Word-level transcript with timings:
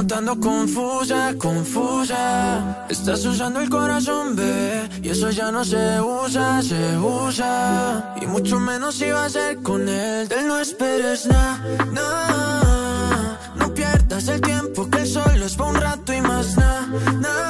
notando 0.00 0.40
confusa, 0.40 1.34
confusa. 1.36 2.86
Estás 2.88 3.24
usando 3.26 3.60
el 3.60 3.68
corazón, 3.68 4.34
bebé, 4.34 4.88
y 5.02 5.10
eso 5.10 5.28
ya 5.30 5.52
no 5.52 5.62
se 5.62 6.00
usa, 6.00 6.62
se 6.62 6.96
usa. 6.96 8.14
Y 8.22 8.26
mucho 8.26 8.58
menos 8.58 8.94
si 8.94 9.10
vas 9.10 9.26
a 9.26 9.40
ser 9.40 9.62
con 9.62 9.86
él. 9.88 10.26
Del 10.28 10.46
no 10.48 10.58
esperes 10.58 11.26
nada, 11.26 11.60
na. 11.92 13.38
No 13.56 13.74
pierdas 13.74 14.26
el 14.28 14.40
tiempo, 14.40 14.88
que 14.88 15.00
el 15.02 15.06
sol 15.06 15.42
es 15.42 15.54
para 15.56 15.70
un 15.70 15.76
rato 15.76 16.14
y 16.14 16.20
más 16.22 16.56
nada, 16.56 16.88
na. 17.20 17.46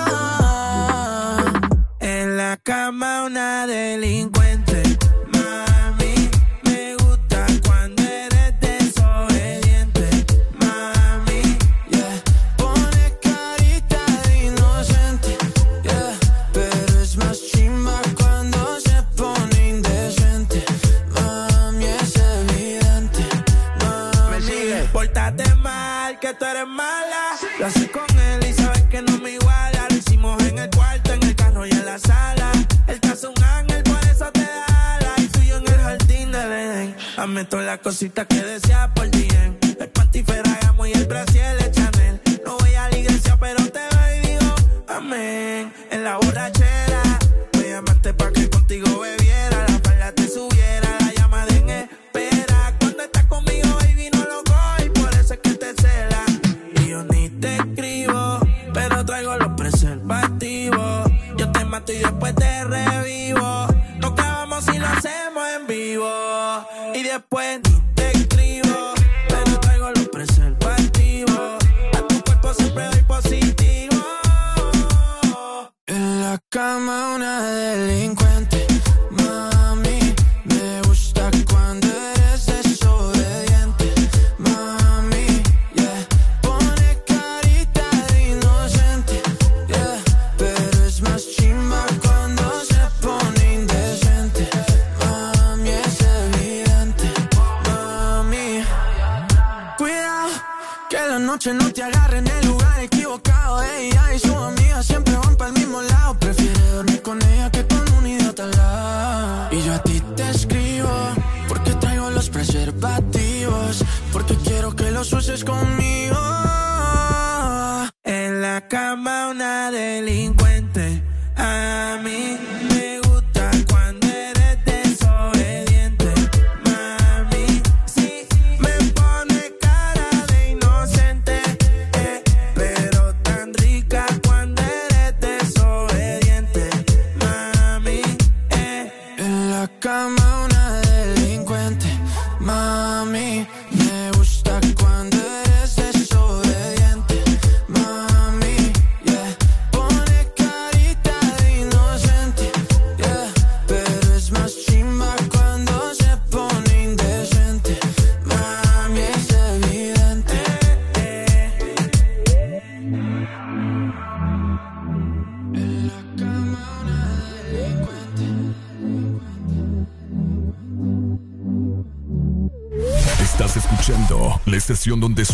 En 2.01 2.37
la 2.37 2.57
cama 2.57 3.27
una 3.27 3.67
delincuente 3.69 4.70
todas 37.47 37.67
las 37.67 37.79
cositas 37.79 38.27
que 38.27 38.43
deseas 38.43 38.91
por 38.95 39.09
ti. 39.09 39.30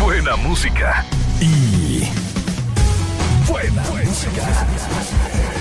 Buena 0.00 0.36
música. 0.36 1.04
Y. 1.40 2.08
Buena, 3.48 3.82
música. 4.04 4.66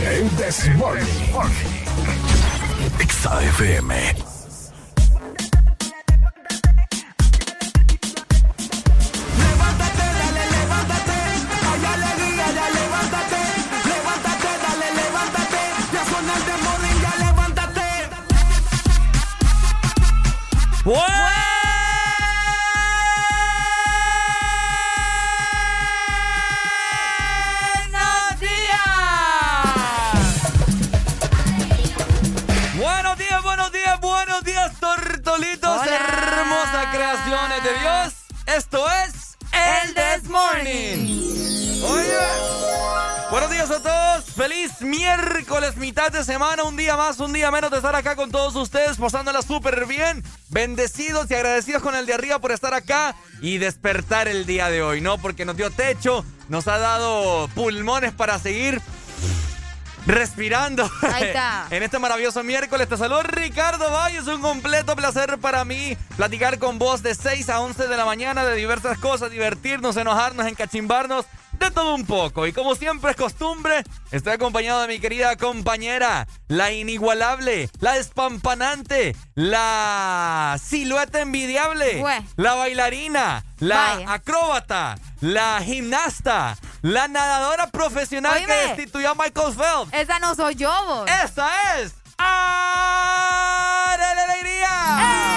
El 0.09 0.35
Desmorning. 0.37 1.05
XAFM. 2.99 4.34
Día 47.35 47.51
menos 47.51 47.69
de 47.69 47.77
estar 47.77 47.93
acá 47.95 48.15
con 48.15 48.31
todos 48.31 48.55
ustedes, 48.55 48.95
pasándola 48.95 49.41
súper 49.41 49.85
bien. 49.85 50.23
Bendecidos 50.49 51.29
y 51.29 51.33
agradecidos 51.35 51.81
con 51.81 51.93
el 51.93 52.05
de 52.05 52.13
arriba 52.13 52.39
por 52.39 52.53
estar 52.53 52.73
acá 52.73 53.13
y 53.41 53.57
despertar 53.57 54.29
el 54.29 54.45
día 54.45 54.69
de 54.69 54.81
hoy, 54.81 55.01
¿no? 55.01 55.17
Porque 55.17 55.43
nos 55.43 55.57
dio 55.57 55.69
techo, 55.69 56.23
nos 56.47 56.67
ha 56.69 56.77
dado 56.77 57.49
pulmones 57.49 58.13
para 58.13 58.39
seguir 58.39 58.81
respirando. 60.05 60.89
Ahí 61.01 61.25
está. 61.25 61.67
en 61.71 61.83
este 61.83 61.99
maravilloso 61.99 62.41
miércoles 62.41 62.87
te 62.87 62.95
saludo 62.95 63.23
Ricardo 63.23 63.91
Valle. 63.91 64.19
Es 64.19 64.27
un 64.27 64.41
completo 64.41 64.95
placer 64.95 65.37
para 65.37 65.65
mí 65.65 65.97
platicar 66.15 66.57
con 66.57 66.79
vos 66.79 67.03
de 67.03 67.15
6 67.15 67.49
a 67.49 67.59
11 67.59 67.87
de 67.87 67.97
la 67.97 68.05
mañana 68.05 68.45
de 68.45 68.55
diversas 68.55 68.97
cosas, 68.97 69.29
divertirnos, 69.29 69.97
enojarnos, 69.97 70.47
encachimbarnos 70.47 71.25
de 71.59 71.71
todo 71.71 71.95
un 71.95 72.05
poco. 72.05 72.47
Y 72.47 72.53
como 72.53 72.75
siempre 72.75 73.11
es 73.11 73.17
costumbre, 73.17 73.83
estoy 74.15 74.33
acompañado 74.33 74.81
de 74.81 74.87
mi 74.87 74.99
querida 74.99 75.35
compañera, 75.35 76.27
la 76.47 76.71
inigualable, 76.71 77.69
la 77.79 77.93
despampanante, 77.93 79.15
la 79.35 80.57
silueta 80.63 81.19
envidiable, 81.19 82.03
la 82.37 82.53
bailarina, 82.55 83.43
la 83.59 84.01
acróbata, 84.07 84.97
la 85.19 85.61
gimnasta, 85.61 86.57
la 86.81 87.07
nadadora 87.09 87.67
profesional 87.67 88.45
que 88.45 88.53
destituyó 88.53 89.11
a 89.11 89.15
Michael 89.15 89.53
Phelps. 89.53 89.93
Esa 89.93 90.19
no 90.19 90.33
soy 90.33 90.55
yo, 90.55 90.71
vos. 90.85 91.09
Esa 91.23 91.49
es. 91.79 91.93
¡Alegría! 94.17 95.34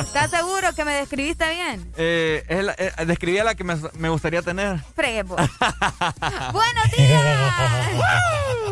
¿Estás 0.00 0.30
seguro 0.30 0.72
que 0.74 0.84
me 0.84 0.92
describiste 0.94 1.48
bien? 1.50 1.92
Eh, 1.96 2.44
es 2.48 2.64
la, 2.64 2.74
eh, 2.78 2.92
describí 3.06 3.38
a 3.38 3.44
la 3.44 3.54
que 3.54 3.64
me, 3.64 4.08
gustaría 4.08 4.42
tener. 4.42 4.80
Frevo. 4.94 5.36
¡Buenos 6.52 6.90
días! 6.96 7.50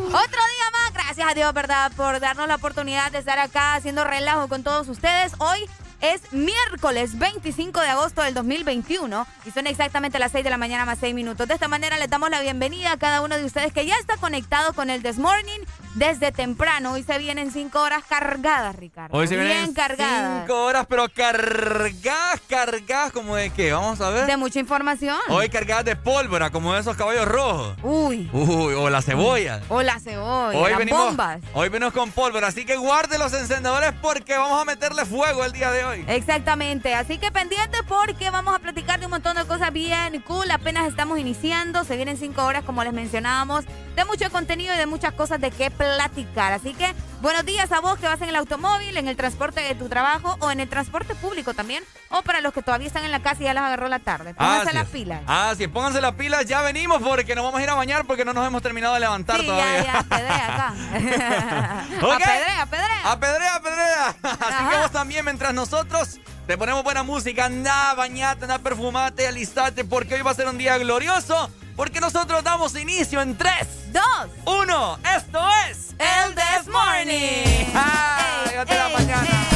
Otro 0.06 0.12
día 0.12 0.70
más. 0.72 0.92
Gracias 0.92 1.28
a 1.30 1.34
Dios, 1.34 1.52
¿verdad? 1.52 1.92
Por 1.96 2.20
darnos 2.20 2.48
la 2.48 2.56
oportunidad 2.56 3.12
de 3.12 3.18
estar 3.18 3.38
acá 3.38 3.74
haciendo 3.74 4.04
relajo 4.04 4.48
con 4.48 4.62
todos 4.62 4.88
ustedes. 4.88 5.32
Hoy 5.38 5.68
es 6.12 6.32
miércoles 6.32 7.18
25 7.18 7.80
de 7.80 7.88
agosto 7.88 8.20
del 8.20 8.34
2021 8.34 9.26
y 9.46 9.50
son 9.52 9.66
exactamente 9.66 10.18
las 10.18 10.32
6 10.32 10.44
de 10.44 10.50
la 10.50 10.58
mañana 10.58 10.84
más 10.84 10.98
6 10.98 11.14
minutos. 11.14 11.48
De 11.48 11.54
esta 11.54 11.66
manera 11.66 11.96
les 11.96 12.10
damos 12.10 12.28
la 12.28 12.42
bienvenida 12.42 12.92
a 12.92 12.98
cada 12.98 13.22
uno 13.22 13.38
de 13.38 13.44
ustedes 13.44 13.72
que 13.72 13.86
ya 13.86 13.96
está 13.96 14.18
conectado 14.18 14.74
con 14.74 14.90
el 14.90 15.02
This 15.02 15.16
Morning 15.16 15.60
desde 15.94 16.30
temprano. 16.32 16.92
Hoy 16.92 17.04
se 17.04 17.16
vienen 17.18 17.50
5 17.50 17.80
horas 17.80 18.02
cargadas, 18.06 18.76
Ricardo. 18.76 19.16
Hoy 19.16 19.28
se 19.28 19.36
Bien 19.36 19.72
cargadas. 19.72 20.42
5 20.46 20.64
horas, 20.64 20.86
pero 20.88 21.08
cargadas, 21.08 22.40
cargadas, 22.48 23.12
como 23.12 23.36
de 23.36 23.50
qué? 23.50 23.72
Vamos 23.72 24.00
a 24.00 24.10
ver. 24.10 24.26
De 24.26 24.36
mucha 24.36 24.58
información. 24.58 25.16
Hoy 25.28 25.48
cargadas 25.48 25.84
de 25.84 25.96
pólvora, 25.96 26.50
como 26.50 26.76
esos 26.76 26.96
caballos 26.96 27.26
rojos. 27.26 27.76
Uy. 27.82 28.28
Uy, 28.32 28.74
o 28.74 28.90
la 28.90 29.00
cebolla. 29.02 29.62
O 29.68 29.82
la 29.82 29.98
cebolla. 30.00 30.58
Hoy 30.58 30.74
venimos, 30.74 31.06
bombas. 31.06 31.40
Hoy 31.54 31.68
venimos 31.68 31.94
con 31.94 32.10
pólvora, 32.10 32.48
así 32.48 32.66
que 32.66 32.76
guarde 32.76 33.18
los 33.18 33.32
encendedores 33.32 33.92
porque 34.02 34.36
vamos 34.36 34.60
a 34.60 34.64
meterle 34.64 35.04
fuego 35.06 35.44
el 35.44 35.52
día 35.52 35.70
de 35.70 35.84
hoy. 35.84 35.93
Exactamente, 36.06 36.94
así 36.94 37.18
que 37.18 37.30
pendiente 37.30 37.78
porque 37.88 38.30
vamos 38.30 38.54
a 38.54 38.58
platicar 38.58 39.00
de 39.00 39.06
un 39.06 39.10
montón 39.10 39.36
de 39.36 39.44
cosas 39.44 39.72
bien 39.72 40.20
cool. 40.22 40.50
Apenas 40.50 40.88
estamos 40.88 41.18
iniciando, 41.18 41.84
se 41.84 41.96
vienen 41.96 42.16
5 42.16 42.44
horas, 42.44 42.64
como 42.64 42.82
les 42.84 42.92
mencionábamos, 42.92 43.64
de 43.96 44.04
mucho 44.04 44.30
contenido 44.30 44.74
y 44.74 44.78
de 44.78 44.86
muchas 44.86 45.12
cosas 45.12 45.40
de 45.40 45.50
qué 45.50 45.70
platicar. 45.70 46.52
Así 46.52 46.74
que 46.74 46.92
buenos 47.20 47.44
días 47.44 47.70
a 47.72 47.80
vos 47.80 47.98
que 47.98 48.06
vas 48.06 48.20
en 48.22 48.28
el 48.28 48.36
automóvil, 48.36 48.96
en 48.96 49.08
el 49.08 49.16
transporte 49.16 49.60
de 49.60 49.74
tu 49.74 49.88
trabajo 49.88 50.36
o 50.40 50.50
en 50.50 50.60
el 50.60 50.68
transporte 50.68 51.14
público 51.14 51.54
también. 51.54 51.84
O 52.10 52.22
para 52.22 52.40
los 52.40 52.52
que 52.52 52.62
todavía 52.62 52.86
están 52.86 53.04
en 53.04 53.10
la 53.10 53.20
casa 53.20 53.42
y 53.42 53.44
ya 53.44 53.54
las 53.54 53.64
agarró 53.64 53.88
la 53.88 53.98
tarde. 53.98 54.34
Pónganse 54.34 54.72
las 54.72 54.88
pilas. 54.88 55.22
Ah, 55.26 55.52
sí, 55.56 55.66
pónganse 55.66 56.00
las 56.00 56.14
pilas. 56.14 56.46
Ya 56.46 56.62
venimos 56.62 57.02
porque 57.02 57.34
nos 57.34 57.44
vamos 57.44 57.60
a 57.60 57.62
ir 57.62 57.70
a 57.70 57.74
bañar 57.74 58.04
porque 58.04 58.24
no 58.24 58.32
nos 58.32 58.46
hemos 58.46 58.62
terminado 58.62 58.94
de 58.94 59.00
levantar 59.00 59.40
sí, 59.40 59.46
todavía. 59.46 59.82
Ya, 59.82 59.92
ya, 59.92 59.98
apedrea 59.98 60.54
acá. 60.54 60.74
okay. 61.96 62.12
Apedrea, 62.12 62.62
apedrea. 62.62 63.12
Apedrea, 63.12 63.54
apedrea. 63.56 64.08
Así 64.22 64.68
que 64.70 64.76
vos 64.76 64.90
también, 64.92 65.24
mientras 65.24 65.52
nosotros 65.54 65.83
te 66.46 66.58
ponemos 66.58 66.84
buena 66.84 67.02
música, 67.02 67.46
anda, 67.46 67.94
bañate, 67.94 68.44
anda, 68.44 68.58
perfumate, 68.58 69.26
alistate, 69.26 69.84
porque 69.84 70.14
hoy 70.14 70.22
va 70.22 70.32
a 70.32 70.34
ser 70.34 70.48
un 70.48 70.58
día 70.58 70.76
glorioso. 70.78 71.50
Porque 71.76 72.00
nosotros 72.00 72.44
damos 72.44 72.76
inicio 72.76 73.20
en 73.20 73.36
3, 73.36 73.92
2, 73.92 74.02
1. 74.44 74.98
Esto 75.16 75.40
es 75.68 75.94
El 75.98 76.34
This 76.34 76.68
Morning. 76.72 77.66
¡Ah! 77.74 78.44
Ey, 78.46 78.76
la 78.76 78.88
mañana. 78.90 79.53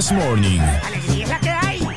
This 0.00 0.12
Morning. 0.12 0.60
Alegría 0.60 1.24
es 1.24 1.28
la 1.28 1.40
que 1.40 1.50
hay. 1.50 1.88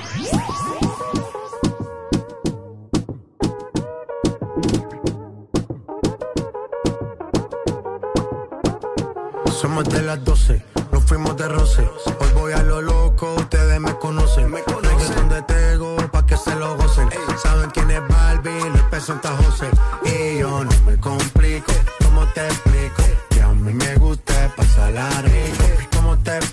Somos 9.53 9.85
de 9.85 10.01
las 10.01 10.21
12, 10.21 10.65
nos 10.91 11.03
fuimos 11.05 11.37
de 11.37 11.47
roce. 11.47 11.87
Hoy 12.19 12.27
voy 12.33 12.51
a 12.51 12.61
lo 12.63 12.81
loco, 12.81 13.35
ustedes 13.35 13.79
me 13.79 13.97
conocen. 13.97 14.51
Me 14.51 14.61
conocen 14.63 15.15
donde 15.15 15.41
tengo 15.43 15.95
pa' 16.11 16.25
que 16.25 16.35
se 16.35 16.53
lo 16.55 16.75
gocen. 16.75 17.07
Saben 17.41 17.69
quién 17.69 17.89
es 17.89 18.05
Barbie, 18.05 18.69
los 18.69 18.81
pesos 18.91 19.05
Santa 19.05 19.29
José. 19.37 19.69
Y 20.03 20.39
yo 20.39 20.65
no 20.65 20.71
me 20.85 20.99
complico, 20.99 21.71
¿cómo 22.03 22.25
te 22.33 22.45
explico? 22.47 23.03
Que 23.29 23.41
a 23.41 23.47
mí 23.47 23.73
me 23.73 23.95
gusta 23.95 24.53
pasar 24.57 24.91
la 24.91 25.09
rico. 25.21 25.63
¿Cómo 25.95 26.17
te 26.17 26.35
explico? 26.35 26.52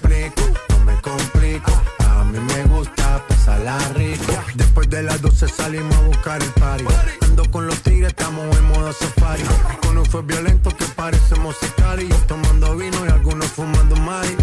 Las 5.22 5.38
12 5.38 5.48
salimos 5.48 5.94
a 5.96 6.00
buscar 6.02 6.42
el 6.42 6.50
party. 6.50 6.84
Ando 7.22 7.50
con 7.50 7.66
los 7.66 7.80
tigres, 7.82 8.08
estamos 8.08 8.56
en 8.56 8.64
modo 8.68 8.92
safari. 8.92 9.42
Uno 9.90 10.04
fue 10.04 10.22
violento 10.22 10.70
que 10.70 10.84
parecemos 10.96 11.56
y 11.62 12.08
Tomando 12.26 12.76
vino 12.76 13.04
y 13.04 13.08
algunos 13.08 13.46
fumando 13.48 13.96
mari. 13.96 14.36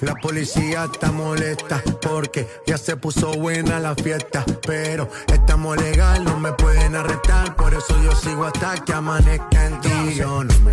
La 0.00 0.14
policía 0.14 0.88
está 0.92 1.10
molesta 1.10 1.82
porque 2.02 2.46
ya 2.66 2.76
se 2.76 2.96
puso 2.96 3.32
buena 3.32 3.80
la 3.80 3.94
fiesta. 3.94 4.44
Pero 4.66 5.08
estamos 5.32 5.76
legal, 5.78 6.24
no 6.24 6.38
me 6.38 6.52
pueden 6.52 6.94
arrestar. 6.94 7.56
Por 7.56 7.72
eso 7.72 8.00
yo 8.02 8.14
sigo 8.14 8.44
hasta 8.44 8.74
que 8.84 8.92
amanezca 8.92 9.66
en 9.66 9.80
ti. 9.80 10.14
Yo 10.16 10.44
no 10.44 10.58
me 10.60 10.72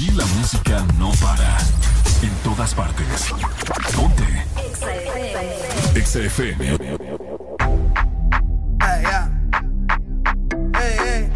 Aquí 0.00 0.10
la 0.12 0.24
música 0.24 0.82
no 0.98 1.10
para. 1.20 1.58
En 2.22 2.30
todas 2.42 2.74
partes. 2.74 3.34
Ponte. 3.94 4.24
XFM. 5.94 6.56
Hey, 8.80 9.02
yeah. 9.02 9.28
Hey, 10.74 10.96
hey. 11.04 11.30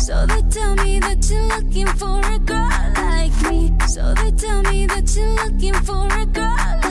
So 0.00 0.26
they 0.26 0.42
tell 0.50 0.74
me 0.74 0.98
that 0.98 1.30
you're 1.30 1.46
looking 1.56 1.86
for 1.86 2.18
a 2.18 2.38
girl 2.40 2.68
like 2.96 3.48
me. 3.48 3.72
So 3.86 4.12
they 4.14 4.32
tell 4.32 4.60
me 4.62 4.86
that 4.86 5.14
you're 5.14 5.44
looking 5.44 5.74
for 5.74 6.08
a 6.08 6.26
girl 6.26 6.56
like 6.56 6.84
me. 6.84 6.89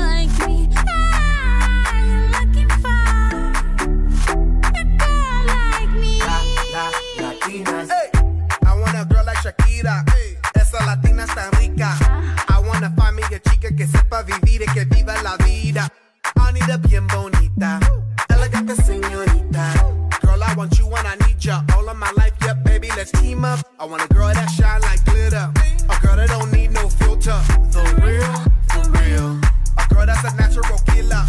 Chica 13.37 13.69
que 13.75 13.85
sepa 13.85 14.23
vivir 14.23 14.63
y 14.63 14.65
que 14.73 14.85
viva 14.85 15.21
la 15.21 15.37
vida. 15.37 15.87
I 16.35 16.77
bien 16.87 17.05
bonita, 17.07 17.79
elegante 18.27 18.75
señorita. 18.75 19.73
Girl, 20.21 20.41
I 20.41 20.55
want 20.55 20.79
you 20.79 20.87
and 20.87 21.07
I 21.07 21.15
need 21.27 21.37
ya 21.37 21.63
all 21.75 21.87
of 21.87 21.95
my 21.97 22.11
life. 22.17 22.33
Yeah, 22.41 22.55
baby, 22.55 22.89
let's 22.97 23.11
team 23.11 23.45
up. 23.45 23.59
I 23.79 23.85
want 23.85 24.03
a 24.03 24.07
girl 24.13 24.33
that 24.33 24.49
shine 24.49 24.81
like 24.81 25.03
glitter. 25.05 25.51
A 25.89 25.99
girl 26.01 26.15
that 26.15 26.29
don't 26.29 26.51
need 26.51 26.71
no 26.71 26.89
filter. 26.89 27.39
The 27.71 27.83
real, 28.01 28.33
for 28.69 28.89
real. 28.97 29.39
A 29.77 29.93
girl 29.93 30.05
that's 30.07 30.23
a 30.23 30.35
natural 30.35 30.79
killer. 30.87 31.23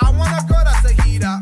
I 0.00 0.10
want 0.10 0.32
a 0.32 0.44
girl 0.46 0.64
that's 0.64 0.84
a 0.90 1.02
heater. 1.02 1.38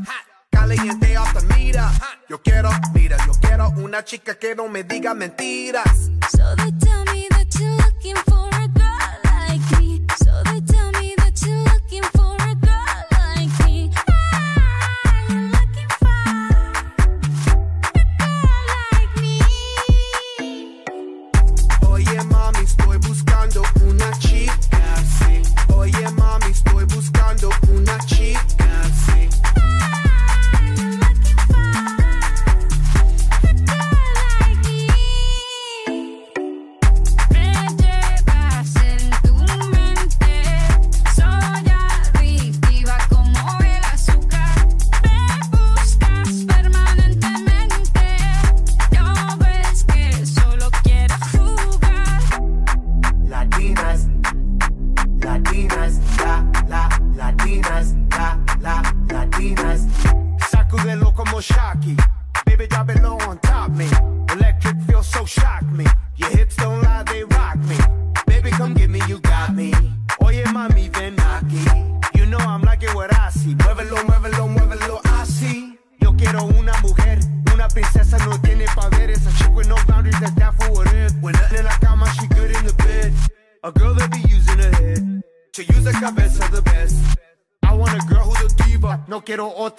Caliente 0.53 1.17
off 1.17 1.33
the 1.33 1.43
meter. 1.55 1.89
Yo 2.29 2.39
quiero, 2.39 2.71
mira, 2.93 3.17
yo 3.27 3.33
quiero 3.41 3.73
una 3.79 4.05
chica 4.05 4.35
que 4.35 4.55
no 4.55 4.69
me 4.69 4.85
diga 4.85 5.15
mentiras. 5.15 6.11
So 6.31 6.55
they 6.57 6.73
tell 6.79 7.05
me 7.07 7.34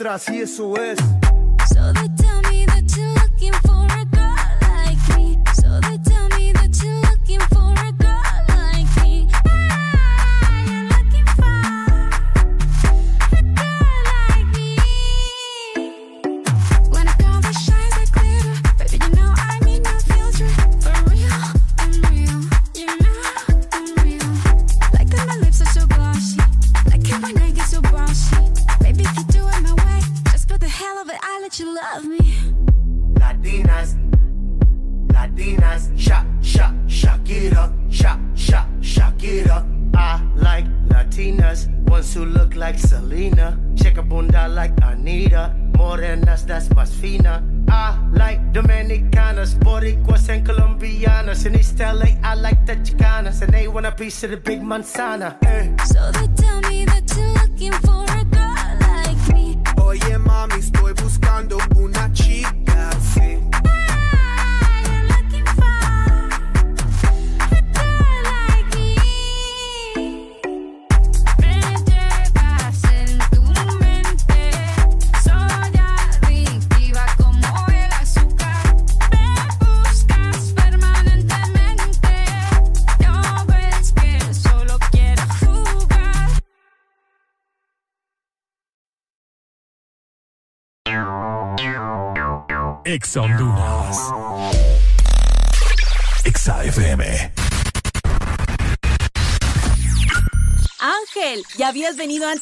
así 0.04 0.42
eso 0.42 0.76
es. 0.76 1.00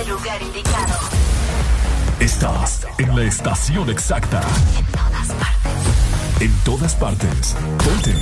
Estás 0.00 0.06
en 0.06 0.08
el 0.08 0.08
lugar 0.08 0.42
indicado. 0.42 0.94
Estás 2.20 2.86
en 2.98 3.16
la 3.16 3.22
estación 3.22 3.90
exacta. 3.90 4.40
En 4.78 4.86
todas 4.86 5.28
partes. 5.28 6.40
En 6.40 6.52
todas 6.64 6.94
partes. 6.94 7.56
Ponte. 7.84 8.14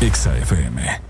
Exa 0.00 0.36
FM. 0.38 1.09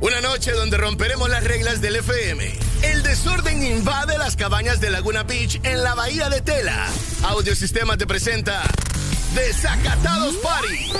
Una 0.00 0.20
noche 0.20 0.52
donde 0.52 0.76
romperemos 0.76 1.28
las 1.28 1.44
reglas 1.44 1.80
del 1.80 1.96
FM. 1.96 2.54
El 2.82 3.02
desorden 3.02 3.62
invade 3.62 4.16
las 4.18 4.36
cabañas 4.36 4.80
de 4.80 4.90
Laguna 4.90 5.24
Beach 5.24 5.60
en 5.64 5.82
la 5.82 5.94
bahía 5.94 6.28
de 6.28 6.40
Tela. 6.40 6.86
Audiosistema 7.24 7.96
te 7.96 8.06
presenta 8.06 8.62
Desacatados 9.34 10.36
Party. 10.36 10.92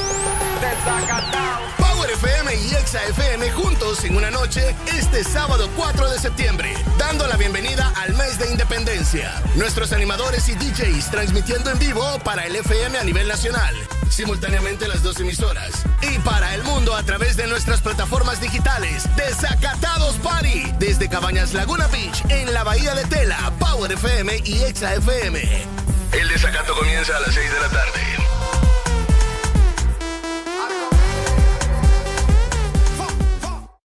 Desacatados. 0.61 1.88
Power 1.99 2.11
FM 2.13 2.55
y 2.55 2.75
Exa 2.77 3.05
FM 3.07 3.51
juntos 3.51 4.05
en 4.05 4.15
una 4.15 4.31
noche 4.31 4.73
este 4.97 5.25
sábado 5.25 5.69
4 5.75 6.09
de 6.11 6.21
septiembre, 6.21 6.73
dando 6.97 7.27
la 7.27 7.37
bienvenida 7.37 7.93
al 7.97 8.15
mes 8.15 8.39
de 8.39 8.49
independencia. 8.53 9.43
Nuestros 9.57 9.93
animadores 9.93 10.49
y 10.49 10.55
DJs 10.55 11.11
transmitiendo 11.11 11.73
en 11.73 11.79
vivo 11.81 12.05
para 12.23 12.47
el 12.47 12.55
FM 12.55 12.99
a 12.99 13.03
nivel 13.03 13.27
nacional, 13.27 13.75
simultáneamente 14.11 14.87
las 14.87 15.03
dos 15.03 15.19
emisoras, 15.19 15.73
y 16.01 16.21
para 16.21 16.55
el 16.55 16.63
mundo 16.63 16.95
a 16.95 17.03
través 17.03 17.37
de 17.37 17.49
nuestras 17.49 17.81
plataformas 17.81 18.41
digitales. 18.41 19.03
Desacatados 19.17 20.15
Party, 20.19 20.73
desde 20.79 21.09
Cabañas 21.09 21.53
Laguna 21.53 21.89
Beach, 21.89 22.23
en 22.29 22.55
la 22.55 22.63
Bahía 22.63 22.95
de 22.95 23.07
Tela, 23.07 23.53
Power 23.59 23.91
FM 23.91 24.43
y 24.45 24.63
Exa 24.63 24.95
FM. 24.95 25.67
El 26.13 26.29
desacato 26.29 26.77
comienza 26.77 27.17
a 27.17 27.21
las 27.21 27.35
6 27.35 27.53
de 27.53 27.61
la 27.61 27.69
tarde. 27.71 28.28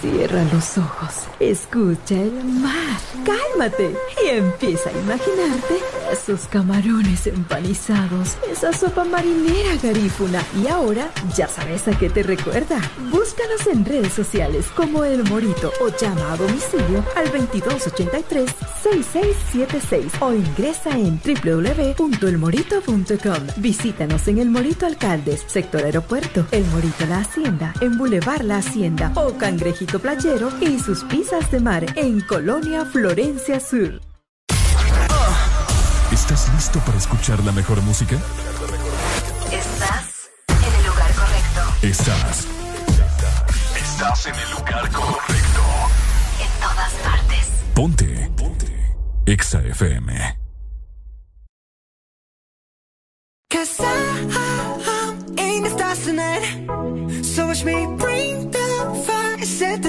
Cierra 0.00 0.44
los 0.52 0.78
ojos, 0.78 1.24
escucha 1.40 2.14
el 2.14 2.44
mar, 2.44 3.00
cálmate 3.24 3.96
y 4.22 4.28
empieza 4.28 4.90
a 4.90 4.92
imaginarte 4.92 5.80
esos 6.12 6.46
camarones 6.46 7.26
empanizados, 7.26 8.36
esa 8.50 8.72
sopa 8.72 9.04
marinera 9.04 9.74
garífuna 9.82 10.40
y 10.62 10.68
ahora 10.68 11.10
ya 11.36 11.48
sabes 11.48 11.88
a 11.88 11.98
qué 11.98 12.08
te 12.08 12.22
recuerda. 12.22 12.80
Búscanos 13.10 13.66
en 13.66 13.84
redes 13.84 14.12
sociales 14.12 14.66
como 14.74 15.04
El 15.04 15.24
Morito 15.24 15.72
o 15.80 15.88
llama 15.88 16.32
a 16.32 16.36
domicilio 16.36 17.04
al 17.16 17.32
2283-6676 17.32 20.12
o 20.20 20.32
ingresa 20.32 20.90
en 20.90 21.20
www.elmorito.com. 21.20 23.46
Visítanos 23.56 24.28
en 24.28 24.38
El 24.38 24.50
Morito 24.50 24.86
Alcaldes, 24.86 25.42
sector 25.46 25.82
aeropuerto, 25.84 26.46
El 26.52 26.64
Morito 26.66 27.06
La 27.06 27.18
Hacienda, 27.20 27.74
en 27.80 27.98
Boulevard 27.98 28.42
La 28.42 28.58
Hacienda 28.58 29.10
o 29.16 29.32
Cangrejito 29.74 29.98
Playero 29.98 30.52
y 30.60 30.78
sus 30.78 31.02
pizzas 31.04 31.50
de 31.50 31.58
mar 31.58 31.84
en 31.96 32.20
Colonia 32.20 32.84
Florencia 32.84 33.58
Sur. 33.58 34.00
¿Estás 36.12 36.48
listo 36.54 36.78
para 36.80 36.96
escuchar 36.96 37.42
la 37.42 37.50
mejor 37.50 37.82
música? 37.82 38.16
Estás 39.50 40.30
en 40.48 40.74
el 40.78 40.86
lugar 40.86 41.12
correcto. 41.14 41.60
Estás. 41.82 42.46
Estás 43.76 44.26
en 44.26 44.34
el 44.36 44.50
lugar 44.52 44.92
correcto. 44.92 45.60
En 46.40 46.60
todas 46.60 46.92
partes. 47.02 47.50
Ponte. 47.74 48.30
Ponte. 48.36 48.96
Exa 49.26 49.60
FM. 49.60 50.38
Cause 53.50 53.80
I, 53.80 53.84
I'm 54.86 55.38
in 55.38 55.64
the 55.64 55.70
stars 55.70 56.04
tonight. 56.04 57.24
So 57.24 57.48
watch 57.48 57.64
me 57.64 57.86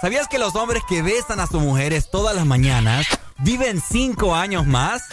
¿Sabías 0.00 0.28
que 0.28 0.38
los 0.38 0.54
hombres 0.56 0.82
que 0.86 1.00
besan 1.00 1.40
a 1.40 1.46
sus 1.46 1.62
mujeres 1.62 2.10
todas 2.10 2.36
las 2.36 2.44
mañanas 2.44 3.06
viven 3.38 3.80
cinco 3.80 4.34
años 4.34 4.66
más? 4.66 5.04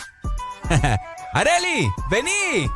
¡Areli! 1.33 1.89
¡Vení! 2.09 2.69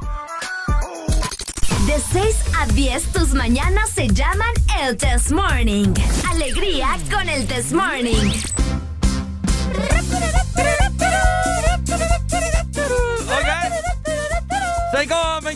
De 1.85 1.99
6 2.13 2.35
a 2.57 2.65
10 2.67 3.11
tus 3.11 3.33
mañanas 3.33 3.89
se 3.89 4.07
llaman 4.07 4.53
el 4.83 4.95
Test 4.95 5.31
Morning. 5.31 5.93
Alegría 6.29 6.97
con 7.11 7.27
el 7.27 7.45
Test 7.45 7.73
Morning. 7.73 8.31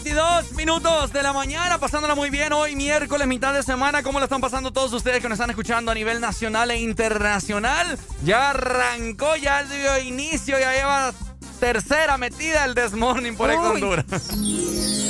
22 0.04 0.54
minutos 0.54 1.12
de 1.12 1.24
la 1.24 1.34
mañana, 1.34 1.80
pasándola 1.80 2.14
muy 2.14 2.30
bien 2.30 2.54
hoy 2.54 2.76
miércoles, 2.76 3.26
mitad 3.26 3.52
de 3.52 3.64
semana. 3.64 4.04
¿Cómo 4.04 4.20
la 4.20 4.26
están 4.26 4.42
pasando 4.42 4.72
todos 4.72 4.94
ustedes 4.94 5.24
que 5.24 5.28
nos 5.28 5.38
están 5.38 5.50
escuchando 5.50 5.90
a 5.92 5.96
nivel 5.96 6.22
nacional 6.22 6.70
e 6.70 6.78
internacional? 6.78 7.98
Ya 8.24 8.52
arrancó, 8.52 9.36
ya 9.38 9.64
dio 9.64 9.98
inicio, 9.98 10.60
ya 10.60 10.72
lleva 10.72 11.14
tercera 11.60 12.18
metida 12.18 12.66
el 12.66 12.74
Desmorning 12.74 13.36
por 13.36 13.52
Ex 13.52 13.60
Honduras. 13.60 14.06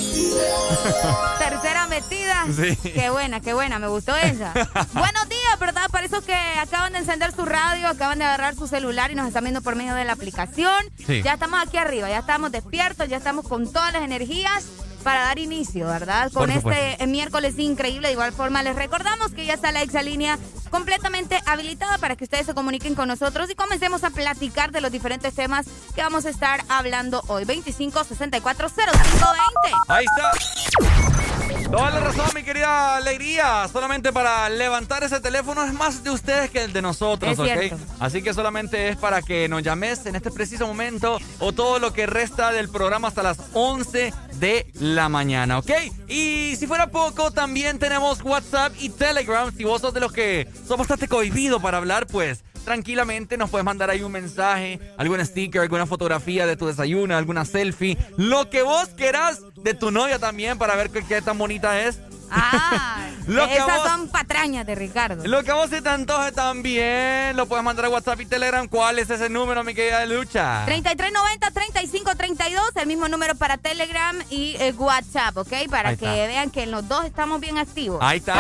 Tercera 1.40 1.88
metida. 1.88 2.46
Sí. 2.56 2.76
Qué 2.92 3.10
buena, 3.10 3.42
qué 3.42 3.54
buena, 3.54 3.80
me 3.80 3.88
gustó 3.88 4.16
ella. 4.16 4.54
Buenos 4.94 5.30
días, 5.30 5.60
¿verdad? 5.60 5.88
Para 5.92 6.06
esos 6.06 6.24
que 6.24 6.36
acaban 6.36 6.94
de 6.94 7.00
encender 7.00 7.34
su 7.34 7.46
radio, 7.46 7.88
acaban 7.88 8.20
de 8.20 8.26
agarrar 8.26 8.56
su 8.56 8.68
celular 8.68 9.12
y 9.12 9.16
nos 9.16 9.28
están 9.28 9.44
viendo 9.44 9.62
por 9.62 9.76
medio 9.76 9.96
de 9.96 10.06
la 10.06 10.14
aplicación. 10.14 10.86
Sí. 11.06 11.22
Ya 11.24 11.34
estamos 11.34 11.60
aquí 11.62 11.78
arriba, 11.78 12.10
ya 12.10 12.20
estamos 12.20 12.52
despiertos, 12.52 13.10
ya 13.10 13.18
estamos 13.18 13.48
con 13.48 13.72
todas 13.72 13.94
las 13.94 14.04
energías 14.04 14.66
para 15.08 15.22
dar 15.22 15.39
inicio, 15.39 15.88
¿verdad? 15.88 16.30
Con 16.34 16.52
este 16.52 16.98
miércoles 17.08 17.58
increíble. 17.60 18.10
De 18.10 18.12
igual 18.12 18.34
forma, 18.34 18.62
les 18.62 18.76
recordamos 18.76 19.32
que 19.32 19.46
ya 19.46 19.54
está 19.54 19.72
la 19.72 19.82
exalínea 19.82 20.38
completamente 20.70 21.39
habilitada 21.46 21.98
para 21.98 22.17
que 22.17 22.26
ustedes 22.26 22.46
se 22.46 22.54
comuniquen 22.54 22.93
con 22.93 23.08
nosotros 23.08 23.50
y 23.50 23.56
comencemos 23.56 24.04
a 24.04 24.10
platicar 24.10 24.74
de 24.74 24.82
los 24.82 24.91
diferentes 24.91 25.34
temas 25.34 25.65
que 25.96 26.02
vamos 26.02 26.26
a 26.26 26.30
estar 26.30 26.62
hablando 26.67 27.24
hoy. 27.28 27.46
25 27.46 28.04
64 28.04 28.67
05 28.67 28.84
20. 28.91 29.78
Ahí 29.88 30.04
está. 30.04 31.37
Toda 31.72 31.92
la 31.92 32.00
razón, 32.00 32.26
mi 32.34 32.44
querida 32.44 32.96
Alegría. 32.96 33.68
Solamente 33.72 34.14
para 34.14 34.48
levantar 34.50 35.04
ese 35.04 35.20
teléfono 35.20 35.64
es 35.66 35.74
más 35.74 36.04
de 36.04 36.12
ustedes 36.12 36.50
que 36.50 36.64
el 36.64 36.74
de 36.74 36.82
nosotros, 36.82 37.34
Es 37.34 37.40
¿ok? 37.40 37.46
cierto. 37.46 37.78
Así 38.00 38.22
que 38.22 38.34
solamente 38.34 38.90
es 38.90 38.98
para 38.98 39.22
que 39.22 39.50
nos 39.50 39.64
llames 39.64 40.06
en 40.06 40.16
este 40.16 40.32
preciso 40.32 40.66
momento 40.66 41.18
o 41.40 41.52
todo 41.52 41.80
lo 41.80 41.92
que 41.94 42.06
resta 42.06 42.52
del 42.52 42.70
programa 42.70 43.10
hasta 43.10 43.22
las 43.24 43.38
11 43.54 44.14
de 44.36 44.68
la 44.76 45.10
mañana, 45.10 45.58
¿ok? 45.60 45.72
Y 46.08 46.56
si 46.58 46.68
fuera 46.68 46.88
poco, 46.88 47.32
también 47.32 47.80
tenemos 47.80 48.22
WhatsApp 48.24 48.74
y 48.80 48.90
Telegram. 48.90 49.52
Si 49.56 49.64
vos 49.64 49.82
sos 49.82 49.94
de 49.94 50.00
los 50.00 50.12
que 50.14 50.48
sos 50.68 50.78
bastante 50.78 51.08
cohibido 51.08 51.60
para 51.60 51.78
hablar, 51.78 52.08
pues 52.08 52.44
tranquilamente 52.67 53.38
nos 53.38 53.49
puedes 53.49 53.63
mandar 53.63 53.89
ahí 53.89 54.01
un 54.03 54.12
mensaje, 54.12 54.77
algún 54.97 55.25
sticker, 55.25 55.62
alguna 55.62 55.86
fotografía 55.86 56.45
de 56.45 56.58
tu 56.58 56.67
desayuno, 56.67 57.15
alguna 57.15 57.45
selfie, 57.45 57.97
lo 58.17 58.49
que 58.49 58.62
vos 58.62 58.89
querás 58.89 59.39
de 59.56 59.73
tu 59.73 59.89
novia 59.89 60.19
también 60.19 60.58
para 60.58 60.75
ver 60.75 60.89
qué, 60.89 61.01
qué 61.06 61.21
tan 61.21 61.38
bonita 61.38 61.80
es. 61.82 61.99
Ah, 62.30 63.08
Lo 63.27 63.47
que 63.47 63.53
esas 63.56 63.77
vos- 63.77 63.88
son 63.88 64.10
patrañas 64.10 64.65
de 64.67 64.75
Ricardo. 64.75 65.25
Lo 65.25 65.43
que 65.45 65.51
a 65.51 65.53
vos 65.53 65.69
se 65.69 65.82
te 65.82 65.88
antoje 65.88 66.34
también, 66.34 67.38
lo 67.38 67.45
puedes 67.45 67.63
mandar 67.63 67.86
a 67.86 67.89
WhatsApp 67.89 68.19
y 68.19 68.25
Telegram. 68.25 68.67
¿Cuál 68.67 68.99
es 68.99 69.10
ese 69.10 69.30
número, 69.30 69.63
mi 69.63 69.73
querida 69.73 70.06
Lucha? 70.06 70.65
3390-3532, 70.65 72.60
el 72.75 72.88
mismo 72.88 73.08
número 73.08 73.36
para 73.36 73.58
Telegram 73.58 74.17
y 74.30 74.58
eh, 74.60 74.73
WhatsApp, 74.77 75.38
¿ok? 75.38 75.53
Para 75.69 75.89
Ahí 75.89 75.97
que 75.97 76.06
está. 76.06 76.27
vean 76.27 76.51
que 76.51 76.65
los 76.65 76.86
dos 76.89 77.06
estamos 77.06 77.39
bien 77.39 77.58
activos. 77.58 77.99
Ahí 78.01 78.17
está. 78.17 78.36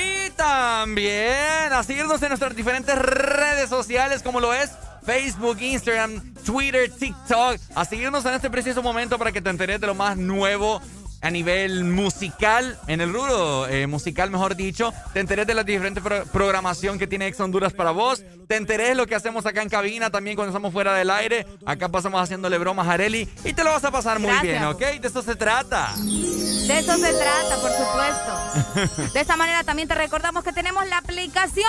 Y 0.00 0.23
también 0.34 1.72
a 1.72 1.82
seguirnos 1.82 2.22
en 2.22 2.28
nuestras 2.28 2.54
diferentes 2.54 2.96
redes 2.96 3.68
sociales 3.68 4.22
como 4.22 4.40
lo 4.40 4.52
es 4.52 4.70
Facebook, 5.04 5.58
Instagram, 5.60 6.34
Twitter, 6.44 6.90
TikTok. 6.90 7.58
A 7.74 7.84
seguirnos 7.84 8.24
en 8.24 8.34
este 8.34 8.50
preciso 8.50 8.82
momento 8.82 9.18
para 9.18 9.32
que 9.32 9.40
te 9.40 9.50
enteres 9.50 9.80
de 9.80 9.86
lo 9.86 9.94
más 9.94 10.16
nuevo 10.16 10.80
a 11.24 11.30
nivel 11.30 11.84
musical, 11.84 12.78
en 12.86 13.00
el 13.00 13.12
rubro 13.12 13.66
eh, 13.66 13.86
musical, 13.86 14.30
mejor 14.30 14.54
dicho. 14.56 14.92
Te 15.14 15.20
enteres 15.20 15.46
de 15.46 15.54
la 15.54 15.64
diferente 15.64 16.00
pro- 16.02 16.24
programación 16.26 16.98
que 16.98 17.06
tiene 17.06 17.26
Ex 17.26 17.40
Honduras 17.40 17.72
para 17.72 17.92
vos. 17.92 18.22
Te 18.46 18.56
enteres 18.56 18.88
de 18.88 18.94
lo 18.94 19.06
que 19.06 19.14
hacemos 19.14 19.46
acá 19.46 19.62
en 19.62 19.70
cabina 19.70 20.10
también 20.10 20.36
cuando 20.36 20.50
estamos 20.50 20.72
fuera 20.72 20.92
del 20.94 21.10
aire. 21.10 21.46
Acá 21.64 21.88
pasamos 21.88 22.20
haciéndole 22.22 22.58
bromas 22.58 22.86
a 22.88 22.92
Areli 22.92 23.28
y 23.42 23.54
te 23.54 23.64
lo 23.64 23.70
vas 23.70 23.84
a 23.84 23.90
pasar 23.90 24.18
muy 24.18 24.32
bien, 24.42 24.62
¿ok? 24.64 24.78
De 25.00 25.08
eso 25.08 25.22
se 25.22 25.34
trata. 25.34 25.94
De 25.96 26.78
eso 26.78 26.96
se 26.98 27.12
trata, 27.14 27.56
por 27.60 27.70
supuesto. 27.72 29.12
De 29.14 29.20
esta 29.20 29.36
manera 29.36 29.64
también 29.64 29.88
te 29.88 29.94
recordamos 29.94 30.44
que 30.44 30.52
tenemos 30.52 30.86
la 30.88 30.98
aplicación 30.98 31.64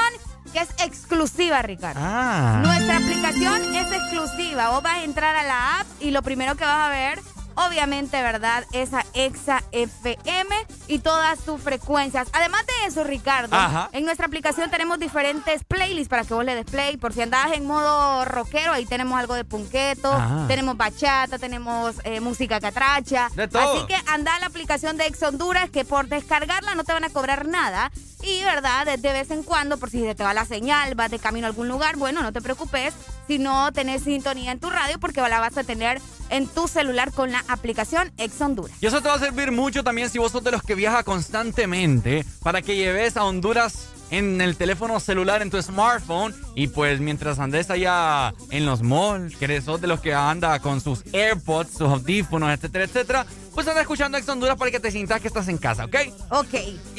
que 0.51 0.59
es 0.59 0.69
exclusiva, 0.85 1.61
Ricardo. 1.61 1.99
Ah. 2.03 2.59
Nuestra 2.63 2.97
aplicación 2.97 3.75
es 3.75 3.91
exclusiva. 3.91 4.69
Vos 4.69 4.83
vas 4.83 4.95
a 4.95 5.03
entrar 5.03 5.35
a 5.35 5.43
la 5.43 5.79
app 5.79 5.87
y 6.01 6.11
lo 6.11 6.21
primero 6.21 6.55
que 6.55 6.63
vas 6.65 6.87
a 6.87 6.89
ver, 6.89 7.19
obviamente, 7.55 8.21
¿verdad? 8.21 8.65
Es 8.71 8.93
a 8.93 9.05
Exa 9.13 9.63
FM 9.71 10.55
y 10.87 10.99
todas 10.99 11.39
sus 11.39 11.61
frecuencias. 11.61 12.27
Además 12.33 12.65
de 12.65 12.87
eso, 12.87 13.03
Ricardo, 13.03 13.55
Ajá. 13.55 13.89
en 13.91 14.05
nuestra 14.05 14.27
aplicación 14.27 14.69
tenemos 14.69 14.99
diferentes 14.99 15.63
playlists 15.63 16.09
para 16.09 16.23
que 16.23 16.33
vos 16.33 16.45
le 16.45 16.55
des 16.55 16.65
play. 16.65 16.97
Por 16.97 17.13
si 17.13 17.21
andás 17.21 17.51
en 17.53 17.65
modo 17.65 18.25
rockero, 18.25 18.73
ahí 18.73 18.85
tenemos 18.85 19.19
algo 19.19 19.33
de 19.33 19.45
punqueto, 19.45 20.11
Ajá. 20.11 20.45
tenemos 20.47 20.77
bachata, 20.77 21.39
tenemos 21.39 21.95
eh, 22.03 22.19
música 22.19 22.59
catracha. 22.59 23.29
De 23.35 23.47
todo. 23.47 23.77
Así 23.77 23.87
que 23.87 23.95
anda 24.07 24.35
a 24.35 24.39
la 24.39 24.47
aplicación 24.47 24.97
de 24.97 25.07
Ex 25.07 25.21
Honduras 25.23 25.69
que 25.69 25.85
por 25.85 26.07
descargarla 26.07 26.75
no 26.75 26.83
te 26.83 26.93
van 26.93 27.03
a 27.03 27.09
cobrar 27.09 27.47
nada. 27.47 27.91
Y, 28.21 28.43
¿verdad? 28.43 28.97
De, 28.97 29.13
vez 29.13 29.29
en 29.29 29.43
cuando, 29.43 29.77
por 29.77 29.89
si 29.91 30.01
te 30.15 30.23
va 30.23 30.33
la 30.33 30.45
señal, 30.45 30.95
vas 30.95 31.11
de 31.11 31.19
camino 31.19 31.45
a 31.45 31.49
algún 31.49 31.67
lugar, 31.67 31.95
bueno, 31.95 32.23
no 32.23 32.33
te 32.33 32.41
preocupes 32.41 32.93
si 33.27 33.37
no 33.37 33.71
tenés 33.71 34.03
sintonía 34.03 34.51
en 34.51 34.59
tu 34.59 34.69
radio 34.69 34.99
porque 34.99 35.21
la 35.21 35.39
vas 35.39 35.57
a 35.57 35.63
tener 35.63 36.01
en 36.29 36.47
tu 36.47 36.67
celular 36.67 37.11
con 37.11 37.31
la 37.31 37.43
aplicación 37.47 38.11
Ex 38.17 38.39
Honduras. 38.41 38.75
Y 38.81 38.87
eso 38.87 39.01
te 39.01 39.07
va 39.07 39.15
a 39.15 39.19
servir 39.19 39.51
mucho 39.51 39.83
también 39.83 40.09
si 40.09 40.19
vos 40.19 40.31
sos 40.31 40.43
de 40.43 40.51
los 40.51 40.63
que 40.63 40.75
viaja 40.75 41.03
constantemente 41.03 42.25
para 42.41 42.61
que 42.61 42.75
lleves 42.75 43.17
a 43.17 43.23
Honduras 43.23 43.89
en 44.17 44.41
el 44.41 44.55
teléfono 44.55 44.99
celular, 44.99 45.41
en 45.41 45.49
tu 45.49 45.61
smartphone. 45.61 46.33
Y 46.55 46.67
pues 46.67 46.99
mientras 46.99 47.39
andes 47.39 47.69
allá 47.69 48.33
en 48.49 48.65
los 48.65 48.81
malls, 48.81 49.35
que 49.35 49.61
sos 49.61 49.81
de 49.81 49.87
los 49.87 49.99
que 49.99 50.13
anda 50.13 50.59
con 50.59 50.81
sus 50.81 51.03
AirPods, 51.13 51.71
sus 51.71 51.89
audífonos, 51.89 52.51
etcétera, 52.51 52.85
etcétera, 52.85 53.25
pues 53.53 53.67
anda 53.67 53.81
escuchando 53.81 54.17
Ex 54.17 54.27
Honduras 54.27 54.57
para 54.57 54.69
que 54.69 54.79
te 54.79 54.91
sientas 54.91 55.21
que 55.21 55.27
estás 55.27 55.47
en 55.47 55.57
casa, 55.57 55.85
¿ok? 55.85 55.95
Ok, 56.29 56.53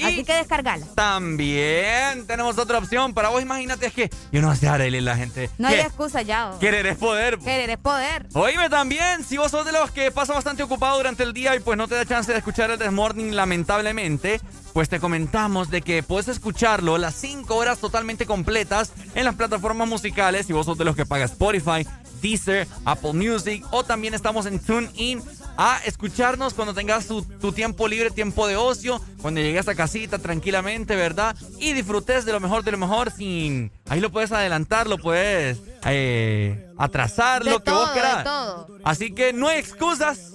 así 0.05 0.25
que 0.25 0.35
descargala. 0.35 0.87
También 0.95 2.27
tenemos 2.27 2.57
otra 2.59 2.79
opción 2.79 3.13
para 3.13 3.29
vos. 3.29 3.43
Imagínate, 3.43 3.87
es 3.87 3.93
que 3.93 4.11
yo 4.33 4.41
no 4.41 4.55
sé, 4.57 4.69
Arely, 4.69 5.01
la 5.01 5.17
gente. 5.17 5.51
No 5.59 5.69
hay 5.69 5.81
excusa 5.81 6.23
ya. 6.23 6.51
oh. 6.51 6.59
Querer 6.59 6.87
es 6.87 6.97
poder. 6.97 7.39
Querer 7.39 7.71
es 7.71 7.79
poder. 7.79 8.27
Oíme 8.33 8.71
también, 8.71 9.25
si 9.25 9.37
vos 9.37 9.51
sos 9.51 9.67
de 9.67 9.73
los 9.73 9.91
que 9.91 10.11
pasa 10.11 10.33
bastante 10.33 10.63
ocupado 10.63 10.97
durante 10.97 11.23
el 11.23 11.33
día 11.33 11.55
y 11.55 11.61
pues 11.61 11.77
no 11.77 11.89
te 11.89 11.95
da 11.95 12.07
chance 12.07 12.33
de 12.33 12.39
escuchar 12.39 12.71
el 12.71 12.79
Desmorning 12.79 13.37
lamentablemente, 13.37 14.41
pues 14.77 14.91
te 14.91 15.01
comentamos 15.01 15.71
de 15.71 15.81
que 15.81 16.03
puedes 16.03 16.29
escucharlo 16.29 16.99
las 16.99 17.15
5 17.15 17.57
horas 17.57 17.79
totalmente 17.79 18.27
completas 18.27 18.93
en 19.15 19.25
las 19.25 19.35
plataformas 19.35 19.89
musicales 19.89 20.45
si 20.45 20.53
vos 20.53 20.67
sos 20.67 20.77
de 20.77 20.85
los 20.85 20.95
que 20.95 21.07
paga 21.07 21.25
Spotify, 21.25 21.87
Deezer, 22.21 22.69
Apple 22.85 23.15
Music 23.15 23.65
o 23.71 23.85
también 23.85 24.13
estamos 24.13 24.45
en 24.45 24.59
TuneIn 24.59 25.23
a 25.57 25.81
escucharnos 25.87 26.53
cuando 26.53 26.75
tengas 26.75 27.07
tu, 27.07 27.23
tu 27.23 27.53
tiempo 27.53 27.89
libre, 27.89 28.11
tiempo 28.11 28.47
de 28.47 28.57
ocio, 28.57 29.01
cuando 29.23 29.41
llegues 29.41 29.67
a 29.67 29.75
casita 29.75 30.19
tranquilamente, 30.19 30.95
¿verdad? 30.95 31.35
Y 31.59 31.73
disfrutes 31.73 32.27
de 32.27 32.33
lo 32.33 32.41
mejor 32.41 32.63
de 32.63 32.73
lo 32.73 32.77
mejor 32.79 33.11
sin... 33.11 33.73
Ahí 33.89 34.01
lo 34.01 34.13
puedes 34.13 34.31
adelantar, 34.33 34.89
lo 34.89 34.99
puedes 34.99 35.59
eh, 35.87 36.67
atrasar, 36.77 37.45
De 37.45 37.51
lo 37.51 37.61
que 37.61 37.71
todo, 37.71 37.87
vos 37.87 37.91
querás. 37.93 38.25
todo. 38.25 38.79
Así 38.85 39.15
que 39.15 39.33
no 39.33 39.49
hay 39.49 39.59
excusas, 39.59 40.33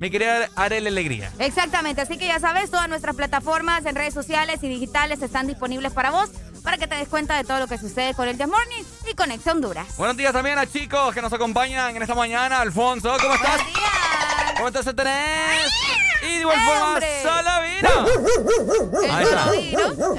mi 0.00 0.10
querida 0.10 0.48
Arely 0.56 0.88
Alegría. 0.88 1.30
Exactamente, 1.38 2.00
así 2.00 2.18
que 2.18 2.26
ya 2.26 2.40
sabes, 2.40 2.70
todas 2.70 2.88
nuestras 2.88 3.14
plataformas 3.14 3.84
en 3.84 3.94
redes 3.94 4.14
sociales 4.14 4.58
y 4.62 4.68
digitales 4.68 5.22
están 5.22 5.46
disponibles 5.46 5.92
para 5.92 6.10
vos, 6.10 6.30
para 6.64 6.78
que 6.78 6.86
te 6.86 6.96
des 6.96 7.06
cuenta 7.06 7.36
de 7.36 7.44
todo 7.44 7.60
lo 7.60 7.66
que 7.68 7.78
sucede 7.78 8.14
con 8.14 8.26
el 8.26 8.36
The 8.36 8.46
Morning 8.46 8.82
y 9.10 9.14
con 9.14 9.30
Ex 9.30 9.46
Honduras. 9.46 9.96
Buenos 9.98 10.16
días 10.16 10.32
también 10.32 10.58
a 10.58 10.66
chicos 10.66 11.14
que 11.14 11.22
nos 11.22 11.32
acompañan 11.32 11.94
en 11.94 12.02
esta 12.02 12.14
mañana. 12.14 12.60
Alfonso, 12.60 13.14
¿cómo 13.20 13.34
estás? 13.34 13.56
Buenos 13.56 13.74
días. 13.74 14.29
¿Cómo 14.60 14.68
estás, 14.68 14.94
tenés? 14.94 15.72
Y 16.22 16.34
de 16.34 16.40
igual 16.40 16.58
¡Eh, 16.58 16.62
forma, 16.66 16.86
hombre! 16.92 17.22
Salavino. 17.22 17.88
El 19.02 19.10
Ahí 19.10 19.24
está. 19.24 19.44
Ahí 19.50 19.72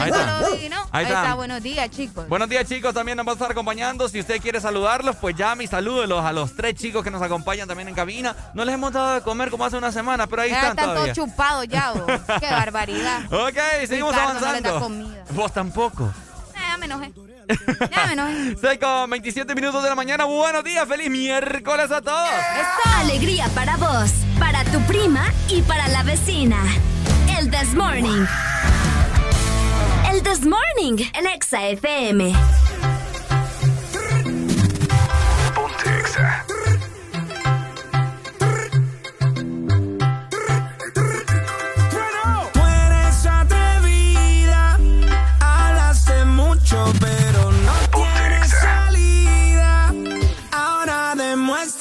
está. 0.10 0.88
Ahí 0.92 1.06
está. 1.06 1.34
buenos 1.36 1.62
días, 1.62 1.90
chicos. 1.92 2.28
Buenos 2.28 2.50
días 2.50 2.68
chicos, 2.68 2.92
también 2.92 3.18
nos 3.18 3.28
va 3.28 3.32
a 3.32 3.34
estar 3.34 3.52
acompañando. 3.52 4.10
Si 4.10 4.20
usted 4.20 4.42
quiere 4.42 4.60
saludarlos, 4.60 5.16
pues 5.18 5.36
llame 5.36 5.66
y 5.66 5.68
salúdelos 5.68 6.26
a 6.26 6.34
los 6.34 6.56
tres 6.56 6.74
chicos 6.74 7.04
que 7.04 7.12
nos 7.12 7.22
acompañan 7.22 7.68
también 7.68 7.88
en 7.88 7.94
cabina. 7.94 8.36
No 8.56 8.66
les 8.66 8.74
hemos 8.74 8.92
dado 8.92 9.14
de 9.14 9.22
comer 9.22 9.52
como 9.52 9.64
hace 9.64 9.78
una 9.78 9.92
semana, 9.92 10.26
pero 10.26 10.42
ahí 10.42 10.50
Ya 10.50 10.70
están 10.70 10.80
están 10.80 10.96
todos 10.96 11.12
chupados 11.14 11.68
ya, 11.68 11.92
vos. 11.92 12.04
Qué 12.40 12.50
barbaridad. 12.50 13.20
Ok, 13.32 13.58
seguimos 13.88 14.14
Ricardo, 14.16 14.34
no 14.34 14.40
les 14.40 14.44
avanzando. 14.50 14.74
da 14.74 14.80
comida. 14.80 15.24
Vos 15.32 15.54
tampoco 15.54 16.12
ya 16.72 16.78
me 16.78 16.86
enojé. 16.86 17.12
Ya 17.92 18.06
me 18.08 18.14
enojé. 18.14 18.80
con 18.80 19.10
27 19.10 19.56
minutos 19.56 19.84
de 19.84 19.90
la 19.90 19.96
mañana. 19.96 20.26
Buenos 20.26 20.64
días, 20.64 20.88
feliz 20.88 21.10
miércoles 21.10 21.92
a 21.92 22.02
todos. 22.02 22.30
Esta 22.30 23.00
alegría 23.00 23.48
para 23.54 23.76
vos, 23.78 24.12
para 24.40 24.64
tu 24.66 24.80
prima 24.82 25.26
y 25.50 25.62
para 25.62 25.88
la 25.90 26.04
vecina. 26.04 26.58
El 27.38 27.52
This 27.52 27.74
Morning. 27.74 28.26
El 30.12 30.24
This 30.24 30.46
Morning, 30.46 31.04
el 31.14 31.28
Exa 31.28 31.68
FM. 31.68 32.34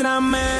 Muéstrame. 0.01 0.60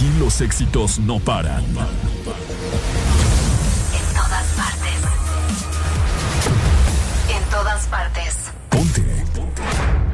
Aquí 0.00 0.08
los 0.18 0.40
éxitos 0.40 0.98
no 0.98 1.18
paran. 1.18 1.62
En 1.62 1.74
todas 4.14 4.46
partes. 4.56 4.96
En 7.28 7.44
todas 7.50 7.86
partes. 7.86 8.50
Ponte. 8.70 9.04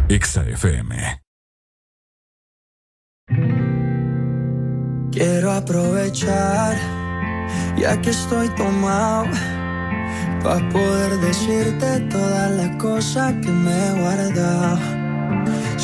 Exa 0.09 0.43
FM. 0.43 1.23
Quiero 5.13 5.53
aprovechar, 5.53 6.77
ya 7.79 8.03
que 8.03 8.11
estoy 8.11 8.49
tomado, 8.57 9.27
para 10.43 10.69
poder 10.71 11.21
decirte 11.21 12.01
todas 12.11 12.51
las 12.51 12.77
cosas 12.83 13.35
que 13.35 13.53
me 13.53 13.71
he 13.71 14.01
guardado. 14.01 14.96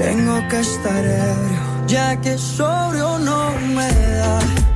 Tengo 0.00 0.48
que 0.48 0.60
estar 0.60 1.04
ebrio, 1.04 1.86
ya 1.86 2.18
que 2.22 2.38
sobrio 2.38 3.18
no 3.18 3.52
me 3.76 3.86
da. 4.16 4.69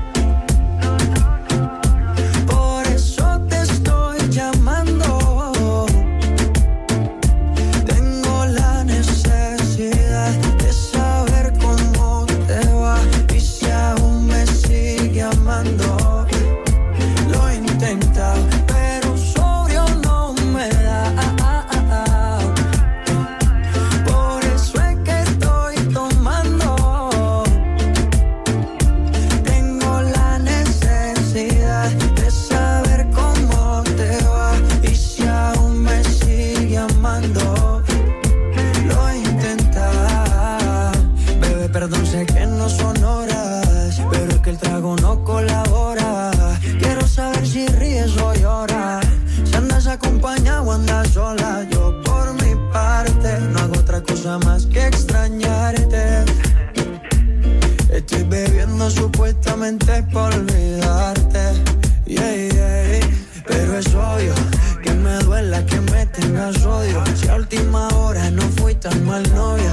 Supuestamente 58.91 60.03
por 60.13 60.35
olvidarte. 60.35 61.63
Yeah, 62.07 62.35
yeah. 62.35 63.01
Pero 63.47 63.79
es 63.79 63.87
obvio 63.95 64.35
que 64.83 64.93
me 64.93 65.19
duela 65.21 65.65
que 65.65 65.81
me 65.81 66.07
tengas 66.07 66.65
odio. 66.65 67.03
Si 67.15 67.29
a 67.29 67.37
última 67.37 67.89
hora 67.89 68.31
no 68.31 68.43
fui 68.57 68.75
tan 68.75 69.05
mal 69.05 69.23
novia. 69.35 69.73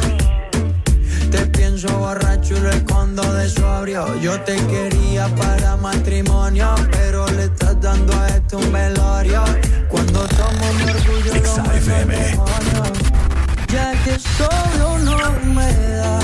Te 1.31 1.45
pienso 1.47 1.87
borracho 1.97 2.55
y 2.55 2.59
lo 2.59 2.69
escondo 2.69 3.23
de 3.33 3.49
sobrio. 3.49 4.19
Yo 4.21 4.39
te 4.41 4.55
quería 4.67 5.27
para 5.35 5.77
matrimonio, 5.77 6.75
pero 6.91 7.25
le 7.31 7.45
estás 7.45 7.79
dando 7.81 8.13
a 8.13 8.27
esto 8.27 8.57
un 8.59 8.71
velorio. 8.71 9.43
Cuando 9.89 10.27
tomo 10.27 10.73
mi 10.73 10.83
orgullo, 10.83 11.33
lo. 11.35 11.61
Ya 13.73 13.91
que 14.03 14.17
solo 14.19 14.99
no 14.99 15.17
me 15.53 15.71
da. 15.97 16.20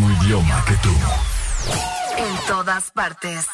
Mismo 0.00 0.22
idioma 0.22 0.64
que 0.66 0.76
tú. 0.76 0.90
En 2.16 2.46
todas 2.46 2.90
partes. 2.90 3.46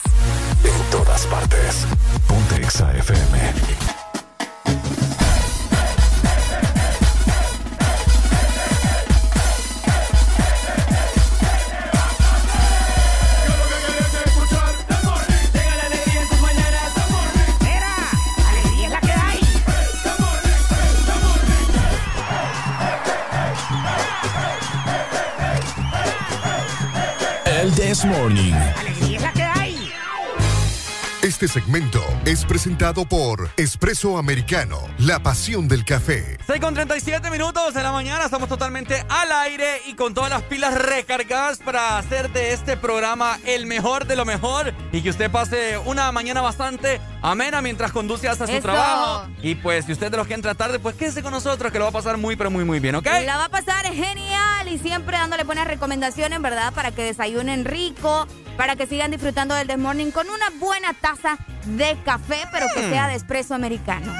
Este 31.46 31.60
segmento 31.60 32.02
es 32.24 32.44
presentado 32.44 33.04
por 33.04 33.48
Espresso 33.56 34.18
Americano, 34.18 34.80
la 34.98 35.22
pasión 35.22 35.68
del 35.68 35.84
café. 35.84 36.35
6 36.46 36.60
con 36.60 36.74
37 36.74 37.28
minutos 37.28 37.74
de 37.74 37.82
la 37.82 37.90
mañana, 37.90 38.24
estamos 38.24 38.48
totalmente 38.48 39.04
al 39.08 39.32
aire 39.32 39.82
y 39.86 39.94
con 39.94 40.14
todas 40.14 40.30
las 40.30 40.42
pilas 40.42 40.74
recargadas 40.74 41.58
para 41.58 41.98
hacer 41.98 42.30
de 42.30 42.52
este 42.52 42.76
programa 42.76 43.36
el 43.44 43.66
mejor 43.66 44.06
de 44.06 44.14
lo 44.14 44.24
mejor 44.24 44.72
y 44.92 45.02
que 45.02 45.10
usted 45.10 45.28
pase 45.28 45.76
una 45.78 46.12
mañana 46.12 46.42
bastante 46.42 47.00
amena 47.20 47.60
mientras 47.62 47.90
conduce 47.90 48.28
hasta 48.28 48.46
su 48.46 48.52
Eso. 48.52 48.62
trabajo. 48.62 49.26
Y 49.42 49.56
pues 49.56 49.86
si 49.86 49.92
usted 49.92 50.08
de 50.08 50.18
los 50.18 50.28
que 50.28 50.34
entra 50.34 50.54
tarde, 50.54 50.78
pues 50.78 50.94
quédese 50.94 51.20
con 51.20 51.32
nosotros 51.32 51.72
que 51.72 51.78
lo 51.80 51.86
va 51.86 51.88
a 51.88 51.92
pasar 51.92 52.16
muy 52.16 52.36
pero 52.36 52.48
muy 52.48 52.64
muy 52.64 52.78
bien, 52.78 52.94
¿ok? 52.94 53.06
La 53.24 53.38
va 53.38 53.46
a 53.46 53.48
pasar 53.48 53.84
genial 53.92 54.68
y 54.68 54.78
siempre 54.78 55.16
dándole 55.18 55.42
buenas 55.42 55.66
recomendaciones, 55.66 56.40
¿verdad? 56.40 56.72
Para 56.74 56.92
que 56.92 57.02
desayunen 57.02 57.64
rico, 57.64 58.28
para 58.56 58.76
que 58.76 58.86
sigan 58.86 59.10
disfrutando 59.10 59.56
del 59.56 59.66
Desmorning 59.66 60.12
con 60.12 60.28
una 60.30 60.50
buena 60.60 60.94
taza 60.94 61.38
de 61.64 61.96
café, 62.04 62.38
pero 62.52 62.66
que 62.72 62.82
Mm. 62.82 62.90
sea 62.92 63.08
de 63.08 63.14
espresso 63.16 63.52
americano. 63.56 64.12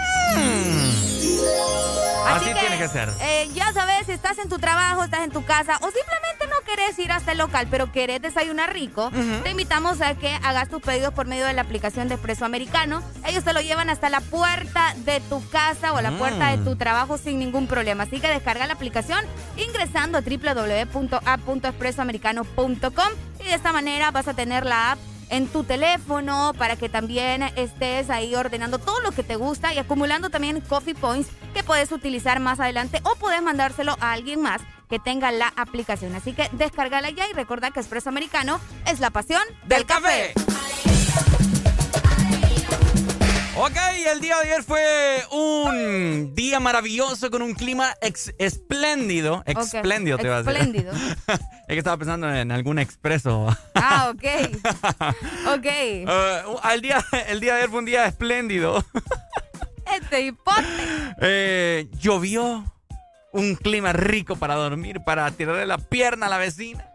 Así 2.26 2.52
tiene 2.54 2.78
que 2.78 2.88
ser. 2.88 3.08
Eh, 3.20 3.48
ya 3.54 3.72
sabes, 3.72 4.06
si 4.06 4.12
estás 4.12 4.38
en 4.38 4.48
tu 4.48 4.58
trabajo, 4.58 5.04
estás 5.04 5.20
en 5.22 5.30
tu 5.30 5.44
casa 5.44 5.76
o 5.80 5.90
simplemente 5.90 6.46
no 6.48 6.56
querés 6.66 6.98
ir 6.98 7.12
hasta 7.12 7.32
el 7.32 7.38
local, 7.38 7.66
pero 7.70 7.92
querés 7.92 8.20
desayunar 8.22 8.72
rico, 8.72 9.10
te 9.42 9.50
invitamos 9.50 10.00
a 10.00 10.14
que 10.14 10.28
hagas 10.42 10.68
tus 10.68 10.80
pedidos 10.82 11.12
por 11.14 11.26
medio 11.26 11.44
de 11.46 11.52
la 11.52 11.62
aplicación 11.62 12.08
de 12.08 12.14
Espresso 12.14 12.44
Americano. 12.44 13.02
Ellos 13.26 13.44
te 13.44 13.52
lo 13.52 13.60
llevan 13.60 13.90
hasta 13.90 14.08
la 14.10 14.20
puerta 14.20 14.94
de 14.98 15.20
tu 15.20 15.46
casa 15.50 15.92
o 15.92 16.00
la 16.00 16.10
Mm. 16.10 16.18
puerta 16.18 16.56
de 16.56 16.64
tu 16.64 16.76
trabajo 16.76 17.18
sin 17.18 17.38
ningún 17.38 17.66
problema. 17.66 18.04
Así 18.04 18.20
que 18.20 18.28
descarga 18.28 18.66
la 18.66 18.74
aplicación 18.74 19.24
ingresando 19.56 20.18
a 20.18 20.22
www.app.expresoamericano.com 20.22 23.08
y 23.40 23.44
de 23.44 23.54
esta 23.54 23.72
manera 23.72 24.10
vas 24.10 24.28
a 24.28 24.34
tener 24.34 24.64
la 24.66 24.92
app 24.92 24.98
en 25.30 25.48
tu 25.48 25.64
teléfono 25.64 26.52
para 26.56 26.76
que 26.76 26.88
también 26.88 27.42
estés 27.56 28.10
ahí 28.10 28.34
ordenando 28.34 28.78
todo 28.78 29.00
lo 29.00 29.12
que 29.12 29.22
te 29.22 29.36
gusta 29.36 29.74
y 29.74 29.78
acumulando 29.78 30.30
también 30.30 30.60
coffee 30.60 30.94
points 30.94 31.28
que 31.54 31.62
puedes 31.62 31.92
utilizar 31.92 32.40
más 32.40 32.60
adelante 32.60 33.00
o 33.02 33.16
puedes 33.16 33.42
mandárselo 33.42 33.96
a 34.00 34.12
alguien 34.12 34.40
más 34.42 34.62
que 34.88 34.98
tenga 34.98 35.32
la 35.32 35.52
aplicación. 35.56 36.14
Así 36.14 36.32
que 36.32 36.48
descárgala 36.52 37.10
ya 37.10 37.28
y 37.28 37.32
recuerda 37.32 37.70
que 37.70 37.80
Espresso 37.80 38.08
Americano 38.08 38.60
es 38.86 39.00
la 39.00 39.10
pasión 39.10 39.42
del, 39.66 39.84
café. 39.84 40.32
Ok, 43.58 43.76
el 44.12 44.20
día 44.20 44.36
de 44.36 44.50
ayer 44.50 44.62
fue 44.62 45.24
un 45.30 46.34
día 46.34 46.60
maravilloso 46.60 47.30
con 47.30 47.40
un 47.40 47.54
clima 47.54 47.94
ex- 48.02 48.34
espléndido. 48.38 49.42
Espléndido, 49.46 50.18
te 50.18 50.28
a 50.28 50.42
decir. 50.42 50.52
Espléndido. 50.60 50.92
es 51.26 51.66
que 51.66 51.78
estaba 51.78 51.96
pensando 51.96 52.32
en 52.34 52.52
algún 52.52 52.78
expreso. 52.78 53.46
Ah, 53.74 54.12
ok. 54.14 54.24
ok. 55.56 55.64
Eh, 55.64 56.44
el, 56.72 56.82
día, 56.82 57.04
el 57.28 57.40
día 57.40 57.52
de 57.54 57.58
ayer 57.60 57.70
fue 57.70 57.78
un 57.78 57.84
día 57.86 58.06
espléndido. 58.06 58.84
Este 59.96 60.20
hipote. 60.20 60.62
Eh, 61.20 61.88
llovió. 61.98 62.64
Un 63.32 63.54
clima 63.54 63.92
rico 63.92 64.36
para 64.36 64.54
dormir, 64.54 65.00
para 65.04 65.30
tirarle 65.30 65.64
la 65.66 65.76
pierna 65.78 66.26
a 66.26 66.28
la 66.28 66.38
vecina. 66.38 66.86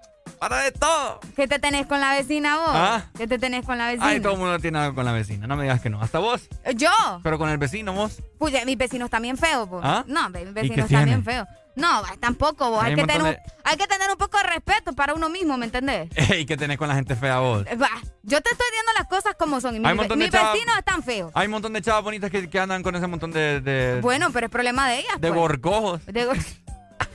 Para 0.42 0.58
de 0.64 0.72
todo. 0.72 1.20
¿Qué 1.36 1.48
te 1.48 1.60
tenés 1.60 1.86
con 1.86 2.00
la 2.00 2.14
vecina 2.14 2.58
vos? 2.58 2.70
Ah. 2.70 3.04
¿Qué 3.16 3.28
te 3.28 3.38
tenés 3.38 3.64
con 3.64 3.78
la 3.78 3.86
vecina? 3.86 4.08
Ay, 4.08 4.20
todo 4.22 4.34
el 4.34 4.40
mundo 4.40 4.58
tiene 4.58 4.80
algo 4.80 4.96
con 4.96 5.06
la 5.06 5.12
vecina. 5.12 5.46
No 5.46 5.56
me 5.56 5.62
digas 5.62 5.82
que 5.82 5.92
no. 5.92 6.02
Hasta 6.02 6.18
vos. 6.18 6.50
¿Yo? 6.76 6.90
Pero 7.22 7.38
con 7.38 7.48
el 7.50 7.60
vecino 7.60 7.94
vos. 7.94 8.24
Puya, 8.40 8.66
mis 8.66 8.76
vecinos 8.76 9.12
también 9.12 9.38
feos, 9.38 9.70
pues. 9.70 9.84
¿Ah? 9.86 10.04
No, 10.08 10.32
mis 10.32 10.52
vecinos 10.52 10.90
también 10.90 11.24
feos. 11.24 11.48
No, 11.76 12.02
tampoco 12.20 12.72
vos. 12.72 12.84
Hay 12.84 12.96
que 12.96 13.02
tener 13.06 13.22
un, 13.22 13.30
de- 13.30 13.40
hay 13.64 13.78
que 13.78 13.86
tener 13.86 14.10
un 14.10 14.18
poco 14.18 14.38
de 14.40 14.44
respeto 14.46 14.94
para 14.94 15.14
uno 15.14 15.30
mismo, 15.30 15.58
¿me 15.60 15.66
entendés? 15.68 16.10
¿Y 16.36 16.48
qué 16.48 16.58
tenés 16.58 16.80
con 16.80 16.88
la 16.88 16.96
gente 16.96 17.16
fea 17.16 17.38
vos? 17.38 17.64
Va, 17.80 17.90
yo 18.24 18.42
te 18.42 18.50
estoy 18.50 18.66
diciendo 18.72 18.92
las 18.98 19.08
cosas 19.08 19.36
como 19.38 19.62
son. 19.62 19.76
y 19.76 19.80
Mis, 19.80 20.32
vecinos 20.32 20.78
están 20.80 21.04
feos. 21.04 21.32
Hay 21.36 21.46
un 21.46 21.52
montón 21.52 21.74
de 21.74 21.84
chavas 21.84 22.04
bonitas 22.04 22.32
que, 22.32 22.50
que 22.50 22.60
andan 22.60 22.82
con 22.82 22.96
ese 22.96 23.06
montón 23.06 23.30
de. 23.32 23.62
de 23.62 24.02
Bueno, 24.02 24.32
pero 24.34 24.48
es 24.48 24.52
problema 24.52 24.90
de 24.90 25.02
ellas. 25.02 25.22
de 25.22 25.28
pues. 25.28 25.40
gorgojos. 25.40 26.04
De 26.08 26.28
gor- 26.28 26.38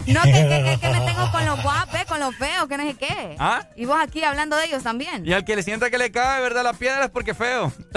No, 0.06 0.22
que, 0.22 0.78
que, 0.80 0.88
me 0.88 1.00
tengo 1.00 1.30
con 1.32 1.44
los 1.44 1.62
guapos, 1.62 2.04
con 2.06 2.20
los 2.20 2.34
feos, 2.36 2.68
que 2.68 2.76
no 2.76 2.84
sé 2.84 2.94
qué. 2.94 3.36
¿Ah? 3.38 3.66
Y 3.74 3.84
vos 3.86 3.98
aquí 4.00 4.22
hablando 4.22 4.56
de 4.56 4.66
ellos 4.66 4.82
también. 4.82 5.26
Y 5.26 5.32
al 5.32 5.44
que 5.44 5.56
le 5.56 5.62
sienta 5.62 5.90
que 5.90 5.98
le 5.98 6.12
cae, 6.12 6.40
¿verdad? 6.40 6.62
La 6.62 6.72
piedra 6.72 7.04
es 7.04 7.10
porque 7.10 7.32
es 7.32 7.36
feo. 7.36 7.66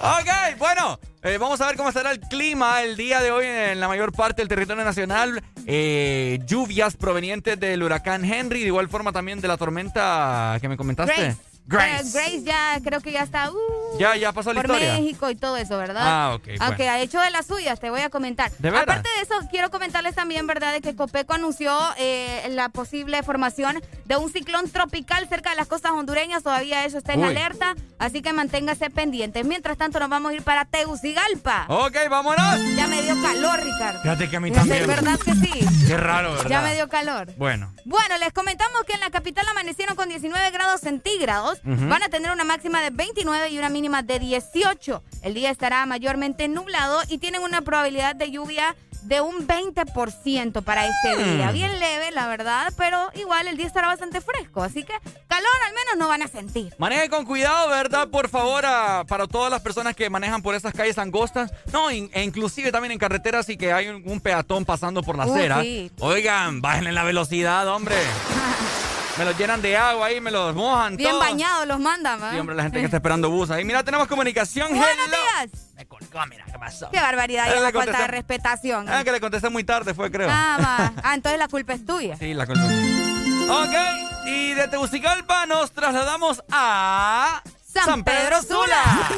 ok, 0.00 0.28
bueno, 0.58 0.98
eh, 1.22 1.38
vamos 1.38 1.60
a 1.60 1.66
ver 1.66 1.76
cómo 1.76 1.88
estará 1.88 2.10
el 2.12 2.20
clima 2.20 2.82
el 2.82 2.96
día 2.96 3.20
de 3.20 3.30
hoy 3.30 3.46
en 3.46 3.80
la 3.80 3.88
mayor 3.88 4.12
parte 4.12 4.42
del 4.42 4.48
territorio 4.48 4.84
nacional. 4.84 5.42
Eh, 5.66 6.40
lluvias 6.46 6.96
provenientes 6.96 7.58
del 7.58 7.82
huracán 7.82 8.24
Henry, 8.24 8.60
de 8.60 8.66
igual 8.66 8.88
forma 8.88 9.12
también 9.12 9.40
de 9.40 9.48
la 9.48 9.56
tormenta 9.56 10.58
que 10.60 10.68
me 10.68 10.76
comentaste. 10.76 11.14
Grace. 11.14 11.49
Grace. 11.70 12.10
Grace 12.12 12.42
ya 12.42 12.78
creo 12.82 13.00
que 13.00 13.12
ya 13.12 13.22
está. 13.22 13.50
uh, 13.50 13.98
Ya, 13.98 14.16
ya 14.16 14.32
pasó 14.32 14.52
la 14.52 14.60
por 14.62 14.70
historia. 14.70 14.94
México 14.98 15.30
y 15.30 15.34
todo 15.36 15.56
eso, 15.56 15.76
¿verdad? 15.78 16.02
Ah, 16.04 16.34
ok, 16.34 16.48
Aunque 16.60 16.82
bueno. 16.84 16.92
ha 16.92 16.98
hecho 17.00 17.20
de 17.20 17.30
las 17.30 17.46
suyas, 17.46 17.78
te 17.80 17.90
voy 17.90 18.00
a 18.00 18.10
comentar. 18.10 18.50
¿De 18.58 18.70
veras? 18.70 18.82
Aparte 18.84 19.08
de 19.16 19.22
eso, 19.22 19.34
quiero 19.50 19.70
comentarles 19.70 20.14
también, 20.14 20.46
¿verdad?, 20.46 20.72
de 20.72 20.80
que 20.80 20.94
Copeco 20.96 21.34
anunció 21.34 21.76
eh, 21.96 22.46
la 22.50 22.68
posible 22.70 23.22
formación 23.22 23.80
de 24.04 24.16
un 24.16 24.30
ciclón 24.32 24.68
tropical 24.70 25.28
cerca 25.28 25.50
de 25.50 25.56
las 25.56 25.68
costas 25.68 25.92
hondureñas. 25.92 26.42
Todavía 26.42 26.84
eso 26.84 26.98
está 26.98 27.12
en 27.14 27.20
Uy. 27.20 27.28
alerta, 27.28 27.74
así 27.98 28.20
que 28.22 28.32
manténgase 28.32 28.90
pendientes. 28.90 29.44
Mientras 29.46 29.76
tanto, 29.78 30.00
nos 30.00 30.08
vamos 30.08 30.32
a 30.32 30.34
ir 30.34 30.42
para 30.42 30.64
Tegucigalpa. 30.64 31.66
Ok, 31.68 31.96
vámonos. 32.10 32.60
Ya 32.76 32.86
me 32.88 33.00
dio 33.02 33.20
calor, 33.22 33.60
Ricardo. 33.62 34.02
Fíjate 34.02 34.28
que 34.28 34.36
a 34.36 34.40
mí 34.40 34.48
Es 34.50 34.54
también. 34.56 34.86
verdad 34.86 35.18
que 35.18 35.32
sí. 35.34 35.86
Qué 35.86 35.96
raro, 35.96 36.32
¿verdad? 36.32 36.48
Ya 36.50 36.60
me 36.62 36.74
dio 36.74 36.88
calor. 36.88 37.32
Bueno. 37.36 37.72
Bueno, 37.84 38.18
les 38.18 38.32
comentamos 38.32 38.82
que 38.86 38.94
en 38.94 39.00
la 39.00 39.10
capital 39.10 39.46
amanecieron 39.48 39.96
con 39.96 40.08
19 40.08 40.50
grados 40.50 40.80
centígrados. 40.80 41.59
Van 41.64 42.02
a 42.02 42.08
tener 42.08 42.30
una 42.30 42.44
máxima 42.44 42.80
de 42.80 42.90
29 42.90 43.50
y 43.50 43.58
una 43.58 43.68
mínima 43.68 44.02
de 44.02 44.18
18. 44.18 45.02
El 45.22 45.34
día 45.34 45.50
estará 45.50 45.84
mayormente 45.86 46.48
nublado 46.48 47.00
y 47.08 47.18
tienen 47.18 47.42
una 47.42 47.62
probabilidad 47.62 48.14
de 48.16 48.30
lluvia 48.30 48.74
de 49.02 49.22
un 49.22 49.46
20% 49.46 50.60
para 50.62 50.86
este 50.86 51.16
Mm. 51.16 51.36
día. 51.36 51.50
Bien 51.52 51.78
leve, 51.80 52.10
la 52.10 52.26
verdad, 52.26 52.70
pero 52.76 53.08
igual 53.14 53.48
el 53.48 53.56
día 53.56 53.66
estará 53.66 53.86
bastante 53.88 54.20
fresco. 54.20 54.62
Así 54.62 54.84
que 54.84 54.92
calor 55.26 55.48
al 55.66 55.72
menos 55.74 55.96
no 55.96 56.06
van 56.08 56.20
a 56.22 56.28
sentir. 56.28 56.74
Maneje 56.78 57.08
con 57.08 57.24
cuidado, 57.24 57.70
¿verdad? 57.70 58.08
Por 58.08 58.28
favor, 58.28 58.66
a- 58.66 59.04
para 59.08 59.26
todas 59.26 59.50
las 59.50 59.62
personas 59.62 59.96
que 59.96 60.10
manejan 60.10 60.42
por 60.42 60.54
esas 60.54 60.74
calles 60.74 60.98
angostas. 60.98 61.50
No, 61.72 61.90
in- 61.90 62.10
e 62.12 62.22
inclusive 62.22 62.70
también 62.72 62.92
en 62.92 62.98
carreteras 62.98 63.48
y 63.48 63.56
que 63.56 63.72
hay 63.72 63.88
un, 63.88 64.02
un 64.04 64.20
peatón 64.20 64.66
pasando 64.66 65.02
por 65.02 65.16
la 65.16 65.26
Uh, 65.26 65.34
acera. 65.34 65.62
sí. 65.62 65.90
Oigan, 66.00 66.60
bájenle 66.60 66.92
la 66.92 67.04
velocidad, 67.04 67.66
hombre. 67.68 67.96
me 69.18 69.24
los 69.24 69.36
llenan 69.38 69.60
de 69.60 69.76
agua 69.76 70.06
ahí, 70.06 70.20
me 70.20 70.30
los 70.30 70.54
mojan 70.54 70.96
Bien 70.96 71.18
bañados 71.18 71.66
los 71.66 71.78
mandan, 71.78 72.22
¿va? 72.22 72.32
Sí, 72.32 72.38
hombre, 72.38 72.54
la 72.56 72.62
gente 72.64 72.78
que 72.78 72.84
está 72.86 72.96
esperando 72.98 73.30
bus 73.30 73.50
ahí. 73.50 73.64
Mira, 73.64 73.82
tenemos 73.82 74.08
comunicación. 74.08 74.68
Buenos 74.70 74.88
hello. 75.06 75.16
días. 75.46 75.68
Me 75.76 75.86
colgó, 75.86 76.26
mira, 76.28 76.44
¿qué 76.46 76.58
pasó? 76.58 76.90
Qué 76.90 77.00
barbaridad, 77.00 77.46
Eh, 77.48 77.52
y 77.52 77.54
le 77.56 77.60
la 77.60 77.72
falta 77.72 78.00
de 78.02 78.06
respetación. 78.08 78.88
Ah, 78.88 79.04
que 79.04 79.12
le 79.12 79.20
contesté 79.20 79.48
muy 79.50 79.64
tarde, 79.64 79.94
fue, 79.94 80.10
creo. 80.10 80.28
Ah. 80.30 80.92
Ah, 81.02 81.14
entonces 81.14 81.38
la 81.38 81.48
culpa 81.48 81.72
es 81.74 81.84
tuya. 81.84 82.16
Sí, 82.16 82.34
la 82.34 82.46
culpa. 82.46 82.62
Ok, 82.62 84.26
y 84.26 84.52
de 84.54 84.68
Tegucigalpa 84.68 85.46
nos 85.46 85.72
trasladamos 85.72 86.42
a 86.50 87.42
San 87.66 88.04
Pedro 88.04 88.42
Sula. 88.42 89.08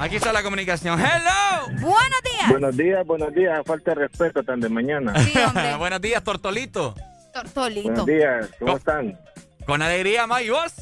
Aquí 0.00 0.16
está 0.16 0.32
la 0.32 0.42
comunicación. 0.42 0.98
Hello. 1.00 1.66
Buenos 1.80 2.20
días. 2.22 2.48
Buenos 2.48 2.76
días, 2.76 3.06
buenos 3.06 3.34
días. 3.34 3.60
Falta 3.66 3.90
de 3.92 3.94
respeto 4.06 4.42
tan 4.42 4.60
de 4.60 4.68
mañana. 4.68 5.12
Buenos 5.78 6.00
días, 6.00 6.22
Tortolito. 6.22 6.94
Tortolito. 7.34 7.88
Buenos 7.88 8.06
días, 8.06 8.50
¿cómo 8.60 8.76
están? 8.76 9.18
Con 9.66 9.82
alegría, 9.82 10.26
Ma, 10.26 10.40
¿y 10.40 10.50
vos? 10.50 10.72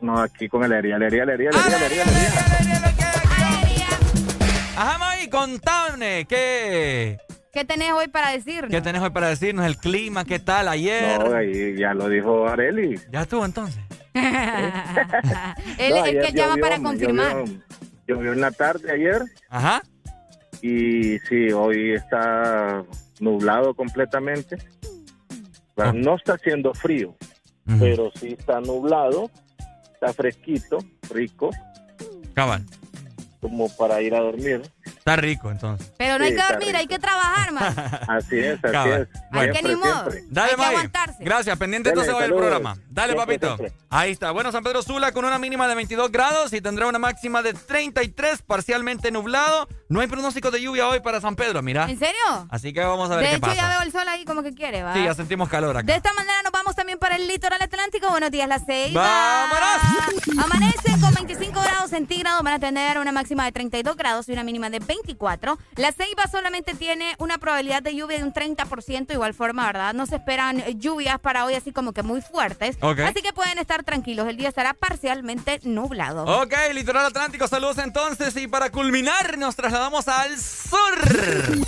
No, 0.00 0.18
aquí 0.18 0.48
con 0.48 0.64
alegría, 0.64 0.96
alegría, 0.96 1.24
alegría, 1.24 1.50
alegría, 1.50 1.76
alegría, 1.76 2.02
alegría. 2.02 3.88
Ajá, 4.74 4.98
Ma, 4.98 5.22
y 5.22 5.28
contame, 5.28 6.26
¿qué, 6.26 7.18
¿Qué 7.52 7.64
tenés 7.66 7.92
hoy 7.92 8.08
para 8.08 8.30
decirnos? 8.30 8.70
¿qué 8.70 8.80
tenés 8.80 9.02
hoy 9.02 9.10
para 9.10 9.28
decirnos? 9.28 9.66
El 9.66 9.76
clima, 9.76 10.24
¿qué 10.24 10.38
tal 10.38 10.68
ayer? 10.68 11.18
No, 11.18 11.34
ahí 11.34 11.76
ya 11.76 11.92
lo 11.92 12.08
dijo 12.08 12.48
Areli. 12.48 12.98
Ya 13.10 13.22
estuvo 13.22 13.44
entonces. 13.44 13.82
Él 14.14 15.90
No, 15.90 15.96
es 15.96 16.02
ayer 16.04 16.22
que 16.22 16.32
llama 16.32 16.56
para 16.58 16.78
confirmar. 16.78 17.44
Llovió 18.06 18.32
en 18.32 18.40
la 18.40 18.50
tarde 18.50 18.92
ayer. 18.92 19.22
Ajá. 19.50 19.82
Y 20.62 21.18
sí, 21.20 21.52
hoy 21.52 21.92
está 21.92 22.82
nublado 23.20 23.74
completamente. 23.74 24.56
Bueno, 25.76 25.92
No 25.92 26.16
está 26.16 26.34
haciendo 26.34 26.72
frío, 26.74 27.14
pero 27.78 28.10
sí 28.18 28.34
está 28.38 28.60
nublado, 28.60 29.30
está 29.92 30.12
fresquito, 30.12 30.78
rico, 31.10 31.50
Cabal. 32.34 32.64
como 33.40 33.68
para 33.76 34.00
ir 34.02 34.14
a 34.14 34.20
dormir. 34.20 34.62
Está 34.84 35.14
rico, 35.16 35.52
entonces. 35.52 35.92
Pero 35.98 36.18
no 36.18 36.24
Sí, 36.24 36.30
hay 36.32 36.36
que 36.36 36.42
dormir, 36.42 36.66
rico. 36.68 36.78
hay 36.78 36.86
que 36.88 36.98
trabajar, 36.98 37.52
man. 37.52 37.74
Así 38.08 38.38
es, 38.40 38.58
así 38.64 38.72
Cabal. 38.72 39.08
es. 39.12 39.20
Hay 39.30 39.50
que 39.52 39.62
ni 39.62 39.76
modo. 39.76 40.08
Dale, 40.30 40.50
hay 40.50 40.56
que 40.56 40.64
aguantarse. 40.64 41.24
Gracias, 41.24 41.56
pendiente 41.58 41.90
Dale, 41.90 42.00
entonces 42.00 42.14
hoy 42.14 42.22
el 42.24 42.30
saludos. 42.30 42.42
programa. 42.50 42.76
Dale, 42.90 43.12
Siempre, 43.12 43.38
papito. 43.38 43.56
siempre. 43.56 43.72
Ahí 43.88 44.10
está. 44.10 44.32
Bueno, 44.32 44.50
San 44.50 44.64
Pedro 44.64 44.82
Sula 44.82 45.12
con 45.12 45.24
una 45.24 45.38
mínima 45.38 45.68
de 45.68 45.76
22 45.76 46.10
grados 46.10 46.52
y 46.54 46.60
tendrá 46.60 46.88
una 46.88 46.98
máxima 46.98 47.42
de 47.42 47.52
33, 47.54 48.42
parcialmente 48.42 49.12
nublado. 49.12 49.68
No 49.88 50.00
hay 50.00 50.08
pronóstico 50.08 50.50
de 50.50 50.60
lluvia 50.60 50.88
hoy 50.88 50.98
para 50.98 51.20
San 51.20 51.36
Pedro, 51.36 51.62
mira. 51.62 51.84
¿En 51.88 51.96
serio? 51.96 52.48
Así 52.50 52.72
que 52.72 52.80
vamos 52.80 53.08
a 53.08 53.16
ver 53.16 53.24
De 53.24 53.30
qué 53.30 53.36
hecho, 53.36 53.54
ya 53.54 53.62
pasa. 53.62 53.68
veo 53.68 53.82
el 53.82 53.92
sol 53.92 54.08
ahí 54.08 54.24
como 54.24 54.42
que 54.42 54.52
quiere, 54.52 54.82
¿va? 54.82 54.92
Sí, 54.94 55.04
ya 55.04 55.14
sentimos 55.14 55.48
calor 55.48 55.76
acá. 55.76 55.86
De 55.86 55.94
esta 55.94 56.12
manera 56.12 56.42
nos 56.42 56.50
vamos 56.50 56.74
también 56.74 56.98
para 56.98 57.14
el 57.14 57.28
litoral 57.28 57.62
atlántico. 57.62 58.08
Buenos 58.10 58.32
días, 58.32 58.48
las 58.48 58.62
seis. 58.66 58.92
¡Vámonos! 58.92 60.44
Amanecen 60.44 61.00
con 61.00 61.14
25 61.14 61.60
grados 61.60 61.90
centígrados. 61.90 62.42
Van 62.42 62.54
a 62.54 62.58
tener 62.58 62.98
una 62.98 63.12
máxima 63.12 63.44
de 63.44 63.52
32 63.52 63.96
grados 63.96 64.28
y 64.28 64.32
una 64.32 64.42
mínima 64.42 64.70
de 64.70 64.80
24. 64.80 65.56
La 65.76 65.92
Ceiba 65.92 66.24
solamente 66.30 66.74
tiene 66.74 67.14
una 67.18 67.38
probabilidad 67.38 67.80
de 67.80 67.94
lluvia 67.94 68.18
de 68.18 68.24
un 68.24 68.32
30%. 68.32 69.12
Igual 69.12 69.34
forma, 69.34 69.66
¿verdad? 69.66 69.94
No 69.94 70.06
se 70.06 70.16
esperan 70.16 70.64
lluvias 70.80 71.20
para 71.20 71.44
hoy 71.44 71.54
así 71.54 71.70
como 71.72 71.92
que 71.92 72.02
muy 72.02 72.20
fuertes. 72.22 72.76
Así 72.82 73.22
que 73.22 73.32
pueden 73.32 73.58
estar 73.58 73.84
tranquilos. 73.84 74.26
El 74.26 74.36
día 74.36 74.48
estará 74.48 74.74
parcialmente 74.74 75.60
nublado. 75.62 76.24
Ok, 76.42 76.54
litoral 76.74 77.06
atlántico, 77.06 77.46
saludos 77.46 77.78
entonces. 77.78 78.36
Y 78.36 78.48
para 78.48 78.70
culminar, 78.70 79.38
nos 79.38 79.54
trasladamos 79.76 80.08
al 80.08 80.38
sur. 80.38 81.66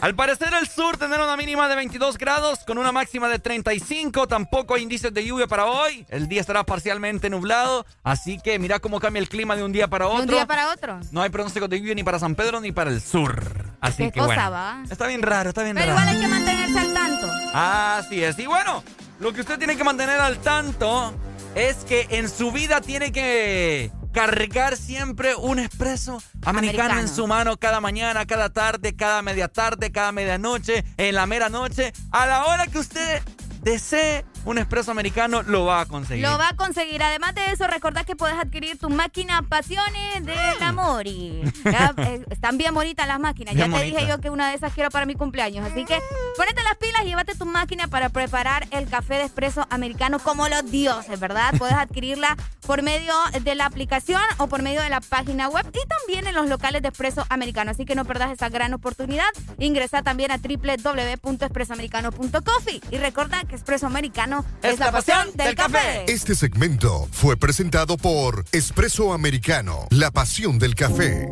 Al 0.00 0.14
parecer, 0.14 0.52
el 0.60 0.68
sur 0.68 0.96
tendrá 0.98 1.24
una 1.24 1.36
mínima 1.36 1.66
de 1.68 1.74
22 1.74 2.18
grados 2.18 2.60
con 2.60 2.76
una 2.78 2.92
máxima 2.92 3.28
de 3.28 3.38
35. 3.38 4.26
Tampoco 4.28 4.74
hay 4.74 4.82
indicios 4.82 5.12
de 5.14 5.24
lluvia 5.24 5.46
para 5.46 5.64
hoy. 5.66 6.04
El 6.10 6.28
día 6.28 6.40
estará 6.42 6.62
parcialmente 6.64 7.30
nublado. 7.30 7.86
Así 8.04 8.38
que 8.38 8.58
mira 8.58 8.78
cómo 8.80 9.00
cambia 9.00 9.20
el 9.20 9.28
clima 9.28 9.56
de 9.56 9.64
un 9.64 9.72
día 9.72 9.88
para 9.88 10.04
De 10.04 10.10
otro. 10.12 10.22
un 10.24 10.28
día 10.28 10.46
para 10.46 10.70
otro. 10.70 11.00
No 11.10 11.22
hay 11.22 11.30
pronóstico 11.30 11.66
de 11.68 11.80
lluvia 11.80 11.94
ni 11.94 12.04
para 12.04 12.18
San 12.18 12.34
Pedro 12.34 12.60
ni 12.60 12.70
para 12.70 12.90
el 12.90 13.00
sur. 13.00 13.42
Así 13.80 14.04
Qué 14.04 14.12
que 14.12 14.20
cosa, 14.20 14.34
bueno. 14.34 14.50
va. 14.50 14.82
Está 14.90 15.06
bien 15.06 15.22
raro, 15.22 15.48
está 15.48 15.62
bien 15.62 15.74
Pero 15.74 15.94
raro. 15.94 16.00
igual 16.10 16.16
hay 16.16 16.22
que 16.22 16.28
mantenerse 16.28 16.78
al 16.78 16.94
tanto. 16.94 17.26
Así 17.54 18.22
es. 18.24 18.38
Y 18.38 18.46
bueno, 18.46 18.84
lo 19.20 19.32
que 19.32 19.40
usted 19.40 19.56
tiene 19.58 19.74
que 19.76 19.84
mantener 19.84 20.20
al 20.20 20.38
tanto 20.38 21.14
es 21.54 21.76
que 21.78 22.06
en 22.10 22.28
su 22.28 22.52
vida 22.52 22.80
tiene 22.82 23.10
que 23.10 23.90
cargar 24.12 24.76
siempre 24.76 25.34
un 25.34 25.58
espresso 25.58 26.22
americano, 26.44 26.58
Americano. 26.58 27.00
en 27.00 27.08
su 27.08 27.26
mano 27.26 27.56
cada 27.56 27.80
mañana, 27.80 28.26
cada 28.26 28.50
tarde, 28.50 28.94
cada 28.96 29.22
media 29.22 29.48
tarde, 29.48 29.92
cada 29.92 30.12
medianoche, 30.12 30.84
en 30.96 31.14
la 31.14 31.26
mera 31.26 31.48
noche. 31.48 31.92
A 32.10 32.26
la 32.26 32.46
hora 32.46 32.66
que 32.66 32.78
usted 32.78 33.22
desee 33.62 34.24
un 34.44 34.58
espresso 34.58 34.90
americano, 34.90 35.42
lo 35.42 35.64
va 35.64 35.80
a 35.80 35.86
conseguir. 35.86 36.24
Lo 36.24 36.38
va 36.38 36.50
a 36.50 36.56
conseguir. 36.56 37.02
Además 37.02 37.34
de 37.34 37.52
eso, 37.52 37.66
recordad 37.66 38.04
que 38.04 38.16
puedes 38.16 38.36
adquirir 38.36 38.78
tu 38.78 38.90
máquina 38.90 39.42
Pasiones 39.42 40.24
del 40.24 40.62
Amor. 40.62 41.06
Y 41.06 41.42
ya, 41.64 41.94
eh, 41.98 42.24
están 42.30 42.58
bien 42.58 42.74
bonitas 42.74 43.06
las 43.06 43.20
máquinas. 43.20 43.54
Bien 43.54 43.70
ya 43.70 43.78
te 43.78 43.84
dije 43.84 44.06
yo 44.06 44.20
que 44.20 44.30
una 44.30 44.50
de 44.50 44.56
esas 44.56 44.72
quiero 44.72 44.90
para 44.90 45.06
mi 45.06 45.14
cumpleaños. 45.14 45.66
Así 45.66 45.84
que 45.84 45.98
ponete 46.36 46.62
las 46.62 46.76
pilas 46.76 47.02
y 47.04 47.08
llévate 47.08 47.34
tu 47.34 47.46
máquina 47.46 47.88
para 47.88 48.08
preparar 48.08 48.66
el 48.70 48.88
café 48.88 49.14
de 49.14 49.24
espresso 49.24 49.66
americano 49.70 50.18
como 50.18 50.48
los 50.48 50.70
dioses, 50.70 51.18
¿verdad? 51.18 51.54
Puedes 51.58 51.76
adquirirla 51.88 52.36
por 52.66 52.82
medio 52.82 53.14
de 53.42 53.54
la 53.54 53.66
aplicación 53.66 54.22
o 54.38 54.46
por 54.46 54.62
medio 54.62 54.82
de 54.82 54.90
la 54.90 55.00
página 55.00 55.48
web 55.48 55.66
y 55.68 55.88
también 55.88 56.26
en 56.26 56.34
los 56.34 56.48
locales 56.48 56.82
de 56.82 56.88
espresso 56.88 57.24
americano. 57.30 57.70
Así 57.70 57.84
que 57.84 57.94
no 57.94 58.04
perdas 58.04 58.30
esa 58.30 58.48
gran 58.48 58.74
oportunidad. 58.74 59.28
Ingresa 59.58 60.02
también 60.02 60.30
a 60.30 60.38
www.espressoamericano.coffee 60.38 62.80
y 62.90 62.98
recuerda 62.98 63.42
que 63.44 63.56
espresso 63.56 63.86
americano 63.86 64.27
es, 64.62 64.78
la 64.78 64.92
pasión 64.92 65.28
del 65.34 65.54
café. 65.54 66.04
Este 66.06 66.34
segmento 66.34 67.08
fue 67.12 67.36
presentado 67.36 67.96
por 67.96 68.44
Espresso 68.52 69.12
Americano, 69.12 69.86
la 69.90 70.10
pasión 70.10 70.58
del 70.58 70.74
café. 70.74 71.28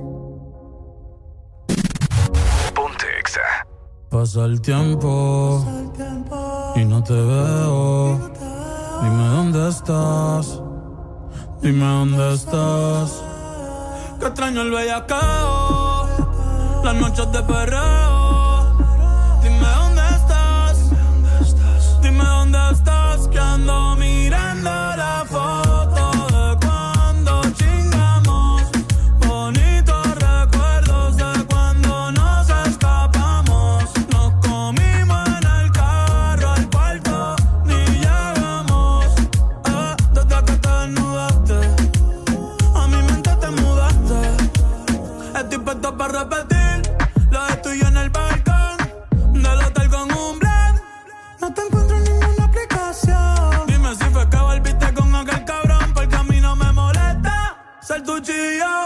Ponte 2.74 3.07
Exa. 3.20 3.66
Pasa 4.11 4.44
el 4.44 4.61
tiempo 4.61 5.64
y 6.76 6.84
no 6.84 7.03
te 7.03 7.12
veo. 7.12 8.32
Dime 9.03 9.28
dónde 9.28 9.68
estás. 9.68 10.61
Dime 11.61 11.84
dónde 11.84 12.34
estás. 12.34 13.22
Que 14.20 14.26
extraño 14.26 14.62
el 14.62 14.70
bellacao. 14.70 16.09
Las 16.84 16.94
noches 16.94 17.32
de 17.32 17.42
perreo. 17.42 18.78
Dime 19.42 19.68
dónde 19.76 20.03
estás. 20.16 20.90
Dime 20.90 21.03
dónde 21.03 21.42
estás. 21.42 22.01
Que 22.03 22.09
ando 23.39 23.97
mirando 23.97 24.05
ser 58.16 58.32
tu 58.32 58.86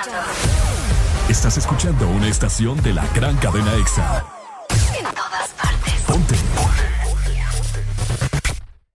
Escuchando 0.00 0.32
Estás 1.28 1.56
escuchando 1.58 2.08
una 2.08 2.28
estación 2.28 2.82
de 2.82 2.92
la 2.94 3.06
gran 3.14 3.36
cadena 3.36 3.74
Exa. 3.76 4.24
en 4.98 5.04
todas 5.04 5.48
partes. 5.50 5.94
Ponte. 6.06 6.34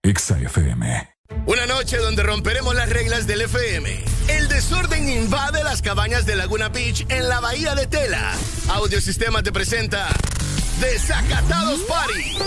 Exa 0.03 0.39
FM. 0.39 1.09
Una 1.45 1.65
noche 1.65 1.97
donde 1.97 2.23
romperemos 2.23 2.75
las 2.75 2.89
reglas 2.89 3.27
del 3.27 3.41
FM. 3.41 4.03
El 4.27 4.47
desorden 4.49 5.07
invade 5.09 5.63
las 5.63 5.81
cabañas 5.81 6.25
de 6.25 6.35
Laguna 6.35 6.69
Beach 6.69 7.05
en 7.09 7.29
la 7.29 7.39
bahía 7.39 7.75
de 7.75 7.87
Tela. 7.87 8.33
Audiosistema 8.69 9.41
te 9.43 9.51
presenta 9.51 10.07
Desacatados 10.79 11.79
Party. 11.81 12.37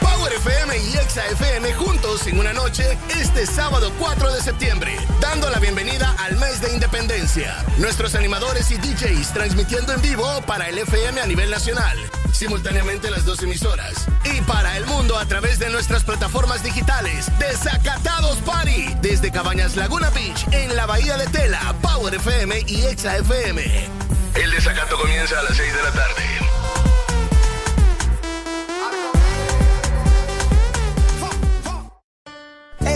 Power 0.00 0.03
FM 0.34 0.76
y 0.78 0.96
Exa 0.96 1.24
FM 1.28 1.72
juntos 1.74 2.26
en 2.26 2.38
una 2.38 2.52
noche 2.52 2.98
este 3.08 3.46
sábado 3.46 3.92
4 3.98 4.32
de 4.32 4.40
septiembre, 4.40 4.96
dando 5.20 5.48
la 5.48 5.60
bienvenida 5.60 6.14
al 6.18 6.36
mes 6.38 6.60
de 6.60 6.72
independencia. 6.72 7.64
Nuestros 7.78 8.16
animadores 8.16 8.70
y 8.72 8.76
DJs 8.76 9.32
transmitiendo 9.32 9.92
en 9.92 10.02
vivo 10.02 10.26
para 10.44 10.68
el 10.68 10.78
FM 10.78 11.20
a 11.20 11.26
nivel 11.26 11.50
nacional. 11.50 11.96
Simultáneamente 12.32 13.10
las 13.10 13.24
dos 13.24 13.42
emisoras. 13.44 14.06
Y 14.24 14.40
para 14.42 14.76
el 14.76 14.84
mundo 14.86 15.16
a 15.16 15.24
través 15.26 15.60
de 15.60 15.70
nuestras 15.70 16.02
plataformas 16.02 16.64
digitales. 16.64 17.30
Desacatados 17.38 18.38
Party. 18.38 18.92
Desde 19.00 19.30
Cabañas 19.30 19.76
Laguna 19.76 20.10
Beach 20.10 20.46
en 20.50 20.74
la 20.74 20.86
Bahía 20.86 21.16
de 21.16 21.26
Tela, 21.28 21.74
Power 21.80 22.12
FM 22.12 22.64
y 22.66 22.82
Exa 22.86 23.16
FM. 23.18 23.88
El 24.34 24.50
desacato 24.50 24.98
comienza 24.98 25.38
a 25.38 25.42
las 25.44 25.56
6 25.56 25.74
de 25.74 25.82
la 25.82 25.92
tarde. 25.92 26.53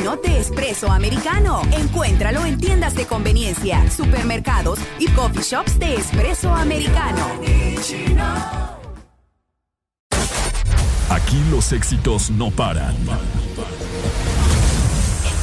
Granitino 0.00 0.16
de 0.16 0.40
espresso 0.40 0.90
americano. 0.90 1.62
Encuéntralo 1.72 2.44
en 2.44 2.58
tiendas 2.58 2.94
de 2.94 3.06
conveniencia, 3.06 3.90
supermercados 3.90 4.78
y 4.98 5.08
coffee 5.08 5.42
shops 5.42 5.78
de 5.78 5.96
espresso 5.96 6.54
americano. 6.54 7.26
Aquí 11.10 11.42
los 11.50 11.72
éxitos 11.72 12.30
no 12.30 12.50
paran. 12.50 12.94
En 12.94 13.06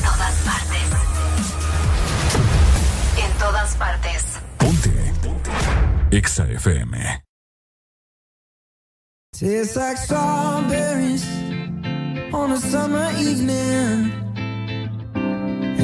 todas 0.03 0.35
partes. 0.45 0.81
En 3.23 3.31
todas 3.37 3.75
partes. 3.75 4.23
Ponte. 4.57 5.13
Exa 6.11 6.45
FM. 6.49 7.23
Tastes 9.33 9.75
like 9.75 9.97
strawberries 9.97 11.25
on 12.33 12.51
a 12.53 12.57
summer 12.57 13.11
evening. 13.17 14.16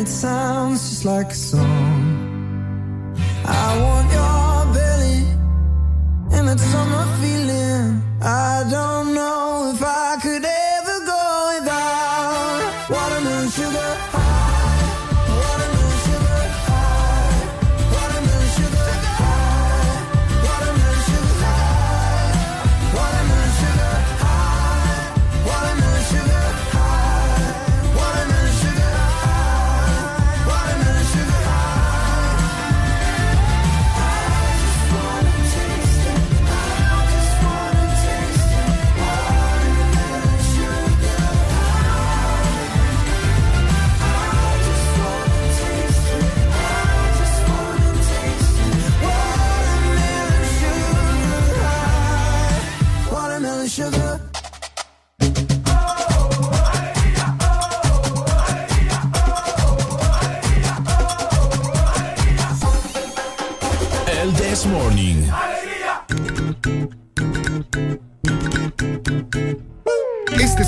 It 0.00 0.08
sounds 0.08 0.88
just 0.88 1.04
like 1.04 1.30
a 1.30 1.34
song. 1.34 1.79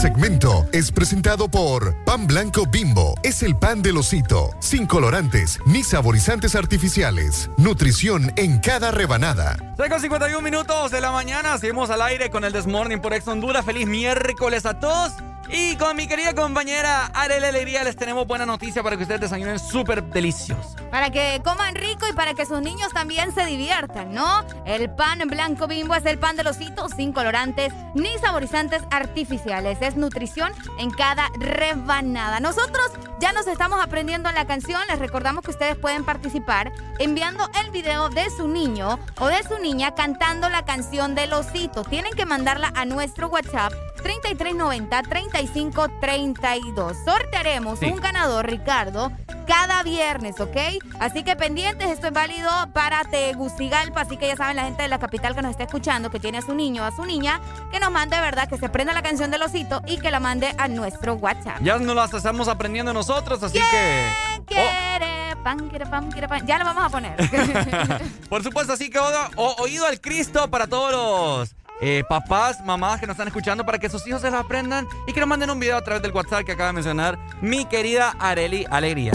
Segmento 0.03 0.67
es 0.73 0.91
presentado 0.91 1.49
por 1.49 1.95
Pan 2.03 2.27
Blanco 2.27 2.67
Bimbo. 2.67 3.15
Es 3.23 3.45
el 3.45 3.55
pan 3.55 3.83
del 3.83 3.99
osito, 3.99 4.51
sin 4.59 4.85
colorantes 4.85 5.61
ni 5.65 5.85
saborizantes 5.85 6.57
artificiales. 6.57 7.49
Nutrición 7.57 8.33
en 8.35 8.59
cada 8.59 8.91
rebanada. 8.91 9.57
6 9.77 9.89
con 9.89 10.01
51 10.01 10.43
minutos 10.43 10.91
de 10.91 11.01
la 11.01 11.13
mañana, 11.13 11.57
seguimos 11.57 11.89
al 11.89 12.03
aire 12.03 12.31
con 12.31 12.43
el 12.43 12.53
Desmorning 12.53 13.01
por 13.01 13.13
Ex 13.13 13.29
Honduras. 13.29 13.65
Feliz 13.65 13.87
miércoles 13.87 14.67
a 14.67 14.81
todos. 14.81 15.13
Y 15.49 15.77
con 15.77 15.97
mi 15.97 16.07
querida 16.07 16.35
compañera 16.35 17.07
Arely 17.15 17.47
Alegría 17.47 17.85
les 17.85 17.97
tenemos 17.97 18.27
buena 18.27 18.47
noticia 18.47 18.83
para 18.83 18.97
que 18.97 19.03
ustedes 19.03 19.21
desayunen 19.21 19.59
súper 19.59 20.03
delicioso. 20.03 20.77
Para 20.91 21.11
que 21.11 21.41
coman 21.45 21.75
rico 21.75 22.07
y 22.09 22.13
para 22.13 22.35
que 22.35 22.47
sus 22.47 22.61
niños 22.61 22.93
también 22.93 23.35
se 23.35 23.45
diviertan, 23.47 24.15
¿no? 24.15 24.45
El 24.65 24.91
pan 24.91 25.19
blanco 25.27 25.67
bimbo 25.67 25.95
es 25.95 26.07
el 26.07 26.19
pan 26.19 26.37
de 26.37 26.45
los 26.45 26.57
sin 26.97 27.13
colorantes 27.13 27.73
ni 27.95 28.17
saborizantes 28.19 28.83
artificiales. 28.91 29.79
Es 29.81 29.97
nutrición 29.97 30.53
en 30.79 30.91
cada 30.91 31.29
rebanada. 31.39 32.41
Nosotros 32.41 32.91
Ya 33.21 33.31
nos 33.33 33.47
estamos 33.47 33.81
aprendiendo 33.81 34.33
la 34.33 34.49
canción. 34.49 34.81
Les 34.89 34.99
recordamos 34.99 35.45
que 35.45 35.53
ustedes 35.53 35.77
pueden 35.77 36.05
participar 36.05 36.73
enviando 36.99 37.49
el 37.63 37.71
video 37.71 38.09
de 38.09 38.29
su 38.31 38.49
niño 38.49 38.99
o 39.21 39.27
de 39.29 39.41
su 39.45 39.61
niña 39.61 39.95
cantando 39.95 40.49
la 40.49 40.65
canción 40.65 41.15
del 41.15 41.33
osito. 41.33 41.85
Tienen 41.85 42.15
que 42.15 42.27
mandarla 42.27 42.73
a 42.75 42.85
nuestro 42.85 43.29
WhatsApp 43.29 43.73
3390-3532. 45.33 46.97
Sortearemos 47.05 47.79
Sí. 47.79 47.87
un 47.87 47.97
ganador, 47.97 48.47
Ricardo, 48.49 49.11
cada 49.47 49.83
viernes, 49.83 50.39
¿ok? 50.41 50.57
Así 51.01 51.25
que 51.25 51.35
pendientes, 51.37 51.91
esto 51.91 52.07
es 52.09 52.13
válido 52.13 52.51
para 52.73 53.03
Tegucigalpa, 53.05 54.03
así 54.03 54.17
que 54.17 54.29
ya 54.29 54.37
saben 54.37 54.57
la 54.57 54.65
gente 54.65 54.83
de 54.83 54.89
la 54.89 54.99
capital 54.99 55.35
que 55.35 55.43
nos 55.43 55.51
está 55.53 55.65
escuchando, 55.65 56.11
que 56.11 56.21
tiene 56.21 56.39
a 56.39 56.43
su 56.43 56.55
niño 56.55 56.85
a 56.85 56.91
su 56.93 57.05
niña, 57.05 57.41
que 57.71 57.81
nos 57.81 57.91
mande, 57.91 58.19
¿verdad? 58.21 58.49
Que 58.49 58.57
se 58.59 58.69
prenda 58.69 58.93
la 58.93 59.03
canción 59.03 59.31
del 59.31 59.43
osito 59.43 59.83
y 59.87 59.99
que 59.99 60.11
la 60.11 60.21
mande 60.21 60.55
a 60.59 60.69
nuestro 60.69 61.15
WhatsApp. 61.15 61.59
Ya 61.63 61.79
nos 61.79 61.95
las 61.97 62.13
estamos 62.15 62.49
aprendiendo 62.49 62.93
nosotros, 62.93 63.43
así 63.43 63.59
que. 63.59 64.13
Quiere, 64.47 65.37
pan, 65.43 65.69
quiere, 65.69 65.87
pan, 65.87 66.11
quiere, 66.11 66.29
pan. 66.29 66.47
Ya 66.47 66.59
lo 66.59 66.65
vamos 66.65 66.85
a 66.85 66.89
poner. 66.89 67.17
Por 68.29 68.43
supuesto, 68.43 68.73
así 68.73 68.91
que 68.91 68.99
o- 68.99 69.55
oído 69.59 69.87
al 69.87 70.01
Cristo 70.01 70.51
para 70.51 70.67
todos 70.67 70.93
los 70.93 71.55
eh, 71.85 72.05
papás, 72.09 72.65
mamás 72.65 73.01
que 73.01 73.07
nos 73.09 73.15
están 73.15 73.27
escuchando 73.27 73.67
para 73.67 73.77
que 73.77 73.89
sus 73.89 74.07
hijos 74.07 74.23
se 74.23 74.31
las 74.31 74.41
aprendan 74.41 74.87
y 75.07 75.13
que 75.13 75.19
nos 75.19 75.29
manden 75.29 75.51
un 75.51 75.59
video 75.59 75.77
a 75.77 75.83
través 75.83 76.01
del 76.01 76.13
WhatsApp 76.13 76.45
que 76.45 76.53
acaba 76.53 76.69
de 76.69 76.75
mencionar 76.75 77.19
mi 77.41 77.65
querida 77.65 78.15
Areli 78.21 78.65
Alegría. 78.71 79.13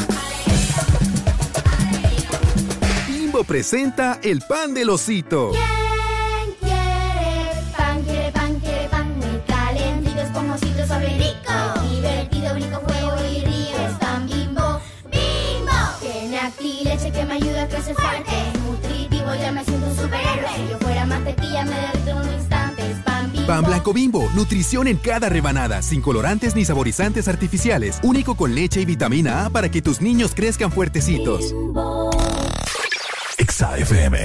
Bimbo 3.07 3.45
presenta 3.45 4.19
el 4.21 4.41
pan 4.41 4.73
del 4.73 4.89
osito. 4.89 5.51
¿Quién 5.51 6.55
quiere 6.59 7.71
pan, 7.77 8.03
quiere 8.03 8.31
pan, 8.33 8.59
quiere 8.59 8.89
pan? 8.89 9.17
Muy 9.17 9.41
calentito, 9.47 10.21
esponjosito, 10.21 10.87
sabe 10.87 11.07
rico. 11.07 11.89
Divertido, 11.89 12.53
brinco, 12.53 12.81
juego 12.81 13.15
y 13.31 13.45
río. 13.45 13.77
Es 13.77 13.93
pan 13.97 14.27
bimbo, 14.27 14.81
bimbo. 15.05 15.71
Tiene 16.01 16.37
acti 16.37 16.83
leche 16.83 17.13
que 17.13 17.23
me 17.23 17.35
ayuda 17.35 17.63
a 17.63 17.67
crecer 17.69 17.95
fuerte. 17.95 18.29
Es 18.29 18.59
nutritivo, 18.59 19.35
ya 19.35 19.53
me 19.53 19.63
siento 19.63 19.87
un 19.87 19.95
superhéroe. 19.95 20.49
Si 20.57 20.67
yo 20.69 20.77
fuera 20.79 21.05
mantequilla, 21.05 21.63
me 21.63 21.96
pan 23.47 23.63
blanco 23.63 23.93
bimbo, 23.93 24.29
nutrición 24.35 24.87
en 24.87 24.97
cada 24.97 25.29
rebanada, 25.29 25.81
sin 25.81 26.01
colorantes 26.01 26.53
ni 26.53 26.65
saborizantes 26.65 27.29
artificiales, 27.29 27.97
único 28.03 28.35
con 28.35 28.53
leche 28.53 28.81
y 28.81 28.85
vitamina 28.85 29.45
A 29.45 29.49
para 29.49 29.71
que 29.71 29.81
tus 29.81 30.01
niños 30.01 30.33
crezcan 30.35 30.69
fuertecitos. 30.69 31.55
Exa 33.37 33.77
FM. 33.77 34.17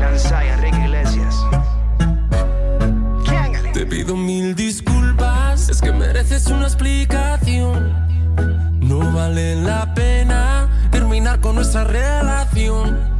Lanzai, 0.00 0.48
Enrique 0.48 0.78
Iglesias. 0.84 1.36
Te 3.72 3.86
pido 3.86 4.16
mil 4.16 4.56
disculpas, 4.56 5.68
es 5.68 5.80
que 5.80 5.92
mereces 5.92 6.48
una 6.48 6.64
explicación. 6.64 7.94
No 8.80 9.12
vale 9.12 9.54
la 9.54 9.94
pena 9.94 10.68
terminar 10.90 11.40
con 11.40 11.54
nuestra 11.54 11.84
relación. 11.84 13.17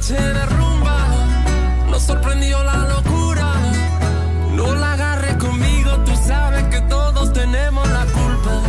Noche 0.00 0.14
de 0.14 0.46
rumba, 0.46 0.96
nos 1.90 2.02
sorprendió 2.04 2.64
la 2.64 2.88
locura. 2.88 3.52
No 4.54 4.74
la 4.74 4.94
agarres 4.94 5.36
conmigo, 5.36 5.90
tú 6.06 6.12
sabes 6.26 6.64
que 6.68 6.80
todos 6.88 7.34
tenemos 7.34 7.86
la 7.90 8.06
culpa. 8.06 8.62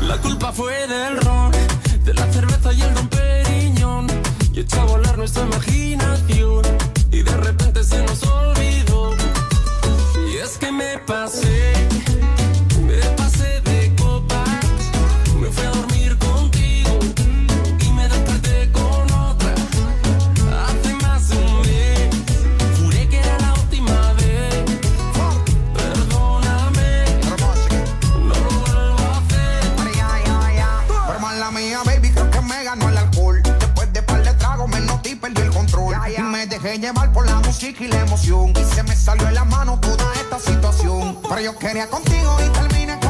La 0.00 0.16
culpa 0.16 0.50
fue 0.50 0.88
del 0.88 1.20
ron, 1.20 1.52
de 2.04 2.14
la 2.14 2.26
cerveza 2.32 2.72
y 2.72 2.82
el 2.82 2.92
don 2.94 3.08
Periñón. 3.08 4.08
Y 4.52 4.60
echó 4.60 4.80
a 4.80 4.86
volar 4.86 5.16
nuestra 5.18 5.44
imaginación. 5.44 6.62
Y 7.12 7.22
de 7.22 7.36
repente 7.36 7.84
se 7.84 8.02
nos 8.02 8.20
olvidó. 8.24 9.14
Y 10.32 10.36
es 10.38 10.58
que 10.58 10.72
me 10.72 10.98
pasé, 11.06 11.59
control. 35.60 35.94
Y 36.16 36.22
me 36.22 36.46
dejé 36.46 36.78
llevar 36.78 37.12
por 37.12 37.26
la 37.26 37.36
música 37.40 37.84
y 37.84 37.88
la 37.88 38.00
emoción. 38.00 38.52
Y 38.56 38.74
se 38.74 38.82
me 38.82 38.96
salió 38.96 39.28
en 39.28 39.34
la 39.34 39.44
mano 39.44 39.78
toda 39.80 40.12
esta 40.14 40.38
situación. 40.38 41.18
Pero 41.28 41.40
yo 41.40 41.58
quería 41.58 41.86
contigo 41.86 42.36
y 42.44 42.48
terminé 42.50 42.98
con 43.00 43.09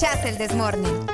Escuchas 0.00 0.24
el 0.24 0.38
Desmorning. 0.38 1.06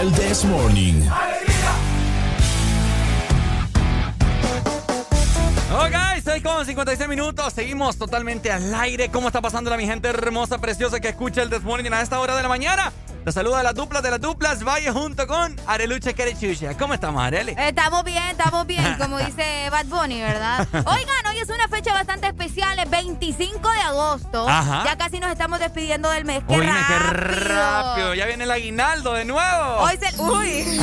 El 0.00 0.12
This 0.14 0.44
Morning. 0.44 1.02
Ok, 5.74 5.94
estoy 6.16 6.40
con 6.40 6.56
con 6.56 6.66
56 6.66 7.08
minutos. 7.08 7.52
Seguimos 7.52 7.98
totalmente 7.98 8.50
al 8.50 8.74
aire. 8.74 9.10
¿Cómo 9.10 9.26
está 9.28 9.42
pasando 9.42 9.70
la 9.70 9.76
mi 9.76 9.86
gente 9.86 10.08
hermosa, 10.08 10.58
preciosa 10.58 11.00
que 11.00 11.08
escucha 11.08 11.42
el 11.42 11.50
This 11.50 11.62
Morning 11.62 11.90
a 11.92 12.00
esta 12.00 12.18
hora 12.18 12.34
de 12.34 12.42
la 12.42 12.48
mañana? 12.48 12.92
Te 13.24 13.30
saluda 13.30 13.62
las 13.62 13.74
duplas 13.76 14.02
de 14.02 14.10
las 14.10 14.20
duplas. 14.20 14.64
Vaya 14.64 14.92
junto 14.92 15.28
con 15.28 15.54
Areluche 15.68 16.12
Querechucha. 16.12 16.76
¿Cómo 16.76 16.92
estamos, 16.94 17.22
Areli? 17.22 17.54
Estamos 17.56 18.02
bien, 18.02 18.22
estamos 18.30 18.66
bien, 18.66 18.96
como 18.98 19.16
dice 19.18 19.68
Bad 19.70 19.86
Bunny, 19.86 20.20
¿verdad? 20.20 20.66
Oigan, 20.72 21.26
hoy 21.30 21.38
es 21.38 21.48
una 21.48 21.68
fecha 21.68 21.92
bastante 21.92 22.26
especial, 22.26 22.76
el 22.80 22.88
25 22.88 23.70
de 23.70 23.80
agosto. 23.80 24.48
Ajá. 24.48 24.82
Ya 24.84 24.96
casi 24.98 25.20
nos 25.20 25.30
estamos 25.30 25.60
despidiendo 25.60 26.10
del 26.10 26.24
mes. 26.24 26.42
¡Qué 26.48 26.54
Uy, 26.54 26.66
qué 26.66 26.98
rápido! 26.98 27.54
rápido. 27.54 28.14
Ya 28.14 28.26
viene 28.26 28.42
el 28.42 28.50
aguinaldo 28.50 29.12
de 29.14 29.24
nuevo. 29.24 29.76
Hoy 29.78 29.96
se, 29.98 30.20
uy. 30.20 30.80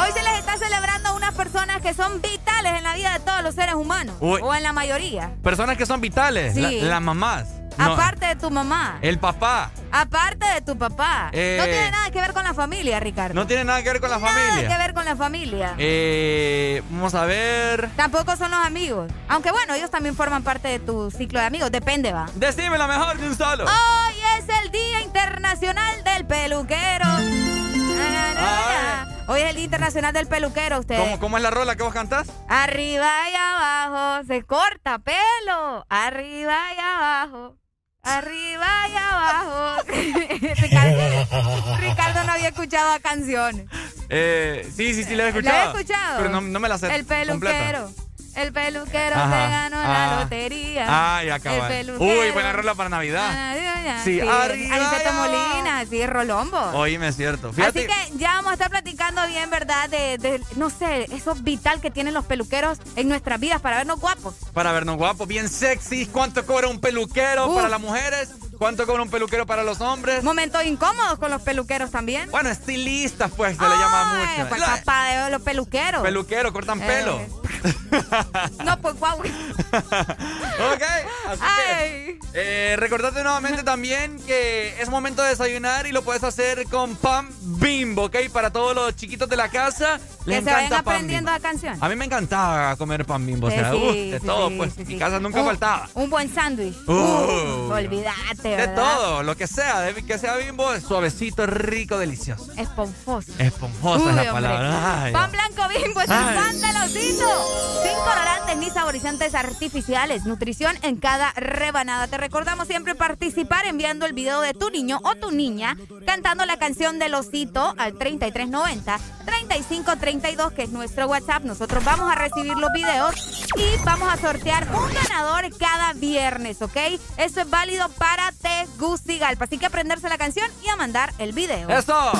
Hoy 0.00 0.12
se 0.14 0.22
les 0.22 0.38
está 0.38 0.56
celebrando 0.56 1.10
a 1.10 1.12
unas 1.12 1.34
personas 1.34 1.82
que 1.82 1.92
son 1.92 2.22
vitales 2.22 2.72
en 2.78 2.84
la 2.84 2.94
vida 2.94 3.12
de 3.12 3.20
todos 3.20 3.42
los 3.42 3.54
seres 3.54 3.74
humanos. 3.74 4.16
Uy. 4.20 4.40
O 4.42 4.54
en 4.54 4.62
la 4.62 4.72
mayoría. 4.72 5.32
Personas 5.42 5.76
que 5.76 5.84
son 5.84 6.00
vitales. 6.00 6.54
Sí. 6.54 6.60
la- 6.62 6.70
las 6.88 7.02
mamás. 7.02 7.48
No, 7.78 7.94
Aparte 7.94 8.26
de 8.26 8.36
tu 8.36 8.50
mamá. 8.50 8.98
el 9.00 9.18
papá. 9.18 9.70
Aparte 9.92 10.46
de 10.54 10.60
tu 10.60 10.76
papá. 10.76 11.30
Eh. 11.32 11.56
No 11.58 11.64
tiene 11.64 11.90
nada 11.90 12.10
que 12.10 12.20
ver 12.20 12.32
con 12.34 12.44
la 12.44 12.52
familia, 12.52 13.00
Ricardo. 13.00 13.34
No 13.34 13.46
tiene 13.46 13.64
nada 13.64 13.82
que 13.82 13.90
ver 13.90 14.00
con 14.00 14.10
la 14.10 14.18
Nada 14.18 14.32
familia. 14.32 14.68
que 14.68 14.78
ver 14.78 14.94
con 14.94 15.04
la 15.04 15.16
familia. 15.16 15.74
Eh, 15.78 16.82
vamos 16.90 17.14
a 17.14 17.24
ver. 17.24 17.88
Tampoco 17.96 18.36
son 18.36 18.50
los 18.50 18.64
amigos. 18.66 19.10
Aunque 19.28 19.50
bueno, 19.50 19.74
ellos 19.74 19.90
también 19.90 20.14
forman 20.14 20.42
parte 20.42 20.68
de 20.68 20.78
tu 20.78 21.10
ciclo 21.10 21.40
de 21.40 21.46
amigos. 21.46 21.70
Depende, 21.72 22.12
va. 22.12 22.26
Decime 22.34 22.76
la 22.76 22.86
mejor 22.86 23.16
de 23.18 23.26
un 23.28 23.36
solo. 23.36 23.64
Hoy 23.64 24.14
es 24.38 24.44
el 24.62 24.70
Día 24.70 25.00
Internacional 25.02 26.04
del 26.04 26.26
Peluquero. 26.26 27.04
Na, 27.06 28.10
na, 28.10 28.34
na. 28.34 29.16
Hoy 29.30 29.42
es 29.42 29.50
el 29.50 29.54
Día 29.54 29.64
Internacional 29.66 30.12
del 30.12 30.26
Peluquero, 30.26 30.80
usted. 30.80 30.98
¿Cómo, 30.98 31.20
¿Cómo 31.20 31.36
es 31.36 31.42
la 31.44 31.52
rola 31.52 31.76
que 31.76 31.84
vos 31.84 31.94
cantás? 31.94 32.26
Arriba 32.48 33.08
y 33.30 33.34
abajo 33.36 34.26
se 34.26 34.42
corta 34.42 34.98
pelo. 34.98 35.86
Arriba 35.88 36.58
y 36.76 36.80
abajo. 36.80 37.56
Arriba 38.02 38.66
y 38.88 38.96
abajo. 38.96 39.82
Ricardo, 40.60 41.76
Ricardo 41.78 42.24
no 42.24 42.32
había 42.32 42.48
escuchado 42.48 42.90
la 42.90 42.98
canción. 42.98 43.70
Eh, 44.08 44.68
sí, 44.74 44.94
sí, 44.94 45.04
sí, 45.04 45.14
la 45.14 45.28
he 45.28 45.30
¿La 45.32 45.38
escuchado. 45.38 45.62
he 45.62 45.80
escuchado? 45.80 46.16
Pero 46.16 46.30
no, 46.30 46.40
no 46.40 46.58
me 46.58 46.68
la 46.68 46.76
sé 46.78 46.92
El 46.92 47.04
peluquero. 47.04 47.84
completa. 47.84 48.09
El 48.40 48.52
peluquero 48.52 49.16
Ajá, 49.16 49.30
se 49.30 49.50
ganó 49.50 49.76
la 49.76 50.18
ah. 50.18 50.22
lotería. 50.22 51.18
Ay, 51.18 51.28
peluquero. 51.40 51.98
Uy, 51.98 52.30
buena 52.30 52.52
rola 52.52 52.74
para 52.74 52.88
Navidad. 52.88 53.30
Ah. 53.30 54.00
Sí, 54.04 54.20
Sí, 54.20 54.20
arriba 54.20 54.76
Aniceto. 54.76 55.12
Molina, 55.12 55.84
sí, 55.88 56.06
Rolombo. 56.06 56.58
Oíme, 56.74 57.08
es 57.08 57.16
cierto. 57.16 57.52
Fíjate. 57.52 57.80
Así 57.80 57.88
que 57.88 58.18
ya 58.18 58.34
vamos 58.34 58.50
a 58.50 58.54
estar 58.54 58.70
platicando 58.70 59.26
bien, 59.26 59.50
¿verdad? 59.50 59.88
De, 59.90 60.18
de, 60.18 60.40
no 60.56 60.70
sé, 60.70 61.06
eso 61.12 61.34
vital 61.34 61.80
que 61.80 61.90
tienen 61.90 62.14
los 62.14 62.24
peluqueros 62.24 62.78
en 62.96 63.08
nuestras 63.08 63.38
vidas 63.40 63.60
para 63.60 63.78
vernos 63.78 64.00
guapos. 64.00 64.34
Para 64.52 64.72
vernos 64.72 64.96
guapos, 64.96 65.28
bien 65.28 65.48
sexy. 65.48 66.06
¿Cuánto 66.06 66.46
cobra 66.46 66.68
un 66.68 66.80
peluquero 66.80 67.48
Uf. 67.48 67.56
para 67.56 67.68
las 67.68 67.80
mujeres? 67.80 68.30
¿Cuánto 68.60 68.86
cobra 68.86 69.02
un 69.02 69.08
peluquero 69.08 69.46
para 69.46 69.64
los 69.64 69.80
hombres? 69.80 70.22
Momentos 70.22 70.62
incómodos 70.66 71.18
con 71.18 71.30
los 71.30 71.40
peluqueros 71.40 71.90
también. 71.90 72.30
Bueno, 72.30 72.50
estilistas, 72.50 73.30
pues, 73.34 73.56
se 73.56 73.62
le 73.62 73.70
llama 73.70 74.18
mucho. 74.36 74.48
pues, 74.50 74.60
La- 74.60 74.66
papá 74.76 75.06
de 75.24 75.30
los 75.30 75.40
peluqueros. 75.40 76.02
Peluquero, 76.02 76.52
cortan 76.52 76.78
Eh. 76.82 76.86
pelo. 76.86 77.20
No, 78.64 78.80
pues 78.80 78.96
guau. 78.98 79.18
ok, 79.18 80.82
así 81.28 81.40
Ay. 81.42 82.18
que 82.32 82.72
eh, 82.72 82.76
recordate 82.76 83.22
nuevamente 83.22 83.62
también 83.62 84.18
que 84.24 84.80
es 84.80 84.88
momento 84.88 85.22
de 85.22 85.30
desayunar 85.30 85.86
y 85.86 85.92
lo 85.92 86.02
puedes 86.02 86.22
hacer 86.24 86.64
con 86.66 86.96
pan 86.96 87.28
bimbo, 87.42 88.04
¿ok? 88.04 88.16
Para 88.32 88.50
todos 88.50 88.74
los 88.74 88.94
chiquitos 88.96 89.28
de 89.28 89.36
la 89.36 89.48
casa, 89.50 89.98
les 90.24 90.38
Que 90.38 90.44
se 90.44 90.50
vayan 90.50 90.66
encanta 90.66 90.82
pan 90.84 90.94
aprendiendo 90.94 91.30
bimbo. 91.32 91.42
la 91.44 91.50
canción. 91.50 91.78
A 91.80 91.88
mí 91.88 91.96
me 91.96 92.04
encantaba 92.06 92.76
comer 92.76 93.04
pan 93.04 93.26
bimbo, 93.26 93.48
o 93.48 93.50
Sí, 93.50 93.56
sea, 93.56 93.70
sí, 93.72 94.10
de 94.10 94.20
sí, 94.20 94.26
todo, 94.26 94.50
pues, 94.56 94.76
mi 94.78 94.98
casa 94.98 95.18
nunca 95.20 95.40
Un- 95.40 95.46
faltaba. 95.46 95.88
Un 95.94 96.08
buen 96.08 96.32
sándwich. 96.34 96.76
Uh. 96.86 97.70
Olvídate, 97.72 98.49
De 98.56 98.66
¿verdad? 98.66 98.96
todo, 98.96 99.22
lo 99.22 99.36
que 99.36 99.46
sea, 99.46 99.80
de 99.80 99.94
que 100.04 100.18
sea 100.18 100.36
bimbo, 100.36 100.78
suavecito, 100.80 101.46
rico, 101.46 101.98
delicioso. 101.98 102.50
Esponjoso. 102.56 103.32
Esponjosa 103.38 104.04
Uy, 104.04 104.10
es 104.10 104.14
la 104.16 104.22
hombre. 104.22 104.32
palabra. 104.32 105.02
Ay, 105.02 105.12
Pan 105.12 105.30
blanco 105.32 105.62
bimbo 105.68 106.00
es 106.00 106.08
un 106.08 106.34
pan 106.34 106.60
de 106.60 106.72
losito. 106.72 107.82
Sin 107.82 107.94
colorantes 107.98 108.56
ni 108.56 108.70
saborizantes 108.70 109.34
artificiales. 109.34 110.24
Nutrición 110.24 110.76
en 110.82 110.96
cada 110.96 111.32
rebanada. 111.32 112.06
Te 112.08 112.16
recordamos 112.18 112.66
siempre 112.66 112.94
participar 112.94 113.66
enviando 113.66 114.06
el 114.06 114.12
video 114.12 114.40
de 114.40 114.54
tu 114.54 114.70
niño 114.70 115.00
o 115.02 115.14
tu 115.16 115.30
niña 115.30 115.76
cantando 116.06 116.44
la 116.46 116.56
canción 116.58 116.98
del 116.98 117.14
osito 117.14 117.74
al 117.78 117.94
3390 117.94 118.98
3532 119.24 120.52
que 120.52 120.62
es 120.64 120.70
nuestro 120.70 121.06
WhatsApp. 121.06 121.44
Nosotros 121.44 121.84
vamos 121.84 122.10
a 122.10 122.14
recibir 122.14 122.56
los 122.56 122.72
videos 122.72 123.14
y 123.56 123.84
vamos 123.84 124.12
a 124.12 124.16
sortear 124.16 124.66
un 124.74 124.92
ganador 124.92 125.44
cada 125.58 125.92
viernes, 125.94 126.60
¿ok? 126.62 126.76
Eso 127.16 127.40
es 127.40 127.50
válido 127.50 127.88
para 127.90 128.32
Tegucigalpa. 128.40 129.44
Así 129.44 129.58
que 129.58 129.66
aprenderse 129.66 130.08
la 130.08 130.18
canción 130.18 130.50
y 130.64 130.68
a 130.68 130.76
mandar 130.76 131.12
el 131.18 131.32
video. 131.32 131.68
¡Eso! 131.68 132.12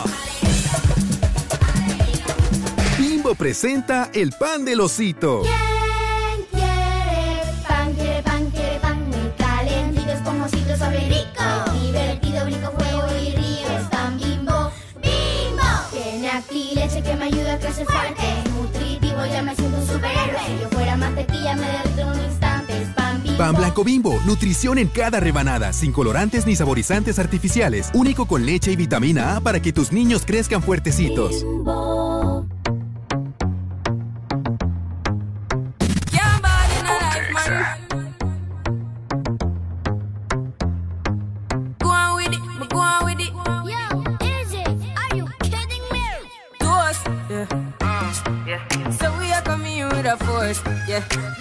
Bimbo 2.98 3.34
presenta 3.34 4.10
el 4.12 4.32
pan 4.32 4.64
del 4.64 4.80
osito. 4.80 5.42
¿Quién 5.42 6.46
quiere 6.50 7.42
pan? 7.66 7.94
Quiere 7.94 8.22
pan, 8.22 8.50
quiere 8.50 8.78
pan 8.80 9.08
muy 9.08 9.32
calentito, 9.38 10.10
esponjosito, 10.12 10.76
suave 10.76 10.98
y 11.04 11.08
rico. 11.08 11.72
Divertido, 11.80 12.44
brinco, 12.44 12.70
juego 12.72 13.06
y 13.20 13.30
río. 13.36 13.78
Es 13.78 13.84
pan 13.88 14.18
bimbo, 14.18 14.70
bimbo. 14.96 15.62
Tiene 15.90 16.30
aquí 16.30 16.72
leche 16.74 17.02
que 17.02 17.14
me 17.14 17.24
ayuda 17.26 17.54
a 17.54 17.58
crecer 17.58 17.86
fuerte. 17.86 18.44
Nutritivo, 18.50 19.24
ya 19.26 19.42
me 19.42 19.56
siento 19.56 19.78
un 19.78 19.86
superhéroe. 19.86 20.46
Si 20.46 20.58
yo 20.60 20.68
fuera 20.68 20.96
mantequilla, 20.96 21.56
me 21.56 21.66
derrito 21.66 21.99
pan 23.40 23.56
blanco 23.56 23.84
bimbo, 23.84 24.20
nutrición 24.26 24.76
en 24.76 24.88
cada 24.88 25.18
rebanada, 25.18 25.72
sin 25.72 25.92
colorantes 25.92 26.46
ni 26.46 26.56
saborizantes 26.56 27.18
artificiales, 27.18 27.90
único 27.94 28.26
con 28.26 28.44
leche 28.44 28.70
y 28.70 28.76
vitamina 28.76 29.34
A 29.34 29.40
para 29.40 29.62
que 29.62 29.72
tus 29.72 29.92
niños 29.92 30.24
crezcan 30.26 30.62
fuertecitos. 30.62 31.46
Yeah. 50.90 51.39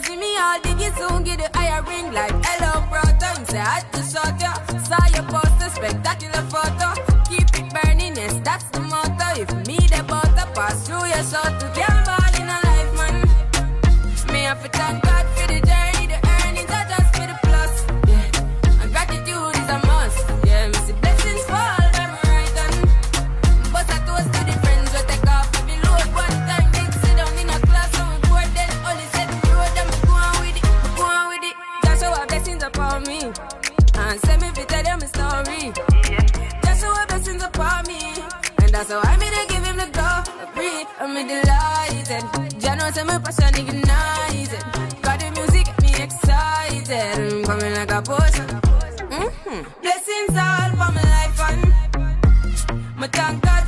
See 0.03 0.17
me 0.17 0.37
all 0.37 0.59
diggy 0.59 0.89
soon 0.97 1.23
get 1.23 1.39
the 1.39 1.57
higher 1.57 1.81
ring 1.83 2.11
like 2.13 2.33
hello 2.43 2.85
brother. 2.89 3.31
You 3.39 3.45
say 3.45 3.59
I 3.59 3.83
just 3.93 4.15
ya, 4.41 4.53
saw 4.87 5.03
your 5.15 5.25
poster, 5.31 5.69
spectacular 5.69 6.43
photo. 6.51 6.87
Keep 7.29 7.49
it 7.59 7.67
burning, 7.73 8.15
yes 8.15 8.35
that's 8.43 8.65
the 8.71 8.81
motto. 8.81 9.27
If 9.41 9.49
me 9.67 9.77
the 9.93 10.03
butter 10.03 10.47
pass 10.55 10.87
through 10.87 11.07
your 11.07 11.23
soul 11.23 11.51
to 11.59 11.67
and 43.03 43.07
my 43.07 43.19
passion 43.19 43.55
ignites 43.55 44.53
it. 44.53 45.01
Got 45.01 45.19
the 45.19 45.31
music 45.35 45.65
get 45.65 45.81
me 45.81 46.03
excited. 46.03 47.33
I'm 47.33 47.43
coming 47.43 47.73
like 47.73 47.91
a 47.91 48.01
potion. 48.01 48.47
Mm-hmm. 49.11 49.81
Blessings 49.81 50.35
all 50.37 50.69
for 50.71 50.91
my 50.97 51.03
life 51.15 51.39
and 51.49 52.97
my 52.97 53.07
thank 53.07 53.41
God. 53.41 53.62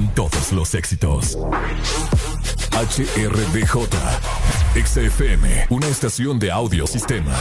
todos 0.00 0.52
los 0.52 0.74
éxitos. 0.74 1.36
HRBJ, 2.72 3.88
XFM, 4.74 5.66
una 5.68 5.86
estación 5.86 6.38
de 6.38 6.50
audio 6.50 6.86
sistema. 6.86 7.36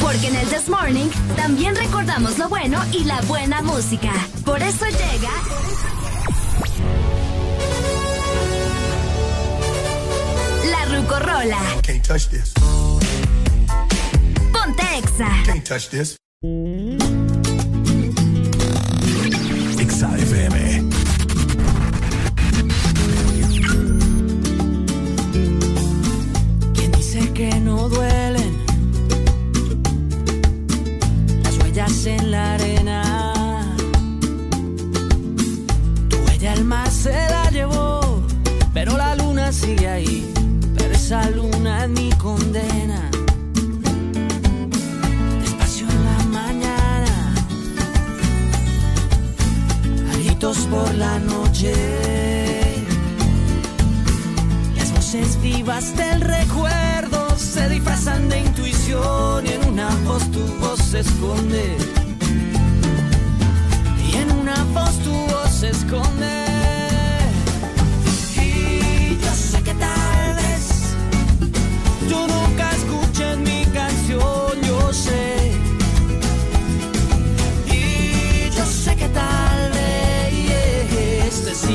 Porque 0.00 0.28
en 0.28 0.36
el 0.36 0.46
This 0.48 0.70
Morning 0.70 1.08
también 1.36 1.76
recordamos 1.76 2.38
lo 2.38 2.48
bueno 2.48 2.82
y 2.92 3.04
la 3.04 3.20
buena 3.22 3.60
música. 3.60 4.12
Por 4.46 4.62
eso 4.62 4.86
llega... 4.86 5.30
La 10.70 10.84
Rucorola. 10.96 11.58
Ponte 14.52 14.82
Exa. 14.96 15.28
Can't 15.44 15.64
touch 15.64 15.90
this. 15.90 16.16
por 50.70 50.94
la 50.94 51.18
noche. 51.18 51.74
Las 54.76 54.92
voces 54.92 55.40
vivas 55.40 55.96
del 55.96 56.20
recuerdo 56.20 57.36
se 57.36 57.68
disfrazan 57.68 58.28
de 58.28 58.40
intuición 58.40 59.46
y 59.46 59.52
en 59.52 59.68
una 59.72 59.88
voz 60.04 60.30
tu 60.30 60.40
voz 60.60 60.80
se 60.80 61.00
esconde. 61.00 61.76
Y 64.08 64.16
en 64.16 64.30
una 64.32 64.64
voz 64.74 64.98
tu 65.00 65.12
voz 65.12 65.50
se 65.50 65.70
esconde. 65.70 66.44
Y 68.36 69.18
yo 69.22 69.32
sé 69.34 69.62
que 69.62 69.74
tal 69.74 70.34
vez 70.36 70.94
tú 72.08 72.18
nunca 72.34 72.70
escuches 72.72 73.38
mi 73.38 73.64
canción, 73.66 74.62
yo 74.62 74.92
sé. 74.92 75.52
Y 77.70 78.50
yo 78.56 78.64
sé 78.64 78.96
que 78.96 79.08
tal 79.08 79.45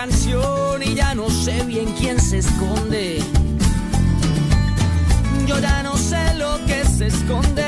canción 0.00 0.80
y 0.80 0.94
ya 0.94 1.12
no 1.16 1.28
sé 1.28 1.64
bien 1.64 1.92
quién 1.98 2.20
se 2.20 2.38
esconde. 2.38 3.20
Yo 5.44 5.58
ya 5.58 5.82
no 5.82 5.96
sé 5.96 6.34
lo 6.36 6.56
que 6.66 6.84
se 6.84 7.08
esconde. 7.08 7.67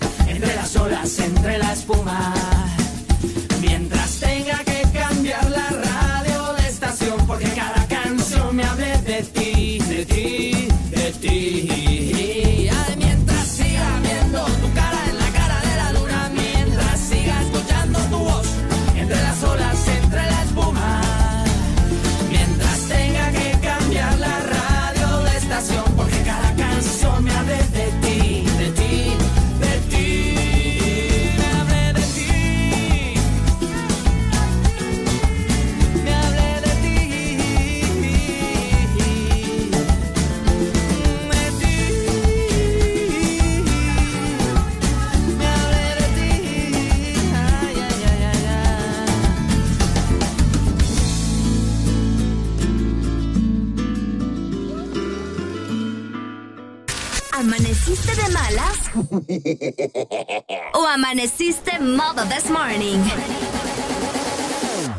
modo 61.81 62.23
this 62.25 62.49
morning? 62.49 63.01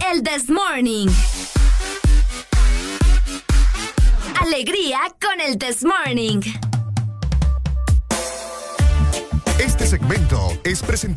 El 0.00 0.22
this 0.22 0.48
morning. 0.48 1.08
Alegría 4.40 4.98
con 5.20 5.40
el 5.40 5.56
this 5.58 5.84
morning. 5.84 6.42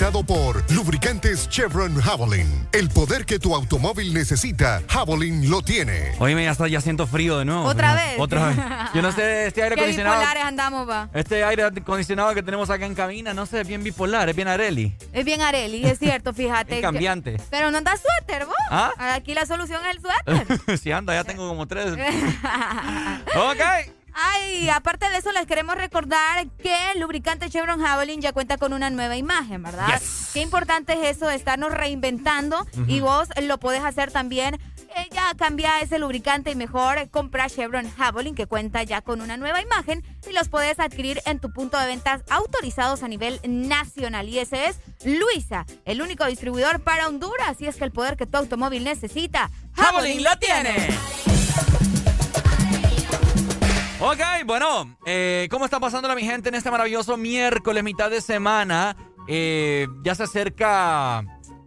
Presentado 0.05 0.23
por 0.23 0.71
Lubricantes 0.71 1.49
Chevron 1.49 1.99
Javelin. 1.99 2.67
El 2.71 2.89
poder 2.89 3.25
que 3.25 3.39
tu 3.39 3.55
automóvil 3.55 4.13
necesita, 4.13 4.83
Javelin 4.87 5.49
lo 5.49 5.61
tiene. 5.63 6.13
Oye, 6.19 6.43
ya, 6.43 6.51
está, 6.51 6.67
ya 6.67 6.79
siento 6.79 7.07
frío 7.07 7.39
de 7.39 7.45
nuevo. 7.45 7.63
¿Otra 7.63 7.95
vez? 7.95 8.15
Otra 8.19 8.47
vez. 8.49 8.57
Yo 8.93 9.01
no 9.01 9.11
sé, 9.11 9.47
este 9.47 9.63
aire 9.63 9.75
Qué 9.75 9.81
acondicionado. 9.81 10.19
bipolares 10.19 10.43
andamos, 10.43 10.87
va. 10.87 11.09
Este 11.13 11.43
aire 11.43 11.63
acondicionado 11.63 12.35
que 12.35 12.43
tenemos 12.43 12.69
acá 12.69 12.85
en 12.85 12.93
cabina, 12.93 13.33
no 13.33 13.45
sé, 13.47 13.61
es 13.61 13.67
bien 13.67 13.83
bipolar, 13.83 14.29
es 14.29 14.35
bien 14.35 14.47
Areli. 14.47 14.95
Es 15.11 15.25
bien 15.25 15.41
Areli, 15.41 15.85
es 15.85 15.97
cierto, 15.97 16.33
fíjate. 16.33 16.75
Es 16.75 16.81
cambiante. 16.81 17.37
Pero 17.49 17.71
no 17.71 17.77
andas 17.77 18.01
suéter, 18.01 18.45
vos. 18.45 18.55
¿Ah? 18.69 18.91
Aquí 19.15 19.33
la 19.33 19.45
solución 19.45 19.81
es 19.85 19.95
el 19.95 20.01
suéter. 20.01 20.77
si 20.79 20.91
anda, 20.91 21.13
ya 21.15 21.23
tengo 21.23 21.47
como 21.47 21.65
tres. 21.67 21.93
ok. 21.93 23.61
Ay, 24.17 24.69
aparte 24.69 25.09
de 25.09 25.17
eso, 25.17 25.33
les 25.33 25.45
queremos 25.45 25.75
recordar 25.75 26.47
que 26.51 26.91
el 26.93 27.01
lubricante 27.01 27.49
Chevron 27.49 27.81
Javelin 27.81 28.21
ya 28.21 28.31
cuenta 28.31 28.57
con 28.57 28.71
una 28.71 28.89
nueva 28.89 29.17
imagen, 29.17 29.61
¿verdad? 29.61 29.87
Yes. 29.87 30.29
Qué 30.33 30.39
importante 30.41 30.93
es 30.93 31.17
eso 31.17 31.27
de 31.27 31.35
estarnos 31.35 31.73
reinventando 31.73 32.65
y 32.87 33.01
vos 33.01 33.27
lo 33.41 33.59
podés 33.59 33.83
hacer 33.83 34.11
también. 34.11 34.57
Ya 35.11 35.33
cambia 35.35 35.81
ese 35.81 35.99
lubricante 35.99 36.51
y 36.51 36.55
mejor 36.55 37.09
compra 37.09 37.49
Chevron 37.49 37.91
Javelin 37.91 38.33
que 38.33 38.47
cuenta 38.47 38.81
ya 38.83 39.01
con 39.01 39.19
una 39.19 39.35
nueva 39.35 39.61
imagen 39.61 40.01
y 40.25 40.31
los 40.31 40.47
podés 40.47 40.79
adquirir 40.79 41.21
en 41.25 41.39
tu 41.39 41.51
punto 41.51 41.77
de 41.77 41.85
ventas 41.85 42.21
autorizados 42.29 43.03
a 43.03 43.09
nivel 43.09 43.41
nacional. 43.43 44.29
Y 44.29 44.39
ese 44.39 44.67
es 44.67 44.77
Luisa, 45.03 45.65
el 45.83 46.01
único 46.01 46.25
distribuidor 46.25 46.79
para 46.79 47.09
Honduras. 47.09 47.49
Así 47.49 47.67
es 47.67 47.75
que 47.75 47.83
el 47.83 47.91
poder 47.91 48.15
que 48.15 48.25
tu 48.25 48.37
automóvil 48.37 48.85
necesita, 48.85 49.51
Javelin 49.75 50.23
lo 50.23 50.39
tiene. 50.39 50.87
Ok, 53.99 54.19
bueno, 54.45 54.97
eh, 55.05 55.47
¿cómo 55.49 55.63
está 55.63 55.79
pasando 55.79 56.13
mi 56.15 56.23
gente 56.23 56.49
en 56.49 56.55
este 56.55 56.69
maravilloso 56.69 57.15
miércoles, 57.15 57.81
mitad 57.81 58.09
de 58.09 58.19
semana? 58.19 58.95
Eh, 59.27 59.87
ya 60.03 60.13
se 60.15 60.23
acerca 60.23 61.23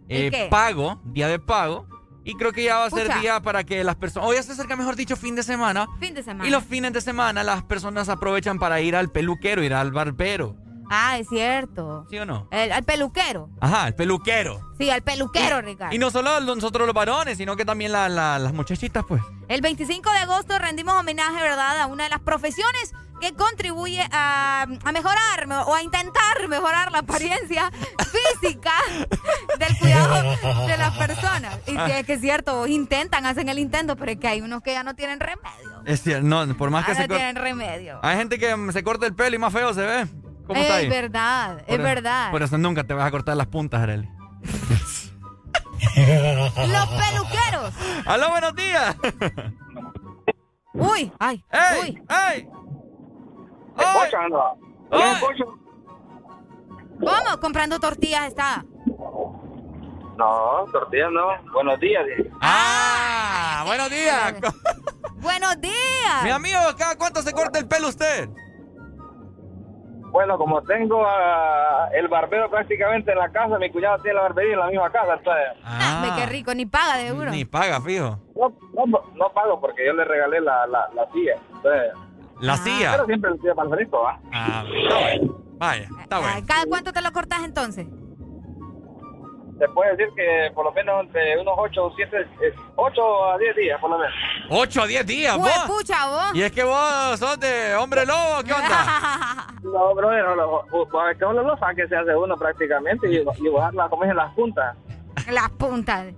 eh, 0.07 0.47
pago, 0.49 1.01
día 1.05 1.27
de 1.27 1.39
pago. 1.39 1.87
Y 2.23 2.35
creo 2.35 2.51
que 2.51 2.63
ya 2.63 2.77
va 2.77 2.85
a 2.85 2.89
ser 2.91 3.07
Pucha. 3.07 3.19
día 3.19 3.41
para 3.41 3.63
que 3.63 3.83
las 3.83 3.95
personas... 3.95 4.29
O 4.29 4.33
ya 4.33 4.43
se 4.43 4.51
acerca, 4.51 4.75
mejor 4.75 4.95
dicho, 4.95 5.15
fin 5.15 5.35
de 5.35 5.41
semana. 5.41 5.87
Fin 5.99 6.13
de 6.13 6.21
semana. 6.21 6.47
Y 6.47 6.51
los 6.51 6.63
fines 6.63 6.93
de 6.93 7.01
semana 7.01 7.43
las 7.43 7.63
personas 7.63 8.07
aprovechan 8.09 8.59
para 8.59 8.79
ir 8.81 8.95
al 8.95 9.09
peluquero, 9.11 9.63
ir 9.63 9.73
al 9.73 9.91
barbero. 9.91 10.55
Ah, 10.89 11.17
es 11.19 11.27
cierto. 11.29 12.05
¿Sí 12.09 12.17
o 12.17 12.25
no? 12.25 12.47
El, 12.51 12.71
al 12.71 12.83
peluquero. 12.83 13.49
Ajá, 13.61 13.87
el 13.87 13.95
peluquero. 13.95 14.59
Sí, 14.77 14.89
al 14.89 15.01
peluquero, 15.01 15.61
Ricardo. 15.61 15.93
Y 15.95 15.99
no 15.99 16.09
solo 16.11 16.39
nosotros 16.41 16.85
los 16.87 16.93
varones, 16.95 17.37
sino 17.37 17.55
que 17.55 17.65
también 17.65 17.91
la- 17.91 18.09
la- 18.09 18.39
las 18.39 18.53
muchachitas, 18.53 19.03
pues. 19.07 19.21
El 19.47 19.61
25 19.61 20.11
de 20.11 20.17
agosto 20.19 20.57
rendimos 20.59 20.95
homenaje, 20.95 21.41
¿verdad?, 21.41 21.79
a 21.81 21.87
una 21.87 22.05
de 22.05 22.09
las 22.09 22.19
profesiones 22.21 22.93
que 23.21 23.33
contribuye 23.33 24.01
a, 24.13 24.61
a 24.83 24.91
mejorar 24.93 25.45
o 25.67 25.75
a 25.75 25.83
intentar 25.83 26.47
mejorar 26.47 26.89
la 26.93 26.99
apariencia 26.99 27.69
física 28.41 28.71
del 29.59 29.77
cuidado 29.77 30.35
de 30.67 30.77
las 30.77 30.97
personas. 30.97 31.57
Y 31.67 31.75
es 31.75 32.05
que 32.05 32.13
es 32.13 32.21
cierto, 32.21 32.65
intentan, 32.67 33.25
hacen 33.25 33.49
el 33.49 33.59
intento, 33.59 33.95
pero 33.97 34.11
es 34.13 34.17
que 34.19 34.27
hay 34.29 34.39
unos 34.41 34.61
que 34.61 34.71
ya 34.71 34.83
no 34.83 34.95
tienen 34.95 35.19
remedio. 35.19 35.81
Es 35.85 36.01
cierto, 36.01 36.25
no, 36.25 36.47
por 36.57 36.69
más 36.69 36.85
que 36.85 36.95
se 36.95 37.01
no 37.01 37.07
cor- 37.09 37.17
tienen 37.17 37.35
remedio. 37.35 37.99
Hay 38.01 38.15
gente 38.17 38.39
que 38.39 38.55
se 38.71 38.83
corta 38.83 39.05
el 39.05 39.13
pelo 39.13 39.35
y 39.35 39.39
más 39.39 39.51
feo 39.51 39.73
se 39.73 39.81
ve. 39.81 40.07
¿Cómo 40.49 40.59
está 40.59 40.75
ahí? 40.77 40.85
Es 40.85 40.89
verdad, 40.89 41.57
Por 41.67 41.79
es 41.79 41.83
verdad. 41.83 42.31
Por 42.31 42.41
eso 42.41 42.57
nunca 42.57 42.83
te 42.83 42.95
vas 42.95 43.05
a 43.05 43.11
cortar 43.11 43.37
las 43.37 43.45
puntas, 43.45 43.83
Arely. 43.83 44.09
Los 45.95 46.87
peluqueros. 46.89 47.73
¡Aló, 48.07 48.29
buenos 48.31 48.55
días! 48.55 48.95
Uy, 50.73 51.11
ay, 51.19 51.45
¡Ey! 51.51 51.79
uy. 51.81 52.03
¡Ey! 52.33 52.47
¿Me 53.77 53.83
escuchan, 53.83 54.29
no? 54.31 54.55
¿Me 54.91 55.03
¡Ay! 55.03 55.13
escuchan? 55.13 55.47
¿Cómo? 56.99 57.39
Comprando 57.39 57.79
tortillas 57.79 58.25
está. 58.27 58.65
No, 60.17 60.65
tortillas 60.71 61.11
no. 61.11 61.27
Buenos 61.53 61.79
días. 61.79 62.03
dije. 62.07 62.31
¡Ah! 62.41 63.63
¡Buenos 63.67 63.89
días! 63.91 64.33
Buenos 65.17 65.61
días. 65.61 66.23
Mi 66.23 66.31
amigo, 66.31 66.59
¿cada 66.75 66.97
cuánto 66.97 67.21
se 67.21 67.33
corta 67.33 67.59
el 67.59 67.67
pelo 67.67 67.89
usted? 67.89 68.29
Bueno, 70.19 70.37
como 70.37 70.61
tengo 70.63 71.01
ah, 71.07 71.87
el 71.93 72.09
barbero 72.09 72.49
prácticamente 72.49 73.13
en 73.13 73.19
la 73.19 73.29
casa, 73.29 73.57
mi 73.57 73.69
cuñado 73.71 73.99
tiene 73.99 74.15
la 74.15 74.23
barbería 74.23 74.51
en 74.51 74.59
la 74.59 74.67
misma 74.67 74.91
casa, 74.91 75.13
entonces... 75.13 75.45
Ah, 75.63 76.13
qué 76.17 76.25
rico, 76.25 76.53
ni 76.53 76.65
paga 76.65 76.97
de 76.97 77.07
euro. 77.07 77.31
Ni 77.31 77.45
paga, 77.45 77.79
fijo. 77.79 78.19
No, 78.35 78.53
no, 78.85 79.01
no 79.15 79.29
pago 79.33 79.61
porque 79.61 79.85
yo 79.85 79.93
le 79.93 80.03
regalé 80.03 80.41
la, 80.41 80.67
la, 80.67 80.89
la 80.93 81.09
silla. 81.13 81.35
Entonces, 81.55 81.93
La 82.41 82.57
silla. 82.57 82.91
Pero 82.91 83.05
siempre 83.05 83.29
le 83.29 83.35
estoy 83.37 83.53
para 83.55 83.69
el 83.69 83.75
fresco, 83.75 84.01
¿va? 84.03 84.19
Ah, 84.33 84.65
está 84.67 84.99
bueno. 84.99 85.37
Vaya, 85.57 85.87
está 86.01 86.15
Ah, 86.17 86.19
bueno. 86.19 86.45
¿Cada 86.45 86.65
cuánto 86.65 86.91
te 86.91 87.01
lo 87.01 87.11
cortas 87.13 87.39
entonces? 87.45 87.87
Se 89.59 89.67
puede 89.69 89.95
decir 89.95 90.07
que 90.15 90.51
por 90.55 90.65
lo 90.65 90.71
menos 90.71 91.03
entre 91.05 91.37
unos 91.39 91.53
8 91.57 91.85
o 91.85 91.93
7, 91.95 92.27
8 92.77 93.31
a 93.31 93.37
10 93.37 93.55
días, 93.57 93.79
por 93.81 93.89
lo 93.89 93.97
menos. 93.97 94.13
8 94.49 94.81
a 94.81 94.87
10 94.87 95.05
días, 95.05 95.37
Pues, 95.37 95.53
vos. 95.67 95.77
pucha, 95.77 96.07
vos. 96.07 96.31
Y 96.33 96.43
es 96.43 96.51
que 96.51 96.63
vos 96.63 97.19
sos 97.19 97.39
de 97.39 97.75
hombre 97.75 98.05
lobo, 98.05 98.41
¿qué 98.45 98.53
onda? 98.53 99.47
No, 99.61 99.93
brother, 99.93 100.23
no, 100.23 100.35
lo, 100.35 100.65
lo, 100.71 100.87
que 101.17 101.25
uno 101.25 101.43
lo 101.43 101.57
saque 101.57 101.85
se 101.87 101.95
hace 101.95 102.15
uno 102.15 102.35
prácticamente 102.37 103.11
y, 103.11 103.17
y 103.17 103.49
bajarla 103.49 103.89
como 103.89 104.05
es 104.05 104.11
en 104.11 104.15
las 104.15 104.33
puntas. 104.33 104.75
Las 105.29 105.49
puntas. 105.49 106.13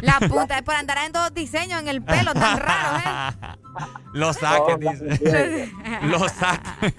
Las 0.00 0.18
puntas. 0.20 0.56
Es 0.58 0.62
por 0.62 0.74
andar 0.74 0.98
en 1.04 1.12
dos 1.12 1.32
diseños 1.34 1.80
en 1.80 1.88
el 1.88 2.02
pelo 2.02 2.32
tan 2.32 2.58
raro, 2.58 2.96
¿eh? 2.96 3.56
Lo 4.14 4.32
saques, 4.32 4.80
dice. 4.80 5.70
Lo 6.02 6.20
saques. 6.28 6.94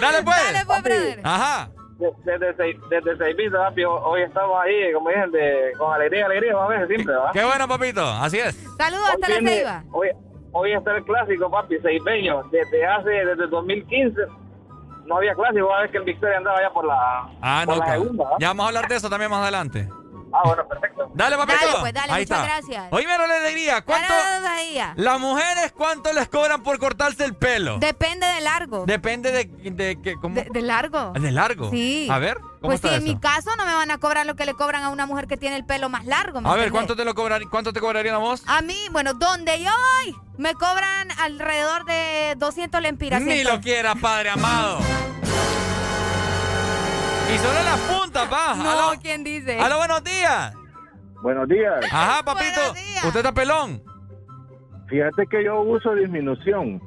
Dale, 0.00 0.22
pues. 0.22 0.52
Dale, 0.52 0.64
pues, 0.64 0.82
brother. 0.84 1.20
Ajá. 1.24 1.70
De- 1.98 2.12
Desde 2.24 2.54
seis, 2.56 2.76
desde 2.90 3.16
seis 3.16 3.36
meses, 3.36 3.52
papi, 3.52 3.84
hoy 3.84 4.20
estamos 4.22 4.60
ahí, 4.62 4.92
como 4.92 5.08
dicen, 5.08 5.30
de, 5.32 5.72
con 5.78 5.94
alegría, 5.94 6.26
alegría, 6.26 6.52
a 6.54 6.68
veces 6.68 6.88
siempre, 6.88 7.14
¿va? 7.14 7.30
Qué 7.32 7.42
bueno, 7.44 7.66
papito. 7.66 8.04
Así 8.06 8.38
es. 8.38 8.54
Saludos 8.76 9.08
hasta 9.14 9.28
la 9.40 9.48
ceiba. 9.50 9.84
Hoy, 9.92 10.08
hoy 10.52 10.72
está 10.72 10.94
el 10.96 11.04
clásico, 11.04 11.50
papi, 11.50 11.78
seibeño. 11.80 12.42
Desde 12.50 12.84
hace, 12.84 13.08
desde 13.10 13.46
2015, 13.46 14.20
no 15.06 15.16
había 15.16 15.34
clásico. 15.34 15.72
A 15.72 15.80
ver 15.82 15.90
que 15.90 15.96
el 15.98 16.04
Victoria 16.04 16.36
andaba 16.36 16.60
ya 16.60 16.70
por 16.70 16.84
la, 16.84 17.28
Ah, 17.40 17.62
por 17.64 17.76
no. 17.78 17.84
la 17.84 17.90
segunda. 17.92 18.24
¿va? 18.24 18.30
Ya 18.40 18.48
vamos 18.48 18.64
a 18.64 18.68
hablar 18.68 18.88
de 18.88 18.96
eso 18.96 19.08
también 19.08 19.30
más 19.30 19.40
adelante. 19.42 19.88
Ah, 20.32 20.40
bueno, 20.44 20.66
perfecto. 20.68 21.10
Dale, 21.14 21.36
papito. 21.36 21.58
Dale, 21.60 21.78
pues, 21.80 21.94
dale, 21.94 22.12
Ahí 22.12 22.22
muchas 22.24 22.38
está. 22.42 22.44
gracias. 22.56 22.88
Oye, 22.92 23.06
pero 23.06 23.26
le 23.26 23.48
diría, 23.48 23.82
¿cuánto? 23.82 24.12
Las 24.96 25.20
mujeres, 25.20 25.72
¿cuánto 25.76 26.12
les 26.12 26.28
cobran 26.28 26.62
por 26.62 26.78
cortarse 26.78 27.24
el 27.24 27.34
pelo? 27.34 27.78
Depende 27.78 28.26
de 28.26 28.40
largo. 28.40 28.84
Depende 28.86 29.32
de, 29.32 29.44
de, 29.70 30.00
que 30.02 30.16
¿cómo? 30.16 30.34
De, 30.34 30.46
de 30.50 30.62
largo. 30.62 31.12
¿De 31.12 31.30
largo? 31.30 31.70
Sí. 31.70 32.08
A 32.10 32.18
ver, 32.18 32.38
¿cómo 32.38 32.52
Pues 32.62 32.80
sí, 32.80 32.86
está 32.86 32.96
en 32.98 33.04
eso? 33.04 33.14
mi 33.14 33.20
caso 33.20 33.50
no 33.56 33.64
me 33.66 33.72
van 33.74 33.90
a 33.90 33.98
cobrar 33.98 34.26
lo 34.26 34.34
que 34.36 34.44
le 34.44 34.54
cobran 34.54 34.82
a 34.82 34.90
una 34.90 35.06
mujer 35.06 35.26
que 35.26 35.36
tiene 35.36 35.56
el 35.56 35.64
pelo 35.64 35.88
más 35.88 36.04
largo. 36.04 36.40
¿me 36.40 36.48
A 36.50 36.54
ver? 36.54 36.70
¿cuánto 36.70 36.96
te 36.96 37.04
lo 37.04 37.14
cobrarían? 37.14 37.48
¿Cuánto 37.50 37.72
te 37.72 37.80
cobrarían 37.80 38.14
a 38.16 38.18
vos? 38.18 38.42
A 38.46 38.60
mí, 38.62 38.76
bueno, 38.92 39.14
donde 39.14 39.62
yo 39.62 39.70
voy, 39.70 40.14
me 40.36 40.54
cobran 40.54 41.10
alrededor 41.18 41.84
de 41.84 42.34
200 42.36 42.80
lempiras. 42.82 43.22
Ni 43.22 43.42
lo 43.44 43.60
quiera, 43.60 43.94
padre 43.94 44.30
amado. 44.30 44.78
Y 47.32 47.38
solo 47.38 47.62
las 47.64 47.80
puntas, 47.80 48.28
pa. 48.28 48.54
No, 48.56 48.70
Aló. 48.70 49.00
¿quién 49.00 49.24
dice? 49.24 49.58
Aló, 49.58 49.78
buenos 49.78 50.02
días. 50.04 50.54
Buenos 51.22 51.48
días. 51.48 51.84
Ajá, 51.92 52.22
papito. 52.22 52.60
¿Usted 53.04 53.16
está 53.20 53.32
pelón? 53.32 53.82
Fíjate 54.88 55.26
que 55.26 55.44
yo 55.44 55.60
uso 55.62 55.94
disminución. 55.94 56.80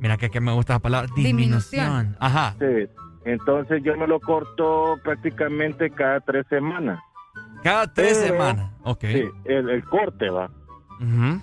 Mira 0.00 0.16
que, 0.16 0.30
que 0.30 0.40
me 0.40 0.52
gusta 0.52 0.74
la 0.74 0.78
palabra 0.80 1.08
disminución. 1.14 2.16
Ajá. 2.18 2.54
Sí. 2.58 2.88
Entonces 3.24 3.82
yo 3.84 3.96
me 3.96 4.06
lo 4.06 4.18
corto 4.18 4.98
prácticamente 5.04 5.90
cada 5.90 6.20
tres 6.20 6.46
semanas. 6.48 6.98
Cada 7.62 7.92
tres 7.92 8.18
Pero- 8.18 8.32
semanas. 8.32 8.72
Ok. 8.82 9.00
Sí, 9.02 9.24
el, 9.44 9.68
el 9.70 9.84
corte 9.84 10.30
va. 10.30 10.50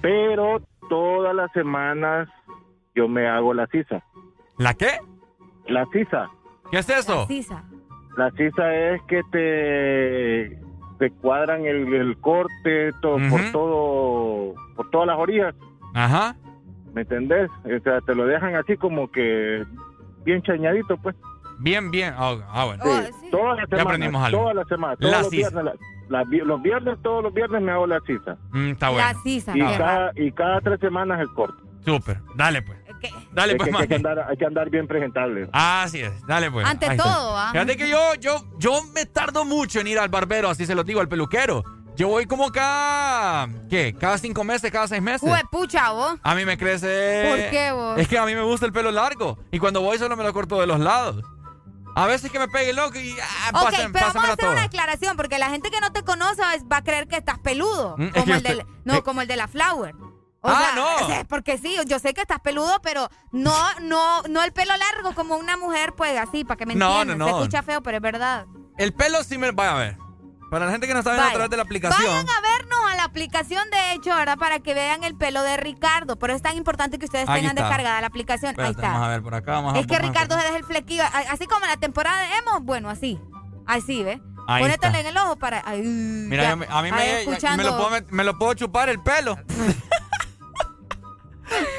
Pero 0.01 0.61
todas 0.89 1.33
las 1.35 1.51
semanas 1.53 2.27
yo 2.95 3.07
me 3.07 3.27
hago 3.27 3.53
la 3.53 3.67
sisa. 3.67 4.03
¿La 4.57 4.73
qué? 4.73 4.99
La 5.67 5.85
sisa. 5.93 6.29
¿Qué 6.71 6.79
es 6.79 6.89
eso? 6.89 7.25
Sisa. 7.27 7.63
La 8.17 8.31
sisa 8.31 8.75
es 8.75 9.01
que 9.07 9.21
te, 9.31 10.59
te 10.99 11.11
cuadran 11.21 11.65
el, 11.65 11.93
el 11.93 12.17
corte 12.17 12.91
to- 13.01 13.17
por 13.29 13.41
todo 13.51 14.53
por 14.75 14.89
todas 14.89 15.07
las 15.07 15.17
orillas. 15.17 15.53
Ajá. 15.93 16.35
¿Me 16.93 17.01
entendés? 17.01 17.49
O 17.63 17.83
sea, 17.83 18.01
te 18.01 18.15
lo 18.15 18.25
dejan 18.25 18.55
así 18.55 18.75
como 18.75 19.09
que 19.11 19.63
bien 20.25 20.41
chañadito, 20.41 20.97
pues. 20.97 21.15
Bien, 21.59 21.89
bien. 21.91 22.13
Ah, 22.17 22.35
ah, 22.51 22.65
bueno. 22.65 22.83
Sí, 22.83 23.29
Todas 23.31 23.57
las 23.57 23.69
Ya 23.69 23.77
semanas. 23.77 23.85
aprendimos 23.85 24.23
algo. 24.25 24.39
Todas 24.39 24.55
las 24.55 24.67
semanas. 24.67 24.97
Todos 24.99 25.11
La 25.13 25.21
los 25.21 25.29
viernes. 25.31 25.65
la- 26.09 26.23
los 26.45 26.61
viernes, 26.61 26.97
todos 27.03 27.23
los 27.23 27.33
viernes 27.33 27.61
me 27.61 27.71
hago 27.71 27.85
la 27.87 27.99
sisa. 28.01 28.37
Mm, 28.51 28.69
está 28.71 28.89
bueno. 28.89 29.07
La 29.07 29.13
sisa. 29.21 29.55
Y 29.55 29.59
cada, 29.59 30.11
y 30.15 30.31
cada 30.31 30.61
tres 30.61 30.79
semanas 30.79 31.19
el 31.19 31.27
corte. 31.33 31.61
Súper. 31.85 32.17
Dale, 32.35 32.61
pues. 32.63 32.77
Dale, 33.31 33.53
Es 33.53 33.57
pues, 33.57 33.69
que 33.69 33.77
hay, 33.81 33.87
que 33.87 33.95
andar, 33.95 34.19
hay 34.29 34.37
que 34.37 34.45
andar 34.45 34.69
bien 34.69 34.87
presentable. 34.87 35.49
Así 35.53 36.01
es, 36.01 36.25
dale 36.25 36.49
pues. 36.51 36.65
Ante 36.65 36.87
Ahí 36.89 36.97
todo, 36.97 37.37
¿ah? 37.37 37.49
Fíjate 37.51 37.77
que 37.77 37.89
yo, 37.89 38.15
yo, 38.19 38.45
yo 38.57 38.83
me 38.93 39.05
tardo 39.05 39.45
mucho 39.45 39.79
en 39.79 39.87
ir 39.87 39.99
al 39.99 40.09
barbero, 40.09 40.49
así 40.49 40.65
se 40.65 40.75
lo 40.75 40.83
digo, 40.83 40.99
al 40.99 41.07
peluquero. 41.07 41.63
Yo 41.95 42.09
voy 42.09 42.27
como 42.27 42.51
cada, 42.51 43.47
¿qué? 43.69 43.95
Cada 43.99 44.19
cinco 44.19 44.43
meses, 44.43 44.71
cada 44.71 44.87
seis 44.87 45.01
meses. 45.01 45.21
Jue, 45.27 45.41
pucha, 45.51 45.89
vos. 45.91 46.19
A 46.21 46.35
mí 46.35 46.45
me 46.45 46.55
crece... 46.55 47.25
¿Por 47.27 47.49
qué, 47.49 47.71
vos? 47.71 47.97
Es 47.97 48.07
que 48.07 48.19
a 48.19 48.25
mí 48.25 48.35
me 48.35 48.43
gusta 48.43 48.67
el 48.67 48.71
pelo 48.71 48.91
largo. 48.91 49.39
Y 49.51 49.57
cuando 49.57 49.81
voy 49.81 49.97
solo 49.97 50.15
me 50.15 50.23
lo 50.23 50.31
corto 50.31 50.59
de 50.61 50.67
los 50.67 50.79
lados. 50.79 51.23
A 51.95 52.05
veces 52.05 52.31
que 52.31 52.37
me 52.37 52.47
pegue 52.47 52.73
loco 52.73 52.99
y... 52.99 53.15
Ah, 53.19 53.49
Ok, 53.63 53.71
pasen- 53.71 53.91
pero 53.91 54.05
vamos 54.05 54.23
a 54.23 54.27
hacer 54.27 54.37
todo. 54.37 54.51
una 54.51 54.63
aclaración, 54.65 55.17
porque 55.17 55.39
la 55.39 55.49
gente 55.49 55.71
que 55.71 55.81
no 55.81 55.91
te 55.91 56.03
conoce 56.03 56.43
va 56.71 56.77
a 56.77 56.83
creer 56.83 57.07
que 57.07 57.17
estás 57.17 57.39
peludo. 57.39 57.95
Mm, 57.97 58.03
es 58.03 58.11
como 58.13 58.25
que 58.25 58.31
el 58.33 58.37
usted- 58.37 58.65
no, 58.85 58.93
eh. 58.97 59.01
como 59.01 59.21
el 59.23 59.27
de 59.27 59.35
la 59.35 59.47
Flower. 59.47 59.95
O 60.41 60.49
Ah, 60.49 60.59
sea, 60.59 60.75
no. 61.21 61.27
Porque 61.27 61.57
sí, 61.57 61.75
yo 61.87 61.99
sé 61.99 62.13
que 62.13 62.21
estás 62.21 62.39
peludo, 62.39 62.79
pero 62.81 63.09
no, 63.31 63.53
no, 63.81 64.21
no 64.23 64.43
el 64.43 64.53
pelo 64.53 64.73
largo 64.77 65.13
como 65.13 65.35
una 65.35 65.57
mujer, 65.57 65.93
pues 65.97 66.17
así, 66.19 66.43
para 66.45 66.57
que 66.57 66.65
me 66.65 66.75
No, 66.75 67.01
entiendan. 67.01 67.17
no, 67.17 67.25
Se 67.25 67.31
no. 67.31 67.37
escucha 67.39 67.63
feo, 67.63 67.81
pero 67.81 67.97
es 67.97 68.03
verdad. 68.03 68.45
El 68.77 68.93
pelo 68.93 69.23
sí 69.23 69.37
me... 69.37 69.51
Vaya 69.51 69.71
a 69.73 69.75
ver. 69.75 69.97
Para 70.51 70.65
la 70.65 70.71
gente 70.71 70.87
que 70.87 70.93
no 70.93 70.99
está 70.99 71.11
viendo 71.11 71.27
a 71.27 71.33
través 71.33 71.49
de 71.49 71.57
la 71.57 71.63
aplicación... 71.63 72.05
Vayan 72.05 72.25
a 72.29 72.41
vernos 72.41 72.79
a 72.91 72.95
la 72.95 73.03
aplicación, 73.03 73.69
de 73.69 73.91
hecho, 73.93 74.15
¿verdad? 74.15 74.37
Para 74.37 74.59
que 74.59 74.73
vean 74.73 75.03
el 75.03 75.15
pelo 75.17 75.41
de 75.43 75.57
Ricardo. 75.57 76.17
Pero 76.17 76.33
es 76.35 76.41
tan 76.41 76.55
importante 76.55 76.97
que 76.99 77.05
ustedes 77.05 77.25
tengan 77.25 77.45
está. 77.57 77.63
descargada 77.63 77.99
la 77.99 78.07
aplicación. 78.07 78.49
Ahí 78.57 78.69
Espérate, 78.71 78.81
Vamos 78.81 78.99
a 79.01 79.03
está. 79.05 79.09
ver 79.09 79.23
por 79.23 79.35
acá. 79.35 79.51
Vamos 79.53 79.73
a 79.75 79.79
Es 79.79 79.87
que 79.87 79.95
a- 79.95 79.99
Ricardo 79.99 80.37
se 80.37 80.43
deja 80.45 80.57
el 80.57 80.63
flequillo. 80.63 81.03
a- 81.03 81.31
Así 81.31 81.47
como 81.47 81.65
en 81.65 81.71
la 81.71 81.77
temporada 81.77 82.21
de 82.21 82.35
Emo, 82.37 82.59
bueno, 82.61 82.89
así. 82.89 83.19
Así, 83.65 84.03
¿ves? 84.03 84.21
Ahí 84.49 84.63
está. 84.63 84.97
en 84.97 85.05
el 85.07 85.17
ojo 85.17 85.35
para. 85.35 85.61
ay, 85.65 85.81
Mira, 85.81 86.43
ya, 86.43 86.49
yo 86.51 86.55
me- 86.57 86.67
a 86.69 86.81
mí 86.81 86.89
me, 86.93 87.25
me, 87.57 87.63
lo 87.65 87.77
puedo, 87.77 87.89
me 88.11 88.23
lo 88.23 88.37
puedo 88.37 88.53
chupar 88.53 88.87
el 88.87 89.01
pelo. 89.01 89.37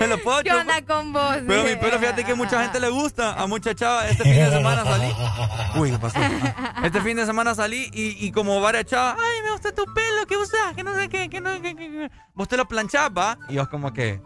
me 0.08 0.16
lo 0.16 0.22
puedo 0.22 0.42
¿Qué 0.42 0.52
onda 0.52 0.82
con 0.82 1.12
vos? 1.12 1.36
Pero 1.46 1.64
mi 1.64 1.76
pelo, 1.76 1.98
fíjate 1.98 2.24
que 2.24 2.32
a 2.32 2.34
mucha 2.34 2.62
gente 2.62 2.80
le 2.80 2.88
gusta. 2.90 3.34
A 3.34 3.46
mucha 3.46 3.74
chava, 3.74 4.08
este 4.08 4.24
fin 4.24 4.34
de 4.34 4.50
semana 4.56 4.84
salí. 4.84 5.12
Uy, 5.76 5.90
¿qué 5.90 5.98
pasó? 5.98 6.18
Ah, 6.20 6.80
Este 6.84 7.00
fin 7.00 7.16
de 7.16 7.26
semana 7.26 7.54
salí 7.54 7.90
y, 7.92 8.26
y 8.26 8.32
como 8.32 8.60
varias 8.60 8.84
chavas, 8.86 9.16
ay, 9.18 9.42
me 9.44 9.50
gusta 9.52 9.72
tu 9.74 9.84
pelo, 9.92 10.26
¿qué 10.26 10.36
usas? 10.36 10.74
Que 10.74 10.82
no 10.82 10.94
sé 10.94 11.08
qué, 11.08 11.28
que 11.28 11.40
no 11.40 11.52
sé 11.52 11.60
qué, 11.62 11.76
que- 11.76 11.90
que-". 11.90 12.10
Vos 12.34 12.48
te 12.48 12.56
lo 12.56 12.66
planchás, 12.66 13.10
¿va? 13.16 13.36
Y 13.48 13.54
yo 13.54 13.68
como 13.68 13.92
que, 13.92 14.20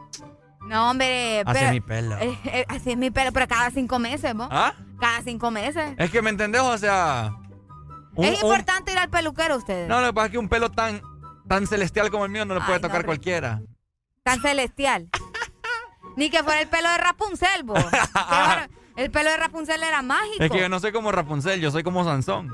No, 0.69 0.91
hombre. 0.91 1.43
Así 1.45 1.65
es 1.65 1.71
mi 1.71 1.81
pelo. 1.81 2.17
eh, 2.21 2.39
eh, 2.45 2.65
así 2.69 2.91
es 2.93 2.97
mi 2.97 3.11
pelo, 3.11 3.33
pero 3.33 3.49
cada 3.49 3.71
cinco 3.71 3.99
meses, 3.99 4.35
¿vos? 4.35 4.49
¿ah? 4.51 4.75
Cada 5.01 5.23
cinco 5.23 5.51
meses. 5.51 5.95
Es 5.99 6.11
que 6.11 6.23
me 6.23 6.31
entendés, 6.31 6.61
o 6.63 6.79
sea. 6.79 7.33
un- 8.15 8.25
es 8.25 8.39
un- 8.43 8.47
importante 8.51 8.93
ir 8.93 8.99
al 8.99 9.09
peluquero, 9.11 9.57
ustedes. 9.57 9.89
no, 9.89 10.01
lo 10.01 10.07
que 10.09 10.13
pasa 10.13 10.27
es 10.27 10.33
que 10.33 10.39
un 10.39 10.49
pelo 10.49 10.71
tan, 10.71 11.01
tan 11.49 11.67
celestial 11.67 12.11
como 12.11 12.25
el 12.27 12.31
mío 12.31 12.45
no 12.45 12.55
lo 12.55 12.61
puede 12.61 12.75
Ay, 12.77 12.81
tocar 12.83 13.05
cualquiera. 13.05 13.61
Tan 14.23 14.41
celestial. 14.41 15.09
Ni 16.17 16.31
que 16.31 16.43
fuera 16.43 16.61
el 16.61 16.69
pelo 16.69 16.89
de 16.91 16.99
Rapunzel, 16.99 17.63
vos. 17.65 17.85
El 18.97 19.11
pelo 19.11 19.31
de 19.31 19.37
Rapunzel 19.39 19.83
era 19.83 20.03
mágico. 20.03 20.45
Es 20.45 20.51
que 20.51 20.61
yo 20.61 20.69
no 20.69 20.79
soy 20.79 20.93
como 20.93 21.11
Rapunzel, 21.13 21.61
yo 21.63 21.71
soy 21.71 21.83
como 21.83 22.05
Sansón. 22.05 22.51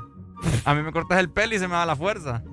A 0.65 0.73
mí 0.73 0.83
me 0.83 0.93
cortas 0.93 1.19
el 1.19 1.31
pelo 1.31 1.57
y 1.57 1.59
se 1.59 1.67
me 1.67 1.75
da 1.75 1.85
la 1.85 1.97
fuerza. 1.97 2.45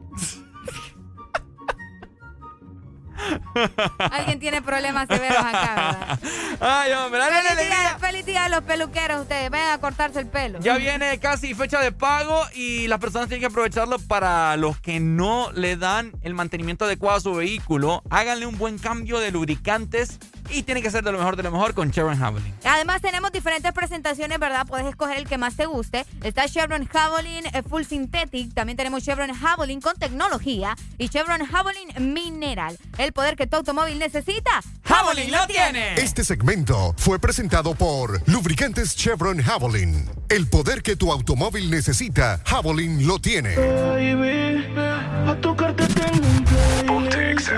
Alguien 4.11 4.39
tiene 4.39 4.61
problemas 4.61 5.07
severos 5.07 5.37
acá, 5.37 6.19
¿verdad? 6.19 6.19
Ay, 6.59 6.91
hombre, 6.93 7.19
dale 7.19 7.35
Feliz 7.35 7.51
alegría. 7.51 7.79
día, 7.79 7.97
feliz 7.99 8.25
día 8.25 8.45
a 8.45 8.49
los 8.49 8.61
peluqueros 8.61 9.21
ustedes. 9.21 9.49
Vayan 9.49 9.71
a 9.71 9.77
cortarse 9.79 10.19
el 10.19 10.27
pelo. 10.27 10.59
Ya 10.59 10.77
viene 10.77 11.17
casi 11.19 11.53
fecha 11.53 11.79
de 11.79 11.91
pago 11.91 12.41
y 12.53 12.87
las 12.87 12.99
personas 12.99 13.27
tienen 13.29 13.41
que 13.41 13.47
aprovecharlo 13.47 13.99
para 13.99 14.57
los 14.57 14.79
que 14.79 14.99
no 14.99 15.51
le 15.53 15.77
dan 15.77 16.11
el 16.23 16.33
mantenimiento 16.33 16.85
adecuado 16.85 17.17
a 17.17 17.21
su 17.21 17.33
vehículo. 17.35 18.03
Háganle 18.09 18.45
un 18.47 18.57
buen 18.57 18.77
cambio 18.79 19.19
de 19.19 19.31
lubricantes 19.31 20.19
y 20.49 20.63
tiene 20.63 20.81
que 20.81 20.91
ser 20.91 21.03
de 21.03 21.11
lo 21.11 21.17
mejor 21.17 21.35
de 21.35 21.43
lo 21.43 21.51
mejor 21.51 21.73
con 21.73 21.91
Chevron 21.91 22.17
Javelin. 22.17 22.53
Además 22.63 23.01
tenemos 23.01 23.31
diferentes 23.31 23.71
presentaciones, 23.73 24.39
¿verdad? 24.39 24.65
Puedes 24.67 24.87
escoger 24.87 25.17
el 25.17 25.27
que 25.27 25.37
más 25.37 25.55
te 25.55 25.65
guste. 25.65 26.05
Está 26.23 26.47
Chevron 26.47 26.87
Javelin 26.87 27.45
eh, 27.47 27.63
Full 27.67 27.83
Synthetic, 27.83 28.53
también 28.53 28.77
tenemos 28.77 29.03
Chevron 29.03 29.33
Javelin 29.33 29.81
con 29.81 29.95
tecnología 29.95 30.75
y 30.97 31.09
Chevron 31.09 31.45
Javelin 31.45 32.13
Mineral. 32.13 32.77
El 32.97 33.13
poder 33.13 33.35
que 33.35 33.47
tu 33.47 33.57
automóvil 33.57 33.99
necesita, 33.99 34.61
Javelin 34.83 35.31
lo 35.31 35.47
tiene. 35.47 35.95
Este 35.95 36.23
segmento 36.23 36.93
fue 36.97 37.19
presentado 37.19 37.75
por 37.75 38.21
Lubricantes 38.27 38.95
Chevron 38.95 39.41
Javelin. 39.41 40.09
El 40.29 40.47
poder 40.47 40.83
que 40.83 40.95
tu 40.95 41.11
automóvil 41.11 41.69
necesita, 41.69 42.41
Javelin 42.45 43.07
lo 43.07 43.19
tiene. 43.19 43.55
Baby, 43.55 44.65
a 44.77 45.35
tocarte 45.41 45.87
tengo 45.87 46.27
un 46.27 46.99
playlist. 46.99 47.51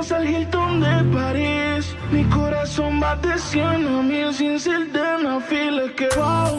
Vamos 0.00 0.12
al 0.12 0.30
Hilton 0.30 0.80
de 0.80 1.04
París. 1.14 1.94
Mi 2.10 2.24
corazón 2.30 3.02
va 3.02 3.16
de 3.16 3.38
100 3.38 3.86
a 3.86 4.02
mil 4.02 4.32
sin 4.32 4.58
ser 4.58 4.90
de 4.90 5.02
una 5.16 5.38
fila. 5.40 5.82
Que 5.94 6.08
wow, 6.16 6.58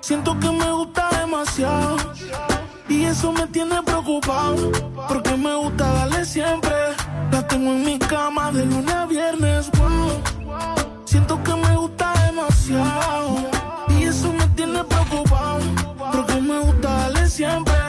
siento 0.00 0.38
que 0.38 0.50
me 0.50 0.70
gusta 0.70 1.08
demasiado. 1.20 1.96
Y 2.86 3.04
eso 3.04 3.32
me 3.32 3.46
tiene 3.46 3.82
preocupado. 3.82 4.72
Porque 5.08 5.38
me 5.38 5.54
gusta 5.54 5.90
darle 5.90 6.22
siempre. 6.22 6.74
La 7.32 7.46
tengo 7.48 7.70
en 7.70 7.82
mi 7.82 7.98
cama 7.98 8.52
de 8.52 8.66
lunes 8.66 8.94
a 8.94 9.06
viernes. 9.06 9.70
Wow, 9.78 10.20
siento 11.06 11.42
que 11.42 11.54
me 11.54 11.76
gusta 11.76 12.12
demasiado. 12.26 13.36
Y 13.88 14.02
eso 14.02 14.30
me 14.34 14.46
tiene 14.48 14.84
preocupado. 14.84 15.62
Porque 16.12 16.34
me 16.34 16.58
gusta 16.58 16.88
darle 16.90 17.26
siempre. 17.26 17.79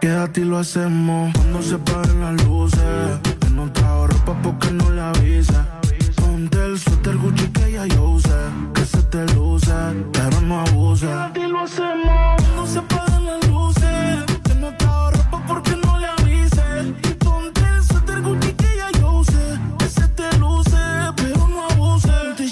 Quédate 0.00 0.42
y 0.42 0.44
lo 0.44 0.58
hacemos 0.58 1.32
cuando 1.34 1.60
se 1.60 1.76
paguen 1.78 2.20
las 2.20 2.44
luces. 2.44 3.18
Que 3.40 3.50
no 3.50 3.66
ropa 4.06 4.40
porque 4.42 4.70
no 4.70 4.90
le 4.90 5.00
avisa. 5.00 5.66
Ponte 6.14 6.64
el 6.64 6.78
suéter 6.78 7.16
Gucci 7.16 7.48
que 7.48 7.72
ya 7.72 7.86
yo 7.86 8.10
usé. 8.10 8.38
Que 8.74 8.84
se 8.84 9.02
te 9.02 9.26
luce, 9.34 9.72
pero 10.12 10.40
no 10.42 10.60
abuse. 10.60 11.06
Quédate 11.06 11.40
y 11.40 11.48
lo 11.48 11.60
hacemos 11.60 12.36
cuando 12.36 12.66
se 12.66 12.82
paguen 12.82 13.24
las 13.26 13.48
luces. 13.48 14.24
Que 14.44 14.54
no 14.54 14.76
trajo 14.76 15.10
ropa 15.10 15.44
porque 15.48 15.74
no 15.84 15.98
le 15.98 16.06
avise. 16.06 16.94
Y 17.02 17.14
ponte 17.14 17.60
el 17.60 17.82
suéter 17.82 18.22
Gucci 18.22 18.52
que 18.52 18.76
ya 18.76 19.00
yo 19.00 19.12
usé. 19.14 19.58
Que 19.78 19.86
se 19.88 20.08
te 20.08 20.38
luce, 20.38 20.78
pero 21.16 21.48
no 21.48 21.66
abuse. 21.70 22.08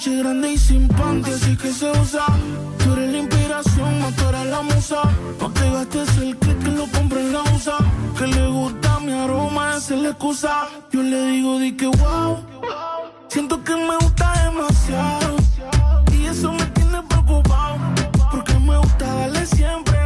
Un 0.09 0.19
grande 0.19 0.53
y 0.53 0.59
sin 0.59 0.89
panty, 0.89 1.31
así 1.31 1.57
que 1.57 1.73
se 1.73 1.91
usa. 1.93 2.27
Tú 4.17 4.29
eres 4.29 4.47
la 4.47 4.63
musa. 4.63 5.03
No 5.41 5.51
te 5.51 5.71
gastes 5.71 6.17
el 6.19 6.37
click 6.37 6.59
que 6.65 6.71
lo 6.71 6.87
compre 6.91 7.21
en 7.21 7.33
la 7.33 7.43
USA. 7.43 7.79
Que 8.19 8.27
le 8.27 8.47
gusta 8.49 9.01
mi 9.01 9.13
aroma, 9.13 9.77
esa 9.77 9.95
es 9.95 10.01
la 10.01 10.09
excusa. 10.11 10.69
Yo 10.91 11.03
le 11.03 11.27
digo, 11.33 11.59
di 11.59 11.77
que 11.77 11.87
wow. 11.87 12.45
Siento 13.29 13.63
que 13.63 13.75
me 13.75 13.97
gusta 13.97 14.27
demasiado. 14.45 15.37
Y 16.13 16.27
eso 16.27 16.53
me 16.53 16.65
tiene 16.67 17.03
preocupado. 17.03 17.77
Porque 18.31 18.55
me 18.59 18.77
gusta 18.79 19.07
darle 19.15 19.47
siempre. 19.47 19.99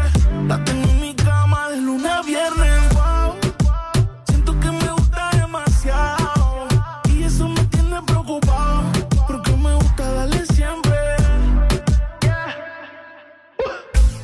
La 0.49 0.63
tengo 0.65 0.80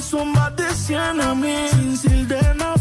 zumba 0.00 0.50
de 0.50 0.68
100 0.74 1.20
a 1.20 1.34
mí. 1.34 1.56
Sin 1.70 1.96
sirena 1.96 2.74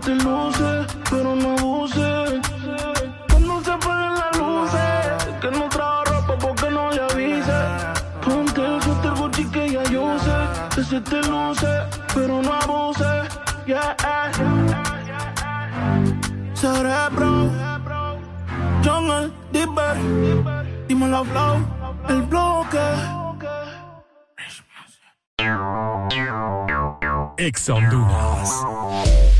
pero 0.00 1.36
no 1.36 1.56
abuse. 1.56 2.40
Cuando 3.30 3.62
se 3.62 3.70
apaguen 3.70 4.14
las 4.14 4.38
luces, 4.38 5.40
que 5.40 5.50
no 5.50 5.68
trajo 5.68 6.04
ropa 6.04 6.38
porque 6.38 6.70
no 6.70 6.90
le 6.90 7.02
avise. 7.02 7.52
Ponte 8.24 8.60
el 8.64 8.82
suéter 8.82 9.14
Gucci 9.14 9.44
que 9.50 9.70
ya 9.70 9.84
yo 9.84 10.18
sé, 10.18 10.80
ese 10.80 11.00
te 11.00 11.22
luce, 11.28 11.82
pero 12.14 12.42
no 12.42 12.52
abuse. 12.52 13.04
Yeah. 13.66 13.96
Cerebro, 16.54 17.50
Jungle, 18.84 19.30
Dipper, 19.52 19.96
dímelo 20.88 21.24
flow, 21.24 21.56
el 22.08 22.22
bloque. 22.22 22.78
Ex 27.36 27.68
Honduras. 27.68 29.33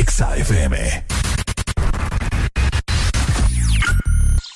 Exa 0.00 0.34
FM. 0.34 1.04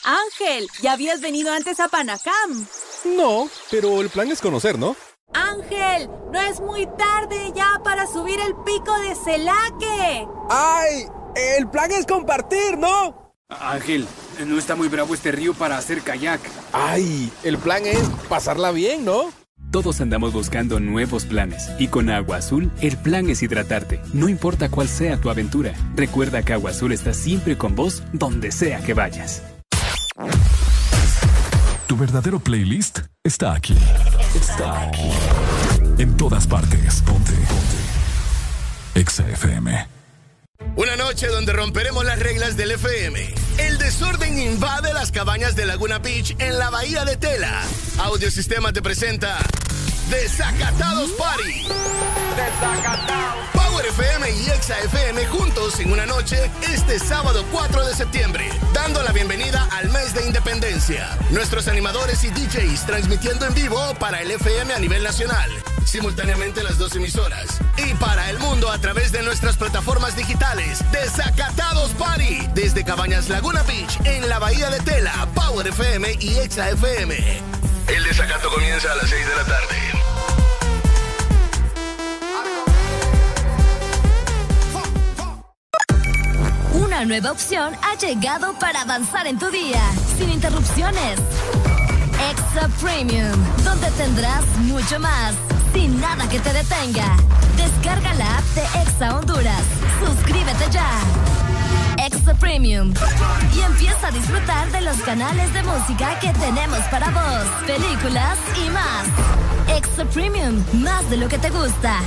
Ángel, 0.02 0.68
¿ya 0.80 0.92
habías 0.92 1.20
venido 1.20 1.52
antes 1.52 1.80
a 1.80 1.88
Panacam? 1.88 2.66
No, 3.14 3.50
pero 3.70 4.00
el 4.00 4.08
plan 4.08 4.30
es 4.30 4.40
conocer, 4.40 4.78
¿no? 4.78 4.96
Ángel, 5.34 6.08
no 6.32 6.40
es 6.40 6.60
muy 6.60 6.86
tarde 6.96 7.52
ya 7.54 7.78
para 7.84 8.06
subir 8.06 8.40
el 8.40 8.54
pico 8.64 8.98
de 9.00 9.14
Celaque. 9.14 10.26
¡Ay! 10.48 11.04
El 11.36 11.68
plan 11.68 11.92
es 11.92 12.06
compartir, 12.06 12.78
¿no? 12.78 13.34
Ángel, 13.50 14.08
no 14.46 14.58
está 14.58 14.74
muy 14.76 14.88
bravo 14.88 15.12
este 15.12 15.30
río 15.30 15.52
para 15.52 15.76
hacer 15.76 16.00
kayak. 16.00 16.40
¡Ay! 16.72 17.30
El 17.42 17.58
plan 17.58 17.84
es 17.84 18.02
pasarla 18.30 18.70
bien, 18.70 19.04
¿no? 19.04 19.30
Todos 19.74 20.00
andamos 20.00 20.32
buscando 20.32 20.78
nuevos 20.78 21.24
planes 21.24 21.68
y 21.80 21.88
con 21.88 22.08
Agua 22.08 22.36
Azul 22.36 22.70
el 22.80 22.96
plan 22.96 23.28
es 23.28 23.42
hidratarte, 23.42 24.00
no 24.12 24.28
importa 24.28 24.68
cuál 24.68 24.86
sea 24.86 25.16
tu 25.16 25.30
aventura. 25.30 25.74
Recuerda 25.96 26.44
que 26.44 26.52
Agua 26.52 26.70
Azul 26.70 26.92
está 26.92 27.12
siempre 27.12 27.58
con 27.58 27.74
vos 27.74 28.04
donde 28.12 28.52
sea 28.52 28.78
que 28.84 28.94
vayas. 28.94 29.42
Tu 31.88 31.96
verdadero 31.96 32.38
playlist 32.38 33.00
está 33.24 33.52
aquí. 33.52 33.74
Está 34.36 34.80
aquí. 34.82 35.10
En 35.98 36.16
todas 36.16 36.46
partes. 36.46 37.02
Ponte. 37.02 37.32
Ponte. 37.32 39.00
Exa 39.00 39.28
FM. 39.28 39.93
Una 40.76 40.94
noche 40.94 41.26
donde 41.26 41.52
romperemos 41.52 42.04
las 42.04 42.20
reglas 42.20 42.56
del 42.56 42.70
FM. 42.70 43.34
El 43.58 43.78
desorden 43.78 44.38
invade 44.38 44.92
las 44.92 45.10
cabañas 45.10 45.56
de 45.56 45.66
Laguna 45.66 45.98
Beach 45.98 46.36
en 46.38 46.58
la 46.58 46.70
bahía 46.70 47.04
de 47.04 47.16
Tela. 47.16 47.62
Audiosistema 47.98 48.72
te 48.72 48.80
presenta 48.80 49.38
Desacatados 50.10 51.10
Party. 51.12 51.66
Desacatados. 52.36 53.34
Power 53.52 53.86
FM 53.86 54.30
y 54.30 54.50
Exa 54.50 54.78
FM 54.80 55.26
juntos 55.26 55.80
en 55.80 55.92
una 55.92 56.04
noche 56.04 56.50
este 56.72 56.98
sábado 56.98 57.44
4 57.50 57.86
de 57.86 57.94
septiembre, 57.94 58.50
dando 58.74 59.02
la 59.02 59.12
bienvenida 59.12 59.66
al 59.72 59.88
mes 59.90 60.12
de 60.14 60.26
independencia. 60.26 61.16
Nuestros 61.30 61.68
animadores 61.68 62.22
y 62.24 62.30
DJs 62.30 62.84
transmitiendo 62.86 63.46
en 63.46 63.54
vivo 63.54 63.78
para 63.98 64.20
el 64.20 64.30
FM 64.30 64.74
a 64.74 64.78
nivel 64.78 65.02
nacional, 65.02 65.50
simultáneamente 65.84 66.62
las 66.62 66.76
dos 66.76 66.94
emisoras. 66.96 67.58
Y 67.78 67.94
para 67.94 68.28
el 68.28 68.38
mundo 68.38 68.70
a 68.70 68.78
través 68.78 69.10
de 69.10 69.22
nuestras 69.22 69.56
plataformas 69.56 70.16
digitales. 70.16 70.80
Desacatados 70.92 71.92
Party. 71.92 72.46
Desde 72.54 72.84
Cabañas 72.84 73.28
Laguna 73.30 73.62
Beach 73.62 73.98
en 74.04 74.28
la 74.28 74.38
Bahía 74.38 74.68
de 74.68 74.80
Tela, 74.80 75.26
Power 75.34 75.66
FM 75.66 76.18
y 76.20 76.36
Exa 76.38 76.68
FM. 76.70 77.42
El 77.88 78.02
desacato 78.04 78.50
comienza 78.50 78.90
a 78.92 78.96
las 78.96 79.10
6 79.10 79.26
de 79.26 79.34
la 79.36 79.44
tarde. 79.44 79.76
Una 86.72 87.04
nueva 87.04 87.32
opción 87.32 87.74
ha 87.82 87.94
llegado 87.98 88.58
para 88.58 88.82
avanzar 88.82 89.26
en 89.26 89.38
tu 89.38 89.50
día, 89.50 89.82
sin 90.16 90.30
interrupciones. 90.30 91.18
Extra 92.30 92.68
Premium, 92.80 93.32
donde 93.64 93.90
tendrás 93.92 94.46
mucho 94.58 94.98
más, 94.98 95.34
sin 95.74 96.00
nada 96.00 96.28
que 96.28 96.40
te 96.40 96.52
detenga. 96.52 97.16
Descarga 97.56 98.14
la 98.14 98.38
app 98.38 98.44
de 98.54 98.62
Exa 98.82 99.16
Honduras. 99.16 99.62
Suscríbete 100.00 100.70
ya. 100.70 100.88
Extra 102.04 102.34
Premium. 102.34 102.92
Y 103.56 103.60
empieza 103.60 104.08
a 104.08 104.10
disfrutar 104.10 104.70
de 104.72 104.82
los 104.82 104.96
canales 104.98 105.52
de 105.54 105.62
música 105.62 106.18
que 106.20 106.28
tenemos 106.38 106.80
para 106.90 107.10
vos, 107.10 107.46
películas 107.66 108.38
y 108.64 108.70
más. 108.70 109.78
Extra 109.78 110.04
Premium, 110.10 110.62
más 110.74 111.08
de 111.08 111.16
lo 111.16 111.28
que 111.28 111.38
te 111.38 111.48
gusta. 111.48 112.00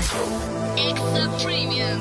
Extra 0.78 1.38
Premium. 1.44 2.00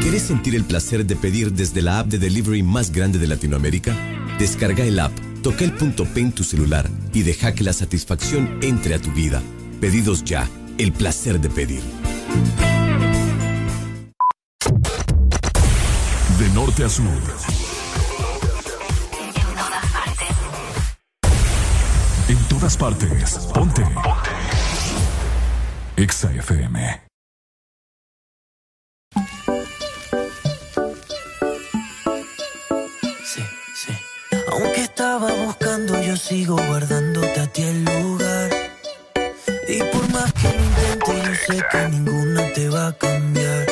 ¿Quieres 0.00 0.22
sentir 0.22 0.56
el 0.56 0.64
placer 0.64 1.06
de 1.06 1.14
pedir 1.14 1.52
desde 1.52 1.80
la 1.80 2.00
app 2.00 2.08
de 2.08 2.18
delivery 2.18 2.64
más 2.64 2.90
grande 2.90 3.20
de 3.20 3.28
Latinoamérica? 3.28 3.94
Descarga 4.40 4.82
el 4.82 4.98
app, 4.98 5.12
toca 5.42 5.62
el 5.64 5.72
punto 5.74 6.04
P 6.06 6.20
en 6.20 6.32
tu 6.32 6.42
celular 6.42 6.90
y 7.14 7.22
deja 7.22 7.54
que 7.54 7.62
la 7.62 7.72
satisfacción 7.72 8.58
entre 8.62 8.96
a 8.96 8.98
tu 8.98 9.12
vida. 9.12 9.40
Pedidos 9.80 10.24
ya, 10.24 10.48
el 10.78 10.92
placer 10.92 11.40
de 11.40 11.50
pedir. 11.50 11.82
Norte 16.62 16.84
a 16.84 16.88
sur. 16.88 17.04
En 22.28 22.38
todas 22.48 22.76
partes. 22.76 23.38
Ponte. 23.52 23.82
Ponte. 23.82 24.30
Exa 25.96 26.30
FM. 26.32 27.02
Sí, 33.24 33.42
sí. 33.74 33.92
Aunque 34.52 34.82
estaba 34.82 35.32
buscando, 35.44 36.00
yo 36.00 36.16
sigo 36.16 36.56
guardándote 36.68 37.40
a 37.40 37.46
ti 37.48 37.62
el 37.62 37.84
lugar. 37.84 38.50
Y 39.66 39.78
por 39.92 40.08
más 40.12 40.32
que 40.34 40.48
lo 40.56 40.64
intente, 40.64 41.12
yo 41.26 41.34
sé 41.46 41.64
que 41.72 41.88
ninguno 41.88 42.40
te 42.54 42.68
va 42.68 42.86
a 42.88 42.92
cambiar. 42.92 43.71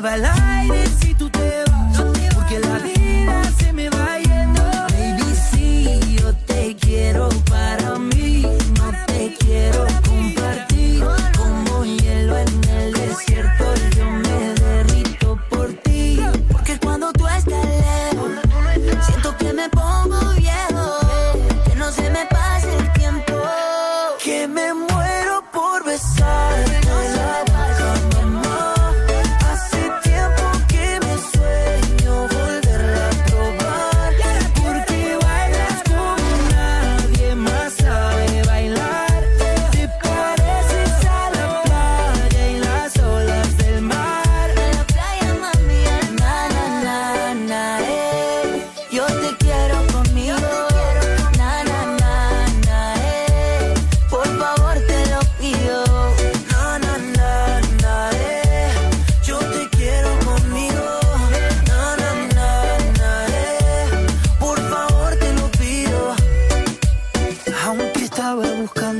valor 0.00 0.39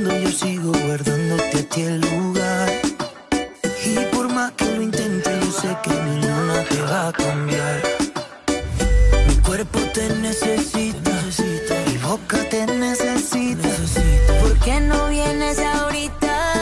yo 0.09 0.31
sigo 0.31 0.71
guardándote 0.71 1.59
a 1.59 1.69
ti 1.69 1.81
el 1.81 2.01
lugar. 2.01 2.69
Y 3.85 3.95
por 4.13 4.29
más 4.29 4.51
que 4.53 4.65
lo 4.65 4.81
intente, 4.81 5.29
yo 5.41 5.51
sé 5.51 5.77
que 5.83 5.89
ninguna 5.89 6.63
te 6.69 6.81
va 6.81 7.09
a 7.09 7.11
cambiar. 7.11 7.81
Mi 9.27 9.35
cuerpo 9.35 9.79
te 9.93 10.09
necesita, 10.15 11.11
necesita. 11.25 11.75
mi 11.87 11.97
boca 11.97 12.37
te 12.49 12.65
necesita. 12.65 13.67
necesita. 13.67 14.39
¿Por 14.41 14.57
qué 14.59 14.79
no 14.79 15.09
vienes 15.09 15.59
ahorita? 15.59 16.60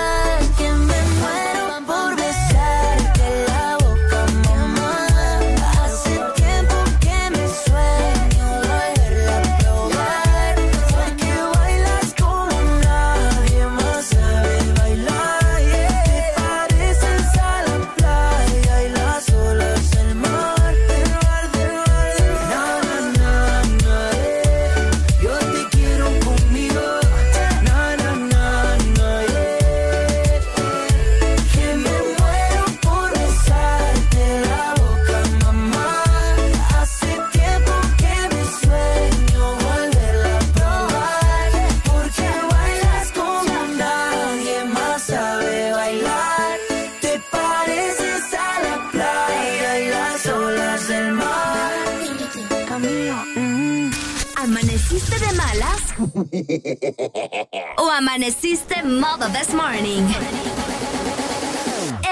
¿O 57.78 57.90
amaneciste 57.90 58.84
modo 58.84 59.28
this 59.30 59.54
morning? 59.54 60.04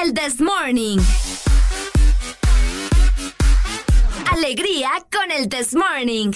El 0.02 0.14
this 0.14 0.40
morning. 0.42 1.00
Alegría 4.32 4.90
con 5.12 5.32
el 5.32 5.50
this 5.50 5.76
morning. 5.76 6.32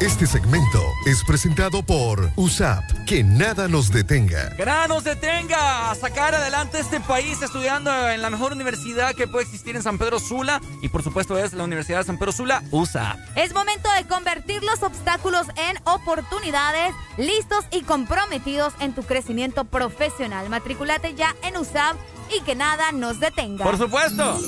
Este 0.00 0.28
segmento 0.28 0.80
es 1.06 1.24
presentado 1.24 1.82
por 1.82 2.30
USAP. 2.36 2.84
Que 3.04 3.24
nada 3.24 3.66
nos 3.66 3.90
detenga. 3.90 4.54
Que 4.54 4.64
nada 4.64 4.86
nos 4.86 5.02
detenga 5.02 5.90
a 5.90 5.94
sacar 5.96 6.36
adelante 6.36 6.78
este 6.78 7.00
país 7.00 7.42
estudiando 7.42 7.90
en 8.08 8.22
la 8.22 8.30
mejor 8.30 8.52
universidad 8.52 9.12
que 9.16 9.26
puede 9.26 9.46
existir 9.46 9.74
en 9.74 9.82
San 9.82 9.98
Pedro 9.98 10.20
Sula. 10.20 10.60
Y 10.82 10.88
por 10.88 11.02
supuesto 11.02 11.36
es 11.36 11.52
la 11.52 11.64
Universidad 11.64 11.98
de 11.98 12.04
San 12.04 12.16
Pedro 12.16 12.30
Sula, 12.30 12.62
USA. 12.70 13.16
Es 13.34 13.52
momento 13.52 13.90
de 13.90 14.06
convertir 14.06 14.62
los 14.62 14.84
obstáculos 14.84 15.48
en 15.56 15.76
oportunidades, 15.82 16.94
listos 17.16 17.64
y 17.72 17.82
comprometidos 17.82 18.74
en 18.78 18.94
tu 18.94 19.02
crecimiento 19.02 19.64
profesional. 19.64 20.48
Matriculate 20.48 21.16
ya 21.16 21.34
en 21.42 21.56
USAB 21.56 21.96
y 22.36 22.40
que 22.42 22.54
nada 22.54 22.92
nos 22.92 23.18
detenga. 23.18 23.64
Por 23.64 23.76
supuesto. 23.76 24.38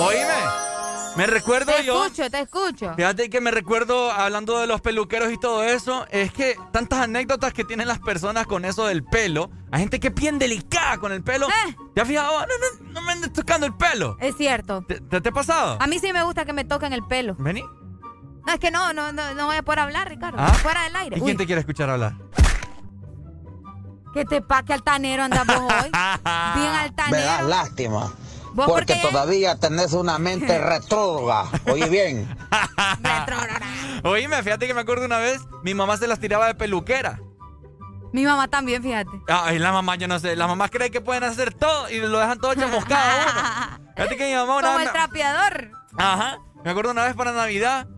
Oíme. 0.00 0.73
Me 1.16 1.26
recuerdo 1.26 1.72
Te 1.72 1.84
yo. 1.84 2.04
escucho, 2.04 2.28
te 2.30 2.40
escucho. 2.40 2.94
Fíjate 2.96 3.30
que 3.30 3.40
me 3.40 3.50
recuerdo 3.52 4.10
hablando 4.10 4.58
de 4.58 4.66
los 4.66 4.80
peluqueros 4.80 5.32
y 5.32 5.38
todo 5.38 5.62
eso, 5.62 6.06
es 6.10 6.32
que 6.32 6.56
tantas 6.72 7.00
anécdotas 7.00 7.52
que 7.52 7.64
tienen 7.64 7.86
las 7.86 8.00
personas 8.00 8.46
con 8.46 8.64
eso 8.64 8.86
del 8.86 9.04
pelo. 9.04 9.50
Hay 9.70 9.80
gente 9.80 10.00
que 10.00 10.08
es 10.08 10.14
bien 10.14 10.38
delicada 10.38 10.98
con 10.98 11.12
el 11.12 11.22
pelo. 11.22 11.46
Eh. 11.48 11.76
¿Te 11.94 12.00
has 12.00 12.08
fijado? 12.08 12.40
No, 12.40 12.46
no, 12.46 12.90
no 12.92 13.00
me 13.02 13.12
andes 13.12 13.32
tocando 13.32 13.66
el 13.66 13.74
pelo. 13.74 14.16
Es 14.20 14.36
cierto. 14.36 14.84
¿Te, 14.88 15.00
te, 15.00 15.20
te 15.20 15.28
ha 15.28 15.32
pasado? 15.32 15.76
A 15.80 15.86
mí 15.86 15.98
sí 16.00 16.12
me 16.12 16.22
gusta 16.24 16.44
que 16.44 16.52
me 16.52 16.64
toquen 16.64 16.92
el 16.92 17.04
pelo. 17.04 17.36
Vení. 17.38 17.62
No, 17.62 18.52
es 18.52 18.58
que 18.58 18.70
no, 18.70 18.92
no, 18.92 19.12
no, 19.12 19.34
no 19.34 19.46
voy 19.46 19.56
a 19.56 19.62
poder 19.62 19.78
hablar, 19.80 20.08
Ricardo. 20.08 20.36
¿Ah? 20.40 20.52
Fuera 20.54 20.82
del 20.82 20.96
aire. 20.96 21.16
¿Y 21.16 21.20
Uy, 21.20 21.24
quién 21.26 21.36
te 21.36 21.46
quiere 21.46 21.60
escuchar 21.60 21.88
hablar? 21.90 22.14
que 24.12 24.24
te 24.24 24.40
pa' 24.40 24.62
que 24.64 24.72
altanero 24.72 25.24
andas 25.24 25.44
vos 25.44 25.56
hoy. 25.58 25.90
Bien 25.90 25.90
Me 25.90 26.70
da 26.70 26.80
altanero. 26.82 27.48
lástima. 27.48 28.12
¿Vos 28.54 28.66
por 28.66 28.74
Porque 28.86 28.94
todavía 28.96 29.56
tenés 29.58 29.92
una 29.92 30.18
mente 30.18 30.58
retrógrada. 30.64 31.50
Oye 31.70 31.88
bien. 31.88 32.28
Oíme, 34.04 34.42
fíjate 34.42 34.66
que 34.66 34.74
me 34.74 34.80
acuerdo 34.82 35.06
una 35.06 35.18
vez, 35.18 35.40
mi 35.62 35.74
mamá 35.74 35.96
se 35.96 36.06
las 36.06 36.20
tiraba 36.20 36.46
de 36.46 36.54
peluquera. 36.54 37.20
Mi 38.12 38.24
mamá 38.24 38.46
también, 38.48 38.80
fíjate. 38.82 39.10
Ay, 39.28 39.58
la 39.58 39.72
mamá, 39.72 39.96
yo 39.96 40.06
no 40.06 40.18
sé. 40.20 40.36
Las 40.36 40.46
mamás 40.46 40.70
creen 40.70 40.92
que 40.92 41.00
pueden 41.00 41.24
hacer 41.24 41.52
todo 41.52 41.90
y 41.90 41.98
lo 41.98 42.16
dejan 42.18 42.38
todo 42.38 42.54
chamuscado 42.54 43.02
a 43.02 43.76
uno. 43.78 43.84
Fíjate 43.96 44.16
que 44.16 44.28
mi 44.28 44.34
mamá 44.34 44.56
una 44.58 44.66
Como 44.68 44.78
vez 44.78 44.86
el 44.86 44.92
me- 44.92 44.98
trapeador. 44.98 45.70
Ajá. 45.98 46.38
Me 46.64 46.70
acuerdo 46.70 46.92
una 46.92 47.04
vez 47.04 47.14
para 47.14 47.32
Navidad 47.32 47.88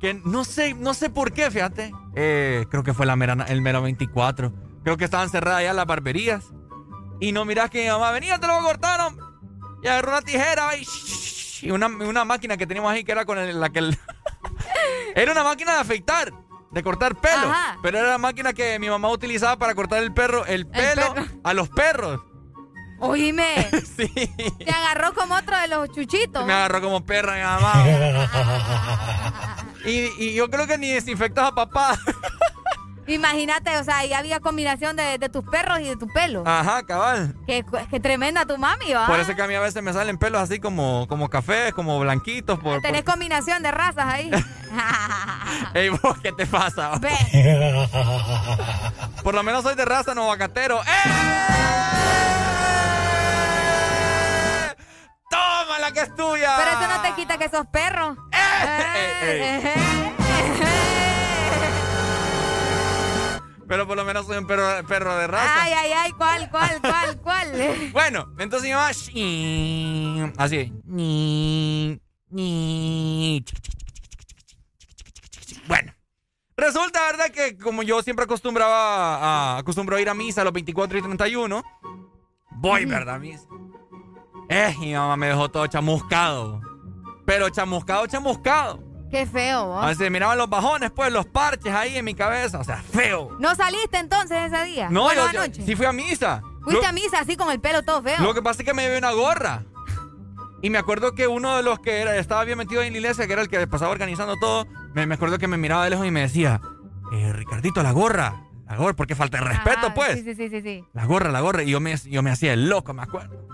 que 0.00 0.14
no 0.14 0.44
sé, 0.44 0.74
no 0.74 0.94
sé 0.94 1.10
por 1.10 1.32
qué, 1.32 1.50
fíjate. 1.50 1.92
Eh, 2.14 2.66
creo 2.70 2.84
que 2.84 2.94
fue 2.94 3.04
la 3.06 3.16
mera, 3.16 3.36
el 3.48 3.62
mero 3.62 3.82
24. 3.82 4.52
Creo 4.84 4.96
que 4.96 5.04
estaban 5.04 5.28
cerradas 5.28 5.62
ya 5.64 5.72
las 5.72 5.86
barberías. 5.86 6.44
Y 7.20 7.32
no 7.32 7.44
mirás 7.44 7.68
que 7.70 7.82
mi 7.82 7.88
mamá 7.90 8.12
venía, 8.12 8.38
te 8.38 8.46
lo 8.46 8.56
cortaron. 8.62 9.16
Y 9.84 9.88
agarró 9.88 10.12
una 10.12 10.22
tijera 10.22 10.76
y, 10.76 10.86
y 11.62 11.70
una, 11.70 11.86
una 11.86 12.24
máquina 12.24 12.56
que 12.56 12.66
teníamos 12.66 12.90
ahí 12.90 13.04
que 13.04 13.12
era 13.12 13.24
con 13.26 13.38
el- 13.38 13.60
la 13.60 13.68
que 13.70 13.80
el- 13.80 13.98
Era 15.14 15.32
una 15.32 15.44
máquina 15.44 15.74
de 15.74 15.80
afeitar, 15.80 16.32
de 16.72 16.82
cortar 16.82 17.14
pelo. 17.20 17.48
Ajá. 17.50 17.78
Pero 17.82 17.98
era 17.98 18.08
la 18.08 18.18
máquina 18.18 18.52
que 18.52 18.78
mi 18.80 18.88
mamá 18.88 19.10
utilizaba 19.10 19.56
para 19.58 19.74
cortar 19.74 20.02
el 20.02 20.12
perro, 20.12 20.44
el 20.46 20.66
pelo 20.66 21.14
a 21.44 21.54
los 21.54 21.68
perros. 21.68 22.20
Oíme. 22.98 23.68
sí. 23.96 24.08
Te 24.64 24.70
agarró 24.70 25.14
como 25.14 25.34
otro 25.36 25.56
de 25.58 25.68
los 25.68 25.88
chuchitos. 25.90 26.44
Me 26.46 26.52
agarró 26.52 26.80
como 26.80 27.04
perra 27.04 27.34
mi 27.36 27.42
mamá. 27.42 27.84
y, 29.84 30.10
y 30.24 30.34
yo 30.34 30.48
creo 30.50 30.66
que 30.66 30.78
ni 30.78 30.90
desinfectas 30.90 31.48
a 31.48 31.54
papá. 31.54 31.96
Imagínate, 33.06 33.76
o 33.76 33.84
sea, 33.84 33.98
ahí 33.98 34.12
había 34.12 34.40
combinación 34.40 34.96
de, 34.96 35.18
de 35.18 35.28
tus 35.28 35.44
perros 35.44 35.80
y 35.80 35.84
de 35.84 35.96
tu 35.96 36.06
pelo. 36.08 36.42
Ajá, 36.46 36.82
cabal. 36.84 37.34
Qué, 37.46 37.64
qué 37.90 38.00
tremenda 38.00 38.46
tu 38.46 38.56
mami, 38.58 38.92
¿va? 38.94 39.06
Por 39.06 39.20
eso 39.20 39.34
que 39.36 39.42
a 39.42 39.46
mí 39.46 39.54
a 39.54 39.60
veces 39.60 39.82
me 39.82 39.92
salen 39.92 40.16
pelos 40.18 40.40
así 40.40 40.58
como, 40.58 41.06
como 41.08 41.28
cafés, 41.28 41.72
como 41.74 41.98
blanquitos. 42.00 42.58
Por, 42.58 42.80
Tenés 42.80 43.02
por- 43.02 43.12
combinación 43.12 43.62
de 43.62 43.70
razas 43.70 44.06
ahí. 44.06 44.30
Ey, 45.74 45.90
vos, 45.90 46.18
¿qué 46.22 46.32
te 46.32 46.46
pasa? 46.46 46.92
Por 49.22 49.34
lo 49.34 49.42
menos 49.42 49.62
soy 49.62 49.74
de 49.76 49.84
raza 49.84 50.14
no 50.14 50.26
vacatero. 50.28 50.80
¡Eh! 50.82 51.10
¡Toma 55.30 55.78
la 55.80 55.92
que 55.92 56.00
es 56.00 56.14
tuya! 56.14 56.54
Pero 56.56 56.70
eso 56.70 56.88
no 56.88 57.02
te 57.02 57.12
quita 57.14 57.38
que 57.38 57.48
sos 57.48 57.66
perro. 57.66 58.16
ey. 59.22 59.62
Pero 63.66 63.86
por 63.86 63.96
lo 63.96 64.04
menos 64.04 64.26
soy 64.26 64.36
un 64.38 64.46
perro, 64.46 64.86
perro 64.86 65.16
de 65.16 65.26
raza. 65.26 65.62
Ay, 65.62 65.72
ay, 65.72 65.92
ay, 65.92 66.12
¿cuál, 66.12 66.50
cuál, 66.50 66.80
cuál, 66.80 67.20
cuál? 67.20 67.52
Bueno, 67.92 68.32
entonces 68.38 68.68
mi 68.68 68.74
mamá. 68.74 68.88
Así. 70.36 70.72
"Ni, 70.84 72.00
ni". 72.28 73.44
Bueno. 75.66 75.92
Resulta, 76.56 77.00
¿verdad? 77.06 77.30
Que 77.30 77.58
como 77.58 77.82
yo 77.82 78.00
siempre 78.02 78.24
acostumbraba 78.24 79.16
a, 79.16 79.58
acostumbro 79.58 79.96
a 79.96 80.00
ir 80.00 80.08
a 80.08 80.14
misa 80.14 80.42
a 80.42 80.44
los 80.44 80.52
24 80.52 80.98
y 80.98 81.02
31, 81.02 81.62
voy, 82.52 82.84
¿verdad? 82.84 83.18
Misa. 83.18 83.46
Eh, 84.48 84.74
mi 84.78 84.92
mamá 84.92 85.16
me 85.16 85.28
dejó 85.28 85.50
todo 85.50 85.66
chamuscado. 85.66 86.60
Pero 87.26 87.48
chamuscado, 87.48 88.06
chamuscado. 88.06 88.83
Qué 89.14 89.26
feo, 89.26 89.66
¿vos? 89.66 89.84
A 89.84 89.86
veces 89.86 90.10
miraban 90.10 90.36
los 90.36 90.48
bajones, 90.50 90.90
pues, 90.90 91.12
los 91.12 91.24
parches 91.26 91.72
ahí 91.72 91.96
en 91.96 92.04
mi 92.04 92.14
cabeza. 92.14 92.58
O 92.58 92.64
sea, 92.64 92.82
feo. 92.82 93.36
¿No 93.38 93.54
saliste 93.54 93.98
entonces 93.98 94.52
ese 94.52 94.64
día? 94.64 94.88
No, 94.90 95.02
Bueno, 95.04 95.30
yo, 95.32 95.40
anoche. 95.42 95.64
sí 95.64 95.76
fui 95.76 95.86
a 95.86 95.92
misa. 95.92 96.42
Fuiste 96.64 96.82
Lo- 96.82 96.88
a 96.88 96.92
misa 96.92 97.20
así 97.20 97.36
con 97.36 97.50
el 97.52 97.60
pelo 97.60 97.84
todo 97.84 98.02
feo. 98.02 98.20
Lo 98.20 98.34
que 98.34 98.42
pasa 98.42 98.62
es 98.62 98.66
que 98.66 98.74
me 98.74 98.82
llevé 98.82 98.98
una 98.98 99.12
gorra. 99.12 99.62
Y 100.62 100.70
me 100.70 100.78
acuerdo 100.78 101.14
que 101.14 101.28
uno 101.28 101.56
de 101.56 101.62
los 101.62 101.78
que 101.78 102.00
era- 102.00 102.16
estaba 102.16 102.42
bien 102.44 102.58
metido 102.58 102.82
en 102.82 102.92
la 102.92 102.98
iglesia, 102.98 103.26
que 103.26 103.34
era 103.34 103.42
el 103.42 103.48
que 103.48 103.64
pasaba 103.68 103.92
organizando 103.92 104.34
todo, 104.40 104.66
me, 104.94 105.06
me 105.06 105.14
acuerdo 105.14 105.38
que 105.38 105.46
me 105.46 105.58
miraba 105.58 105.84
de 105.84 105.90
lejos 105.90 106.06
y 106.06 106.10
me 106.10 106.22
decía, 106.22 106.60
eh, 107.12 107.32
Ricardito, 107.32 107.82
la 107.84 107.92
gorra. 107.92 108.40
La 108.66 108.76
gorra, 108.76 108.94
porque 108.94 109.14
falta 109.14 109.38
de 109.38 109.44
respeto, 109.44 109.88
Ah, 109.88 109.94
pues. 109.94 110.14
Sí, 110.14 110.24
sí, 110.24 110.34
sí, 110.34 110.48
sí, 110.48 110.60
sí. 110.62 110.84
La 110.94 111.04
gorra, 111.04 111.30
la 111.30 111.40
gorra. 111.42 111.62
Y 111.62 111.70
yo 111.70 111.78
me, 111.80 111.94
yo 111.98 112.22
me 112.22 112.30
hacía 112.30 112.54
el 112.54 112.68
loco, 112.68 112.94
me 112.94 113.02
acuerdo. 113.02 113.46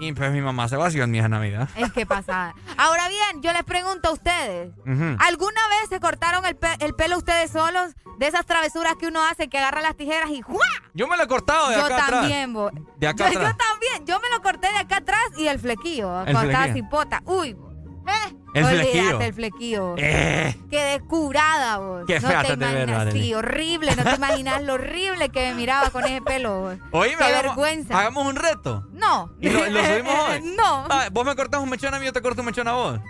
Y 0.00 0.12
pues 0.12 0.30
mi 0.32 0.40
mamá 0.40 0.68
se 0.68 0.76
vació 0.76 1.04
en 1.04 1.10
mi 1.10 1.18
hija 1.18 1.28
Navidad. 1.28 1.68
Es 1.76 1.92
que 1.92 2.06
pasada. 2.06 2.54
Ahora 2.76 3.08
bien, 3.08 3.42
yo 3.42 3.52
les 3.52 3.64
pregunto 3.64 4.08
a 4.10 4.12
ustedes. 4.12 4.72
¿Alguna 5.18 5.60
vez 5.68 5.88
se 5.88 5.98
cortaron 6.00 6.44
el, 6.46 6.56
pe- 6.56 6.76
el 6.80 6.94
pelo 6.94 7.16
ustedes 7.18 7.50
solos? 7.50 7.94
De 8.18 8.26
esas 8.26 8.44
travesuras 8.46 8.94
que 8.98 9.06
uno 9.06 9.22
hace, 9.24 9.48
que 9.48 9.58
agarra 9.58 9.80
las 9.80 9.96
tijeras 9.96 10.28
y 10.30 10.40
¡juá! 10.42 10.66
Yo 10.92 11.06
me 11.06 11.16
lo 11.16 11.22
he 11.22 11.28
cortado 11.28 11.68
de 11.68 11.76
Yo 11.76 11.84
acá 11.84 12.06
también, 12.10 12.52
bo. 12.52 12.66
atrás. 12.66 12.82
De 12.96 13.06
acá 13.08 13.30
yo, 13.30 13.38
atrás. 13.38 13.52
yo 13.52 13.64
también. 13.70 14.06
Yo 14.06 14.20
me 14.20 14.28
lo 14.36 14.42
corté 14.42 14.68
de 14.72 14.78
acá 14.78 14.96
atrás 14.96 15.20
y 15.36 15.46
el 15.46 15.58
flequillo. 15.60 16.22
El 16.22 16.28
estaba 16.28 16.44
flequillo. 16.44 16.74
sin 16.74 16.88
pota. 16.88 17.22
Uy. 17.26 17.52
bo. 17.54 17.68
Eh, 18.08 18.34
El 18.58 18.64
Olvídate 18.64 18.90
flequillo. 18.90 19.20
el 19.20 19.34
flequillo. 19.34 19.94
Eh. 19.98 20.56
Qué 20.70 20.82
descurada 20.82 21.78
vos. 21.78 22.04
Qué 22.06 22.20
no 22.20 22.28
fea 22.28 22.42
te 22.44 22.52
imaginas, 22.54 23.12
sí, 23.12 23.34
horrible. 23.34 23.96
No 23.96 24.04
te 24.04 24.14
imaginas 24.16 24.62
lo 24.62 24.74
horrible 24.74 25.28
que 25.30 25.48
me 25.48 25.54
miraba 25.54 25.90
con 25.90 26.04
ese 26.04 26.20
pelo. 26.22 26.60
vos. 26.60 26.76
Oíme, 26.92 27.16
Qué 27.16 27.24
hagamos, 27.24 27.42
vergüenza. 27.42 27.98
hagamos 27.98 28.26
un 28.26 28.36
reto. 28.36 28.86
No. 28.92 29.32
¿Y 29.40 29.50
lo, 29.50 29.66
lo 29.66 29.84
subimos 29.84 30.14
hoy? 30.28 30.54
no. 30.56 30.86
Ah, 30.90 31.08
vos 31.12 31.24
me 31.24 31.34
cortas 31.36 31.60
un 31.60 31.68
mechón 31.70 31.94
a 31.94 31.98
mí, 31.98 32.04
yo 32.06 32.12
te 32.12 32.22
corto 32.22 32.42
un 32.42 32.46
mechón 32.46 32.68
a 32.68 32.72
vos. 32.72 33.00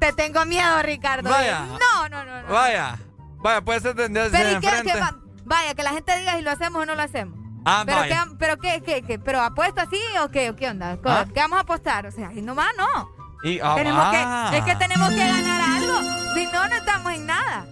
Te 0.00 0.12
tengo 0.12 0.44
miedo, 0.44 0.82
Ricardo. 0.82 1.30
Vaya. 1.30 1.60
No, 1.66 2.08
no, 2.08 2.24
no. 2.24 2.42
no. 2.42 2.52
Vaya. 2.52 2.98
Vaya, 3.38 3.60
puede 3.62 3.80
ser 3.80 3.94
de, 3.94 4.08
de, 4.08 4.30
Pero 4.30 4.48
de 4.48 4.52
¿y 4.54 4.60
qué, 4.60 4.66
enfrente. 4.66 4.92
qué 4.92 5.00
va- 5.00 5.16
Vaya, 5.44 5.74
que 5.74 5.82
la 5.82 5.90
gente 5.92 6.18
diga 6.18 6.34
si 6.36 6.42
lo 6.42 6.50
hacemos 6.50 6.82
o 6.82 6.86
no 6.86 6.94
lo 6.94 7.02
hacemos. 7.02 7.38
Ah, 7.64 7.82
pero 7.86 7.98
vaya. 7.98 8.26
pero 8.38 8.58
qué, 8.58 8.82
qué, 8.84 9.02
qué, 9.02 9.18
pero 9.18 9.40
apuesta 9.40 9.82
así 9.82 9.98
o 10.22 10.28
qué, 10.30 10.50
o 10.50 10.56
qué 10.56 10.68
onda? 10.68 10.96
¿Qué, 10.96 11.08
¿Ah? 11.08 11.26
qué 11.32 11.40
vamos 11.40 11.58
a 11.58 11.62
apostar? 11.62 12.06
O 12.06 12.10
sea, 12.12 12.32
y 12.32 12.42
nomás 12.42 12.68
no. 12.76 13.08
Y, 13.42 13.60
ah, 13.60 13.74
tenemos 13.76 14.02
ah. 14.04 14.48
que, 14.50 14.58
es 14.58 14.64
que 14.64 14.76
tenemos 14.76 15.08
que 15.10 15.16
ganar 15.18 15.60
algo. 15.60 16.00
Si 16.34 16.46
no, 16.46 16.68
no 16.68 16.74
estamos 16.76 17.12
en 17.12 17.26
nada. 17.26 17.66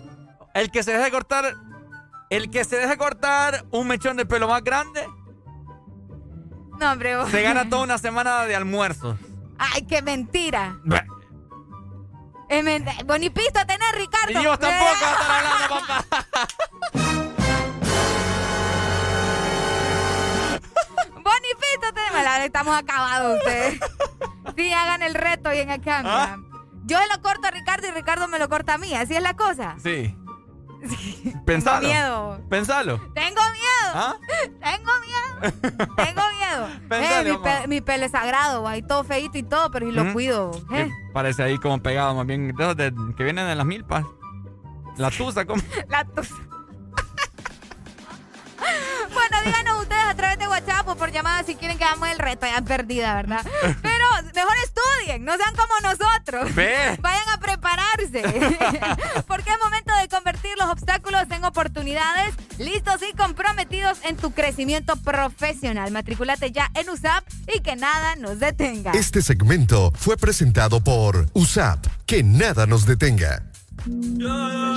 El 0.54 0.70
que 0.70 0.82
se 0.82 0.96
deje 0.96 1.10
cortar. 1.10 1.54
El 2.30 2.50
que 2.50 2.64
se 2.64 2.76
deje 2.76 2.96
cortar 2.96 3.64
un 3.70 3.86
mechón 3.86 4.16
de 4.16 4.24
pelo 4.26 4.48
más 4.48 4.62
grande 4.64 5.06
No, 6.80 6.92
hombre. 6.92 7.16
vos. 7.16 7.30
se 7.30 7.42
gana 7.42 7.68
toda 7.68 7.82
una 7.84 7.98
semana 7.98 8.42
de 8.44 8.56
almuerzo. 8.56 9.18
Ay, 9.58 9.82
qué 9.86 10.02
mentira. 10.02 10.78
Bah. 10.84 11.04
Es 12.48 12.62
men- 12.62 12.84
Vos 13.06 13.18
ni 13.20 13.30
pista 13.30 13.64
tenés, 13.64 13.92
Ricardo. 13.94 14.40
Y 14.40 14.46
vos 14.46 14.58
tampoco 14.58 14.90
estar 14.92 15.30
hablando, 15.30 15.68
papá. 15.68 16.04
Vos 21.22 21.34
ni 21.42 21.54
pista 21.54 21.92
tenés. 21.94 22.44
Estamos 22.44 22.76
acabados 22.78 23.38
ustedes. 23.38 23.80
Sí, 24.56 24.72
hagan 24.72 25.02
el 25.02 25.14
reto 25.14 25.52
y 25.52 25.58
en 25.58 25.70
el 25.70 25.80
cambio. 25.80 26.12
¿Ah? 26.12 26.36
Yo 26.84 26.98
lo 27.14 27.22
corto 27.22 27.48
a 27.48 27.50
Ricardo 27.50 27.86
y 27.88 27.90
Ricardo 27.92 28.28
me 28.28 28.38
lo 28.38 28.48
corta 28.48 28.74
a 28.74 28.78
mí. 28.78 28.92
Así 28.94 29.14
es 29.16 29.22
la 29.22 29.34
cosa. 29.34 29.76
Sí. 29.82 30.16
Pensalo. 31.46 31.80
Tengo 31.80 31.92
miedo. 31.94 32.40
Pensalo. 32.50 32.98
Tengo 33.14 33.40
miedo. 33.52 33.92
¿Ah? 33.94 34.16
Tengo 34.62 34.92
miedo. 35.00 35.52
Tengo 35.96 36.22
miedo. 36.38 36.68
Pensale, 36.90 37.30
Eh, 37.30 37.32
mi, 37.32 37.38
pe- 37.38 37.66
mi 37.68 37.80
pelo 37.80 38.04
es 38.04 38.12
sagrado, 38.12 38.68
ahí 38.68 38.82
todo 38.82 39.02
feito 39.02 39.38
y 39.38 39.42
todo, 39.44 39.70
pero 39.70 39.86
si 39.86 39.92
lo 39.92 40.12
cuido. 40.12 40.50
¿eh? 40.72 40.84
Sí, 40.88 40.92
Parece 41.14 41.42
ahí 41.42 41.56
como 41.58 41.82
pegado, 41.82 42.14
más 42.14 42.26
bien 42.26 42.54
de 42.54 42.74
de- 42.74 43.14
que 43.16 43.24
vienen 43.24 43.48
en 43.48 43.56
las 43.56 43.66
milpas. 43.66 44.04
La 44.98 45.10
tusa, 45.10 45.46
como. 45.46 45.62
La 45.88 46.04
tusa. 46.04 46.34
Bueno, 49.12 49.36
díganos 49.44 49.82
ustedes 49.82 49.93
por 50.96 51.12
llamada 51.12 51.42
si 51.44 51.54
quieren 51.54 51.78
que 51.78 51.84
hagamos 51.84 52.08
el 52.08 52.18
reto. 52.18 52.46
Ya 52.46 52.62
perdida, 52.62 53.14
¿verdad? 53.14 53.44
Pero 53.82 54.04
mejor 54.34 54.54
estudien, 54.64 55.24
no 55.24 55.36
sean 55.36 55.54
como 55.54 55.80
nosotros. 55.82 56.54
Ve. 56.54 56.98
Vayan 57.00 57.28
a 57.30 57.38
prepararse. 57.38 58.22
Porque 59.26 59.50
es 59.50 59.58
momento 59.62 59.92
de 60.00 60.08
convertir 60.08 60.52
los 60.58 60.68
obstáculos 60.68 61.24
en 61.30 61.44
oportunidades, 61.44 62.34
listos 62.58 63.00
y 63.08 63.16
comprometidos 63.16 63.98
en 64.04 64.16
tu 64.16 64.32
crecimiento 64.32 64.96
profesional. 64.96 65.90
Matricúlate 65.90 66.52
ya 66.52 66.70
en 66.74 66.88
USAP 66.90 67.24
y 67.54 67.60
que 67.60 67.76
nada 67.76 68.16
nos 68.16 68.38
detenga. 68.38 68.92
Este 68.92 69.22
segmento 69.22 69.92
fue 69.96 70.16
presentado 70.16 70.82
por 70.82 71.26
USAP. 71.32 71.86
Que 72.06 72.22
nada 72.22 72.66
nos 72.66 72.86
detenga. 72.86 73.42
No 73.86 74.74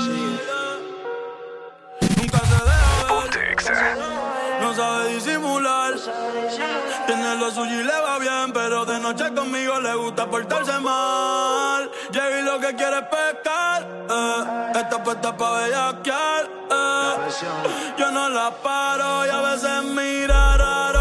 sabe 4.78 5.16
disimular. 5.16 5.94
Tiene 7.08 7.36
lo 7.36 7.50
suyo 7.52 7.82
y 7.82 7.84
le 7.84 8.00
va 8.00 8.20
bien, 8.20 8.54
pero 8.54 8.86
de 8.86 9.00
noche 9.00 9.34
conmigo 9.34 9.80
le 9.80 9.96
gusta 9.96 10.30
portarse 10.30 10.80
mal. 10.80 11.90
Llega 12.12 12.40
y 12.40 12.44
lo 12.44 12.60
que 12.60 12.76
quiere 12.76 12.98
es 13.00 13.08
pescar. 13.16 13.80
Eh. 14.10 14.80
Está 14.82 15.04
puesta 15.04 15.36
pa' 15.36 15.52
bellaquear. 15.58 16.44
Eh. 16.72 17.14
Yo 17.98 18.12
no 18.12 18.30
la 18.30 18.52
paro 18.52 19.26
y 19.26 19.30
a 19.30 19.42
veces 19.42 19.84
mira 19.84 20.58
raro. 20.58 20.97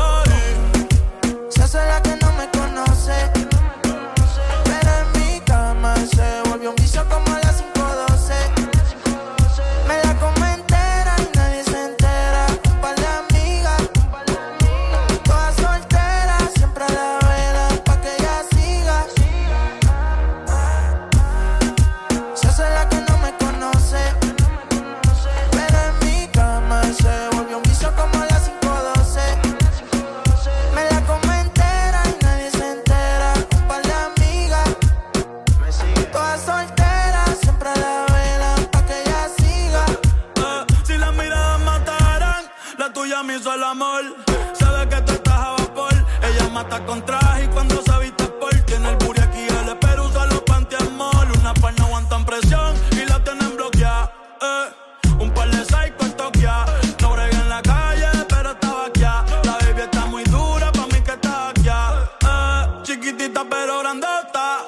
Con 46.84 47.04
traje 47.04 47.44
y 47.44 47.48
cuando 47.48 47.82
se 47.82 47.98
viste 47.98 48.24
por 48.24 48.52
tiene 48.66 48.90
el 48.90 48.96
booty 48.96 49.20
aquí, 49.22 49.40
el 49.40 49.68
espero 49.70 50.04
usa 50.04 50.26
los 50.26 50.42
pantiamol. 50.42 51.32
Una 51.40 51.54
par 51.54 51.72
no 51.78 51.86
aguantan 51.86 52.24
presión 52.24 52.74
y 52.92 53.06
la 53.06 53.18
tienen 53.24 53.56
bloqueada. 53.56 54.12
Eh, 54.42 55.14
un 55.18 55.32
par 55.32 55.48
de 55.50 55.64
psycho 55.64 56.04
en 56.04 56.12
Tokia. 56.12 56.66
No 57.00 57.12
brega 57.12 57.40
en 57.40 57.48
la 57.48 57.62
calle, 57.62 58.06
pero 58.28 58.50
estaba 58.50 58.86
aquí. 58.86 59.00
La 59.00 59.58
baby 59.60 59.80
está 59.80 60.06
muy 60.06 60.22
dura, 60.24 60.70
pa' 60.70 60.86
mí 60.86 61.00
que 61.00 61.12
está 61.12 61.48
aquí. 61.48 61.66
Eh, 61.66 62.82
chiquitita 62.82 63.44
pero 63.48 63.80
grandota. 63.80 64.58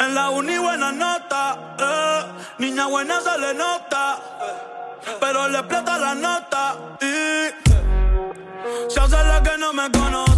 En 0.00 0.14
la 0.14 0.30
uni 0.30 0.56
buena 0.58 0.92
nota, 0.92 1.58
eh. 1.78 2.24
niña 2.58 2.86
buena 2.86 3.20
se 3.20 3.38
le 3.38 3.54
nota, 3.54 4.18
pero 5.20 5.46
le 5.48 5.58
explota 5.58 5.98
la 5.98 6.14
nota 6.14 6.76
y 7.00 7.50
se 8.90 8.98
hace 8.98 9.22
la 9.24 9.42
que 9.42 9.58
no 9.58 9.72
me 9.72 9.90
conoce. 9.90 10.31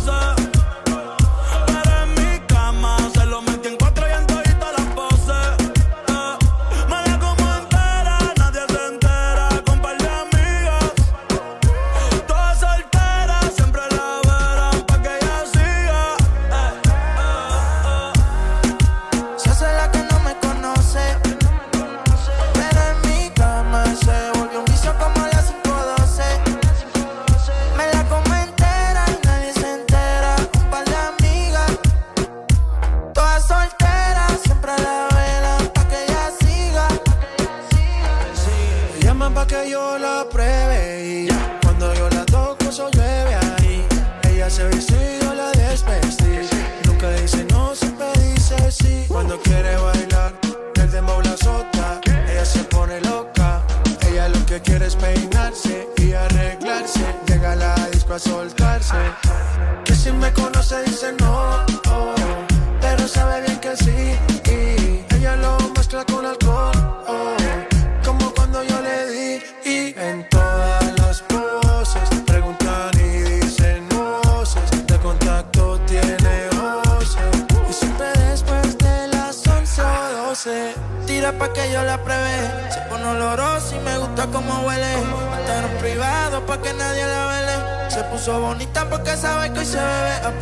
Soltarse. 58.19 58.97
Que 59.85 59.95
si 59.95 60.13
me 60.13 60.33
conoce 60.33 60.85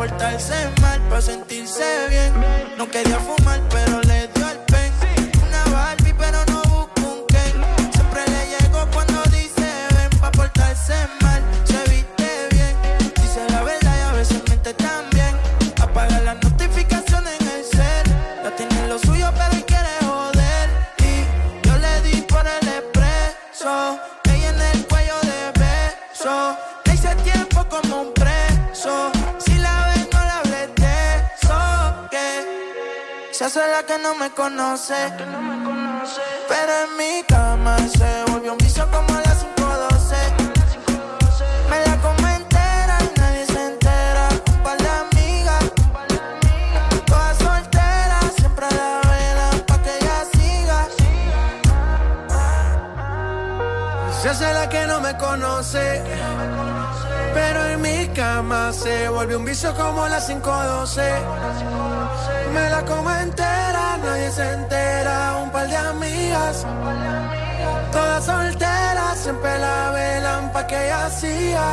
portarse 0.02 0.54
mal 0.80 1.00
pa' 1.08 1.20
sentirse 1.20 1.84
bien. 2.10 2.32
No 2.76 2.88
quería 2.90 3.18
fumar, 3.20 3.60
pero 3.70 3.91
me 34.32 34.36
conoce. 34.36 35.12
Pero 36.48 36.72
en 36.84 36.96
mi 36.96 37.22
cama 37.24 37.76
se 37.78 38.24
volvió 38.30 38.52
un 38.52 38.58
vicio 38.58 38.86
como 38.90 39.12
las 39.20 39.38
512. 39.38 40.16
Me 41.70 41.86
la 41.86 41.96
como 41.98 42.28
entera 42.28 42.98
y 43.00 43.20
nadie 43.20 43.46
se 43.46 43.66
entera. 43.66 44.28
Un 44.54 44.62
par 44.62 44.78
de 44.78 44.88
amigas, 44.88 45.64
todas 47.06 47.38
solteras, 47.38 48.32
siempre 48.36 48.66
a 48.66 48.70
la 48.70 49.00
vela 49.10 49.50
pa' 49.66 49.82
que 49.82 49.96
ella 49.98 50.24
siga. 50.32 50.88
Se 54.20 54.28
hace 54.28 54.52
la 54.52 54.68
que 54.68 54.86
no 54.86 55.00
me 55.00 55.16
conoce. 55.16 56.02
Pero 57.34 57.64
en 57.66 57.80
mi 57.80 58.08
cama 58.08 58.72
se 58.72 59.08
volvió 59.08 59.38
un 59.38 59.44
vicio 59.44 59.74
como 59.74 60.06
las 60.08 60.26
512. 60.26 61.02
Me 62.52 62.68
la 62.68 62.84
como 62.84 63.01
se 64.32 64.52
entera. 64.52 65.42
Un 65.42 65.50
par 65.50 65.68
de 65.68 65.76
amigas, 65.76 66.66
todas 67.92 68.24
solteras, 68.24 69.18
siempre 69.18 69.58
la 69.58 69.90
velan 69.90 70.52
pa' 70.52 70.66
que 70.66 70.76
ella 70.84 71.10
siga. 71.10 71.68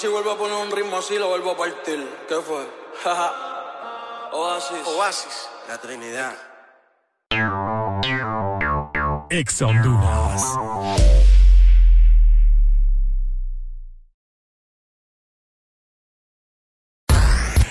Si 0.00 0.06
Masi 0.06 0.14
vuelve 0.14 0.32
a 0.32 0.38
poner 0.38 0.56
un 0.56 0.70
ritmo 0.74 0.96
así, 0.96 1.18
lo 1.18 1.28
vuelvo 1.28 1.50
a 1.50 1.56
partir. 1.58 2.08
¿Qué 2.26 2.36
fue? 2.36 2.66
Oasis. 4.32 4.86
Oasis. 4.96 5.48
La 5.68 5.76
Trinidad. 5.76 6.32
Ex 9.28 9.60
Honduras. 9.60 10.42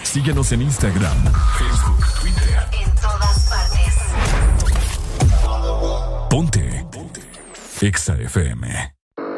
Síguenos 0.03 0.51
en 0.51 0.61
Instagram, 0.61 1.33
Facebook, 1.57 2.05
Twitter. 2.21 2.69
En 2.79 2.95
todas 2.95 3.49
partes. 3.49 3.95
Ponte. 6.29 6.85
Ponte. 6.91 7.21
Exa 7.81 8.13
FM. 8.13 8.98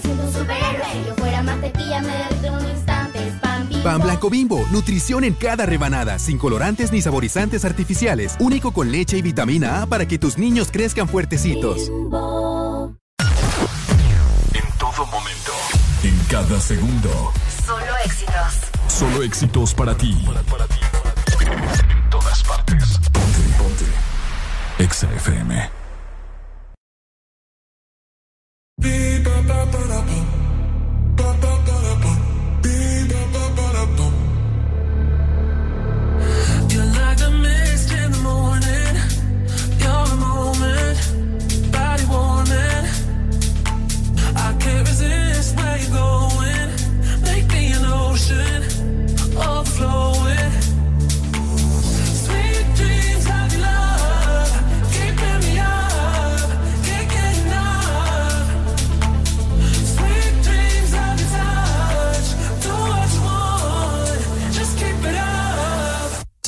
me 0.00 0.02
siento 0.02 0.22
un 0.24 0.32
superhéroe. 0.32 0.92
Si 0.92 1.04
yo 1.06 1.14
fuera 1.16 1.42
mantequilla, 1.42 2.00
me 2.02 2.16
derrito 2.16 2.46
en 2.46 2.54
un 2.54 2.68
instante. 2.68 3.28
Es 3.28 3.34
pan 3.40 3.68
bimbo. 3.68 3.84
Pan 3.84 4.00
blanco 4.00 4.30
bimbo, 4.30 4.66
nutrición 4.70 5.24
en 5.24 5.34
cada 5.34 5.66
rebanada, 5.66 6.18
sin 6.18 6.38
colorantes 6.38 6.92
ni 6.92 7.02
saborizantes 7.02 7.64
artificiales, 7.64 8.36
único 8.40 8.72
con 8.72 8.90
leche 8.90 9.18
y 9.18 9.22
vitamina 9.22 9.82
A 9.82 9.86
para 9.86 10.06
que 10.06 10.18
tus 10.18 10.38
niños 10.38 10.68
crezcan 10.70 11.08
fuertecitos. 11.08 11.88
En 14.54 14.78
todo 14.78 15.06
momento. 15.06 15.52
En 16.02 16.18
cada 16.28 16.60
segundo. 16.60 17.32
Solo 17.66 17.96
éxitos. 18.04 18.60
Solo 18.88 19.22
éxitos 19.22 19.74
para 19.74 19.96
ti. 19.96 20.16
En 21.40 22.10
todas 22.10 22.42
partes. 22.44 22.98
Ponte, 23.12 23.40
ponte. 23.58 23.84
Exa 24.78 25.12
FM. 25.14 25.79
You're 28.82 30.39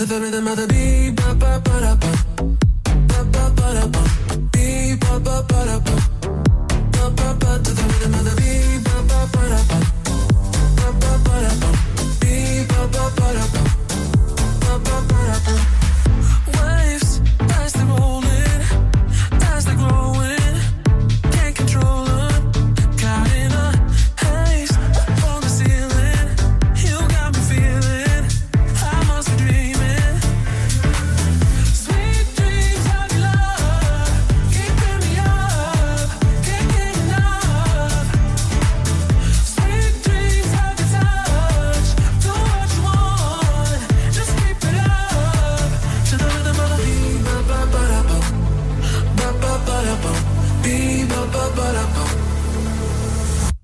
To 0.03 0.09
the 0.09 0.20
rhythm 0.20 0.49
of 0.49 0.57
the 0.57 0.66
beat, 0.66 1.15
ba 1.15 1.33
ba 1.33 1.61
ba 1.62 1.81
da 1.81 1.95
ba, 1.95 2.11
ba 3.07 3.23
ba 3.31 3.45
ba 3.55 3.66
da 3.73 3.87
ba, 3.87 4.03
beat 4.51 4.99
ba 4.99 5.20
ba 5.20 5.47
ba 5.47 5.61
da 5.65 5.79
ba, 5.79 5.95
ba 6.91 7.05
ba 7.15 7.29
ba. 7.39 7.51
To 7.62 7.70
the 7.70 7.85
rhythm 7.87 8.15
of 8.15 8.24
the 8.27 8.35
beat, 8.35 8.83
ba 8.83 8.97
ba 9.07 9.20
ba 9.33 9.43
da 9.53 9.61
ba, 9.70 9.79
ba 10.74 10.89
ba 10.99 11.12
ba 11.23 11.35
da 11.45 11.53
ba, 11.62 11.70
beat 12.19 12.66
ba 12.66 12.83
ba 12.91 13.05
ba 13.15 13.29
da 13.37 13.45
ba, 13.55 13.62
ba 14.62 14.74
ba 14.83 14.97
ba 15.07 15.39
ba. 15.47 15.82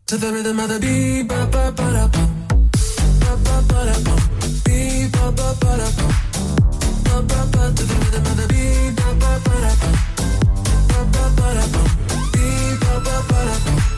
To 0.09 0.16
the 0.16 0.32
rhythm 0.32 0.59
of 0.59 0.70
the 0.70 0.80
beat, 0.80 1.28
ba 1.28 1.47
ba 1.52 1.70
ba 1.70 1.93
da. 1.93 2.09
Ba 2.09 3.36
ba 3.44 3.56
ba 3.68 3.78
da 3.85 3.97
bum. 4.06 4.20
Beat, 4.64 5.12
ba 5.12 5.30
ba 5.36 5.52
ba 5.60 5.76
da. 5.76 5.89
Ba 7.05 7.16
ba 7.28 7.40
ba 7.52 7.62
to 7.76 7.85
the 7.85 8.20
ba 8.24 9.32
ba 9.44 9.52
ba. 9.52 9.93
Ba 10.89 11.01
ba 11.12 11.24
ba 11.36 11.48
ba 13.05 13.16
ba 13.28 13.40
ba. 13.64 13.97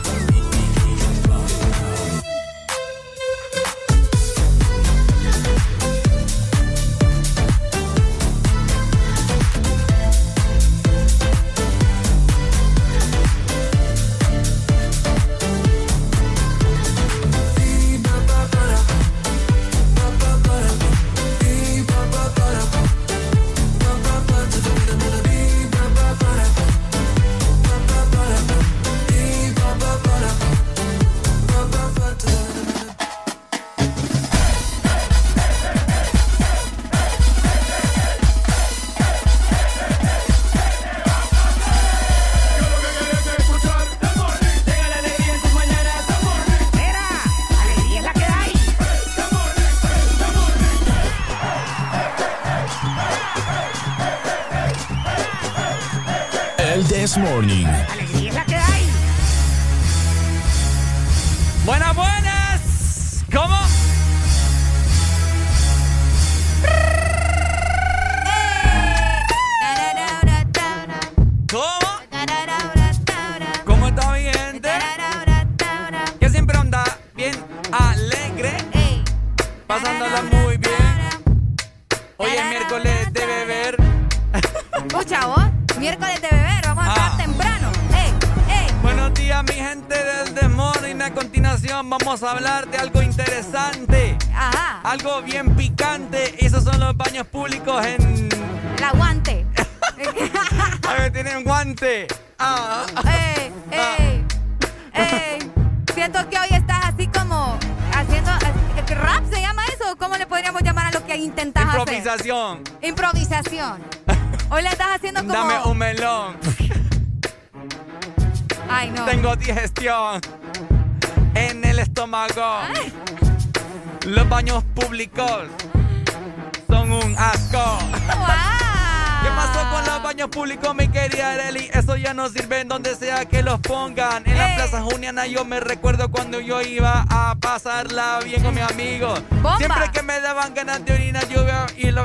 Yo 135.25 135.45
me 135.45 135.59
recuerdo 135.59 136.09
cuando 136.09 136.39
yo 136.39 136.61
iba 136.61 137.05
a 137.09 137.35
pasarla 137.35 138.19
bien 138.23 138.43
con 138.43 138.55
mis 138.55 138.63
amigos. 138.63 139.21
Bomba. 139.29 139.57
Siempre 139.57 139.91
que 139.91 140.01
me 140.01 140.19
daban 140.19 140.53
ganas 140.53 140.83
de 140.83 140.93
orinar, 140.93 141.27
yo 141.29 141.43
iba 141.43 141.67
y 141.77 141.91
lo... 141.91 142.03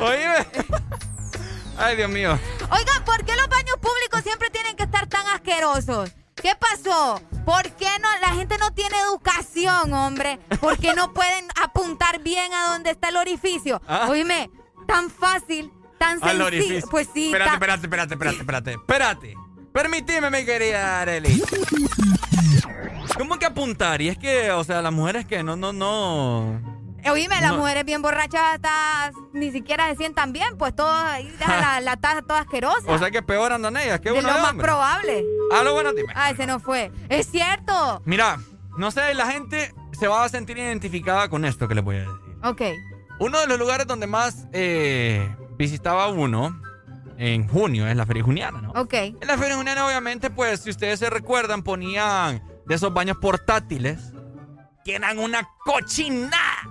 Oíme. 0.00 0.46
Ay, 1.78 1.96
Dios 1.96 2.10
mío. 2.10 2.38
Oigan, 2.70 3.04
¿por 3.04 3.24
qué 3.24 3.34
los 3.34 3.48
baños 3.48 3.76
públicos 3.80 4.22
siempre 4.22 4.50
tienen 4.50 4.76
que 4.76 4.84
estar 4.84 5.06
tan 5.08 5.26
asquerosos? 5.28 6.10
¿Qué 6.36 6.52
pasó? 6.54 7.20
¿Por 7.44 7.62
qué 7.72 7.88
no? 8.00 8.08
La 8.20 8.28
gente 8.34 8.56
no 8.58 8.72
tiene 8.72 8.96
educación, 9.00 9.92
hombre. 9.92 10.38
¿Por 10.60 10.78
qué 10.78 10.94
no 10.94 11.12
pueden 11.12 11.46
apuntar 11.60 12.20
bien 12.20 12.52
a 12.52 12.72
dónde 12.72 12.90
está 12.90 13.08
el 13.08 13.16
orificio? 13.16 13.80
Ah. 13.88 14.06
Oíme, 14.08 14.48
tan 14.86 15.10
fácil, 15.10 15.70
tan 16.02 16.18
Al 16.22 16.50
sencillo. 16.50 16.86
Pues 16.90 17.08
sí. 17.14 17.26
Espérate, 17.26 17.52
espérate, 17.54 17.82
espérate, 17.86 18.14
espérate, 18.14 18.38
espérate. 18.40 18.72
Espérate. 18.72 19.34
Permitime, 19.72 20.30
mi 20.30 20.44
querida 20.44 21.00
Arely. 21.00 21.42
¿Cómo 23.16 23.38
que 23.38 23.46
apuntar? 23.46 24.00
Y 24.02 24.08
es 24.08 24.18
que, 24.18 24.50
o 24.52 24.64
sea, 24.64 24.82
las 24.82 24.92
mujeres 24.92 25.26
que 25.26 25.42
no, 25.42 25.56
no, 25.56 25.72
no. 25.72 26.60
Oíme, 27.10 27.40
las 27.40 27.52
No. 27.52 27.58
mujeres 27.58 27.84
bien 27.84 28.00
borrachas 28.00 28.40
hasta 28.54 29.12
ni 29.32 29.50
siquiera 29.50 29.88
se 29.90 29.96
sientan 29.96 30.32
bien, 30.32 30.56
pues 30.56 30.74
todas 30.74 31.20
la, 31.40 31.80
la 31.80 31.96
taza 31.96 32.22
toda 32.22 32.40
asquerosa. 32.40 32.84
O 32.90 32.98
sea 32.98 33.10
que 33.10 33.22
peor 33.22 33.52
andan 33.52 33.76
ellas 33.76 34.00
que 34.00 34.10
es 34.10 34.14
uno 34.14 34.22
lo 34.28 34.38
más 34.40 34.50
hombre. 34.50 34.66
probable. 34.66 35.24
Ah, 35.52 35.62
lo 35.62 35.72
bueno, 35.74 35.92
dime. 35.92 36.12
Ay, 36.14 36.36
se 36.36 36.46
nos 36.46 36.62
fue. 36.62 36.90
Es 37.08 37.26
cierto. 37.28 38.02
Mira, 38.04 38.38
no 38.78 38.90
sé, 38.90 39.14
la 39.14 39.26
gente 39.30 39.74
se 39.98 40.06
va 40.06 40.24
a 40.24 40.28
sentir 40.28 40.58
identificada 40.58 41.28
con 41.28 41.44
esto 41.44 41.66
que 41.68 41.74
les 41.74 41.84
voy 41.84 41.96
a 41.96 42.00
decir. 42.00 42.14
Ok. 42.44 42.62
Uno 43.18 43.40
de 43.40 43.46
los 43.46 43.58
lugares 43.58 43.86
donde 43.86 44.06
más 44.06 44.46
eh, 44.52 45.28
visitaba 45.56 46.08
uno 46.08 46.60
en 47.18 47.46
junio 47.46 47.86
es 47.86 47.96
la 47.96 48.06
Feria 48.06 48.22
Juniana, 48.22 48.60
¿no? 48.60 48.70
Ok. 48.72 48.94
En 48.94 49.26
la 49.26 49.38
Feria 49.38 49.56
Juniana, 49.56 49.86
obviamente, 49.86 50.30
pues, 50.30 50.60
si 50.60 50.70
ustedes 50.70 50.98
se 50.98 51.10
recuerdan, 51.10 51.62
ponían 51.62 52.42
de 52.66 52.74
esos 52.74 52.92
baños 52.92 53.16
portátiles 53.18 54.12
que 54.84 54.96
eran 54.96 55.18
una 55.18 55.48
cochinada. 55.64 56.68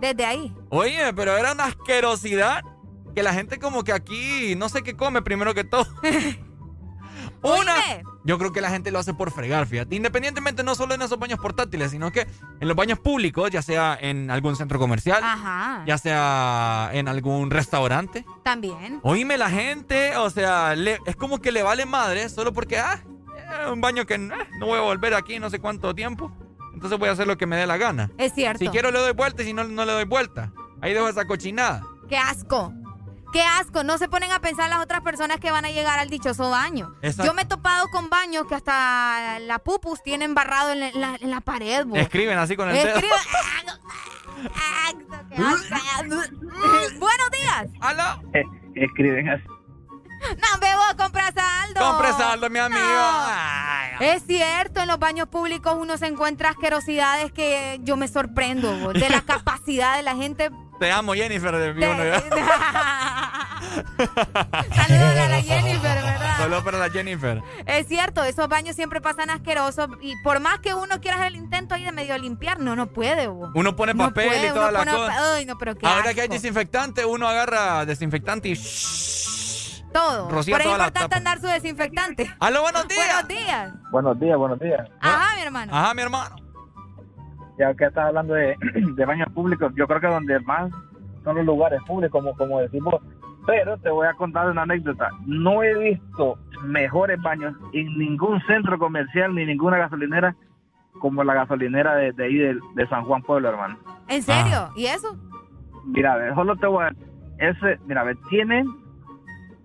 Desde 0.00 0.24
ahí. 0.24 0.54
Oye, 0.70 1.12
pero 1.14 1.36
era 1.36 1.52
una 1.52 1.64
asquerosidad 1.64 2.62
que 3.14 3.22
la 3.22 3.32
gente 3.32 3.58
como 3.58 3.82
que 3.82 3.92
aquí 3.92 4.54
no 4.56 4.68
sé 4.68 4.82
qué 4.82 4.94
come 4.94 5.22
primero 5.22 5.54
que 5.54 5.64
todo. 5.64 5.86
Una. 7.42 7.74
Yo 8.24 8.36
creo 8.38 8.52
que 8.52 8.60
la 8.60 8.70
gente 8.70 8.90
lo 8.90 8.98
hace 8.98 9.14
por 9.14 9.30
fregar, 9.30 9.66
fíjate. 9.66 9.94
Independientemente 9.96 10.62
no 10.62 10.74
solo 10.74 10.94
en 10.94 11.02
esos 11.02 11.18
baños 11.18 11.38
portátiles, 11.38 11.90
sino 11.92 12.10
que 12.12 12.26
en 12.60 12.68
los 12.68 12.76
baños 12.76 12.98
públicos, 12.98 13.50
ya 13.50 13.62
sea 13.62 13.96
en 14.00 14.30
algún 14.30 14.56
centro 14.56 14.78
comercial, 14.78 15.22
Ajá. 15.22 15.82
ya 15.86 15.96
sea 15.98 16.90
en 16.92 17.08
algún 17.08 17.50
restaurante. 17.50 18.24
También. 18.42 19.00
Oíme 19.02 19.36
la 19.38 19.48
gente, 19.50 20.16
o 20.16 20.30
sea, 20.30 20.74
le- 20.74 20.98
es 21.06 21.16
como 21.16 21.38
que 21.40 21.52
le 21.52 21.62
vale 21.62 21.86
madre 21.86 22.28
solo 22.28 22.52
porque, 22.52 22.78
ah, 22.78 23.00
es 23.64 23.72
un 23.72 23.80
baño 23.80 24.04
que 24.04 24.14
eh, 24.14 24.18
no 24.58 24.66
voy 24.66 24.78
a 24.78 24.82
volver 24.82 25.14
aquí 25.14 25.38
no 25.38 25.48
sé 25.48 25.58
cuánto 25.58 25.94
tiempo. 25.94 26.30
Entonces 26.74 26.98
voy 26.98 27.08
a 27.08 27.12
hacer 27.12 27.26
lo 27.26 27.36
que 27.38 27.46
me 27.46 27.56
dé 27.56 27.66
la 27.66 27.76
gana. 27.76 28.10
Es 28.18 28.34
cierto. 28.34 28.58
Si 28.58 28.68
quiero 28.68 28.90
le 28.90 28.98
doy 28.98 29.12
vuelta 29.12 29.42
y 29.42 29.46
si 29.46 29.52
no, 29.52 29.64
no 29.64 29.84
le 29.84 29.92
doy 29.92 30.04
vuelta. 30.04 30.52
Ahí 30.80 30.92
dejo 30.92 31.08
esa 31.08 31.24
cochinada. 31.26 31.82
Qué 32.08 32.16
asco. 32.16 32.72
Qué 33.32 33.42
asco. 33.42 33.84
No 33.84 33.98
se 33.98 34.08
ponen 34.08 34.32
a 34.32 34.40
pensar 34.40 34.70
las 34.70 34.80
otras 34.80 35.00
personas 35.02 35.38
que 35.38 35.50
van 35.50 35.64
a 35.64 35.70
llegar 35.70 35.98
al 35.98 36.08
dichoso 36.08 36.50
baño. 36.50 36.94
Exacto. 37.02 37.24
Yo 37.30 37.34
me 37.34 37.42
he 37.42 37.44
topado 37.44 37.86
con 37.90 38.08
baños 38.08 38.46
que 38.46 38.54
hasta 38.54 39.38
la 39.40 39.58
pupus 39.58 40.02
tienen 40.02 40.34
barrado 40.34 40.72
en 40.72 40.80
la, 41.00 41.16
en 41.20 41.40
pared. 41.42 41.84
bo. 41.86 41.96
Escriben 41.96 42.38
así 42.38 42.56
con 42.56 42.68
el 42.70 42.74
dedo. 42.74 42.96
Escribe- 42.98 43.14
Ah, 44.54 44.92
qué 45.28 45.42
asco. 45.42 46.14
Buenos 46.98 47.30
días. 47.32 47.66
Aló. 47.80 48.22
Escriben 48.74 49.28
así. 49.28 49.42
No, 50.20 50.60
bebo, 50.60 50.82
compra 50.96 51.32
saldo. 51.32 51.80
Compre 51.80 52.12
saldo, 52.12 52.50
mi 52.50 52.58
amigo. 52.58 52.80
Es 54.00 54.22
cierto, 54.26 54.80
en 54.80 54.88
los 54.88 54.98
baños 54.98 55.28
públicos 55.28 55.74
uno 55.78 55.96
se 55.96 56.06
encuentra 56.06 56.50
asquerosidades 56.50 57.32
que 57.32 57.80
yo 57.82 57.96
me 57.96 58.06
sorprendo 58.08 58.76
bo, 58.78 58.92
de 58.92 59.08
la 59.08 59.20
capacidad 59.26 59.96
de 59.96 60.02
la 60.02 60.14
gente. 60.14 60.50
Te 60.78 60.92
amo, 60.92 61.14
Jennifer. 61.14 61.56
De 61.56 61.74
mi 61.74 61.84
uno, 61.84 62.04
ya. 62.04 62.20
Saludos 64.74 65.16
a 65.16 65.28
la 65.28 65.42
Jennifer, 65.42 66.02
¿verdad? 66.02 66.38
Solo 66.38 66.62
para 66.62 66.78
la 66.78 66.90
Jennifer. 66.90 67.42
Es 67.66 67.88
cierto, 67.88 68.22
esos 68.22 68.48
baños 68.48 68.76
siempre 68.76 69.00
pasan 69.00 69.30
asquerosos 69.30 69.88
y 70.00 70.14
por 70.22 70.38
más 70.38 70.60
que 70.60 70.74
uno 70.74 71.00
quiera 71.00 71.16
hacer 71.16 71.28
el 71.28 71.36
intento 71.36 71.74
ahí 71.74 71.82
de 71.84 71.90
medio 71.90 72.16
limpiar, 72.16 72.60
no, 72.60 72.76
no 72.76 72.86
puede. 72.92 73.26
bo. 73.26 73.50
Uno 73.54 73.74
pone 73.74 73.94
No 73.94 74.04
papel 74.04 74.28
puede, 74.28 74.46
y 74.46 74.50
toda 74.50 74.70
la 74.70 74.84
cosa. 74.84 75.34
Ay, 75.34 75.46
no, 75.46 75.58
pero 75.58 75.74
qué 75.76 75.84
Ahora 75.86 76.14
que 76.14 76.20
hay 76.20 76.28
desinfectante, 76.28 77.04
uno 77.04 77.26
agarra 77.26 77.84
desinfectante 77.84 78.48
y. 78.50 78.56
todo. 79.92 80.30
Rocía 80.30 80.54
Por 80.54 80.60
eso 80.60 80.70
es 80.70 80.78
importante 80.78 81.16
andar 81.16 81.40
su 81.40 81.46
desinfectante. 81.46 82.30
¡Aló, 82.40 82.62
buenos 82.62 82.88
días! 82.88 83.06
Buenos 83.06 83.28
días. 83.28 83.72
Buenos 83.90 84.20
días, 84.20 84.38
buenos 84.38 84.58
días. 84.60 84.88
Ajá, 85.00 85.36
mi 85.36 85.42
hermano. 85.42 85.72
Ajá, 85.74 85.94
mi 85.94 86.02
hermano. 86.02 86.36
Ya 87.58 87.74
que 87.74 87.84
estás 87.86 88.06
hablando 88.06 88.34
de, 88.34 88.56
de 88.94 89.04
baños 89.04 89.28
públicos, 89.32 89.72
yo 89.76 89.86
creo 89.86 90.00
que 90.00 90.06
donde 90.06 90.38
más 90.40 90.70
son 91.24 91.36
los 91.36 91.44
lugares 91.44 91.80
públicos, 91.86 92.12
como, 92.12 92.36
como 92.36 92.60
decimos. 92.60 92.94
Pero 93.46 93.78
te 93.78 93.90
voy 93.90 94.06
a 94.06 94.14
contar 94.14 94.50
una 94.50 94.62
anécdota. 94.62 95.10
No 95.26 95.62
he 95.62 95.74
visto 95.78 96.38
mejores 96.64 97.20
baños 97.22 97.54
en 97.72 97.98
ningún 97.98 98.40
centro 98.46 98.78
comercial 98.78 99.34
ni 99.34 99.46
ninguna 99.46 99.78
gasolinera 99.78 100.36
como 101.00 101.24
la 101.24 101.34
gasolinera 101.34 101.94
de, 101.94 102.12
de 102.12 102.24
ahí 102.24 102.34
de, 102.34 102.58
de 102.74 102.88
San 102.88 103.04
Juan 103.04 103.22
Pueblo, 103.22 103.48
hermano. 103.48 103.78
¿En 104.08 104.22
serio? 104.22 104.70
¿Y 104.76 104.86
eso? 104.86 105.16
Mira, 105.84 106.14
a 106.14 106.16
ver, 106.16 106.34
solo 106.34 106.56
te 106.56 106.66
voy 106.66 106.84
a... 106.84 106.92
Ese, 107.38 107.78
mira, 107.86 108.00
a 108.00 108.04
ver, 108.04 108.16
tiene 108.28 108.64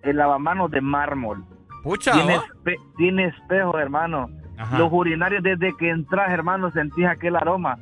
el 0.03 0.17
lavamanos 0.17 0.69
de 0.71 0.81
mármol. 0.81 1.43
Pucha, 1.83 2.13
Tiene, 2.13 2.37
¿oh? 2.37 2.43
espe- 2.63 2.79
tiene 2.97 3.25
espejos, 3.25 3.75
hermano. 3.79 4.29
Ajá. 4.57 4.77
Los 4.77 4.89
urinarios, 4.91 5.41
desde 5.43 5.75
que 5.77 5.89
entras, 5.89 6.29
hermano, 6.31 6.71
sentís 6.71 7.05
aquel 7.07 7.35
aroma. 7.35 7.77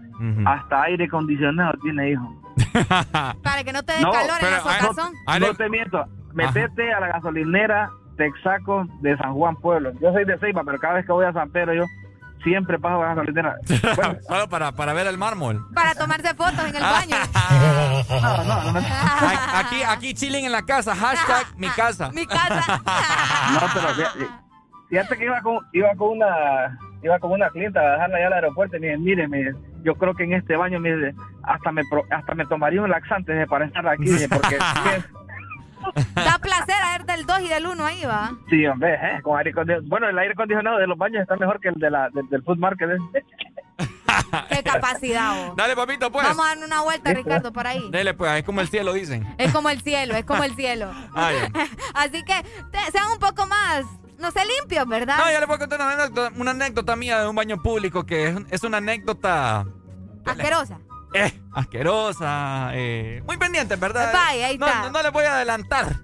Hasta 0.46 0.84
aire 0.84 1.06
acondicionado 1.06 1.74
tiene, 1.82 2.12
hijo. 2.12 2.42
Para 3.44 3.64
que 3.64 3.74
no 3.74 3.84
te 3.84 3.94
dé 3.94 4.02
No, 4.02 4.12
calor 4.12 4.38
en 4.42 4.52
la 4.52 4.60
socazón. 4.60 5.14
No 5.40 5.54
te 5.56 5.70
miento. 5.70 6.06
Metete 6.34 6.94
a 6.94 7.00
la 7.00 7.08
gasolinera 7.08 7.90
Texaco 8.18 8.86
de 9.02 9.18
San 9.18 9.34
Juan 9.34 9.56
Pueblo. 9.58 9.92
Yo 10.00 10.12
soy 10.14 10.26
de 10.26 10.38
Ceiba, 10.40 10.64
pero 10.64 10.78
cada 10.80 10.96
vez 10.96 11.06
que 11.06 11.12
voy 11.12 11.26
a 11.26 11.34
San 11.34 11.50
Pedro, 11.52 11.74
yo 11.74 11.84
siempre 12.44 12.78
paso 12.80 12.96
a 13.02 13.08
la 13.08 13.14
gasolinera. 13.16 13.56
Bueno, 13.96 14.16
Solo 14.28 14.50
para, 14.50 14.72
para 14.74 14.94
ver 14.94 15.08
el 15.08 15.18
mármol. 15.18 15.66
Para 15.74 15.94
tomarse 15.96 16.34
fotos 16.34 16.66
en 16.70 16.76
el 16.76 16.82
baño. 16.82 17.16
no, 18.22 18.44
no, 18.44 18.72
no. 18.74 18.80
A- 18.80 19.60
Aquí, 19.60 19.84
aquí 19.88 20.14
chilling 20.14 20.46
en 20.46 20.52
la 20.52 20.64
casa. 20.64 20.96
Hashtag 20.96 21.46
mi 21.58 21.68
casa. 21.70 22.12
Mi 22.14 22.26
casa. 22.26 22.82
No, 23.54 23.60
pero 23.74 23.88
fíjate, 23.96 24.28
fíjate 24.90 25.18
que 25.18 25.26
iba 25.26 25.42
con, 25.42 25.58
iba 25.74 25.90
con 25.98 26.10
una 26.18 26.78
iba 27.04 27.18
con 27.20 27.32
una 27.32 27.50
clienta 27.50 27.80
a 27.80 27.92
dejarla 27.94 28.18
allá 28.18 28.28
al 28.28 28.34
aeropuerto 28.34 28.78
y 28.78 28.80
me 28.80 28.88
dice, 28.88 29.00
mire, 29.00 29.28
me 29.28 29.38
dice, 29.40 29.56
yo 29.84 29.96
creo 29.96 30.14
que 30.14 30.24
en 30.24 30.34
este 30.34 30.56
baño 30.56 30.80
me 30.80 30.96
dice, 30.96 31.16
hasta 31.44 31.72
me 31.72 31.82
pro- 31.90 32.06
hasta 32.12 32.36
me 32.36 32.46
tomaría 32.46 32.82
un 32.82 32.90
laxante 32.92 33.46
para 33.48 33.66
estar 33.66 33.88
aquí, 33.88 34.06
porque 34.30 34.58
Da 36.16 36.38
placer 36.40 36.76
a 36.84 36.92
ver 36.98 37.06
del 37.06 37.26
2 37.26 37.40
y 37.42 37.48
del 37.50 37.66
1 37.68 37.86
ahí, 37.86 38.04
va. 38.06 38.32
sí, 38.50 38.66
hombre, 38.66 38.94
eh, 38.96 39.22
con 39.22 39.38
aire 39.38 39.52
acondicionado. 39.52 39.90
Bueno, 39.90 40.10
el 40.10 40.18
aire 40.20 40.34
acondicionado 40.34 40.78
de 40.78 40.88
los 40.88 40.98
baños 40.98 41.22
está 41.22 41.36
mejor 41.38 41.60
que 41.60 41.70
el 41.70 41.76
de 41.76 41.90
la, 41.92 42.10
del, 42.10 42.28
del 42.30 42.44
food 42.44 42.58
market. 42.58 42.90
¿eh? 42.90 43.24
Qué 44.50 44.64
capacidad, 44.64 45.48
vos. 45.48 45.56
Dale, 45.56 45.76
papito, 45.76 46.12
pues. 46.12 46.26
Vamos 46.28 46.46
a 46.46 46.50
darle 46.50 46.66
una 46.66 46.82
vuelta, 46.82 47.14
Ricardo, 47.14 47.52
por 47.52 47.68
ahí. 47.68 47.90
Dele, 47.92 48.14
pues, 48.14 48.32
es 48.34 48.44
como 48.44 48.62
el 48.62 48.68
cielo, 48.68 48.94
dicen. 48.94 49.28
Es 49.38 49.52
como 49.52 49.70
el 49.70 49.82
cielo, 49.82 50.16
es 50.16 50.26
como 50.26 50.44
el 50.44 50.56
cielo. 50.56 50.92
Ay. 51.14 51.36
Así 51.94 52.24
que 52.24 52.44
te- 52.72 52.92
sean 52.92 53.12
un 53.12 53.20
poco 53.20 53.46
más, 53.48 53.86
no 54.20 54.32
sé, 54.32 54.42
limpios, 54.60 54.88
¿verdad? 54.88 55.18
No, 55.18 55.32
ya 55.32 55.40
le 55.40 55.48
puedo 55.48 55.60
contar 55.60 55.80
una 55.82 55.94
anécdota, 55.94 56.32
una 56.38 56.52
anécdota 56.52 56.96
mía 56.96 57.22
de 57.22 57.28
un 57.28 57.36
baño 57.36 57.62
público 57.62 58.06
que 58.06 58.28
es, 58.28 58.36
es 58.52 58.64
una 58.64 58.78
anécdota 58.78 59.66
Asquerosa. 60.26 60.80
Eh, 61.14 61.42
asquerosa, 61.54 62.70
eh, 62.74 63.22
muy 63.26 63.38
pendiente, 63.38 63.76
¿verdad? 63.76 64.14
Ahí 64.16 64.58
no, 64.58 64.66
está. 64.68 64.82
No, 64.84 64.90
no 64.92 65.02
le 65.04 65.10
voy 65.10 65.26
a 65.26 65.36
adelantar. 65.36 65.88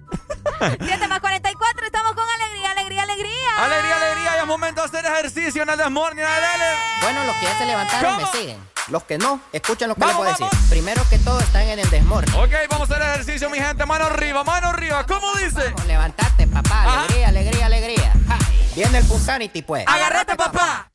7 0.80 1.08
más 1.08 1.20
44, 1.20 1.86
estamos 1.86 2.12
con 2.14 2.24
alegría, 2.28 2.70
alegría, 2.72 3.02
alegría. 3.02 3.64
Alegría, 3.64 3.96
alegría, 3.96 4.34
ya 4.34 4.40
es 4.40 4.46
momento 4.46 4.80
de 4.82 4.86
hacer 4.86 5.10
ejercicio 5.10 5.62
en 5.62 5.70
el 5.70 5.78
desmorning, 5.78 6.24
dale. 6.24 6.76
Bueno, 7.02 7.24
los 7.24 7.36
que 7.36 7.44
ya 7.46 7.58
se 7.58 7.66
levantaron 7.66 8.14
¿Cómo? 8.16 8.26
me 8.32 8.38
siguen. 8.38 8.68
Los 8.88 9.02
que 9.04 9.18
no, 9.18 9.40
escuchen 9.52 9.88
lo 9.88 9.94
que 9.94 10.00
Vamos, 10.00 10.16
les 10.16 10.18
voy 10.18 10.28
a 10.28 10.30
decir. 10.30 10.46
vamos. 10.50 10.70
Primero 10.70 11.02
que 11.10 11.18
todo 11.18 11.38
están 11.40 11.62
en 11.62 11.78
el 11.78 11.90
desmorning. 11.90 12.34
Ok, 12.34 12.50
vamos 12.70 12.90
a 12.90 12.94
hacer 12.94 13.06
ejercicio, 13.06 13.50
mi 13.50 13.58
gente. 13.58 13.84
Mano 13.84 14.06
arriba, 14.06 14.44
mano 14.44 14.68
arriba. 14.68 15.04
¿Cómo 15.06 15.34
dice? 15.34 15.74
Levantate, 15.86 16.46
papá. 16.46 17.00
Alegría, 17.00 17.28
alegría, 17.28 17.66
alegría. 17.66 18.12
Ja. 18.28 18.38
Viene 18.74 18.98
el 18.98 19.04
Punsanity, 19.04 19.62
pues. 19.62 19.84
Agarrate, 19.86 20.36
papá. 20.36 20.90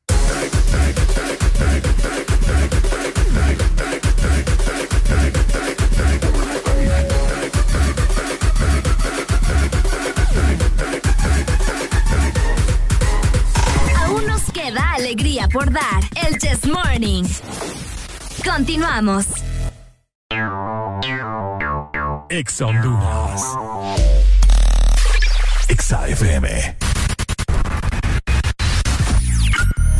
Alegría 15.04 15.48
por 15.48 15.70
dar. 15.70 16.02
El 16.26 16.38
Chess 16.38 16.66
Morning. 16.66 17.24
Continuamos. 18.44 19.26
Exa 22.30 22.66
Honduras. 22.66 23.42
Exa 25.68 26.08
FM. 26.08 26.83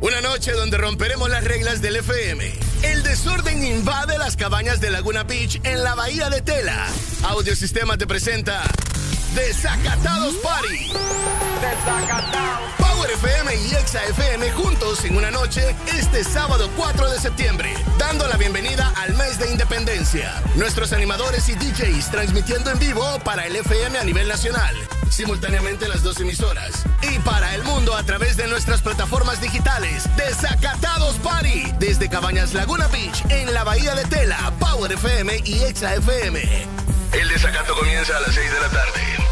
Una 0.00 0.20
noche 0.20 0.52
donde 0.52 0.78
romperemos 0.78 1.28
las 1.30 1.44
reglas 1.44 1.80
del 1.80 1.96
FM. 1.96 2.52
El 2.82 3.02
desorden 3.02 3.64
invade 3.64 4.18
las 4.18 4.36
cabañas 4.36 4.80
de 4.80 4.90
Laguna 4.90 5.24
Beach 5.24 5.60
en 5.64 5.82
la 5.82 5.94
bahía 5.94 6.30
de 6.30 6.40
Tela. 6.40 6.86
Audiosistema 7.24 7.96
te 7.96 8.06
presenta 8.06 8.62
Desacatados 9.34 10.34
Party. 10.36 10.92
Power 12.78 12.81
FM 13.12 13.54
y 13.56 13.74
Exa 13.74 14.02
FM 14.06 14.50
juntos 14.52 15.04
en 15.04 15.16
una 15.16 15.30
noche 15.30 15.76
este 15.98 16.24
sábado 16.24 16.70
4 16.76 17.10
de 17.10 17.18
septiembre, 17.20 17.74
dando 17.98 18.26
la 18.26 18.36
bienvenida 18.36 18.90
al 18.96 19.14
mes 19.14 19.38
de 19.38 19.50
independencia. 19.50 20.42
Nuestros 20.54 20.94
animadores 20.94 21.48
y 21.50 21.54
DJs 21.54 22.10
transmitiendo 22.10 22.70
en 22.70 22.78
vivo 22.78 23.04
para 23.22 23.46
el 23.46 23.54
FM 23.56 23.98
a 23.98 24.04
nivel 24.04 24.28
nacional, 24.28 24.74
simultáneamente 25.10 25.88
las 25.88 26.02
dos 26.02 26.20
emisoras, 26.20 26.84
y 27.02 27.18
para 27.18 27.54
el 27.54 27.62
mundo 27.64 27.94
a 27.94 28.02
través 28.02 28.38
de 28.38 28.48
nuestras 28.48 28.80
plataformas 28.80 29.42
digitales. 29.42 30.04
Desacatados 30.16 31.16
Party, 31.16 31.70
desde 31.78 32.08
Cabañas 32.08 32.54
Laguna 32.54 32.86
Beach 32.88 33.24
en 33.28 33.52
la 33.52 33.62
Bahía 33.62 33.94
de 33.94 34.04
Tela, 34.04 34.52
Power 34.58 34.90
FM 34.90 35.42
y 35.44 35.62
Exa 35.64 35.94
FM. 35.96 36.40
El 37.12 37.28
desacato 37.28 37.74
comienza 37.76 38.16
a 38.16 38.20
las 38.20 38.34
6 38.34 38.52
de 38.52 38.60
la 38.60 38.68
tarde. 38.70 39.31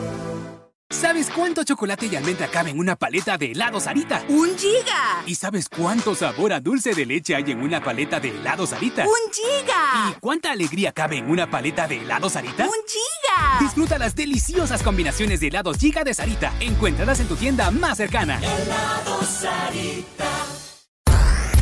¿Sabes 0.91 1.29
cuánto 1.29 1.63
chocolate 1.63 2.07
y 2.07 2.15
almendra 2.17 2.49
cabe 2.49 2.71
en 2.71 2.77
una 2.77 2.97
paleta 2.97 3.37
de 3.37 3.53
helado 3.53 3.79
Sarita? 3.79 4.23
¡Un 4.27 4.57
giga! 4.57 5.23
¿Y 5.25 5.35
sabes 5.35 5.69
cuánto 5.69 6.13
sabor 6.15 6.51
a 6.51 6.59
dulce 6.59 6.93
de 6.93 7.05
leche 7.05 7.33
hay 7.33 7.49
en 7.49 7.61
una 7.61 7.81
paleta 7.81 8.19
de 8.19 8.29
helado 8.29 8.67
Sarita? 8.67 9.05
¡Un 9.05 9.31
giga! 9.31 10.09
¿Y 10.11 10.19
cuánta 10.19 10.51
alegría 10.51 10.91
cabe 10.91 11.17
en 11.19 11.29
una 11.29 11.49
paleta 11.49 11.87
de 11.87 12.01
helado 12.01 12.29
Sarita? 12.29 12.65
¡Un 12.65 12.73
giga! 12.87 13.59
Disfruta 13.61 13.97
las 13.97 14.15
deliciosas 14.15 14.83
combinaciones 14.83 15.39
de 15.39 15.47
helados 15.47 15.77
Giga 15.77 16.03
de 16.03 16.13
Sarita. 16.13 16.53
Encuéntralas 16.59 17.21
en 17.21 17.27
tu 17.27 17.37
tienda 17.37 17.71
más 17.71 17.97
cercana. 17.97 18.37
Helado 18.39 19.23
Sarita. 19.23 20.29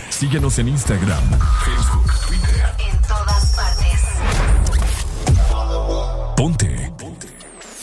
Síguenos 0.10 0.57
en 0.57 0.69
Instagram, 0.69 1.23
Facebook, 1.64 2.11
Twitter. 2.27 2.76
En 2.80 3.01
todas 3.03 3.56
partes. 3.56 4.01
Ponte. 6.35 6.93
Ponte. 6.97 7.27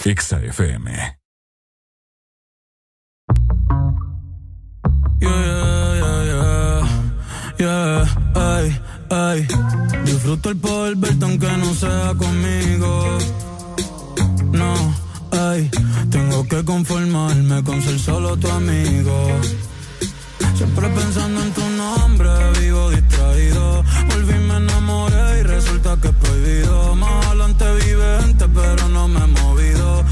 Exa 0.04 0.38
FM. 0.38 1.15
Yeah, 5.18 5.94
yeah, 6.00 6.24
yeah, 6.30 6.86
yeah, 7.58 8.04
ay, 8.34 8.80
ay. 9.10 9.48
Disfruto 10.04 10.50
el 10.50 10.56
poder 10.58 10.96
verte 10.96 11.24
aunque 11.24 11.50
no 11.56 11.74
sea 11.74 12.14
conmigo. 12.18 13.18
No, 14.52 14.74
ay, 15.30 15.70
tengo 16.10 16.46
que 16.46 16.64
conformarme 16.64 17.64
con 17.64 17.80
ser 17.82 17.98
solo 17.98 18.36
tu 18.36 18.48
amigo. 18.50 19.40
Siempre 20.54 20.88
pensando 20.88 21.42
en 21.42 21.52
tu 21.52 21.68
nombre, 21.70 22.28
vivo 22.60 22.90
distraído. 22.90 23.84
Volví, 24.10 24.38
me 24.48 24.56
enamoré 24.56 25.40
y 25.40 25.42
resulta 25.44 25.96
que 26.00 26.08
es 26.08 26.14
prohibido. 26.14 26.94
Más 26.94 27.26
adelante 27.26 27.64
vive 27.84 28.20
gente, 28.20 28.46
pero 28.48 28.88
no 28.88 29.08
me 29.08 29.20
he 29.20 29.26
movido. 29.26 30.04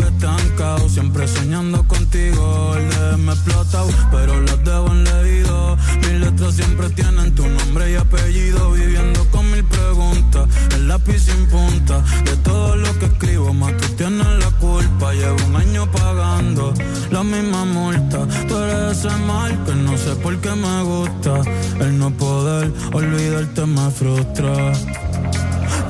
Estancado, 0.00 0.88
siempre 0.88 1.28
soñando 1.28 1.86
contigo. 1.86 2.74
El 2.76 2.88
de 2.88 3.16
me 3.18 3.32
explotado, 3.32 3.88
pero 4.10 4.40
las 4.40 4.64
debo 4.64 4.88
en 4.88 5.04
leído. 5.04 5.76
Mis 6.00 6.20
letras 6.20 6.54
siempre 6.54 6.88
tienen 6.90 7.34
tu 7.34 7.46
nombre 7.46 7.92
y 7.92 7.96
apellido. 7.96 8.72
Viviendo 8.72 9.24
con 9.30 9.50
mil 9.50 9.62
preguntas, 9.64 10.48
el 10.74 10.88
lápiz 10.88 11.18
sin 11.18 11.46
punta. 11.46 12.02
De 12.24 12.36
todo 12.38 12.76
lo 12.76 12.98
que 12.98 13.06
escribo, 13.06 13.52
más 13.52 13.76
tú 13.76 13.88
tienes 13.96 14.26
la 14.26 14.50
culpa. 14.58 15.12
Llevo 15.12 15.36
un 15.46 15.56
año 15.56 15.90
pagando 15.90 16.72
la 17.10 17.22
misma 17.22 17.64
multa. 17.66 18.26
Tú 18.48 18.56
eres 18.56 18.98
ese 18.98 19.14
mal 19.26 19.62
que 19.64 19.74
no 19.74 19.98
sé 19.98 20.16
por 20.16 20.38
qué 20.38 20.54
me 20.54 20.82
gusta. 20.84 21.42
El 21.80 21.98
no 21.98 22.10
poder 22.12 22.72
olvidarte 22.92 23.66
me 23.66 23.90
frustra. 23.90 24.72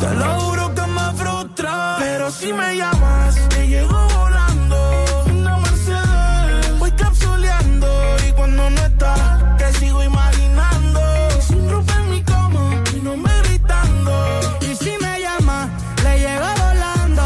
Te 0.01 0.15
lo 0.15 0.41
juro 0.41 0.62
Pero 1.63 2.29
si 2.33 2.53
me 2.53 2.77
llamas, 2.77 3.37
te 3.51 3.69
llego 3.69 4.09
volando. 4.19 5.05
Una 5.31 5.59
Mercedes, 5.59 6.79
voy 6.81 6.91
capsuleando. 6.91 7.87
Y 8.27 8.33
cuando 8.33 8.69
no 8.69 8.81
estás, 8.81 9.57
te 9.59 9.73
sigo 9.75 10.03
imaginando. 10.03 11.01
Sin 11.47 11.71
ropa 11.71 11.95
en 12.01 12.11
mi 12.11 12.23
cama, 12.25 12.83
mi 12.93 13.01
nombre 13.01 13.33
gritando. 13.45 14.13
Y 14.63 14.75
si 14.75 14.91
me 15.01 15.21
llama, 15.21 15.69
le 16.03 16.19
llego 16.19 16.49
volando 16.65 17.25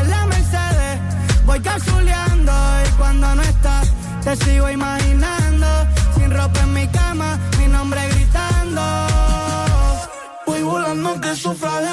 en 0.00 0.10
la 0.10 0.26
Mercedes. 0.26 1.00
Voy 1.44 1.60
cazuleando 1.60 2.52
y 2.86 2.90
cuando 2.98 3.34
no 3.34 3.42
estás, 3.42 3.92
te 4.22 4.36
sigo 4.36 4.70
imaginando. 4.70 5.66
Sin 6.14 6.30
ropa 6.30 6.60
en 6.60 6.72
mi 6.72 6.86
cama, 6.86 7.36
mi 7.58 7.66
nombre 7.66 8.00
gritando. 8.10 8.82
Voy 10.46 10.62
volando 10.62 11.20
que 11.20 11.34
sufra 11.34 11.80
de 11.80 11.92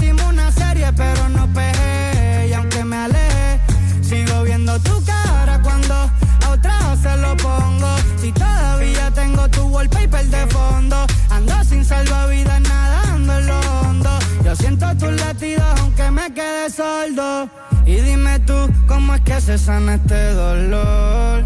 de 10.29 10.45
fondo, 10.47 11.05
ando 11.29 11.63
sin 11.63 11.83
salvavidas 11.83 12.61
nadando 12.61 13.39
en 13.39 13.47
lo 13.47 13.59
hondo. 13.59 14.09
Yo 14.43 14.55
siento 14.55 14.85
tus 14.97 15.13
latidos 15.13 15.65
aunque 15.79 16.11
me 16.11 16.33
quede 16.33 16.69
sordo. 16.69 17.49
Y 17.85 17.95
dime 17.95 18.39
tú, 18.39 18.69
¿cómo 18.87 19.15
es 19.15 19.21
que 19.21 19.41
se 19.41 19.57
sana 19.57 19.95
este 19.95 20.33
dolor? 20.33 21.43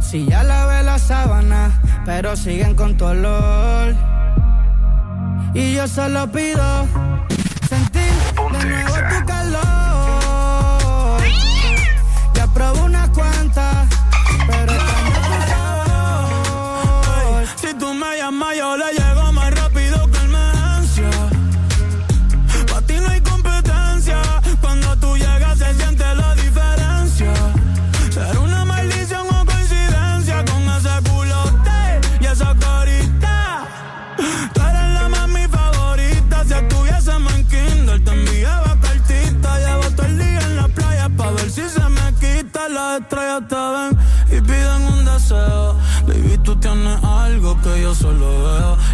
Si 0.00 0.26
ya 0.26 0.42
lavé 0.44 0.82
la 0.82 0.98
sábana, 0.98 1.72
pero 2.04 2.36
siguen 2.36 2.74
con 2.74 2.96
tu 2.96 3.06
olor. 3.06 3.94
Y 5.54 5.74
yo 5.74 5.88
solo 5.88 6.30
pido 6.30 6.86
sentir 7.68 8.12
de 8.52 8.64
nuevo 8.68 8.94
tu 8.94 9.26
calor. 9.26 9.73
Llamas, 18.76 18.98
yo 18.98 19.03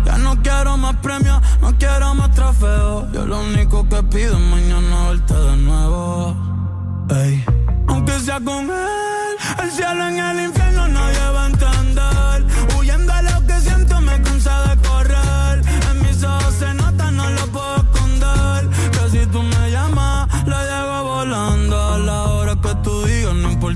Ya 0.04 0.18
no 0.18 0.36
quiero 0.42 0.76
más 0.76 0.94
premios, 0.96 1.40
no 1.62 1.76
quiero 1.78 2.14
más 2.14 2.30
trofeos. 2.32 3.10
Yo 3.12 3.26
lo 3.26 3.40
único 3.40 3.88
que 3.88 4.02
pido 4.02 4.34
es 4.36 4.44
mañana 4.44 5.08
verte 5.08 5.34
de 5.34 5.56
nuevo. 5.56 6.36
Ey. 7.08 7.44
Aunque 7.88 8.20
sea 8.20 8.40
con 8.40 8.70
él, 8.70 9.36
el 9.62 9.70
cielo 9.70 10.06
en 10.06 10.18
el 10.18 10.44
infierno 10.44 10.88
nadie 10.88 11.30
va 11.34 11.46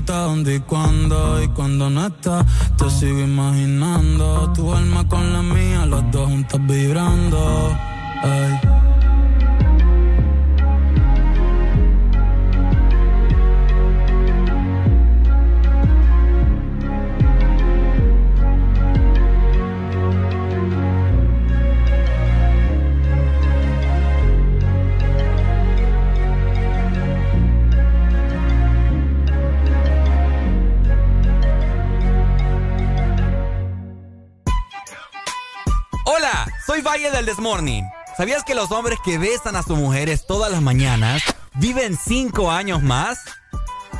importa 0.05 0.21
dónde 0.25 0.55
y 0.55 0.59
cuándo. 0.59 1.41
Y 1.41 1.47
cuando 1.49 1.89
no 1.89 2.07
estás, 2.07 2.45
te 2.77 2.89
sigo 2.91 3.19
imaginando. 3.21 4.51
Tu 4.53 4.71
alma 4.71 5.07
con 5.07 5.33
la 5.33 5.41
mía, 5.41 5.85
los 5.85 6.03
dos 6.11 6.29
juntos 6.29 6.59
vibrando. 6.67 7.75
Ey. 8.23 8.84
Valle 36.95 37.11
del 37.11 37.25
Desmorning. 37.25 37.89
¿Sabías 38.15 38.45
que 38.45 38.55
los 38.55 38.71
hombres 38.71 38.97
que 39.03 39.17
besan 39.17 39.57
a 39.57 39.63
sus 39.63 39.77
mujeres 39.77 40.25
todas 40.25 40.49
las 40.49 40.61
mañanas 40.61 41.21
viven 41.55 41.97
cinco 41.97 42.49
años 42.49 42.81
más? 42.81 43.19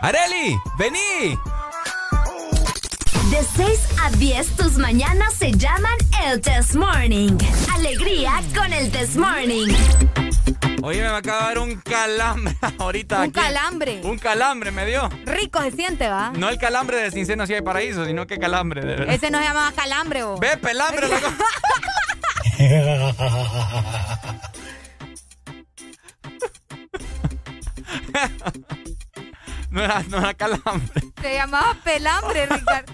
¡Areli! 0.00 0.56
¡Vení! 0.76 1.38
De 3.30 3.46
6 3.56 3.80
a 4.02 4.10
10, 4.10 4.56
tus 4.56 4.78
mañanas 4.78 5.32
se 5.34 5.52
llaman 5.52 5.94
el 6.24 6.40
Test 6.40 6.74
Morning. 6.74 7.38
Alegría 7.72 8.42
con 8.52 8.72
el 8.72 8.90
Test 8.90 9.14
Morning. 9.14 9.72
Oye, 10.82 11.02
me 11.02 11.06
acaba 11.06 11.38
de 11.42 11.46
dar 11.54 11.58
un 11.60 11.76
calambre 11.82 12.56
ahorita. 12.80 13.18
Un 13.18 13.22
aquí. 13.22 13.32
calambre. 13.32 14.00
Un 14.02 14.18
calambre 14.18 14.72
me 14.72 14.86
dio. 14.86 15.08
Rico 15.24 15.62
se 15.62 15.70
siente, 15.70 16.08
¿va? 16.08 16.32
No 16.34 16.48
el 16.48 16.58
calambre 16.58 16.96
de 16.96 17.12
Sin 17.12 17.26
Seno 17.26 17.46
Si 17.46 17.54
Hay 17.54 17.62
Paraíso, 17.62 18.04
sino 18.04 18.26
que 18.26 18.38
calambre. 18.38 18.80
De 18.80 18.96
verdad. 18.96 19.14
Ese 19.14 19.30
no 19.30 19.38
se 19.38 19.44
llamaba 19.44 19.70
calambre, 19.70 20.24
¿o? 20.24 20.36
Ve, 20.36 20.56
pelambre, 20.56 21.06
loco. 21.08 21.28
No 29.70 29.82
era, 29.82 30.04
no 30.08 30.18
era 30.18 30.34
calambre. 30.34 31.02
Se 31.20 31.34
llamaba 31.34 31.76
pelambre, 31.82 32.46
Ricardo. 32.46 32.92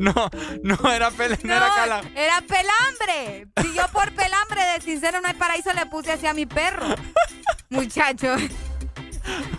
No, 0.00 0.30
no 0.62 0.92
era 0.92 1.10
pele, 1.10 1.38
no, 1.44 1.54
era 1.54 1.68
calambre. 1.74 2.24
Era 2.24 2.40
pelambre. 2.40 3.46
Si 3.62 3.74
yo 3.74 3.86
por 3.92 4.12
pelambre 4.12 4.62
de 4.64 4.80
sincero 4.80 5.20
no 5.20 5.28
hay 5.28 5.34
paraíso 5.34 5.72
le 5.72 5.86
puse 5.86 6.12
así 6.12 6.26
a 6.26 6.34
mi 6.34 6.44
perro. 6.46 6.86
Muchacho. 7.70 8.34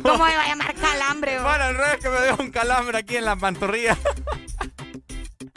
¿Cómo 0.04 0.28
iba 0.28 0.44
a 0.44 0.48
llamar 0.48 0.76
calambre? 0.76 1.40
Bueno, 1.40 1.70
el 1.70 1.78
revés 1.78 1.98
que 2.02 2.10
me 2.10 2.22
dio 2.24 2.36
un 2.38 2.52
calambre 2.52 2.98
aquí 2.98 3.18
en 3.18 3.26
la 3.26 3.36
pantorrilla. 3.36 3.98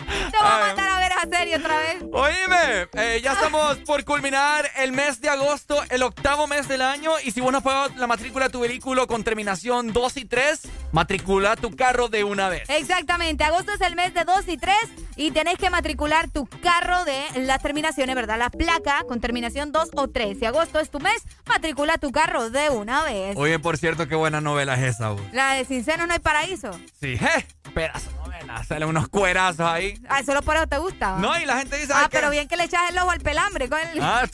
Te 0.30 0.38
voy 0.38 0.46
a 0.46 0.58
mandar 0.58 0.88
a 0.88 1.00
ver 1.00 1.12
a 1.12 1.38
serie 1.38 1.56
otra 1.56 1.76
vez. 1.78 2.02
Oíme, 2.12 2.88
eh, 2.94 3.20
ya 3.22 3.32
estamos 3.32 3.78
por 3.78 4.04
culminar 4.04 4.70
el 4.76 4.92
mes 4.92 5.20
de 5.20 5.28
agosto, 5.28 5.82
el 5.90 6.02
octavo 6.02 6.46
mes 6.46 6.68
del 6.68 6.82
año. 6.82 7.12
Y 7.24 7.32
si 7.32 7.40
vos 7.40 7.52
no 7.52 7.62
pagado 7.62 7.90
la 7.96 8.06
matrícula 8.06 8.46
de 8.46 8.52
tu 8.52 8.60
vehículo 8.60 9.06
con 9.06 9.24
terminación 9.24 9.92
2 9.92 10.16
y 10.16 10.24
3, 10.24 10.60
matricula 10.92 11.56
tu 11.56 11.74
carro 11.76 12.08
de 12.08 12.24
una 12.24 12.48
vez. 12.48 12.68
Exactamente, 12.68 13.44
agosto 13.44 13.72
es 13.72 13.80
el 13.80 13.94
mes 13.96 14.14
de 14.14 14.24
2 14.24 14.48
y 14.48 14.56
3 14.56 14.76
y 15.16 15.30
tenés 15.32 15.58
que 15.58 15.68
matricular 15.68 16.30
tu 16.30 16.46
carro 16.46 17.04
de 17.04 17.20
las 17.36 17.60
terminaciones, 17.60 18.14
¿verdad? 18.14 18.38
La 18.38 18.50
placa 18.50 19.02
con 19.06 19.20
terminación 19.20 19.72
2 19.72 19.90
o 19.96 20.08
3. 20.08 20.38
Si 20.38 20.44
agosto 20.44 20.78
es 20.80 20.90
tu 20.90 21.00
mes, 21.00 21.22
matricula 21.46 21.98
tu 21.98 22.12
carro 22.12 22.50
de 22.50 22.70
una 22.70 23.02
vez. 23.04 23.36
Oye, 23.36 23.58
por 23.58 23.76
cierto, 23.76 24.06
qué 24.08 24.14
buena 24.14 24.40
novela 24.40 24.74
es 24.74 24.94
esa, 24.94 25.10
vos. 25.10 25.22
La 25.32 25.54
de 25.54 25.64
Sincero 25.64 26.06
no 26.06 26.12
hay 26.12 26.20
paraíso. 26.20 26.70
Sí, 27.00 27.18
je, 27.18 27.46
pedazo 27.74 28.10
de 28.10 28.16
novela. 28.18 28.64
Sale 28.64 28.86
unos 28.86 29.08
cuerazos 29.08 29.66
ahí. 29.66 29.97
Ah, 30.08 30.22
solo 30.24 30.42
por 30.42 30.56
eso 30.56 30.66
te 30.66 30.78
gusta. 30.78 31.12
¿va? 31.12 31.18
No, 31.18 31.38
y 31.40 31.44
la 31.44 31.58
gente 31.58 31.76
dice. 31.78 31.92
Ah, 31.94 32.08
que- 32.10 32.16
pero 32.18 32.30
bien 32.30 32.48
que 32.48 32.56
le 32.56 32.64
echas 32.64 32.80
el 32.90 32.98
ojo 32.98 33.10
al 33.10 33.20
pelambre. 33.20 33.68
con 33.68 33.78
el- 33.80 34.02
Ah, 34.02 34.26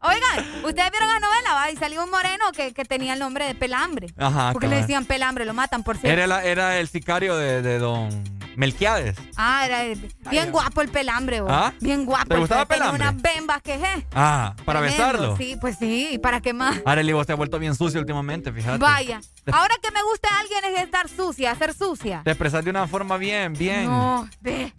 Oigan, 0.00 0.64
ustedes 0.64 0.90
vieron 0.90 1.08
la 1.08 1.20
novela, 1.20 1.54
¿va? 1.54 1.70
Y 1.70 1.76
salió 1.76 2.04
un 2.04 2.10
moreno 2.10 2.44
que, 2.54 2.72
que 2.72 2.84
tenía 2.84 3.12
el 3.14 3.18
nombre 3.18 3.46
de 3.46 3.54
pelambre. 3.54 4.08
Ajá, 4.16 4.52
Porque 4.52 4.68
le 4.68 4.76
decían 4.76 5.04
pelambre, 5.04 5.44
lo 5.44 5.54
matan, 5.54 5.82
por 5.82 5.96
cierto. 5.96 6.12
Era, 6.12 6.26
la- 6.26 6.44
era 6.44 6.78
el 6.78 6.88
sicario 6.88 7.36
de, 7.36 7.62
de 7.62 7.78
don 7.78 8.08
Melquiades. 8.56 9.16
Ah, 9.36 9.66
era 9.66 9.82
bien 10.30 10.52
guapo 10.52 10.80
el 10.80 10.88
pelambre, 10.88 11.40
vos. 11.40 11.50
¿Ah? 11.52 11.72
Bien 11.80 12.04
guapo. 12.04 12.26
¿Te 12.28 12.38
gustaba 12.38 12.66
Tenía 12.66 12.92
pelambre? 12.92 13.08
unas 13.08 13.22
bembas 13.22 13.62
que, 13.62 13.78
je. 13.78 14.06
Ah, 14.14 14.54
para 14.64 14.78
tremendo. 14.80 15.04
besarlo. 15.04 15.36
Sí, 15.36 15.56
pues 15.60 15.76
sí, 15.78 16.10
¿y 16.12 16.18
para 16.18 16.40
qué 16.40 16.52
más? 16.52 16.80
Arely, 16.86 17.12
vos 17.12 17.26
te 17.26 17.32
has 17.32 17.36
vuelto 17.38 17.58
bien 17.58 17.74
sucio 17.74 17.98
últimamente, 17.98 18.52
fíjate. 18.52 18.78
Vaya. 18.78 19.20
Ahora 19.50 19.74
que 19.82 19.90
me 19.90 20.02
gusta 20.04 20.28
alguien 20.38 20.64
es 20.76 20.82
estar 20.84 21.08
sucia, 21.08 21.52
ser 21.56 21.74
sucia. 21.74 22.22
Te 22.24 22.30
expresas 22.30 22.62
de 22.64 22.70
una 22.70 22.86
forma 22.86 23.16
bien, 23.16 23.54
bien. 23.54 23.86
No, 23.86 24.28
ve. 24.40 24.72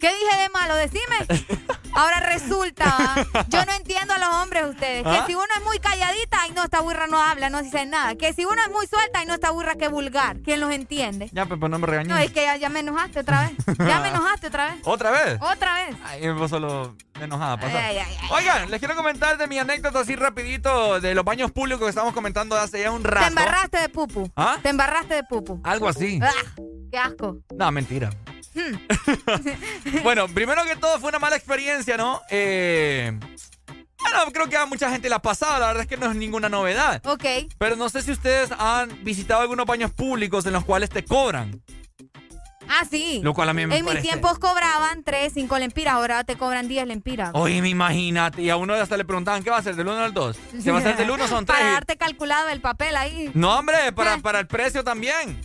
¿Qué 0.00 0.08
dije 0.12 0.42
de 0.42 0.48
malo? 0.50 0.74
Decime. 0.76 1.16
Ahora 1.96 2.18
resulta, 2.18 2.84
¿va? 2.86 3.44
yo 3.48 3.64
no 3.64 3.72
entiendo 3.72 4.14
a 4.14 4.18
los 4.18 4.28
hombres 4.42 4.64
ustedes, 4.68 5.04
que 5.04 5.08
¿Ah? 5.10 5.24
si 5.28 5.34
uno 5.36 5.46
es 5.56 5.64
muy 5.64 5.78
calladita, 5.78 6.38
ay 6.42 6.50
no, 6.50 6.64
esta 6.64 6.80
burra 6.80 7.06
no 7.06 7.22
habla, 7.22 7.50
no 7.50 7.62
dice 7.62 7.86
nada. 7.86 8.16
Que 8.16 8.32
si 8.32 8.44
uno 8.44 8.56
es 8.66 8.72
muy 8.72 8.84
suelta, 8.88 9.20
ay 9.20 9.26
no, 9.26 9.34
esta 9.34 9.52
burra 9.52 9.76
que 9.76 9.86
vulgar. 9.86 10.38
¿Quién 10.40 10.58
los 10.58 10.72
entiende? 10.72 11.30
Ya, 11.32 11.46
pues, 11.46 11.60
pues 11.60 11.70
no 11.70 11.78
me 11.78 11.86
regañes. 11.86 12.08
No, 12.08 12.18
es 12.18 12.32
que 12.32 12.42
ya, 12.42 12.56
ya 12.56 12.68
me 12.68 12.80
enojaste 12.80 13.20
otra 13.20 13.42
vez. 13.42 13.52
Ya 13.78 14.00
me 14.00 14.08
enojaste 14.10 14.48
otra 14.48 14.72
vez. 14.72 14.80
¿Otra 14.84 15.10
vez? 15.12 15.38
Otra 15.40 15.74
vez. 15.74 15.96
Ay, 16.04 16.28
vos 16.32 16.50
solo 16.50 16.96
enojada 17.20 17.58
pasar. 17.58 17.76
Ay, 17.76 17.98
ay, 17.98 18.18
ay. 18.22 18.28
Oigan, 18.32 18.70
les 18.72 18.80
quiero 18.80 18.96
comentar 18.96 19.38
de 19.38 19.46
mi 19.46 19.60
anécdota 19.60 20.00
así 20.00 20.16
rapidito 20.16 21.00
de 21.00 21.14
los 21.14 21.24
baños 21.24 21.52
públicos 21.52 21.84
que 21.84 21.90
estamos 21.90 22.12
comentando 22.12 22.56
hace 22.56 22.80
ya 22.80 22.90
un 22.90 23.04
Te 23.04 23.10
rato. 23.10 23.28
embarraste 23.28 23.78
de 23.78 23.88
pupu. 23.88 24.28
¿Ah? 24.34 24.56
Te 24.60 24.70
embarraste 24.70 25.14
de 25.14 25.22
pupu. 25.22 25.60
Algo 25.62 25.88
así. 25.88 26.18
Ah, 26.20 26.32
qué 26.90 26.98
asco. 26.98 27.36
No, 27.56 27.70
mentira. 27.70 28.10
Bueno, 30.02 30.28
primero 30.28 30.62
que 30.64 30.76
todo 30.76 30.98
fue 30.98 31.08
una 31.10 31.18
mala 31.18 31.36
experiencia, 31.36 31.96
¿no? 31.96 32.20
Eh, 32.30 33.12
bueno, 34.00 34.32
creo 34.32 34.48
que 34.48 34.56
a 34.56 34.66
mucha 34.66 34.90
gente 34.90 35.08
la 35.08 35.16
ha 35.16 35.22
pasado, 35.22 35.58
la 35.60 35.66
verdad 35.68 35.82
es 35.82 35.88
que 35.88 35.96
no 35.96 36.10
es 36.10 36.16
ninguna 36.16 36.48
novedad. 36.48 37.00
Ok. 37.06 37.24
Pero 37.58 37.76
no 37.76 37.88
sé 37.88 38.02
si 38.02 38.12
ustedes 38.12 38.50
han 38.58 39.02
visitado 39.04 39.40
algunos 39.40 39.66
baños 39.66 39.90
públicos 39.92 40.44
en 40.46 40.52
los 40.52 40.64
cuales 40.64 40.90
te 40.90 41.04
cobran. 41.04 41.62
Ah, 42.66 42.86
sí. 42.90 43.20
Lo 43.22 43.34
cual 43.34 43.50
a 43.50 43.52
mí 43.52 43.66
me 43.66 43.76
En 43.76 43.84
mis 43.84 43.92
parece- 43.92 44.08
tiempos 44.08 44.38
cobraban 44.38 45.04
3, 45.04 45.32
5 45.34 45.58
lempiras, 45.58 45.94
ahora 45.94 46.24
te 46.24 46.36
cobran 46.36 46.66
10 46.66 46.86
lempiras. 46.86 47.30
Oye, 47.34 47.60
me 47.60 47.68
imagínate. 47.68 48.40
Y 48.40 48.48
a 48.48 48.56
uno 48.56 48.72
hasta 48.74 48.96
le 48.96 49.04
preguntaban, 49.04 49.42
¿qué 49.44 49.50
va 49.50 49.58
a 49.58 49.62
ser? 49.62 49.76
¿Del 49.76 49.86
1 49.86 49.98
al 50.02 50.14
2? 50.14 50.36
Si 50.62 50.70
va 50.70 50.78
a 50.78 50.82
ser 50.82 50.96
del 50.96 51.10
1 51.10 51.28
son 51.28 51.44
3. 51.44 51.58
Para 51.58 51.72
darte 51.72 51.96
calculado 51.98 52.48
el 52.48 52.62
papel 52.62 52.96
ahí. 52.96 53.30
No, 53.34 53.58
hombre, 53.58 53.88
Eh. 53.88 53.92
para, 53.92 54.16
para 54.18 54.40
el 54.40 54.46
precio 54.46 54.82
también. 54.82 55.38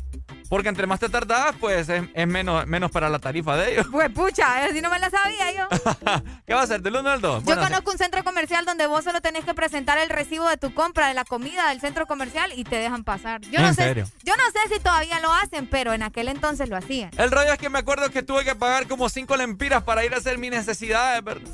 Porque 0.50 0.68
entre 0.70 0.88
más 0.88 1.00
te 1.00 1.10
tardabas, 1.10 1.56
pues 1.60 1.88
es, 1.90 2.04
es 2.12 2.28
menos, 2.28 2.66
menos 2.66 2.90
para 2.90 3.08
la 3.08 3.20
tarifa 3.20 3.56
de 3.56 3.74
ellos. 3.74 3.88
Pues 3.92 4.10
pucha, 4.10 4.64
así 4.66 4.82
no 4.82 4.90
me 4.90 4.98
la 4.98 5.10
sabía 5.12 5.52
yo. 5.52 5.68
¿Qué 6.48 6.56
va 6.56 6.64
a 6.64 6.68
ser? 6.68 6.82
¿Del 6.82 6.96
1 6.96 7.08
al 7.08 7.22
2? 7.22 7.44
Yo 7.46 7.56
conozco 7.60 7.92
un 7.92 7.98
centro 8.00 8.24
comercial 8.24 8.66
donde 8.66 8.88
vos 8.88 9.04
solo 9.04 9.22
tenés 9.22 9.46
que 9.46 9.54
presentar 9.54 10.00
el 10.00 10.10
recibo 10.10 10.50
de 10.50 10.58
tu 10.58 10.74
compra 10.74 11.08
de 11.08 11.14
la 11.14 11.24
comida 11.24 11.70
del 11.70 11.80
centro 11.80 12.08
comercial 12.08 12.52
y 12.56 12.64
te 12.64 12.78
dejan 12.78 13.04
pasar. 13.04 13.42
Yo 13.42 13.60
no 13.62 13.68
¿En 13.68 13.76
sé, 13.76 13.84
serio? 13.84 14.06
yo 14.24 14.34
no 14.36 14.44
sé 14.52 14.74
si 14.74 14.80
todavía 14.82 15.20
lo 15.20 15.32
hacen, 15.32 15.68
pero 15.68 15.94
en 15.94 16.02
aquel 16.02 16.28
entonces 16.28 16.68
lo 16.68 16.78
hacían. 16.78 17.12
El 17.18 17.30
rollo 17.30 17.54
es 17.54 17.60
que 17.60 17.70
me 17.70 17.78
acuerdo 17.80 18.10
que 18.10 18.24
tuve 18.24 18.44
que 18.44 18.56
pagar 18.56 18.88
como 18.88 19.08
5 19.08 19.38
lempiras 19.38 19.84
para 19.84 20.04
ir 20.04 20.16
a 20.16 20.18
hacer 20.18 20.40
mis 20.40 20.50
necesidades, 20.50 21.24
¿verdad? 21.24 21.48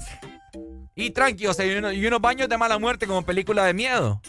Y 0.96 1.10
tranqui, 1.12 1.48
o 1.48 1.54
sea, 1.54 1.66
y, 1.66 1.76
uno- 1.76 1.92
y 1.92 2.08
unos 2.08 2.22
baños 2.22 2.48
de 2.48 2.58
mala 2.58 2.80
muerte 2.80 3.06
como 3.08 3.24
película 3.24 3.66
de 3.66 3.74
miedo. 3.74 4.22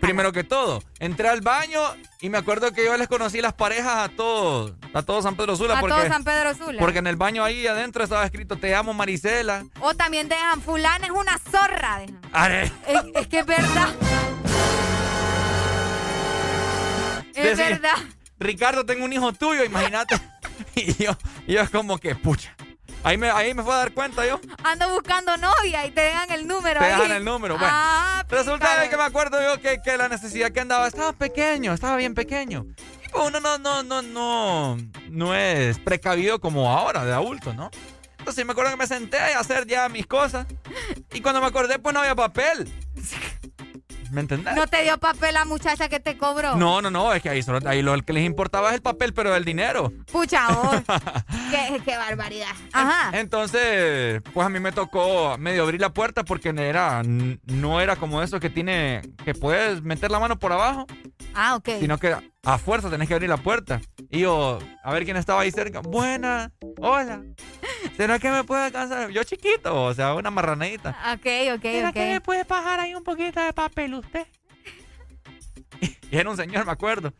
Primero 0.00 0.32
que 0.32 0.44
todo, 0.44 0.82
entré 1.00 1.28
al 1.28 1.40
baño 1.40 1.80
y 2.20 2.28
me 2.28 2.38
acuerdo 2.38 2.72
que 2.72 2.84
yo 2.84 2.96
les 2.96 3.08
conocí 3.08 3.40
las 3.40 3.52
parejas 3.52 4.08
a 4.08 4.08
todos, 4.08 4.74
a 4.94 5.02
todos 5.02 5.24
San 5.24 5.34
Pedro 5.34 5.56
Sula. 5.56 5.78
A 5.78 5.80
porque, 5.80 5.94
todo 5.96 6.06
San 6.08 6.22
Pedro 6.24 6.54
Sula. 6.54 6.78
Porque 6.78 6.98
en 7.00 7.06
el 7.08 7.16
baño 7.16 7.42
ahí 7.42 7.66
adentro 7.66 8.04
estaba 8.04 8.24
escrito 8.24 8.56
Te 8.56 8.74
amo 8.74 8.94
Marisela. 8.94 9.64
O 9.80 9.94
también 9.94 10.28
dejan 10.28 10.60
fulana 10.62 11.06
es 11.06 11.12
una 11.12 11.38
zorra. 11.38 11.98
dejan. 11.98 12.20
Are. 12.32 12.64
Es, 12.86 13.02
es 13.14 13.26
que 13.26 13.40
es 13.40 13.46
verdad. 13.46 13.88
Es 17.34 17.44
Decía, 17.56 17.70
verdad. 17.70 17.96
Ricardo, 18.38 18.84
tengo 18.84 19.04
un 19.04 19.12
hijo 19.12 19.32
tuyo, 19.32 19.64
imagínate. 19.64 20.16
y 20.74 20.94
yo, 21.02 21.16
y 21.46 21.54
yo 21.54 21.60
es 21.60 21.70
como 21.70 21.98
que, 21.98 22.14
pucha. 22.14 22.54
Ahí 23.04 23.18
me, 23.18 23.30
ahí 23.30 23.52
me 23.52 23.62
fue 23.64 23.74
a 23.74 23.78
dar 23.78 23.92
cuenta 23.92 24.24
yo. 24.26 24.40
Ando 24.62 24.88
buscando 24.90 25.36
novia 25.36 25.84
y 25.86 25.90
te 25.90 26.02
dejan 26.02 26.30
el 26.30 26.46
número 26.46 26.78
Te 26.80 26.86
ahí. 26.86 26.92
dejan 27.00 27.10
el 27.16 27.24
número. 27.24 27.58
Bueno, 27.58 27.72
Ah, 27.74 28.24
resulta 28.28 28.80
de 28.80 28.88
que 28.88 28.96
me 28.96 29.02
acuerdo 29.02 29.42
yo 29.42 29.60
que, 29.60 29.80
que 29.82 29.96
la 29.96 30.08
necesidad 30.08 30.52
que 30.52 30.60
andaba 30.60 30.86
estaba 30.86 31.12
pequeño, 31.12 31.72
estaba 31.72 31.96
bien 31.96 32.14
pequeño. 32.14 32.64
Y 33.04 33.08
pues 33.08 33.24
uno 33.26 33.40
no, 33.40 33.58
no, 33.58 33.82
no, 33.82 34.02
no, 34.02 34.78
no 35.10 35.34
es 35.34 35.78
precavido 35.80 36.40
como 36.40 36.70
ahora, 36.70 37.04
de 37.04 37.12
adulto, 37.12 37.52
¿no? 37.54 37.70
Entonces 38.18 38.46
me 38.46 38.52
acuerdo 38.52 38.70
que 38.70 38.76
me 38.76 38.86
senté 38.86 39.18
a 39.18 39.40
hacer 39.40 39.66
ya 39.66 39.88
mis 39.88 40.06
cosas. 40.06 40.46
Y 41.12 41.20
cuando 41.20 41.40
me 41.40 41.48
acordé, 41.48 41.80
pues 41.80 41.92
no 41.92 42.00
había 42.00 42.14
papel. 42.14 42.72
¿Me 44.12 44.20
entendés? 44.20 44.54
No 44.54 44.66
te 44.66 44.82
dio 44.82 44.98
papel 44.98 45.32
la 45.32 45.46
muchacha 45.46 45.88
que 45.88 45.98
te 45.98 46.18
cobró. 46.18 46.54
No, 46.56 46.82
no, 46.82 46.90
no, 46.90 47.14
es 47.14 47.22
que 47.22 47.30
ahí, 47.30 47.42
solo, 47.42 47.66
ahí 47.66 47.80
lo 47.80 47.98
que 48.02 48.12
les 48.12 48.24
importaba 48.26 48.68
es 48.68 48.74
el 48.74 48.82
papel, 48.82 49.14
pero 49.14 49.34
el 49.34 49.44
dinero. 49.44 49.90
Pucha, 50.12 50.48
vos. 50.52 50.76
qué, 51.50 51.80
qué 51.82 51.96
barbaridad. 51.96 52.50
Ajá. 52.74 53.18
Entonces, 53.18 54.20
pues 54.34 54.46
a 54.46 54.50
mí 54.50 54.60
me 54.60 54.70
tocó 54.70 55.36
medio 55.38 55.62
abrir 55.62 55.80
la 55.80 55.94
puerta 55.94 56.24
porque 56.24 56.50
era, 56.50 57.02
no 57.02 57.80
era 57.80 57.96
como 57.96 58.22
eso 58.22 58.38
que 58.38 58.50
tiene, 58.50 59.00
que 59.24 59.32
puedes 59.34 59.82
meter 59.82 60.10
la 60.10 60.20
mano 60.20 60.38
por 60.38 60.52
abajo, 60.52 60.86
Ah, 61.34 61.56
ok. 61.56 61.70
sino 61.80 61.96
que 61.96 62.14
a 62.44 62.58
fuerza 62.58 62.90
tenés 62.90 63.06
que 63.08 63.14
abrir 63.14 63.30
la 63.30 63.36
puerta. 63.36 63.80
Y 64.10 64.20
yo, 64.20 64.58
a 64.82 64.92
ver 64.92 65.04
quién 65.04 65.16
estaba 65.16 65.42
ahí 65.42 65.50
cerca. 65.50 65.80
Buena, 65.80 66.50
hola. 66.78 67.22
¿Será 67.96 68.18
que 68.18 68.30
me 68.30 68.42
puede 68.44 68.64
alcanzar? 68.64 69.10
Yo 69.10 69.22
chiquito, 69.22 69.84
o 69.84 69.94
sea, 69.94 70.14
una 70.14 70.30
marranadita. 70.30 70.90
Ok, 71.14 71.26
ok, 71.54 71.62
¿Será 71.62 71.88
ok. 71.90 71.94
que 71.94 72.12
me 72.12 72.20
puede 72.20 72.44
bajar 72.44 72.80
ahí 72.80 72.94
un 72.94 73.04
poquito 73.04 73.40
de 73.40 73.52
papel 73.52 73.94
usted? 73.94 74.26
Y 76.10 76.18
era 76.18 76.28
un 76.28 76.36
señor, 76.36 76.66
me 76.66 76.72
acuerdo. 76.72 77.14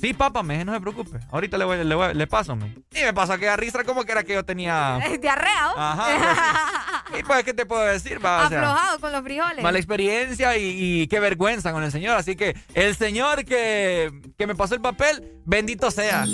Sí, 0.00 0.12
papá, 0.12 0.42
me 0.42 0.64
no 0.64 0.74
se 0.74 0.80
preocupe. 0.80 1.18
Ahorita 1.30 1.56
le, 1.56 1.64
voy, 1.64 1.82
le, 1.84 1.94
voy- 1.94 2.14
le 2.14 2.26
paso, 2.26 2.54
me. 2.54 2.66
Y 2.94 3.02
me 3.02 3.12
pasó 3.14 3.32
aquella 3.32 3.56
risa 3.56 3.82
como 3.84 4.04
que 4.04 4.12
era 4.12 4.22
que 4.24 4.34
yo 4.34 4.44
tenía... 4.44 4.98
Diarrea. 5.20 5.72
Ajá. 5.76 7.04
pues, 7.08 7.20
y 7.20 7.24
pues, 7.24 7.44
¿qué 7.44 7.54
te 7.54 7.64
puedo 7.66 7.82
decir? 7.84 8.24
Va? 8.24 8.44
O 8.46 8.48
sea, 8.48 8.58
Aflojado 8.60 9.00
con 9.00 9.12
los 9.12 9.22
frijoles. 9.22 9.62
mala 9.62 9.78
experiencia 9.78 10.56
y, 10.58 11.02
y 11.02 11.06
qué 11.08 11.18
vergüenza 11.20 11.72
con 11.72 11.82
el 11.82 11.90
señor. 11.90 12.16
Así 12.16 12.36
que 12.36 12.54
el 12.74 12.94
señor 12.94 13.44
que, 13.44 14.10
que 14.36 14.46
me 14.46 14.54
pasó 14.54 14.74
el 14.74 14.80
papel, 14.82 15.40
bendito 15.44 15.90
sea. 15.90 16.24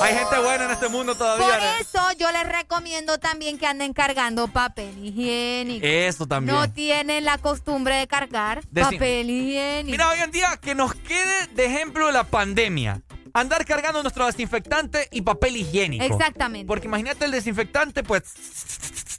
Hay 0.00 0.14
gente 0.14 0.38
buena 0.38 0.64
en 0.66 0.70
este 0.70 0.88
mundo 0.88 1.14
todavía. 1.14 1.46
Por 1.46 1.58
¿no? 1.58 1.74
eso 1.80 2.18
yo 2.18 2.30
les 2.32 2.46
recomiendo 2.46 3.18
también 3.18 3.58
que 3.58 3.66
anden 3.66 3.92
cargando 3.92 4.48
papel 4.48 5.02
higiénico. 5.02 5.86
Eso 5.86 6.26
también. 6.26 6.56
No 6.56 6.70
tienen 6.70 7.24
la 7.24 7.38
costumbre 7.38 7.96
de 7.96 8.06
cargar 8.06 8.62
papel 8.74 9.30
higiénico. 9.30 9.92
Mira, 9.92 10.10
hoy 10.10 10.18
en 10.20 10.30
día 10.30 10.58
que 10.60 10.74
nos 10.74 10.94
quede 10.94 11.46
de 11.54 11.66
ejemplo 11.66 12.10
la 12.10 12.24
pandemia. 12.24 13.00
Andar 13.36 13.64
cargando 13.66 14.00
nuestro 14.02 14.26
desinfectante 14.26 15.08
y 15.10 15.22
papel 15.22 15.56
higiénico. 15.56 16.04
Exactamente. 16.04 16.66
Porque 16.66 16.86
imagínate 16.86 17.24
el 17.24 17.32
desinfectante, 17.32 18.04
pues 18.04 18.22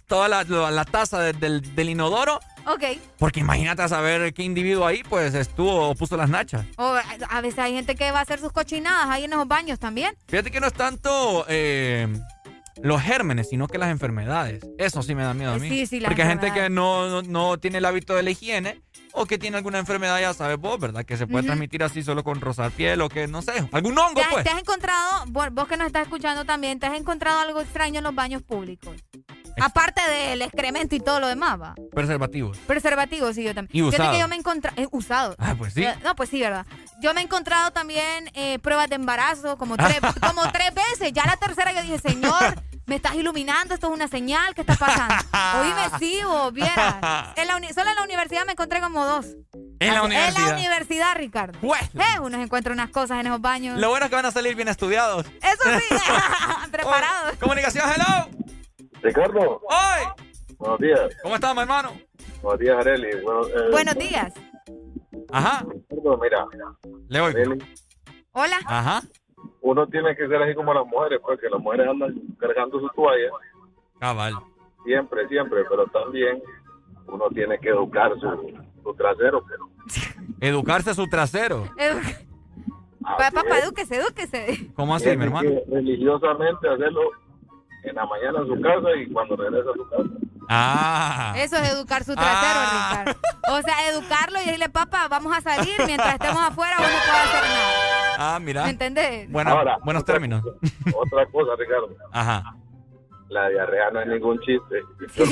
toda 0.07 0.27
la, 0.29 0.43
la- 0.45 0.71
la 0.71 0.85
taza 0.85 1.19
de- 1.19 1.33
del, 1.33 1.75
del 1.75 1.89
inodoro. 1.89 2.39
Ok. 2.67 2.83
Porque 3.19 3.41
imagínate 3.41 3.81
a 3.83 3.87
saber 3.89 4.33
qué 4.33 4.43
individuo 4.43 4.85
ahí 4.87 5.03
pues 5.03 5.33
estuvo 5.35 5.89
o 5.89 5.95
puso 5.95 6.15
las 6.17 6.29
nachas. 6.29 6.65
O 6.77 6.95
a 7.29 7.41
veces 7.41 7.59
hay 7.59 7.73
gente 7.73 7.95
que 7.95 8.09
va 8.11 8.19
a 8.19 8.21
hacer 8.21 8.39
sus 8.39 8.51
cochinadas 8.51 9.07
ahí 9.09 9.25
en 9.25 9.33
esos 9.33 9.47
baños 9.47 9.79
también. 9.79 10.15
Fíjate 10.27 10.49
que 10.49 10.59
no 10.61 10.67
es 10.67 10.73
tanto 10.73 11.45
eh, 11.49 12.07
los 12.81 13.02
gérmenes, 13.02 13.49
sino 13.49 13.68
que 13.68 13.77
las 13.77 13.89
enfermedades. 13.89 14.65
Eso 14.77 15.02
sí 15.02 15.15
me 15.15 15.23
da 15.23 15.34
miedo 15.34 15.53
a 15.53 15.57
mí. 15.57 15.69
Sí, 15.69 15.85
sí, 15.85 16.02
Porque 16.02 16.23
hay 16.23 16.30
gente 16.30 16.52
que 16.52 16.69
no, 16.69 17.10
no, 17.10 17.22
no 17.22 17.57
tiene 17.57 17.77
el 17.77 17.85
hábito 17.85 18.15
de 18.15 18.23
la 18.23 18.31
higiene 18.31 18.81
o 19.14 19.26
que 19.26 19.38
tiene 19.38 19.57
alguna 19.57 19.80
enfermedad, 19.80 20.19
ya 20.19 20.34
sabes 20.34 20.57
vos, 20.57 20.80
¿verdad? 20.80 21.06
Que 21.06 21.15
se 21.18 21.26
puede 21.26 21.45
transmitir 21.45 21.84
así 21.84 22.03
solo 22.03 22.23
con 22.23 22.41
rozar 22.41 22.72
piel 22.72 23.02
o 23.02 23.10
que, 23.10 23.27
no 23.27 23.41
sé, 23.41 23.53
algún 23.72 23.97
hongo, 23.97 24.15
¿Te 24.15 24.22
has, 24.22 24.34
pues. 24.34 24.43
te 24.43 24.49
has 24.49 24.60
encontrado, 24.60 25.26
vos 25.27 25.47
vos 25.52 25.68
que 25.68 25.77
nos 25.77 25.88
estás 25.88 26.03
escuchando 26.03 26.43
también, 26.43 26.80
te 26.80 26.85
has 26.85 26.97
encontrado 26.97 27.39
algo 27.39 27.61
extraño 27.61 27.99
en 27.99 28.03
los 28.03 28.14
baños 28.14 28.41
públicos? 28.43 28.93
Aparte 29.61 30.02
del 30.10 30.41
excremento 30.41 30.95
y 30.95 30.99
todo 30.99 31.19
lo 31.19 31.27
demás, 31.27 31.60
va. 31.61 31.76
Preservativos. 31.94 32.57
Preservativos, 32.60 33.36
sí, 33.36 33.44
yo 33.44 33.53
también. 33.56 33.76
Y 33.76 33.82
usado. 33.82 34.11
que 34.11 34.19
yo 34.19 34.27
me 34.27 34.36
he 34.36 34.40
encontrado. 34.40 34.76
eh, 34.82 34.88
usado. 34.91 35.36
Ah, 35.40 35.56
pues 35.57 35.73
sí. 35.73 35.84
Eh, 35.84 35.95
no, 36.03 36.15
pues 36.15 36.30
sí, 36.30 36.41
¿verdad? 36.41 36.65
Yo 37.02 37.14
me 37.14 37.22
he 37.22 37.23
encontrado 37.23 37.72
también 37.72 38.30
eh, 38.34 38.60
pruebas 38.60 38.90
de 38.90 38.95
embarazo 38.95 39.57
como 39.57 39.77
tres, 39.77 39.99
como 40.27 40.41
tres 40.52 40.69
veces. 40.73 41.14
Ya 41.14 41.26
la 41.26 41.38
tercera 41.38 41.72
yo 41.73 41.82
dije, 41.82 41.99
señor, 41.99 42.61
me 42.86 42.95
estás 42.98 43.15
iluminando, 43.15 43.73
esto 43.73 43.88
es 43.88 43.94
una 43.94 44.07
señal, 44.07 44.53
¿qué 44.56 44.61
está 44.61 44.76
pasando? 44.76 45.15
Oíme, 45.61 45.98
sí, 45.99 46.19
vos, 46.23 46.53
vieras. 46.53 46.95
En 47.36 47.48
la 47.48 47.56
uni- 47.57 47.73
solo 47.73 47.90
en 47.90 47.95
la 47.95 48.03
universidad 48.03 48.45
me 48.45 48.52
encontré 48.53 48.80
como 48.82 49.06
dos. 49.06 49.26
En 49.80 49.94
la 49.94 49.99
En 49.99 50.06
universidad. 50.06 50.48
la 50.49 50.53
universidad, 50.56 51.15
Ricardo. 51.15 51.60
Eh, 51.61 52.19
uno 52.22 52.38
se 52.38 52.44
encuentra 52.44 52.72
unas 52.73 52.90
cosas 52.91 53.19
en 53.19 53.27
esos 53.27 53.41
baños. 53.41 53.77
Lo 53.80 53.90
bueno 53.90 54.06
es 54.06 54.10
que 54.10 54.15
van 54.15 54.26
a 54.26 54.32
salir 54.32 54.56
bien 54.56 54.68
estudiados. 54.69 55.26
Eso 55.41 55.80
sí, 55.80 55.95
preparados. 56.72 57.36
Comunicación, 57.40 57.86
hello. 57.94 58.30
Ricardo. 59.06 59.61
¡Hoy! 59.61 60.26
Buenos 60.57 60.80
días. 60.80 61.18
¿Cómo 61.22 61.36
estás, 61.36 61.53
mi 61.53 61.61
hermano? 61.61 61.91
Buenos 62.41 62.60
días, 62.60 62.77
Areli. 62.77 63.22
Bueno, 63.22 63.48
eh, 63.48 63.72
Buenos 63.72 63.95
días. 63.95 64.34
Ajá. 65.32 65.64
Ricardo, 65.69 66.18
mira. 66.18 66.45
Le 67.10 67.22
oigo. 67.22 67.38
Areli, 67.38 67.64
Hola. 68.32 68.57
Ajá. 68.65 69.02
uno 69.61 69.86
tiene 69.88 70.15
que 70.15 70.27
ser 70.27 70.41
así 70.41 70.56
como 70.56 70.73
las 70.73 70.88
mujeres, 70.88 71.19
porque 71.22 71.48
las 71.49 71.61
mujeres 71.61 71.88
andan 71.88 72.15
cargando 72.40 72.80
su 72.80 72.90
toalla. 72.95 73.30
Cabal. 73.99 74.34
Siempre, 74.84 75.27
siempre, 75.27 75.64
pero 75.69 75.86
también 75.88 76.41
uno 77.06 77.26
tiene 77.30 77.60
que 77.60 77.69
educar 77.69 78.11
su, 78.19 78.53
su 78.84 78.94
trasero. 78.95 79.44
Pero 79.48 79.69
Educarse 80.41 80.95
su 80.95 81.07
trasero. 81.07 81.65
Edu- 81.77 82.26
Pa- 83.02 83.30
Papá, 83.32 83.60
edúquese, 83.60 83.98
edúquese. 83.98 84.72
¿Cómo 84.73 84.95
así, 84.95 85.03
tiene 85.06 85.19
mi 85.19 85.26
hermano? 85.26 85.48
que 85.49 85.64
religiosamente 85.72 86.68
hacerlo 86.68 87.02
en 87.90 87.95
la 87.95 88.06
mañana 88.06 88.40
en 88.40 88.48
su 88.48 88.62
casa 88.62 88.88
y 88.98 89.12
cuando 89.12 89.36
regresa 89.36 89.70
a 89.70 89.74
su 89.74 89.90
casa. 89.90 90.10
Ah. 90.48 91.34
Eso 91.38 91.56
es 91.57 91.72
educar 91.72 92.03
su 92.03 92.14
trasero, 92.16 92.60
Ricardo. 92.62 93.20
O 93.49 93.62
sea, 93.64 93.90
educarlo 93.90 94.40
y 94.41 94.45
decirle, 94.45 94.70
papá, 94.70 95.07
vamos 95.07 95.36
a 95.36 95.41
salir 95.41 95.74
mientras 95.88 96.14
estemos 96.14 96.41
afuera, 96.41 96.76
vos 96.78 96.88
no 96.88 96.98
puedes 96.98 97.24
hacer 97.26 97.44
nada. 97.49 98.36
Ah, 98.36 98.40
mira. 98.40 98.64
¿Me 98.64 98.70
entendés? 98.70 99.30
Buena- 99.32 99.52
Ahora, 99.52 99.78
buenos 99.84 100.03
otra- 100.03 100.14
términos. 100.16 100.44
Otra 100.94 101.26
cosa, 101.28 101.52
Ricardo. 101.57 101.90
Ajá. 102.12 102.56
La 103.30 103.49
diarrea 103.49 103.90
no 103.91 104.02
es 104.02 104.07
ningún 104.07 104.40
chiste. 104.41 104.84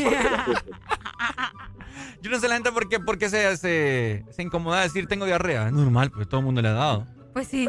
Yo 2.21 2.31
no 2.31 2.39
sé 2.39 2.47
la 2.47 2.55
gente 2.55 2.71
por 2.71 2.87
qué, 2.89 2.99
por 2.99 3.17
qué 3.17 3.29
se, 3.29 3.55
se, 3.57 4.25
se 4.31 4.41
incomoda 4.41 4.81
decir 4.81 5.07
tengo 5.07 5.25
diarrea. 5.25 5.67
Es 5.67 5.73
normal, 5.73 6.09
pues 6.11 6.27
todo 6.27 6.39
el 6.39 6.45
mundo 6.45 6.61
le 6.61 6.69
ha 6.69 6.73
dado. 6.73 7.05
Pues 7.33 7.47
sí. 7.47 7.67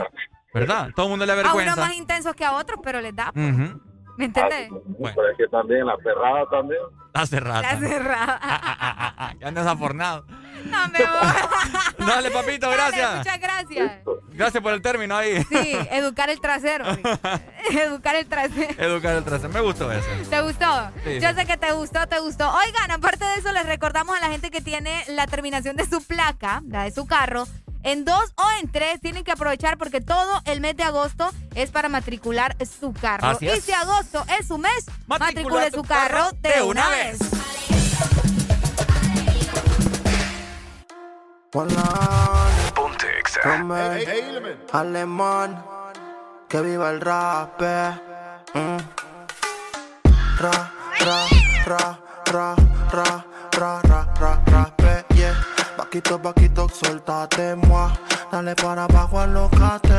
¿Verdad? 0.53 0.91
Todo 0.95 1.07
el 1.07 1.11
mundo 1.11 1.27
le 1.27 1.35
da 1.35 1.51
A 1.51 1.55
unos 1.55 1.77
más 1.77 1.95
intensos 1.97 2.35
que 2.35 2.45
a 2.45 2.53
otros, 2.53 2.79
pero 2.83 3.01
les 3.01 3.15
da. 3.15 3.31
Ujú. 3.35 3.81
¿Me 4.17 4.27
entendés? 4.27 4.71
Pero 4.99 5.31
es 5.31 5.37
que 5.37 5.47
también 5.49 5.87
la 5.87 5.97
perrada 5.97 6.47
también. 6.51 6.81
Hace 7.13 7.41
rato. 7.41 7.63
La 7.63 7.79
cerrada. 7.79 8.39
Ah, 8.43 9.35
que 9.39 9.45
andas 9.45 9.67
afornado. 9.67 10.25
No 10.65 10.89
me 10.89 10.99
voy. 10.99 11.99
Dale, 12.07 12.31
papito, 12.31 12.71
gracias. 12.71 13.19
Muchas 13.19 13.41
gracias. 13.41 13.93
Gracias 14.33 14.63
por 14.63 14.73
el 14.73 14.83
término 14.83 15.17
ahí. 15.17 15.43
Sí, 15.45 15.77
educar 15.91 16.29
el 16.31 16.41
trasero. 16.41 16.85
educar 17.71 18.17
el 18.17 18.27
trasero. 18.27 18.83
Educar 18.83 19.17
el 19.17 19.25
trasero. 19.25 19.53
Me 19.53 19.61
gustó 19.61 19.93
eso. 19.93 20.07
¿Te 20.29 20.41
gustó? 20.43 20.67
Sí, 21.05 21.21
Yo 21.21 21.33
sé 21.35 21.47
que 21.47 21.57
te 21.57 21.73
gustó, 21.73 22.07
te 22.09 22.19
gustó. 22.19 22.51
Oigan, 22.53 22.91
aparte 22.91 23.25
de 23.25 23.35
eso, 23.35 23.53
les 23.53 23.67
recordamos 23.67 24.17
a 24.17 24.21
la 24.21 24.29
gente 24.29 24.51
que 24.51 24.61
tiene 24.61 25.05
la 25.09 25.27
terminación 25.27 25.77
de 25.77 25.87
su 25.87 26.05
placa, 26.05 26.63
la 26.67 26.85
de 26.85 26.91
su 26.91 27.07
carro, 27.07 27.47
en 27.85 28.05
dos 28.05 28.33
o 28.37 28.45
en 28.61 28.71
tres, 28.71 29.01
tienen 29.01 29.23
que 29.25 29.33
aprovechar 29.33 29.79
porque 29.79 30.01
todo 30.01 30.43
el 30.47 30.61
mes 30.61 30.77
de 30.77 30.83
agosto 30.83 31.31
es 31.55 31.71
para 31.71 31.89
matricular 31.89 32.57
su 32.67 32.93
carro. 32.93 33.29
Así 33.29 33.47
y 33.47 33.61
si 33.61 33.73
agosto 33.73 34.25
es 34.39 34.49
su 34.49 34.59
mes, 34.59 34.87
Matricula 35.07 35.19
matricule 35.27 35.71
su 35.71 35.83
carro 35.83 36.15
carro 36.15 36.31
de, 36.41 36.49
de 36.49 36.63
una 36.63 36.89
una 36.89 36.89
vez. 36.89 37.19
Ponte 41.51 43.07
Alemán, 44.73 45.65
que 46.49 46.61
viva 46.61 46.91
el 46.91 47.01
rap. 47.01 47.61
Mm. 48.55 48.79
Ra, 50.39 50.73
ra, 51.01 51.27
ra, 51.65 51.99
ra, 52.27 52.57
ra, 52.93 53.25
ra, 53.53 53.81
ra, 53.83 53.94
Paquito, 55.95 56.19
paquito, 56.19 56.67
suéltate, 56.69 57.55
moi. 57.55 57.89
Dale 58.33 58.57
para 58.57 58.83
abajo, 58.83 59.21
alocate. 59.21 59.95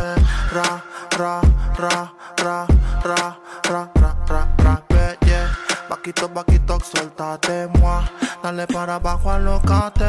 Ra, 0.52 0.84
ra, 1.18 1.40
ra, 1.78 2.14
ra, 2.36 2.68
ra, 3.02 3.40
ra, 3.64 3.90
ra, 4.28 4.56
ra, 4.58 4.84
eh, 4.90 5.16
yeah. 5.26 5.50
Paquito, 5.88 6.28
paquito, 6.28 6.78
suéltate, 6.84 7.70
moi. 7.80 8.04
Dale 8.44 8.68
para 8.68 8.96
abajo, 8.96 9.32
alocate. 9.32 10.04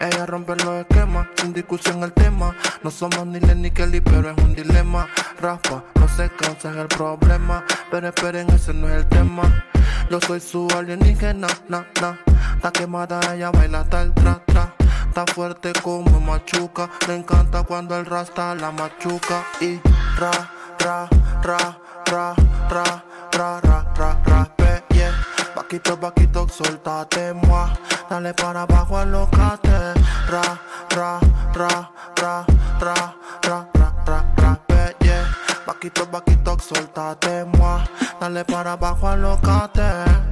Ella 0.00 0.26
rompe 0.26 0.54
los 0.56 0.82
esquemas, 0.82 1.26
sin 1.40 1.54
discusión 1.54 2.02
el 2.02 2.12
tema. 2.12 2.54
No 2.82 2.90
somos 2.90 3.24
ni 3.26 3.40
Len 3.40 3.62
ni 3.62 3.70
Kelly, 3.70 4.02
pero 4.02 4.32
es 4.32 4.36
un 4.36 4.54
dilema. 4.54 5.08
Rafa, 5.40 5.82
no 5.94 6.08
se 6.08 6.28
cansa, 6.28 6.72
es 6.72 6.76
el 6.76 6.88
problema. 6.88 7.64
Pero 7.90 8.08
esperen, 8.08 8.50
ese 8.50 8.74
no 8.74 8.86
es 8.86 8.96
el 8.96 9.06
tema. 9.06 9.64
Yo 10.10 10.20
soy 10.20 10.40
su 10.40 10.68
alienígena, 10.76 11.48
na, 11.70 11.86
na. 12.02 12.20
Está 12.56 12.70
quemada, 12.70 13.18
ella 13.34 13.50
baila 13.50 13.82
tal 13.84 14.12
tra, 14.12 14.38
tra. 14.44 14.74
Está 15.12 15.26
fuerte 15.34 15.74
como 15.82 16.20
machuca. 16.20 16.88
Le 17.06 17.16
encanta 17.16 17.64
cuando 17.64 17.94
el 17.98 18.06
rasta 18.06 18.54
la 18.54 18.70
machuca. 18.70 19.44
Y 19.60 19.78
ra, 20.16 20.30
ra, 20.78 21.06
ra, 21.42 21.78
ra, 22.06 22.34
ra, 22.70 23.04
ra, 23.30 23.60
ra, 23.60 23.92
ra, 23.94 24.22
ra, 24.24 24.50
pe, 24.56 24.82
yeah. 24.94 25.12
Paquito, 25.54 26.00
paquito, 26.00 26.48
suéltate, 26.48 27.34
moi. 27.34 27.68
Dale 28.08 28.32
para 28.32 28.62
abajo, 28.62 28.96
alocate. 28.96 29.92
Ra, 30.30 30.58
ra, 30.96 31.20
ra, 31.52 31.90
ra, 32.16 32.46
ra, 32.80 33.14
ra, 33.42 33.68
ra, 33.74 33.92
ra, 34.06 34.34
ra, 34.38 34.60
pe, 34.66 34.96
yeah. 35.04 35.26
Paquito, 35.66 36.06
paquito, 36.06 36.56
suéltate, 36.58 37.44
moi. 37.58 37.84
Dale 38.18 38.46
para 38.46 38.72
abajo, 38.72 39.08
alocate. 39.08 40.31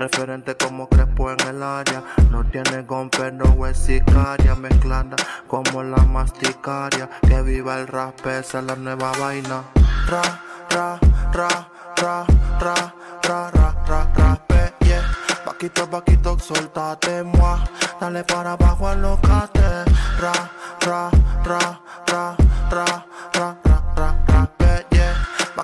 Referente 0.00 0.56
como 0.56 0.88
Crespo 0.88 1.30
en 1.30 1.40
el 1.46 1.62
área. 1.62 2.02
No 2.30 2.42
tiene 2.42 2.84
gon, 2.84 3.10
pero 3.10 3.66
es 3.66 3.76
sicaria. 3.76 4.54
Mezclada 4.54 5.14
como 5.46 5.82
la 5.82 6.02
masticaria. 6.06 7.10
Que 7.20 7.42
viva 7.42 7.78
el 7.78 7.86
rap, 7.86 8.14
esa 8.26 8.60
es 8.60 8.64
la 8.64 8.76
nueva 8.76 9.12
vaina. 9.20 9.62
Ra, 10.08 10.22
ra, 10.70 10.98
ra, 11.34 11.68
ra, 11.98 12.26
ra, 12.56 12.96
ra, 13.24 13.50
ra, 13.50 13.74
ra, 13.86 14.10
ra, 14.16 14.46
yeah. 14.80 15.04
Paquito, 15.44 15.86
paquito, 15.90 16.38
suéltate, 16.38 17.22
moi. 17.22 17.58
Dale 18.00 18.24
para 18.24 18.52
abajo, 18.52 18.88
alocate. 18.88 19.84
Ra, 20.18 20.32
ra, 20.80 21.10
ra, 21.44 21.80
ra, 22.06 22.36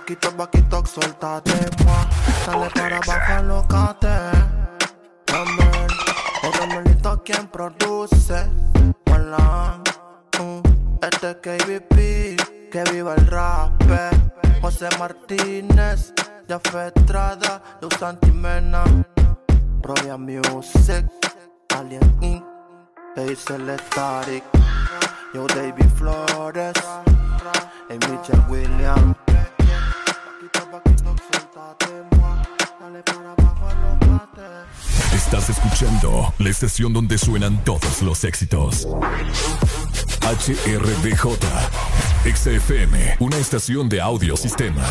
Paquito, 0.07 0.31
paquito, 0.37 0.87
suéltate, 0.87 1.53
moi. 1.85 2.07
Dale 2.47 2.71
para 2.71 2.99
abajo, 2.99 3.33
alocate. 3.39 4.07
Amén. 5.35 5.89
El 6.45 6.53
Romelito 6.53 7.25
quien 7.25 7.49
produce. 7.49 8.47
Hola. 9.11 9.81
Mm, 10.39 10.63
Este 11.03 11.31
es 11.31 11.37
KBP, 11.43 12.37
que 12.71 12.85
viva 12.93 13.15
el 13.17 13.27
rap. 13.27 13.73
José 14.63 14.89
Martínez, 14.97 16.13
Jafé 16.49 16.93
Estrada, 16.95 17.61
Luz 17.81 18.01
Antimena, 18.01 18.85
Provia 19.83 20.17
Music, 20.17 21.05
Alien 21.77 22.17
Inc., 22.21 22.45
Hazel 23.17 23.77
Static, 23.81 24.45
Yo 25.35 25.49
David 25.49 25.91
Flores, 25.99 26.77
y 27.91 27.95
Michelle 28.09 28.45
Williams. 28.49 29.26
Estás 35.15 35.51
escuchando 35.51 36.35
la 36.39 36.51
estación 36.51 36.93
donde 36.93 37.19
suenan 37.19 37.63
todos 37.65 38.03
los 38.03 38.25
éxitos. 38.25 38.87
HRDJ, 40.23 41.37
XFM, 42.35 43.17
una 43.21 43.37
estación 43.37 43.89
de 43.89 44.01
audio 44.01 44.37
sistema. 44.37 44.85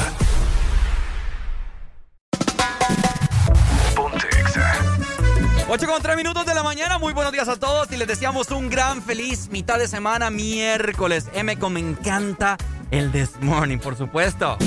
Ocho 5.68 5.88
con 5.88 6.02
3 6.02 6.16
minutos 6.16 6.46
de 6.46 6.54
la 6.54 6.64
mañana, 6.64 7.00
muy 7.00 7.14
buenos 7.14 7.34
días 7.34 7.48
a 7.48 7.58
todos 7.58 7.92
y 7.92 7.98
les 7.98 8.08
deseamos 8.08 8.52
un 8.52 8.70
gran 8.70 9.02
feliz 9.02 9.50
mitad 9.50 9.80
de 9.80 9.88
semana, 9.88 10.30
miércoles. 10.30 11.28
M 11.34 11.58
como 11.58 11.72
me 11.72 11.80
encanta 11.80 12.58
el 12.92 13.12
This 13.12 13.32
Morning, 13.42 13.78
por 13.78 13.98
supuesto. 13.98 14.58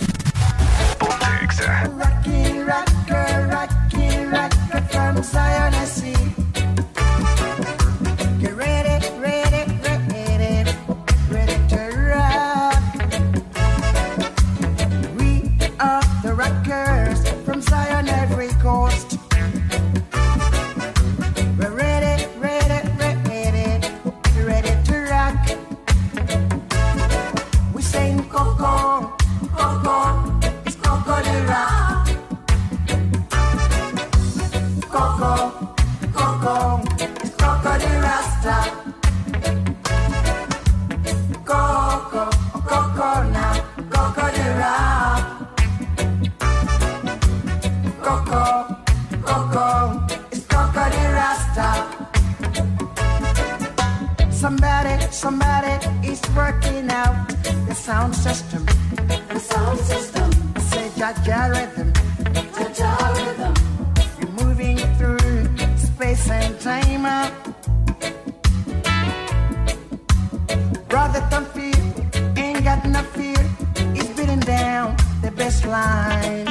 Rocky, 1.61 2.61
rocker, 2.61 3.49
rocky, 3.51 4.25
rocker 4.27 4.81
from 4.91 5.23
Zion, 5.25 5.75
Somebody 55.11 55.75
is 56.07 56.21
working 56.37 56.91
out 56.91 57.29
the 57.67 57.75
sound 57.75 58.15
system. 58.15 58.65
The 59.29 59.41
sound 59.41 59.79
system. 59.81 60.31
I 60.55 60.61
say 60.61 60.89
Jaja 60.91 61.51
rhythm. 61.55 61.93
Jaja 62.57 62.91
rhythm. 63.17 63.55
You're 64.21 64.47
moving 64.47 64.77
through 64.97 65.19
space 65.77 66.31
and 66.31 66.61
time. 66.61 67.05
Brother, 70.89 71.27
don't 71.31 71.49
fear, 71.49 71.75
ain't 72.37 72.65
got 72.65 72.85
no 72.87 73.03
fear. 73.17 73.43
It's 73.97 74.09
beating 74.17 74.41
down 74.41 74.97
the 75.23 75.31
best 75.33 75.67
line. 75.67 76.47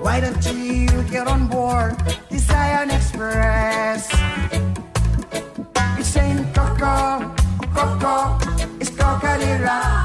Why 0.00 0.20
don't 0.20 0.44
you 0.46 1.02
get 1.10 1.26
on 1.26 1.48
board? 1.48 1.96
Desire 2.30 2.82
and 2.82 2.92
express. 2.92 3.63
Coco, 7.74 8.38
it's 8.78 8.90
Coca-Cola. 8.90 10.03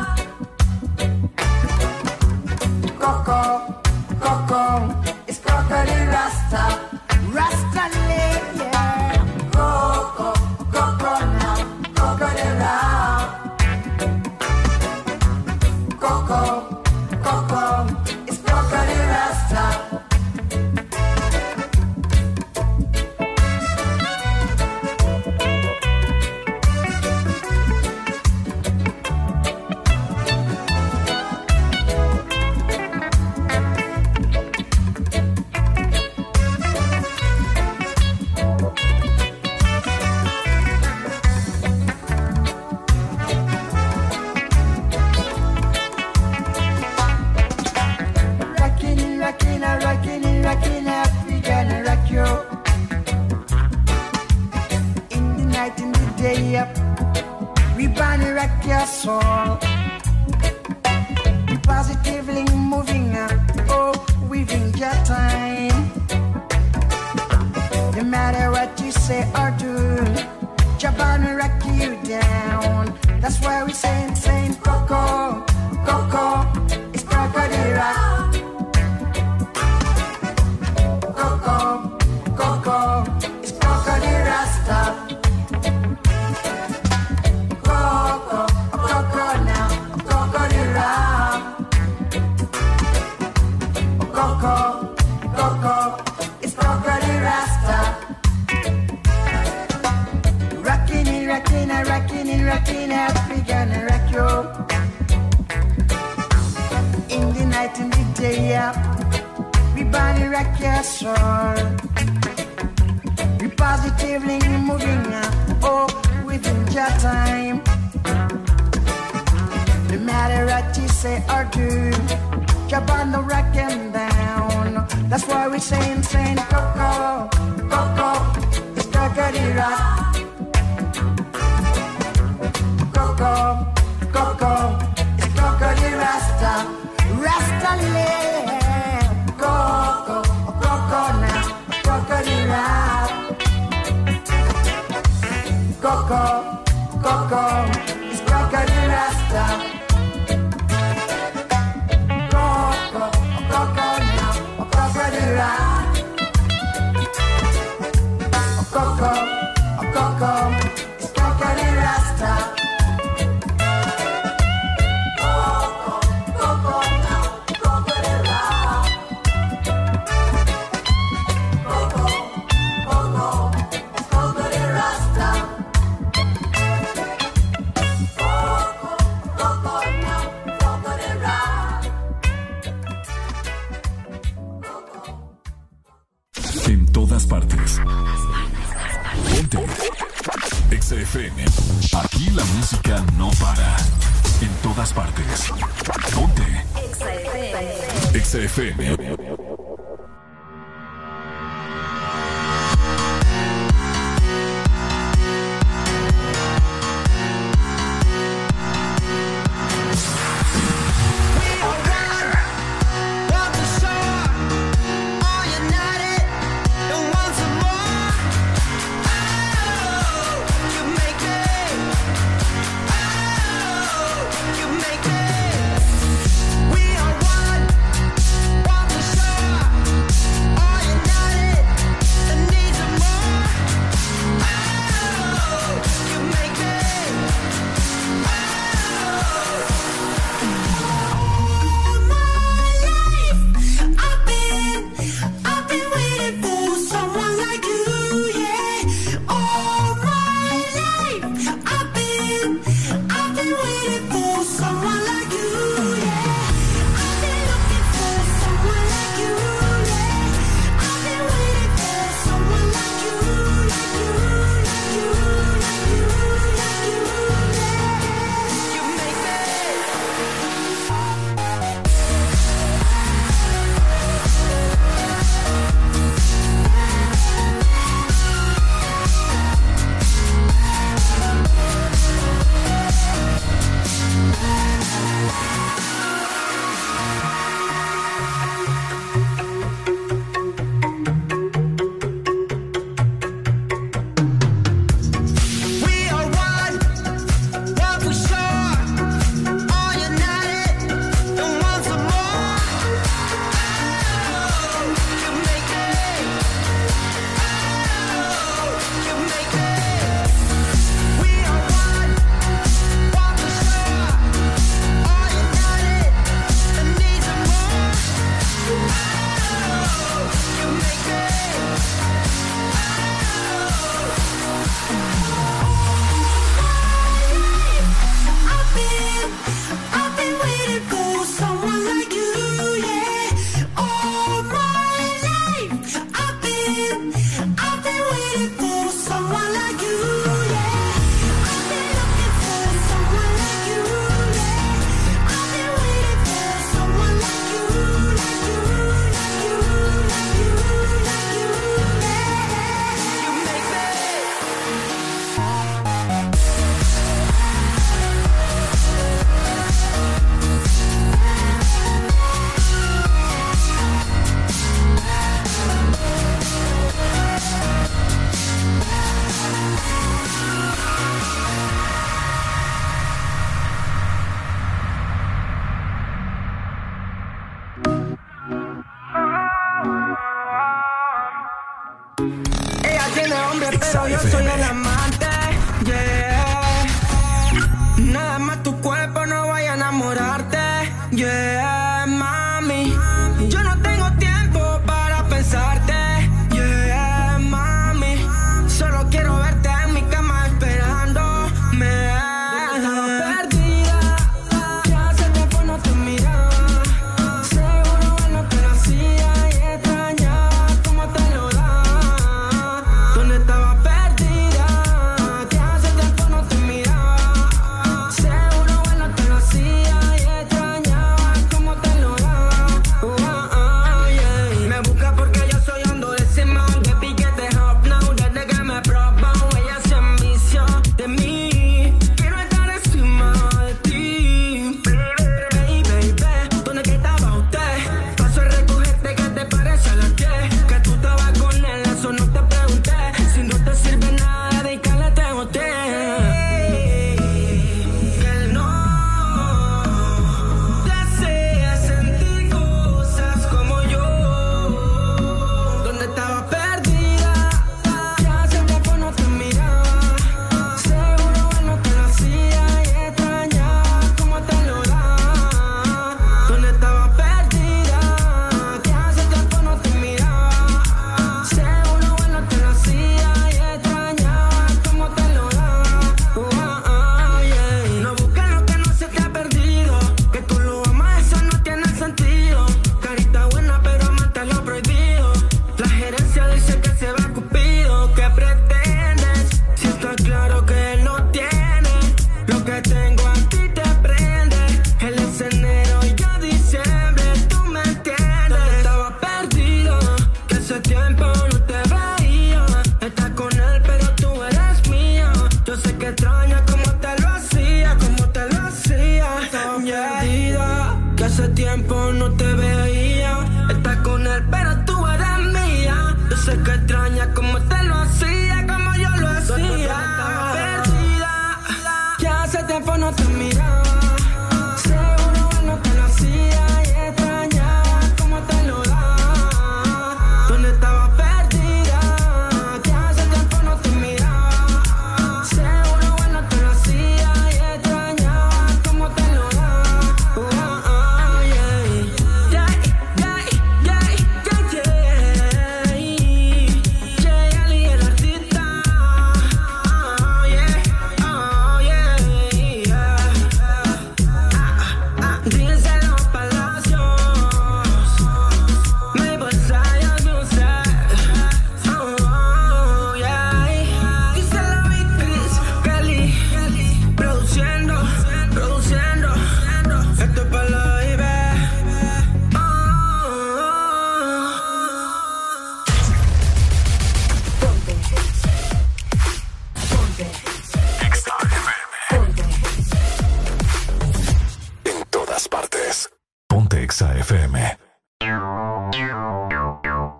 FM. 198.49 198.98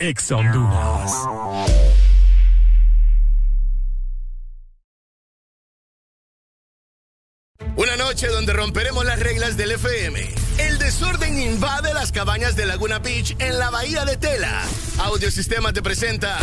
Honduras. 0.10 1.12
Una 7.76 7.96
noche 7.96 8.28
donde 8.28 8.54
romperemos 8.54 9.06
las 9.06 9.20
reglas 9.20 9.56
del 9.56 9.74
FM. 9.74 10.34
El 10.58 10.80
desorden 10.80 11.38
invade 11.38 11.94
las 11.94 12.12
cabañas 12.12 12.56
de 12.56 12.66
Laguna 12.66 12.98
Beach 12.98 13.36
en 13.38 13.60
la 13.60 13.70
bahía 13.70 14.04
de 14.04 14.18
Tela. 14.18 14.64
Audiosistema 14.98 15.74
te 15.74 15.84
presenta 15.84 16.39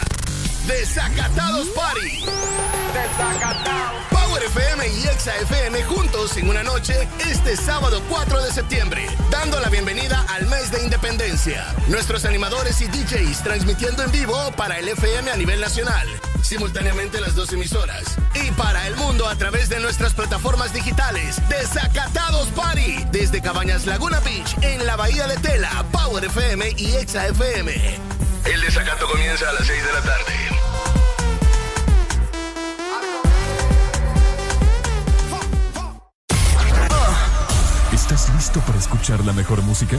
Nuestros 11.88 12.24
animadores 12.24 12.80
y 12.80 12.86
DJs 12.86 13.44
transmitiendo 13.44 14.02
en 14.02 14.10
vivo 14.10 14.36
para 14.56 14.78
el 14.78 14.88
FM 14.88 15.30
a 15.30 15.36
nivel 15.36 15.60
nacional, 15.60 16.08
simultáneamente 16.42 17.20
las 17.20 17.36
dos 17.36 17.52
emisoras. 17.52 18.16
Y 18.34 18.50
para 18.52 18.88
el 18.88 18.96
mundo 18.96 19.28
a 19.28 19.36
través 19.36 19.68
de 19.68 19.78
nuestras 19.78 20.12
plataformas 20.12 20.72
digitales. 20.72 21.40
Desacatados 21.48 22.48
Party 22.48 23.04
desde 23.12 23.40
Cabañas 23.40 23.86
Laguna 23.86 24.18
Beach 24.20 24.56
en 24.62 24.84
la 24.84 24.96
Bahía 24.96 25.28
de 25.28 25.36
Tela, 25.36 25.84
Power 25.92 26.24
FM 26.24 26.74
y 26.76 26.96
Exa 26.96 27.28
FM. 27.28 27.72
El 28.46 28.60
desacato 28.62 29.06
comienza 29.08 29.48
a 29.48 29.52
las 29.52 29.66
6 29.66 29.84
de 29.84 29.92
la 29.92 30.00
tarde. 30.02 30.32
¿Estás 37.92 38.28
listo 38.34 38.60
para 38.60 38.78
escuchar 38.78 39.24
la 39.24 39.32
mejor 39.32 39.62
música? 39.62 39.98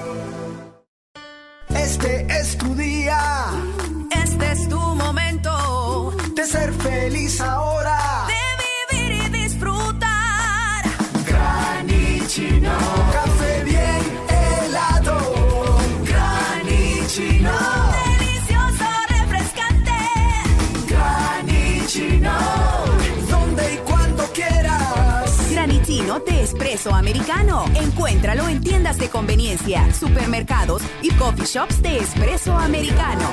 Shops 31.51 31.81
de 31.81 31.97
espresso 31.97 32.53
americano. 32.53 33.27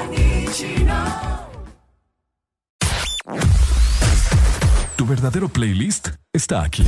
Tu 4.96 5.06
verdadero 5.06 5.48
playlist 5.48 6.08
está 6.32 6.62
aquí. 6.62 6.84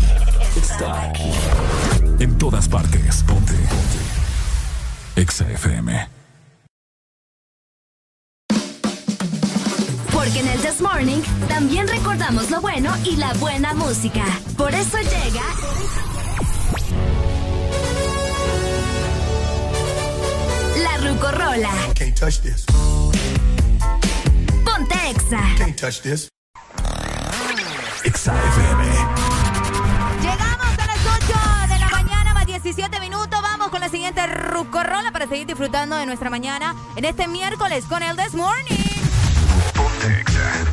Está 0.56 1.08
aquí. 1.08 1.30
En 2.18 2.36
todas 2.36 2.68
partes. 2.68 3.22
Ponte. 3.22 3.52
Ponte. 3.52 5.20
Exa 5.20 5.48
FM. 5.48 6.08
Porque 10.12 10.40
en 10.40 10.48
el 10.48 10.58
This 10.60 10.80
Morning 10.80 11.20
también 11.48 11.86
recordamos 11.86 12.50
lo 12.50 12.60
bueno 12.60 12.92
y 13.04 13.14
la 13.16 13.32
buena 13.34 13.72
música. 13.74 14.24
Touch 22.20 22.42
this. 22.42 22.66
Ponte 24.62 24.94
Exa. 25.08 25.40
Can't 25.56 25.76
touch 25.78 26.02
this. 26.02 26.28
Exa 28.04 28.34
FM. 28.34 28.84
Llegamos 30.20 30.78
a 30.78 30.86
las 30.86 31.00
8 31.16 31.72
de 31.72 31.78
la 31.78 31.88
mañana, 31.88 32.34
más 32.34 32.46
17 32.46 33.00
minutos. 33.00 33.40
Vamos 33.40 33.70
con 33.70 33.80
la 33.80 33.88
siguiente 33.88 34.26
Rucorola 34.26 35.10
para 35.12 35.26
seguir 35.28 35.46
disfrutando 35.46 35.96
de 35.96 36.04
nuestra 36.04 36.28
mañana 36.28 36.76
en 36.96 37.06
este 37.06 37.26
miércoles 37.26 37.86
con 37.86 38.02
el 38.02 38.14
This 38.16 38.34
Morning. 38.34 38.76
Something 39.74 40.69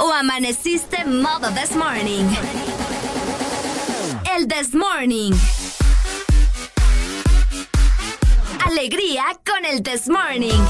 ¿O 0.00 0.12
amaneciste 0.12 1.04
modo 1.04 1.48
this 1.54 1.76
morning? 1.76 2.26
El 4.36 4.48
this 4.48 4.74
morning. 4.74 5.32
Alegría 8.66 9.24
con 9.44 9.64
el 9.64 9.82
this 9.82 10.08
morning. 10.08 10.60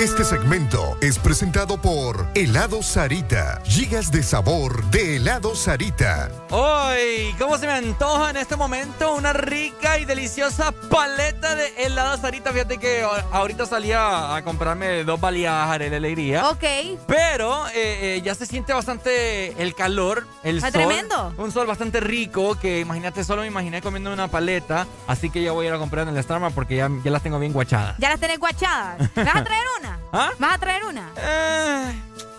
Este 0.00 0.24
segmento 0.24 0.96
es 1.02 1.18
presentado 1.18 1.78
por 1.78 2.26
Helado 2.34 2.82
Sarita. 2.82 3.60
Gigas 3.64 4.10
de 4.10 4.22
sabor 4.22 4.82
de 4.86 5.16
helado 5.16 5.54
Sarita. 5.54 6.30
Hoy, 6.48 7.34
¿cómo 7.38 7.58
se 7.58 7.66
me 7.66 7.74
antoja 7.74 8.30
en 8.30 8.38
este 8.38 8.56
momento 8.56 9.14
una 9.14 9.34
rica 9.34 9.98
y 9.98 10.06
deliciosa 10.06 10.72
paleta 10.90 11.54
de 11.54 11.72
helado 11.84 12.16
Sarita? 12.18 12.52
Fíjate 12.52 12.78
que 12.78 13.02
ahorita 13.32 13.64
salía 13.64 14.34
a 14.36 14.42
comprarme 14.42 15.04
dos 15.04 15.20
baleadas 15.20 15.78
de 15.78 15.96
alegría. 15.96 16.48
Ok. 16.50 16.64
Pero 17.06 17.66
eh, 17.68 18.16
eh, 18.16 18.22
ya 18.22 18.34
se 18.34 18.44
siente 18.44 18.72
bastante 18.72 19.62
el 19.62 19.74
calor, 19.74 20.26
el 20.42 20.56
Está 20.56 20.70
sol. 20.72 20.82
tremendo. 20.82 21.32
Un 21.38 21.52
sol 21.52 21.66
bastante 21.66 22.00
rico 22.00 22.58
que 22.58 22.80
imagínate, 22.80 23.24
solo 23.24 23.42
me 23.42 23.48
imaginé 23.48 23.80
comiendo 23.80 24.12
una 24.12 24.28
paleta. 24.28 24.86
Así 25.06 25.30
que 25.30 25.42
ya 25.42 25.52
voy 25.52 25.66
a 25.66 25.68
ir 25.68 25.74
a 25.74 25.78
comprar 25.78 26.06
en 26.08 26.16
el 26.16 26.22
Starbucks 26.22 26.54
porque 26.54 26.76
ya, 26.76 26.90
ya 27.04 27.10
las 27.10 27.22
tengo 27.22 27.38
bien 27.38 27.52
guachadas. 27.52 27.96
Ya 27.98 28.10
las 28.10 28.20
tenés 28.20 28.38
guachadas. 28.38 28.98
¿Vas 29.14 29.36
a 29.36 29.44
traer 29.44 29.64
una? 29.78 29.98
¿Ah? 30.12 30.30
¿Vas 30.38 30.54
a 30.54 30.58
traer 30.58 30.84
una? 30.84 31.10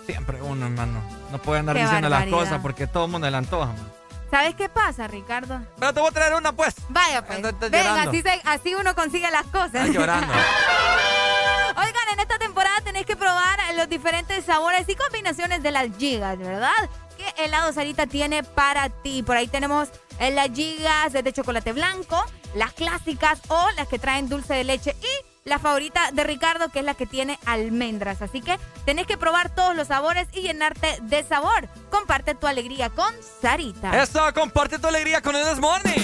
Siempre 0.05 0.41
uno, 0.41 0.65
hermano. 0.65 1.01
No 1.31 1.37
puede 1.41 1.59
andar 1.61 1.75
Qué 1.75 1.83
diciendo 1.83 2.09
las 2.09 2.27
cosas 2.27 2.59
porque 2.61 2.85
todo 2.87 3.05
el 3.05 3.11
mundo 3.11 3.29
le 3.29 3.37
antoja, 3.37 3.67
man. 3.67 3.90
¿Sabes 4.31 4.55
qué 4.55 4.69
pasa, 4.69 5.07
Ricardo? 5.07 5.61
Pero 5.77 5.93
te 5.93 5.99
voy 5.99 6.09
a 6.09 6.13
traer 6.13 6.33
una, 6.35 6.53
pues. 6.53 6.73
Vaya, 6.89 7.21
pues. 7.25 7.39
Estás 7.43 7.69
Ven, 7.69 7.83
llorando. 7.85 8.09
así, 8.11 8.21
se- 8.21 8.41
así 8.45 8.73
uno 8.75 8.95
consigue 8.95 9.29
las 9.29 9.45
cosas. 9.47 9.75
Estás 9.75 9.89
llorando. 9.89 10.33
Oigan, 11.77 12.09
en 12.13 12.19
esta 12.19 12.37
temporada 12.39 12.79
tenéis 12.83 13.05
que 13.05 13.15
probar 13.15 13.59
los 13.75 13.89
diferentes 13.89 14.45
sabores 14.45 14.87
y 14.87 14.95
combinaciones 14.95 15.61
de 15.63 15.71
las 15.71 15.87
gigas, 15.97 16.37
¿verdad? 16.37 16.89
¿Qué 17.17 17.43
helado 17.43 17.71
Sarita 17.73 18.07
tiene 18.07 18.43
para 18.43 18.89
ti? 18.89 19.23
Por 19.23 19.35
ahí 19.37 19.47
tenemos 19.47 19.89
eh, 20.19 20.31
las 20.31 20.49
gigas 20.51 21.13
de 21.13 21.33
chocolate 21.33 21.73
blanco, 21.73 22.23
las 22.55 22.73
clásicas 22.73 23.39
o 23.49 23.69
las 23.77 23.87
que 23.87 23.99
traen 23.99 24.27
dulce 24.29 24.53
de 24.53 24.63
leche 24.63 24.95
y 25.01 25.30
la 25.43 25.59
favorita 25.59 26.11
de 26.11 26.23
Ricardo, 26.23 26.69
que 26.69 26.79
es 26.79 26.85
la 26.85 26.93
que 26.93 27.05
tiene 27.05 27.39
almendras. 27.45 28.21
Así 28.21 28.41
que 28.41 28.59
tenés 28.85 29.07
que 29.07 29.17
probar 29.17 29.53
todos 29.53 29.75
los 29.75 29.87
sabores 29.87 30.27
y 30.33 30.41
llenarte 30.41 30.99
de 31.01 31.23
sabor. 31.23 31.67
Comparte 31.89 32.35
tu 32.35 32.47
alegría 32.47 32.89
con 32.89 33.13
Sarita. 33.41 34.01
Eso, 34.01 34.21
comparte 34.33 34.79
tu 34.79 34.87
alegría 34.87 35.21
con 35.21 35.35
el 35.35 35.43
This 35.45 35.59
Morning. 35.59 36.01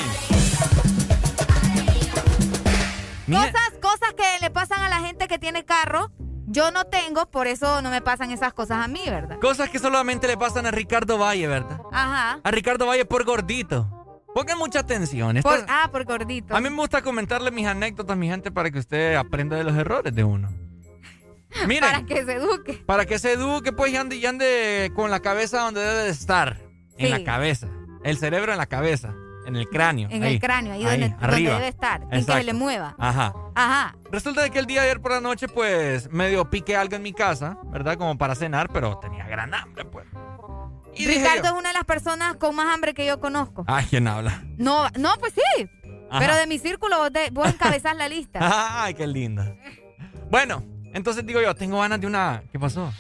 Cosas, 3.28 3.74
cosas 3.82 4.14
que 4.16 4.24
le 4.42 4.50
pasan 4.50 4.82
a 4.82 4.90
la 4.90 5.00
gente 5.02 5.28
que 5.28 5.38
tiene 5.38 5.66
carro. 5.66 6.12
Yo 6.50 6.72
no 6.72 6.86
tengo, 6.86 7.26
por 7.26 7.46
eso 7.46 7.82
no 7.82 7.90
me 7.90 8.02
pasan 8.02 8.32
esas 8.32 8.54
cosas 8.54 8.84
a 8.84 8.88
mí, 8.88 9.02
¿verdad? 9.06 9.38
Cosas 9.40 9.70
que 9.70 9.80
solamente 9.80 10.28
le 10.28 10.38
pasan 10.38 10.66
a 10.66 10.72
Ricardo 10.72 11.18
Valle, 11.18 11.46
¿verdad? 11.46 11.82
Ajá. 11.92 12.40
A 12.42 12.52
Ricardo 12.52 12.86
Valle 12.86 13.04
por 13.04 13.26
gordito. 13.26 13.97
Pongan 14.38 14.60
mucha 14.60 14.82
atención. 14.82 15.42
Por- 15.42 15.66
ah, 15.68 15.90
por 15.92 16.04
gordito. 16.06 16.56
a 16.56 16.62
mí 16.62 16.70
me 16.70 16.76
gusta 16.76 17.02
comentarle 17.02 17.50
mis 17.50 17.66
anécdotas, 17.66 18.16
mi 18.16 18.28
gente, 18.28 18.52
para 18.52 18.70
que 18.70 18.78
usted 18.78 19.16
aprenda 19.16 19.56
de 19.58 19.64
los 19.64 19.76
errores 19.76 20.14
de 20.14 20.24
uno. 20.24 20.50
Miren, 21.68 21.90
Para 21.90 22.06
que 22.06 22.24
se 22.24 22.34
eduque. 22.34 22.74
para 22.86 23.06
que 23.08 23.18
se 23.18 23.32
eduque, 23.34 23.72
pues, 23.74 23.92
y 23.92 23.96
ande, 23.96 24.16
y 24.18 24.26
ande 24.28 24.92
con 24.94 25.10
la 25.10 25.22
cabeza 25.22 25.62
donde 25.62 25.82
debe 25.82 26.04
de 26.04 26.10
estar. 26.10 26.58
En 27.00 27.08
Sí. 27.08 27.12
la 27.12 27.24
cabeza. 27.24 27.68
El 28.04 28.18
cerebro 28.20 28.52
en 28.52 28.60
la 28.60 28.68
cabeza. 28.68 29.12
En 29.48 29.56
el 29.56 29.68
cráneo. 29.70 30.08
En 30.12 30.22
ahí, 30.22 30.36
el 30.36 30.40
cráneo, 30.40 30.74
ahí, 30.74 30.84
donde, 30.84 31.10
donde 31.10 31.26
arriba. 31.26 31.54
debe 31.56 31.68
estar. 31.70 32.02
Sin 32.12 32.26
que 32.28 32.44
le 32.44 32.54
mueva. 32.54 32.96
Ajá. 33.00 33.34
Ajá. 33.56 33.96
Resulta 34.12 34.44
de 34.44 34.52
que 34.52 34.60
el 34.60 34.68
día 34.68 34.82
de 34.82 34.90
ayer 34.90 35.02
por 35.02 35.14
la 35.14 35.22
noche, 35.22 35.48
pues, 35.48 36.12
medio 36.12 36.48
piqué 36.52 36.76
algo 36.76 36.96
en 36.96 37.02
mi 37.02 37.12
casa, 37.14 37.58
¿verdad? 37.72 37.98
Como 37.98 38.16
para 38.20 38.36
cenar, 38.36 38.70
pero 38.72 39.00
tenía 39.00 39.26
gran 39.28 39.52
hambre, 39.56 39.84
pues. 39.86 40.06
Y 40.98 41.06
Ricardo 41.08 41.44
yo- 41.44 41.46
es 41.50 41.52
una 41.52 41.70
de 41.70 41.74
las 41.74 41.86
personas 41.86 42.36
con 42.38 42.56
más 42.56 42.74
hambre 42.74 42.94
que 42.94 43.06
yo 43.06 43.20
conozco. 43.20 43.64
Ay, 43.68 43.86
¿quién 43.90 44.08
habla? 44.08 44.44
No, 44.58 44.90
no, 44.98 45.16
pues 45.20 45.34
sí. 45.34 45.70
Ajá. 46.10 46.20
Pero 46.20 46.36
de 46.36 46.48
mi 46.48 46.58
círculo 46.60 46.98
vos, 46.98 47.12
de- 47.14 47.30
vos 47.32 47.48
encabezás 47.48 47.96
la 47.96 48.08
lista. 48.08 48.40
Ay, 48.84 48.94
qué 48.94 49.06
linda. 49.08 49.56
Bueno, 50.30 50.64
entonces 50.94 51.26
digo 51.26 51.42
yo, 51.42 51.54
tengo 51.56 51.80
ganas 51.80 52.00
de 52.02 52.08
una... 52.08 52.44
¿Qué 52.52 52.60
pasó? 52.60 52.92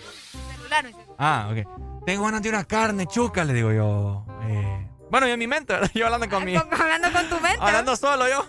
Celular, 0.55 0.83
me 0.83 0.89
dice. 0.89 1.01
Ah, 1.17 1.49
ok. 1.51 2.03
Tengo 2.05 2.23
ganas 2.25 2.41
de 2.41 2.49
una 2.49 2.63
carne 2.65 3.05
chuca, 3.07 3.43
le 3.43 3.53
digo 3.53 3.71
yo. 3.71 4.25
Eh, 4.43 4.87
bueno, 5.09 5.27
yo 5.27 5.33
en 5.33 5.39
mi 5.39 5.47
mente, 5.47 5.73
¿verdad? 5.73 5.89
Yo 5.95 6.05
hablando 6.05 6.29
con 6.29 6.43
mi... 6.45 6.55
Hablando 6.55 7.11
con 7.11 7.29
tu 7.29 7.35
mente. 7.39 7.57
Hablando 7.59 7.95
solo 7.95 8.27
yo. 8.29 8.45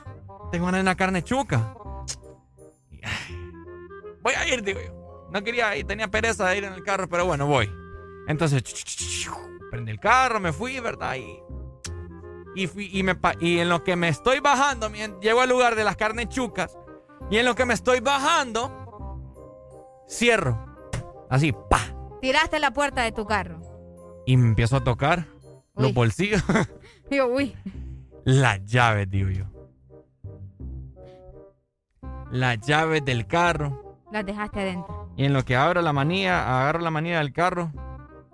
Tengo 0.53 0.67
ganas 0.67 0.79
de 0.79 0.83
una 0.83 0.95
carne 0.97 1.23
chuca. 1.23 1.73
Voy 4.23 4.35
a 4.35 4.47
ir, 4.49 4.63
digo 4.63 4.81
yo. 4.81 5.27
No 5.33 5.43
quería 5.43 5.77
ir, 5.77 5.87
tenía 5.87 6.09
pereza 6.09 6.47
de 6.49 6.59
ir 6.59 6.65
en 6.65 6.73
el 6.73 6.83
carro, 6.83 7.09
pero 7.09 7.25
bueno, 7.27 7.47
voy. 7.47 7.71
Entonces, 8.29 8.63
prendí 9.71 9.91
el 9.91 9.99
carro, 9.99 10.39
me 10.39 10.53
fui, 10.53 10.79
¿verdad? 10.79 11.17
Y, 11.17 11.43
y, 12.55 12.67
fui- 12.69 12.91
y, 12.93 13.03
me, 13.03 13.17
y 13.41 13.59
en 13.59 13.69
lo 13.69 13.83
que 13.83 13.97
me 13.97 14.09
estoy 14.09 14.39
bajando, 14.41 14.89
llego 15.21 15.41
al 15.41 15.49
lugar 15.49 15.75
de 15.75 15.83
las 15.85 15.97
carnes 15.97 16.29
chucas, 16.29 16.79
y 17.31 17.39
en 17.39 17.47
lo 17.47 17.55
que 17.57 17.65
me 17.65 17.75
estoy 17.75 18.01
bajando, 18.01 19.25
cierro. 20.09 20.65
Así, 21.31 21.53
pa. 21.71 21.81
Tiraste 22.21 22.59
la 22.61 22.71
puerta 22.73 23.03
de 23.03 23.13
tu 23.13 23.27
carro. 23.27 23.61
Y 24.27 24.37
me 24.37 24.47
empiezo 24.49 24.77
a 24.77 24.85
tocar 24.85 25.27
los 25.75 25.93
bolsillos. 25.95 26.43
Digo, 27.11 27.27
uy. 27.27 27.57
Las 28.25 28.63
llaves, 28.67 29.09
digo 29.09 29.31
yo. 29.31 29.45
Las 32.31 32.61
llaves 32.61 33.05
del 33.05 33.27
carro. 33.27 33.99
Las 34.13 34.25
dejaste 34.27 34.61
adentro. 34.61 35.13
Y 35.17 35.25
en 35.25 35.33
lo 35.33 35.45
que 35.45 35.57
abro 35.57 35.81
la 35.83 35.93
manía, 35.93 36.43
agarro 36.61 36.81
la 36.81 36.91
manía 36.91 37.19
del 37.19 37.33
carro, 37.33 37.73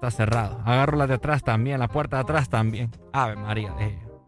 está 0.07 0.17
cerrado. 0.25 0.61
Agarro 0.65 0.97
la 0.97 1.07
de 1.07 1.15
atrás 1.15 1.43
también, 1.43 1.79
la 1.81 1.89
puerta 1.89 2.17
de 2.17 2.23
atrás 2.23 2.49
también. 2.49 2.91
Ave 3.13 3.37
María, 3.37 3.73
dije 3.79 3.99
yo. 4.03 4.21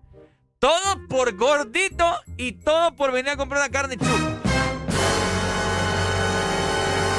Todo 0.59 1.07
por 1.09 1.37
gordito 1.37 2.05
y 2.37 2.53
todo 2.53 2.95
por 2.97 3.13
venir 3.13 3.31
a 3.33 3.37
comprar 3.37 3.61
una 3.61 3.71
carne 3.71 3.97
chupa. 3.97 4.11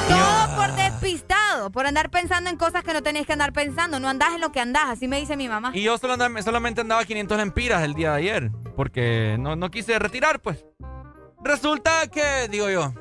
Todo 0.08 0.56
por 0.56 0.74
despistado, 0.74 1.70
por 1.70 1.86
andar 1.86 2.10
pensando 2.10 2.50
en 2.50 2.56
cosas 2.56 2.82
que 2.82 2.92
no 2.92 3.02
tenías 3.02 3.26
que 3.26 3.32
andar 3.34 3.52
pensando. 3.52 4.00
No 4.00 4.08
andás 4.08 4.34
en 4.34 4.40
lo 4.40 4.50
que 4.52 4.60
andás, 4.60 4.88
así 4.90 5.06
me 5.06 5.18
dice 5.20 5.36
mi 5.36 5.48
mamá. 5.48 5.70
Y 5.74 5.82
yo 5.82 5.98
solo 5.98 6.14
andaba- 6.14 6.42
solamente 6.42 6.80
andaba 6.80 7.04
500 7.04 7.36
lempiras 7.36 7.82
el 7.82 7.94
día 7.94 8.12
de 8.12 8.18
ayer, 8.18 8.50
porque 8.74 9.36
no, 9.38 9.54
no 9.54 9.70
quise 9.70 9.98
retirar, 9.98 10.40
pues. 10.40 10.64
Resulta 11.44 12.08
que, 12.08 12.48
digo 12.50 12.68
yo, 12.70 12.92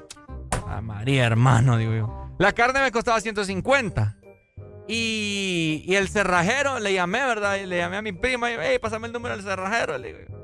a 0.67 0.81
María, 0.81 1.25
hermano, 1.25 1.77
digo 1.77 1.93
yo. 1.93 2.29
La 2.37 2.51
carne 2.51 2.81
me 2.81 2.91
costaba 2.91 3.19
150. 3.19 4.16
Y, 4.87 5.83
y 5.85 5.95
el 5.95 6.07
cerrajero, 6.09 6.79
le 6.79 6.93
llamé, 6.93 7.19
¿verdad? 7.25 7.55
Y 7.57 7.65
le 7.65 7.77
llamé 7.77 7.97
a 7.97 8.01
mi 8.01 8.13
prima, 8.13 8.49
y, 8.51 8.55
hey, 8.59 8.79
pásame 8.79 9.07
el 9.07 9.13
número 9.13 9.35
del 9.35 9.43
cerrajero, 9.45 9.97
le 9.97 10.07
digo 10.13 10.19
yo. 10.29 10.37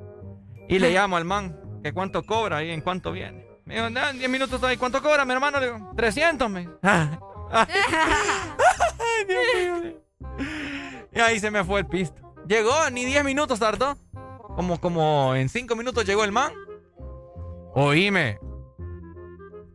Y 0.67 0.79
le 0.79 0.91
llamo 0.91 1.15
al 1.17 1.25
man, 1.25 1.59
que 1.83 1.93
cuánto 1.93 2.23
cobra 2.23 2.63
y 2.63 2.71
en 2.71 2.81
cuánto 2.81 3.11
viene. 3.11 3.45
Me 3.65 3.75
dijo, 3.75 3.89
"Nah, 3.89 4.09
en 4.09 4.17
10 4.19 4.29
minutos 4.29 4.55
estoy. 4.55 4.75
¿Cuánto 4.77 5.01
cobra, 5.01 5.23
mi 5.23 5.31
hermano? 5.33 5.59
Le 5.59 5.67
digo, 5.71 5.91
300, 5.95 6.49
me 6.49 6.59
dijo. 6.61 6.73
Ay, 6.83 7.67
Dios 9.27 9.41
mío. 9.55 9.77
le- 9.83 10.03
Y 11.13 11.19
ahí 11.21 11.39
se 11.39 11.49
me 11.51 11.63
fue 11.63 11.79
el 11.81 11.85
pisto. 11.85 12.21
Llegó, 12.47 12.89
ni 12.91 13.05
10 13.05 13.23
minutos 13.23 13.59
tardó. 13.59 13.95
Como, 14.55 14.79
como 14.81 15.33
en 15.35 15.47
5 15.49 15.75
minutos 15.75 16.05
llegó 16.05 16.23
el 16.25 16.31
man. 16.31 16.51
Oíme. 17.75 18.39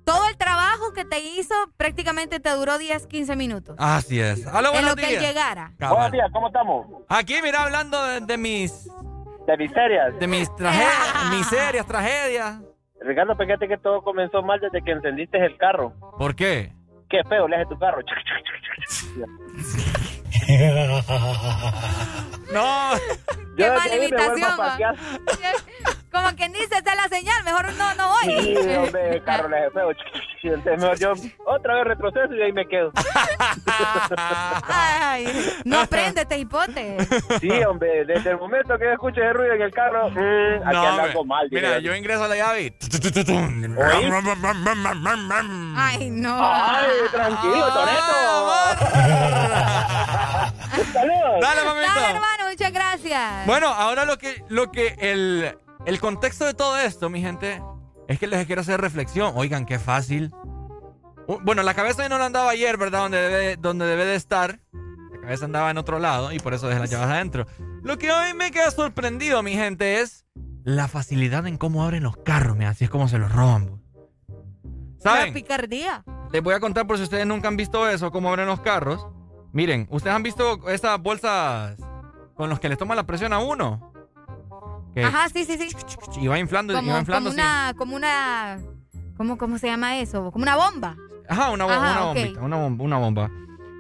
Todo 0.09 0.27
el 0.27 0.39
trabajo 0.39 0.95
que 0.95 1.05
te 1.05 1.21
hizo 1.21 1.55
prácticamente 1.77 2.41
te 2.41 2.49
duró 2.49 2.79
10, 2.79 3.07
15 3.09 3.37
minutos. 3.37 3.77
Así 3.79 4.19
es. 4.19 4.47
Aló, 4.47 4.73
en 4.75 4.87
lo 4.87 4.97
que 4.97 5.15
él 5.15 5.21
llegara. 5.21 5.73
Cabal. 5.79 5.97
Buenos 5.97 6.13
días, 6.13 6.31
¿cómo 6.33 6.47
estamos? 6.47 6.87
Aquí, 7.11 7.35
mira, 7.43 7.65
hablando 7.65 8.03
de, 8.07 8.21
de 8.21 8.39
mis... 8.39 8.89
De 9.47 9.57
miserias. 9.59 10.19
De 10.19 10.27
mis 10.27 10.57
tragedias, 10.57 11.31
miserias, 11.31 11.87
tragedias. 11.87 12.59
Ricardo, 13.03 13.37
fíjate 13.37 13.69
que 13.69 13.77
todo 13.77 14.01
comenzó 14.01 14.41
mal 14.41 14.59
desde 14.61 14.83
que 14.83 14.93
encendiste 14.93 15.45
el 15.45 15.59
carro. 15.59 15.93
¿Por 16.17 16.35
qué? 16.35 16.73
Qué 17.11 17.23
feo 17.29 17.47
le 17.47 17.57
hace 17.57 17.67
tu 17.67 17.79
carro. 17.79 18.01
No. 22.51 22.93
Qué 23.59 23.65
Yo 23.65 23.75
mala 23.75 24.57
pasear. 24.57 24.95
Como 26.13 26.29
quien 26.37 26.53
dice, 26.53 26.77
esta 26.77 26.93
es 26.93 26.97
la 26.97 27.09
señal, 27.09 27.45
mejor 27.45 27.73
no, 27.75 27.95
no 27.97 28.09
voy. 28.09 28.43
Sí, 28.43 28.57
hombre, 28.77 29.17
el 29.17 29.23
carro 29.25 29.49
le 29.49 29.59
hace 29.59 29.71
feo. 29.71 29.91
Entonces 30.43 30.81
mejor 30.81 30.99
yo 30.99 31.13
otra 31.45 31.75
vez 31.75 31.85
retroceso 31.85 32.35
y 32.35 32.43
ahí 32.43 32.53
me 32.53 32.67
quedo. 32.67 32.93
Ay, 34.63 35.27
no 35.65 35.87
préndete, 35.87 36.39
hipote. 36.39 36.97
Sí, 37.41 37.51
hombre, 37.65 38.05
desde 38.07 38.31
el 38.31 38.39
momento 38.39 38.79
que 38.79 38.85
yo 38.85 38.93
escucho 38.93 39.21
ese 39.21 39.33
ruido 39.33 39.55
en 39.55 39.63
el 39.63 39.73
carro, 39.73 40.09
mm, 40.11 40.63
aquí 40.65 40.75
No, 40.77 41.01
algo 41.01 41.25
mal. 41.25 41.49
Mira, 41.51 41.81
yo 41.81 41.95
ingreso 41.95 42.25
a 42.25 42.29
la 42.29 42.37
llave 42.37 42.63
y... 42.63 42.73
Ay, 45.77 46.11
no. 46.11 46.39
Ay, 46.41 46.91
tranquilo, 47.13 47.73
Toreto. 47.73 48.15
Saludos. 50.93 51.41
Dale, 51.41 51.65
mamita. 51.65 51.95
Dale, 51.95 52.07
hermano, 52.15 52.49
muchas 52.51 52.73
gracias. 52.73 53.47
Bueno, 53.47 53.69
ahora 53.69 54.05
lo 54.05 54.19
que, 54.19 54.43
lo 54.49 54.71
que 54.71 54.97
el, 55.01 55.57
el 55.87 56.01
contexto 56.01 56.45
de 56.45 56.55
todo 56.55 56.79
esto, 56.79 57.09
mi 57.11 57.21
gente, 57.21 57.63
es 58.09 58.19
que 58.19 58.27
les 58.27 58.47
quiero 58.47 58.61
hacer 58.63 58.81
reflexión. 58.81 59.33
Oigan, 59.37 59.67
qué 59.67 59.79
fácil. 59.79 60.33
Bueno, 61.43 61.63
la 61.63 61.75
cabeza 61.75 62.09
no 62.09 62.19
la 62.19 62.27
andaba 62.27 62.51
ayer, 62.51 62.77
¿verdad? 62.79 63.01
Donde 63.01 63.19
debe, 63.21 63.57
donde 63.57 63.87
debe 63.87 64.05
de 64.07 64.15
estar. 64.15 64.61
La 65.13 65.21
cabeza 65.21 65.45
andaba 65.45 65.71
en 65.71 65.77
otro 65.79 65.99
lado 65.99 66.33
y 66.33 66.39
por 66.39 66.55
eso 66.55 66.69
dejé 66.69 66.81
las 66.81 66.91
llaves 66.91 67.09
adentro. 67.09 67.47
Lo 67.83 67.99
que 67.99 68.11
hoy 68.11 68.33
me 68.35 68.51
queda 68.51 68.71
sorprendido, 68.71 69.43
mi 69.43 69.53
gente, 69.53 70.01
es 70.01 70.25
la 70.65 70.89
facilidad 70.89 71.47
en 71.47 71.57
cómo 71.59 71.85
abren 71.85 72.03
los 72.03 72.17
carros, 72.17 72.57
mira, 72.57 72.71
así 72.71 72.85
es 72.85 72.91
como 72.91 73.09
se 73.09 73.19
los 73.19 73.31
roban. 73.33 73.67
bo. 73.67 73.79
La 75.05 75.13
¿Saben? 75.13 75.35
picardía. 75.35 76.03
Les 76.33 76.43
voy 76.43 76.55
a 76.55 76.61
contar 76.61 76.87
por 76.87 76.97
si 76.97 77.05
ustedes 77.05 77.27
nunca 77.27 77.49
han 77.49 77.57
visto 77.57 77.89
eso, 77.89 78.11
cómo 78.11 78.31
abren 78.31 78.47
los 78.47 78.61
carros. 78.61 79.07
Miren, 79.53 79.87
¿ustedes 79.91 80.15
han 80.15 80.23
visto 80.23 80.69
esas 80.69 81.01
bolsas 81.01 81.77
con 82.35 82.49
los 82.51 82.61
que 82.61 82.69
les 82.69 82.79
toman 82.79 82.97
la 82.97 83.05
presión 83.07 83.33
a 83.33 83.39
uno? 83.39 83.93
Que- 84.95 85.05
Ajá, 85.05 85.29
sí, 85.29 85.45
sí, 85.45 85.57
sí. 85.59 85.69
Y 86.21 86.27
va 86.27 86.39
inflando, 86.39 86.73
y 86.73 86.77
Como, 86.77 86.93
va 86.93 86.99
inflando. 87.01 87.31
como 87.31 87.35
una, 87.43 87.75
como 87.77 87.97
una, 87.97 88.59
¿cómo, 89.17 89.39
¿cómo 89.39 89.59
se 89.59 89.67
llama 89.69 89.99
eso? 89.99 90.31
Como 90.33 90.43
una 90.43 90.57
bomba. 90.57 90.97
Ajá, 91.29 91.51
una, 91.51 91.65
bo- 91.65 91.71
Ajá, 91.71 91.81
una 91.93 92.07
ok. 92.11 92.15
bombita, 92.17 92.41
una, 92.41 92.57
bom- 92.57 92.81
una 92.81 92.99
bomba. 92.99 93.31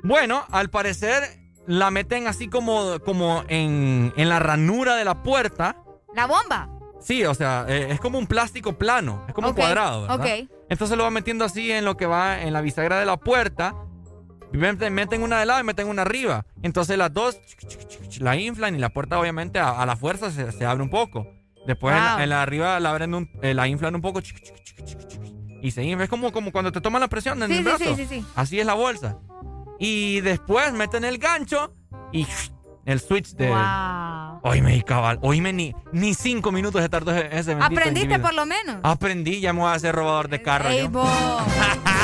Bueno, 0.02 0.44
al 0.50 0.70
parecer 0.70 1.22
la 1.66 1.90
meten 1.90 2.26
así 2.26 2.48
como, 2.48 2.98
como 3.04 3.42
en, 3.48 4.12
en 4.16 4.28
la 4.28 4.38
ranura 4.38 4.96
de 4.96 5.04
la 5.04 5.22
puerta. 5.22 5.76
La 6.14 6.26
bomba. 6.26 6.68
Sí, 7.00 7.24
o 7.24 7.34
sea, 7.34 7.64
eh, 7.68 7.88
es 7.90 8.00
como 8.00 8.18
un 8.18 8.26
plástico 8.26 8.72
plano, 8.78 9.24
es 9.28 9.34
como 9.34 9.48
un 9.48 9.54
cuadrado, 9.54 10.02
¿verdad? 10.08 10.20
ok. 10.20 10.50
Entonces 10.68 10.96
lo 10.98 11.04
va 11.04 11.10
metiendo 11.10 11.44
así 11.44 11.70
en 11.72 11.84
lo 11.84 11.96
que 11.96 12.06
va 12.06 12.42
en 12.42 12.52
la 12.52 12.60
bisagra 12.60 12.98
de 12.98 13.06
la 13.06 13.16
puerta. 13.16 13.74
Meten, 14.52 15.22
una 15.22 15.38
de 15.40 15.46
lado 15.46 15.60
y 15.60 15.64
meten 15.64 15.88
una 15.88 16.02
arriba. 16.02 16.44
Entonces 16.62 16.96
las 16.96 17.12
dos 17.12 17.38
la 18.20 18.36
inflan 18.36 18.74
y 18.74 18.78
la 18.78 18.88
puerta 18.88 19.18
obviamente 19.20 19.58
a, 19.58 19.70
a 19.80 19.86
la 19.86 19.96
fuerza 19.96 20.30
se, 20.30 20.52
se 20.52 20.64
abre 20.64 20.82
un 20.82 20.90
poco. 20.90 21.26
Después 21.66 21.94
en, 21.96 22.02
la, 22.04 22.12
Wow. 22.14 22.22
en 22.22 22.28
la 22.30 22.42
arriba 22.42 22.80
la, 22.80 22.90
abren 22.90 23.14
un- 23.14 23.30
eh, 23.42 23.52
la 23.54 23.68
inflan 23.68 23.94
un 23.94 24.00
poco 24.00 24.20
y 25.62 25.70
se 25.70 25.82
infla. 25.84 26.04
Es 26.04 26.10
como, 26.10 26.32
como 26.32 26.50
cuando 26.52 26.72
te 26.72 26.80
toman 26.80 27.00
la 27.00 27.08
presión 27.08 27.42
en 27.42 27.50
Sí, 27.50 27.56
el 27.58 27.64
brazo. 27.64 27.84
sí, 27.84 27.94
sí, 27.96 28.06
sí. 28.08 28.24
Así 28.36 28.58
es 28.60 28.66
la 28.66 28.74
bolsa. 28.74 29.18
Y 29.78 30.20
después 30.22 30.72
meten 30.72 31.04
el 31.04 31.18
gancho 31.18 31.74
y 32.12 32.26
el 32.86 33.00
switch 33.00 33.34
de... 33.34 33.48
Wow. 33.50 34.40
Oíme, 34.44 34.82
cabal, 34.84 35.18
oíme, 35.22 35.52
ni, 35.52 35.74
ni 35.92 36.14
cinco 36.14 36.52
minutos 36.52 36.80
se 36.80 36.88
tardó 36.88 37.14
ese 37.14 37.52
Aprendiste 37.60 38.18
por 38.18 38.32
lo 38.34 38.46
menos. 38.46 38.76
Aprendí, 38.82 39.40
ya 39.40 39.52
me 39.52 39.60
voy 39.60 39.68
a 39.68 39.74
hacer 39.74 39.94
robador 39.94 40.28
de 40.28 40.40
carro. 40.40 40.68
Ey, 40.70 40.88
yo. 40.90 41.04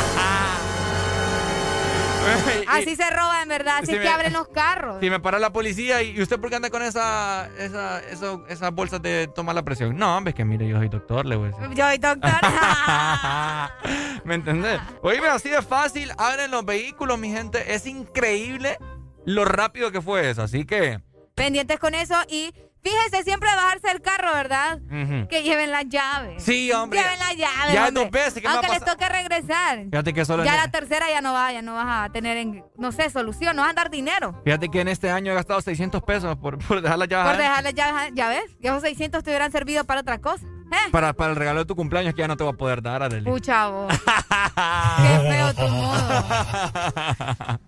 Así 2.69 2.97
se 2.97 3.11
roba 3.11 3.43
en 3.43 3.49
verdad, 3.49 3.77
así 3.79 3.87
Sí 3.87 3.95
es 3.97 4.01
que 4.01 4.09
abren 4.09 4.33
los 4.33 4.49
carros. 4.49 4.99
Si 5.01 5.11
me 5.11 5.21
para 5.21 5.39
la 5.39 5.53
policía 5.53 6.03
y, 6.03 6.11
¿y 6.17 6.23
usted 6.23 6.39
por 6.41 6.51
qué 6.51 6.57
anda 6.57 6.71
con 6.71 6.83
esa, 6.83 7.49
esa, 7.59 8.01
eso- 8.01 8.45
esas 8.49 8.73
bolsas 8.73 9.01
de 9.03 9.29
tomar 9.29 9.55
la 9.55 9.63
presión? 9.63 9.97
No, 9.97 10.17
hombre, 10.17 10.31
es 10.31 10.35
que 10.35 10.45
mire, 10.45 10.67
yo 10.69 10.77
soy 10.79 10.89
doctor, 10.89 11.27
le 11.27 11.37
voy 11.37 11.49
a 11.49 11.57
decir. 11.57 11.75
Yo 11.77 11.87
soy 11.87 11.99
doctor. 11.99 12.31
¿Me 14.25 14.35
entendés? 14.35 14.81
Oíme, 15.03 15.29
así 15.29 15.49
de 15.51 15.63
fácil, 15.63 16.11
abren 16.19 16.51
los 16.51 16.65
vehículos, 16.65 17.19
mi 17.19 17.31
gente. 17.31 17.75
Es 17.75 17.87
increíble 17.87 18.79
lo 19.25 19.45
rápido 19.45 19.91
que 19.93 20.01
fue 20.01 20.31
eso. 20.31 20.43
Así 20.43 20.65
que. 20.65 21.01
Pendientes 21.35 21.79
con 21.79 21.95
eso 21.95 22.15
y 22.29 22.55
fíjese 22.85 23.25
siempre 23.25 23.49
bajarse 23.57 23.89
del 23.89 24.03
carro, 24.03 24.33
¿verdad? 24.35 24.79
Que 25.29 25.43
lleven 25.43 25.71
las 25.71 25.89
llaves. 25.89 26.43
Sí, 26.43 26.71
hombre. 26.71 27.01
Lleven 27.01 27.19
las 27.19 27.35
llaves. 27.37 27.73
Ya 27.73 27.87
hombre. 27.89 28.03
dos 28.03 28.11
veces 28.13 28.35
que 28.35 28.49
me 28.49 28.55
Aunque 28.55 28.69
les 28.69 28.85
toque 28.85 29.09
regresar. 29.09 29.85
Fíjate 29.91 30.13
que 30.13 30.25
solo 30.25 30.45
Ya 30.45 30.53
en- 30.55 30.61
la 30.61 30.69
tercera 30.71 31.09
ya 31.09 31.21
no 31.21 31.33
va, 31.33 31.51
ya 31.53 31.63
no 31.63 31.75
vas 31.75 31.87
a 32.09 32.13
tener, 32.13 32.37
en- 32.37 32.65
no 32.77 32.93
sé, 32.93 33.09
solución, 33.11 33.57
no 33.57 33.63
vas 33.63 33.71
a 33.73 33.75
dar 33.75 33.91
dinero. 33.91 34.41
Fíjate 34.45 34.69
que 34.69 34.81
en 34.83 34.89
este 34.89 35.11
año 35.11 35.33
he 35.33 35.35
gastado 35.35 35.61
600 35.61 36.03
pesos 36.03 36.37
por, 36.37 36.59
por 36.59 36.83
dejar 36.83 36.99
las 36.99 37.09
llaves 37.09 37.33
Por 37.33 37.41
dejar 37.43 37.63
las 37.65 37.75
llaves, 37.75 38.13
ya 38.15 38.29
ves, 38.29 38.45
y 38.61 38.67
esos 38.67 38.83
600 38.83 39.23
te 39.25 39.31
hubieran 39.31 39.51
servido 39.51 39.85
para 39.85 40.01
otra 40.03 40.19
cosa. 40.21 40.45
¿Eh? 40.47 40.91
para, 40.91 41.13
para 41.13 41.31
el 41.31 41.37
regalo 41.37 41.61
de 41.61 41.67
tu 41.67 41.77
cumpleaños 41.77 42.15
que 42.15 42.21
ya 42.23 42.29
no 42.29 42.37
te 42.37 42.43
voy 42.43 42.53
a 42.53 42.57
poder 42.57 42.83
dar, 42.83 43.01
Arely. 43.03 43.25
Pucha 43.31 43.69
vos. 43.69 43.93
Qué 44.97 45.31
feo 45.31 45.55
tu 45.55 45.69
modo. 45.69 46.25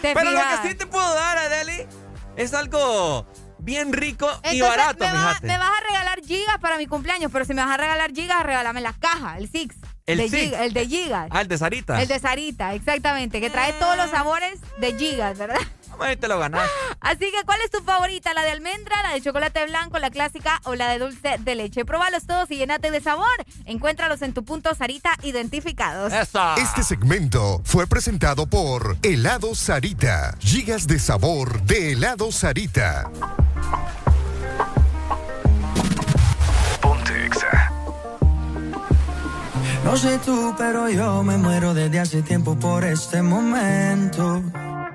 ¿Te 0.00 0.14
Pero 0.14 0.30
lo 0.30 0.38
que 0.40 0.68
sí 0.68 0.74
te 0.74 0.86
puedo 0.86 1.14
dar, 1.14 1.36
Arely, 1.38 1.86
es 2.36 2.54
algo 2.54 3.26
bien 3.62 3.92
rico 3.92 4.28
y 4.50 4.60
barato, 4.60 5.04
me, 5.04 5.12
vas, 5.12 5.28
fíjate. 5.28 5.46
me 5.46 5.58
vas 5.58 5.70
a 5.70 5.88
regalar 5.88 6.20
gigas 6.24 6.58
para 6.60 6.76
mi 6.78 6.86
cumpleaños, 6.86 7.30
pero 7.32 7.44
si 7.44 7.54
me 7.54 7.62
vas 7.64 7.72
a 7.72 7.76
regalar 7.76 8.12
gigas, 8.12 8.42
regálame 8.44 8.80
la 8.80 8.92
caja, 8.92 9.38
el 9.38 9.48
Six. 9.50 9.76
¿El 10.06 10.18
de 10.18 10.28
Six? 10.28 10.42
giga- 10.50 10.64
el 10.64 10.72
de 10.72 10.86
gigas. 10.86 11.28
Ah, 11.30 11.40
el 11.42 11.48
de 11.48 11.58
Sarita. 11.58 12.02
El 12.02 12.08
de 12.08 12.18
Sarita, 12.18 12.74
exactamente, 12.74 13.40
que 13.40 13.50
trae 13.50 13.72
todos 13.74 13.96
los 13.96 14.10
sabores 14.10 14.58
de 14.78 14.94
gigas, 14.98 15.38
¿verdad? 15.38 15.60
Ahí 16.02 16.16
te 16.16 16.28
lo 16.28 16.38
ganas. 16.38 16.68
Así 17.00 17.30
que, 17.30 17.44
¿cuál 17.44 17.60
es 17.64 17.70
tu 17.70 17.82
favorita? 17.82 18.34
¿La 18.34 18.42
de 18.42 18.50
almendra, 18.50 19.02
la 19.02 19.14
de 19.14 19.20
chocolate 19.20 19.64
blanco, 19.66 19.98
la 19.98 20.10
clásica 20.10 20.60
o 20.64 20.74
la 20.74 20.88
de 20.88 20.98
dulce 20.98 21.36
de 21.38 21.54
leche? 21.54 21.84
Probalos 21.84 22.26
todos 22.26 22.50
y 22.50 22.56
llénate 22.56 22.90
de 22.90 23.00
sabor. 23.00 23.26
Encuéntralos 23.64 24.22
en 24.22 24.34
tu 24.34 24.44
punto 24.44 24.74
Sarita 24.74 25.10
identificados. 25.22 26.12
Este 26.56 26.82
segmento 26.82 27.60
fue 27.64 27.86
presentado 27.86 28.46
por 28.46 28.96
Helado 29.02 29.54
Sarita. 29.54 30.36
Gigas 30.40 30.86
de 30.86 30.98
sabor 30.98 31.62
de 31.62 31.92
helado 31.92 32.30
Sarita. 32.32 33.10
No 39.84 39.96
sé 39.96 40.18
tú, 40.24 40.54
pero 40.56 40.88
yo 40.88 41.22
me 41.22 41.36
muero 41.36 41.74
desde 41.74 42.00
hace 42.00 42.22
tiempo 42.22 42.56
por 42.56 42.84
este 42.84 43.20
momento. 43.20 44.42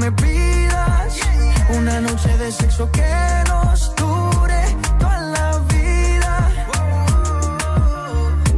me 0.00 0.10
pidas. 0.12 1.20
Una 1.76 2.00
noche 2.00 2.30
de 2.38 2.50
sexo 2.50 2.90
que 2.90 3.12
nos 3.48 3.94
dure 3.96 4.62
toda 4.98 5.18
la 5.36 5.58
vida. 5.72 6.32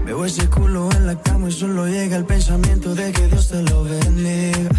Veo 0.06 0.24
ese 0.24 0.48
culo 0.48 0.88
en 0.92 1.06
la 1.08 1.16
cama 1.16 1.48
y 1.48 1.52
solo 1.52 1.86
llega 1.86 2.16
el 2.16 2.24
pensamiento 2.24 2.94
de 2.94 3.12
que 3.12 3.26
Dios 3.26 3.48
te 3.48 3.60
lo 3.62 3.84
bendiga. 3.84 4.70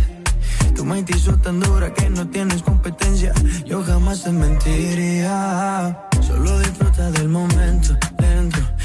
Tu 0.76 0.86
mente 0.86 1.16
hizo 1.16 1.38
tan 1.38 1.60
dura 1.60 1.94
que 1.94 2.10
no 2.10 2.28
tienes 2.30 2.64
competencia. 2.64 3.34
Yo 3.66 3.84
jamás 3.84 4.24
te 4.24 4.32
mentiría. 4.32 6.08
Solo 6.22 6.60
disfruta 6.60 7.12
del 7.12 7.28
momento, 7.28 7.96
lento. 8.20 8.60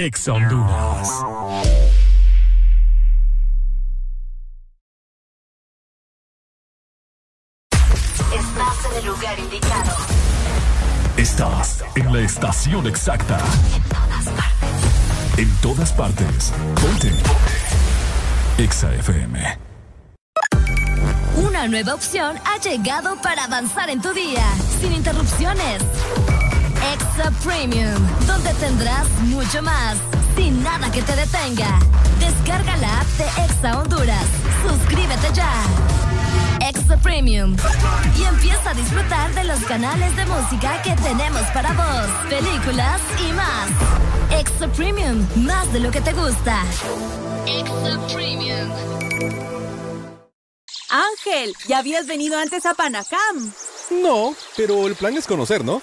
Ex 0.00 0.28
Honduras. 0.28 1.08
Estás 8.32 8.92
en 8.92 8.96
el 8.96 9.06
lugar 9.06 9.38
indicado. 9.40 9.96
Estás 11.16 11.84
en 11.96 12.12
la 12.12 12.20
estación 12.20 12.86
exacta. 12.86 13.40
En 15.36 15.52
todas 15.56 15.92
partes. 15.92 16.52
Ponte. 16.80 17.10
Exa 18.56 18.94
FM. 18.94 19.58
Una 21.38 21.66
nueva 21.66 21.94
opción 21.94 22.36
ha 22.44 22.60
llegado 22.60 23.20
para 23.20 23.46
avanzar 23.46 23.90
en 23.90 24.00
tu 24.00 24.12
día, 24.12 24.46
sin 24.80 24.92
interrupciones. 24.92 25.82
Extra 26.82 27.30
Premium, 27.44 27.96
donde 28.26 28.54
tendrás 28.54 29.08
mucho 29.22 29.62
más, 29.62 29.96
sin 30.36 30.62
nada 30.62 30.90
que 30.90 31.02
te 31.02 31.14
detenga. 31.16 31.78
Descarga 32.20 32.76
la 32.76 33.00
app 33.00 33.06
de 33.18 33.24
Exa 33.44 33.78
Honduras. 33.80 34.24
Suscríbete 34.66 35.32
ya. 35.34 35.52
Extra 36.60 36.96
Premium. 36.98 37.56
Y 38.18 38.24
empieza 38.24 38.70
a 38.70 38.74
disfrutar 38.74 39.34
de 39.34 39.44
los 39.44 39.60
canales 39.64 40.14
de 40.16 40.26
música 40.26 40.80
que 40.82 40.92
tenemos 40.96 41.42
para 41.52 41.72
vos, 41.72 42.08
películas 42.28 43.00
y 43.28 43.32
más. 43.32 44.40
Extra 44.40 44.68
Premium, 44.68 45.26
más 45.36 45.72
de 45.72 45.80
lo 45.80 45.90
que 45.90 46.00
te 46.00 46.12
gusta. 46.12 46.62
Extra 47.46 47.98
Premium. 48.12 48.70
Ángel, 50.90 51.54
¿ya 51.66 51.78
habías 51.78 52.06
venido 52.06 52.38
antes 52.38 52.64
a 52.64 52.74
Panacam? 52.74 53.52
No, 53.90 54.34
pero 54.56 54.86
el 54.86 54.94
plan 54.94 55.16
es 55.16 55.26
conocer, 55.26 55.64
¿no? 55.64 55.82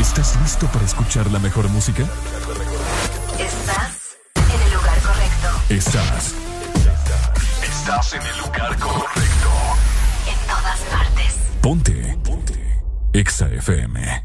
¿Estás 0.00 0.34
listo 0.40 0.66
para 0.68 0.86
escuchar 0.86 1.30
la 1.30 1.38
mejor 1.38 1.68
música? 1.68 2.04
Estás 3.38 4.16
en 4.34 4.62
el 4.62 4.72
lugar 4.72 4.98
correcto. 5.02 5.48
Estás. 5.68 6.34
Estás 7.62 8.14
en 8.14 8.22
el 8.22 8.38
lugar 8.38 8.78
correcto. 8.78 9.50
En 10.26 10.46
todas 10.48 10.80
partes. 10.90 11.36
Ponte. 11.60 12.18
Ponte. 12.24 12.82
Exa 13.12 13.50
FM. 13.50 14.24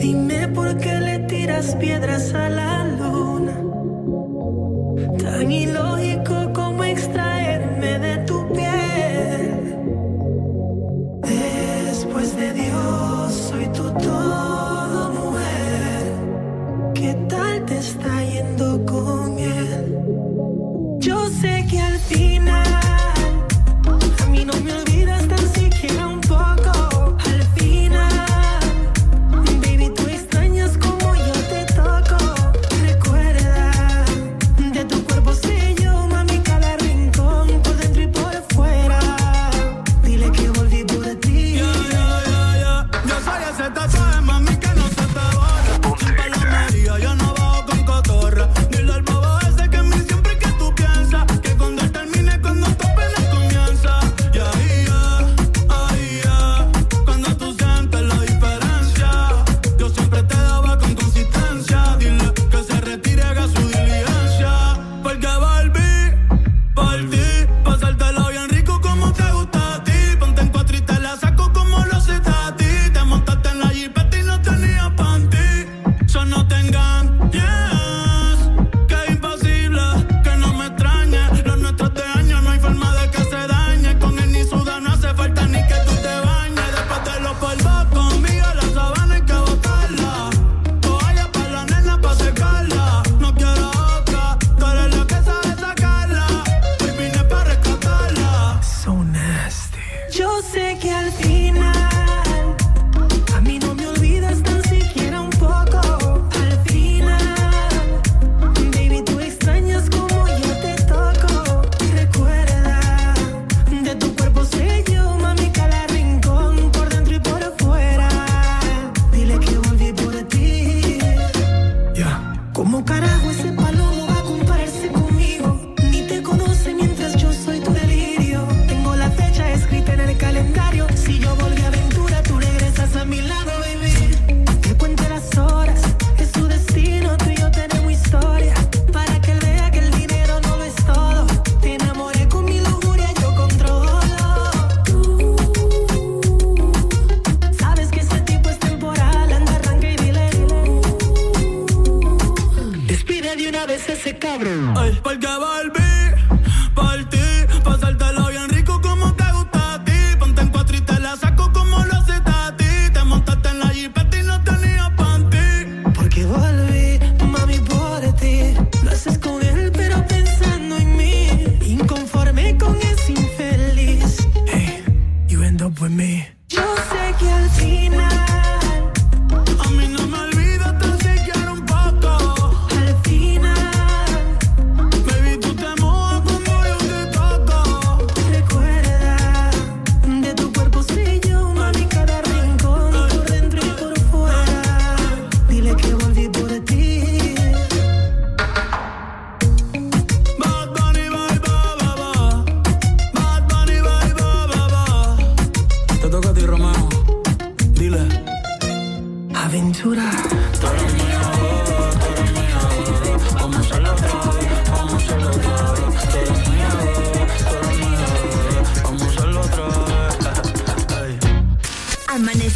Dime 0.00 0.48
por 0.48 0.78
qué 0.78 0.94
le 1.00 1.18
tiras 1.28 1.76
piedras 1.76 2.32
a 2.32 2.48
la 2.48 2.84
luna. 2.84 3.52
Tan 5.18 5.52
ilógico 5.52 6.50
como 6.54 6.84
extraerme 6.84 7.31
está 17.78 18.24
yendo 18.24 18.84
con 18.86 19.21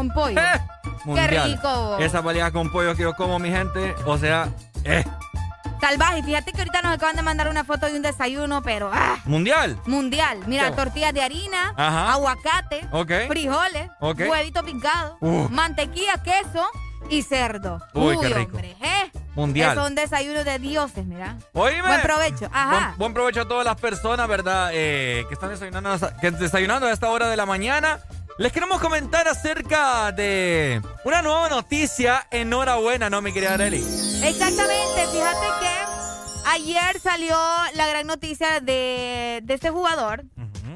Con 0.00 0.10
pollo. 0.10 0.40
Eh, 0.40 0.60
Mundial. 1.04 1.52
rico. 1.52 1.98
Esa 1.98 2.22
baleada 2.22 2.50
con 2.50 2.72
pollo 2.72 2.94
que 2.94 3.02
yo 3.02 3.14
como, 3.14 3.38
mi 3.38 3.50
gente. 3.50 3.94
O 4.06 4.16
sea, 4.16 4.48
eh. 4.84 5.04
Salvaje, 5.78 6.22
fíjate 6.22 6.52
que 6.52 6.58
ahorita 6.58 6.82
nos 6.82 6.92
acaban 6.94 7.16
de 7.16 7.22
mandar 7.22 7.48
una 7.48 7.64
foto 7.64 7.86
de 7.86 7.96
un 7.96 8.02
desayuno, 8.02 8.62
pero 8.62 8.90
ah, 8.92 9.18
Mundial. 9.24 9.78
mundial. 9.86 10.38
Mira, 10.46 10.70
¿Qué? 10.70 10.76
tortillas 10.76 11.12
de 11.14 11.22
harina, 11.22 11.74
Ajá. 11.76 12.12
aguacate, 12.12 12.86
frijoles, 13.28 13.90
huevito 14.00 14.62
picado, 14.62 15.18
mantequilla, 15.50 16.22
queso 16.22 16.66
y 17.08 17.22
cerdo. 17.22 17.80
Uy, 17.94 18.18
qué 18.20 18.28
rico. 18.28 18.52
hombre, 18.56 18.76
¿eh? 18.80 19.10
Mundial. 19.34 19.78
Es 19.78 19.84
un 19.86 19.94
desayuno 19.94 20.44
de 20.44 20.58
dioses, 20.58 21.06
mira. 21.06 21.36
Oíme. 21.54 21.82
Buen 21.82 22.02
provecho. 22.02 22.48
Ajá. 22.52 22.70
Buen, 22.70 22.98
buen 22.98 23.14
provecho 23.14 23.40
a 23.42 23.48
todas 23.48 23.64
las 23.64 23.80
personas, 23.80 24.28
¿verdad? 24.28 24.70
Eh, 24.72 25.24
que 25.28 25.34
están 25.34 25.50
desayunando, 25.50 25.98
que 26.20 26.30
desayunando 26.30 26.86
a 26.86 26.92
esta 26.92 27.08
hora 27.08 27.28
de 27.28 27.36
la 27.36 27.46
mañana. 27.46 28.00
Les 28.40 28.50
queremos 28.52 28.80
comentar 28.80 29.28
acerca 29.28 30.12
de 30.12 30.80
una 31.04 31.20
nueva 31.20 31.50
noticia. 31.50 32.26
Enhorabuena, 32.30 33.10
¿no, 33.10 33.20
mi 33.20 33.34
querida 33.34 33.52
Arely? 33.52 33.84
Exactamente, 34.24 35.06
fíjate 35.12 35.46
que 35.60 36.48
ayer 36.48 36.98
salió 37.00 37.36
la 37.74 37.86
gran 37.86 38.06
noticia 38.06 38.60
de, 38.60 39.40
de 39.42 39.54
este 39.54 39.68
jugador. 39.68 40.24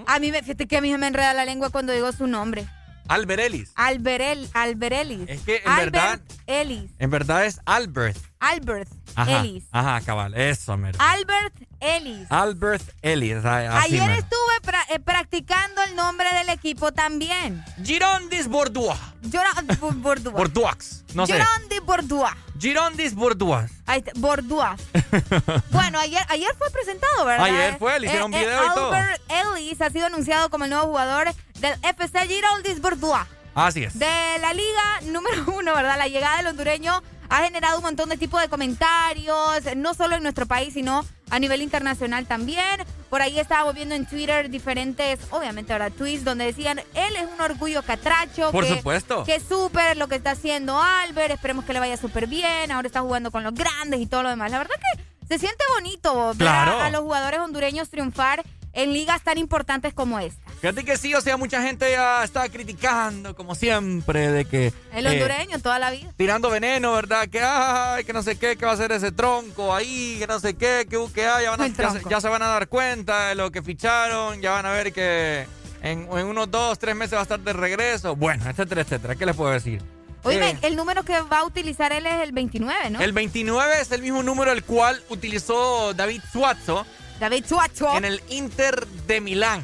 A 0.05 0.19
mí 0.19 0.31
me, 0.31 0.43
fíjate 0.43 0.67
que 0.67 0.77
a 0.77 0.83
mí 0.83 0.95
me 0.99 1.07
enreda 1.07 1.33
la 1.33 1.47
lengua 1.47 1.71
cuando 1.71 1.95
digo 1.95 2.13
su 2.13 2.27
nombre. 2.27 2.67
Albert 3.09 3.41
Ellis. 3.41 3.71
Alberel, 3.75 4.49
Alberelis. 4.55 5.29
Es 5.29 5.41
que 5.43 5.57
en 5.57 5.69
Albert 5.69 5.93
verdad, 5.93 6.21
Ellis. 6.47 6.91
en 6.99 7.11
verdad 7.11 7.45
es 7.45 7.61
Albert. 7.67 8.17
Albert 8.41 8.89
Ajá, 9.15 9.41
Ellis. 9.41 9.65
ajá, 9.73 10.01
cabal, 10.03 10.35
eso, 10.35 10.77
mero. 10.77 10.99
Albert 11.01 11.55
Ellis. 11.81 12.27
Albert 12.31 12.83
Ellis. 13.03 13.45
así 13.45 13.97
Ayer 13.99 14.11
estuve 14.11 14.61
pra- 14.63 14.85
eh, 14.91 15.01
practicando 15.01 15.83
el 15.83 15.97
nombre 15.97 16.27
del 16.35 16.49
equipo 16.51 16.93
también. 16.93 17.63
Girondis 17.85 18.49
Bordeaux. 18.49 18.99
Giron- 19.23 19.79
Bo- 19.81 19.93
Bordeaux. 19.93 20.37
Bordeaux. 20.37 21.05
No 21.15 21.27
sé. 21.27 21.35
Girondi 21.35 21.81
Bordeaux. 21.81 22.29
Girondis 22.65 23.15
Bordeaux. 23.15 23.71
Ahí 23.85 24.03
bueno, 25.71 25.99
ayer, 25.99 26.23
ayer 26.31 26.51
fue 26.57 26.71
presentado, 26.71 27.27
¿verdad? 27.27 27.45
Ayer 27.45 27.77
fue, 27.79 28.01
le 28.01 28.07
hicieron 28.07 28.31
video 28.31 28.65
y 28.65 28.75
todo. 28.75 28.91
Albert 28.91 29.21
Ellis 29.29 29.83
ha 29.83 29.91
sido 29.91 30.07
anunciado 30.07 30.49
como 30.49 30.65
el 30.65 30.71
nuevo 30.71 30.87
jugador 30.87 31.27
del 31.61 31.75
FC 31.83 32.27
Girondis 32.27 32.81
Bordeaux. 32.81 33.29
Así 33.55 33.85
es. 33.85 33.99
De 33.99 34.07
la 34.41 34.55
liga 34.55 35.01
número 35.03 35.45
uno, 35.55 35.75
¿verdad? 35.75 35.99
La 35.99 36.09
llegada 36.09 36.39
del 36.39 36.47
hondureño 36.47 37.03
ha 37.29 37.45
generado 37.45 37.77
un 37.77 37.85
montón 37.85 38.09
de 38.09 38.17
tipos 38.17 38.41
de 38.41 38.49
comentarios, 38.49 39.63
no 39.77 39.93
solo 39.93 40.17
en 40.17 40.23
nuestro 40.23 40.47
país, 40.47 40.73
sino 40.73 41.05
a 41.31 41.39
nivel 41.39 41.63
internacional 41.63 42.27
también. 42.27 42.85
Por 43.11 43.23
ahí 43.23 43.39
estábamos 43.39 43.75
viendo 43.75 43.95
en 43.95 44.07
Twitter 44.07 44.51
diferentes, 44.51 45.21
obviamente 45.31 45.73
ahora 45.73 45.91
tweets, 45.91 46.25
donde 46.25 46.45
decían, 46.47 46.79
él 46.95 47.17
es 47.17 47.27
un 47.33 47.41
orgullo 47.41 47.83
catracho. 47.83 48.51
Por 48.53 48.65
que, 48.67 48.77
supuesto. 48.77 49.25
Que 49.25 49.41
súper 49.41 49.97
lo 49.97 50.09
que 50.09 50.17
está 50.17 50.33
haciendo 50.33 50.81
Albert, 50.81 51.33
esperemos 51.33 51.65
que 51.65 51.73
le 51.73 51.81
vaya 51.81 51.97
súper 51.97 52.27
bien, 52.27 52.71
ahora 52.73 52.87
está 52.87 53.01
jugando 53.01 53.31
con 53.31 53.43
los 53.45 53.55
grandes 53.55 54.01
y 54.01 54.07
todo 54.07 54.23
lo 54.25 54.29
demás. 54.31 54.51
La 54.51 54.59
verdad 54.59 54.75
que 54.97 55.05
se 55.29 55.39
siente 55.39 55.65
bonito 55.75 56.33
ver 56.35 56.49
a- 56.49 56.91
los 56.91 57.03
jugadores 57.03 57.41
hondureños 57.41 57.89
triunfar 57.89 58.43
en 58.73 58.93
ligas 58.93 59.23
tan 59.23 59.39
importantes 59.39 59.95
como 59.95 60.19
esta. 60.19 60.44
Fíjate 60.61 60.85
que 60.85 60.97
sí, 60.97 61.15
o 61.15 61.21
sea, 61.21 61.37
mucha 61.37 61.61
gente 61.63 61.91
ya 61.91 62.25
está 62.25 62.49
criticando, 62.49 63.35
como 63.37 63.55
siempre, 63.55 64.31
de 64.31 64.45
que... 64.47 64.73
El 64.95 65.07
eh, 65.07 65.11
hondureño 65.11 65.59
toda 65.61 65.79
la 65.79 65.91
vida. 65.91 66.11
tirando 66.17 66.49
veneno, 66.49 66.93
¿verdad? 66.95 67.29
Que 67.29 67.41
ay, 67.43 68.05
que 68.05 68.13
no 68.15 68.23
sé 68.23 68.37
qué, 68.37 68.57
que 68.57 68.65
va 68.65 68.73
a 68.73 68.77
ser 68.77 68.91
ese 68.93 69.13
tronco 69.13 69.75
ahí, 69.75 70.17
que 70.19 70.27
no 70.27 70.41
sé 70.41 70.55
qué, 70.55 70.87
que, 70.89 70.99
que 71.15 71.27
ah, 71.27 71.43
ya, 71.43 71.51
van 71.51 71.61
a- 71.61 71.67
El 71.67 71.75
ya, 71.77 71.85
se- 71.91 71.93
tronco. 71.99 72.09
ya 72.11 72.21
se 72.21 72.29
van 72.29 72.43
a 72.43 72.47
dar 72.47 72.69
cuenta 72.69 73.29
de 73.29 73.35
lo 73.35 73.51
que 73.51 73.63
ficharon, 73.63 74.41
ya 74.41 74.53
van 74.53 74.65
a 74.65 74.73
ver 74.73 74.93
que 74.95 75.47
en, 75.83 76.09
en 76.11 76.27
unos 76.27 76.51
dos, 76.51 76.79
tres 76.79 76.97
meses 76.97 77.15
va 77.15 77.21
a 77.21 77.23
estar 77.25 77.41
de 77.41 77.53
regreso. 77.53 78.17
Bueno, 78.17 78.49
etcétera, 78.49 78.81
etcétera. 78.81 79.17
¿Qué 79.17 79.27
les 79.27 79.37
puedo 79.37 79.51
decir? 79.51 79.83
Oye, 80.23 80.43
Eh, 80.49 80.59
el 80.63 80.77
número 80.77 81.03
que 81.03 81.21
va 81.21 81.41
a 81.41 81.45
utilizar 81.45 81.93
él 81.93 82.07
es 82.07 82.23
el 82.23 82.33
29, 82.33 82.89
¿no? 82.89 83.01
el 83.03 83.13
29 83.13 83.75
es 83.83 83.93
el 83.93 84.01
mismo 84.01 84.23
número 84.23 84.51
el 84.53 84.65
cual 84.65 85.03
utilizó 85.11 85.93
David 85.93 86.23
Suazo 86.33 86.87
David 87.21 87.45
Suazo. 87.47 87.95
en 87.95 88.07
el 88.07 88.23
Inter 88.31 88.87
de 89.07 89.21
Milán. 89.21 89.63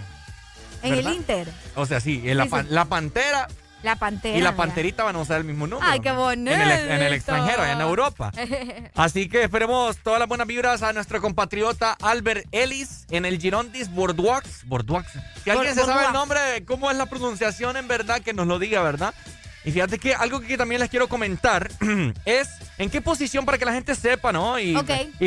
En 0.82 0.94
el. 0.94 1.06
Inter. 1.14 1.48
O 1.76 1.86
sea, 1.86 2.00
sí, 2.00 2.22
en 2.24 2.36
la, 2.38 2.46
pan- 2.46 2.66
la 2.70 2.84
Pantera 2.86 3.48
La 3.82 3.96
pantera. 3.96 4.36
y 4.36 4.40
la 4.40 4.50
mira. 4.52 4.56
Panterita 4.56 5.04
van 5.04 5.16
a 5.16 5.20
usar 5.20 5.38
el 5.38 5.44
mismo 5.44 5.66
número. 5.66 5.86
Ay, 5.90 6.00
qué 6.00 6.12
bonito. 6.12 6.50
En 6.54 6.60
el, 6.60 6.70
ex- 6.70 6.82
en 6.90 7.02
el 7.02 7.12
extranjero, 7.14 7.62
allá 7.62 7.72
en 7.72 7.80
Europa. 7.80 8.30
Así 8.94 9.28
que 9.28 9.42
esperemos 9.42 9.96
todas 9.98 10.18
las 10.18 10.28
buenas 10.28 10.46
vibras 10.46 10.82
a 10.82 10.92
nuestro 10.92 11.20
compatriota 11.20 11.96
Albert 12.02 12.46
Ellis 12.52 13.06
en 13.10 13.24
el 13.24 13.40
Girondis 13.40 13.90
Bordeaux. 13.90 14.42
Bordeaux. 14.66 15.06
Si 15.44 15.50
alguien 15.50 15.74
se 15.74 15.84
sabe 15.84 16.06
el 16.06 16.12
nombre, 16.12 16.38
cómo 16.66 16.90
es 16.90 16.96
la 16.96 17.06
pronunciación 17.06 17.76
en 17.76 17.88
verdad, 17.88 18.20
que 18.20 18.32
nos 18.34 18.46
lo 18.46 18.58
diga, 18.58 18.82
¿verdad? 18.82 19.14
Y 19.64 19.72
fíjate 19.72 19.98
que 19.98 20.14
algo 20.14 20.40
que 20.40 20.56
también 20.56 20.80
les 20.80 20.88
quiero 20.88 21.06
comentar 21.08 21.70
es 22.24 22.48
en 22.78 22.88
qué 22.88 23.02
posición 23.02 23.44
para 23.44 23.58
que 23.58 23.66
la 23.66 23.72
gente 23.74 23.94
sepa, 23.94 24.32
¿no? 24.32 24.58
Y 24.58 24.74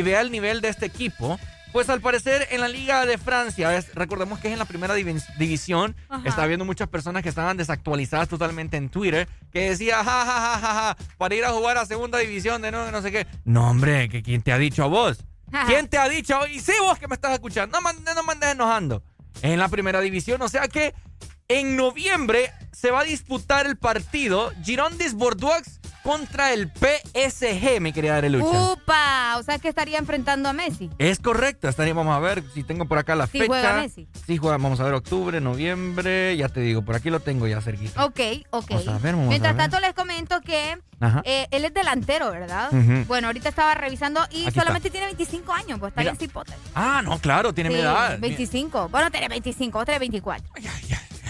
vea 0.02 0.20
el 0.20 0.30
nivel 0.32 0.60
de 0.60 0.68
este 0.68 0.86
equipo. 0.86 1.38
Pues 1.74 1.88
al 1.88 2.00
parecer 2.00 2.46
en 2.52 2.60
la 2.60 2.68
Liga 2.68 3.04
de 3.04 3.18
Francia, 3.18 3.76
es- 3.76 3.92
recordemos 3.96 4.38
que 4.38 4.46
es 4.46 4.52
en 4.52 4.60
la 4.60 4.64
primera 4.64 4.96
divi- 4.96 5.20
división, 5.38 5.96
Ajá. 6.08 6.22
está 6.28 6.46
viendo 6.46 6.64
muchas 6.64 6.86
personas 6.86 7.24
que 7.24 7.28
estaban 7.28 7.56
desactualizadas 7.56 8.28
totalmente 8.28 8.76
en 8.76 8.88
Twitter, 8.90 9.28
que 9.52 9.70
decía, 9.70 9.96
ja, 9.96 10.04
ja, 10.04 10.24
ja, 10.24 10.58
ja, 10.60 10.74
ja, 10.74 10.96
para 11.18 11.34
ir 11.34 11.44
a 11.44 11.50
jugar 11.50 11.76
a 11.76 11.84
segunda 11.84 12.18
división 12.18 12.62
de 12.62 12.70
no, 12.70 12.92
no 12.92 13.02
sé 13.02 13.10
qué. 13.10 13.26
No, 13.44 13.68
hombre, 13.70 14.08
que 14.08 14.22
¿quién 14.22 14.40
te 14.42 14.52
ha 14.52 14.58
dicho 14.58 14.84
a 14.84 14.86
vos? 14.86 15.18
¿Quién 15.66 15.88
te 15.88 15.98
ha 15.98 16.08
dicho? 16.08 16.46
Y 16.46 16.60
sí, 16.60 16.70
vos 16.80 16.96
que 16.96 17.08
me 17.08 17.16
estás 17.16 17.32
escuchando, 17.32 17.80
no, 17.80 17.92
no 17.92 18.22
me 18.22 18.32
andes 18.32 18.50
enojando. 18.52 19.02
Es 19.42 19.50
en 19.50 19.58
la 19.58 19.66
primera 19.68 20.00
división, 20.00 20.40
o 20.42 20.48
sea 20.48 20.68
que 20.68 20.94
en 21.48 21.74
noviembre 21.74 22.52
se 22.70 22.92
va 22.92 23.00
a 23.00 23.04
disputar 23.04 23.66
el 23.66 23.76
partido 23.76 24.52
Girondis 24.62 25.14
Bordeaux 25.14 25.80
contra 26.04 26.52
el 26.52 26.70
PSG, 26.70 27.80
mi 27.80 27.92
querida 27.92 28.18
Arelucha. 28.18 28.72
Upa, 28.72 29.36
o 29.38 29.42
sea 29.42 29.58
que 29.58 29.68
estaría 29.68 29.98
enfrentando 29.98 30.50
a 30.50 30.52
Messi. 30.52 30.90
Es 30.98 31.18
correcto, 31.18 31.66
estaría, 31.68 31.94
vamos 31.94 32.14
a 32.14 32.20
ver 32.20 32.44
si 32.52 32.62
tengo 32.62 32.84
por 32.84 32.98
acá 32.98 33.16
la 33.16 33.26
Sí 33.26 33.38
fecha. 33.38 33.46
juega 33.46 33.74
Messi. 33.80 34.06
Sí 34.26 34.36
juega, 34.36 34.58
vamos 34.58 34.78
a 34.80 34.84
ver 34.84 34.92
octubre, 34.94 35.40
noviembre, 35.40 36.36
ya 36.36 36.48
te 36.50 36.60
digo, 36.60 36.82
por 36.82 36.94
aquí 36.94 37.08
lo 37.10 37.20
tengo 37.20 37.46
ya 37.48 37.60
cerquita. 37.62 38.04
Ok, 38.04 38.20
ok. 38.50 38.70
Vamos 38.70 38.88
a 38.88 38.98
ver, 38.98 39.14
vamos 39.14 39.28
Mientras 39.30 39.50
a 39.54 39.56
ver. 39.56 39.62
tanto 39.70 39.80
les 39.80 39.94
comento 39.94 40.40
que 40.42 40.78
eh, 41.24 41.46
él 41.50 41.64
es 41.64 41.72
delantero, 41.74 42.30
¿verdad? 42.30 42.70
Bueno, 43.08 43.28
ahorita 43.28 43.48
estaba 43.48 43.74
revisando 43.74 44.20
y 44.30 44.46
Aquí 44.46 44.58
solamente 44.58 44.90
tiene 44.90 45.06
25 45.06 45.52
años, 45.52 45.78
pues 45.80 45.90
está 45.90 46.02
bien 46.02 46.16
cipote. 46.18 46.52
Ah, 46.74 47.00
no, 47.02 47.18
claro, 47.18 47.52
tiene 47.54 47.70
mi 47.70 47.76
edad. 47.76 48.18
25. 48.18 48.90
Bueno, 48.90 49.10
tenés 49.10 49.30
25, 49.30 49.78
vos 49.78 49.86
tenés 49.86 50.00
24. 50.00 50.46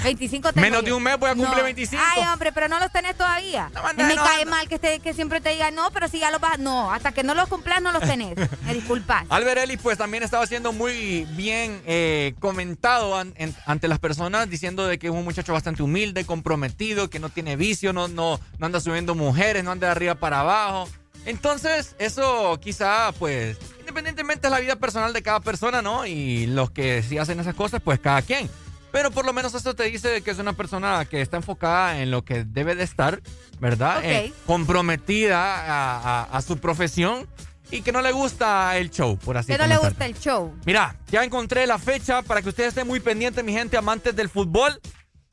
25 0.04 0.52
tengo 0.52 0.60
Menos 0.64 0.80
yo. 0.82 0.86
de 0.86 0.92
un 0.92 1.02
mes 1.02 1.18
voy 1.18 1.30
a 1.30 1.34
cumplir 1.34 1.58
No. 1.58 1.64
25. 1.64 2.02
Ay, 2.14 2.22
hombre, 2.32 2.52
pero 2.52 2.68
no 2.68 2.78
los 2.78 2.92
tenés 2.92 3.16
todavía. 3.16 3.70
mandes 3.82 4.06
me 4.06 4.14
no 4.14 4.22
cae 4.24 4.42
anda. 4.42 4.50
mal 4.50 4.68
que, 4.68 4.78
te- 4.78 5.00
que 5.00 5.12
siempre 5.14 5.40
te 5.40 5.50
digan, 5.50 5.74
no, 5.74 5.90
pero 5.90 6.08
si 6.08 6.18
ya 6.20 6.30
los 6.30 6.40
vas. 6.40 6.58
No, 6.58 6.92
hasta 6.92 7.12
que 7.12 7.22
no 7.24 7.34
los 7.34 7.48
cumplas 7.48 7.82
no 7.82 7.90
los 7.92 8.02
tenés. 8.02 8.36
Me 8.64 8.74
disculpas. 8.74 9.24
Albert 9.30 9.58
Ellis, 9.62 9.80
pues 9.82 9.98
también 9.98 10.22
estaba 10.22 10.46
siendo 10.46 10.72
muy 10.72 11.26
bien 11.30 11.82
eh, 11.86 12.34
comentado 12.40 13.16
an- 13.16 13.34
en- 13.36 13.54
ante 13.66 13.88
las 13.88 13.98
personas, 13.98 14.48
diciendo 14.48 14.86
de 14.86 14.98
que 14.98 15.08
es 15.08 15.12
un 15.12 15.24
muchacho 15.24 15.52
bastante 15.52 15.82
humilde, 15.82 16.24
comprometido, 16.24 17.10
que 17.10 17.18
no 17.18 17.28
tiene 17.30 17.56
vicio, 17.56 17.92
no, 17.92 18.08
no, 18.08 18.38
no 18.58 18.66
anda 18.66 18.80
subiendo 18.80 19.14
mujeres, 19.14 19.64
no 19.64 19.70
anda 19.72 19.88
de 19.88 19.92
arriba 19.92 20.14
para 20.14 20.40
abajo. 20.40 20.88
Entonces, 21.26 21.96
eso 21.98 22.60
quizá, 22.60 23.10
pues, 23.18 23.56
independientemente 23.80 24.46
es 24.46 24.50
la 24.50 24.60
vida 24.60 24.76
personal 24.76 25.12
de 25.14 25.22
cada 25.22 25.40
persona, 25.40 25.80
¿no? 25.80 26.04
Y 26.04 26.46
los 26.46 26.70
que 26.70 27.02
sí 27.02 27.16
hacen 27.16 27.40
esas 27.40 27.54
cosas, 27.54 27.80
pues 27.82 27.98
cada 27.98 28.20
quien. 28.20 28.50
Pero 28.94 29.10
por 29.10 29.26
lo 29.26 29.32
menos 29.32 29.52
eso 29.54 29.74
te 29.74 29.82
dice 29.90 30.22
que 30.22 30.30
es 30.30 30.38
una 30.38 30.52
persona 30.52 31.04
que 31.04 31.20
está 31.20 31.36
enfocada 31.36 31.98
en 32.00 32.12
lo 32.12 32.24
que 32.24 32.44
debe 32.44 32.76
de 32.76 32.84
estar, 32.84 33.20
¿verdad? 33.58 33.98
Ok. 33.98 34.04
Eh, 34.04 34.32
comprometida 34.46 35.36
a, 35.66 36.22
a- 36.22 36.22
a 36.36 36.42
su 36.42 36.58
profesión 36.58 37.26
y 37.72 37.82
que 37.82 37.90
no 37.90 38.00
le 38.02 38.12
gusta 38.12 38.76
el 38.78 38.90
show, 38.90 39.18
por 39.18 39.36
así 39.36 39.50
Que 39.50 39.58
no 39.58 39.66
le 39.66 39.78
gusta 39.78 40.06
el 40.06 40.14
show. 40.16 40.54
Mira, 40.64 40.94
ya 41.10 41.24
encontré 41.24 41.66
la 41.66 41.78
fecha 41.78 42.22
para 42.22 42.40
que 42.40 42.50
ustedes 42.50 42.68
estén 42.68 42.86
muy 42.86 43.00
pendientes, 43.00 43.42
mi 43.44 43.52
gente, 43.52 43.76
amantes 43.76 44.14
del 44.14 44.28
fútbol, 44.28 44.80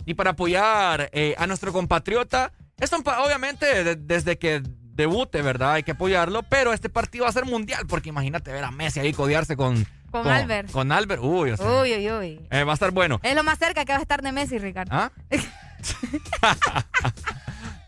y 0.06 0.16
para 0.16 0.32
apoyar 0.32 1.12
eh, 1.14 1.36
a 1.38 1.46
nuestro 1.46 1.72
compatriota. 1.72 2.52
Esto, 2.80 2.98
obviamente, 3.24 3.84
de- 3.84 3.96
desde 3.96 4.40
que 4.40 4.64
debute, 4.66 5.44
¿verdad? 5.44 5.74
Hay 5.74 5.84
que 5.84 5.92
apoyarlo, 5.92 6.42
pero 6.44 6.74
este 6.74 6.90
partido 6.90 7.26
va 7.26 7.30
a 7.30 7.34
ser 7.34 7.46
mundial, 7.46 7.86
porque 7.88 8.10
imagínate 8.10 8.52
ver 8.52 8.64
a 8.64 8.72
Messi 8.72 9.00
ahí 9.00 9.14
codearse 9.14 9.56
con... 9.56 9.86
Con 10.12 10.28
Albert. 10.28 10.72
Con 10.72 10.92
Albert, 10.92 11.22
uy, 11.24 11.52
o 11.52 11.58
sea, 11.58 11.66
Uy, 11.66 11.94
uy, 11.96 12.12
uy. 12.12 12.40
eh, 12.52 12.64
va 12.64 12.72
a 12.72 12.76
estar 12.76 12.92
bueno. 12.92 13.20
Es 13.24 13.34
lo 13.36 13.44
más 13.44 13.58
cerca 13.58 13.86
que 13.86 13.94
va 13.94 14.00
a 14.00 14.02
estar 14.02 14.22
de 14.22 14.32
Messi, 14.32 14.58
Ricardo. 14.60 14.92
¿Ah? 14.94 15.12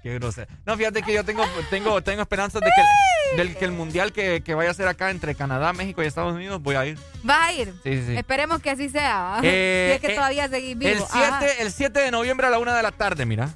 Qué 0.01 0.13
grosero. 0.15 0.51
No, 0.65 0.75
fíjate 0.75 1.01
que 1.01 1.13
yo 1.13 1.23
tengo, 1.23 1.45
tengo, 1.69 2.01
tengo 2.01 2.21
esperanzas 2.21 2.61
de 2.61 2.69
que, 2.75 3.37
del 3.37 3.55
que 3.55 3.63
el 3.63 3.71
mundial 3.71 4.11
que, 4.11 4.41
que 4.43 4.53
vaya 4.53 4.71
a 4.71 4.73
ser 4.73 4.87
acá 4.89 5.11
entre 5.11 5.33
Canadá, 5.33 5.71
México 5.71 6.03
y 6.03 6.07
Estados 6.07 6.33
Unidos, 6.33 6.61
voy 6.61 6.75
a 6.75 6.85
ir. 6.85 6.99
¿Vas 7.23 7.47
a 7.47 7.53
ir? 7.53 7.73
Sí, 7.83 7.95
sí, 7.97 8.03
sí. 8.07 8.17
Esperemos 8.17 8.61
que 8.61 8.69
así 8.71 8.89
sea. 8.89 9.39
Eh, 9.43 9.87
si 9.91 9.95
es 9.95 10.01
que 10.01 10.11
eh, 10.11 10.15
todavía 10.15 10.49
seguís 10.49 10.77
vivo. 10.77 10.91
El 10.91 10.99
7, 11.09 11.61
el 11.61 11.71
7 11.71 11.99
de 12.01 12.11
noviembre 12.11 12.47
a 12.47 12.49
la 12.49 12.59
1 12.59 12.73
de 12.73 12.83
la 12.83 12.91
tarde, 12.91 13.25
mira. 13.25 13.49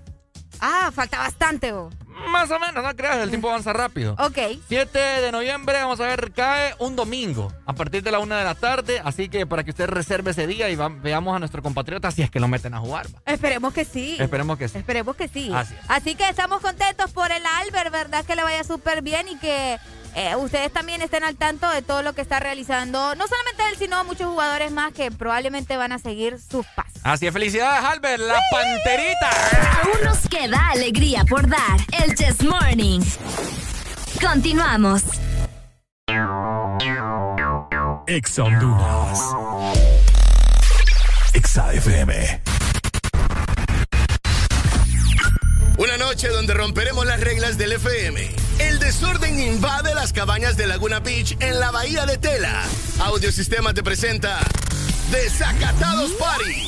Ah, 0.61 0.89
falta 0.93 1.19
bastante, 1.19 1.73
vos. 1.73 1.93
Más 2.29 2.49
o 2.51 2.59
menos, 2.59 2.83
no 2.83 2.95
creas, 2.95 3.17
el 3.17 3.29
tiempo 3.29 3.49
avanza 3.49 3.73
rápido. 3.73 4.15
Ok. 4.27 4.37
7 4.67 4.99
de 4.99 5.31
noviembre, 5.31 5.79
vamos 5.81 5.99
a 5.99 6.07
ver, 6.07 6.31
cae 6.33 6.75
un 6.79 6.95
domingo 6.95 7.51
a 7.65 7.73
partir 7.73 8.03
de 8.03 8.11
la 8.11 8.19
1 8.19 8.35
de 8.35 8.43
la 8.43 8.55
tarde. 8.55 9.01
Así 9.03 9.29
que 9.29 9.45
para 9.45 9.63
que 9.63 9.71
usted 9.71 9.87
reserve 9.87 10.31
ese 10.31 10.47
día 10.47 10.69
y 10.69 10.75
va- 10.75 10.89
veamos 10.89 11.35
a 11.35 11.39
nuestro 11.39 11.61
compatriota 11.61 12.11
si 12.11 12.21
es 12.21 12.29
que 12.31 12.39
lo 12.39 12.47
meten 12.47 12.73
a 12.73 12.79
jugar. 12.79 13.07
va. 13.07 13.21
Esperemos 13.31 13.73
que 13.73 13.85
sí. 13.85 14.17
Esperemos 14.19 14.57
que 14.57 14.67
sí. 14.67 14.77
Esperemos 14.77 15.15
que 15.15 15.27
sí. 15.27 15.51
Así 15.53 15.73
es. 15.73 15.79
Así 15.89 16.15
que 16.15 16.27
estamos 16.29 16.61
contentos 16.61 17.11
por 17.11 17.31
el 17.31 17.43
Albert, 17.45 17.91
¿verdad? 17.91 18.25
Que 18.25 18.35
le 18.35 18.43
vaya 18.43 18.63
súper 18.63 19.01
bien 19.01 19.27
y 19.29 19.37
que 19.37 19.77
eh, 20.15 20.35
ustedes 20.35 20.71
también 20.71 21.01
estén 21.01 21.23
al 21.23 21.35
tanto 21.35 21.69
de 21.69 21.81
todo 21.81 22.01
lo 22.01 22.13
que 22.13 22.21
está 22.21 22.39
realizando. 22.39 23.15
No 23.15 23.27
solamente 23.27 23.63
él, 23.71 23.77
sino 23.77 24.03
muchos 24.03 24.27
jugadores 24.27 24.71
más 24.71 24.93
que 24.93 25.11
probablemente 25.11 25.77
van 25.77 25.91
a 25.91 25.99
seguir 25.99 26.39
sus 26.39 26.65
pasos. 26.67 27.01
Así 27.03 27.27
es, 27.27 27.33
felicidades, 27.33 27.83
Albert, 27.83 28.21
la 28.21 28.39
panterita. 28.51 29.29
Aún 29.83 30.05
nos 30.05 30.27
queda 30.27 30.69
alegría 30.69 31.23
por 31.25 31.47
dar. 31.47 31.79
El 32.03 32.15
Chess 32.15 32.43
Morning. 32.43 33.01
Continuamos. 34.21 35.03
Exa 38.07 38.43
Honduras. 38.43 39.19
Exa 41.33 41.73
FM. 41.73 42.56
Una 45.77 45.95
noche 45.95 46.29
donde 46.29 46.55
romperemos 46.55 47.05
las 47.05 47.19
reglas 47.19 47.59
del 47.59 47.73
FM. 47.73 48.31
El 48.57 48.79
desorden 48.79 49.39
invade 49.39 49.93
las 49.93 50.11
cabañas 50.11 50.57
de 50.57 50.65
Laguna 50.65 50.99
Beach 50.99 51.37
en 51.39 51.59
la 51.59 51.69
bahía 51.69 52.07
de 52.07 52.17
Tela. 52.17 52.63
Audiosistema 52.99 53.75
te 53.75 53.83
presenta 53.83 54.39
Desacatados 55.11 56.11
Party. 56.13 56.67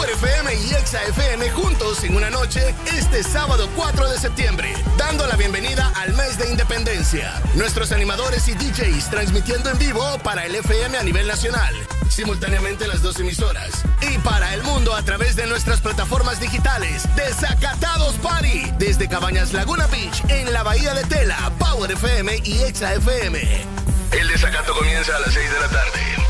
Power 0.00 0.12
FM 0.12 0.54
y 0.54 0.72
Exa 0.72 1.02
FM 1.08 1.50
juntos 1.50 2.04
en 2.04 2.16
una 2.16 2.30
noche 2.30 2.74
este 2.96 3.22
sábado 3.22 3.68
4 3.76 4.08
de 4.08 4.18
septiembre, 4.18 4.72
dando 4.96 5.26
la 5.26 5.36
bienvenida 5.36 5.92
al 5.94 6.14
mes 6.14 6.38
de 6.38 6.48
independencia. 6.48 7.38
Nuestros 7.54 7.92
animadores 7.92 8.48
y 8.48 8.54
DJs 8.54 9.10
transmitiendo 9.10 9.68
en 9.68 9.78
vivo 9.78 10.02
para 10.24 10.46
el 10.46 10.54
FM 10.54 10.96
a 10.96 11.02
nivel 11.02 11.26
nacional, 11.26 11.74
simultáneamente 12.08 12.88
las 12.88 13.02
dos 13.02 13.20
emisoras, 13.20 13.82
y 14.00 14.16
para 14.20 14.54
el 14.54 14.62
mundo 14.62 14.94
a 14.94 15.02
través 15.02 15.36
de 15.36 15.46
nuestras 15.46 15.82
plataformas 15.82 16.40
digitales. 16.40 17.02
Desacatados 17.14 18.14
Party, 18.22 18.72
desde 18.78 19.06
Cabañas 19.06 19.52
Laguna 19.52 19.86
Beach 19.88 20.22
en 20.28 20.50
la 20.54 20.62
Bahía 20.62 20.94
de 20.94 21.04
Tela, 21.04 21.52
Power 21.58 21.90
FM 21.90 22.40
y 22.44 22.62
Exa 22.62 22.94
FM. 22.94 23.66
El 24.12 24.28
desacato 24.28 24.72
comienza 24.72 25.14
a 25.14 25.20
las 25.20 25.34
6 25.34 25.50
de 25.52 25.60
la 25.60 25.68
tarde. 25.68 26.29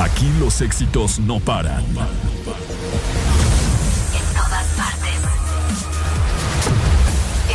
Aquí 0.00 0.32
los 0.38 0.62
éxitos 0.62 1.18
no 1.18 1.38
paran. 1.40 1.84
En 1.84 1.94
todas 4.34 4.66
partes. 4.74 5.20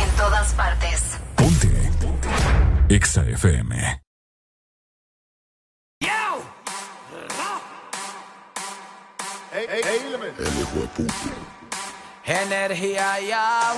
En 0.00 0.08
todas 0.16 0.54
partes. 0.54 1.02
Ponte. 1.34 1.90
Exa 2.88 3.22
FM. 3.22 4.00
Energía 12.24 13.20
ya. 13.28 13.72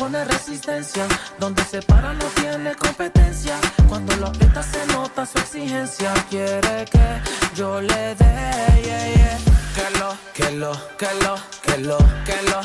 Pone 0.00 0.24
resistencia, 0.24 1.06
donde 1.38 1.62
se 1.62 1.82
para 1.82 2.14
no 2.14 2.24
tiene 2.34 2.74
competencia. 2.74 3.54
Cuando 3.86 4.16
lo 4.16 4.28
aprieta 4.28 4.62
se 4.62 4.86
nota 4.86 5.26
su 5.26 5.36
exigencia. 5.36 6.14
Quiere 6.30 6.86
que 6.90 7.20
yo 7.54 7.82
le 7.82 8.14
dé, 8.14 8.80
yeah, 8.82 9.14
yeah. 9.14 9.38
que 9.74 9.98
lo, 9.98 10.16
que 10.32 10.50
lo, 10.52 10.72
que 10.96 11.14
lo, 11.22 11.34
que 11.60 11.76
lo, 11.82 11.98
que 12.24 12.42
lo. 12.48 12.60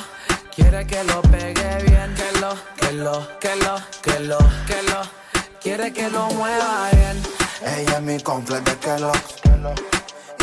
Quiere 0.56 0.88
que 0.88 1.04
lo 1.04 1.22
pegue 1.24 1.84
bien, 1.84 2.16
que 2.16 2.40
lo, 2.40 2.56
que 2.78 2.94
lo, 2.94 3.28
que 3.42 3.56
lo, 3.58 3.76
que 4.02 4.20
lo, 4.22 4.38
que 4.66 4.82
lo. 4.84 5.02
Quiere 5.62 5.92
que 5.92 6.10
lo 6.10 6.30
mueva 6.30 6.90
bien. 6.94 7.22
Ella 7.62 7.98
es 7.98 8.02
mi 8.02 8.18
completo 8.22 8.72
de 8.72 8.78
Kellogg's 8.78 9.36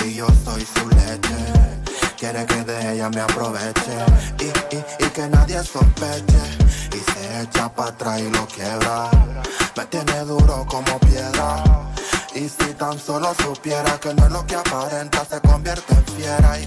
Y 0.04 0.14
yo 0.16 0.26
soy 0.44 0.66
su 0.66 0.88
leche 0.88 1.36
Quiere 2.18 2.44
que 2.46 2.64
de 2.64 2.94
ella 2.94 3.10
me 3.10 3.20
aproveche 3.20 3.96
Y, 4.40 4.74
y, 4.74 4.84
y 4.98 5.08
que 5.10 5.28
nadie 5.28 5.62
sospeche 5.62 6.61
echa 7.40 7.72
para 7.72 7.90
atrás 7.90 8.20
y 8.20 8.30
lo 8.30 8.46
quiebra. 8.46 9.10
Me 9.76 9.84
tiene 9.86 10.20
duro 10.20 10.66
como 10.68 10.98
piedra. 11.00 11.62
Y 12.34 12.48
si 12.48 12.74
tan 12.74 12.98
solo 12.98 13.34
supiera 13.42 13.98
que 14.00 14.14
no 14.14 14.24
es 14.24 14.32
lo 14.32 14.46
que 14.46 14.54
aparenta 14.54 15.22
Se 15.26 15.38
convierte 15.40 15.92
en 15.94 16.04
fiera 16.06 16.58
y 16.58 16.66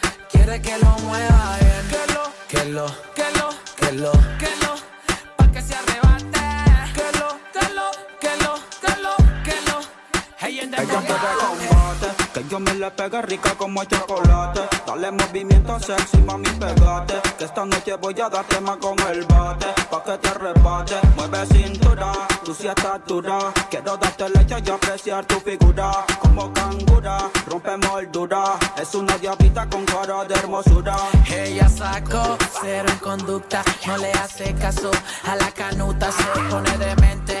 Quiere 0.43 0.59
que 0.59 0.75
lo 0.79 0.89
mueva 1.05 1.55
bien, 1.59 1.87
que 1.91 2.13
lo, 2.13 2.23
que 2.47 2.65
lo, 2.65 2.87
que 3.13 3.29
lo, 3.37 3.49
que 3.77 3.91
lo, 3.91 4.11
que 4.39 4.49
lo. 4.63 4.73
Pa' 5.37 5.51
que 5.51 5.61
se 5.61 5.75
arrebate, 5.75 6.39
que 6.95 7.19
lo, 7.19 7.37
que 7.53 7.65
lo, 7.75 7.91
que 8.19 8.35
lo, 8.43 8.55
que 8.81 8.93
lo, 9.03 9.15
que 9.43 9.61
lo. 9.67 9.79
Hey, 10.39 10.61
en 10.61 10.71
Yo 12.51 12.59
me 12.59 12.73
le 12.73 12.91
pegue 12.91 13.21
rica 13.21 13.55
como 13.55 13.81
chocolate. 13.85 14.59
Dale 14.85 15.09
movimiento 15.09 15.79
sexy, 15.79 16.17
mami, 16.17 16.49
pegate. 16.59 17.21
Que 17.37 17.45
esta 17.45 17.63
noche 17.63 17.95
voy 17.95 18.19
a 18.19 18.27
darte 18.27 18.59
más 18.59 18.75
con 18.75 18.99
el 19.07 19.23
bate. 19.23 19.67
Pa' 19.89 20.03
que 20.03 20.17
te 20.17 20.33
rebate, 20.33 20.95
mueve 21.15 21.45
cintura, 21.45 22.11
tú 22.43 22.53
sí 22.53 22.67
estás 22.67 22.99
dura. 23.07 23.53
Quiero 23.69 23.95
darte 23.95 24.27
leche 24.31 24.57
y 24.65 24.69
apreciar 24.69 25.23
tu 25.27 25.39
figura. 25.39 26.05
Como 26.19 26.51
cangura, 26.51 27.29
rompe 27.47 27.77
moldura. 27.87 28.59
Es 28.75 28.93
una 28.95 29.17
diablita 29.17 29.69
con 29.69 29.85
cara 29.85 30.25
de 30.25 30.33
hermosura. 30.33 30.97
Ella 31.33 31.69
sacó 31.69 32.37
cero 32.61 32.89
en 32.91 32.97
conducta, 32.97 33.63
no 33.87 33.95
le 33.95 34.11
hace 34.11 34.53
caso 34.55 34.91
a 35.23 35.37
la 35.37 35.51
canuta, 35.51 36.11
se 36.11 36.23
pone 36.49 36.77
demente, 36.77 37.40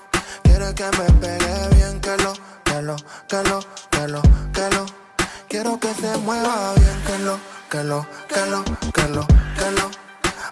Quiere 0.61 0.75
que 0.75 0.97
me 0.99 1.11
pegue 1.19 1.75
bien, 1.75 1.99
que 2.01 2.17
lo, 2.17 2.33
que 2.63 2.81
lo, 2.83 2.95
que 3.27 3.41
lo, 3.49 3.59
que 3.89 4.07
lo, 4.07 4.21
que 4.53 4.69
lo 4.69 4.85
Quiero 5.49 5.79
que 5.79 5.91
se 5.95 6.15
mueva 6.19 6.75
bien, 6.75 7.01
que 7.07 7.17
lo, 7.17 7.39
que 7.67 7.83
lo, 7.83 8.05
que 8.27 8.45
lo, 8.45 8.63
que 8.93 9.07
lo, 9.07 9.25
que 9.57 9.71
lo 9.71 9.89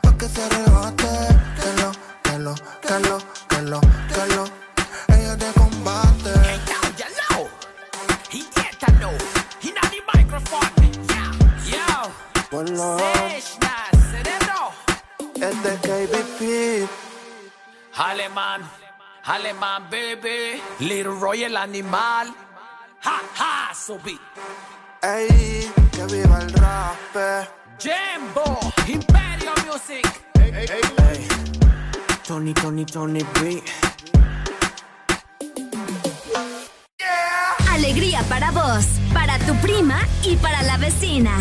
Pa' 0.02 0.18
que 0.18 0.28
se 0.28 0.44
arrebate, 0.44 1.06
que 1.62 1.74
lo, 1.80 1.92
que 2.24 2.40
lo, 2.40 2.56
que 2.56 3.00
lo, 3.08 3.20
que 3.50 3.62
lo, 3.62 3.82
que 3.82 4.36
lo 4.36 4.44
Ella 5.16 5.38
te 5.38 5.54
combate 5.60 6.34
Ponlo 12.50 12.98
Es 15.36 15.64
de 15.64 15.78
KBP 15.86 16.90
Alemán, 17.96 18.62
alemán, 19.26 19.90
baby. 19.90 20.62
Little 20.80 21.20
Roy 21.20 21.44
el 21.44 21.58
animal. 21.58 22.34
Ha, 23.04 23.22
ha, 23.38 23.74
subí. 23.74 24.20
Ey, 25.02 25.72
que 25.92 26.06
viva 26.06 26.40
el 26.42 26.54
rap 26.54 26.98
Jimbo, 27.80 28.60
Imperio 28.88 29.54
Music. 29.66 30.06
Tony, 32.28 32.54
Tony, 32.54 32.86
Tony 32.86 33.26
B 33.42 33.64
Alegría 37.72 38.22
para 38.24 38.52
vos, 38.52 38.86
para 39.14 39.40
tu 39.40 39.56
prima 39.62 40.02
y 40.24 40.36
para 40.36 40.62
la 40.64 40.78
vecina. 40.78 41.32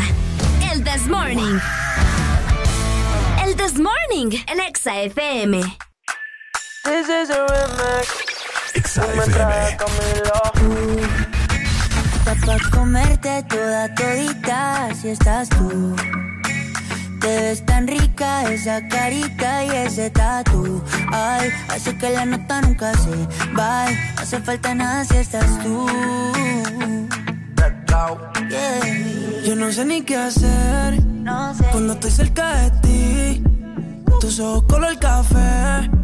El 0.70 0.84
This 0.84 1.06
Morning. 1.06 1.58
El 3.44 3.56
This 3.56 3.78
Morning 3.78 4.38
en 4.46 4.60
Exa 4.60 5.00
FM. 5.02 5.87
This 6.88 7.06
is 7.06 7.28
a 7.28 7.40
remix. 7.52 8.06
Exa 8.78 9.04
Me 9.16 9.24
trae 9.34 9.76
Camilo. 9.76 10.40
Pa' 12.24 12.56
comerte 12.74 13.42
toda 13.50 13.94
todita 13.94 14.88
si 14.98 15.08
estás 15.10 15.50
tú. 15.50 15.94
Te 17.20 17.28
ves 17.42 17.60
tan 17.66 17.86
rica 17.86 18.50
esa 18.50 18.88
carita 18.88 19.64
y 19.64 19.70
ese 19.84 20.08
tatu. 20.08 20.82
Ay, 21.12 21.50
hace 21.68 21.94
que 21.98 22.08
la 22.08 22.24
nota 22.24 22.62
nunca 22.62 22.94
se 22.94 23.16
va. 23.52 23.90
No 23.90 24.22
hace 24.22 24.40
falta 24.40 24.74
nada 24.74 25.04
si 25.04 25.16
estás 25.18 25.62
tú. 25.62 25.86
lado. 27.90 28.18
Yo 29.44 29.54
no 29.56 29.70
sé 29.72 29.84
ni 29.84 30.00
qué 30.00 30.16
hacer 30.16 31.02
cuando 31.70 31.92
estoy 31.92 32.10
cerca 32.10 32.46
de 32.62 32.70
ti. 32.80 33.42
Tus 34.22 34.40
ojos 34.40 34.64
color 34.66 34.98
café 34.98 35.98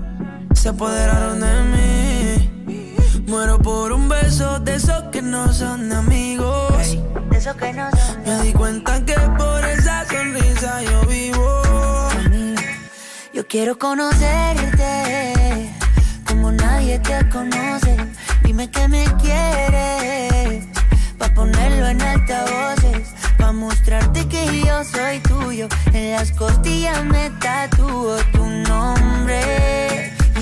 se 0.55 0.69
apoderaron 0.69 1.41
de 1.41 1.63
mí. 1.73 3.25
Muero 3.27 3.59
por 3.59 3.93
un 3.93 4.09
beso 4.09 4.59
de 4.61 4.77
esos 4.77 5.03
que 5.11 5.23
no 5.23 5.53
son 5.53 5.93
amigos. 5.93 6.97
de 7.31 7.37
esos 7.37 7.55
que 7.57 7.73
no 7.73 7.91
son. 7.91 8.23
Me 8.25 8.43
di 8.43 8.53
cuenta 8.53 9.05
que 9.05 9.15
por 9.15 9.65
esa 9.65 10.05
sonrisa 10.07 10.83
yo 10.83 11.03
vivo. 11.07 11.63
Yo 13.33 13.47
quiero 13.49 13.79
conocerte 13.79 14.93
como 16.27 16.53
nadie 16.53 16.99
te 17.01 17.29
conoce. 17.29 17.97
Dime 18.45 18.71
que 18.71 18.87
me 18.89 19.05
quieres 19.23 20.65
pa 21.19 21.29
ponerlo 21.35 21.87
en 21.89 22.01
altavoces, 22.01 23.15
pa 23.39 23.53
mostrarte 23.53 24.27
que 24.29 24.63
yo 24.65 24.85
soy 24.85 25.19
tuyo. 25.21 25.69
En 25.93 26.13
las 26.13 26.31
costillas 26.33 27.05
me 27.05 27.31
tatúo 27.41 28.17
tu 28.33 28.45
nombre. 28.47 30.14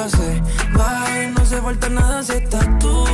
Nunca 0.00 0.16
se. 0.16 1.30
No 1.30 1.44
se 1.44 1.60
falta 1.60 1.88
nada 1.88 2.22
si 2.22 2.32
estás 2.32 2.78
tú. 2.78 3.04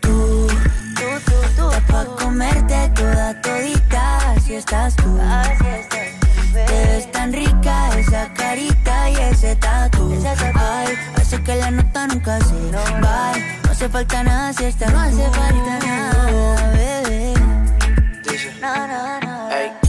Tú, 0.00 0.46
estás 1.56 1.80
pa' 1.90 2.04
comerte 2.18 2.92
toda 2.94 3.40
todita, 3.42 4.32
así 4.32 4.54
estás 4.54 4.96
tú. 4.96 5.18
Te 6.52 6.86
ves 6.86 7.12
tan 7.12 7.32
rica 7.32 7.98
esa 7.98 8.32
carita 8.34 9.10
y 9.10 9.16
ese 9.16 9.56
tatu. 9.56 10.14
Ay, 10.54 10.94
hace 11.16 11.42
que 11.42 11.56
la 11.56 11.70
nota 11.70 12.06
nunca 12.06 12.38
se 12.40 12.70
vaya. 12.72 13.60
No 13.64 13.70
hace 13.70 13.88
falta 13.88 14.22
nada 14.22 14.52
si 14.52 14.64
estás 14.64 14.92
No 14.92 15.00
hace 15.00 15.30
falta 15.30 15.78
nada, 15.86 16.72
bebé. 16.72 17.34
No, 18.60 18.86
no, 18.86 19.20
no. 19.20 19.87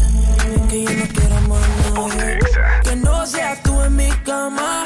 Seas 3.30 3.62
tú 3.64 3.82
en 3.82 3.96
mi 3.96 4.10
cama. 4.26 4.86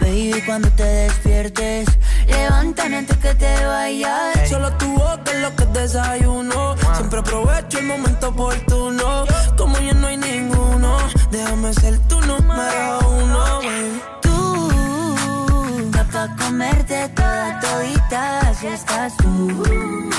Baby, 0.00 0.42
cuando 0.46 0.68
te 0.70 0.84
despiertes, 0.84 1.88
levántame 2.26 2.98
antes 2.98 3.16
que 3.18 3.34
te 3.34 3.66
vayas. 3.66 4.48
Solo 4.48 4.70
tu 4.76 4.86
boca 4.92 5.30
es 5.32 5.40
lo 5.40 5.56
que 5.56 5.64
desayuno. 5.78 6.76
Siempre 6.94 7.20
aprovecho 7.20 7.78
el 7.78 7.86
momento 7.86 8.28
oportuno. 8.28 9.24
Como 9.56 9.78
ya 9.78 9.94
no 9.94 10.06
hay 10.06 10.16
ninguno, 10.16 10.96
déjame 11.30 11.72
ser 11.74 11.98
tu 12.08 12.20
número 12.20 12.98
uno. 13.08 13.44
baby. 13.60 14.02
Tú, 14.22 15.92
pa' 16.12 16.36
comerte 16.36 17.08
toda 17.14 17.60
todita, 17.60 18.40
así 18.40 18.66
estás 18.66 19.16
tú. 19.16 20.10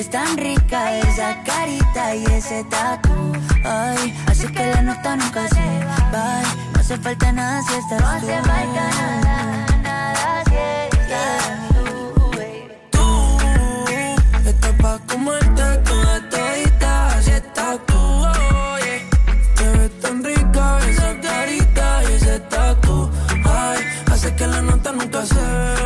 Ves 0.00 0.08
tan 0.08 0.32
rica 0.38 0.96
esa 0.96 1.44
carita 1.44 2.14
y 2.14 2.24
ese 2.24 2.64
tatu. 2.64 3.10
Ay, 3.64 4.16
así 4.28 4.46
que 4.46 4.64
la 4.64 4.80
nota 4.80 5.14
nunca 5.14 5.46
se 5.48 5.84
va. 5.84 6.40
No 6.72 6.80
hace 6.80 6.96
falta 6.96 7.30
nada 7.32 7.60
si 7.68 7.74
estás 7.74 8.00
No 8.00 8.08
hace 8.08 8.40
falta 8.40 8.88
nada, 8.96 9.66
nada 9.82 10.42
si 10.48 10.54
estás 10.96 11.68
tú, 11.74 12.30
baby. 12.30 12.72
Estás 14.48 14.72
pa' 14.80 14.98
comerte 15.06 15.76
toda 15.84 16.30
todita, 16.30 17.08
así 17.18 17.32
estás 17.32 17.76
tú. 17.84 17.98
oh, 17.98 18.78
yeah. 18.78 19.04
Te 19.54 19.68
ves 19.76 19.92
tan 20.00 20.24
rica 20.24 20.78
esa 20.88 21.20
carita 21.20 22.02
y 22.04 22.06
ese 22.14 22.40
tatu. 22.48 23.10
Ay, 23.44 23.84
hace 24.10 24.34
que 24.34 24.46
la 24.46 24.62
nota 24.62 24.92
nunca 24.92 25.26
se 25.26 25.44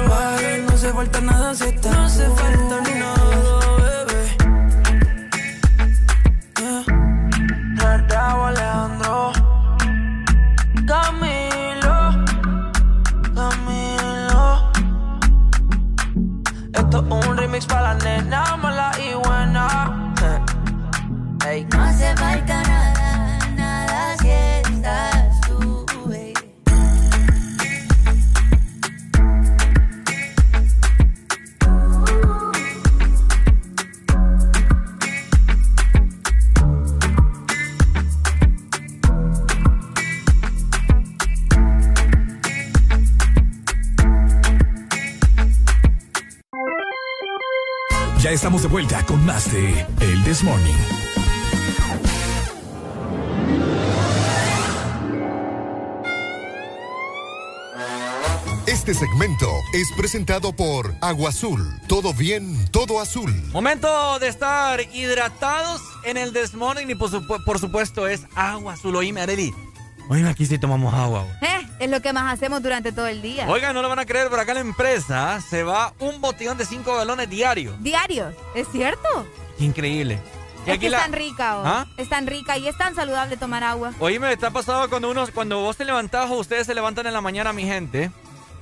vaya. 0.08 0.58
No 0.58 0.72
hace 0.72 0.92
falta 0.92 1.20
nada 1.20 1.33
un 17.00 17.36
remix 17.36 17.66
para 17.66 17.82
la 17.82 17.94
nena 17.94 18.56
mala 18.56 18.92
Ya 48.24 48.30
estamos 48.30 48.62
de 48.62 48.68
vuelta 48.68 49.04
con 49.04 49.22
más 49.26 49.52
de 49.52 49.86
El 50.00 50.24
This 50.24 50.42
Morning. 50.42 50.72
Este 58.66 58.94
segmento 58.94 59.46
es 59.74 59.92
presentado 59.96 60.54
por 60.54 60.94
Agua 61.02 61.28
Azul. 61.30 61.60
Todo 61.86 62.14
bien, 62.14 62.56
todo 62.70 62.98
azul. 63.00 63.30
Momento 63.52 64.18
de 64.18 64.28
estar 64.28 64.80
hidratados 64.94 65.82
en 66.04 66.16
el 66.16 66.32
Desmorning 66.32 66.90
y 66.90 66.94
por, 66.94 67.10
supu- 67.10 67.44
por 67.44 67.58
supuesto 67.58 68.08
es 68.08 68.22
agua 68.34 68.72
azul. 68.74 68.96
Oíme, 68.96 69.20
Areli. 69.20 69.52
Oíme, 70.08 70.28
aquí 70.28 70.44
sí 70.46 70.58
tomamos 70.58 70.92
agua. 70.92 71.22
güey. 71.24 71.52
Eh, 71.52 71.68
es 71.80 71.90
lo 71.90 72.00
que 72.00 72.12
más 72.12 72.32
hacemos 72.32 72.62
durante 72.62 72.92
todo 72.92 73.06
el 73.06 73.22
día. 73.22 73.48
Oigan, 73.48 73.74
no 73.74 73.82
lo 73.82 73.88
van 73.88 73.98
a 73.98 74.06
creer, 74.06 74.28
pero 74.30 74.42
acá 74.42 74.52
en 74.52 74.56
la 74.56 74.60
empresa 74.62 75.40
se 75.40 75.62
va 75.62 75.92
un 75.98 76.20
botellón 76.20 76.58
de 76.58 76.66
5 76.66 76.94
galones 76.96 77.28
diarios. 77.30 77.74
Diarios, 77.82 78.34
¿es 78.54 78.68
cierto? 78.70 79.08
Increíble. 79.58 80.18
Y 80.66 80.70
Es 80.70 80.76
aquí 80.76 80.86
que 80.86 80.90
la- 80.90 80.98
es 80.98 81.02
tan 81.04 81.12
rica, 81.12 81.58
oh. 81.58 81.62
¿Ah? 81.66 81.86
es 81.96 82.08
tan 82.08 82.26
rica 82.26 82.56
y 82.58 82.68
es 82.68 82.76
tan 82.78 82.94
saludable 82.94 83.36
tomar 83.36 83.62
agua. 83.64 83.92
Oíme, 83.98 84.32
está 84.32 84.50
pasado 84.50 84.88
cuando 84.88 85.10
uno, 85.10 85.26
cuando 85.34 85.60
vos 85.60 85.76
te 85.76 85.84
levantás 85.84 86.30
o 86.30 86.34
ustedes 86.38 86.66
se 86.66 86.74
levantan 86.74 87.06
en 87.06 87.12
la 87.12 87.20
mañana, 87.20 87.52
mi 87.52 87.64
gente. 87.64 88.10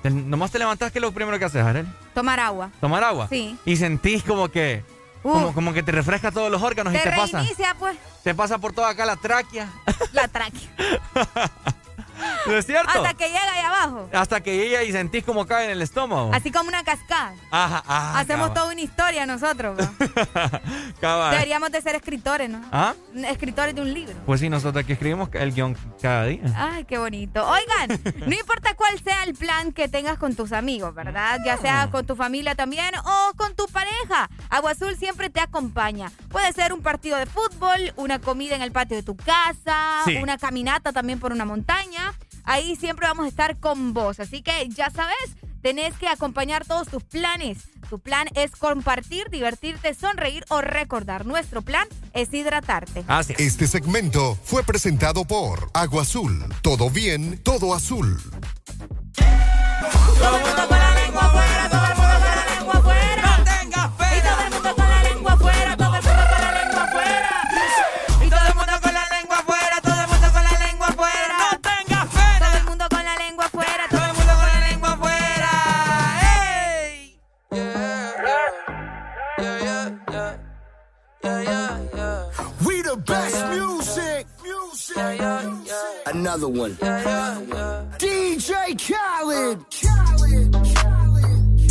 te- 0.03 0.11
nomás 0.11 0.51
te 0.51 0.59
levantás, 0.59 0.91
¿qué 0.91 0.99
es 0.99 1.03
lo 1.03 1.13
primero 1.13 1.39
que 1.39 1.45
haces, 1.45 1.63
Arel? 1.65 1.87
Tomar 2.13 2.41
agua. 2.41 2.71
Tomar 2.81 3.05
agua. 3.05 3.29
Sí. 3.29 3.57
Y 3.65 3.77
sentís 3.77 4.25
como 4.25 4.49
que, 4.49 4.83
como, 5.23 5.55
como 5.55 5.73
que 5.73 5.83
te 5.83 5.93
refresca 5.93 6.31
todos 6.33 6.51
los 6.51 6.61
órganos 6.63 6.93
Te 6.93 6.99
y 6.99 7.03
te 7.03 7.11
pasa. 7.13 7.45
pues, 7.79 7.97
Te 8.23 8.35
pasa 8.35 8.59
por 8.59 8.73
toda 8.73 8.89
acá 8.91 9.07
la 9.07 9.17
tráquea. 9.17 9.69
la 10.13 10.29
tráquea. 10.29 10.71
¿No 12.47 12.57
es 12.57 12.67
cierto? 12.67 12.89
Hasta 12.91 13.15
que 13.15 13.27
llega 13.29 13.53
ahí 13.53 13.65
abajo. 13.65 14.09
Hasta 14.13 14.41
que 14.41 14.57
llega 14.57 14.83
y 14.83 14.93
sentís 14.93 15.25
como 15.25 15.47
cae 15.47 15.67
en 15.67 15.71
el 15.73 15.83
estómago. 15.83 16.31
Así 16.35 16.51
como 16.51 16.69
una 16.69 16.83
cascada. 16.85 17.35
Ajá, 17.51 17.83
ajá. 17.87 18.19
Hacemos 18.19 18.49
cabal. 18.49 18.55
toda 18.55 18.73
una 18.73 18.81
historia 18.81 19.27
nosotros. 19.27 19.79
¿no? 19.79 19.95
Cabal. 21.01 21.33
Deberíamos 21.33 21.71
de 21.73 21.81
ser 21.83 21.95
escritores, 21.97 22.49
¿no? 22.51 22.61
¿Ah? 22.73 22.95
Escritores 23.29 23.75
de 23.75 23.81
un 23.83 23.93
libro. 23.93 24.15
Pues 24.27 24.41
sí, 24.41 24.49
nosotros 24.49 24.83
aquí 24.85 24.93
escribimos 24.93 25.29
el 25.33 25.53
guion 25.53 25.77
cada 26.01 26.25
día. 26.27 26.41
Ay, 26.57 26.85
qué 26.85 26.99
bonito. 26.99 27.45
Oigan, 27.47 28.01
no 28.27 28.35
importa 28.35 28.75
cuál 28.75 28.99
sea 29.01 29.25
el 29.25 29.35
plan 29.35 29.73
que 29.73 29.89
tengas 29.89 30.19
con 30.19 30.35
tus 30.35 30.53
amigos, 30.53 30.95
¿verdad? 30.95 31.39
Ya 31.45 31.55
Ah. 31.55 31.59
sea 31.59 31.91
con 31.91 32.07
tu 32.07 32.17
familia 32.17 32.55
también 32.55 32.95
o 33.05 33.33
con 33.37 33.55
tu 33.55 33.67
pareja. 33.67 34.29
Agua 34.51 34.73
Azul 34.73 34.97
siempre 34.97 35.31
te 35.31 35.41
acompaña. 35.41 36.11
Puede 36.31 36.53
ser 36.53 36.73
un 36.73 36.83
partido 36.83 37.17
de 37.19 37.27
fútbol, 37.27 37.93
una 37.97 38.19
comida 38.21 38.55
en 38.57 38.63
el 38.63 38.73
patio 38.73 38.97
de 38.97 39.03
tu 39.03 39.17
casa, 39.17 40.03
Sí. 40.05 40.17
una 40.17 40.39
caminata 40.39 40.93
también 40.93 41.19
por 41.21 41.33
una 41.33 41.45
montaña. 41.45 42.15
Ahí 42.45 42.77
siempre 42.77 43.07
vamos 43.07 43.27
a 43.27 43.29
estar 43.29 43.59
con 43.59 43.93
vos. 43.93 44.21
Así 44.21 44.43
que 44.43 44.69
ya 44.69 44.91
sabes, 44.91 45.37
tenés 45.63 45.95
que 45.97 46.09
acompañar 46.09 46.67
todos 46.67 46.89
tus 46.89 47.03
planes. 47.05 47.59
Tu 47.89 47.99
plan 47.99 48.27
es 48.35 48.53
compartir, 48.53 49.29
divertirte, 49.31 49.95
sonreír 49.95 50.45
o 50.49 50.61
recordar. 50.61 51.27
Nuestro 51.27 51.63
plan 51.63 51.87
es 52.15 52.33
hidratarte. 52.33 53.05
Este 53.39 53.67
segmento 53.67 54.39
fue 54.43 54.63
presentado 54.63 55.25
por 55.25 55.71
Agua 55.75 56.03
Azul. 56.03 56.45
Todo 56.63 56.91
bien, 56.91 57.39
todo 57.43 57.75
azul. 57.75 58.19
Another 84.95 86.49
one. 86.49 86.73
DJ 87.99 88.77
Khaled. 88.79 89.65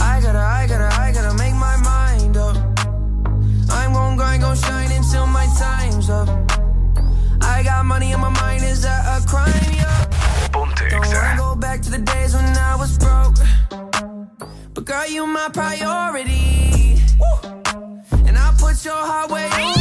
I 0.01 0.21
gotta, 0.21 0.39
I 0.39 0.65
gotta, 0.67 0.89
I 0.99 1.11
gotta 1.13 1.37
make 1.37 1.53
my 1.53 1.77
mind 1.77 2.37
up. 2.37 2.55
I'm 3.69 3.93
gon' 3.93 4.17
grind, 4.17 4.41
gon' 4.41 4.55
shine 4.55 4.91
until 4.91 5.27
my 5.27 5.45
time's 5.59 6.09
up. 6.09 6.29
I 7.41 7.61
got 7.63 7.85
money 7.85 8.13
on 8.13 8.21
my 8.21 8.29
mind, 8.29 8.63
is 8.63 8.81
that 8.81 9.21
a 9.21 9.27
crime? 9.27 9.53
Yeah. 9.73 10.05
Don't 10.89 11.05
wanna 11.05 11.35
go 11.37 11.55
back 11.55 11.81
to 11.83 11.91
the 11.91 11.99
days 11.99 12.33
when 12.33 12.45
I 12.45 12.75
was 12.75 12.97
broke. 12.97 13.35
But 14.73 14.85
girl, 14.85 15.07
you 15.07 15.27
my 15.27 15.49
priority. 15.53 16.97
And 18.27 18.37
I 18.37 18.53
put 18.57 18.83
your 18.83 18.95
heart 18.95 19.29
way 19.29 19.80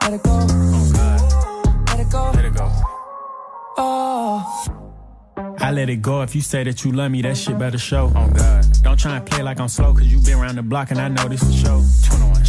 Oh, 0.00 0.08
let 0.08 0.14
it 0.14 0.22
go. 2.10 2.30
Let 2.34 2.44
it 2.44 2.54
go. 2.54 2.70
Oh. 3.78 4.64
I 5.58 5.70
let 5.70 5.88
it 5.90 6.02
go 6.02 6.22
if 6.22 6.34
you 6.34 6.40
say 6.40 6.64
that 6.64 6.84
you 6.84 6.92
love 6.92 7.10
me, 7.10 7.22
that 7.22 7.36
shit 7.36 7.50
uh-huh. 7.50 7.58
better 7.58 7.78
show. 7.78 8.12
Oh 8.14 8.28
God. 8.28 8.66
Don't 8.82 8.98
try 8.98 9.16
and 9.16 9.26
play 9.26 9.42
like 9.42 9.60
I'm 9.60 9.68
slow, 9.68 9.92
cause 9.92 10.06
you 10.06 10.18
been 10.18 10.38
around 10.38 10.56
the 10.56 10.62
block 10.62 10.90
and 10.90 11.00
I 11.00 11.08
know 11.08 11.28
this 11.28 11.40
the 11.40 11.52
show. 11.52 11.80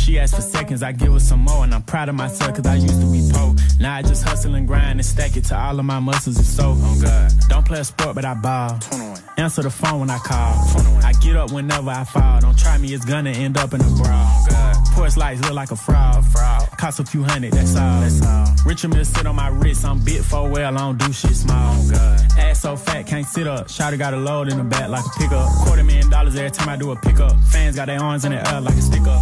She 0.03 0.19
asked 0.19 0.35
for 0.35 0.41
seconds, 0.41 0.83
I 0.83 0.91
give 0.91 1.13
her 1.13 1.19
some 1.19 1.39
more, 1.39 1.63
and 1.63 1.73
I'm 1.73 1.81
proud 1.81 2.09
of 2.09 2.15
myself 2.15 2.55
cause 2.55 2.65
I 2.65 2.75
used 2.75 2.99
to 2.99 3.09
be 3.09 3.25
poor. 3.31 3.55
Now 3.79 3.95
I 3.95 4.01
just 4.01 4.21
hustle 4.25 4.53
and 4.55 4.67
grind 4.67 4.99
and 4.99 5.05
stack 5.05 5.37
it 5.37 5.45
to 5.45 5.57
all 5.57 5.79
of 5.79 5.85
my 5.85 5.99
muscles 6.01 6.35
and 6.35 6.45
so. 6.45 6.75
Oh 6.75 7.01
God. 7.01 7.31
Don't 7.47 7.65
play 7.65 7.79
a 7.79 7.85
sport, 7.85 8.15
but 8.15 8.25
I 8.25 8.33
ball. 8.33 8.79
Answer 9.37 9.61
the 9.63 9.69
phone 9.69 10.01
when 10.01 10.09
I 10.09 10.17
call. 10.17 10.55
I 11.05 11.13
get 11.21 11.37
up 11.37 11.51
whenever 11.53 11.89
I 11.89 12.03
fall. 12.03 12.41
Don't 12.41 12.57
try 12.59 12.77
me, 12.79 12.93
it's 12.93 13.05
gonna 13.05 13.29
end 13.29 13.55
up 13.55 13.73
in 13.73 13.79
a 13.79 13.89
brawl. 13.95 14.27
Oh, 14.51 14.83
Porch 14.93 15.15
lights 15.15 15.39
look 15.41 15.53
like 15.53 15.71
a 15.71 15.77
fraud. 15.77 16.25
fraud. 16.25 16.67
Cost 16.77 16.99
a 16.99 17.05
few 17.05 17.23
hundred, 17.23 17.53
that's 17.53 17.77
all. 17.77 18.01
That's 18.01 18.25
all. 18.25 18.47
Richard 18.65 18.93
Mill 18.93 19.05
sit 19.05 19.25
on 19.25 19.37
my 19.37 19.47
wrist, 19.47 19.85
I'm 19.85 20.03
bit 20.03 20.25
for 20.25 20.49
well, 20.49 20.77
I 20.77 20.81
don't 20.81 20.97
do 20.97 21.13
shit 21.13 21.31
small. 21.31 21.77
Oh, 21.77 22.17
Ass 22.37 22.61
so 22.61 22.75
fat, 22.75 23.07
can't 23.07 23.25
sit 23.25 23.47
up. 23.47 23.67
Shotty 23.67 23.97
got 23.97 24.13
a 24.13 24.17
load 24.17 24.51
in 24.51 24.57
the 24.57 24.65
back 24.65 24.89
like 24.89 25.05
a 25.05 25.19
pickup. 25.19 25.49
Quarter 25.65 25.85
million 25.85 26.09
dollars 26.09 26.35
every 26.35 26.51
time 26.51 26.67
I 26.67 26.75
do 26.75 26.91
a 26.91 26.95
pickup. 26.97 27.39
Fans 27.45 27.77
got 27.77 27.85
their 27.85 28.01
arms 28.01 28.25
in 28.25 28.33
the 28.33 28.53
air 28.53 28.59
like 28.59 28.75
a 28.75 28.81
stick 28.81 29.07
up. 29.07 29.21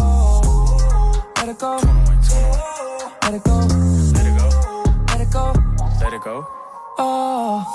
Let 1.51 1.57
it 1.57 1.59
go. 1.59 1.75
Let 3.23 3.33
it 3.33 3.43
go. 3.43 3.57
Let 4.13 4.25
it 4.25 4.37
go. 4.37 4.49
Let 5.09 5.19
it 5.19 5.31
go. 5.31 5.53
Let 5.99 6.13
it 6.13 6.21
go. 6.23 6.47
Oh. 6.97 7.67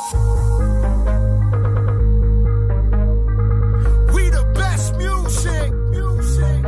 We 4.14 4.30
the 4.30 4.44
best 4.54 4.96
music. 4.96 5.70
Music. 5.90 6.64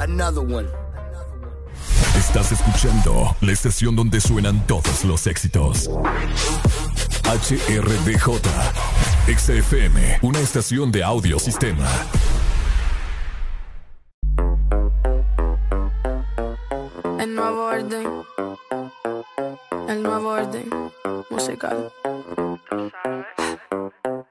Another 0.00 0.42
one. 0.42 0.68
Estás 2.16 2.50
escuchando 2.50 3.36
la 3.42 3.52
estación 3.52 3.94
donde 3.94 4.20
suenan 4.20 4.66
todos 4.66 5.04
los 5.04 5.28
éxitos. 5.28 5.88
HRDJ, 7.24 8.40
XFM, 9.36 10.18
una 10.22 10.40
estación 10.40 10.90
de 10.90 11.04
audio 11.04 11.38
orden. 17.80 18.24
El 19.88 20.02
nuevo 20.02 20.28
orden 20.30 20.70
musical. 21.30 21.92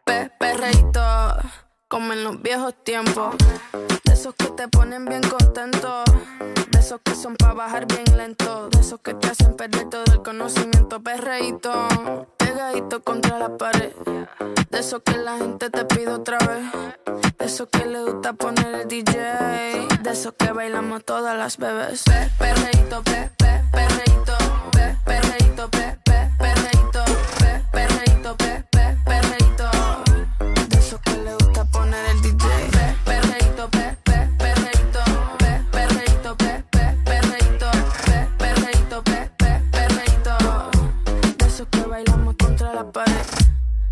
Pe 0.05 0.31
perreíto, 0.39 1.01
como 1.89 2.13
en 2.13 2.23
los 2.23 2.41
viejos 2.41 2.73
tiempos. 2.83 3.35
De 4.05 4.13
esos 4.13 4.33
que 4.35 4.45
te 4.45 4.67
ponen 4.67 5.05
bien 5.05 5.23
contento. 5.23 6.03
De 6.71 6.79
esos 6.79 7.01
que 7.03 7.15
son 7.15 7.35
para 7.35 7.53
bajar 7.53 7.87
bien 7.87 8.15
lento. 8.15 8.69
De 8.69 8.79
esos 8.79 9.01
que 9.01 9.13
te 9.15 9.27
hacen 9.27 9.55
perder 9.55 9.89
todo 9.89 10.03
el 10.13 10.21
conocimiento. 10.21 11.01
Perreíto, 11.01 11.73
pegadito 12.37 13.03
contra 13.03 13.39
la 13.39 13.57
pared. 13.57 13.91
De 14.69 14.79
esos 14.79 15.01
que 15.03 15.17
la 15.17 15.37
gente 15.37 15.69
te 15.69 15.83
pide 15.85 16.09
otra 16.09 16.37
vez. 16.37 17.35
De 17.37 17.45
esos 17.45 17.67
que 17.69 17.85
le 17.85 18.03
gusta 18.03 18.33
poner 18.33 18.81
el 18.81 18.87
DJ. 18.87 19.87
De 20.03 20.11
esos 20.11 20.33
que 20.37 20.51
bailamos 20.51 21.03
todas 21.03 21.35
las 21.35 21.57
bebés. 21.57 22.03
Pe 22.03 22.29
perreíto, 22.37 23.01
pe, 23.03 23.31
pe, 23.35 23.63
perreíto, 23.71 24.37
pe, 24.71 24.95
perreíto, 25.05 25.69
pe, 25.71 25.97
pe, 26.05 26.29
perreíto, 26.37 26.78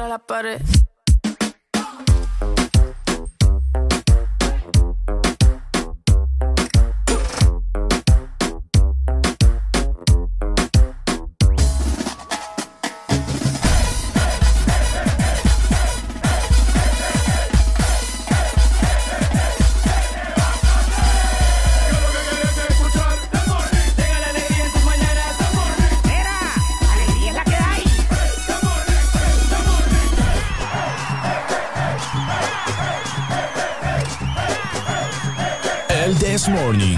contra 0.00 0.08
la 0.08 0.18
pared. 0.18 0.89
This 36.40 36.48
Morning. 36.48 36.96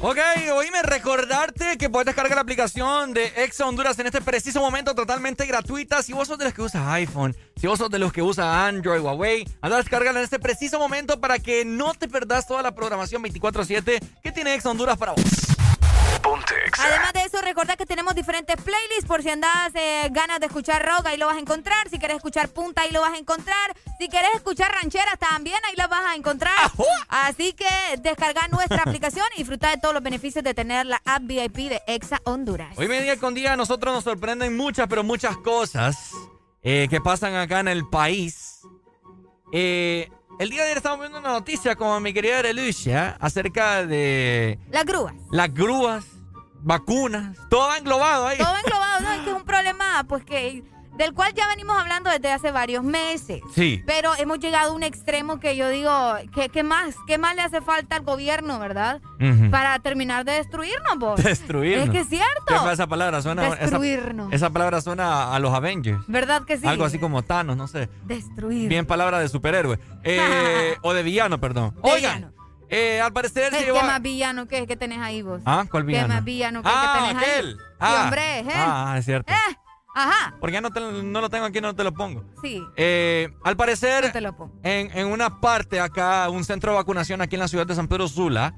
Ok, 0.00 0.18
oíme, 0.56 0.82
recordarte 0.82 1.78
que 1.78 1.88
puedes 1.88 2.06
descargar 2.06 2.34
la 2.34 2.40
aplicación 2.40 3.14
de 3.14 3.26
Exa 3.36 3.64
Honduras 3.64 3.96
en 4.00 4.06
este 4.06 4.20
preciso 4.20 4.58
momento 4.58 4.92
totalmente 4.96 5.46
gratuita. 5.46 6.02
Si 6.02 6.12
vos 6.12 6.26
sos 6.26 6.36
de 6.36 6.46
los 6.46 6.52
que 6.52 6.62
usas 6.62 6.84
iPhone, 6.88 7.36
si 7.54 7.68
vos 7.68 7.78
sos 7.78 7.90
de 7.90 8.00
los 8.00 8.12
que 8.12 8.22
usa 8.22 8.66
Android, 8.66 9.00
Huawei, 9.00 9.46
anda 9.60 9.78
a 9.78 10.10
en 10.10 10.16
este 10.16 10.40
preciso 10.40 10.80
momento 10.80 11.20
para 11.20 11.38
que 11.38 11.64
no 11.64 11.94
te 11.94 12.08
perdas 12.08 12.48
toda 12.48 12.60
la 12.60 12.74
programación 12.74 13.22
24-7 13.22 14.02
que 14.20 14.32
tiene 14.32 14.54
Exa 14.54 14.70
Honduras 14.70 14.98
para 14.98 15.12
vos. 15.12 15.22
Además 16.78 17.12
de 17.12 17.22
eso, 17.24 17.40
recuerda 17.42 17.76
que 17.76 17.86
tenemos 17.86 18.14
diferentes 18.14 18.56
playlists 18.56 19.06
por 19.06 19.22
si 19.22 19.30
andas 19.30 19.72
eh, 19.74 20.08
ganas 20.10 20.40
de 20.40 20.46
escuchar 20.46 20.84
rock, 20.84 21.06
ahí 21.06 21.16
lo 21.16 21.26
vas 21.26 21.36
a 21.36 21.40
encontrar. 21.40 21.88
Si 21.88 21.98
quieres 21.98 22.16
escuchar 22.16 22.48
punta, 22.48 22.82
ahí 22.82 22.90
lo 22.90 23.00
vas 23.00 23.12
a 23.12 23.18
encontrar. 23.18 23.74
Si 23.98 24.08
quieres 24.08 24.30
escuchar 24.34 24.72
rancheras 24.72 25.18
también, 25.18 25.58
ahí 25.68 25.74
las 25.76 25.88
vas 25.88 26.04
a 26.06 26.14
encontrar. 26.14 26.52
Así 27.08 27.52
que 27.52 27.66
descarga 28.00 28.48
nuestra 28.48 28.82
aplicación 28.82 29.26
y 29.34 29.38
disfruta 29.38 29.70
de 29.70 29.76
todos 29.78 29.94
los 29.94 30.02
beneficios 30.02 30.44
de 30.44 30.54
tener 30.54 30.86
la 30.86 31.00
app 31.04 31.22
VIP 31.22 31.68
de 31.68 31.82
Exa 31.86 32.20
Honduras. 32.24 32.76
Hoy 32.76 32.88
día 32.88 33.18
con 33.18 33.34
día 33.34 33.52
a 33.52 33.56
nosotros 33.56 33.94
nos 33.94 34.04
sorprenden 34.04 34.56
muchas, 34.56 34.86
pero 34.88 35.04
muchas 35.04 35.36
cosas 35.36 36.12
eh, 36.62 36.86
que 36.88 37.00
pasan 37.00 37.34
acá 37.34 37.60
en 37.60 37.68
el 37.68 37.88
país. 37.88 38.60
Eh, 39.52 40.08
el 40.42 40.50
día 40.50 40.62
de 40.62 40.66
ayer 40.66 40.76
estábamos 40.78 41.04
viendo 41.04 41.20
una 41.20 41.30
noticia 41.30 41.76
con 41.76 42.02
mi 42.02 42.12
querida 42.12 42.42
Lucia 42.52 43.16
acerca 43.20 43.86
de 43.86 44.58
Las 44.70 44.84
grúas. 44.84 45.14
las 45.30 45.54
grúas, 45.54 46.04
vacunas, 46.62 47.36
todo 47.48 47.68
va 47.68 47.78
englobado 47.78 48.26
ahí. 48.26 48.38
Todo 48.38 48.56
englobado, 48.56 49.00
¿no? 49.02 49.12
Es 49.12 49.20
que 49.20 49.30
es 49.30 49.36
un 49.36 49.44
problema, 49.44 50.04
pues 50.08 50.24
que 50.24 50.64
del 50.96 51.14
cual 51.14 51.32
ya 51.34 51.46
venimos 51.48 51.78
hablando 51.78 52.10
desde 52.10 52.30
hace 52.30 52.50
varios 52.50 52.84
meses. 52.84 53.40
Sí. 53.54 53.82
Pero 53.86 54.12
hemos 54.18 54.38
llegado 54.38 54.72
a 54.72 54.74
un 54.74 54.82
extremo 54.82 55.40
que 55.40 55.56
yo 55.56 55.68
digo, 55.68 55.90
¿qué, 56.34 56.48
qué 56.48 56.62
más? 56.62 56.94
¿Qué 57.06 57.18
más 57.18 57.34
le 57.34 57.42
hace 57.42 57.60
falta 57.60 57.96
al 57.96 58.02
gobierno, 58.02 58.58
verdad? 58.58 59.00
Para 59.50 59.78
terminar 59.78 60.24
de 60.24 60.32
destruirnos, 60.32 60.98
vos. 60.98 61.22
Destruirnos. 61.22 61.86
Es 61.86 61.90
que 61.90 62.00
es 62.00 62.08
cierto. 62.08 62.44
¿Qué 62.46 62.54
fue 62.56 62.72
esa 62.72 62.86
palabra? 62.86 63.22
Suena, 63.22 63.54
Destruirnos. 63.54 64.32
Esa, 64.32 64.50
palabra 64.50 64.80
suena 64.80 65.34
a 65.34 65.38
los 65.38 65.54
Avengers. 65.54 66.00
¿Verdad 66.08 66.42
que 66.44 66.58
sí? 66.58 66.66
Algo 66.66 66.84
así 66.84 66.98
como 66.98 67.22
Thanos, 67.22 67.56
no 67.56 67.66
sé. 67.68 67.88
Destruir. 68.04 68.68
Bien 68.68 68.84
palabra 68.86 69.18
de 69.20 69.28
superhéroe. 69.28 69.78
Eh, 70.04 70.76
o 70.82 70.92
de 70.92 71.02
villano, 71.02 71.40
perdón. 71.40 71.74
Oigan, 71.82 72.32
eh, 72.68 73.00
al 73.00 73.12
parecer 73.12 73.52
se 73.52 73.58
¿Qué, 73.58 73.64
llevó... 73.66 73.80
qué 73.80 73.86
más 73.86 74.00
villano 74.02 74.48
que, 74.48 74.66
que 74.66 74.76
tenés 74.76 74.98
ahí 74.98 75.22
vos? 75.22 75.42
Ah, 75.44 75.64
¿cuál 75.70 75.84
villano? 75.84 76.08
¿Qué 76.08 76.14
más 76.14 76.24
villano 76.24 76.62
que, 76.62 76.68
ah, 76.72 76.94
que 76.94 77.00
tenés 77.06 77.22
aquel. 77.22 77.48
ahí? 77.48 77.66
Ah, 77.78 77.88
Sí, 77.96 78.02
hombre, 78.04 78.38
¿eh? 78.40 78.44
ah, 78.54 78.94
es 78.98 79.04
cierto. 79.04 79.32
Eh, 79.32 79.56
Ajá. 79.94 80.34
Porque 80.40 80.54
ya 80.54 80.60
no, 80.60 80.70
te- 80.70 80.80
no 80.80 81.20
lo 81.20 81.28
tengo 81.28 81.44
aquí, 81.44 81.60
no 81.60 81.74
te 81.74 81.84
lo 81.84 81.92
pongo. 81.92 82.24
Sí. 82.42 82.62
Eh, 82.76 83.28
al 83.44 83.56
parecer, 83.56 84.06
No 84.06 84.12
te 84.12 84.20
lo 84.20 84.34
pongo. 84.36 84.54
en, 84.62 84.96
en 84.96 85.06
una 85.06 85.40
parte 85.40 85.80
acá, 85.80 86.28
un 86.30 86.44
centro 86.44 86.72
de 86.72 86.76
vacunación 86.78 87.20
aquí 87.20 87.36
en 87.36 87.40
la 87.40 87.48
ciudad 87.48 87.66
de 87.66 87.74
San 87.74 87.88
Pedro 87.88 88.08
Sula, 88.08 88.54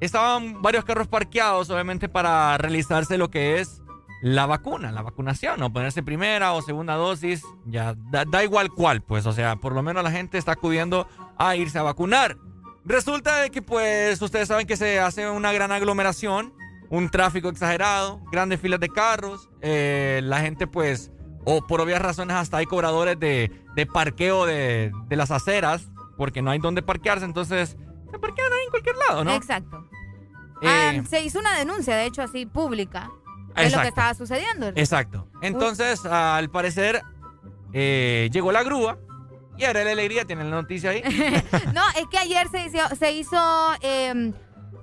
estaban 0.00 0.62
varios 0.62 0.84
carros 0.84 1.08
parqueados, 1.08 1.70
obviamente, 1.70 2.08
para 2.08 2.56
realizarse 2.58 3.18
lo 3.18 3.30
que 3.30 3.60
es 3.60 3.82
la 4.22 4.46
vacuna, 4.46 4.90
la 4.92 5.02
vacunación, 5.02 5.62
o 5.62 5.72
ponerse 5.72 6.02
primera 6.02 6.52
o 6.52 6.62
segunda 6.62 6.94
dosis, 6.94 7.42
ya 7.66 7.94
da, 8.10 8.24
da 8.24 8.42
igual 8.44 8.70
cuál, 8.70 9.00
pues, 9.02 9.26
o 9.26 9.32
sea, 9.32 9.56
por 9.56 9.72
lo 9.74 9.82
menos 9.82 10.02
la 10.02 10.10
gente 10.10 10.38
está 10.38 10.52
acudiendo 10.52 11.06
a 11.36 11.56
irse 11.56 11.78
a 11.78 11.82
vacunar. 11.82 12.36
Resulta 12.84 13.36
de 13.36 13.50
que, 13.50 13.60
pues, 13.62 14.20
ustedes 14.22 14.48
saben 14.48 14.66
que 14.66 14.76
se 14.76 14.98
hace 14.98 15.28
una 15.28 15.52
gran 15.52 15.70
aglomeración, 15.72 16.52
un 16.90 17.08
tráfico 17.10 17.48
exagerado, 17.48 18.20
grandes 18.32 18.60
filas 18.60 18.80
de 18.80 18.88
carros, 18.88 19.48
eh, 19.60 20.20
la 20.24 20.40
gente, 20.40 20.66
pues, 20.66 21.10
o 21.44 21.66
por 21.66 21.80
obvias 21.80 22.00
razones 22.02 22.36
hasta 22.36 22.56
hay 22.58 22.66
cobradores 22.66 23.18
de, 23.18 23.50
de 23.74 23.86
parqueo 23.86 24.46
de, 24.46 24.90
de 25.08 25.16
las 25.16 25.30
aceras, 25.30 25.88
porque 26.16 26.42
no 26.42 26.50
hay 26.50 26.58
donde 26.58 26.82
parquearse, 26.82 27.24
entonces 27.24 27.76
se 28.10 28.18
parquean 28.18 28.52
ahí 28.52 28.64
en 28.64 28.70
cualquier 28.70 28.96
lado, 28.96 29.24
¿no? 29.24 29.34
Exacto. 29.34 29.88
Eh, 30.62 30.66
Ah, 30.66 30.92
se 31.08 31.20
hizo 31.22 31.38
una 31.38 31.56
denuncia, 31.56 31.94
de 31.94 32.06
hecho, 32.06 32.22
así 32.22 32.46
pública, 32.46 33.10
de 33.54 33.62
lo 33.62 33.62
Exacto. 33.62 33.82
que 33.82 33.88
estaba 33.88 34.14
sucediendo. 34.14 34.66
Exacto. 34.74 35.28
Entonces, 35.42 36.04
al 36.04 36.50
parecer, 36.50 37.02
eh, 37.72 38.28
llegó 38.32 38.50
la 38.50 38.62
grúa. 38.62 38.98
Y 39.56 39.64
ahora 39.64 39.82
la 39.82 39.90
alegría 39.90 40.24
tiene 40.24 40.44
la 40.44 40.50
noticia 40.50 40.90
ahí. 40.90 41.02
No, 41.74 41.82
es 41.96 42.06
que 42.10 42.18
ayer 42.18 42.48
se 42.48 42.64
hizo, 42.66 42.78
se 42.96 43.12
hizo 43.12 43.36
eh, 43.80 44.32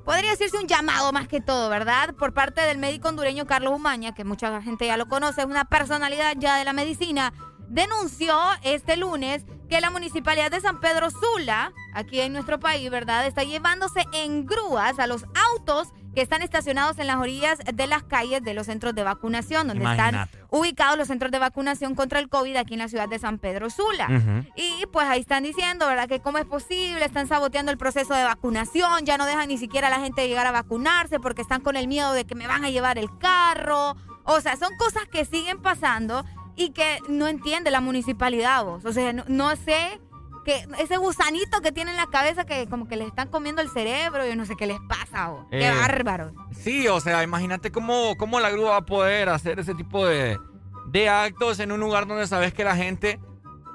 podría 0.06 0.32
decirse 0.32 0.58
un 0.58 0.68
llamado 0.68 1.12
más 1.12 1.28
que 1.28 1.42
todo, 1.42 1.68
¿verdad? 1.70 2.14
Por 2.16 2.34
parte 2.34 2.62
del 2.62 2.78
médico 2.78 3.10
hondureño 3.10 3.46
Carlos 3.46 3.74
Umaña, 3.74 4.14
que 4.14 4.24
mucha 4.24 4.62
gente 4.62 4.86
ya 4.86 4.98
lo 4.98 5.08
conoce, 5.08 5.42
es 5.42 5.48
una 5.48 5.66
personalidad 5.66 6.36
ya 6.38 6.58
de 6.58 6.64
la 6.64 6.74
medicina, 6.74 7.34
denunció 7.68 8.38
este 8.62 8.96
lunes 8.96 9.44
que 9.68 9.82
la 9.82 9.90
municipalidad 9.90 10.52
de 10.52 10.62
San 10.62 10.80
Pedro 10.80 11.10
Sula, 11.10 11.74
aquí 11.94 12.22
en 12.22 12.34
nuestro 12.34 12.60
país, 12.60 12.90
¿verdad? 12.92 13.26
Está 13.26 13.44
llevándose 13.44 14.06
en 14.14 14.46
grúas 14.46 15.00
a 15.00 15.08
los 15.08 15.26
autos 15.52 15.90
que 16.16 16.22
están 16.22 16.42
estacionados 16.42 16.98
en 16.98 17.08
las 17.08 17.18
orillas 17.18 17.60
de 17.72 17.88
las 17.88 18.04
calles 18.04 18.42
de 18.42 18.54
los 18.54 18.66
centros 18.66 18.96
de 18.96 19.04
vacunación, 19.04 19.68
donde 19.68 19.84
Imagínate. 19.84 20.18
están 20.30 20.48
ubicados 20.50 20.98
los 20.98 21.08
centros 21.08 21.32
de 21.32 21.40
vacunación 21.40 21.94
contra 21.94 22.20
el 22.20 22.30
COVID 22.30 22.56
aquí 22.56 22.74
en 22.74 22.80
la 22.80 22.88
ciudad 22.88 23.10
de 23.10 23.20
San 23.20 23.38
Pedro 23.38 23.70
Sula. 23.70 24.08
Y 24.56 24.86
pues 24.92 25.08
ahí 25.08 25.20
están 25.20 25.44
diciendo, 25.44 25.86
¿verdad? 25.86 26.08
Que 26.08 26.22
cómo 26.22 26.38
es 26.38 26.46
posible, 26.46 27.04
están 27.04 27.28
saboteando 27.28 27.72
el 27.72 27.78
proceso 27.78 28.14
de 28.14 28.24
vacunación, 28.24 29.06
ya 29.06 29.18
no 29.18 29.26
dejan 29.26 29.50
ni 29.50 29.58
siquiera 29.58 29.88
a 29.88 29.92
la 29.92 30.00
gente 30.00 30.28
llegar 30.28 30.48
a 30.48 30.52
vacunarse 30.52 31.20
porque 31.20 31.42
están 31.42 31.62
con 31.62 31.76
el 31.76 31.88
miedo 31.88 32.14
de 32.14 32.26
que 32.26 32.36
me 32.36 32.48
van 32.48 32.64
a 32.64 32.70
llevar 32.70 32.98
el 32.98 33.10
carro. 33.20 33.96
O 34.24 34.40
sea, 34.42 34.56
son 34.56 34.70
cosas 34.78 35.04
que 35.12 35.26
siguen 35.26 35.62
pasando 35.62 36.26
y 36.56 36.70
que 36.70 37.00
no 37.10 37.28
entiende 37.28 37.70
la 37.72 37.82
municipalidad, 37.82 38.64
vos. 38.64 38.86
O 38.86 38.94
sea, 38.94 39.12
no, 39.12 39.26
no 39.28 39.56
sé 39.58 40.00
que 40.46 40.66
ese 40.80 40.96
gusanito 40.98 41.60
que 41.62 41.72
tiene 41.74 41.92
en 41.92 41.98
la 41.98 42.08
cabeza 42.08 42.46
que 42.46 42.68
como 42.70 42.88
que 42.88 42.96
les 42.96 43.08
están 43.08 43.28
comiendo 43.28 43.62
el 43.62 43.70
cerebro, 43.70 44.26
yo 44.26 44.36
no 44.38 44.46
sé 44.46 44.56
qué 44.56 44.68
les 44.68 44.80
pasa, 44.88 45.30
vos. 45.30 45.46
Qué 45.52 45.68
Eh, 45.68 45.72
bárbaro. 45.76 46.32
Sí, 46.52 46.88
o 46.88 47.02
sea, 47.02 47.24
imagínate 47.24 47.72
cómo, 47.72 48.16
cómo 48.18 48.40
la 48.40 48.50
grúa 48.52 48.72
va 48.72 48.78
a 48.78 48.86
poder 48.86 49.28
hacer 49.30 49.60
ese 49.60 49.74
tipo 49.76 50.06
de, 50.06 50.40
de 50.88 51.10
actos 51.10 51.60
en 51.60 51.72
un 51.74 51.80
lugar 51.82 52.08
donde 52.08 52.28
sabes 52.28 52.54
que 52.54 52.64
la 52.64 52.76
gente 52.78 53.20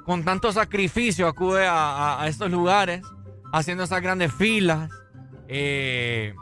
con 0.07 0.25
tanto 0.25 0.51
sacrificio 0.53 1.29
acude 1.29 1.67
a, 1.67 1.75
a- 1.75 2.23
a 2.23 2.29
estos 2.29 2.51
lugares, 2.51 3.03
haciendo 3.53 3.85
esas 3.85 4.01
grandes 4.01 4.33
filas, 4.33 4.89
eh, 5.49 6.35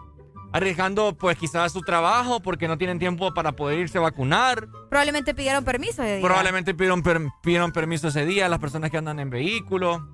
arriesgando 0.53 1.17
pues 1.17 1.37
quizás 1.37 1.73
su 1.73 1.81
trabajo 1.83 2.41
porque 2.41 2.69
no 2.69 2.79
tienen 2.79 2.99
tiempo 2.99 3.35
para 3.35 3.53
poder 3.53 3.79
irse 3.79 3.99
a 3.99 4.03
vacunar. 4.03 4.69
Probablemente 4.89 5.35
pidieron 5.35 5.65
permiso 5.65 6.03
de 6.03 6.17
día. 6.19 6.27
Probablemente 6.27 6.75
pidieron, 6.75 7.03
per- 7.03 7.29
pidieron 7.43 7.73
permiso 7.73 8.09
ese 8.09 8.25
día 8.25 8.49
las 8.49 8.59
personas 8.59 8.91
que 8.91 8.97
andan 8.99 9.19
en 9.21 9.31
vehículo. 9.31 10.07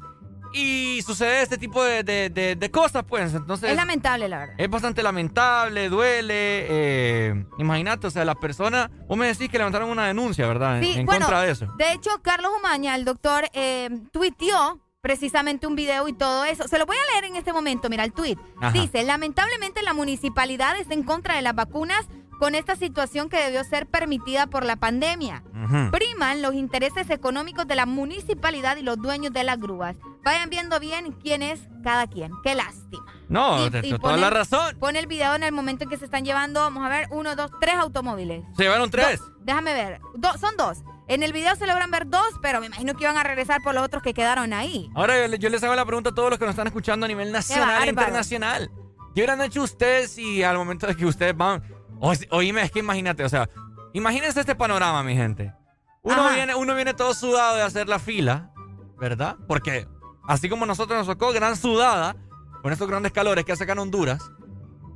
Y 0.56 1.02
sucede 1.02 1.42
este 1.42 1.58
tipo 1.58 1.82
de, 1.82 2.04
de- 2.04 2.30
de- 2.30 2.54
de 2.56 2.70
cosas, 2.70 3.02
pues. 3.08 3.34
Entonces, 3.34 3.70
Es 3.70 3.76
lamentable, 3.76 4.28
la 4.28 4.38
verdad. 4.38 4.54
es 4.56 4.70
bastante 4.70 5.02
lamentable, 5.02 5.88
duele. 5.88 6.66
eh, 6.68 7.44
imagínate, 7.58 8.06
o 8.06 8.10
sea, 8.10 8.24
la 8.24 8.36
persona. 8.36 8.90
Vos 9.08 9.18
me 9.18 9.26
decís 9.26 9.48
que 9.50 9.58
levantaron 9.58 9.90
una 9.90 10.06
denuncia, 10.06 10.46
¿verdad? 10.46 10.78
En, 10.78 10.84
Sí, 10.84 10.92
en 11.00 11.06
bueno, 11.06 11.26
contra 11.26 11.42
de 11.42 11.50
eso. 11.52 11.66
De 11.76 11.92
hecho, 11.92 12.10
Carlos 12.22 12.52
Umaña, 12.58 12.94
el 12.94 13.04
doctor, 13.04 13.48
eh, 13.52 13.90
tuiteó 14.12 14.80
precisamente 15.00 15.66
un 15.66 15.74
video 15.74 16.08
y 16.08 16.12
todo 16.14 16.44
eso. 16.46 16.66
Se 16.66 16.78
lo 16.78 16.86
voy 16.86 16.96
a 16.96 17.12
leer 17.12 17.24
en 17.30 17.36
este 17.36 17.52
momento, 17.52 17.90
mira 17.90 18.04
el 18.04 18.12
tuit. 18.14 18.38
Dice, 18.72 19.02
lamentablemente 19.02 19.82
la 19.82 19.92
municipalidad 19.92 20.78
está 20.78 20.94
en 20.94 21.02
contra 21.02 21.34
de 21.36 21.42
las 21.42 21.54
vacunas 21.54 22.06
con 22.44 22.54
esta 22.54 22.76
situación 22.76 23.30
que 23.30 23.38
debió 23.42 23.64
ser 23.64 23.86
permitida 23.86 24.46
por 24.48 24.66
la 24.66 24.76
pandemia. 24.76 25.42
Priman 25.90 26.42
los 26.42 26.52
intereses 26.54 27.08
económicos 27.08 27.66
de 27.66 27.74
la 27.74 27.86
municipalidad 27.86 28.76
y 28.76 28.82
los 28.82 28.98
dueños 28.98 29.32
de 29.32 29.44
las 29.44 29.58
grúas. 29.58 29.96
Vayan 30.24 30.50
viendo 30.50 30.78
bien 30.78 31.12
quién 31.22 31.40
es 31.40 31.60
cada 31.82 32.06
quien. 32.06 32.30
Qué 32.42 32.54
lástima. 32.54 33.02
No, 33.30 33.66
Y- 33.66 33.70
te- 33.70 33.78
y 33.78 33.82
te- 33.92 33.98
toda 33.98 34.12
pone- 34.12 34.20
la 34.20 34.28
razón. 34.28 34.76
Pone 34.78 34.98
el 34.98 35.06
video 35.06 35.34
en 35.34 35.42
el 35.42 35.52
momento 35.52 35.84
en 35.84 35.88
que 35.90 35.96
se 35.96 36.04
están 36.04 36.26
llevando, 36.26 36.60
vamos 36.60 36.84
a 36.84 36.90
ver, 36.90 37.08
uno, 37.12 37.34
dos, 37.34 37.50
tres 37.62 37.76
automóviles. 37.76 38.44
Se 38.58 38.64
llevaron 38.64 38.90
tres. 38.90 39.22
Déjame 39.40 39.72
ver. 39.72 40.00
Do- 40.14 40.36
son 40.36 40.54
dos. 40.58 40.84
En 41.08 41.22
el 41.22 41.32
video 41.32 41.56
se 41.56 41.66
logran 41.66 41.90
ver 41.90 42.06
dos, 42.10 42.28
pero 42.42 42.60
me 42.60 42.66
imagino 42.66 42.92
que 42.94 43.04
iban 43.04 43.16
a 43.16 43.22
regresar 43.22 43.62
por 43.62 43.74
los 43.74 43.82
otros 43.84 44.02
que 44.02 44.12
quedaron 44.12 44.52
ahí. 44.52 44.90
Ahora 44.94 45.18
yo, 45.18 45.28
le- 45.28 45.38
yo 45.38 45.48
les 45.48 45.64
hago 45.64 45.74
la 45.74 45.86
pregunta 45.86 46.10
a 46.10 46.14
todos 46.14 46.28
los 46.28 46.38
que 46.38 46.44
nos 46.44 46.52
están 46.52 46.66
escuchando 46.66 47.06
a 47.06 47.08
nivel 47.08 47.32
nacional 47.32 47.84
e 47.84 47.88
internacional. 47.88 48.70
¿Qué 49.14 49.20
hubieran 49.22 49.40
hecho 49.40 49.62
ustedes 49.62 50.10
si 50.12 50.42
al 50.42 50.58
momento 50.58 50.86
de 50.86 50.94
que 50.94 51.06
ustedes 51.06 51.34
van... 51.34 51.62
O, 52.04 52.12
oíme, 52.32 52.60
es 52.60 52.70
que 52.70 52.80
imagínate, 52.80 53.24
o 53.24 53.28
sea, 53.30 53.48
imagínense 53.94 54.38
este 54.38 54.54
panorama, 54.54 55.02
mi 55.02 55.16
gente. 55.16 55.54
Uno 56.02 56.28
viene, 56.34 56.54
uno 56.54 56.74
viene 56.74 56.92
todo 56.92 57.14
sudado 57.14 57.56
de 57.56 57.62
hacer 57.62 57.88
la 57.88 57.98
fila, 57.98 58.52
¿verdad? 58.98 59.36
Porque 59.48 59.88
así 60.28 60.50
como 60.50 60.66
nosotros 60.66 60.98
nos 60.98 61.06
tocó 61.06 61.32
gran 61.32 61.56
sudada, 61.56 62.14
con 62.60 62.74
estos 62.74 62.88
grandes 62.88 63.10
calores 63.10 63.46
que 63.46 63.52
hace 63.52 63.64
acá 63.64 63.72
en 63.72 63.78
Honduras, 63.78 64.30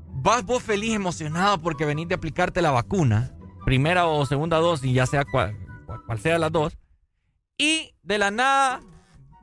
vas 0.06 0.44
vos 0.44 0.62
feliz, 0.62 0.94
emocionado 0.94 1.62
porque 1.62 1.86
venís 1.86 2.08
de 2.08 2.16
aplicarte 2.16 2.60
la 2.60 2.72
vacuna, 2.72 3.34
primera 3.64 4.06
o 4.06 4.26
segunda 4.26 4.58
dosis, 4.58 4.92
ya 4.92 5.06
sea 5.06 5.24
cual, 5.24 5.56
cual, 6.04 6.18
sea 6.18 6.38
las 6.38 6.52
dos, 6.52 6.76
y 7.56 7.94
de 8.02 8.18
la 8.18 8.30
nada 8.30 8.80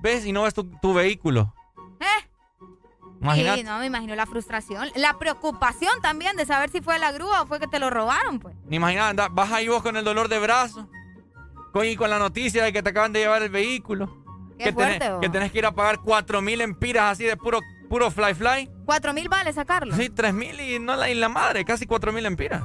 ves 0.04 0.24
y 0.24 0.32
no 0.32 0.44
ves 0.44 0.54
tu, 0.54 0.94
vehículo. 0.94 1.56
¿Eh? 2.00 2.30
Sí, 3.34 3.64
no, 3.64 3.80
me 3.80 3.86
imagino 3.86 4.16
la 4.16 4.26
frustración. 4.26 4.90
La 4.96 5.18
preocupación 5.18 6.02
también 6.02 6.36
de 6.36 6.46
saber 6.46 6.70
si 6.70 6.82
fue 6.82 7.00
la 7.00 7.12
grúa 7.12 7.42
o 7.42 7.48
fue 7.48 7.60
que 7.60 7.68
te 7.68 7.80
lo 7.80 7.90
robaron, 7.90 8.40
pues. 8.40 8.56
Imagina, 8.70 9.14
vas 9.32 9.52
ahí 9.52 9.68
vos 9.68 9.82
con 9.82 9.98
el 9.98 10.04
dolor 10.04 10.28
de 10.28 10.40
brazo, 10.40 10.90
con, 11.72 11.86
y 11.86 11.96
con 11.96 12.10
la 12.10 12.20
noticia 12.20 12.64
de 12.64 12.74
que 12.74 12.84
te 12.84 12.90
acaban 12.90 13.14
de 13.14 13.20
llevar 13.22 13.42
el 13.42 13.50
vehículo. 13.50 14.24
Qué 14.58 14.66
que, 14.66 14.74
fuerte, 14.74 15.00
tenés, 15.00 15.20
que 15.20 15.30
tenés 15.30 15.52
que 15.52 15.58
ir 15.58 15.66
a 15.66 15.72
pagar 15.72 16.00
cuatro 16.00 16.42
mil 16.42 16.62
empiras 16.62 17.12
así 17.12 17.26
de 17.26 17.36
puro, 17.36 17.60
puro 17.90 18.10
fly 18.12 18.34
fly. 18.34 18.70
¿Cuatro 18.86 19.14
mil 19.14 19.28
vale 19.28 19.52
sacarlo? 19.52 19.96
Sí, 19.96 20.10
tres 20.10 20.34
mil 20.34 20.60
y 20.60 20.80
no 20.80 20.96
la, 20.96 21.10
y 21.10 21.16
la 21.16 21.28
madre, 21.28 21.66
casi 21.66 21.86
cuatro 21.86 22.14
mil 22.14 22.26
empiras. 22.26 22.64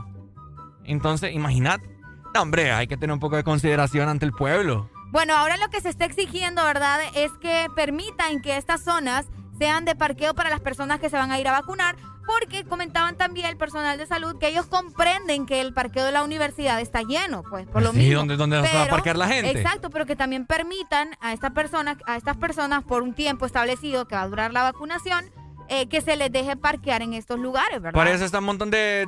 Entonces, 0.84 1.32
imagínate. 1.34 1.88
No, 2.34 2.42
hombre, 2.42 2.70
hay 2.70 2.86
que 2.86 2.96
tener 2.96 3.12
un 3.12 3.18
poco 3.18 3.34
de 3.36 3.42
consideración 3.42 4.08
ante 4.08 4.24
el 4.24 4.32
pueblo. 4.32 4.88
Bueno, 5.10 5.34
ahora 5.34 5.56
lo 5.56 5.68
que 5.70 5.80
se 5.80 5.88
está 5.88 6.04
exigiendo, 6.04 6.62
¿verdad?, 6.62 7.00
es 7.16 7.32
que 7.40 7.66
permitan 7.74 8.40
que 8.40 8.56
estas 8.56 8.84
zonas 8.84 9.26
sean 9.60 9.84
de 9.84 9.94
parqueo 9.94 10.32
para 10.32 10.48
las 10.48 10.60
personas 10.60 11.00
que 11.00 11.10
se 11.10 11.18
van 11.18 11.30
a 11.30 11.38
ir 11.38 11.46
a 11.46 11.52
vacunar, 11.52 11.94
porque 12.26 12.64
comentaban 12.64 13.16
también 13.16 13.46
el 13.46 13.58
personal 13.58 13.98
de 13.98 14.06
salud 14.06 14.38
que 14.38 14.48
ellos 14.48 14.64
comprenden 14.64 15.44
que 15.44 15.60
el 15.60 15.74
parqueo 15.74 16.06
de 16.06 16.12
la 16.12 16.24
universidad 16.24 16.80
está 16.80 17.02
lleno, 17.02 17.42
pues, 17.42 17.66
por 17.66 17.82
lo 17.82 17.92
mismo. 17.92 18.16
¿dónde, 18.20 18.38
dónde 18.38 18.58
va 18.58 18.84
a 18.84 18.88
parquear 18.88 19.18
la 19.18 19.28
gente? 19.28 19.50
Exacto, 19.50 19.90
pero 19.90 20.06
que 20.06 20.16
también 20.16 20.46
permitan 20.46 21.10
a 21.20 21.34
estas 21.34 21.52
personas, 21.52 21.98
a 22.06 22.16
estas 22.16 22.38
personas 22.38 22.84
por 22.84 23.02
un 23.02 23.12
tiempo 23.12 23.44
establecido 23.44 24.08
que 24.08 24.14
va 24.14 24.22
a 24.22 24.28
durar 24.28 24.50
la 24.54 24.62
vacunación, 24.62 25.30
eh, 25.72 25.86
que 25.86 26.00
se 26.00 26.16
les 26.16 26.32
deje 26.32 26.56
parquear 26.56 27.00
en 27.00 27.14
estos 27.14 27.38
lugares, 27.38 27.80
¿verdad? 27.80 27.96
Para 27.96 28.10
eso 28.10 28.24
está 28.24 28.40
un 28.40 28.44
montón 28.44 28.72
de, 28.72 29.06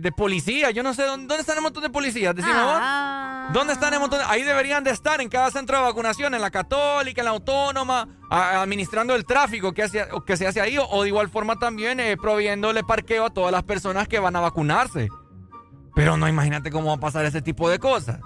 de, 0.00 0.12
policías. 0.12 0.72
Yo 0.72 0.84
no 0.84 0.94
sé 0.94 1.02
¿dónde, 1.02 1.26
dónde 1.26 1.40
están 1.40 1.56
el 1.56 1.62
montón 1.64 1.82
de 1.82 1.90
policías. 1.90 2.36
Decimos 2.36 2.56
ah. 2.56 3.50
¿Dónde 3.52 3.72
están 3.72 3.92
el 3.94 3.98
montón? 3.98 4.20
Ahí 4.28 4.44
deberían 4.44 4.84
de 4.84 4.92
estar 4.92 5.20
en 5.20 5.28
cada 5.28 5.50
centro 5.50 5.76
de 5.76 5.82
vacunación, 5.82 6.32
en 6.32 6.40
la 6.40 6.52
católica, 6.52 7.20
en 7.20 7.24
la 7.24 7.32
autónoma, 7.32 8.08
administrando 8.30 9.16
el 9.16 9.26
tráfico 9.26 9.72
que, 9.72 9.82
hace, 9.82 10.06
que 10.24 10.36
se 10.36 10.46
hace 10.46 10.60
ahí. 10.60 10.76
O, 10.78 11.02
de 11.02 11.08
igual 11.08 11.28
forma 11.28 11.56
también 11.58 11.98
eh, 11.98 12.16
proviéndole 12.16 12.84
parqueo 12.84 13.26
a 13.26 13.30
todas 13.30 13.50
las 13.50 13.64
personas 13.64 14.06
que 14.06 14.20
van 14.20 14.36
a 14.36 14.40
vacunarse. 14.40 15.08
Pero 15.96 16.16
no 16.16 16.28
imagínate 16.28 16.70
cómo 16.70 16.90
va 16.90 16.94
a 16.94 17.00
pasar 17.00 17.24
ese 17.24 17.42
tipo 17.42 17.68
de 17.68 17.80
cosas. 17.80 18.20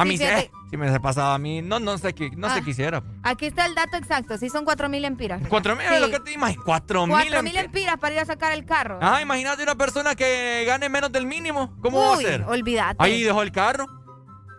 A 0.00 0.04
mí, 0.06 0.16
sí, 0.16 0.24
si 0.70 0.78
me 0.78 0.88
ha 0.88 0.98
pasado 0.98 1.32
a 1.32 1.38
mí, 1.38 1.60
no, 1.60 1.78
no 1.78 1.98
sé, 1.98 2.14
no 2.34 2.48
se 2.48 2.60
ah, 2.60 2.64
quisiera. 2.64 3.02
Aquí 3.22 3.44
está 3.44 3.66
el 3.66 3.74
dato 3.74 3.98
exacto, 3.98 4.38
sí 4.38 4.48
son 4.48 4.64
4.000 4.64 5.04
empiras. 5.04 5.42
¿4.000 5.42 5.92
es 5.92 6.00
lo 6.00 6.10
que 6.10 6.20
te 6.20 6.32
imaginas? 6.32 6.64
4.000 6.64 7.42
mil 7.42 7.56
empiras 7.56 7.98
para 7.98 8.14
ir 8.14 8.20
a 8.20 8.24
sacar 8.24 8.52
el 8.52 8.64
carro. 8.64 8.98
Ah, 9.02 9.20
imagínate 9.20 9.62
una 9.62 9.74
persona 9.74 10.14
que 10.14 10.64
gane 10.66 10.88
menos 10.88 11.12
del 11.12 11.26
mínimo. 11.26 11.76
¿Cómo 11.82 11.98
va 12.00 12.14
a 12.14 12.16
ser? 12.16 12.44
olvídate. 12.44 12.96
Ahí 12.98 13.22
dejó 13.22 13.42
el 13.42 13.52
carro. 13.52 13.86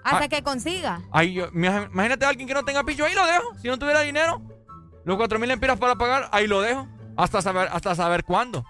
Hasta 0.03 0.25
ah, 0.25 0.27
que 0.27 0.43
consiga. 0.43 1.01
Ahí, 1.11 1.39
imagínate 1.53 2.25
a 2.25 2.29
alguien 2.29 2.47
que 2.47 2.53
no 2.53 2.63
tenga 2.63 2.83
pillo, 2.83 3.05
ahí 3.05 3.15
lo 3.15 3.25
dejo. 3.25 3.57
Si 3.59 3.67
no 3.67 3.79
tuviera 3.79 4.01
dinero, 4.01 4.43
los 5.05 5.17
4.000 5.17 5.51
empiras 5.51 5.79
para 5.79 5.95
pagar, 5.95 6.29
ahí 6.31 6.45
lo 6.45 6.61
dejo. 6.61 6.87
Hasta 7.17 7.41
saber, 7.41 7.67
hasta 7.71 7.95
saber 7.95 8.25
cuándo. 8.25 8.63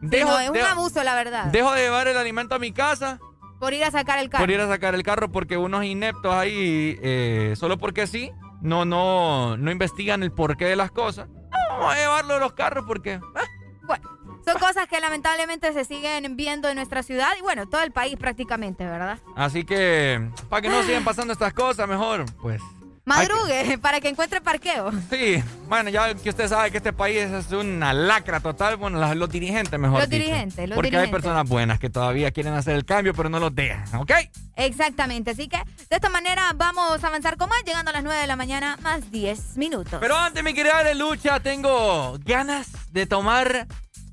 Dejo, 0.00 0.30
no, 0.30 0.38
es 0.38 0.50
un 0.50 0.56
abuso, 0.58 1.02
la 1.02 1.16
verdad. 1.16 1.46
Dejo 1.46 1.72
de 1.72 1.82
llevar 1.82 2.06
el 2.06 2.16
alimento 2.16 2.54
a 2.54 2.60
mi 2.60 2.70
casa 2.70 3.18
por 3.62 3.74
ir 3.74 3.84
a 3.84 3.92
sacar 3.92 4.18
el 4.18 4.28
carro. 4.28 4.42
Por 4.42 4.50
ir 4.50 4.60
a 4.60 4.66
sacar 4.66 4.92
el 4.96 5.04
carro 5.04 5.30
porque 5.30 5.56
unos 5.56 5.84
ineptos 5.84 6.34
ahí, 6.34 6.98
eh, 7.00 7.54
solo 7.56 7.78
porque 7.78 8.08
sí, 8.08 8.32
no, 8.60 8.84
no, 8.84 9.56
no 9.56 9.70
investigan 9.70 10.24
el 10.24 10.32
porqué 10.32 10.64
de 10.64 10.74
las 10.74 10.90
cosas. 10.90 11.28
vamos 11.68 11.94
a 11.94 11.96
llevarlo 11.96 12.34
a 12.34 12.38
los 12.40 12.54
carros 12.54 12.84
porque... 12.88 13.20
Ah. 13.36 13.44
Bueno, 13.82 14.10
son 14.44 14.58
cosas 14.58 14.88
que 14.88 14.98
lamentablemente 14.98 15.72
se 15.72 15.84
siguen 15.84 16.36
viendo 16.36 16.68
en 16.68 16.74
nuestra 16.74 17.04
ciudad 17.04 17.28
y 17.38 17.42
bueno, 17.42 17.68
todo 17.68 17.84
el 17.84 17.92
país 17.92 18.16
prácticamente, 18.16 18.84
¿verdad? 18.84 19.20
Así 19.36 19.62
que, 19.62 20.28
para 20.48 20.62
que 20.62 20.68
no 20.68 20.82
sigan 20.82 21.04
pasando 21.04 21.32
estas 21.32 21.54
cosas, 21.54 21.88
mejor, 21.88 22.24
pues 22.40 22.60
Madrugue 23.04 23.78
para 23.78 24.00
que 24.00 24.08
encuentre 24.08 24.40
parqueo. 24.40 24.92
Sí, 25.10 25.42
bueno, 25.68 25.90
ya 25.90 26.14
que 26.14 26.30
usted 26.30 26.48
sabe 26.48 26.70
que 26.70 26.76
este 26.76 26.92
país 26.92 27.18
es 27.18 27.50
una 27.50 27.92
lacra 27.92 28.40
total, 28.40 28.76
bueno, 28.76 29.14
los, 29.14 29.30
dirigentes 29.30 29.78
mejor. 29.78 30.00
Los 30.00 30.08
dirigentes, 30.08 30.68
los 30.68 30.76
Porque 30.76 30.96
hay 30.96 31.10
personas 31.10 31.48
buenas 31.48 31.80
que 31.80 31.90
todavía 31.90 32.30
quieren 32.30 32.54
hacer 32.54 32.76
el 32.76 32.84
cambio, 32.84 33.12
pero 33.14 33.28
no 33.28 33.40
los 33.40 33.54
dejan, 33.54 34.00
¿ok? 34.00 34.12
Exactamente, 34.56 35.32
así 35.32 35.48
que 35.48 35.56
de 35.56 35.96
esta 35.96 36.08
manera 36.08 36.52
vamos 36.54 37.02
a 37.02 37.08
avanzar 37.08 37.36
con 37.36 37.48
más, 37.48 37.64
llegando 37.64 37.90
a 37.90 37.94
las 37.94 38.04
9 38.04 38.20
de 38.20 38.26
la 38.26 38.36
mañana, 38.36 38.78
más 38.82 39.10
10 39.10 39.56
minutos. 39.56 39.98
Pero 40.00 40.16
antes, 40.16 40.44
mi 40.44 40.54
querida 40.54 40.84
de 40.84 40.94
lucha, 40.94 41.40
tengo 41.40 42.18
ganas 42.24 42.68
de 42.92 43.06
tomar 43.06 43.66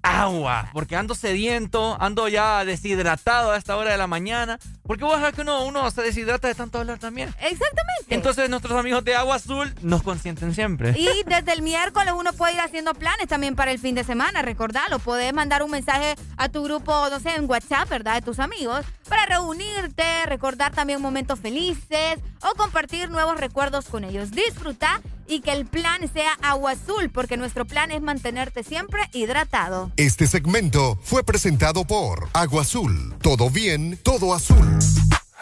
agua, 0.09 0.69
porque 0.73 0.95
ando 0.95 1.15
sediento, 1.15 1.97
ando 1.99 2.27
ya 2.27 2.65
deshidratado 2.65 3.51
a 3.51 3.57
esta 3.57 3.77
hora 3.77 3.91
de 3.91 3.97
la 3.97 4.07
mañana. 4.07 4.59
Porque 4.83 5.03
vos 5.03 5.15
sabés 5.19 5.35
que 5.35 5.41
uno, 5.41 5.65
uno 5.65 5.89
se 5.91 6.01
deshidrata 6.01 6.47
de 6.47 6.55
tanto 6.55 6.79
hablar 6.79 6.97
también. 6.97 7.29
Exactamente. 7.39 8.05
Entonces 8.09 8.49
nuestros 8.49 8.77
amigos 8.77 9.03
de 9.03 9.15
Agua 9.15 9.35
Azul 9.35 9.73
nos 9.81 10.01
consienten 10.01 10.55
siempre. 10.55 10.95
Y 10.97 11.23
desde 11.25 11.53
el 11.53 11.61
miércoles 11.61 12.13
uno 12.17 12.33
puede 12.33 12.53
ir 12.53 12.61
haciendo 12.61 12.93
planes 12.95 13.27
también 13.27 13.55
para 13.55 13.71
el 13.71 13.79
fin 13.79 13.93
de 13.93 14.03
semana, 14.03 14.41
recordalo. 14.41 14.99
Podés 14.99 15.33
mandar 15.33 15.61
un 15.61 15.71
mensaje 15.71 16.15
a 16.37 16.49
tu 16.49 16.63
grupo, 16.63 17.07
no 17.09 17.19
sé, 17.19 17.35
en 17.35 17.49
WhatsApp, 17.49 17.87
¿verdad? 17.89 18.15
De 18.15 18.21
tus 18.21 18.39
amigos, 18.39 18.85
para 19.07 19.25
reunirte, 19.25 20.25
recordar 20.25 20.73
también 20.73 21.01
momentos 21.01 21.39
felices 21.39 22.19
o 22.41 22.55
compartir 22.55 23.09
nuevos 23.09 23.39
recuerdos 23.39 23.85
con 23.85 24.03
ellos. 24.03 24.31
Disfruta 24.31 25.01
y 25.29 25.41
que 25.41 25.51
el 25.51 25.65
plan 25.65 26.01
sea 26.11 26.33
agua 26.41 26.71
azul, 26.71 27.09
porque 27.09 27.37
nuestro 27.37 27.65
plan 27.65 27.91
es 27.91 28.01
mantenerte 28.01 28.63
siempre 28.63 29.01
hidratado. 29.13 29.91
Este 29.95 30.27
segmento 30.27 30.97
fue 31.01 31.23
presentado 31.23 31.85
por 31.85 32.27
Agua 32.33 32.63
Azul. 32.63 33.15
Todo 33.21 33.49
bien, 33.49 33.97
todo 34.03 34.33
azul. 34.33 34.79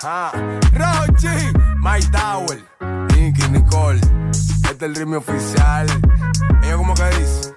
Ah, 0.03 0.31
Rochi, 0.73 1.27
My 1.77 1.99
Tower, 2.11 2.63
Nicky 3.15 3.47
Nicole. 3.49 4.01
Este 4.31 4.73
es 4.73 4.81
el 4.83 4.95
ritmo 4.95 5.17
oficial. 5.17 5.87
Ella 6.63 6.77
como 6.77 6.93
que 6.93 7.05
dice. 7.17 7.56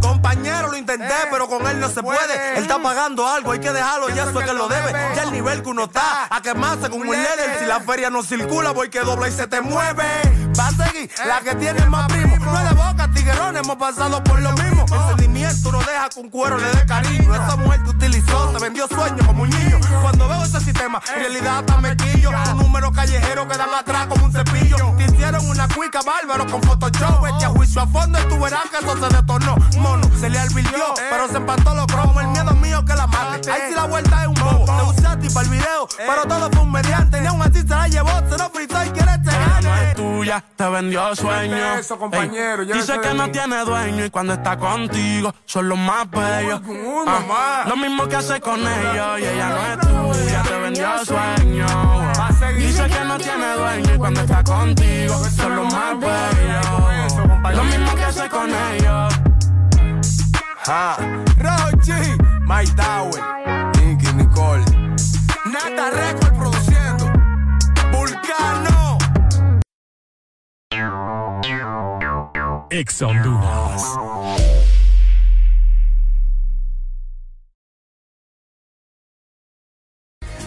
Compañero, 0.00 0.68
lo 0.68 0.76
intenté, 0.76 1.14
pero 1.30 1.48
con 1.48 1.66
él 1.66 1.80
no 1.80 1.88
se 1.88 2.02
puede. 2.02 2.56
Él 2.56 2.62
está 2.62 2.80
pagando 2.82 3.26
algo, 3.26 3.52
hay 3.52 3.60
que 3.60 3.72
dejarlo, 3.72 4.08
y 4.10 4.18
eso 4.18 4.40
es 4.40 4.46
que 4.46 4.52
lo 4.52 4.68
debe. 4.68 4.92
Ya 5.14 5.22
el 5.24 5.32
nivel 5.32 5.62
que 5.62 5.68
uno 5.68 5.84
está, 5.84 6.28
a 6.30 6.40
quemarse 6.40 6.88
como 6.88 7.02
un 7.02 7.10
líder. 7.10 7.58
Si 7.58 7.66
la 7.66 7.80
feria 7.80 8.10
no 8.10 8.22
circula, 8.22 8.70
voy 8.70 8.88
que 8.88 9.00
dobla 9.00 9.28
y 9.28 9.32
se 9.32 9.46
te 9.46 9.60
mueve. 9.60 10.04
Va 10.58 10.68
a 10.68 10.70
seguir 10.72 11.10
la 11.26 11.40
que 11.40 11.54
tiene 11.54 11.84
más 11.86 12.08
primo. 12.08 12.36
No 12.38 12.58
es 12.58 12.68
de 12.68 12.74
boca, 12.74 13.10
tiguerón, 13.14 13.56
hemos 13.56 13.76
pasado 13.76 14.22
por 14.24 14.40
lo 14.40 14.52
mismo. 14.52 14.86
El 14.90 15.08
sentimiento 15.08 15.72
no 15.72 15.78
deja 15.78 16.08
con 16.14 16.28
cuero 16.30 16.58
le 16.58 16.68
dé 16.70 16.86
cariño. 16.86 17.34
Esa 17.34 17.56
mujer 17.56 17.84
te 17.84 17.90
utilizó, 17.90 18.48
te 18.48 18.58
vendió 18.58 18.88
sueños 18.88 19.26
como 19.26 19.42
un 19.42 19.50
niño. 19.50 19.78
Cuando 20.02 20.28
veo 20.28 20.42
ese 20.44 20.60
sistema, 20.60 21.00
en 21.14 21.20
realidad 21.20 21.60
está 21.60 21.76
mequillo. 21.78 22.30
Un 22.52 22.58
número 22.58 22.90
callejero 22.92 23.46
que 23.46 23.56
dan 23.56 23.74
atrás 23.74 24.06
como 24.06 24.24
un 24.24 24.32
cepillo. 24.32 24.94
Te 24.96 25.04
hicieron 25.04 25.48
una 25.48 25.68
cuica 25.68 26.00
bárbaro 26.02 26.46
con 26.46 26.62
Photoshop. 26.62 27.26
Este 27.26 27.44
a 27.44 27.48
juicio 27.50 27.82
a 27.82 27.86
fondo 27.86 28.18
y 28.18 28.28
tú 28.28 28.38
verás 28.40 28.68
que 28.70 28.84
eso 28.84 28.96
se 28.98 29.14
detonó. 29.14 29.56
Mono, 29.88 30.10
se 30.18 30.28
le 30.28 30.38
alvirtió, 30.38 30.84
pero 31.10 31.28
se 31.28 31.36
empató 31.36 31.74
los 31.74 31.86
cromos. 31.86 32.22
El 32.22 32.28
miedo 32.28 32.52
mío 32.54 32.84
que 32.84 32.94
la 32.94 33.06
mate. 33.06 33.50
Ahí 33.50 33.62
sí 33.68 33.74
la 33.74 33.84
vuelta 33.86 34.22
es 34.22 34.28
un 34.28 34.34
bobo. 34.34 34.64
Te 34.64 35.00
usaste 35.00 35.30
para 35.30 35.46
el 35.46 35.52
video, 35.52 35.88
pero 35.96 36.22
todo 36.26 36.50
fue 36.50 36.60
un 36.62 36.72
mediante. 36.72 37.20
Ni 37.20 37.26
aún 37.26 37.42
así 37.42 37.60
se 37.60 37.68
la 37.68 37.88
llevó, 37.88 38.10
se 38.28 38.38
lo 38.38 38.50
fritó 38.50 38.84
y 38.84 38.90
quiere 38.90 39.12
este 39.12 39.30
no 39.30 39.62
gane. 39.62 39.90
es 39.90 39.96
tuya, 39.96 40.44
te 40.56 40.68
vendió 40.68 41.16
sueño. 41.16 41.74
Eso, 41.78 41.98
compañero, 41.98 42.62
Ey, 42.62 42.68
llévese 42.68 42.92
Dice 42.92 43.00
que 43.00 43.14
no 43.14 43.30
tiene 43.30 43.64
dueño 43.64 44.04
y 44.04 44.10
cuando 44.10 44.34
está 44.34 44.56
contigo 44.58 45.34
son 45.44 45.68
los 45.68 45.78
más 45.78 46.10
bellos. 46.10 46.60
Ah, 47.06 47.20
más. 47.28 47.68
lo 47.68 47.76
mismo 47.76 48.06
que 48.08 48.16
hace 48.16 48.40
con 48.40 48.60
ellos 48.60 49.20
y 49.20 49.24
ella 49.24 49.48
no 49.48 50.12
es 50.12 50.18
tuya, 50.18 50.42
te 50.42 50.58
vendió 50.58 51.04
sueño. 51.04 51.66
Dice 52.56 52.86
que 52.88 53.04
no 53.04 53.18
tiene 53.18 53.52
dueño 53.54 53.94
y 53.94 53.98
cuando 53.98 54.20
está 54.20 54.44
contigo 54.44 55.24
son 55.36 55.56
los 55.56 55.72
más 55.72 55.98
bellos. 55.98 57.56
Lo 57.56 57.64
mismo 57.64 57.94
que 57.94 58.04
hace 58.04 58.28
con 58.28 58.50
ellos. 58.50 59.27
Ah, 60.70 60.98
Rochi, 61.38 62.18
Mike 62.44 62.74
Tower, 62.76 63.18
Nicky 63.78 64.12
Nicole. 64.12 64.62
Nata 65.46 65.88
Record 65.88 66.34
produciendo. 66.36 67.10
Vulcano. 67.90 68.98
Ex 72.68 73.00
Honduras. 73.00 74.77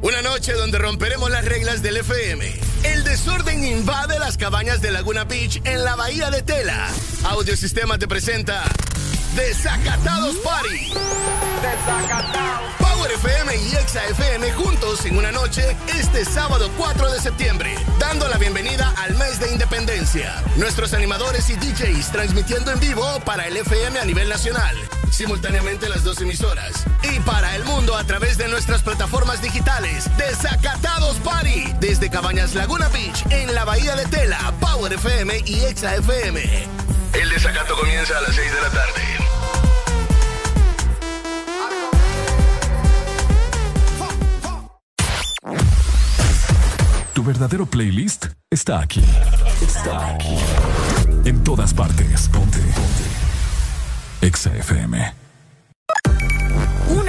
Una 0.00 0.22
noche 0.22 0.52
donde 0.54 0.78
romperemos 0.78 1.30
las 1.30 1.44
reglas 1.44 1.82
del 1.82 1.98
FM. 1.98 2.58
El 2.84 3.04
desorden 3.04 3.64
invade 3.64 4.18
las 4.18 4.36
cabañas 4.38 4.80
de 4.80 4.90
Laguna 4.90 5.24
Beach 5.24 5.60
en 5.64 5.84
la 5.84 5.94
bahía 5.94 6.30
de 6.30 6.42
Tela. 6.42 6.88
Audiosistema 7.24 7.98
te 7.98 8.08
presenta 8.08 8.62
Desacatados 9.36 10.36
Party. 10.36 10.92
Power 12.78 13.10
FM 13.10 13.56
y 13.56 13.76
Exa 13.76 14.06
FM 14.06 14.52
juntos 14.52 15.04
en 15.04 15.18
una 15.18 15.32
noche 15.32 15.76
este 15.98 16.24
sábado 16.24 16.70
4 16.78 17.12
de 17.12 17.20
septiembre, 17.20 17.74
dando 17.98 18.28
la 18.28 18.38
bienvenida 18.38 18.94
al 18.98 19.14
mes 19.16 19.40
de 19.40 19.50
independencia. 19.52 20.42
Nuestros 20.56 20.94
animadores 20.94 21.50
y 21.50 21.56
DJs 21.56 22.12
transmitiendo 22.12 22.70
en 22.70 22.80
vivo 22.80 23.20
para 23.24 23.46
el 23.48 23.56
FM 23.56 23.98
a 23.98 24.04
nivel 24.04 24.28
nacional, 24.28 24.76
simultáneamente 25.10 25.88
las 25.88 26.04
dos 26.04 26.20
emisoras, 26.20 26.84
y 27.02 27.18
para 27.20 27.56
el 27.56 27.64
mundo 27.64 27.73
a 28.04 28.06
través 28.06 28.36
de 28.36 28.48
nuestras 28.48 28.82
plataformas 28.82 29.40
digitales. 29.40 30.10
Desacatados 30.18 31.16
Party 31.20 31.72
desde 31.80 32.10
Cabañas 32.10 32.54
Laguna 32.54 32.88
Beach 32.88 33.24
en 33.30 33.54
la 33.54 33.64
Bahía 33.64 33.96
de 33.96 34.04
Tela, 34.04 34.52
Power 34.60 34.92
FM 34.92 35.40
y 35.46 35.64
Exa 35.64 35.94
FM. 35.96 36.42
El 37.14 37.30
desacato 37.30 37.74
comienza 37.74 38.18
a 38.18 38.20
las 38.20 38.34
6 38.34 38.52
de 38.52 38.60
la 38.60 38.70
tarde. 38.70 39.02
Tu 47.14 47.24
verdadero 47.24 47.64
playlist 47.64 48.26
está 48.50 48.80
aquí. 48.80 49.02
Está 49.62 50.10
aquí. 50.10 50.36
En 51.24 51.42
todas 51.42 51.72
partes. 51.72 52.28
Ponte. 52.28 52.58
Ponte. 52.58 54.26
Exa 54.26 54.54
FM. 54.56 55.23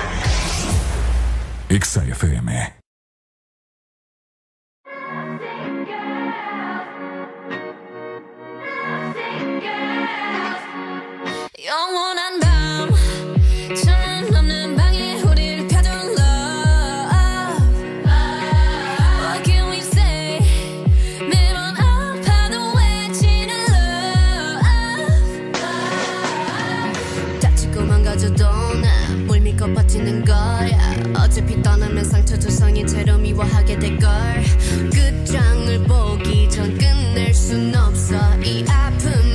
XAFM. 1.71 2.49
Young 11.57 11.93
미워하게 33.31 33.79
될걸. 33.79 34.09
끝장을 34.93 35.83
보기 35.83 36.49
전 36.49 36.77
끝낼 36.77 37.33
순 37.33 37.73
없어. 37.73 38.15
이 38.43 38.65
아픔 38.67 39.30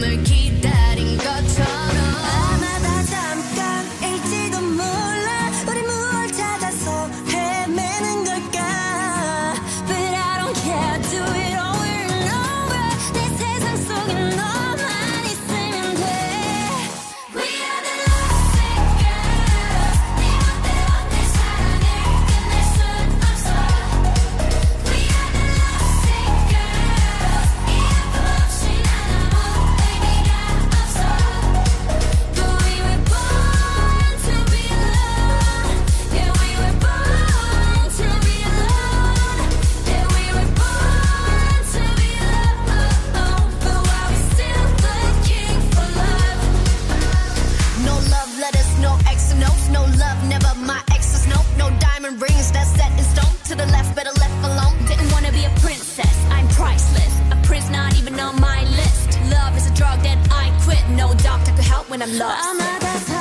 To 53.48 53.54
the 53.54 53.66
left, 53.66 53.94
better 53.94 54.10
left 54.18 54.44
alone. 54.44 54.76
Didn't 54.88 55.12
wanna 55.12 55.30
be 55.30 55.44
a 55.44 55.50
princess. 55.60 56.16
I'm 56.30 56.48
priceless. 56.48 57.20
A 57.30 57.36
prince 57.46 57.70
not 57.70 57.96
even 57.96 58.18
on 58.18 58.40
my 58.40 58.64
list. 58.70 59.20
Love 59.30 59.56
is 59.56 59.70
a 59.70 59.74
drug 59.74 60.02
that 60.02 60.18
I 60.32 60.50
quit. 60.64 60.82
No 60.96 61.14
doctor 61.14 61.52
could 61.52 61.64
help 61.64 61.88
when 61.88 62.02
I'm 62.02 62.18
lost. 62.18 62.44
I'm 62.44 63.15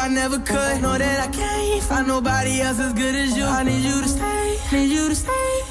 I 0.00 0.08
never 0.08 0.38
could. 0.38 0.80
Know 0.80 0.96
that 0.96 1.28
I 1.28 1.30
can't 1.30 1.82
find 1.82 2.08
nobody 2.08 2.62
else 2.62 2.80
as 2.80 2.94
good 2.94 3.14
as 3.14 3.36
you. 3.36 3.44
I 3.44 3.62
need 3.64 3.82
you 3.84 4.00
to 4.00 4.08
stay, 4.08 4.58
need 4.72 4.90
you 4.90 5.08
to 5.10 5.14
stay. 5.14 5.69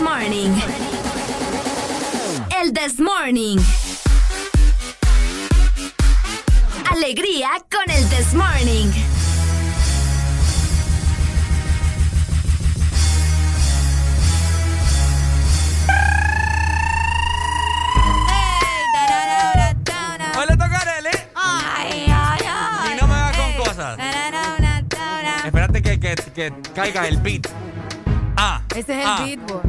Morning. 0.00 0.54
El 2.60 2.72
This 2.72 3.00
Morning. 3.00 3.58
Alegría 6.88 7.48
con 7.68 7.90
el 7.90 8.08
This 8.08 8.32
Morning. 8.32 8.92
Hoy 20.38 20.46
le 20.48 20.56
toca 20.56 20.78
a 21.34 21.88
Y 21.88 23.00
no 23.00 23.06
me 23.08 23.14
va 23.14 23.32
con 23.32 23.64
cosas. 23.64 23.98
Espérate 25.44 25.82
que, 25.82 25.98
que, 25.98 26.14
que 26.34 26.52
caiga 26.72 27.08
el 27.08 27.16
beat. 27.18 27.48
Ah, 28.36 28.60
Ese 28.70 28.80
es 28.80 28.88
el 28.88 29.06
ah, 29.06 29.22
beatbox. 29.24 29.61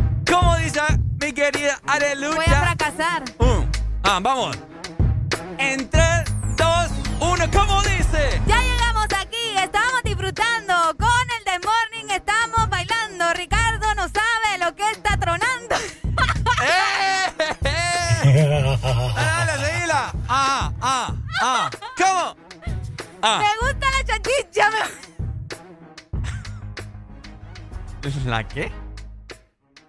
Qué? 28.54 28.72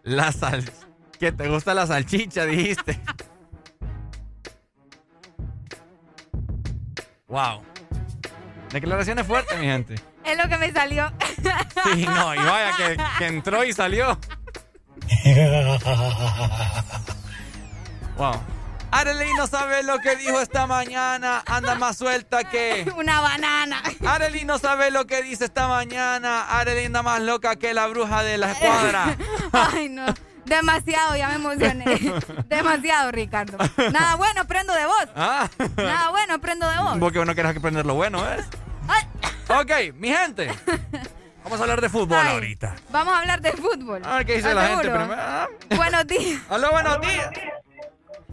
La 0.02 0.32
sal... 0.32 0.64
Que 1.18 1.32
te 1.32 1.48
gusta 1.48 1.74
la 1.74 1.86
salchicha, 1.86 2.44
dijiste. 2.44 3.00
wow. 7.28 7.62
Declaraciones 8.70 9.26
fuertes, 9.26 9.58
mi 9.58 9.66
gente. 9.66 9.94
Es 10.24 10.36
lo 10.36 10.48
que 10.48 10.58
me 10.58 10.72
salió. 10.72 11.12
Sí, 11.84 12.06
no, 12.06 12.34
y 12.34 12.38
vaya 12.38 12.96
que 13.18 13.26
entró 13.26 13.64
y 13.64 13.72
salió. 13.72 14.18
wow. 18.16 18.40
Arely 19.04 19.34
no 19.34 19.46
sabe 19.46 19.82
lo 19.82 19.98
que 19.98 20.16
dijo 20.16 20.40
esta 20.40 20.66
mañana. 20.66 21.42
Anda 21.44 21.74
más 21.74 21.98
suelta 21.98 22.42
que. 22.44 22.90
Una 22.96 23.20
banana. 23.20 23.82
Arely 24.06 24.46
no 24.46 24.58
sabe 24.58 24.90
lo 24.90 25.06
que 25.06 25.22
dice 25.22 25.44
esta 25.44 25.68
mañana. 25.68 26.44
Arely 26.58 26.86
anda 26.86 27.02
más 27.02 27.20
loca 27.20 27.56
que 27.56 27.74
la 27.74 27.86
bruja 27.86 28.22
de 28.22 28.38
la 28.38 28.52
escuadra. 28.52 29.14
Ay, 29.52 29.90
no. 29.90 30.06
Demasiado, 30.46 31.16
ya 31.16 31.28
me 31.28 31.34
emocioné. 31.34 31.84
Demasiado, 32.48 33.12
Ricardo. 33.12 33.58
Nada 33.92 34.14
bueno 34.14 34.40
aprendo 34.40 34.72
de 34.72 34.86
vos. 34.86 35.08
Ah. 35.14 35.50
Nada 35.76 36.08
bueno 36.08 36.34
aprendo 36.34 36.66
de 36.66 36.78
vos. 36.78 36.98
Vos 36.98 37.12
que 37.12 37.24
no 37.26 37.34
querés 37.34 37.54
aprender 37.54 37.84
lo 37.84 37.94
bueno, 37.94 38.22
¿ves? 38.22 38.46
Ok, 39.48 39.94
mi 39.96 40.08
gente. 40.08 40.50
Vamos 41.42 41.60
a 41.60 41.62
hablar 41.62 41.82
de 41.82 41.90
fútbol 41.90 42.18
Ay. 42.22 42.32
ahorita. 42.32 42.74
Vamos 42.90 43.12
a 43.12 43.18
hablar 43.18 43.42
de 43.42 43.52
fútbol. 43.52 44.02
A 44.02 44.16
ver 44.16 44.26
qué 44.26 44.36
dice 44.36 44.48
¿Estás 44.48 44.62
la 44.70 44.76
gente 44.76 44.90
primero. 44.90 45.16
Ah. 45.18 45.48
Buenos 45.76 46.06
días. 46.06 46.40
Aló, 46.48 46.70
buenos 46.70 47.00
días. 47.02 47.30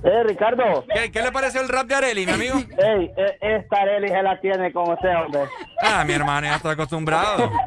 Eh, 0.03 0.23
Ricardo. 0.25 0.83
¿Qué, 0.93 1.11
qué 1.11 1.21
le 1.21 1.31
pareció 1.31 1.61
el 1.61 1.69
rap 1.69 1.85
de 1.88 1.95
Arely, 1.95 2.25
mi 2.25 2.31
amigo? 2.31 2.55
Ey, 2.77 3.11
eh, 3.15 3.38
esta 3.41 3.81
Arely 3.81 4.07
se 4.09 4.23
la 4.23 4.39
tiene 4.39 4.71
con 4.73 4.89
usted, 4.91 5.15
hombre. 5.15 5.41
Ah, 5.81 6.03
mi 6.03 6.13
hermano 6.13 6.47
ya 6.47 6.55
está 6.55 6.71
acostumbrado. 6.71 7.51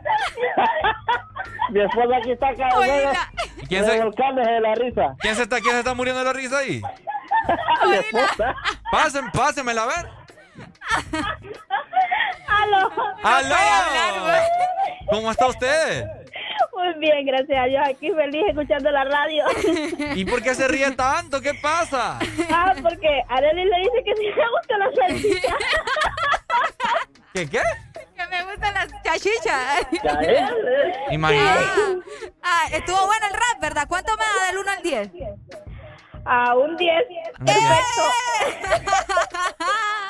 Mi 1.71 1.81
esposa 1.81 2.17
aquí 2.19 2.31
está 2.33 2.49
acá. 2.51 2.69
Oiga. 2.77 3.13
¿Y 3.61 3.67
quién 3.67 3.85
se- 3.85 3.93
de 3.99 4.61
la 4.61 4.75
risa. 4.75 5.17
¿Quién 5.19 5.35
se 5.35 5.43
está, 5.43 5.61
quién 5.61 5.73
se 5.73 5.79
está 5.81 5.95
muriendo 5.95 6.21
de 6.21 6.27
la 6.27 6.33
risa 6.33 6.59
ahí? 6.59 6.81
Mi 7.89 7.95
esposa. 7.97 8.55
Pasen, 8.93 9.31
pásenmela 9.33 9.83
a 9.83 9.87
ver. 9.87 10.09
Aló. 12.47 12.91
¡Aló! 13.25 13.57
¿Cómo 15.11 15.31
está 15.31 15.47
usted? 15.47 16.07
Muy 16.77 16.95
bien, 16.99 17.27
gracias 17.27 17.59
a 17.59 17.65
Dios. 17.67 17.83
Aquí 17.89 18.11
feliz 18.11 18.43
escuchando 18.49 18.91
la 18.91 19.05
radio. 19.05 19.45
¿Y 20.15 20.25
por 20.25 20.43
qué 20.43 20.55
se 20.55 20.67
ríe 20.69 20.91
tanto? 20.93 21.41
¿Qué 21.41 21.55
pasa? 21.55 22.19
Ah, 22.51 22.75
porque 22.83 23.23
Arely 23.29 23.65
le 23.65 23.77
dice 23.79 24.05
que 24.05 24.15
sí 24.17 24.27
me 24.37 24.51
gusta 24.51 24.79
la 24.79 24.91
salchicha. 24.95 25.57
¿Qué 27.33 27.49
qué? 27.51 27.63
Que 28.17 28.27
me 28.29 28.45
gustan 28.45 28.75
las 28.75 28.89
chachichas. 29.03 29.87
Imagínate. 31.11 31.65
Ah, 32.43 32.67
estuvo 32.73 33.07
bueno 33.07 33.27
el 33.27 33.33
rap, 33.33 33.61
¿verdad? 33.61 33.87
¿Cuánto 33.89 34.13
me 34.17 34.25
da 34.25 34.47
del 34.47 34.59
1 34.59 34.71
al 34.71 34.83
10? 34.83 35.11
A 36.27 36.55
un 36.57 36.77
10. 36.77 36.95
Perfecto. 37.45 38.03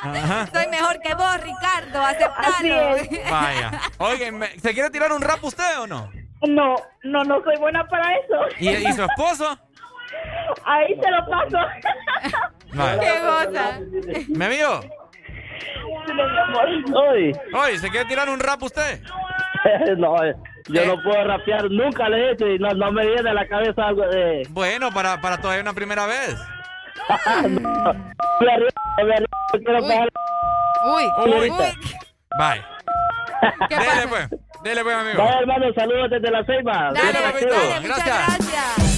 Ajá. 0.03 0.47
Soy 0.53 0.67
mejor 0.69 1.01
que 1.01 1.15
vos, 1.15 1.41
Ricardo. 1.41 2.03
Aceptalo. 2.03 2.97
Vaya. 3.31 3.81
Oigan, 3.99 4.39
¿me- 4.39 4.59
¿se 4.61 4.75
quiere 4.75 4.91
tirar 4.91 5.13
un 5.13 5.23
rap 5.23 5.43
usted 5.45 5.79
o 5.81 5.87
no? 5.87 6.11
No, 6.49 6.77
no, 7.05 7.25
no 7.25 7.43
soy 7.45 7.57
buena 7.59 7.87
para 7.87 8.13
eso. 8.17 8.35
¿Y, 8.59 8.69
y 8.71 8.93
su 8.93 9.03
esposo? 9.05 9.59
Ahí 10.65 10.99
se 11.03 11.11
lo 11.11 11.27
paso. 11.27 11.59
Vaya. 12.73 13.01
Qué 13.01 13.21
goza. 13.21 13.81
¿Mi 14.29 14.45
amigo? 14.45 14.81
Oye, 16.95 17.33
Oye, 17.55 17.79
¿se 17.79 17.91
quiere 17.91 18.07
tirar 18.09 18.29
un 18.29 18.39
rap 18.41 18.63
usted? 18.63 19.01
no, 19.97 20.23
eh, 20.25 20.35
yo 20.69 20.85
no 20.87 21.03
puedo 21.03 21.25
rapear. 21.25 21.71
Nunca 21.71 22.09
le 22.09 22.19
he 22.19 22.33
hecho 22.33 22.47
y 22.47 22.59
no, 22.59 22.71
no 22.71 22.93
me 22.93 23.07
viene 23.07 23.31
a 23.31 23.35
la 23.35 23.47
cabeza 23.49 23.87
algo 23.89 24.07
de... 24.09 24.43
Bueno, 24.51 24.91
para, 24.93 25.21
para 25.21 25.39
todavía 25.39 25.63
una 25.63 25.73
primera 25.73 26.07
vez. 26.07 26.37
Me 28.41 28.57
río, 28.57 28.69
me 29.05 29.17
río, 29.17 29.27
quiero 29.65 29.81
pasar- 29.81 30.09
Uy, 30.87 31.05
Uy. 31.27 31.51
uy. 31.51 31.51
Bye. 32.39 32.65
¿Qué 33.69 33.77
Dele 33.77 33.87
pasa? 33.87 34.09
pues. 34.09 34.29
Dele 34.65 34.83
pues, 34.83 34.97
amigo. 34.97 35.19
Vaya, 35.23 35.39
hermano, 35.41 35.67
saludos 35.75 36.11
desde 36.11 36.31
la 36.31 36.45
Ceiba. 36.47 36.93
Dale, 36.95 37.03
Bien 37.13 37.23
papito. 37.23 37.55
activo. 37.55 37.71
dale, 37.71 37.81
muchas 37.87 38.05
Gracias. 38.05 38.39
gracias. 38.39 38.95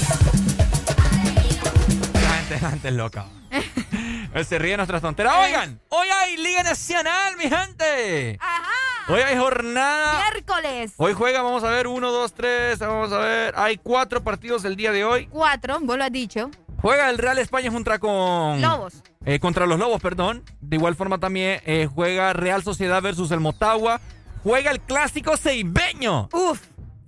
La 2.15 2.31
gente, 2.31 2.59
la 2.63 2.71
gente 2.71 2.89
es 2.89 2.95
loca. 2.95 3.27
Se 4.45 4.59
ríe 4.59 4.71
de 4.73 4.77
nuestras 4.77 5.03
tonteras. 5.03 5.35
Oigan, 5.45 5.81
hoy 5.89 6.07
hay 6.09 6.37
Liga 6.37 6.63
Nacional, 6.63 7.37
mi 7.37 7.45
gente. 7.49 8.39
Ajá. 8.41 9.13
Hoy 9.13 9.21
hay 9.23 9.37
jornada. 9.37 10.21
Miércoles. 10.31 10.93
Hoy 10.99 11.15
juega, 11.15 11.43
vamos 11.43 11.65
a 11.65 11.71
ver, 11.71 11.87
uno, 11.89 12.13
dos, 12.13 12.33
tres, 12.33 12.79
vamos 12.79 13.11
a 13.13 13.19
ver. 13.19 13.55
Hay 13.57 13.77
cuatro 13.79 14.23
partidos 14.23 14.65
el 14.65 14.77
día 14.77 14.93
de 14.93 15.05
hoy. 15.05 15.27
Cuatro, 15.27 15.79
vos 15.81 15.97
lo 15.99 16.05
has 16.05 16.13
dicho. 16.13 16.51
Juega 16.81 17.11
el 17.11 17.19
Real 17.19 17.39
España 17.39 17.71
contra 17.73 17.99
con... 17.99 18.61
Lobos. 18.61 19.03
Eh, 19.25 19.41
contra 19.41 19.67
los 19.67 19.79
Lobos, 19.79 20.01
perdón. 20.01 20.45
De 20.61 20.77
igual 20.77 20.95
forma 20.95 21.19
también 21.19 21.61
eh, 21.67 21.89
juega 21.93 22.33
Real 22.35 22.63
Sociedad 22.63 23.01
versus 23.03 23.31
el 23.33 23.41
Motagua. 23.41 24.01
Juega 24.47 24.71
el 24.71 24.79
clásico 24.81 25.37
ceibeño. 25.37 26.29
Uf. 26.33 26.63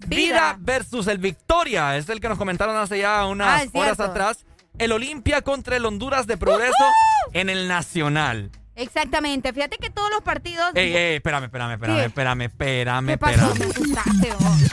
Vida 0.08 0.56
versus 0.58 1.06
el 1.06 1.18
Victoria. 1.18 1.96
Es 1.96 2.08
el 2.08 2.18
que 2.20 2.28
nos 2.28 2.36
comentaron 2.36 2.74
hace 2.76 2.98
ya 2.98 3.24
unas 3.26 3.62
Ah, 3.62 3.70
horas 3.74 4.00
atrás. 4.00 4.44
El 4.76 4.90
Olimpia 4.90 5.40
contra 5.42 5.76
el 5.76 5.86
Honduras 5.86 6.26
de 6.26 6.36
Progreso 6.36 6.72
en 7.32 7.48
el 7.48 7.68
Nacional. 7.68 8.50
Exactamente. 8.74 9.52
Fíjate 9.52 9.76
que 9.78 9.88
todos 9.88 10.10
los 10.10 10.20
partidos. 10.22 10.72
Ey, 10.74 10.96
ey, 10.96 11.14
espérame, 11.16 11.44
espérame, 11.44 11.72
espérame, 11.74 11.96
¿Qué? 12.00 12.04
espérame, 12.06 12.40
espérame, 12.42 13.06
¿Qué 13.06 13.18
pasó? 13.18 13.52
espérame. 13.52 14.68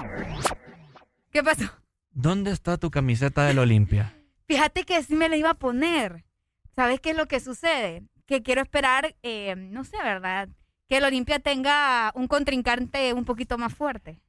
¿Qué 1.32 1.44
pasó? 1.44 1.66
¿Dónde 2.14 2.50
está 2.50 2.78
tu 2.80 2.90
camiseta 2.90 3.44
del 3.46 3.60
Olimpia? 3.60 4.12
Fíjate 4.48 4.86
que 4.86 5.04
sí 5.04 5.16
me 5.16 5.30
la 5.30 5.36
iba 5.38 5.52
a 5.52 5.56
poner. 5.56 6.26
¿Sabes 6.76 7.00
qué 7.00 7.12
es 7.12 7.16
lo 7.18 7.28
que 7.28 7.40
sucede? 7.40 8.02
Que 8.26 8.42
quiero 8.42 8.64
esperar, 8.64 9.16
eh, 9.22 9.54
no 9.56 9.84
sé, 9.84 9.98
¿verdad? 10.04 10.50
Que 10.88 10.98
el 10.98 11.04
Olimpia 11.04 11.40
tenga 11.40 12.12
un 12.16 12.28
contrincante 12.28 13.12
un 13.14 13.26
poquito 13.26 13.58
más 13.58 13.74
fuerte. 13.74 14.20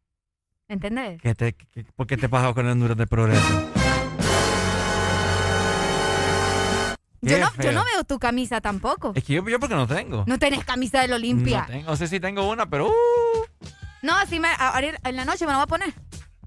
¿Entendés? 0.69 1.21
¿Qué 1.21 1.35
te, 1.35 1.53
qué- 1.53 1.85
¿Por 1.95 2.07
qué 2.07 2.17
te 2.17 2.29
pasó 2.29 2.55
con 2.55 2.65
el 2.67 2.73
Honduras 2.73 2.97
de 2.97 3.07
Progreso? 3.07 3.47
Yo 7.23 7.39
no, 7.39 7.51
yo 7.63 7.73
no 7.73 7.85
veo 7.85 8.05
tu 8.05 8.19
camisa 8.19 8.61
tampoco. 8.61 9.13
Es 9.17 9.25
que 9.25 9.35
yo, 9.35 9.47
yo 9.49 9.59
porque 9.59 9.75
no 9.75 9.87
tengo. 9.87 10.25
No 10.27 10.39
tenés 10.39 10.65
camisa 10.65 11.01
del 11.03 11.13
Olimpia. 11.13 11.63
No 11.63 11.67
tengo. 11.67 11.91
No 11.91 11.97
sé 11.97 12.07
si 12.09 12.21
tengo 12.21 12.49
una, 12.49 12.67
pero... 12.71 12.87
uh, 12.89 12.93
No, 14.03 14.15
así 14.17 14.39
me, 14.41 14.49
a- 14.49 14.69
ahorita 14.75 14.99
en 15.09 15.17
la 15.17 15.25
noche 15.25 15.45
me 15.45 15.53
la 15.53 15.59
voy 15.59 15.65
a 15.65 15.67
poner. 15.67 15.95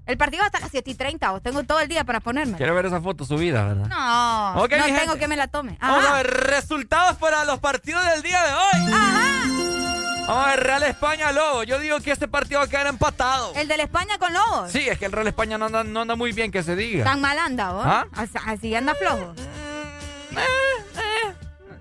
El 0.09 0.17
partido 0.17 0.43
hasta 0.43 0.59
las 0.59 0.71
7 0.71 0.89
y 0.89 0.95
30, 0.95 1.31
o 1.33 1.39
tengo 1.39 1.63
todo 1.63 1.79
el 1.79 1.87
día 1.87 2.03
para 2.03 2.19
ponerme. 2.19 2.57
quiero 2.57 2.73
ver 2.73 2.87
esa 2.87 2.99
foto 2.99 3.25
subida, 3.25 3.63
¿verdad? 3.63 3.85
No, 3.87 4.63
Ok, 4.63 4.71
no 4.71 4.83
tengo 4.85 4.97
gente. 5.01 5.19
que 5.19 5.27
me 5.27 5.35
la 5.37 5.47
tome. 5.47 5.77
Vamos 5.79 6.03
Ajá. 6.03 6.13
a 6.13 6.17
ver 6.17 6.27
resultados 6.47 7.17
para 7.17 7.45
los 7.45 7.59
partidos 7.59 8.03
del 8.05 8.23
día 8.23 8.41
de 8.43 8.53
hoy. 8.53 8.91
Vamos 10.27 10.45
a 10.45 10.49
ver 10.49 10.59
Real 10.63 10.83
España 10.83 11.31
Lobo. 11.31 11.61
Yo 11.63 11.77
digo 11.79 11.99
que 11.99 12.11
este 12.11 12.27
partido 12.27 12.59
va 12.59 12.65
a 12.65 12.69
quedar 12.69 12.87
empatado. 12.87 13.51
El 13.55 13.67
de 13.67 13.77
la 13.77 13.83
España 13.83 14.17
con 14.17 14.33
Lobos. 14.33 14.71
Sí, 14.71 14.79
es 14.89 14.97
que 14.97 15.05
el 15.05 15.11
Real 15.11 15.27
España 15.27 15.57
no 15.59 15.65
anda, 15.65 15.83
no 15.83 16.01
anda 16.01 16.15
muy 16.15 16.31
bien 16.31 16.51
que 16.51 16.63
se 16.63 16.75
diga. 16.75 17.03
Tan 17.03 17.21
mal 17.21 17.37
anda, 17.37 17.71
¿vos? 17.71 17.83
¿Ah? 17.85 18.05
Así, 18.47 18.73
anda 18.73 18.95
flojo. 18.95 19.33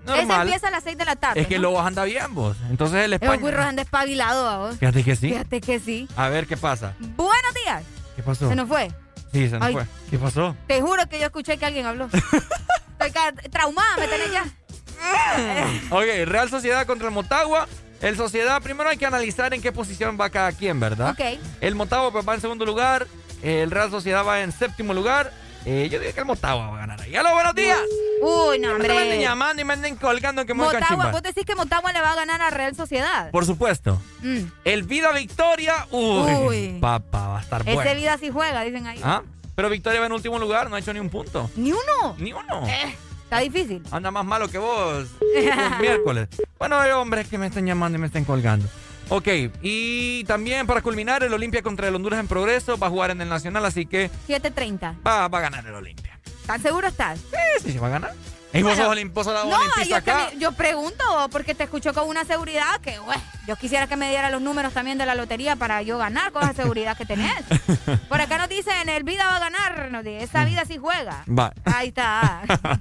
Normal. 0.05 0.23
Ese 0.23 0.41
empieza 0.41 0.67
a 0.69 0.71
las 0.71 0.83
6 0.83 0.97
de 0.97 1.05
la 1.05 1.15
tarde. 1.15 1.41
Es 1.41 1.47
que 1.47 1.55
¿no? 1.57 1.63
Lobos 1.63 1.85
anda 1.85 2.03
bien, 2.03 2.33
vos. 2.33 2.57
Entonces 2.69 3.05
el 3.05 3.13
España. 3.13 3.37
güirros 3.37 3.65
han 3.65 3.75
despabilado, 3.75 4.59
vos. 4.67 4.77
Fíjate 4.77 5.03
que 5.03 5.15
sí. 5.15 5.29
Fíjate 5.29 5.61
que 5.61 5.79
sí. 5.79 6.07
A 6.15 6.29
ver 6.29 6.47
qué 6.47 6.57
pasa. 6.57 6.93
Buenos 6.99 7.53
días. 7.63 7.83
¿Qué 8.19 8.23
pasó? 8.23 8.49
Se 8.49 8.55
nos 8.57 8.67
fue. 8.67 8.91
Sí, 9.31 9.47
se 9.47 9.57
nos 9.57 9.61
Ay. 9.69 9.73
fue. 9.75 9.85
¿Qué 10.09 10.19
pasó? 10.19 10.53
Te 10.67 10.81
juro 10.81 11.07
que 11.07 11.19
yo 11.19 11.27
escuché 11.27 11.57
que 11.57 11.65
alguien 11.65 11.85
habló. 11.85 12.09
Estoy 12.11 13.11
traumada, 13.49 13.95
me 13.97 14.09
tenés 14.09 14.29
ya. 14.33 14.43
Ok, 15.95 16.03
Real 16.25 16.49
Sociedad 16.49 16.85
contra 16.85 17.07
el 17.07 17.13
Motagua. 17.13 17.65
El 18.01 18.17
Sociedad, 18.17 18.61
primero 18.61 18.89
hay 18.89 18.97
que 18.97 19.05
analizar 19.05 19.53
en 19.53 19.61
qué 19.61 19.71
posición 19.71 20.17
va 20.19 20.29
cada 20.29 20.51
quien, 20.51 20.81
¿verdad? 20.81 21.11
Ok. 21.11 21.39
El 21.61 21.75
Motagua 21.75 22.11
pues, 22.11 22.27
va 22.27 22.35
en 22.35 22.41
segundo 22.41 22.65
lugar. 22.65 23.07
El 23.41 23.71
Real 23.71 23.89
Sociedad 23.89 24.25
va 24.27 24.41
en 24.41 24.51
séptimo 24.51 24.93
lugar. 24.93 25.31
Eh, 25.65 25.89
yo 25.91 25.99
digo 25.99 26.13
que 26.13 26.19
el 26.21 26.25
Motagua 26.25 26.67
va 26.67 26.75
a 26.77 26.79
ganar 26.79 27.01
ahí. 27.01 27.15
¡Aló, 27.15 27.33
buenos 27.33 27.53
días! 27.53 27.77
Uy, 28.21 28.59
no, 28.59 28.69
No 28.73 28.79
me 28.79 28.85
anden 28.85 29.01
hombre. 29.03 29.21
llamando 29.21 29.61
y 29.61 29.65
me 29.65 29.73
anden 29.73 29.95
colgando 29.97 30.45
que 30.45 30.53
me 30.53 30.63
Motagua, 30.63 31.11
vos 31.11 31.21
decís 31.21 31.45
que 31.45 31.55
Motagua 31.55 31.91
le 31.91 32.01
va 32.01 32.13
a 32.13 32.15
ganar 32.15 32.41
a 32.41 32.49
Real 32.49 32.75
Sociedad. 32.75 33.29
Por 33.31 33.45
supuesto. 33.45 34.01
Mm. 34.21 34.39
El 34.63 34.83
Vida 34.83 35.11
Victoria. 35.11 35.85
Uy, 35.91 36.31
Uy. 36.47 36.77
papá, 36.79 37.27
va 37.27 37.37
a 37.39 37.41
estar 37.41 37.61
Ese 37.61 37.73
bueno. 37.73 37.93
vida 37.95 38.17
sí 38.17 38.29
juega, 38.31 38.61
dicen 38.63 38.87
ahí. 38.87 39.01
¿Ah? 39.03 39.21
Pero 39.55 39.69
Victoria 39.69 39.99
va 39.99 40.05
en 40.05 40.13
último 40.13 40.39
lugar, 40.39 40.69
no 40.69 40.75
ha 40.77 40.79
hecho 40.79 40.93
ni 40.93 40.99
un 40.99 41.09
punto. 41.09 41.49
¿Ni 41.57 41.71
uno? 41.73 42.15
Ni 42.17 42.31
uno. 42.31 42.65
Eh, 42.67 42.95
está 43.23 43.39
difícil. 43.39 43.83
Anda 43.91 44.09
más 44.11 44.23
malo 44.25 44.47
que 44.47 44.57
vos. 44.57 45.07
los 45.21 45.79
miércoles. 45.79 46.29
Bueno, 46.57 46.79
hay 46.79 46.91
hombres 46.91 47.27
que 47.27 47.37
me 47.37 47.47
están 47.47 47.65
llamando 47.65 47.97
y 47.97 48.01
me 48.01 48.07
están 48.07 48.23
colgando. 48.23 48.67
Ok, 49.09 49.27
y 49.61 50.23
también 50.25 50.67
para 50.67 50.81
culminar, 50.81 51.23
el 51.23 51.33
Olimpia 51.33 51.61
contra 51.63 51.87
el 51.87 51.95
Honduras 51.95 52.19
en 52.19 52.27
progreso 52.27 52.77
va 52.77 52.87
a 52.87 52.89
jugar 52.89 53.11
en 53.11 53.21
el 53.21 53.29
Nacional, 53.29 53.65
así 53.65 53.85
que 53.85 54.11
7.30. 54.27 54.97
va, 55.05 55.27
va 55.27 55.37
a 55.39 55.41
ganar 55.41 55.65
el 55.65 55.73
Olimpia. 55.73 56.19
¿Tan 56.45 56.61
seguro 56.61 56.87
estás? 56.87 57.19
Sí, 57.19 57.63
sí, 57.63 57.71
sí, 57.73 57.77
va 57.79 57.87
a 57.87 57.91
ganar. 57.91 58.13
¿Y 58.53 58.63
vos 58.63 58.75
sos 58.75 59.33
la 59.33 59.43
No, 59.43 59.83
yo, 59.87 59.95
acá? 59.95 60.31
yo 60.39 60.51
pregunto 60.53 61.03
porque 61.31 61.53
te 61.53 61.65
escucho 61.65 61.93
con 61.93 62.07
una 62.07 62.25
seguridad 62.25 62.79
que, 62.81 62.97
güey, 62.97 63.17
yo 63.47 63.55
quisiera 63.55 63.85
que 63.87 63.95
me 63.95 64.09
diera 64.09 64.31
los 64.31 64.41
números 64.41 64.73
también 64.73 64.97
de 64.97 65.05
la 65.05 65.13
lotería 65.13 65.55
para 65.55 65.81
yo 65.83 65.97
ganar 65.97 66.31
con 66.31 66.43
esa 66.43 66.53
seguridad 66.53 66.97
que 66.97 67.05
tenés. 67.05 67.43
Por 68.09 68.21
acá 68.21 68.39
nos 68.39 68.49
dicen, 68.49 68.89
el 68.89 69.03
vida 69.03 69.25
va 69.27 69.35
a 69.35 69.39
ganar, 69.39 69.91
nos 69.91 70.03
dice, 70.03 70.23
esa 70.23 70.45
vida 70.45 70.65
sí 70.65 70.77
juega. 70.77 71.23
Va. 71.27 71.53
Ahí 71.65 71.89
está. 71.89 72.41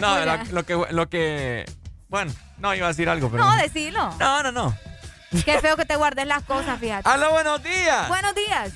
no, 0.00 0.16
lo 0.52 0.64
que, 0.64 0.80
lo 0.90 1.08
que, 1.08 1.64
bueno, 2.08 2.32
no 2.58 2.74
iba 2.74 2.86
a 2.86 2.90
decir 2.90 3.08
algo, 3.08 3.30
pero... 3.30 3.44
No, 3.44 3.56
decilo. 3.56 4.14
No, 4.18 4.42
no, 4.44 4.52
no. 4.52 4.89
Qué 5.44 5.58
feo 5.60 5.76
que 5.76 5.84
te 5.84 5.96
guardes 5.96 6.26
las 6.26 6.42
cosas, 6.42 6.78
fíjate. 6.78 7.08
¡Hola, 7.08 7.28
buenos 7.28 7.62
días! 7.62 8.08
Buenos 8.08 8.34
días. 8.34 8.72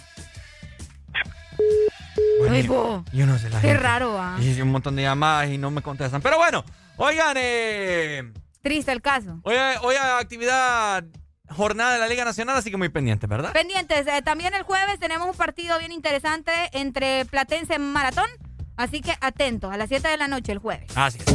yo 3.13 3.27
no 3.27 3.39
sé 3.39 3.51
la 3.51 3.61
Qué 3.61 3.75
raro, 3.75 4.21
¿ah? 4.21 4.37
Y 4.41 4.61
un 4.61 4.71
montón 4.71 4.97
de 4.97 5.03
llamadas 5.03 5.51
y 5.51 5.59
no 5.59 5.71
me 5.71 5.83
contestan. 5.83 6.23
Pero 6.23 6.37
bueno, 6.37 6.65
oigan, 6.97 7.37
eh... 7.39 8.33
Triste 8.63 8.93
el 8.93 9.03
caso. 9.03 9.41
Hoy, 9.43 9.57
hoy 9.83 9.97
hay 9.97 10.21
actividad 10.23 11.05
jornada 11.49 11.95
de 11.95 11.99
la 11.99 12.09
Liga 12.09 12.25
Nacional, 12.25 12.57
así 12.57 12.71
que 12.71 12.77
muy 12.77 12.89
pendientes, 12.89 13.29
¿verdad? 13.29 13.53
Pendientes. 13.53 14.07
Eh, 14.07 14.23
también 14.23 14.55
el 14.55 14.63
jueves 14.63 14.99
tenemos 14.99 15.29
un 15.29 15.37
partido 15.37 15.79
bien 15.79 15.93
interesante 15.93 16.53
entre 16.73 17.25
Platense 17.27 17.75
y 17.75 17.79
Maratón. 17.79 18.29
Así 18.77 19.01
que 19.01 19.15
atentos, 19.21 19.73
a 19.73 19.77
las 19.77 19.89
7 19.89 20.09
de 20.09 20.17
la 20.17 20.29
noche 20.29 20.53
el 20.53 20.59
jueves. 20.59 20.91
Así 20.97 21.19
es. 21.19 21.27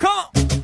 ¿Cómo? 0.00 0.63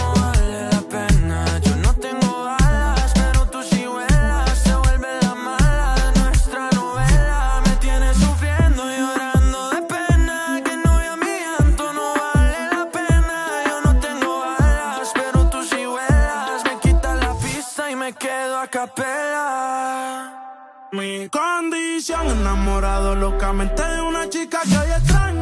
condición, 21.29 22.27
enamorado 22.27 23.15
locamente 23.15 23.83
de 23.83 24.01
una 24.01 24.29
chica 24.29 24.61
que 24.67 24.77
hoy 24.77 24.91
extraño. 24.91 25.40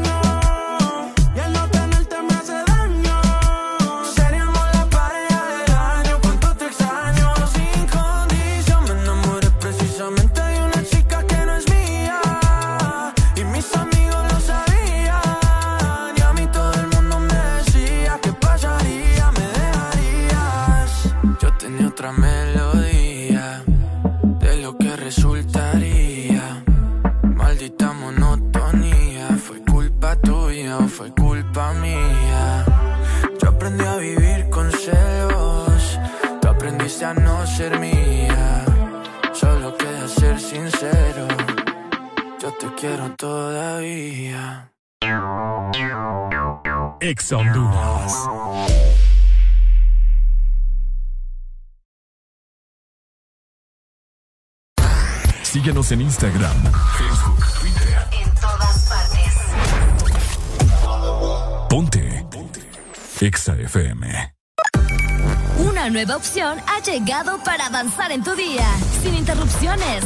Quiero 42.80 43.14
todavía. 43.16 44.72
Ex 47.02 47.32
Honduras. 47.34 48.14
Síguenos 55.44 55.92
en 55.92 56.02
Instagram, 56.02 56.64
Facebook, 56.98 57.46
Twitter. 57.60 58.08
En 58.12 58.36
todas 58.36 58.90
Ponte. 61.70 62.26
Ponte. 62.32 62.62
Exa 63.20 63.56
FM. 63.56 64.36
Una 65.58 65.90
nueva 65.90 66.16
opción 66.16 66.58
ha 66.68 66.80
llegado 66.82 67.44
para 67.44 67.66
avanzar 67.66 68.12
en 68.12 68.24
tu 68.24 68.36
día, 68.36 68.66
sin 69.02 69.16
interrupciones. 69.16 70.06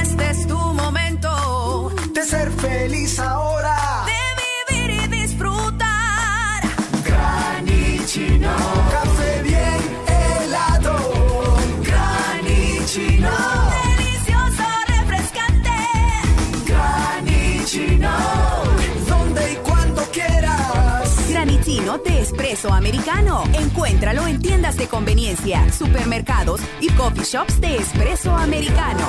Espresso 22.61 22.73
americano. 22.73 23.43
Encuéntralo 23.53 24.27
en 24.27 24.39
tiendas 24.39 24.77
de 24.77 24.87
conveniencia, 24.87 25.71
supermercados 25.71 26.61
y 26.79 26.89
coffee 26.91 27.23
shops 27.23 27.59
de 27.59 27.77
espresso 27.77 28.31
americano. 28.35 28.99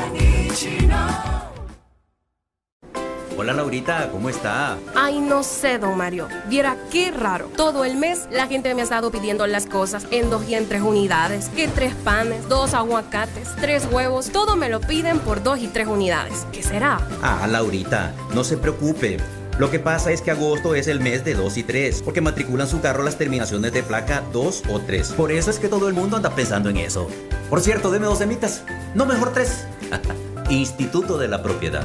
Hola 3.36 3.52
Laurita, 3.52 4.08
¿cómo 4.10 4.30
está? 4.30 4.78
Ay, 4.94 5.20
no 5.20 5.42
sé, 5.42 5.78
don 5.78 5.98
Mario. 5.98 6.28
Viera 6.48 6.76
qué 6.90 7.10
raro. 7.10 7.50
Todo 7.56 7.84
el 7.84 7.96
mes 7.96 8.26
la 8.30 8.46
gente 8.46 8.74
me 8.74 8.80
ha 8.80 8.84
estado 8.84 9.10
pidiendo 9.10 9.46
las 9.46 9.66
cosas 9.66 10.06
en 10.10 10.30
dos 10.30 10.48
y 10.48 10.54
en 10.54 10.66
tres 10.66 10.80
unidades. 10.80 11.50
Que 11.50 11.68
tres 11.68 11.94
panes, 11.94 12.48
dos 12.48 12.72
aguacates, 12.72 13.54
tres 13.60 13.86
huevos. 13.90 14.30
Todo 14.30 14.56
me 14.56 14.70
lo 14.70 14.80
piden 14.80 15.18
por 15.18 15.42
dos 15.42 15.58
y 15.58 15.66
tres 15.66 15.88
unidades. 15.88 16.46
¿Qué 16.52 16.62
será? 16.62 17.06
Ah, 17.22 17.46
Laurita, 17.46 18.14
no 18.34 18.44
se 18.44 18.56
preocupe. 18.56 19.18
Lo 19.58 19.70
que 19.70 19.78
pasa 19.78 20.12
es 20.12 20.22
que 20.22 20.30
agosto 20.30 20.74
es 20.74 20.88
el 20.88 21.00
mes 21.00 21.24
de 21.24 21.34
2 21.34 21.56
y 21.58 21.62
3, 21.62 22.02
porque 22.02 22.20
matriculan 22.20 22.68
su 22.68 22.80
carro 22.80 23.02
las 23.02 23.18
terminaciones 23.18 23.72
de 23.72 23.82
placa 23.82 24.22
2 24.32 24.62
o 24.70 24.80
3. 24.80 25.12
Por 25.12 25.30
eso 25.30 25.50
es 25.50 25.58
que 25.58 25.68
todo 25.68 25.88
el 25.88 25.94
mundo 25.94 26.16
anda 26.16 26.34
pensando 26.34 26.70
en 26.70 26.78
eso. 26.78 27.08
Por 27.50 27.60
cierto, 27.60 27.90
deme 27.90 28.06
dos 28.06 28.18
semitas. 28.18 28.64
No, 28.94 29.04
mejor 29.04 29.32
tres. 29.32 29.66
Instituto 30.48 31.18
de 31.18 31.28
la 31.28 31.42
Propiedad. 31.42 31.84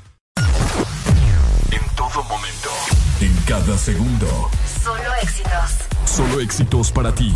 En 2.11 2.15
todo 2.15 2.23
momento. 2.23 2.69
En 3.21 3.33
cada 3.45 3.77
segundo. 3.77 4.27
Solo 4.83 5.13
éxitos. 5.21 5.77
Solo 6.05 6.41
éxitos 6.41 6.91
para 6.91 7.13
ti. 7.15 7.33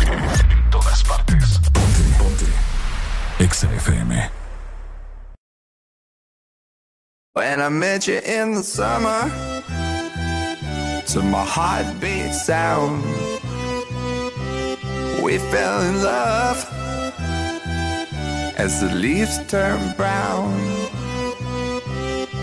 En 0.00 0.70
todas 0.70 1.04
partes. 1.04 1.60
Ponte, 1.72 2.02
ponte. 2.18 2.46
Exa 3.38 3.68
FM. 3.76 4.28
When 7.34 7.60
I 7.60 7.68
met 7.68 8.08
you 8.08 8.18
in 8.18 8.54
the 8.54 8.62
summer, 8.64 9.30
to 11.06 11.22
my 11.22 11.44
heartbeat 11.44 12.34
sound, 12.34 13.04
we 15.22 15.38
fell 15.38 15.80
in 15.82 16.02
love 16.02 16.66
as 18.58 18.80
the 18.80 18.92
leaves 18.96 19.38
turn 19.46 19.94
brown. 19.96 20.93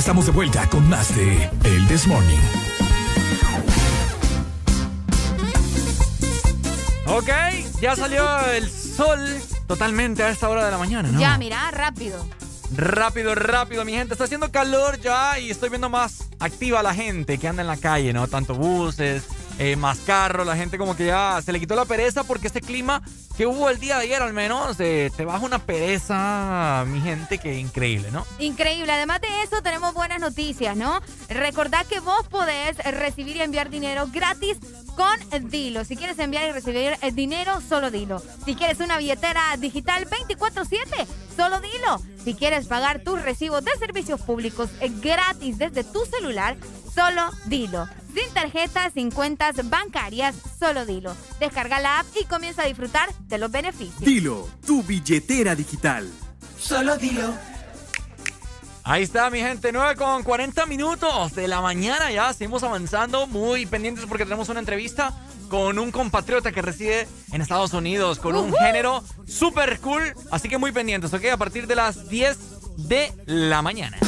Estamos 0.00 0.24
de 0.24 0.32
vuelta 0.32 0.66
con 0.70 0.88
más 0.88 1.14
de 1.14 1.50
El 1.62 1.86
This 1.86 2.06
Morning. 2.06 2.38
Ok, 7.06 7.28
ya 7.82 7.94
salió 7.94 8.24
el 8.46 8.70
sol 8.70 9.20
totalmente 9.66 10.22
a 10.22 10.30
esta 10.30 10.48
hora 10.48 10.64
de 10.64 10.70
la 10.70 10.78
mañana, 10.78 11.10
¿no? 11.10 11.20
Ya, 11.20 11.36
mira, 11.36 11.70
rápido. 11.70 12.26
Rápido, 12.74 13.34
rápido, 13.34 13.84
mi 13.84 13.92
gente. 13.92 14.14
Está 14.14 14.24
haciendo 14.24 14.50
calor 14.50 14.98
ya 15.00 15.38
y 15.38 15.50
estoy 15.50 15.68
viendo 15.68 15.90
más 15.90 16.30
activa 16.38 16.82
la 16.82 16.94
gente 16.94 17.36
que 17.36 17.46
anda 17.46 17.60
en 17.60 17.68
la 17.68 17.76
calle, 17.76 18.14
¿no? 18.14 18.26
Tanto 18.26 18.54
buses, 18.54 19.24
eh, 19.58 19.76
más 19.76 19.98
carros, 19.98 20.46
la 20.46 20.56
gente 20.56 20.78
como 20.78 20.96
que 20.96 21.04
ya 21.04 21.42
se 21.44 21.52
le 21.52 21.60
quitó 21.60 21.76
la 21.76 21.84
pereza 21.84 22.24
porque 22.24 22.46
este 22.46 22.62
clima 22.62 23.02
que 23.40 23.46
hubo 23.46 23.70
el 23.70 23.80
día 23.80 23.96
de 23.96 24.02
ayer 24.02 24.20
al 24.20 24.34
menos, 24.34 24.78
eh, 24.80 25.10
te 25.16 25.24
baja 25.24 25.46
una 25.46 25.60
pereza, 25.60 26.84
mi 26.86 27.00
gente, 27.00 27.38
que 27.38 27.58
increíble, 27.58 28.10
¿no? 28.10 28.26
Increíble. 28.38 28.92
Además 28.92 29.22
de 29.22 29.28
eso, 29.42 29.62
tenemos 29.62 29.94
buenas 29.94 30.20
noticias, 30.20 30.76
¿no? 30.76 31.00
Recordad 31.30 31.86
que 31.86 32.00
vos 32.00 32.28
podés 32.28 32.76
recibir 32.76 33.36
y 33.36 33.40
enviar 33.40 33.70
dinero 33.70 34.06
gratis 34.12 34.58
con 34.94 35.48
Dilo. 35.48 35.86
Si 35.86 35.96
quieres 35.96 36.18
enviar 36.18 36.50
y 36.50 36.52
recibir 36.52 36.98
el 37.00 37.14
dinero, 37.14 37.62
solo 37.66 37.90
Dilo. 37.90 38.22
Si 38.44 38.56
quieres 38.56 38.78
una 38.80 38.98
billetera 38.98 39.56
digital 39.58 40.06
24/7, 40.06 41.06
solo 41.34 41.62
Dilo. 41.62 41.98
Si 42.22 42.34
quieres 42.34 42.66
pagar 42.66 43.00
tus 43.00 43.22
recibos 43.22 43.64
de 43.64 43.70
servicios 43.78 44.20
públicos 44.20 44.68
eh, 44.82 44.92
gratis 45.00 45.56
desde 45.56 45.82
tu 45.82 46.04
celular, 46.04 46.58
solo 46.94 47.30
Dilo. 47.46 47.88
Sin 48.14 48.32
tarjetas, 48.34 48.92
sin 48.94 49.10
cuentas 49.10 49.56
bancarias, 49.68 50.34
solo 50.58 50.84
Dilo. 50.84 51.14
Descarga 51.38 51.78
la 51.80 52.00
app 52.00 52.06
y 52.20 52.24
comienza 52.24 52.62
a 52.62 52.66
disfrutar 52.66 53.12
de 53.28 53.38
los 53.38 53.50
beneficios. 53.50 54.00
Dilo, 54.00 54.48
tu 54.66 54.82
billetera 54.82 55.54
digital. 55.54 56.10
Solo 56.58 56.96
Dilo. 56.96 57.32
Ahí 58.82 59.02
está, 59.02 59.30
mi 59.30 59.38
gente, 59.38 59.70
9 59.72 59.94
con 59.94 60.22
40 60.22 60.66
minutos 60.66 61.34
de 61.34 61.46
la 61.46 61.60
mañana 61.60 62.10
ya. 62.10 62.32
Seguimos 62.32 62.62
avanzando, 62.62 63.26
muy 63.26 63.66
pendientes 63.66 64.06
porque 64.06 64.24
tenemos 64.24 64.48
una 64.48 64.60
entrevista 64.60 65.14
con 65.48 65.78
un 65.78 65.90
compatriota 65.90 66.50
que 66.50 66.62
reside 66.62 67.06
en 67.32 67.42
Estados 67.42 67.72
Unidos, 67.72 68.18
con 68.18 68.34
un 68.36 68.52
género 68.54 69.04
súper 69.26 69.80
cool. 69.80 70.14
Así 70.30 70.48
que 70.48 70.58
muy 70.58 70.72
pendientes, 70.72 71.12
¿ok? 71.12 71.26
A 71.26 71.36
partir 71.36 71.66
de 71.66 71.76
las 71.76 72.08
10 72.08 72.38
de 72.88 73.12
la 73.26 73.60
mañana. 73.62 73.98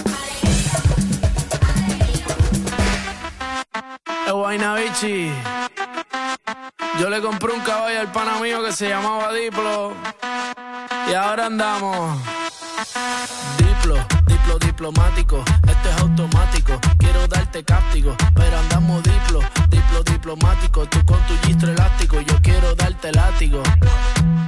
Yo 6.98 7.10
le 7.10 7.20
compré 7.20 7.52
un 7.52 7.60
caballo 7.60 8.00
al 8.00 8.10
pana 8.12 8.38
mío 8.40 8.64
que 8.64 8.72
se 8.72 8.88
llamaba 8.88 9.30
Diplo. 9.32 9.92
Y 11.10 11.14
ahora 11.14 11.46
andamos. 11.46 12.18
Diplo, 13.58 13.96
diplo 14.26 14.58
diplomático. 14.58 15.44
Esto 15.68 15.88
es 15.90 16.00
automático. 16.00 16.80
Quiero 16.98 17.26
darte 17.28 17.62
cáptico. 17.62 18.16
Pero 18.34 18.58
andamos 18.58 19.02
diplo, 19.02 19.40
diplo 19.68 19.81
diplomático. 20.00 20.86
Tú 20.86 21.04
con 21.04 21.20
tu 21.26 21.36
gistro 21.46 21.72
elástico. 21.72 22.20
Yo 22.20 22.40
quiero 22.42 22.74
darte 22.74 23.12
látigo. 23.12 23.62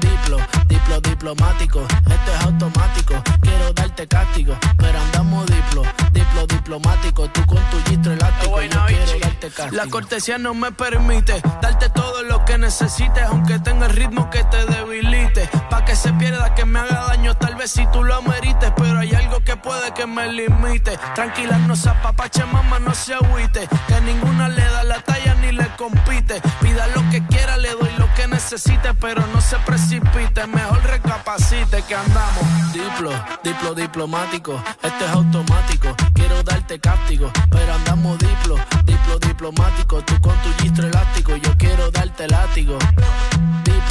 Diplo, 0.00 0.38
diplo 0.66 1.00
diplomático. 1.00 1.80
Esto 1.82 2.32
es 2.34 2.44
automático. 2.44 3.14
Quiero 3.42 3.72
darte 3.72 4.06
cáptico. 4.06 4.56
Pero 4.78 4.98
andamos 4.98 5.46
diplo, 5.46 5.82
diplo 6.12 6.46
diplomático. 6.46 7.28
Tú 7.28 7.44
con 7.46 7.62
tu 7.70 7.78
gistro 7.90 8.12
elástico. 8.12 8.62
Yo 8.62 8.86
quiero 8.86 9.18
darte 9.20 9.50
cáptico. 9.50 9.76
La 9.76 9.86
cortesía 9.86 10.38
no 10.38 10.54
me 10.54 10.72
permite 10.72 11.42
darte 11.60 11.90
todo 11.90 12.22
lo 12.22 12.44
que 12.44 12.56
necesites. 12.58 13.24
Aunque 13.24 13.58
tenga 13.58 13.86
el 13.86 13.92
ritmo 13.92 14.30
que 14.30 14.44
te 14.44 14.64
debilite. 14.66 15.48
Pa' 15.68 15.84
que 15.84 15.96
se 15.96 16.12
pierda, 16.14 16.54
que 16.54 16.64
me 16.64 16.78
haga 16.78 17.06
daño. 17.08 17.34
Tal 17.36 17.56
vez 17.56 17.70
si 17.70 17.86
tú 17.92 18.04
lo 18.04 18.14
amerites. 18.16 18.72
Pero 18.76 18.98
hay 18.98 19.14
algo 19.14 19.40
que 19.40 19.56
puede 19.56 19.92
que 19.92 20.06
me 20.06 20.32
limite. 20.32 20.98
Tranquila, 21.14 21.58
no 21.58 21.76
se 21.76 21.90
apapache, 21.90 22.44
mamá, 22.44 22.78
no 22.78 22.94
se 22.94 23.14
agüite. 23.14 23.68
Que 23.88 24.00
ninguna 24.00 24.48
le 24.48 24.64
da 24.64 24.84
la 24.84 25.00
talla 25.00 25.33
ni 25.44 25.52
le 25.52 25.66
compite. 25.76 26.40
Pida 26.60 26.86
lo 26.88 27.08
que 27.10 27.22
quiera, 27.26 27.56
le 27.56 27.70
doy 27.70 27.90
lo 27.98 28.12
que 28.14 28.26
necesite. 28.28 28.94
Pero 28.94 29.26
no 29.28 29.40
se 29.40 29.56
precipite, 29.58 30.46
mejor 30.46 30.82
recapacite 30.84 31.82
que 31.82 31.94
andamos. 31.94 32.72
Diplo, 32.72 33.10
diplo 33.42 33.74
diplomático. 33.74 34.62
Esto 34.82 35.04
es 35.04 35.10
automático. 35.10 35.94
Quiero 36.14 36.42
darte 36.42 36.78
cáptico. 36.78 37.30
Pero 37.50 37.74
andamos 37.74 38.18
diplo, 38.18 38.56
diplo 38.84 39.18
diplomático. 39.18 40.02
Tú 40.02 40.20
con 40.20 40.36
tu 40.42 40.62
gistro 40.62 40.86
elástico. 40.86 41.36
Yo 41.36 41.56
quiero 41.56 41.90
darte 41.90 42.28
látigo. 42.28 42.78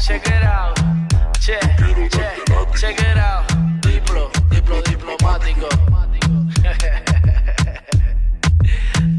Check 0.00 0.26
it 0.26 0.44
out. 0.44 0.78
Che, 1.40 1.58
che, 2.10 2.42
check 2.74 3.00
it 3.00 3.16
out. 3.16 3.44
Diplo, 3.80 4.30
diplo 4.50 4.80
diplomático. 4.82 5.68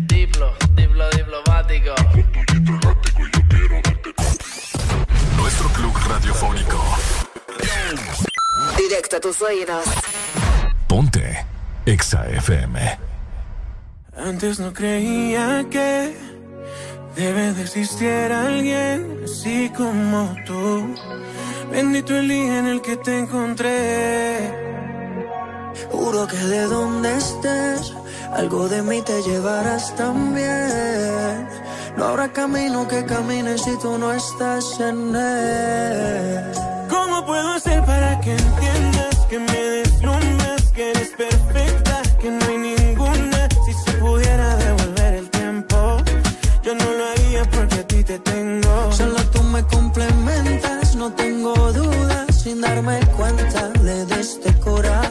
diplo, 0.06 0.56
diplo 0.74 1.10
diplomático. 1.10 1.94
Nuestro 5.36 5.70
club 5.70 5.98
radiofónico. 6.08 6.84
Directo 8.78 9.18
a 9.18 9.20
tus 9.20 9.42
oídos. 9.42 9.86
Ponte 10.88 11.46
Exa 11.86 12.26
FM. 12.30 13.00
Antes 14.16 14.60
no 14.60 14.74
creía 14.74 15.66
que 15.70 16.37
debe 17.18 17.52
de 17.54 17.64
existir 17.64 18.32
alguien 18.32 19.22
así 19.24 19.72
como 19.76 20.36
tú. 20.46 20.94
Bendito 21.72 22.16
el 22.16 22.28
día 22.28 22.60
en 22.60 22.68
el 22.68 22.82
que 22.82 22.96
te 22.98 23.18
encontré. 23.20 24.38
Juro 25.92 26.28
que 26.28 26.38
de 26.38 26.64
donde 26.66 27.18
estés, 27.18 27.94
algo 28.34 28.70
de 28.70 28.82
mí 28.84 29.02
te 29.02 29.22
llevarás 29.24 29.96
también. 29.96 31.48
No 31.98 32.06
habrá 32.06 32.32
camino 32.32 32.88
que 32.88 33.04
camine 33.06 33.58
si 33.58 33.76
tú 33.80 33.98
no 33.98 34.14
estás 34.14 34.80
en 34.80 35.16
él. 35.16 36.44
¿Cómo 36.88 37.26
puedo 37.26 37.54
hacer 37.54 37.84
para 37.84 38.20
que 38.22 38.32
entiendas 38.32 39.16
que 39.30 39.40
me 39.40 39.60
deslumbras, 39.78 40.62
que 40.76 40.92
eres 40.92 41.10
perfecta, 41.18 41.77
Solo 48.92 49.18
tú 49.32 49.44
me 49.44 49.64
complementas, 49.68 50.96
no 50.96 51.12
tengo 51.14 51.54
dudas. 51.74 52.42
Sin 52.44 52.62
darme 52.62 53.00
cuenta, 53.16 53.70
le 53.84 54.06
diste 54.06 54.54
cora 54.60 55.02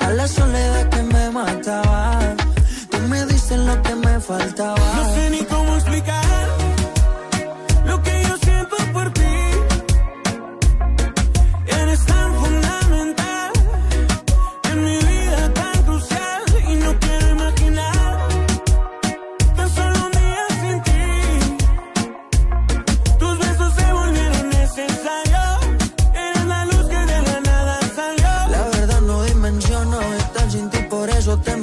a 0.00 0.10
la 0.10 0.26
soledad 0.26 0.88
que 0.90 1.02
me 1.02 1.30
mataba. 1.30 2.18
Tú 2.90 2.98
me 3.08 3.24
diste 3.26 3.56
lo 3.56 3.80
que 3.82 3.94
me 3.94 4.20
faltaba. 4.20 5.19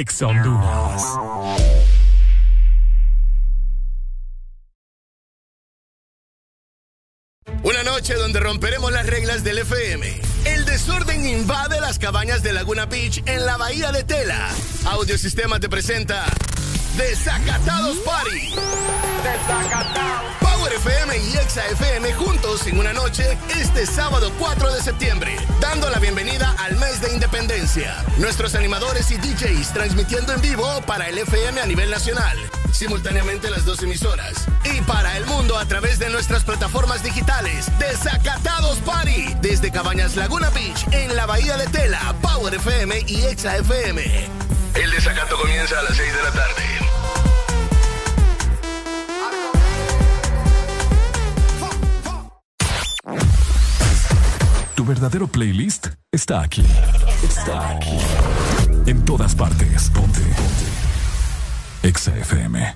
Ex 0.00 0.22
Honduras. 0.22 1.02
Una 7.62 7.82
noche 7.82 8.14
donde 8.14 8.40
romperemos 8.40 8.90
las 8.92 9.04
reglas 9.06 9.44
del 9.44 9.58
FM. 9.58 10.22
El 10.46 10.64
desorden 10.64 11.26
invade 11.26 11.82
las 11.82 11.98
cabañas 11.98 12.42
de 12.42 12.54
Laguna 12.54 12.86
Beach 12.86 13.22
en 13.26 13.44
la 13.44 13.58
bahía 13.58 13.92
de 13.92 14.02
Tela. 14.04 14.48
Audiosistema 14.86 15.60
te 15.60 15.68
presenta 15.68 16.24
Desacatados 16.96 17.98
Party. 17.98 18.54
Power 20.40 20.72
FM 20.72 21.18
y 21.18 21.36
Exa 21.36 21.66
FM 21.68 22.12
juntos 22.14 22.66
en 22.66 22.78
una 22.78 22.92
noche 22.92 23.38
este 23.58 23.86
sábado 23.86 24.32
4 24.38 24.72
de 24.72 24.82
septiembre, 24.82 25.36
dando 25.60 25.88
la 25.90 25.98
bienvenida 25.98 26.54
al 26.58 26.76
mes 26.76 27.00
de 27.00 27.12
independencia. 27.12 28.04
Nuestros 28.18 28.54
animadores 28.54 29.10
y 29.10 29.16
DJs 29.16 29.72
transmitiendo 29.72 30.32
en 30.32 30.40
vivo 30.40 30.66
para 30.86 31.08
el 31.08 31.18
FM 31.18 31.60
a 31.60 31.66
nivel 31.66 31.90
nacional, 31.90 32.36
simultáneamente 32.72 33.50
las 33.50 33.64
dos 33.64 33.82
emisoras, 33.82 34.46
y 34.64 34.80
para 34.82 35.16
el 35.16 35.26
mundo 35.26 35.58
a 35.58 35.66
través 35.66 35.98
de 35.98 36.10
nuestras 36.10 36.44
plataformas 36.44 37.02
digitales. 37.02 37.66
Desacatados 37.78 38.78
Party, 38.78 39.34
desde 39.40 39.70
Cabañas 39.70 40.16
Laguna 40.16 40.50
Beach 40.50 40.86
en 40.92 41.14
la 41.14 41.26
Bahía 41.26 41.56
de 41.56 41.66
Tela, 41.68 42.14
Power 42.20 42.54
FM 42.54 43.04
y 43.06 43.22
Exa 43.22 43.56
FM. 43.58 44.28
El 44.74 44.90
desacato 44.90 45.36
comienza 45.36 45.78
a 45.78 45.82
las 45.82 45.96
6 45.96 46.12
de 46.14 46.22
la 46.22 46.32
tarde. 46.32 46.62
Tu 54.74 54.84
verdadero 54.84 55.26
playlist 55.26 55.88
está 56.12 56.42
aquí. 56.42 56.64
Está 57.22 57.70
aquí. 57.70 57.98
En 58.86 59.04
todas 59.04 59.34
partes. 59.34 59.90
Ponte. 59.90 60.20
Ponte. 60.20 60.70
Exa 61.82 62.16
FM. 62.16 62.74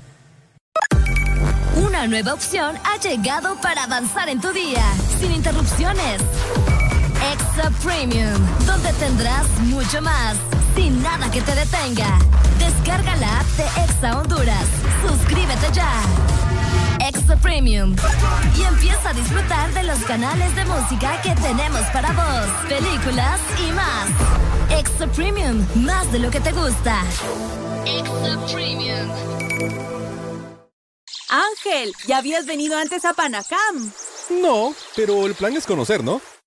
Una 1.77 2.07
nueva 2.07 2.35
opción 2.35 2.77
ha 2.85 2.99
llegado 2.99 3.61
para 3.61 3.85
avanzar 3.85 4.29
en 4.29 4.41
tu 4.41 4.53
día, 4.53 4.85
sin 5.21 5.33
interrupciones. 5.33 6.21
Extra 7.33 7.71
Premium, 7.83 8.39
donde 8.67 8.93
tendrás 8.95 9.49
mucho 9.61 10.01
más, 10.03 10.37
sin 10.75 11.03
nada 11.03 11.31
que 11.31 11.41
te 11.41 11.55
detenga. 11.55 12.19
Descarga 12.59 13.17
la 13.17 13.41
app 13.41 13.47
de 13.57 13.65
Exa 13.85 14.19
Honduras. 14.19 14.67
Suscríbete 15.07 15.73
ya. 15.73 15.91
Extra 17.01 17.37
Premium. 17.37 17.95
Y 18.57 18.63
empieza 18.63 19.11
a 19.11 19.13
disfrutar 19.13 19.73
de 19.75 19.83
los 19.85 19.99
canales 20.01 20.55
de 20.55 20.65
música 20.65 21.21
que 21.23 21.35
tenemos 21.37 21.83
para 21.93 22.13
vos, 22.13 22.69
películas 22.69 23.41
y 23.67 23.73
más. 23.73 24.79
Extra 24.79 25.07
Premium, 25.09 25.67
más 25.77 26.11
de 26.13 26.19
lo 26.19 26.31
que 26.31 26.41
te 26.41 26.53
gusta. 26.53 27.03
Extra 27.85 28.39
Premium. 28.53 29.09
Ángel, 31.29 31.93
¿ya 32.07 32.19
habías 32.19 32.47
venido 32.47 32.79
antes 32.79 33.05
a 33.05 33.13
Panacam? 33.13 33.93
No, 34.31 34.75
pero 34.95 35.27
el 35.27 35.35
plan 35.35 35.57
es 35.57 35.67
conocer, 35.67 36.05
¿no? 36.05 36.21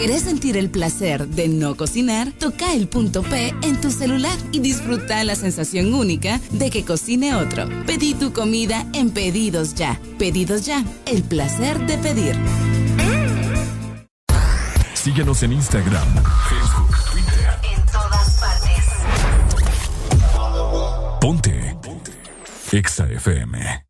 ¿Querés 0.00 0.22
sentir 0.22 0.56
el 0.56 0.70
placer 0.70 1.28
de 1.28 1.46
no 1.46 1.76
cocinar? 1.76 2.32
Toca 2.32 2.72
el 2.72 2.88
punto 2.88 3.22
P 3.22 3.54
en 3.60 3.82
tu 3.82 3.90
celular 3.90 4.34
y 4.50 4.60
disfruta 4.60 5.22
la 5.24 5.34
sensación 5.34 5.92
única 5.92 6.40
de 6.52 6.70
que 6.70 6.86
cocine 6.86 7.34
otro. 7.34 7.68
Pedí 7.84 8.14
tu 8.14 8.32
comida 8.32 8.86
en 8.94 9.10
Pedidos 9.10 9.74
Ya. 9.74 10.00
Pedidos 10.18 10.64
Ya, 10.64 10.82
el 11.04 11.22
placer 11.22 11.78
de 11.86 11.98
pedir. 11.98 12.34
Síguenos 14.94 15.42
en 15.42 15.52
Instagram, 15.52 16.08
Facebook, 16.48 16.96
Twitter. 17.12 17.50
En 17.76 17.84
todas 17.84 18.40
partes. 18.40 18.86
Ponte. 21.20 21.76
Ponte. 21.82 22.12
Exa 22.72 23.04
FM. 23.04 23.89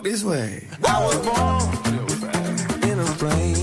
walk 0.00 0.04
this 0.04 0.24
way. 0.24 0.62
I 0.84 1.04
was 1.04 1.16
born 1.26 2.90
in 2.90 2.98
a 2.98 3.04
plane. 3.18 3.59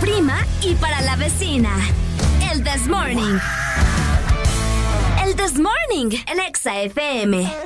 prima 0.00 0.46
y 0.62 0.74
para 0.74 1.00
la 1.02 1.16
vecina. 1.16 1.70
El 2.52 2.62
This 2.62 2.86
Morning. 2.86 3.38
El 5.24 5.36
This 5.36 5.58
Morning, 5.58 6.16
el 6.26 6.40
Exa 6.40 6.80
FM. 6.82 7.65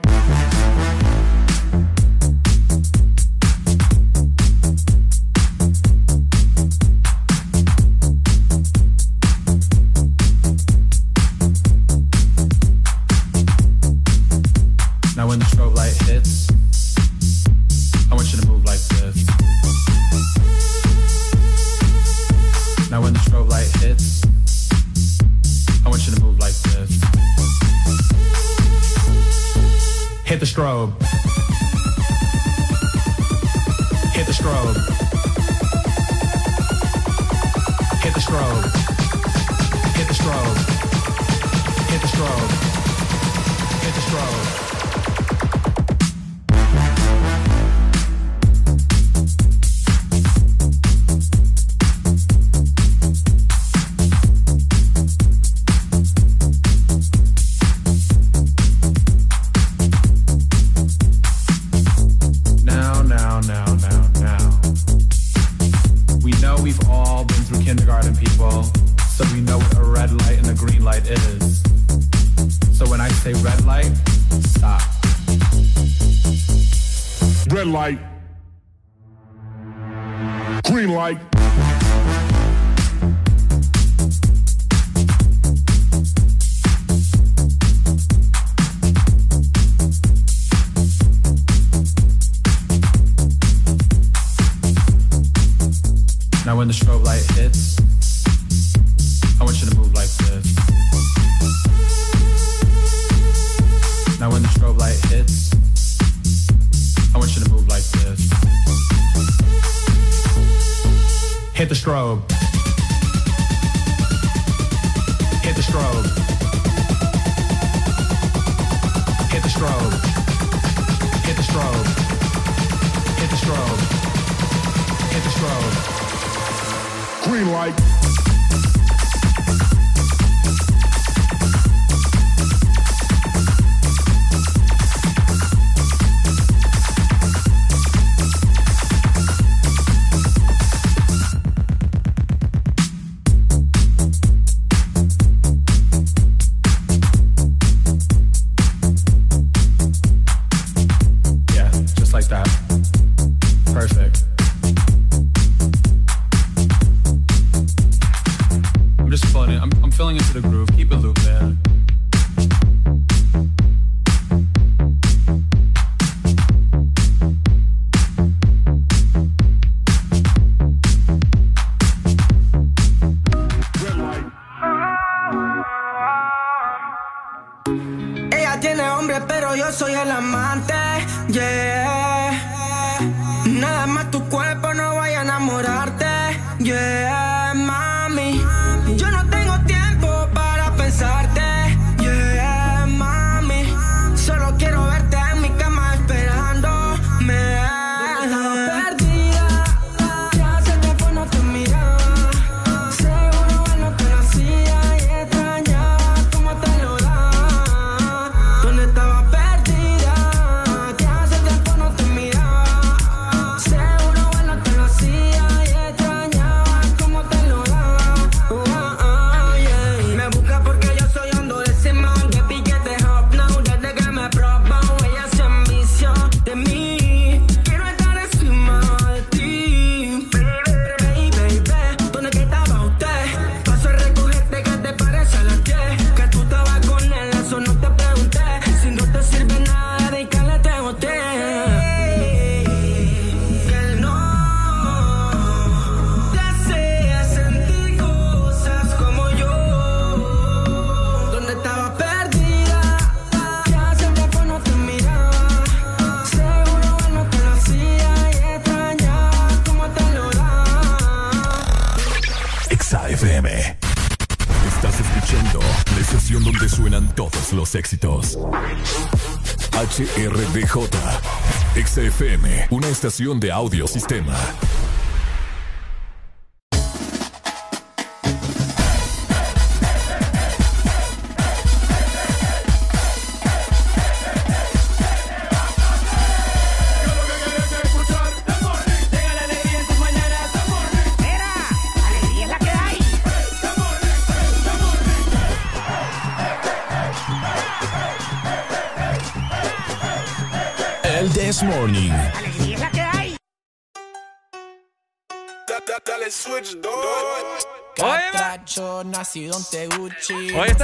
Estación 273.01 273.39
de 273.39 273.51
audio 273.51 273.87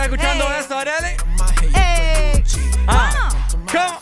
Escuchando 0.07 0.53
esto, 0.53 0.77
Arely. 0.77 1.17
Eh, 1.75 2.43
Ah, 2.87 3.29
¿cómo? 3.69 4.01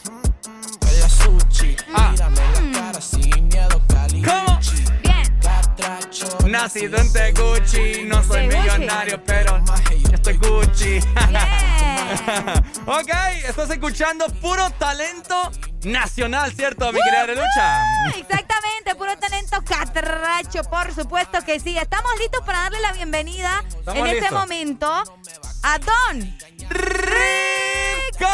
Huele 0.85 1.03
a 1.03 1.09
sushi. 1.09 1.75
Mírame 1.88 2.42
la 2.53 2.80
cara 2.80 3.01
sin 3.01 3.48
miedo, 3.48 3.82
Cali. 3.88 4.22
¿Cómo? 4.22 4.59
Bien. 5.01 5.40
Catracho, 5.42 6.38
Nacido 6.48 6.98
en 7.00 7.11
Teguchi, 7.11 8.03
no 8.03 8.22
soy 8.24 8.48
Teguchi. 8.48 8.58
millonario, 8.58 9.24
pero 9.24 9.64
yo 9.66 10.14
estoy 10.14 10.38
Gucci. 10.38 11.00
ok, 12.85 13.11
estás 13.48 13.69
escuchando 13.72 14.27
puro 14.40 14.69
talento 14.77 15.51
nacional, 15.85 16.53
¿cierto, 16.53 16.92
mi 16.93 17.00
querida 17.01 17.25
Lucha? 17.34 17.84
Exactamente, 18.16 18.93
puro 18.95 19.17
talento 19.17 19.58
catracho, 19.64 20.64
por 20.69 20.93
supuesto 20.93 21.40
que 21.43 21.59
sí. 21.59 21.75
Estamos 21.75 22.11
listos 22.19 22.42
para 22.45 22.59
darle 22.61 22.80
la 22.82 22.92
bienvenida 22.93 23.64
Estamos 23.67 24.01
en 24.01 24.06
este 24.08 24.22
listos. 24.22 24.40
momento 24.40 25.15
a 25.66 25.80
Don 25.80 26.19
¡Rico! 26.69 28.30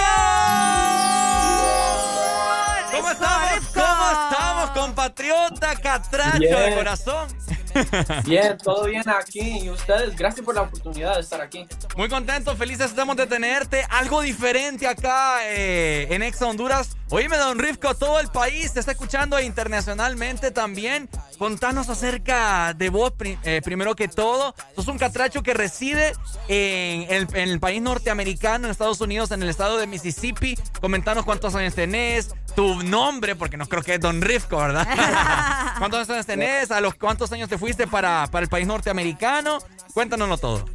¿Cómo 2.92 3.10
estamos? 3.10 3.68
¿Cómo 3.74 4.12
estamos, 4.12 4.70
compatriota 4.72 5.76
catracho 5.78 6.40
de 6.40 6.76
corazón? 6.76 7.30
Bien, 8.26 8.58
todo 8.58 8.84
bien 8.84 9.08
aquí. 9.08 9.60
Y 9.60 9.70
ustedes, 9.70 10.14
gracias 10.18 10.46
por 10.46 10.56
la 10.56 10.64
oportunidad 10.64 11.16
de 11.16 11.22
estar 11.22 11.40
aquí. 11.40 11.66
Muy 11.96 12.10
contentos, 12.10 12.58
felices 12.58 12.88
estamos 12.88 13.16
de 13.16 13.28
tenerte. 13.28 13.86
Algo 13.90 14.22
diferente 14.22 14.86
acá 14.88 15.40
eh, 15.46 16.08
en 16.10 16.22
Exa 16.22 16.48
Honduras. 16.48 16.98
Oíme, 17.14 17.36
Don 17.36 17.60
Rifco, 17.60 17.94
todo 17.94 18.22
el 18.22 18.30
país 18.30 18.72
te 18.72 18.80
está 18.80 18.94
escuchando 18.94 19.38
internacionalmente 19.38 20.50
también. 20.50 21.10
Contanos 21.38 21.90
acerca 21.90 22.74
de 22.74 22.90
vos, 22.90 23.12
eh, 23.44 23.62
primero 23.62 23.98
que 23.98 24.08
todo. 24.08 24.56
Sos 24.78 24.88
un 24.88 24.98
catracho 24.98 25.44
que 25.44 25.54
reside 25.54 26.14
en 26.48 27.14
el, 27.14 27.28
en 27.34 27.50
el 27.50 27.60
país 27.60 27.82
norteamericano, 27.82 28.64
en 28.64 28.72
Estados 28.72 29.02
Unidos, 29.02 29.32
en 29.32 29.44
el 29.44 29.50
estado 29.50 29.78
de 29.78 29.88
Mississippi. 29.88 30.58
Comentanos 30.80 31.26
cuántos 31.26 31.54
años 31.54 31.76
tenés, 31.76 32.34
tu 32.56 32.82
nombre, 32.82 33.36
porque 33.36 33.58
no 33.58 33.66
creo 33.66 33.84
que 33.84 33.96
es 33.96 34.00
Don 34.00 34.22
Rifco, 34.22 34.56
¿verdad? 34.56 34.88
¿Cuántos 35.80 36.10
años 36.10 36.26
tenés? 36.26 36.72
¿A 36.72 36.80
los 36.80 36.96
cuántos 36.96 37.30
años 37.34 37.50
te 37.50 37.58
fuiste 37.58 37.88
para, 37.88 38.26
para 38.32 38.44
el 38.44 38.50
país 38.50 38.66
norteamericano? 38.66 39.60
Cuéntanoslo 39.94 40.38
todo. 40.38 40.66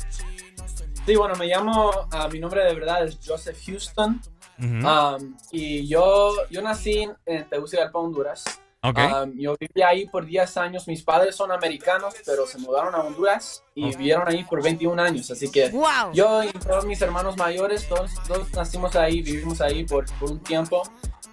Sí, 1.07 1.17
bueno, 1.17 1.35
me 1.37 1.47
llamo, 1.47 2.09
ah, 2.11 2.29
mi 2.31 2.41
nombre 2.41 2.63
de 2.63 2.75
verdad 2.75 3.07
es 3.07 3.19
Joseph 3.25 3.57
Houston. 3.65 4.21
Ujú. 4.59 4.87
Um, 4.89 5.37
y 5.51 5.87
yo, 5.87 6.33
yo 6.51 6.63
nací 6.63 7.09
en 7.27 7.49
Tegucigalpa, 7.49 7.99
Honduras. 7.99 8.45
Ok. 8.83 8.99
Um, 8.99 9.33
yo 9.37 9.57
viví 9.59 9.83
ahí 9.83 10.07
por 10.07 10.25
10 10.25 10.57
años. 10.59 10.87
Mis 10.87 11.03
padres 11.03 11.35
son 11.35 11.51
americanos, 11.51 12.15
pero 12.25 12.47
se 12.47 12.59
mudaron 12.59 12.95
a 12.95 12.99
Honduras 12.99 13.65
y 13.75 13.89
vivieron 13.97 14.29
ahí 14.29 14.45
por 14.45 14.63
21 14.63 15.01
años. 15.03 15.31
Así 15.31 15.51
que 15.51 15.71
Wow. 15.71 16.13
yo 16.13 16.45
y 16.45 16.53
todos 16.53 16.85
mis 16.87 17.01
hermanos 17.03 17.37
mayores, 17.37 17.89
todos, 17.89 18.13
todos 18.29 18.53
nacimos 18.53 18.95
ahí, 18.95 19.23
vivimos 19.23 19.61
ahí 19.61 19.85
por, 19.85 20.05
por 20.21 20.31
un 20.31 20.39
tiempo. 20.41 20.83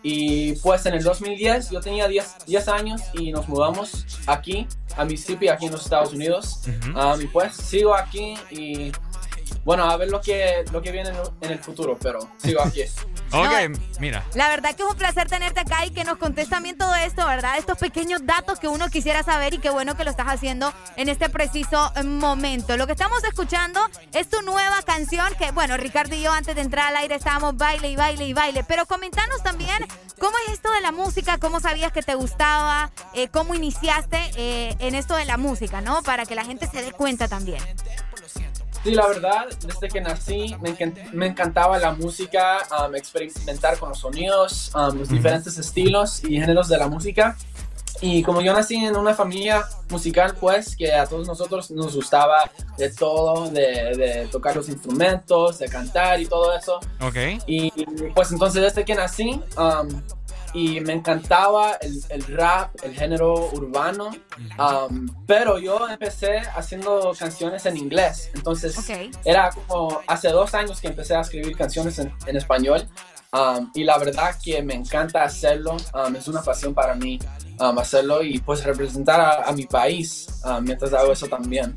Y 0.02 0.53
pues 0.58 0.85
en 0.85 0.95
el 0.95 1.03
2010 1.03 1.69
yo 1.69 1.80
tenía 1.80 2.08
10, 2.08 2.45
10 2.48 2.68
años 2.68 3.02
y 3.14 3.32
nos 3.32 3.48
mudamos 3.48 4.06
aquí, 4.27 4.68
a 4.98 5.06
Mississippi, 5.06 5.48
aquí 5.48 5.68
en 5.68 5.72
los 5.74 5.84
Estados 5.84 6.11
Unidos. 6.14 6.61
Ujú. 6.68 7.00
Um, 7.00 7.22
y 7.22 7.27
pues 7.27 7.53
sigo 7.56 7.93
aquí 7.95 8.35
y 8.50 8.92
bueno, 9.64 9.85
a 9.85 9.95
ver 9.95 10.10
lo 10.10 10.19
que, 10.19 10.66
lo 10.74 10.82
que 10.82 10.92
viene 10.92 11.10
en, 11.10 11.16
en 11.40 11.52
el 11.52 11.60
futuro, 11.60 11.98
pero 12.02 12.19
sigo 12.38 12.61
aquí. 12.61 12.82
Ok, 13.34 13.80
mira. 14.00 14.24
La 14.36 14.50
verdad 14.50 14.76
que 14.76 14.84
es 14.84 14.90
un 14.90 14.95
placer 14.95 15.28
tenerte 15.28 15.62
acá 15.62 15.86
y 15.86 15.92
que 15.92 16.03
nos 16.03 16.18
contes 16.18 16.50
también 16.50 16.78
todo 16.78 16.94
esto, 16.95 17.26
¿verdad? 17.26 17.58
Estos 17.58 17.78
pequeños 17.78 18.26
datos 18.26 18.60
que 18.60 18.68
uno 18.68 18.90
quisiera 18.90 19.24
saber 19.24 19.56
y 19.56 19.58
qué 19.58 19.70
bueno 19.70 19.98
que 19.98 20.03
lo 20.03 20.12
estás 20.12 20.28
haciendo 20.28 20.72
en 20.98 21.10
este 21.10 21.30
preciso 21.30 21.92
eh, 21.95 22.03
momento. 22.03 22.78
Lo 22.78 22.86
que 22.86 22.94
estamos 22.94 23.24
escuchando 23.24 23.80
es 24.14 24.30
tu 24.30 24.42
nueva 24.44 24.82
canción 24.84 25.28
que, 25.38 25.52
bueno, 25.52 25.78
Ricardo 25.78 26.16
y 26.16 26.22
yo 26.22 26.32
antes 26.32 26.56
de 26.56 26.62
entrar 26.62 26.90
al 26.90 26.98
aire 26.98 27.16
estábamos 27.16 27.58
baile 27.58 27.90
y 27.90 27.95
baile 27.95 28.28
y 28.28 28.34
baile, 28.34 28.64
pero 28.64 28.86
comentanos 28.86 29.42
también 29.42 29.86
cómo 30.20 30.36
es 30.45 30.53
esto 30.53 30.72
de 30.72 30.82
la 30.82 30.92
música, 30.92 31.38
cómo 31.40 31.60
sabías 31.60 31.92
que 31.92 32.03
te 32.03 32.16
gustaba, 32.16 32.92
eh, 33.14 33.30
cómo 33.30 33.56
iniciaste 33.56 34.18
eh, 34.36 34.76
en 34.80 34.95
esto 34.95 35.16
de 35.16 35.26
la 35.26 35.38
música, 35.38 35.82
¿no? 35.82 36.03
Para 36.03 36.26
que 36.26 36.36
la 36.36 36.45
gente 36.45 36.68
se 36.68 36.82
dé 36.82 36.92
cuenta 36.92 37.28
también. 37.28 37.62
Sí, 38.84 38.92
la 38.92 39.08
verdad, 39.08 39.45
desde 39.66 39.88
que 39.88 40.02
nací 40.02 40.56
me, 40.62 40.76
encan- 40.78 41.12
me 41.14 41.28
encantaba 41.28 41.80
la 41.80 41.94
música, 41.94 42.58
um, 42.86 42.94
experimentar 42.95 43.78
con 43.80 43.90
los 43.90 44.00
sonidos, 44.00 44.72
um, 44.76 44.98
los 45.00 45.08
diferentes 45.10 45.58
estilos 45.58 46.22
y 46.26 46.40
géneros 46.40 46.68
de 46.68 46.78
la 46.78 46.88
música. 46.88 47.38
Y 48.02 48.22
como 48.24 48.42
yo 48.42 48.53
nací 48.53 48.76
en 48.76 48.98
una 48.98 49.14
familia 49.14 49.64
musical, 49.90 50.36
pues 50.38 50.76
que 50.76 50.94
a 50.94 51.06
todos 51.06 51.26
nosotros 51.26 51.72
nos 51.72 51.95
gustaba 51.95 52.52
de 52.78 52.90
todo, 52.90 53.50
de, 53.50 53.95
de 53.95 54.28
tocar 54.30 54.53
los 54.58 54.68
instrumentos, 54.68 55.60
de 55.60 55.70
cantar 55.70 56.20
y 56.20 56.26
todo 56.26 56.53
eso. 56.53 56.82
Ok. 57.00 57.16
Y 57.48 57.72
pues 58.14 58.32
entonces 58.34 58.62
desde 58.62 58.84
que 58.84 58.95
nací 58.95 59.40
um, 59.58 59.88
y 60.53 60.80
me 60.82 60.93
encantaba 60.93 61.73
el, 61.82 62.03
el 62.09 62.23
rap, 62.38 62.75
el 62.83 62.93
género 62.95 63.49
urbano, 63.53 64.11
um, 64.59 65.07
pero 65.25 65.57
yo 65.59 65.88
empecé 65.90 66.38
haciendo 66.56 67.14
canciones 67.17 67.65
en 67.65 67.77
inglés. 67.77 68.30
Entonces 68.35 68.75
era 69.25 69.49
como 69.51 70.01
hace 70.07 70.30
dos 70.30 70.53
años 70.53 70.80
que 70.80 70.88
empecé 70.88 71.15
a 71.15 71.22
escribir 71.22 71.56
canciones 71.57 71.98
en, 71.99 72.14
en 72.27 72.35
español. 72.38 72.88
um, 73.33 73.72
y 73.73 73.83
la 73.83 73.98
verdad 73.98 74.35
que 74.43 74.61
me 74.61 74.75
encanta 74.75 75.23
hacerlo, 75.23 75.77
um, 75.95 76.15
es 76.15 76.27
una 76.27 76.43
pasión 76.43 76.73
para 76.75 76.93
mí 76.93 77.17
um, 77.59 77.80
hacerlo 77.80 78.22
y 78.22 78.38
pues 78.40 78.64
representar 78.64 79.19
a, 79.19 79.43
a 79.49 79.51
mi 79.53 79.65
país 79.65 80.27
um, 80.45 80.64
mientras 80.64 80.93
hago 80.93 81.11
eso 81.14 81.27
también. 81.27 81.75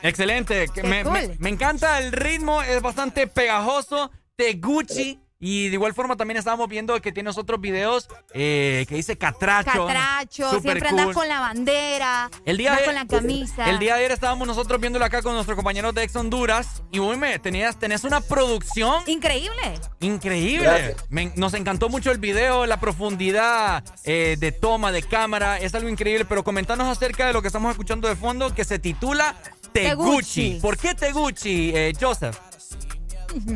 Excelente. 0.00 0.66
me, 0.84 1.02
cool. 1.02 1.12
me- 1.12 1.36
me 1.38 1.48
encanta 1.50 1.98
el 1.98 2.12
ritmo, 2.12 2.62
es 2.62 2.80
bastante 2.82 3.26
pegajoso, 3.26 4.10
de 4.38 4.54
Gucci. 4.54 5.20
Y 5.44 5.70
de 5.70 5.74
igual 5.74 5.92
forma 5.92 6.16
también 6.16 6.38
estábamos 6.38 6.68
viendo 6.68 6.98
que 7.02 7.10
tienes 7.10 7.36
otros 7.36 7.60
videos 7.60 8.06
eh, 8.32 8.86
que 8.88 8.94
dice 8.94 9.18
Catracho. 9.18 9.86
Catracho, 9.88 10.60
siempre 10.60 10.88
cool. 10.88 11.00
andas 11.00 11.14
con 11.16 11.26
la 11.26 11.40
bandera, 11.40 12.30
El 12.44 12.56
día, 12.58 12.76
de, 12.76 12.84
con 12.84 12.94
la 12.94 13.06
camisa. 13.08 13.68
el 13.68 13.80
día 13.80 13.94
de 13.94 13.98
ayer 14.02 14.12
estábamos 14.12 14.46
nosotros 14.46 14.80
viéndolo 14.80 15.04
acá 15.04 15.20
con 15.20 15.34
nuestros 15.34 15.56
compañeros 15.56 15.92
de 15.96 16.04
Ex 16.04 16.14
Honduras. 16.14 16.84
Y 16.92 17.00
me 17.00 17.40
tenías, 17.40 17.76
tenés 17.76 18.04
una 18.04 18.20
producción 18.20 19.02
Increíble. 19.08 19.80
increíble. 20.00 20.94
Me- 21.08 21.32
nos 21.34 21.54
encantó 21.54 21.88
mucho 21.88 22.12
el 22.12 22.18
video, 22.18 22.64
la 22.66 22.78
profundidad 22.78 23.82
eh, 24.04 24.36
de 24.38 24.52
toma, 24.52 24.92
de 24.92 25.02
cámara. 25.02 25.58
Es 25.58 25.74
algo 25.74 25.88
increíble. 25.88 26.24
Pero 26.24 26.44
comentanos 26.44 26.86
acerca 26.86 27.26
de 27.26 27.32
lo 27.32 27.42
que 27.42 27.48
estamos 27.48 27.70
escuchando 27.72 28.06
de 28.08 28.14
fondo 28.14 28.54
que 28.54 28.64
se 28.64 28.78
titula 28.78 29.34
Teguchi. 29.72 30.50
Teguchi. 30.52 30.58
¿Por 30.60 30.78
qué 30.78 30.94
Teguchi, 30.94 31.72
eh, 31.74 31.92
Joseph? 32.00 32.38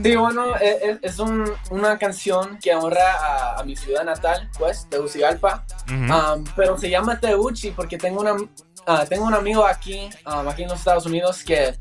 Sí, 0.02 0.16
bueno, 0.16 0.56
e- 0.56 0.78
e- 0.90 0.98
es, 1.02 1.18
un- 1.18 1.52
una 1.70 1.98
canción 1.98 2.58
que 2.62 2.74
honra 2.74 3.14
a, 3.14 3.60
a 3.60 3.64
mi 3.64 3.76
ciudad 3.76 4.05
natal, 4.05 4.50
pues, 4.58 4.86
Tegucigalpa. 4.88 5.64
Um, 6.36 6.44
pero 6.56 6.78
se 6.78 6.88
llama 6.90 7.18
Teguchi 7.20 7.70
porque 7.72 7.98
tengo, 7.98 8.20
una, 8.20 8.36
ah, 8.86 9.05
tengo 9.08 9.24
un 9.26 9.34
amigo 9.34 9.66
aquí, 9.66 10.08
um, 10.26 10.48
aquí 10.48 10.62
en 10.62 10.68
los 10.70 10.78
Estados 10.78 11.06
Unidos, 11.06 11.42
que 11.44 11.76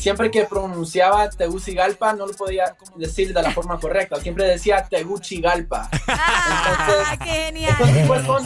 siempre 0.00 0.30
que 0.30 0.44
pronunciaba 0.44 1.28
Tegucigalpa 1.30 2.12
no 2.14 2.26
lo 2.26 2.32
podía 2.34 2.74
decir 2.96 3.32
de 3.34 3.42
la 3.42 3.50
forma 3.52 3.78
correcta, 3.78 4.20
siempre 4.20 4.44
decía 4.46 4.86
Tegucigalpa. 4.88 5.88
Ah, 6.08 7.16
qué 7.22 7.30
genial. 7.46 7.76
Entonces, 7.78 8.06
pues, 8.06 8.26
son, 8.26 8.42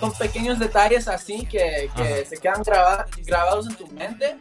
son 0.00 0.12
pequeños 0.12 0.58
detalles 0.58 1.06
así 1.08 1.46
que, 1.46 1.90
que 1.96 2.24
se 2.26 2.36
quedan 2.38 2.62
graba- 2.62 3.06
grabados 3.24 3.66
en 3.68 3.74
tu 3.76 3.86
mente. 3.88 4.36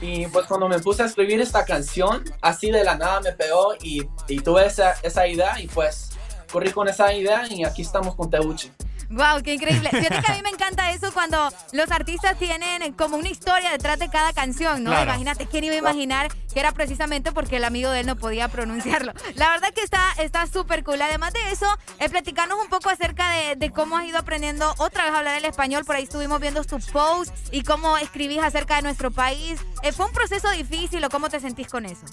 Y 0.00 0.26
pues 0.28 0.46
cuando 0.46 0.68
me 0.68 0.78
puse 0.78 1.02
a 1.02 1.06
escribir 1.06 1.40
esta 1.40 1.64
canción, 1.64 2.24
así 2.40 2.70
de 2.70 2.84
la 2.84 2.96
nada 2.96 3.20
me 3.20 3.32
pegó 3.32 3.74
y, 3.82 4.08
y 4.28 4.40
tuve 4.40 4.66
esa, 4.66 4.94
esa 5.02 5.26
idea 5.26 5.58
y 5.60 5.66
pues 5.68 6.10
corrí 6.52 6.70
con 6.70 6.88
esa 6.88 7.12
idea 7.12 7.42
y 7.50 7.64
aquí 7.64 7.82
estamos 7.82 8.14
con 8.14 8.30
Teguchi. 8.30 8.70
Wow, 9.14 9.42
qué 9.42 9.54
increíble. 9.54 9.88
Fíjate 9.90 10.20
que 10.22 10.32
a 10.32 10.34
mí 10.34 10.42
me 10.42 10.50
encanta 10.50 10.90
eso 10.90 11.12
cuando 11.12 11.48
los 11.72 11.90
artistas 11.90 12.36
tienen 12.38 12.92
como 12.94 13.16
una 13.16 13.28
historia 13.28 13.70
detrás 13.70 13.98
de 13.98 14.08
cada 14.08 14.32
canción, 14.32 14.82
¿no? 14.82 14.90
Claro. 14.90 15.04
Imagínate, 15.04 15.46
¿quién 15.46 15.64
iba 15.64 15.74
a 15.74 15.78
imaginar 15.78 16.28
que 16.52 16.58
era 16.58 16.72
precisamente 16.72 17.30
porque 17.30 17.56
el 17.56 17.64
amigo 17.64 17.90
de 17.90 18.00
él 18.00 18.06
no 18.06 18.16
podía 18.16 18.48
pronunciarlo? 18.48 19.12
La 19.36 19.50
verdad 19.50 19.70
que 19.72 19.82
está 19.82 20.02
está 20.18 20.46
súper 20.46 20.82
cool. 20.82 21.00
Además 21.00 21.32
de 21.32 21.52
eso, 21.52 21.66
eh, 22.00 22.08
platicarnos 22.08 22.58
un 22.60 22.68
poco 22.68 22.90
acerca 22.90 23.30
de, 23.30 23.56
de 23.56 23.70
cómo 23.70 23.96
has 23.96 24.04
ido 24.04 24.18
aprendiendo 24.18 24.74
otra 24.78 25.04
vez 25.04 25.14
a 25.14 25.18
hablar 25.18 25.38
el 25.38 25.44
español. 25.44 25.84
Por 25.84 25.96
ahí 25.96 26.04
estuvimos 26.04 26.40
viendo 26.40 26.64
tus 26.64 26.86
posts 26.86 27.32
y 27.52 27.62
cómo 27.62 27.96
escribís 27.98 28.42
acerca 28.42 28.76
de 28.76 28.82
nuestro 28.82 29.10
país. 29.12 29.60
Eh, 29.82 29.92
¿Fue 29.92 30.06
un 30.06 30.12
proceso 30.12 30.50
difícil 30.50 31.04
o 31.04 31.08
cómo 31.08 31.28
te 31.28 31.38
sentís 31.38 31.68
con 31.68 31.86
eso? 31.86 32.04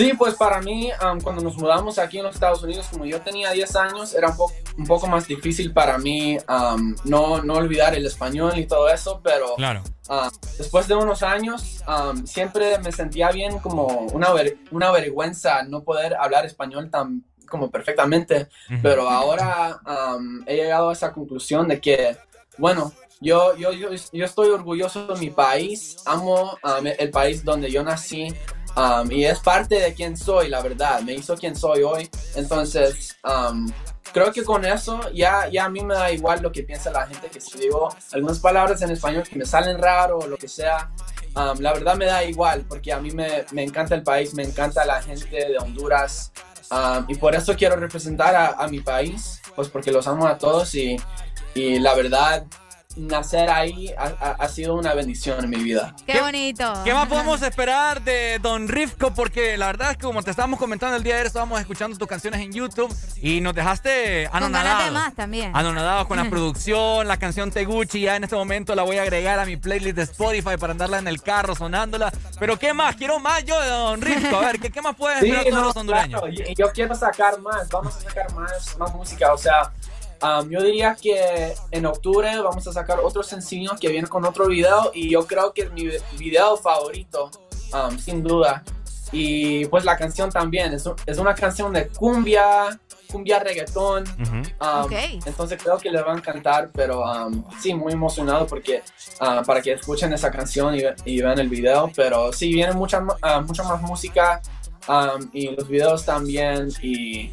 Sí, 0.00 0.12
pues 0.14 0.34
para 0.34 0.60
mí, 0.62 0.90
um, 1.04 1.20
cuando 1.20 1.42
nos 1.42 1.56
mudamos 1.58 1.98
aquí 1.98 2.18
en 2.18 2.24
los 2.24 2.34
Estados 2.34 2.62
Unidos, 2.62 2.86
como 2.90 3.04
yo 3.04 3.20
tenía 3.20 3.50
10 3.50 3.76
años, 3.76 4.14
era 4.14 4.28
un, 4.30 4.36
po- 4.36 4.50
un 4.78 4.86
poco 4.86 5.06
más 5.06 5.26
difícil 5.26 5.72
para 5.74 5.98
mí 5.98 6.38
um, 6.48 6.94
no, 7.04 7.42
no 7.42 7.54
olvidar 7.54 7.94
el 7.94 8.06
español 8.06 8.58
y 8.58 8.66
todo 8.66 8.88
eso, 8.88 9.20
pero 9.22 9.54
Claro. 9.56 9.82
ah, 10.08 10.30
después 10.56 10.88
de 10.88 10.94
unos 10.94 11.22
años, 11.22 11.82
um, 11.86 12.24
siempre 12.26 12.78
me 12.78 12.92
sentía 12.92 13.30
bien 13.30 13.58
como 13.58 13.84
una, 14.12 14.32
ver- 14.32 14.56
una 14.70 14.90
vergüenza 14.90 15.62
no 15.64 15.82
poder 15.82 16.14
hablar 16.14 16.46
español 16.46 16.90
tan 16.90 17.24
como 17.48 17.70
perfectamente, 17.70 18.48
pero 18.82 19.10
ahora 19.10 19.80
um, 20.16 20.42
he 20.46 20.54
llegado 20.56 20.88
a 20.90 20.92
esa 20.92 21.12
conclusión 21.12 21.66
de 21.68 21.80
que, 21.80 22.16
bueno, 22.58 22.92
yo, 23.20 23.54
yo, 23.56 23.72
yo, 23.72 23.88
yo 24.12 24.24
estoy 24.24 24.48
orgulloso 24.48 25.08
de 25.08 25.20
mi 25.20 25.28
país, 25.30 25.96
amo 26.06 26.52
um, 26.62 26.86
el 26.86 27.10
país 27.10 27.44
donde 27.44 27.70
yo 27.70 27.82
nací. 27.82 28.28
Um, 28.76 29.10
y 29.10 29.24
es 29.24 29.38
parte 29.40 29.80
de 29.80 29.94
quien 29.94 30.16
soy, 30.16 30.48
la 30.48 30.60
verdad, 30.62 31.00
me 31.02 31.14
hizo 31.14 31.36
quien 31.36 31.56
soy 31.56 31.82
hoy. 31.82 32.08
Entonces, 32.34 33.16
um, 33.24 33.70
creo 34.12 34.32
que 34.32 34.44
con 34.44 34.64
eso 34.64 35.00
ya, 35.12 35.48
ya 35.48 35.66
a 35.66 35.68
mí 35.68 35.84
me 35.84 35.94
da 35.94 36.10
igual 36.10 36.42
lo 36.42 36.50
que 36.50 36.62
piensa 36.62 36.90
la 36.90 37.06
gente, 37.06 37.28
que 37.28 37.40
digo 37.58 37.88
algunas 38.12 38.38
palabras 38.38 38.82
en 38.82 38.90
español 38.90 39.24
que 39.28 39.36
me 39.36 39.44
salen 39.44 39.78
raro 39.78 40.18
o 40.18 40.26
lo 40.26 40.36
que 40.36 40.48
sea, 40.48 40.90
um, 41.36 41.60
la 41.60 41.72
verdad 41.72 41.96
me 41.96 42.06
da 42.06 42.24
igual, 42.24 42.64
porque 42.68 42.92
a 42.92 43.00
mí 43.00 43.10
me, 43.10 43.44
me 43.52 43.62
encanta 43.62 43.94
el 43.94 44.02
país, 44.02 44.34
me 44.34 44.42
encanta 44.42 44.84
la 44.84 45.00
gente 45.02 45.36
de 45.36 45.58
Honduras, 45.58 46.32
um, 46.70 47.04
y 47.08 47.14
por 47.16 47.34
eso 47.34 47.54
quiero 47.56 47.76
representar 47.76 48.34
a, 48.34 48.46
a 48.48 48.68
mi 48.68 48.80
país, 48.80 49.40
pues 49.54 49.68
porque 49.68 49.92
los 49.92 50.06
amo 50.06 50.26
a 50.26 50.38
todos 50.38 50.74
y, 50.74 50.96
y 51.54 51.78
la 51.78 51.94
verdad, 51.94 52.44
nacer 52.96 53.48
ahí 53.50 53.92
ha, 53.96 54.04
ha- 54.20 54.36
ha 54.38 54.48
sido 54.48 54.74
una 54.74 54.94
bendición 54.94 55.42
en 55.44 55.50
mi 55.50 55.56
vida. 55.58 55.94
Qué, 56.06 56.20
bonito. 56.20 56.72
¿Qué 56.84 56.92
más 56.92 57.06
podemos 57.08 57.40
esperar 57.42 58.02
de 58.02 58.38
Don 58.40 58.66
Rifco? 58.68 59.14
Porque 59.14 59.56
la 59.56 59.66
verdad 59.66 59.92
es 59.92 59.96
que 59.96 60.02
como 60.02 60.22
te 60.22 60.30
estábamos 60.30 60.58
comentando 60.58 60.96
el 60.96 61.02
día 61.04 61.14
de 61.14 61.20
ayer, 61.20 61.26
estábamos 61.28 61.60
escuchando 61.60 61.96
tus 61.96 62.08
canciones 62.08 62.40
en 62.40 62.52
YouTube 62.52 62.92
y 63.22 63.40
nos 63.40 63.54
dejaste 63.54 64.28
Con 64.32 64.42
anonadados. 64.42 64.92
más 64.92 65.14
también. 65.14 65.54
Anonadados 65.54 66.06
con 66.08 66.16
la 66.16 66.24
producción, 66.30 67.06
la 67.06 67.16
canción 67.16 67.50
Teguchi, 67.52 68.00
ya 68.02 68.16
en 68.16 68.24
este 68.24 68.34
momento 68.36 68.74
la 68.74 68.82
voy 68.82 68.98
a 68.98 69.02
agregar 69.02 69.38
a 69.38 69.46
mi 69.46 69.56
playlist 69.56 69.96
de 69.96 70.02
Spotify 70.02 70.56
para 70.58 70.72
andarla 70.72 70.98
en 70.98 71.06
el 71.06 71.22
carro 71.22 71.54
sonándola. 71.54 72.12
Pero 72.40 72.58
¿qué 72.58 72.74
más? 72.74 72.96
Quiero 72.96 73.20
más 73.20 73.44
yo 73.44 73.60
de 73.60 73.68
Don 73.68 74.00
Rifco. 74.00 74.36
A 74.36 74.40
ver, 74.46 74.58
¿qué, 74.58 74.70
qué 74.70 74.82
más 74.82 74.96
pueden 74.96 75.20
Sí, 75.20 75.26
esperar 75.26 75.44
todos 75.44 75.58
no, 75.60 75.64
los 75.68 75.76
hondureños? 75.76 76.20
claro, 76.20 76.34
y- 76.34 76.52
y 76.52 76.54
yo 76.56 76.70
quiero 76.72 76.94
sacar 76.96 77.38
más, 77.40 77.68
vamos 77.68 77.96
a 77.96 78.00
sacar 78.00 78.32
más, 78.34 78.76
más 78.78 78.92
música, 78.94 79.32
o 79.32 79.38
sea, 79.38 79.70
um, 80.22 80.48
yo 80.50 80.62
diría 80.62 80.96
que 81.00 81.54
en 81.70 81.86
octubre 81.86 82.38
vamos 82.40 82.66
a 82.66 82.72
sacar 82.72 83.00
otro 83.00 83.22
sencillo 83.22 83.72
que 83.80 83.88
viene 83.88 84.08
con 84.08 84.24
otro 84.24 84.46
video 84.46 84.90
y 84.94 85.10
yo 85.10 85.26
creo 85.26 85.52
que 85.52 85.62
es 85.62 85.72
mi 85.72 85.88
video 86.18 86.56
favorito, 86.56 87.30
um, 87.72 87.98
sin 87.98 88.22
duda. 88.22 88.62
Y 89.12 89.64
pues 89.66 89.84
la 89.84 89.96
canción 89.96 90.30
también, 90.30 90.72
es, 90.72 90.86
un- 90.86 90.94
es 91.04 91.18
una 91.18 91.34
canción 91.34 91.72
de 91.72 91.88
cumbia, 91.88 92.78
cumbia 93.10 93.40
reggaetón. 93.40 94.04
um, 94.60 94.82
Ok. 94.84 94.92
Entonces 95.26 95.60
creo 95.60 95.78
que 95.78 95.90
les 95.90 96.00
va 96.06 96.12
a 96.12 96.16
encantar, 96.16 96.70
pero 96.72 97.02
um, 97.02 97.42
sí, 97.60 97.74
muy 97.74 97.92
emocionado 97.92 98.46
porque 98.46 98.82
ah, 99.18 99.42
para 99.44 99.60
que 99.62 99.72
escuchen 99.72 100.12
esa 100.12 100.30
canción 100.30 100.76
y, 100.76 100.82
y 101.04 101.20
vean 101.20 101.40
el 101.40 101.48
video. 101.48 101.90
Pero 101.96 102.32
sí, 102.32 102.52
viene 102.52 102.72
mucha, 102.72 103.02
ah, 103.22 103.40
mucha 103.40 103.64
más 103.64 103.82
música 103.82 104.40
um, 104.86 105.28
y 105.32 105.48
los 105.56 105.66
videos 105.66 106.04
también. 106.04 106.68
Y 106.80 107.32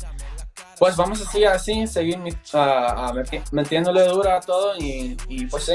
pues 0.80 0.96
vamos 0.96 1.22
a 1.22 1.30
seguir 1.32 1.48
así, 1.48 1.88
seguir 1.88 2.18
mi- 2.20 2.32
meti- 2.32 3.44
metiéndole 3.52 4.04
duro 4.08 4.32
a 4.32 4.40
todo 4.40 4.76
y, 4.78 5.18
y 5.28 5.46
pues 5.48 5.66
sí. 5.66 5.74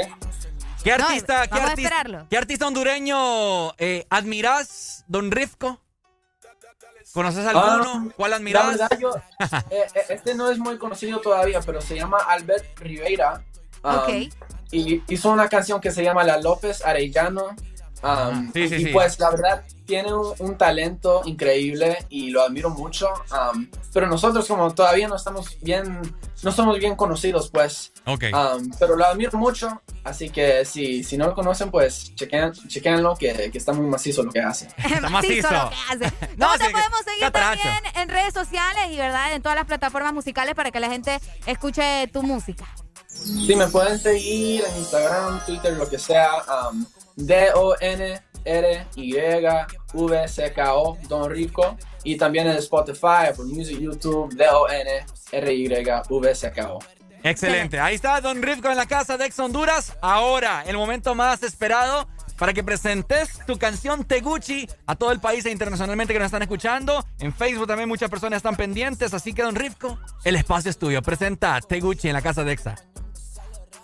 ¿Qué 0.83 0.91
artista, 0.91 1.47
qué 1.47 1.59
a 1.59 1.63
artista, 1.63 1.81
esperarlo. 1.81 2.27
qué 2.29 2.37
artista 2.37 2.67
hondureño 2.67 3.73
eh, 3.77 4.05
admirás, 4.09 5.05
Don 5.07 5.31
Rifco? 5.31 5.79
¿Conoces 7.13 7.45
alguno? 7.45 8.07
Ah, 8.09 8.13
¿Cuál 8.17 8.31
La 8.31 8.37
admirás? 8.37 8.67
verdad, 8.77 8.89
yo, 8.99 9.11
eh, 9.69 9.85
eh, 9.93 10.01
este 10.09 10.33
no 10.35 10.49
es 10.49 10.57
muy 10.57 10.77
conocido 10.77 11.19
todavía, 11.21 11.59
pero 11.61 11.79
se 11.79 11.95
llama 11.95 12.17
Albert 12.27 12.79
Rivera. 12.79 13.43
um, 13.83 13.95
Ok. 13.95 14.09
Y 14.71 15.03
hizo 15.07 15.29
una 15.29 15.47
canción 15.47 15.79
que 15.79 15.91
se 15.91 16.03
llama 16.03 16.23
La 16.23 16.37
López 16.39 16.83
Arellano. 16.83 17.55
um, 18.01 18.51
Sí, 18.51 18.67
sí, 18.67 18.75
y 18.75 18.83
sí. 18.85 18.89
pues 18.91 19.19
la 19.19 19.29
verdad 19.29 19.63
tiene 19.85 20.13
un, 20.13 20.33
un 20.39 20.57
talento 20.57 21.21
increíble 21.25 22.05
y 22.09 22.29
lo 22.29 22.41
admiro 22.41 22.69
mucho. 22.69 23.09
um, 23.31 23.67
pero 23.93 24.07
nosotros 24.07 24.47
como 24.47 24.73
todavía 24.73 25.07
no 25.07 25.15
estamos 25.15 25.57
bien, 25.61 26.01
no 26.41 26.51
somos 26.51 26.79
bien 26.79 26.95
conocidos 26.95 27.49
pues. 27.49 27.91
Ok. 28.05 28.25
Um, 28.33 28.71
pero 28.79 28.95
lo 28.95 29.05
admiro 29.05 29.37
mucho. 29.37 29.81
Así 30.03 30.29
que 30.29 30.65
si, 30.65 31.03
si 31.03 31.17
no 31.17 31.27
lo 31.27 31.35
conocen 31.35 31.71
pues 31.71 32.13
chequen, 32.15 32.51
chequenlo 32.51 33.15
que, 33.15 33.49
que 33.51 33.57
está 33.57 33.71
muy 33.73 33.87
macizo 33.87 34.23
lo 34.23 34.31
que 34.31 34.41
hace. 34.41 34.67
Está 34.77 35.09
macizo 35.09 35.49
lo 35.49 35.69
que 35.69 35.75
hace. 36.05 36.13
¿Cómo 36.39 36.57
te 36.57 36.65
sí, 36.65 36.71
podemos 36.71 36.99
seguir 37.05 37.31
también 37.31 37.83
en 37.95 38.09
redes 38.09 38.33
sociales 38.33 38.85
y 38.91 38.97
verdad 38.97 39.33
en 39.33 39.41
todas 39.41 39.55
las 39.55 39.65
plataformas 39.65 40.13
musicales 40.13 40.55
para 40.55 40.71
que 40.71 40.79
la 40.79 40.89
gente 40.89 41.19
escuche 41.45 42.07
tu 42.07 42.23
música? 42.23 42.65
Sí, 43.07 43.55
me 43.55 43.67
pueden 43.67 43.99
seguir 43.99 44.63
en 44.65 44.77
Instagram, 44.77 45.45
Twitter, 45.45 45.73
lo 45.73 45.87
que 45.87 45.97
sea. 45.97 46.31
Um, 46.71 46.85
D-O-N-R-Y-V-C-K-O, 47.15 48.27
Don 51.07 51.29
Rico. 51.29 51.77
Y 52.03 52.17
también 52.17 52.47
en 52.47 52.57
Spotify, 52.57 53.27
Apple 53.29 53.45
Music, 53.45 53.79
YouTube, 53.79 54.33
D-O-N-R-Y-V-C-K-O. 54.35 55.19
Excelente. 57.23 57.79
Ahí 57.79 57.95
está 57.95 58.19
Don 58.19 58.41
Rifco 58.41 58.69
en 58.69 58.75
la 58.75 58.85
casa 58.85 59.17
de 59.17 59.25
Ex 59.25 59.39
Honduras. 59.39 59.97
Ahora, 60.01 60.63
el 60.67 60.75
momento 60.75 61.15
más 61.15 61.41
esperado 61.43 62.09
para 62.37 62.51
que 62.51 62.63
presentes 62.63 63.39
tu 63.47 63.57
canción 63.57 64.03
Teguchi 64.03 64.67
a 64.87 64.95
todo 64.95 65.13
el 65.13 65.21
país 65.21 65.45
e 65.45 65.51
internacionalmente 65.51 66.11
que 66.11 66.19
nos 66.19 66.25
están 66.25 66.41
escuchando. 66.41 67.05
En 67.19 67.33
Facebook 67.33 67.67
también 67.67 67.87
muchas 67.87 68.09
personas 68.09 68.37
están 68.37 68.57
pendientes. 68.57 69.13
Así 69.13 69.33
que, 69.33 69.43
Don 69.43 69.55
Rifco, 69.55 69.97
el 70.25 70.35
espacio 70.35 70.69
es 70.69 70.77
tuyo. 70.77 71.01
Presenta 71.01 71.61
Teguchi 71.61 72.09
en 72.09 72.13
la 72.13 72.21
casa 72.21 72.43
de 72.43 72.51
Exa. 72.51 72.75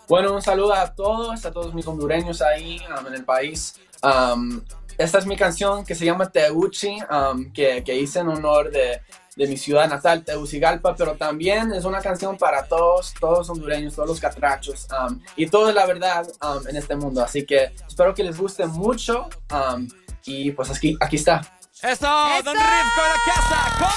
Bueno, 0.09 0.33
un 0.33 0.41
saludo 0.41 0.73
a 0.73 0.87
todos, 0.87 1.45
a 1.45 1.51
todos 1.51 1.71
mis 1.75 1.85
hondureños 1.85 2.41
ahí 2.41 2.81
um, 2.99 3.05
en 3.05 3.13
el 3.13 3.23
país. 3.23 3.75
Um, 4.01 4.59
esta 4.97 5.19
es 5.19 5.27
mi 5.27 5.37
canción 5.37 5.85
que 5.85 5.93
se 5.93 6.03
llama 6.03 6.31
Teguchi, 6.31 6.97
um, 7.11 7.53
que, 7.53 7.83
que 7.83 7.95
hice 7.95 8.17
en 8.17 8.29
honor 8.29 8.71
de, 8.71 9.03
de 9.35 9.47
mi 9.47 9.55
ciudad 9.55 9.87
natal, 9.87 10.25
Tegucigalpa, 10.25 10.95
pero 10.95 11.13
también 11.13 11.71
es 11.73 11.85
una 11.85 12.01
canción 12.01 12.39
para 12.39 12.65
todos, 12.65 13.13
todos 13.19 13.51
hondureños, 13.51 13.93
todos 13.93 14.09
los 14.09 14.19
catrachos 14.19 14.87
um, 14.99 15.21
y 15.35 15.45
toda 15.45 15.71
la 15.73 15.85
verdad 15.85 16.27
um, 16.41 16.67
en 16.67 16.75
este 16.75 16.95
mundo. 16.95 17.23
Así 17.23 17.45
que 17.45 17.71
espero 17.87 18.15
que 18.15 18.23
les 18.23 18.35
guste 18.35 18.65
mucho 18.65 19.29
um, 19.53 19.87
y 20.25 20.53
pues 20.53 20.71
aquí, 20.71 20.97
aquí 20.99 21.17
está. 21.17 21.41
¡Eso! 21.83 22.07
¡Don 22.43 22.55
Rifco 22.55 23.01
en 23.05 23.11
la 23.13 23.19
casa! 23.35 23.77
¿Cómo? 23.77 23.93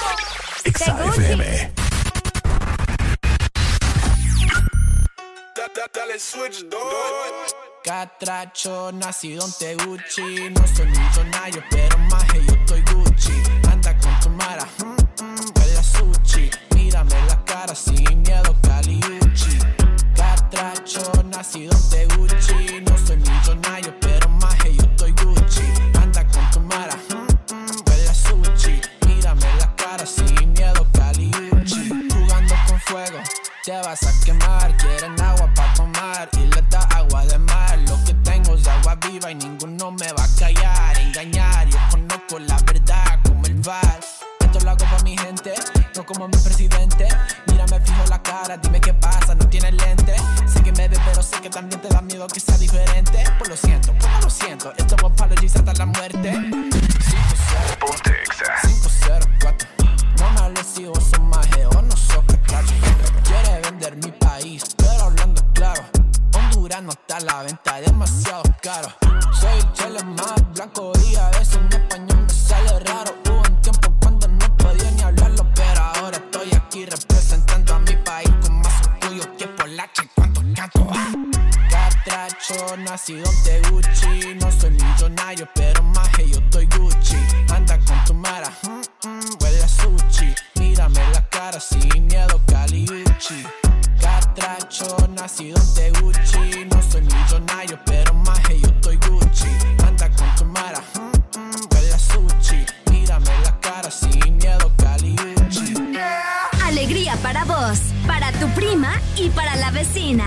Dale 5.75 6.19
switch, 6.19 6.67
Catracho, 7.83 8.93
nacido 8.93 9.45
en 9.47 9.53
Teguchi. 9.53 10.51
No 10.51 10.67
soy 10.69 10.87
millonario, 10.87 11.65
pero 11.71 11.97
más 11.99 12.25
yo 12.35 12.53
estoy 12.53 12.83
Gucci. 12.93 13.33
Anda 13.71 13.97
con 13.99 14.21
tu 14.21 14.29
mara, 14.31 14.69
mm, 14.79 15.25
mm, 15.25 15.83
sushi. 15.83 16.51
Mírame 16.75 17.15
la 17.27 17.43
cara 17.45 17.75
sin 17.75 18.23
miedo, 18.23 18.55
Caliuchi. 18.63 19.59
Catracho, 20.15 21.11
nacido 21.25 21.73
en 21.73 21.89
Teguchi. 21.91 22.81
No 22.83 22.99
soy 23.07 23.17
millonario, 23.17 23.95
pero 24.01 24.29
más 24.29 24.57
yo 24.65 24.83
estoy 24.83 25.13
Gucci. 25.13 25.65
Anda 26.03 26.27
con 26.29 26.51
tu 26.51 26.61
mara, 26.61 26.97
mm, 27.09 27.55
mm, 27.55 28.15
sushi. 28.15 28.81
Mírame 29.07 29.47
la 29.59 29.75
cara 29.75 30.05
sin 30.05 30.53
miedo, 30.53 30.87
Caliuchi. 30.93 31.89
Jugando 32.13 32.55
con 32.69 32.79
fuego, 32.81 33.19
te 33.65 33.73
vas 33.73 34.03
a 34.03 34.25
quemar. 34.25 34.77
Quieren 34.77 35.21
agua 35.21 35.32
y 36.13 36.15
mar, 36.15 36.69
da 36.69 36.81
agua 36.97 37.25
de 37.25 37.39
mar. 37.39 37.79
Lo 37.89 37.97
que 38.05 38.13
tengo 38.23 38.55
es 38.55 38.67
agua 38.67 38.97
viva 38.97 39.31
y 39.31 39.35
ninguno 39.35 39.93
me 39.93 40.13
va 40.13 40.25
a 40.25 40.29
callar. 40.39 40.99
Engañar, 40.99 41.67
yo 41.69 41.79
conozco 41.91 42.39
la 42.39 42.59
verdad 42.67 43.19
como 43.25 43.47
el 43.47 43.55
bar. 43.55 44.01
Esto 44.41 44.61
lo 44.61 44.71
hago 44.73 44.85
para 44.85 45.03
mi 45.05 45.17
gente, 45.17 45.55
no 45.97 46.05
como 46.05 46.29
mi 46.29 46.37
presidente. 46.37 47.09
Mira, 47.47 47.65
me 47.71 47.81
fijo 47.81 48.05
la 48.11 48.23
cara, 48.23 48.59
dime 48.59 48.79
qué 48.79 48.93
pasa, 48.93 49.35
no 49.35 49.49
tienes 49.49 49.73
lente. 49.73 50.15
Sé 50.47 50.63
que 50.63 50.73
me 50.73 50.87
ves, 50.87 51.01
pero 51.07 51.23
sé 51.23 51.41
que 51.41 51.49
también 51.49 51.81
te 51.81 51.89
da 51.89 52.03
miedo 52.03 52.27
que 52.27 52.41
sea 52.41 52.59
diferente. 52.59 53.25
Pues 53.39 53.49
lo 53.49 53.57
siento, 53.57 53.95
como 53.99 54.21
lo 54.21 54.29
siento, 54.29 54.71
esto 54.77 54.97
va 55.03 55.09
para 55.15 55.35
los 55.35 55.57
hasta 55.57 55.73
la 55.73 55.87
muerte. 55.87 56.31
504, 58.61 59.67
no 60.19 60.31
me 60.31 60.41
hables 60.41 60.67
si 60.67 60.83
no 60.83 60.95
sos 60.95 62.25
cacho. 62.47 62.75
Quiere 63.25 63.63
vender 63.63 63.97
mi 63.97 64.13
país, 64.13 64.63
pero 64.77 65.05
hablando 65.05 65.43
claro. 65.55 65.92
No 66.81 66.91
está 66.91 67.21
la 67.21 67.43
venta, 67.43 67.81
demasiado 67.83 68.43
caro. 68.63 68.89
Soy 69.31 69.61
el 69.87 70.05
más 70.07 70.53
blanco 70.55 70.91
y 71.07 71.15
a 71.17 71.29
veces 71.29 71.61
mi 71.61 71.77
español 71.77 72.23
me 72.23 72.33
sale 72.33 72.81
raro. 72.81 73.15
Hubo 73.29 73.41
un 73.41 73.61
tiempo 73.61 73.95
cuando 74.01 74.27
no 74.27 74.57
podía 74.57 74.91
ni 74.93 75.03
hablarlo, 75.03 75.47
pero 75.55 75.81
ahora 75.83 76.17
estoy 76.17 76.49
aquí 76.55 76.87
representando 76.87 77.75
a 77.75 77.79
mi 77.79 77.95
país 77.97 78.31
con 78.41 78.61
más 78.63 78.73
orgullo 78.87 79.37
que 79.37 79.47
Polache. 79.49 80.09
¿Cuánto 80.15 80.41
canto? 80.57 80.89
Catracho, 81.71 82.77
nacido 82.79 83.31
de 83.45 83.61
Gucci. 83.69 84.35
No 84.41 84.51
soy 84.51 84.71
millonario, 84.71 85.47
pero 85.55 85.83
maje, 85.83 86.31
yo 86.31 86.39
estoy 86.39 86.67
Gucci. 86.67 87.19
Anda 87.55 87.79
con 87.81 88.03
tu 88.07 88.15
mara, 88.15 88.51
mm, 88.63 89.09
mm, 89.09 89.37
huele 89.41 89.63
a 89.63 89.69
sushi. 89.69 90.35
Mírame 90.59 91.07
la 91.13 91.29
cara 91.29 91.61
sin 91.61 92.07
miedo, 92.07 92.41
Caliucci. 92.47 93.45
Catracho, 94.35 94.97
nacido 95.15 95.61
de 95.75 95.91
Gucci. 96.01 96.65
No 96.65 96.83
soy 96.91 97.03
millonario, 97.03 97.79
pero 97.85 98.15
maje, 98.15 98.61
yo 98.61 98.69
estoy 98.69 98.97
Gucci. 98.97 99.49
Anda 99.87 100.09
con 100.11 100.35
tu 100.37 100.45
mara, 100.47 100.81
mm, 100.95 101.39
mm, 101.39 101.69
huele 101.71 101.93
a 101.93 101.99
sushi. 101.99 102.65
Mírame 102.91 103.31
la 103.45 103.61
cara 103.61 103.91
sin 103.91 104.39
miedo, 104.39 104.73
Caliucci. 104.79 105.75
Alegría 106.65 107.17
para 107.17 107.45
vos, 107.45 107.79
para 108.07 108.33
tu 108.33 108.49
prima 108.55 108.95
y 109.17 109.29
para 109.31 109.55
la 109.57 109.71
vecina. 109.71 110.25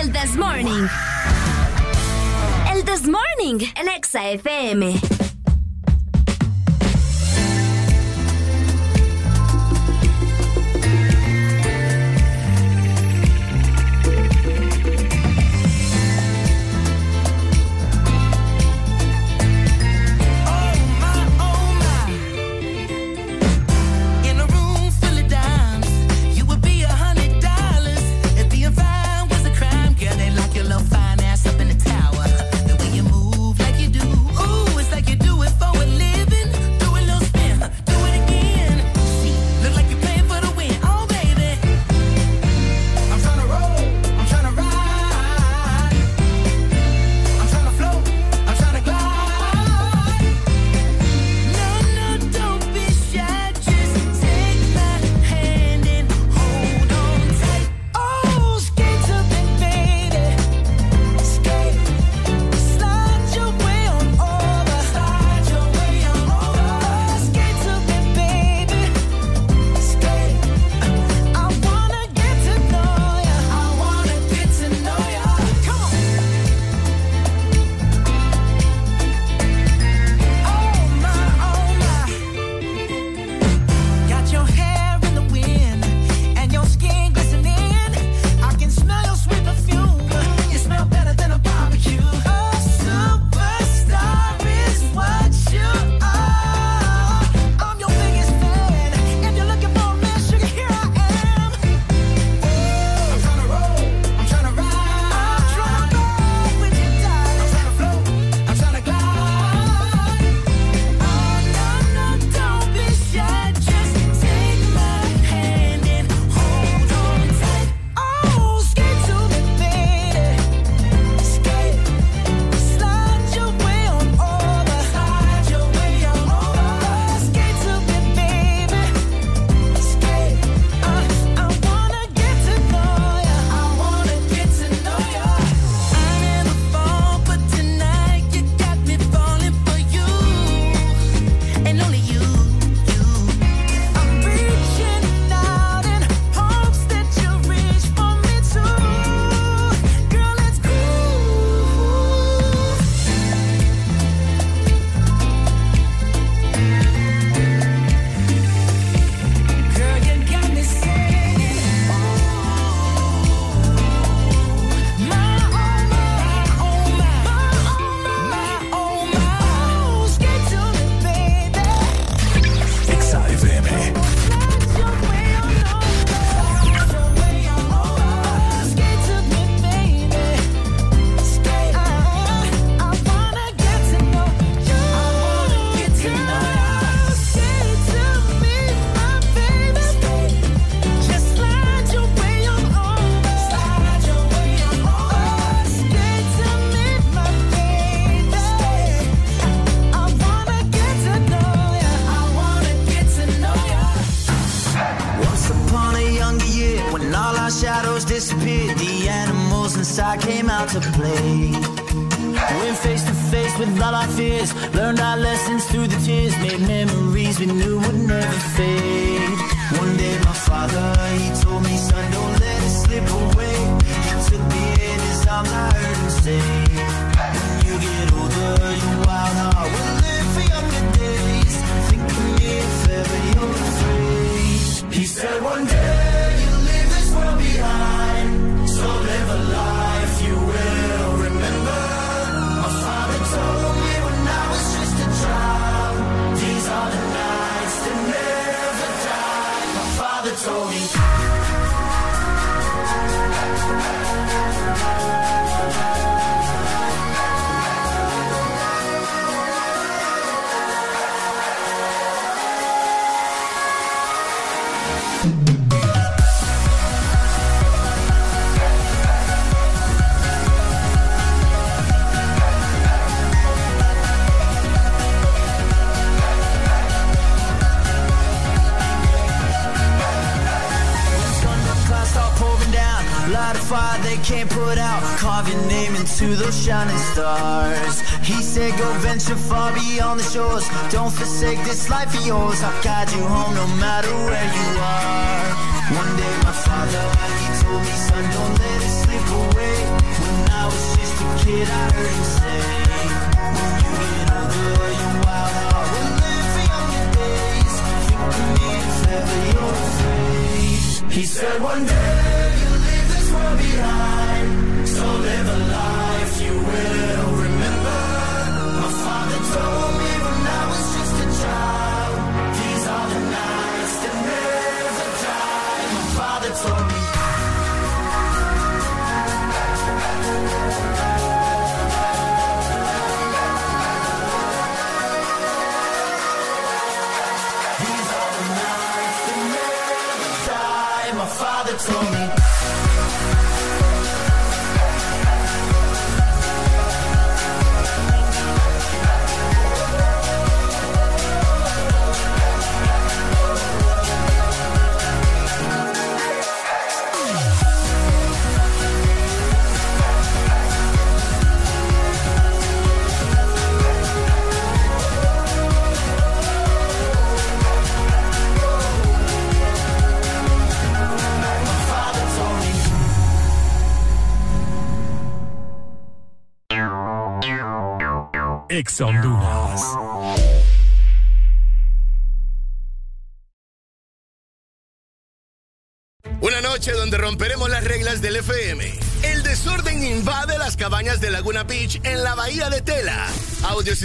El 0.00 0.12
This 0.12 0.36
Morning. 0.36 0.86
El 2.72 2.84
This 2.84 3.08
Morning, 3.08 3.66
el 3.74 3.88
Exa 3.88 4.28
FM. 4.30 5.00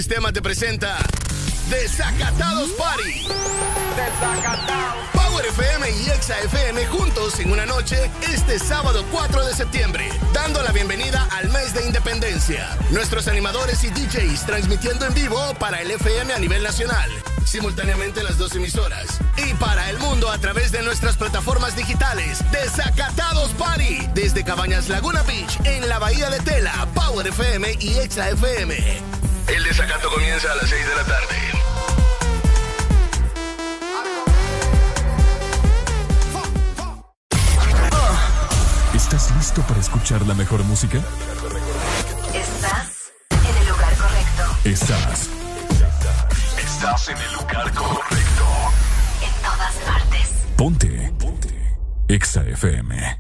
Audiosistema 0.02 0.34
te 0.34 0.42
presenta 0.42 0.98
Desacatados 1.70 2.72
Party. 2.72 3.28
Power 5.14 5.46
FM 5.46 5.92
y 5.92 6.10
Exa 6.10 6.40
FM 6.40 6.88
juntos 6.88 7.40
en 7.40 7.52
una 7.52 7.68
noche 7.68 8.10
este 8.34 8.58
sábado 8.58 9.06
4 9.12 9.46
de 9.46 9.54
septiembre, 9.54 10.10
dando 10.34 10.64
la 10.64 10.72
bienvenida 10.72 11.28
al 11.30 11.50
mes 11.50 11.76
de 11.76 11.86
independencia. 11.86 12.76
Nuestros 12.90 13.28
animadores 13.28 13.84
y 13.84 13.90
DJs 13.92 14.44
transmitiendo 14.48 15.06
en 15.06 15.14
vivo 15.14 15.40
para 15.60 15.82
el 15.82 15.92
FM 15.92 16.34
a 16.34 16.40
nivel 16.40 16.64
nacional, 16.64 17.12
simultáneamente 17.46 18.24
las 18.24 18.40
dos 18.40 18.56
emisoras. 18.56 19.20
Y 19.38 19.54
para 19.54 19.88
el 19.92 20.00
mundo 20.00 20.32
a 20.32 20.40
través 20.40 20.72
de 20.72 20.82
nuestras 20.82 21.16
plataformas 21.16 21.76
digitales. 21.76 22.40
Desacatados 22.52 23.52
Party. 23.52 24.10
Desde 24.16 24.44
Cabañas 24.44 24.90
Laguna 24.90 25.22
Beach 25.22 25.60
en 25.64 25.88
la 25.88 26.00
Bahía 26.00 26.32
de 26.32 26.40
Tela, 26.40 26.88
Power 26.96 27.28
FM 27.28 27.78
y 27.80 28.00
Exa 28.00 28.32
FM. 28.32 29.21
El 29.54 29.64
desacato 29.66 30.10
comienza 30.10 30.50
a 30.50 30.56
las 30.56 30.70
6 30.70 30.88
de 30.88 30.96
la 30.96 31.04
tarde. 31.04 31.36
¿Estás 38.94 39.36
listo 39.36 39.62
para 39.64 39.82
escuchar 39.82 40.26
la 40.26 40.34
mejor 40.36 40.64
música? 40.64 41.00
Estás 42.34 43.12
en 43.30 43.58
el 43.58 43.68
lugar 43.68 43.94
correcto. 43.98 44.44
Estás. 44.64 45.30
Estás 46.58 47.10
en 47.10 47.18
el 47.18 47.34
lugar 47.34 47.74
correcto. 47.74 48.46
En 49.22 49.42
todas 49.42 49.76
partes. 49.86 50.30
Ponte. 50.56 51.14
Ponte. 51.20 51.78
Exa 52.08 52.42
FM. 52.44 53.20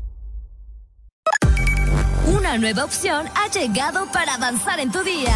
Una 2.27 2.57
nueva 2.57 2.85
opción 2.85 3.27
ha 3.35 3.49
llegado 3.49 4.09
para 4.13 4.35
avanzar 4.35 4.79
en 4.79 4.91
tu 4.91 5.03
día, 5.03 5.35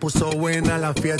Puso 0.00 0.30
buena 0.30 0.78
la 0.78 0.94
fiesta. 0.94 1.19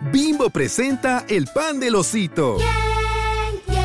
Bimbo 0.00 0.48
presenta 0.50 1.24
el 1.28 1.46
pan 1.48 1.80
del 1.80 1.96
osito. 1.96 2.58
quiere 3.66 3.76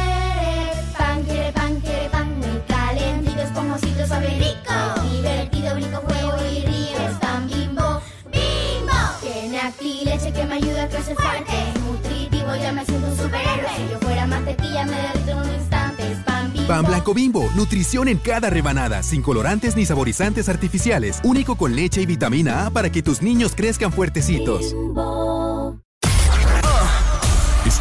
pan, 0.96 1.24
quiere 1.24 1.52
pan, 1.52 1.82
quiere 1.82 2.10
pan 2.10 2.40
muy 2.40 2.62
calientito, 2.68 3.42
esponjosito, 3.42 4.08
suave 4.08 4.32
y 4.36 4.40
rico. 4.40 4.74
Divertido, 5.12 5.74
brinco, 5.74 5.98
juego 6.02 6.34
y 6.52 6.66
río. 6.66 7.10
Es 7.10 7.18
pan 7.18 7.48
bimbo, 7.48 8.00
bimbo. 8.26 8.94
Tiene 9.22 9.60
aquí 9.62 10.02
leche 10.06 10.32
que 10.32 10.46
me 10.46 10.56
ayuda 10.56 10.84
a 10.84 10.90
crecer 10.90 11.16
fuerte. 11.16 11.52
Es 11.52 11.82
nutritivo, 11.82 12.56
ya 12.62 12.72
me 12.72 12.86
siento 12.86 13.08
un 13.08 13.18
superhéroe. 13.18 13.76
Si 13.76 13.92
yo 13.92 14.00
fuera 14.00 14.28
mantequilla, 14.28 14.86
me 14.86 14.96
derrito 14.96 15.32
en 15.32 15.38
un 15.40 15.54
instante. 15.56 16.12
Es 16.12 16.20
pan 16.20 16.54
bimbo. 16.54 16.68
Pan 16.68 16.86
blanco 16.86 17.14
bimbo, 17.16 17.50
nutrición 17.56 18.08
en 18.08 18.20
cada 18.20 18.52
rebanada, 18.52 19.02
sin 19.02 19.24
colorantes 19.24 19.76
ni 19.76 19.88
saborizantes 19.88 20.48
artificiales, 20.48 21.20
único 21.24 21.56
con 21.56 21.76
leche 21.76 22.02
y 22.02 22.06
vitamina 22.06 22.68
A 22.68 22.70
para 22.70 22.92
que 22.92 23.02
tus 23.02 23.24
niños 23.24 23.54
crezcan 23.56 23.92
fuertecitos. 23.92 24.76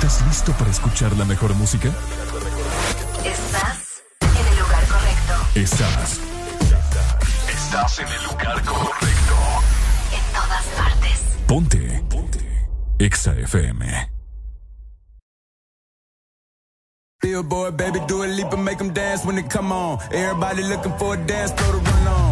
¿Estás 0.02 0.26
listo 0.26 0.52
para 0.54 0.68
escuchar 0.68 1.16
la 1.16 1.24
mejor 1.24 1.54
música? 1.54 1.88
Estás 3.24 4.02
en 4.20 4.46
el 4.48 4.58
lugar 4.58 4.84
correcto. 4.88 5.32
Estás. 5.54 6.20
Estás 7.48 7.98
en 8.00 8.08
el 8.08 8.24
lugar 8.24 8.64
correcto. 8.64 9.36
En 10.10 10.32
todas 10.34 10.64
partes. 10.76 11.22
Ponte. 11.46 12.04
Ponte. 12.10 12.68
Exa 12.98 13.32
FM. 13.34 14.10
Billboard, 17.22 17.76
baby, 17.76 18.00
do 18.08 18.24
a 18.24 18.26
leap 18.26 18.52
and 18.52 18.64
make 18.64 18.78
them 18.78 18.92
dance 18.92 19.24
when 19.24 19.36
they 19.36 19.44
come 19.44 19.70
on. 19.70 20.00
Everybody 20.10 20.64
looking 20.64 20.98
for 20.98 21.14
a 21.14 21.16
dance 21.16 21.52
floor 21.52 21.80
to 21.80 21.90
run 21.90 22.06
on. 22.08 22.31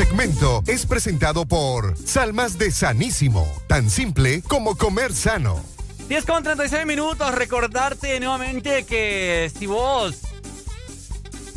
segmento 0.00 0.62
es 0.66 0.86
presentado 0.86 1.44
por 1.44 1.94
Salmas 1.98 2.56
de 2.56 2.70
Sanísimo, 2.70 3.46
tan 3.66 3.90
simple 3.90 4.40
como 4.40 4.74
comer 4.74 5.12
sano. 5.12 5.62
10 6.08 6.24
con 6.24 6.42
36 6.42 6.86
minutos. 6.86 7.34
Recordarte 7.34 8.18
nuevamente 8.18 8.86
que 8.86 9.52
si 9.58 9.66
vos, 9.66 10.16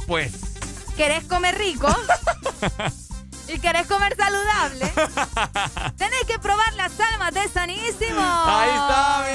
pues, 0.07 0.33
¿Querés 0.97 1.23
comer 1.23 1.57
rico? 1.57 1.87
¿Y 3.47 3.59
querés 3.59 3.87
comer 3.87 4.15
saludable? 4.15 4.93
Tenés 5.97 6.23
que 6.27 6.37
probar 6.39 6.71
las 6.73 6.91
almas 6.99 7.33
de 7.33 7.47
Sanísimo. 7.49 8.21
ahí 8.21 8.69
está, 8.69 9.25
mi 9.25 9.33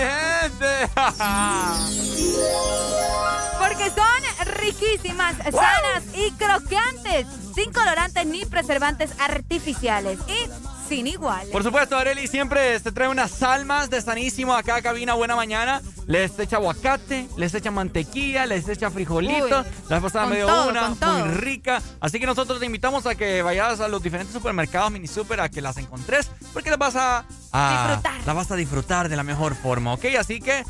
gente. 0.50 0.88
Porque 3.58 3.90
son 3.90 4.22
riquísimas, 4.60 5.36
sanas 5.36 6.04
y 6.14 6.30
crocantes, 6.32 7.26
sin 7.54 7.72
colorantes 7.72 8.26
ni 8.26 8.44
preservantes 8.46 9.10
artificiales 9.20 10.18
y 10.28 10.48
sin 10.88 11.06
igual. 11.06 11.46
Por 11.52 11.62
supuesto, 11.62 11.96
Areli 11.96 12.26
siempre 12.26 12.78
te 12.80 12.90
trae 12.92 13.08
unas 13.08 13.30
salmas 13.30 13.90
de 13.90 14.00
sanísimo 14.00 14.54
acá 14.54 14.76
a 14.76 14.82
cabina 14.82 15.14
Buena 15.14 15.36
Mañana. 15.36 15.80
Les 16.06 16.38
echa 16.38 16.56
aguacate, 16.56 17.28
les 17.36 17.52
echa 17.54 17.70
mantequilla, 17.70 18.46
les 18.46 18.66
echa 18.68 18.90
frijolitos. 18.90 19.66
Uy, 19.66 19.72
la 19.88 19.96
vez 19.96 20.02
pasada 20.02 20.24
con 20.24 20.30
me 20.30 20.36
dio 20.36 20.46
todo, 20.46 20.68
una 20.70 20.88
muy 20.88 21.22
rica. 21.34 21.82
Así 22.00 22.18
que 22.18 22.24
nosotros 22.26 22.58
te 22.60 22.66
invitamos 22.66 23.04
a 23.06 23.14
que 23.14 23.42
vayas 23.42 23.80
a 23.80 23.88
los 23.88 24.02
diferentes 24.02 24.32
supermercados, 24.32 24.90
mini 24.90 25.06
super, 25.06 25.40
a 25.40 25.48
que 25.50 25.60
las 25.60 25.76
encontres. 25.76 26.30
Porque 26.54 26.70
las 26.70 26.78
vas 26.78 26.96
a, 26.96 27.24
a- 27.52 27.86
Disfrutar. 27.88 28.26
Las 28.26 28.34
vas 28.36 28.50
a 28.50 28.56
disfrutar 28.56 29.08
de 29.10 29.16
la 29.16 29.22
mejor 29.22 29.54
forma, 29.54 29.92
¿ok? 29.92 30.06
Así 30.18 30.40
que 30.40 30.64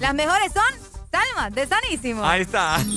Las 0.00 0.14
mejores 0.14 0.52
son 0.52 0.87
salmas 1.10 1.54
de 1.54 1.66
Sanísimo. 1.66 2.24
ahí 2.24 2.42
está. 2.42 2.78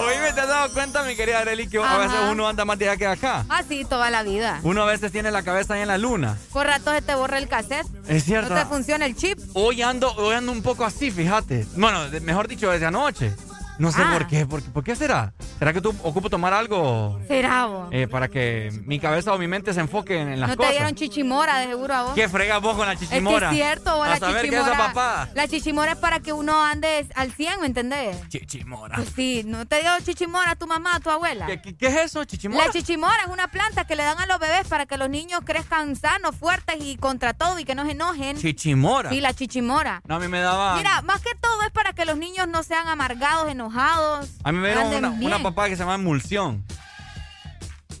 Oye, 0.00 0.32
¿te 0.34 0.40
has 0.40 0.48
dado 0.48 0.72
cuenta, 0.72 1.02
mi 1.02 1.14
querida 1.14 1.40
Areli, 1.40 1.68
que 1.68 1.78
a 1.78 1.98
veces 1.98 2.16
uno 2.30 2.48
anda 2.48 2.64
más 2.64 2.78
de 2.78 2.88
allá 2.88 2.96
que 2.96 3.06
acá? 3.06 3.44
Así 3.48 3.84
toda 3.84 4.08
la 4.10 4.22
vida. 4.22 4.60
Uno 4.62 4.82
a 4.82 4.86
veces 4.86 5.12
tiene 5.12 5.30
la 5.30 5.42
cabeza 5.42 5.74
ahí 5.74 5.82
en 5.82 5.88
la 5.88 5.98
luna. 5.98 6.38
Por 6.52 6.66
rato 6.66 6.92
se 6.92 7.02
te 7.02 7.14
borra 7.14 7.36
el 7.38 7.48
cassette. 7.48 7.86
Es 8.08 8.24
cierto. 8.24 8.54
No 8.54 8.60
te 8.60 8.66
funciona 8.66 9.04
el 9.04 9.14
chip. 9.14 9.38
Hoy 9.52 9.82
ando, 9.82 10.10
hoy 10.14 10.34
ando 10.34 10.52
un 10.52 10.62
poco 10.62 10.84
así, 10.84 11.10
fíjate. 11.10 11.66
Bueno, 11.76 12.00
mejor 12.22 12.48
dicho, 12.48 12.70
desde 12.70 12.86
anoche. 12.86 13.34
No 13.80 13.90
sé 13.90 14.02
Ah. 14.04 14.10
por 14.12 14.26
qué, 14.26 14.46
por, 14.46 14.62
qué- 14.62 14.70
¿por 14.70 14.84
qué 14.84 14.94
será? 14.94 15.32
¿Será 15.58 15.72
que 15.72 15.80
tú 15.80 15.94
ocupo 16.02 16.28
tomar 16.30 16.52
algo 16.52 17.18
Será 17.26 17.64
vos. 17.66 17.88
eh, 17.92 18.06
para 18.06 18.28
que 18.28 18.70
mi 18.84 19.00
cabeza 19.00 19.32
o 19.32 19.38
mi 19.38 19.48
mente 19.48 19.72
se 19.74 19.80
enfoque 19.80 20.20
en, 20.20 20.28
en 20.28 20.38
las 20.40 20.50
No 20.50 20.54
te 20.54 20.58
cosas? 20.58 20.72
dieron 20.72 20.94
chichimora, 20.94 21.56
de 21.58 21.66
seguro 21.68 21.94
a 21.94 22.02
vos. 22.02 22.14
¿Qué 22.14 22.28
fregas 22.28 22.60
vos 22.60 22.76
con 22.76 22.86
la 22.86 22.92
Es 22.92 22.98
que 23.00 23.06
chichimora? 23.06 23.48
es 23.50 23.56
cierto, 23.56 23.96
vos, 23.96 24.06
A 24.06 24.10
la 24.10 24.16
saber 24.18 24.42
qué 24.42 24.56
es 24.56 24.62
chichimora. 24.62 24.86
papá. 24.88 25.28
La 25.34 25.48
chichimora 25.48 25.92
es 25.92 25.98
para 25.98 26.20
que 26.20 26.32
uno 26.34 26.62
ande 26.62 27.06
al 27.14 27.32
100, 27.32 27.60
¿me 27.62 27.66
entendés? 27.66 28.16
Chichimora. 28.28 28.96
Pues 28.96 29.08
sí, 29.16 29.42
¿no 29.46 29.66
te 29.66 29.80
dio 29.80 29.90
chichimora 30.04 30.56
tu 30.56 30.66
mamá, 30.66 31.00
tu 31.00 31.08
abuela? 31.10 31.46
¿Qué, 31.46 31.62
qué- 31.62 31.74
qué 31.74 31.86
es 31.86 31.96
eso, 31.96 32.24
chichimora? 32.26 32.66
La 32.66 32.72
chichimora 32.72 33.16
es 33.24 33.28
una 33.28 33.48
planta 33.48 33.86
que 33.86 33.96
le 33.96 34.02
dan 34.02 34.18
a 34.20 34.26
los 34.26 34.38
bebés 34.38 34.68
para 34.68 34.84
que 34.84 34.98
los 34.98 35.08
niños 35.08 35.40
crezcan 35.46 35.96
sanos, 35.96 36.36
fuertes 36.36 36.76
y 36.80 36.96
contra 36.98 37.32
todo 37.32 37.58
y 37.58 37.64
que 37.64 37.74
no 37.74 37.86
se 37.86 37.92
enojen. 37.92 38.36
Chichimora. 38.36 39.08
Sí, 39.08 39.22
la 39.22 39.32
chichimora. 39.32 40.02
No, 40.06 40.16
a 40.16 40.18
mí 40.18 40.28
me 40.28 40.40
daba... 40.40 40.76
Mira, 40.76 41.00
más 41.02 41.22
que 41.22 41.34
todo 41.40 41.62
es 41.62 41.70
para 41.70 41.94
que 41.94 42.04
los 42.04 42.18
niños 42.18 42.46
no 42.46 42.62
sean 42.62 42.86
amargados, 42.86 43.50
enojados. 43.50 43.69
A 43.76 44.52
mí 44.52 44.58
me 44.58 44.68
dieron 44.68 44.94
una, 44.94 45.10
una 45.10 45.42
papá 45.42 45.68
que 45.68 45.76
se 45.76 45.82
llama 45.82 45.94
emulsión. 45.94 46.64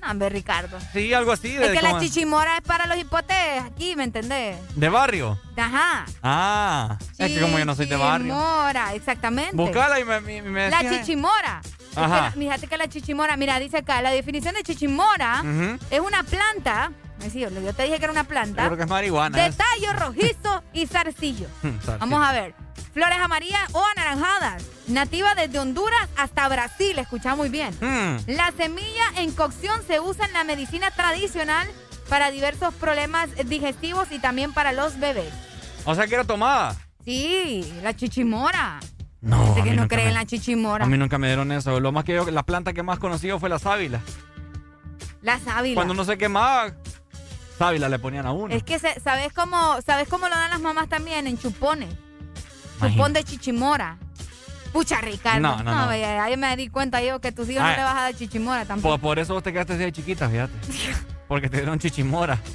No, 0.00 0.10
hombre, 0.10 0.30
Ricardo. 0.30 0.78
Sí, 0.92 1.12
algo 1.12 1.32
así. 1.32 1.52
De, 1.54 1.66
Es 1.66 1.72
que 1.78 1.82
la 1.82 2.00
chichimora 2.00 2.56
es 2.56 2.62
para 2.62 2.86
los 2.86 2.96
hipotes 2.96 3.62
aquí, 3.62 3.94
¿me 3.96 4.04
entendés? 4.04 4.56
de 4.74 4.88
barrio. 4.88 5.38
Ajá. 5.56 6.06
Ah, 6.22 6.96
es 7.18 7.32
que 7.32 7.40
como 7.40 7.58
yo 7.58 7.64
no 7.66 7.74
soy 7.74 7.86
de 7.86 7.96
barrio. 7.96 8.32
Chichimora, 8.32 8.94
exactamente. 8.94 9.54
Buscala 9.54 10.00
y 10.00 10.04
me, 10.04 10.20
me, 10.20 10.42
me 10.42 10.70
La 10.70 10.80
chichimora. 10.88 11.60
Es 11.62 11.96
que 11.96 12.00
Ajá. 12.00 12.30
fíjate 12.30 12.66
que 12.66 12.78
la 12.78 12.88
chichimora, 12.88 13.36
mira, 13.36 13.58
dice 13.58 13.78
acá, 13.78 14.00
la 14.00 14.10
definición 14.10 14.54
de 14.54 14.62
chichimora 14.62 15.42
es 15.90 16.00
una 16.00 16.22
planta, 16.22 16.92
yo 17.34 17.74
te 17.74 17.82
dije 17.82 17.98
que 17.98 18.04
era 18.04 18.12
una 18.12 18.22
Yo 18.22 18.28
planta, 18.28 18.64
creo 18.66 18.76
que 18.76 18.84
es 18.84 18.88
marihuana. 18.88 19.36
de 19.36 19.52
tallo 19.52 19.92
rojizo 19.92 20.62
y. 20.72 20.86
Zarcillo. 20.86 21.48
Vamos 21.98 22.26
a 22.26 22.32
ver. 22.32 22.54
Flores 22.92 23.18
amarillas 23.22 23.60
o 23.72 23.82
anaranjadas, 23.96 24.64
nativa 24.88 25.34
desde 25.34 25.58
Honduras 25.58 26.08
hasta 26.16 26.48
Brasil, 26.48 26.98
escucha 26.98 27.34
muy 27.36 27.48
bien. 27.48 27.74
Mm. 27.80 28.30
La 28.32 28.52
semilla 28.56 29.04
en 29.16 29.30
cocción 29.32 29.80
se 29.86 30.00
usa 30.00 30.26
en 30.26 30.32
la 30.32 30.44
medicina 30.44 30.90
tradicional 30.90 31.68
para 32.08 32.30
diversos 32.30 32.74
problemas 32.74 33.28
digestivos 33.46 34.10
y 34.10 34.18
también 34.18 34.52
para 34.52 34.72
los 34.72 34.98
bebés. 34.98 35.32
O 35.84 35.94
sea 35.94 36.06
que 36.06 36.14
era 36.14 36.24
tomada. 36.24 36.74
Sí, 37.04 37.72
la 37.82 37.94
chichimora. 37.94 38.80
No, 39.20 39.52
a 39.52 39.54
que 39.62 39.70
no 39.70 39.82
nunca 39.82 39.88
cree 39.96 40.04
me- 40.06 40.10
en 40.10 40.14
la 40.14 40.26
chichimora. 40.26 40.84
A 40.84 40.88
mí 40.88 40.96
nunca 40.98 41.18
me 41.18 41.26
dieron 41.28 41.52
eso. 41.52 41.78
Lo 41.78 41.92
más 41.92 42.04
que 42.04 42.14
yo, 42.14 42.30
la 42.30 42.42
planta 42.42 42.72
que 42.72 42.82
más 42.82 42.98
conocido 42.98 43.38
fue 43.38 43.48
la 43.48 43.58
sábila. 43.58 44.00
La 45.22 45.38
sábila. 45.38 45.74
Cuando 45.74 45.92
uno 45.94 46.04
se 46.04 46.16
quemaba, 46.18 46.72
sábila 47.58 47.88
le 47.88 47.98
ponían 47.98 48.26
a 48.26 48.32
uno. 48.32 48.54
Es 48.54 48.62
que 48.62 48.78
se- 48.78 48.98
sabes 49.00 49.32
cómo, 49.32 49.80
sabes 49.82 50.08
cómo 50.08 50.28
lo 50.28 50.34
dan 50.34 50.50
las 50.50 50.60
mamás 50.60 50.88
también 50.88 51.26
en 51.26 51.38
chupones. 51.38 51.88
Chupón 52.80 53.12
de 53.12 53.24
chichimora. 53.24 53.96
Pucha, 54.72 55.00
Ricardo. 55.00 55.40
No, 55.40 55.62
no, 55.62 55.86
no. 55.86 55.90
ahí 55.90 56.36
me 56.36 56.56
di 56.56 56.68
cuenta 56.68 57.02
yo 57.02 57.20
que 57.20 57.32
tus 57.32 57.48
hijos 57.50 57.62
Ay. 57.64 57.72
no 57.72 57.76
le 57.78 57.82
vas 57.84 57.96
a 57.96 58.02
dar 58.02 58.14
chichimora 58.14 58.64
tampoco. 58.64 58.94
Por, 58.98 59.00
por 59.00 59.18
eso 59.18 59.34
vos 59.34 59.42
te 59.42 59.52
quedaste 59.52 59.72
así 59.72 59.82
de 59.82 59.92
chiquita, 59.92 60.28
fíjate. 60.28 60.52
Porque 61.28 61.48
te 61.48 61.56
dieron 61.58 61.78
chichimora. 61.78 62.38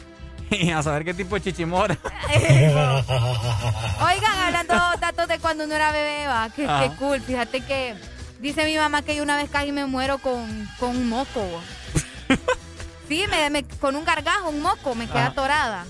Y 0.52 0.70
a 0.70 0.84
saber 0.84 1.04
qué 1.04 1.14
tipo 1.16 1.34
de 1.36 1.42
chichimora. 1.42 1.98
Oigan, 2.30 3.04
hablando 4.46 4.76
datos 5.00 5.28
de 5.28 5.40
cuando 5.40 5.64
uno 5.64 5.74
era 5.74 5.92
bebé, 5.92 6.28
va, 6.28 6.50
qué, 6.56 6.92
cool. 7.00 7.20
Fíjate 7.20 7.62
que 7.62 7.96
dice 8.40 8.64
mi 8.64 8.78
mamá 8.78 9.02
que 9.02 9.16
yo 9.16 9.24
una 9.24 9.38
vez 9.38 9.50
casi 9.50 9.72
me 9.72 9.88
muero 9.88 10.20
con, 10.20 10.70
con 10.80 10.92
un 10.92 11.10
moco. 11.10 11.42
Sí, 13.08 13.24
me, 13.30 13.50
me- 13.50 13.64
con 13.64 13.96
un 13.96 14.06
gargajo, 14.06 14.50
un 14.50 14.62
moco, 14.62 14.96
me 14.96 15.08
quedé 15.08 15.20
atorada. 15.20 15.86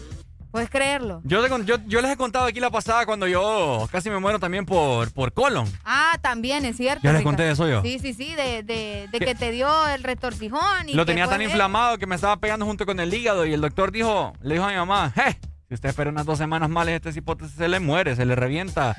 ¿Puedes 0.55 0.69
creerlo? 0.69 1.19
Yo, 1.25 1.43
te 1.45 1.65
yo, 1.65 1.75
yo 1.85 1.99
les 2.01 2.11
he 2.11 2.15
contado 2.15 2.45
aquí 2.45 2.61
la 2.61 2.69
pasada 2.71 3.05
cuando 3.05 3.27
yo 3.27 3.89
casi 3.91 4.09
me 4.09 4.19
muero 4.19 4.39
también 4.39 4.65
por, 4.65 5.11
por 5.11 5.33
colon. 5.33 5.69
Ah, 5.83 6.17
también, 6.21 6.63
es 6.63 6.77
cierto. 6.77 7.01
Ya 7.03 7.11
les 7.11 7.19
Ricardo. 7.19 7.23
conté 7.35 7.43
de 7.43 7.51
eso 7.51 7.67
yo. 7.67 7.81
Sí, 7.81 7.99
sí, 7.99 8.13
sí, 8.13 8.33
de, 8.35 8.63
de, 8.63 9.09
de 9.11 9.19
que 9.19 9.35
te 9.35 9.51
dio 9.51 9.67
el 9.89 10.01
retorcijón. 10.01 10.87
Y 10.87 10.93
Lo 10.93 11.05
tenía 11.05 11.27
tan 11.27 11.41
inflamado 11.41 11.97
que 11.97 12.07
me 12.07 12.15
estaba 12.15 12.37
pegando 12.37 12.65
junto 12.65 12.85
con 12.85 13.01
el 13.01 13.13
hígado 13.13 13.45
y 13.45 13.51
el 13.51 13.59
doctor 13.59 13.91
dijo, 13.91 14.31
le 14.41 14.53
dijo 14.53 14.63
a 14.63 14.69
mi 14.69 14.75
mamá, 14.77 15.11
"Je, 15.13 15.37
si 15.67 15.73
usted 15.73 15.89
espera 15.89 16.09
unas 16.09 16.25
dos 16.25 16.37
semanas 16.37 16.69
más, 16.69 16.87
este 16.87 17.11
cipote 17.11 17.49
se 17.49 17.67
le 17.67 17.81
muere, 17.81 18.15
se 18.15 18.23
le 18.25 18.33
revienta 18.33 18.95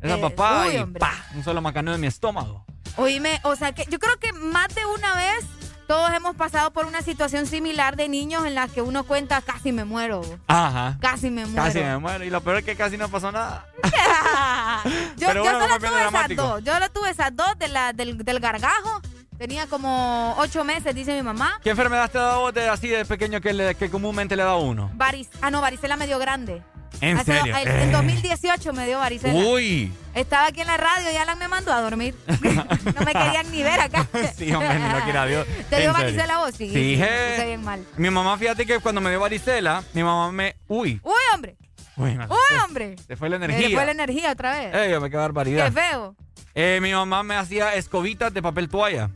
esa 0.00 0.16
Eh, 0.16 0.20
papá 0.22 0.64
uy, 0.68 0.76
y 0.76 0.78
hombre. 0.78 1.00
pa, 1.00 1.12
un 1.34 1.44
solo 1.44 1.60
macaneo 1.60 1.94
en 1.94 2.00
mi 2.00 2.06
estómago. 2.06 2.64
Oíme, 2.96 3.40
o 3.42 3.56
sea 3.56 3.72
que 3.72 3.84
yo 3.90 3.98
creo 3.98 4.18
que 4.18 4.32
más 4.32 4.68
de 4.74 4.86
una 4.86 5.14
vez 5.16 5.44
todos 5.86 6.12
hemos 6.12 6.34
pasado 6.36 6.70
por 6.72 6.86
una 6.86 7.02
situación 7.02 7.46
similar 7.46 7.96
de 7.96 8.08
niños 8.08 8.44
en 8.46 8.54
la 8.54 8.68
que 8.68 8.82
uno 8.82 9.04
cuenta 9.04 9.40
casi 9.42 9.72
me 9.72 9.84
muero. 9.84 10.22
Ajá. 10.46 10.96
Casi 11.00 11.30
me 11.30 11.46
muero. 11.46 11.62
Casi 11.64 11.78
me 11.80 11.98
muero. 11.98 12.24
Y 12.24 12.30
lo 12.30 12.40
peor 12.40 12.58
es 12.58 12.64
que 12.64 12.76
casi 12.76 12.96
no 12.96 13.08
pasó 13.08 13.30
nada. 13.32 13.66
yo 15.16 15.32
yo 15.32 15.42
bueno, 15.42 15.60
solo 15.60 15.78
tuve 15.78 16.08
esas 16.08 16.36
dos. 16.36 16.64
Yo 16.64 16.78
lo 16.78 16.90
tuve 16.90 17.10
esas 17.10 17.34
dos 17.36 17.58
de 17.58 17.68
la, 17.68 17.92
del, 17.92 18.18
del 18.18 18.40
gargajo. 18.40 19.00
Tenía 19.38 19.66
como 19.66 20.34
ocho 20.38 20.62
meses, 20.64 20.94
dice 20.94 21.14
mi 21.16 21.22
mamá. 21.22 21.58
¿Qué 21.62 21.70
enfermedad 21.70 22.08
te 22.10 22.18
ha 22.18 22.22
dado 22.22 22.40
vos 22.42 22.54
de 22.54 22.68
así 22.68 22.86
de 22.88 23.04
pequeño 23.04 23.40
que, 23.40 23.52
le- 23.52 23.74
que 23.74 23.90
comúnmente 23.90 24.36
le 24.36 24.44
da 24.44 24.54
uno? 24.56 24.90
Varis, 24.94 25.28
ah, 25.42 25.50
no, 25.50 25.60
varicela 25.60 25.96
me 25.96 26.06
dio 26.06 26.18
grande. 26.20 26.62
¿En 27.00 27.18
Hace- 27.18 27.32
serio? 27.36 27.56
En, 27.56 27.68
Eh. 27.68 27.82
en 27.84 27.92
2018 27.92 28.72
me 28.72 28.86
dio 28.86 28.98
varicela. 28.98 29.34
Uy. 29.34 29.92
Estaba 30.14 30.46
aquí 30.46 30.60
en 30.60 30.66
la 30.68 30.76
radio 30.76 31.10
y 31.12 31.16
Alan 31.16 31.38
me 31.38 31.48
mandó 31.48 31.72
a 31.72 31.80
dormir. 31.80 32.14
no 32.26 33.04
me 33.04 33.12
querían 33.12 33.50
ni 33.50 33.62
ver 33.62 33.80
acá. 33.80 34.06
Sí, 34.36 34.52
hombre, 34.52 34.78
ni 34.78 34.88
lo 34.92 35.00
quiera 35.04 35.26
Dios. 35.26 35.46
¿Te 35.70 35.80
dio 35.80 35.92
serio. 35.92 35.92
varicela 35.92 36.38
vos? 36.38 36.54
Sí. 36.56 36.70
Sí, 36.70 36.96
puse 36.96 37.46
bien 37.46 37.62
mal. 37.64 37.84
Mi 37.96 38.10
mamá, 38.10 38.38
fíjate 38.38 38.64
que 38.66 38.78
cuando 38.80 39.00
me 39.00 39.10
dio 39.10 39.20
varicela, 39.20 39.82
mi 39.92 40.02
mamá 40.02 40.30
me... 40.32 40.56
Uy. 40.68 41.00
Uy, 41.02 41.12
hombre. 41.34 41.56
Uy, 41.96 42.18
hombre. 42.64 42.96
Se 43.06 43.16
fue 43.16 43.28
la 43.28 43.36
energía. 43.36 43.70
fue 43.76 43.84
la 43.86 43.92
energía 43.92 44.32
otra 44.32 44.52
vez. 44.58 44.74
Ey, 44.74 44.98
me 45.00 45.10
quedé 45.10 45.20
barbaridad. 45.20 45.66
Qué 45.66 45.72
feo. 45.80 46.16
Eh, 46.54 46.78
mi 46.82 46.92
mamá 46.92 47.22
me 47.22 47.36
hacía 47.36 47.74
escobitas 47.74 48.32
de 48.32 48.40
papel 48.42 48.68
toalla. 48.68 49.10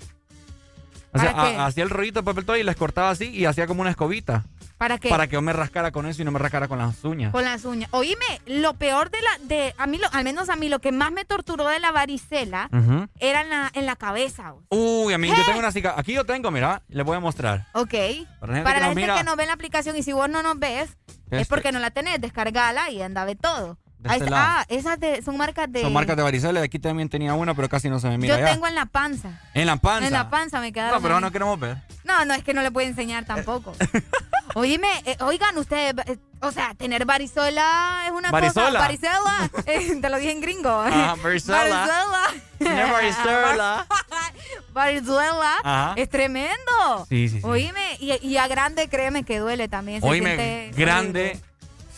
O 1.12 1.18
sea, 1.18 1.32
¿Para 1.34 1.50
qué? 1.50 1.56
hacía 1.56 1.84
el 1.84 1.90
rollito 1.90 2.20
de 2.20 2.24
papel 2.24 2.44
toalla 2.44 2.60
y 2.60 2.64
las 2.64 2.76
cortaba 2.76 3.10
así 3.10 3.30
y 3.30 3.46
hacía 3.46 3.66
como 3.66 3.80
una 3.80 3.90
escobita. 3.90 4.44
¿Para 4.78 4.98
qué? 4.98 5.08
Para 5.08 5.26
que 5.26 5.32
yo 5.34 5.42
me 5.42 5.52
rascara 5.52 5.90
con 5.90 6.06
eso 6.06 6.22
y 6.22 6.24
no 6.24 6.30
me 6.30 6.38
rascara 6.38 6.68
con 6.68 6.78
las 6.78 7.04
uñas. 7.04 7.32
Con 7.32 7.44
las 7.44 7.64
uñas. 7.64 7.88
Oíme, 7.92 8.40
lo 8.46 8.74
peor 8.74 9.10
de 9.10 9.18
la, 9.20 9.44
de, 9.46 9.74
a 9.76 9.86
mí, 9.88 9.98
lo, 9.98 10.06
al 10.12 10.22
menos 10.24 10.48
a 10.48 10.56
mí, 10.56 10.68
lo 10.68 10.78
que 10.78 10.92
más 10.92 11.10
me 11.10 11.24
torturó 11.24 11.66
de 11.68 11.80
la 11.80 11.90
varicela 11.90 12.70
era 13.18 13.40
en 13.40 13.50
la, 13.50 13.70
en 13.74 13.86
la 13.86 13.96
cabeza. 13.96 14.54
Uy, 14.68 15.12
a 15.12 15.18
mí 15.18 15.28
yo 15.28 15.34
tengo 15.44 15.58
una 15.58 15.72
cicatriz. 15.72 15.98
Aquí 16.00 16.12
yo 16.14 16.24
tengo, 16.24 16.50
mira, 16.52 16.82
les 16.88 17.04
voy 17.04 17.16
a 17.16 17.20
mostrar. 17.20 17.66
Ok. 17.72 17.90
Para 17.90 18.52
la 18.52 18.54
gente 18.54 18.62
Para 18.62 18.62
que 18.62 18.62
la 18.62 18.78
nos 18.80 18.88
gente 18.88 18.94
mira. 19.02 19.14
que 19.16 19.24
no 19.24 19.34
ve 19.36 19.46
la 19.46 19.52
aplicación 19.54 19.96
y 19.96 20.02
si 20.04 20.12
vos 20.12 20.28
no 20.30 20.42
nos 20.44 20.58
ves, 20.58 20.96
es 21.30 21.40
Este- 21.42 21.46
porque 21.46 21.72
no 21.72 21.80
la 21.80 21.90
tenés, 21.90 22.20
descargala 22.20 22.90
y 22.90 23.02
anda 23.02 23.22
a 23.22 23.24
ver 23.24 23.36
todo. 23.36 23.78
De 23.98 24.10
Ahí 24.10 24.18
este 24.18 24.30
lado. 24.30 24.44
ah, 24.46 24.64
esas 24.68 25.00
de, 25.00 25.22
son 25.22 25.36
marcas 25.36 25.70
de... 25.72 25.80
Son 25.82 25.92
marcas 25.92 26.16
de 26.16 26.22
varicela. 26.22 26.62
Aquí 26.62 26.78
también 26.78 27.08
tenía 27.08 27.34
una, 27.34 27.54
pero 27.54 27.68
casi 27.68 27.88
no 27.88 27.98
se 27.98 28.08
me 28.08 28.16
mira 28.16 28.38
Yo 28.38 28.46
tengo 28.46 28.66
en 28.68 28.76
la 28.76 28.86
panza. 28.86 29.40
En 29.54 29.66
la 29.66 29.76
panza. 29.76 30.06
En 30.06 30.12
la 30.12 30.30
panza 30.30 30.60
me 30.60 30.72
quedaron. 30.72 30.94
No, 30.94 31.02
pero 31.02 31.16
ahí. 31.16 31.20
no 31.20 31.32
queremos 31.32 31.58
ver. 31.58 31.78
No, 32.04 32.24
no, 32.24 32.34
es 32.34 32.44
que 32.44 32.54
no 32.54 32.62
le 32.62 32.70
puedo 32.70 32.86
enseñar 32.86 33.24
tampoco. 33.24 33.74
Oíme, 34.54 34.88
eh, 35.04 35.16
oigan 35.20 35.56
ustedes, 35.58 35.94
eh, 36.06 36.16
o 36.40 36.50
sea, 36.52 36.74
tener 36.74 37.04
varicela 37.04 38.02
es 38.06 38.12
una 38.12 38.30
Varizola. 38.30 38.66
cosa. 38.66 38.78
Varicela. 38.78 39.50
eh, 39.66 39.98
te 40.00 40.08
lo 40.08 40.16
dije 40.16 40.32
en 40.32 40.40
gringo. 40.40 40.70
Ah, 40.70 41.16
varicela. 41.22 41.58
Varicela. 41.58 42.22
Tener 42.58 42.92
varicela. 44.72 45.58
Ajá. 45.64 45.92
Es 45.96 46.08
tremendo. 46.08 47.06
Sí, 47.08 47.28
sí, 47.28 47.40
sí. 47.40 47.46
Oíme, 47.46 47.96
y, 48.00 48.14
y 48.26 48.36
a 48.36 48.46
grande, 48.48 48.88
créeme 48.88 49.24
que 49.24 49.38
duele 49.38 49.68
también. 49.68 50.02
Oíme, 50.02 50.70
grande. 50.74 51.30
horrible. 51.32 51.48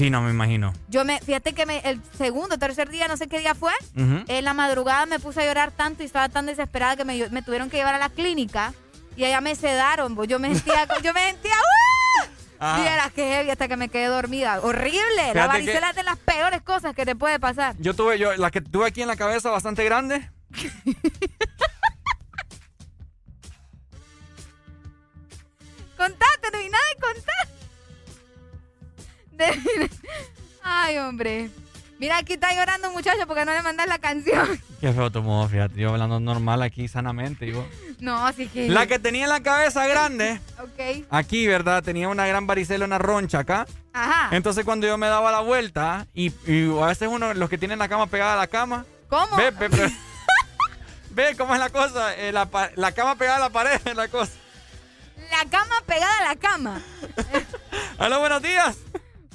Sí, 0.01 0.09
no 0.09 0.23
me 0.23 0.31
imagino. 0.31 0.73
Yo 0.89 1.05
me, 1.05 1.21
fíjate 1.21 1.53
que 1.53 1.67
me, 1.67 1.81
el 1.81 2.01
segundo, 2.17 2.57
tercer 2.57 2.89
día, 2.89 3.07
no 3.07 3.19
sé 3.19 3.29
qué 3.29 3.39
día 3.39 3.55
fue, 3.55 3.73
Ujú. 3.95 4.25
en 4.29 4.45
la 4.47 4.55
madrugada 4.55 5.05
me 5.05 5.19
puse 5.21 5.43
a 5.43 5.45
llorar 5.45 5.73
tanto 5.73 6.03
y 6.03 6.07
estaba 6.07 6.31
tan 6.31 6.47
desesperada 6.47 6.97
que 6.97 7.05
me, 7.05 7.29
me 7.29 7.43
tuvieron 7.43 7.69
que 7.69 7.77
llevar 7.77 7.97
a 7.97 7.99
la 7.99 8.09
clínica 8.09 8.73
y 9.15 9.25
allá 9.25 9.43
me 9.43 9.55
sedaron. 9.55 10.15
bo. 10.15 10.25
Yo 10.25 10.39
me 10.39 10.55
sentía, 10.55 10.89
yo 11.03 11.13
me 11.13 11.21
sentía, 11.33 11.53
¡uh! 11.53 12.81
Vieras 12.81 13.13
que 13.13 13.29
heavy 13.29 13.51
hasta 13.51 13.69
que 13.69 13.77
me 13.77 13.91
quedé 13.91 14.07
dormida. 14.07 14.61
Horrible. 14.63 15.17
la 15.19 15.33
Fíjate 15.33 15.49
varicela 15.49 15.81
que- 15.89 15.91
es 15.91 15.97
de 15.97 16.03
las 16.05 16.17
peores 16.17 16.63
cosas 16.63 16.95
que 16.95 17.05
te 17.05 17.15
puede 17.15 17.39
pasar. 17.39 17.77
Yo 17.79 17.93
tuve, 17.93 18.19
yo, 18.19 18.35
la 18.39 18.51
que 18.51 18.63
tuve 18.63 18.87
aquí 18.87 19.03
en 19.03 19.09
la 19.09 19.17
cabeza 19.17 19.51
bastante 19.51 19.85
grande. 19.85 20.31
Contate, 25.97 26.51
no 26.53 26.59
hay 26.59 26.69
nada 26.71 26.85
de 26.95 27.01
contar. 27.01 27.49
Ay, 30.63 30.99
hombre. 30.99 31.51
Mira, 31.99 32.17
aquí 32.17 32.33
está 32.33 32.55
llorando 32.55 32.89
un 32.89 32.95
muchacho 32.95 33.27
porque 33.27 33.45
no 33.45 33.53
le 33.53 33.61
mandas 33.63 33.87
la 33.87 33.99
canción. 33.99 34.49
Qué 34.81 34.93
feo 34.93 35.11
tu 35.11 35.23
modo, 35.23 35.49
fíjate. 35.49 35.79
Yo 35.79 35.91
hablando 35.91 36.19
normal 36.19 36.63
aquí, 36.63 36.89
sanamente. 36.89 37.45
Digo. 37.45 37.67
No, 37.99 38.27
así 38.27 38.49
que. 38.49 38.69
La 38.71 38.87
que 38.87 38.99
tenía 38.99 39.25
en 39.25 39.29
la 39.29 39.43
cabeza 39.43 39.87
grande, 39.87 40.41
Ok. 40.63 41.05
aquí, 41.11 41.47
¿verdad? 41.47 41.83
Tenía 41.83 42.09
una 42.09 42.27
gran 42.27 42.47
varicela, 42.47 42.87
una 42.87 42.99
roncha 42.99 43.41
acá. 43.41 43.67
Ajá. 43.93 44.35
Entonces 44.35 44.65
cuando 44.65 44.87
yo 44.87 44.97
me 44.97 45.09
daba 45.09 45.31
la 45.31 45.41
vuelta, 45.41 46.07
y, 46.15 46.33
y 46.51 46.71
a 46.81 46.87
veces 46.87 47.09
uno, 47.13 47.35
los 47.35 47.51
que 47.51 47.59
tienen 47.59 47.79
la 47.79 47.89
cama 47.89 48.07
pegada 48.07 48.33
a 48.33 48.37
la 48.37 48.47
cama. 48.47 48.87
¿Cómo? 49.09 49.37
Ve, 49.37 49.51
ve, 49.51 49.69
ve. 49.69 49.93
Ve 51.13 51.35
cómo 51.37 51.53
es 51.55 51.61
la 51.61 51.71
cosa. 51.71 52.15
eh, 52.15 52.31
la, 52.33 52.49
la 52.77 52.93
cama 52.93 53.17
pegada 53.17 53.39
a 53.39 53.41
la 53.41 53.51
pared 53.51 53.81
es 53.85 53.97
la 53.97 54.07
cosa. 54.09 54.31
La 55.31 55.45
cama 55.51 55.75
pegada 55.85 56.19
a 56.21 56.29
la 56.29 56.37
cama. 56.37 56.81
Hola, 57.99 58.19
buenos 58.19 58.41
días. 58.43 58.79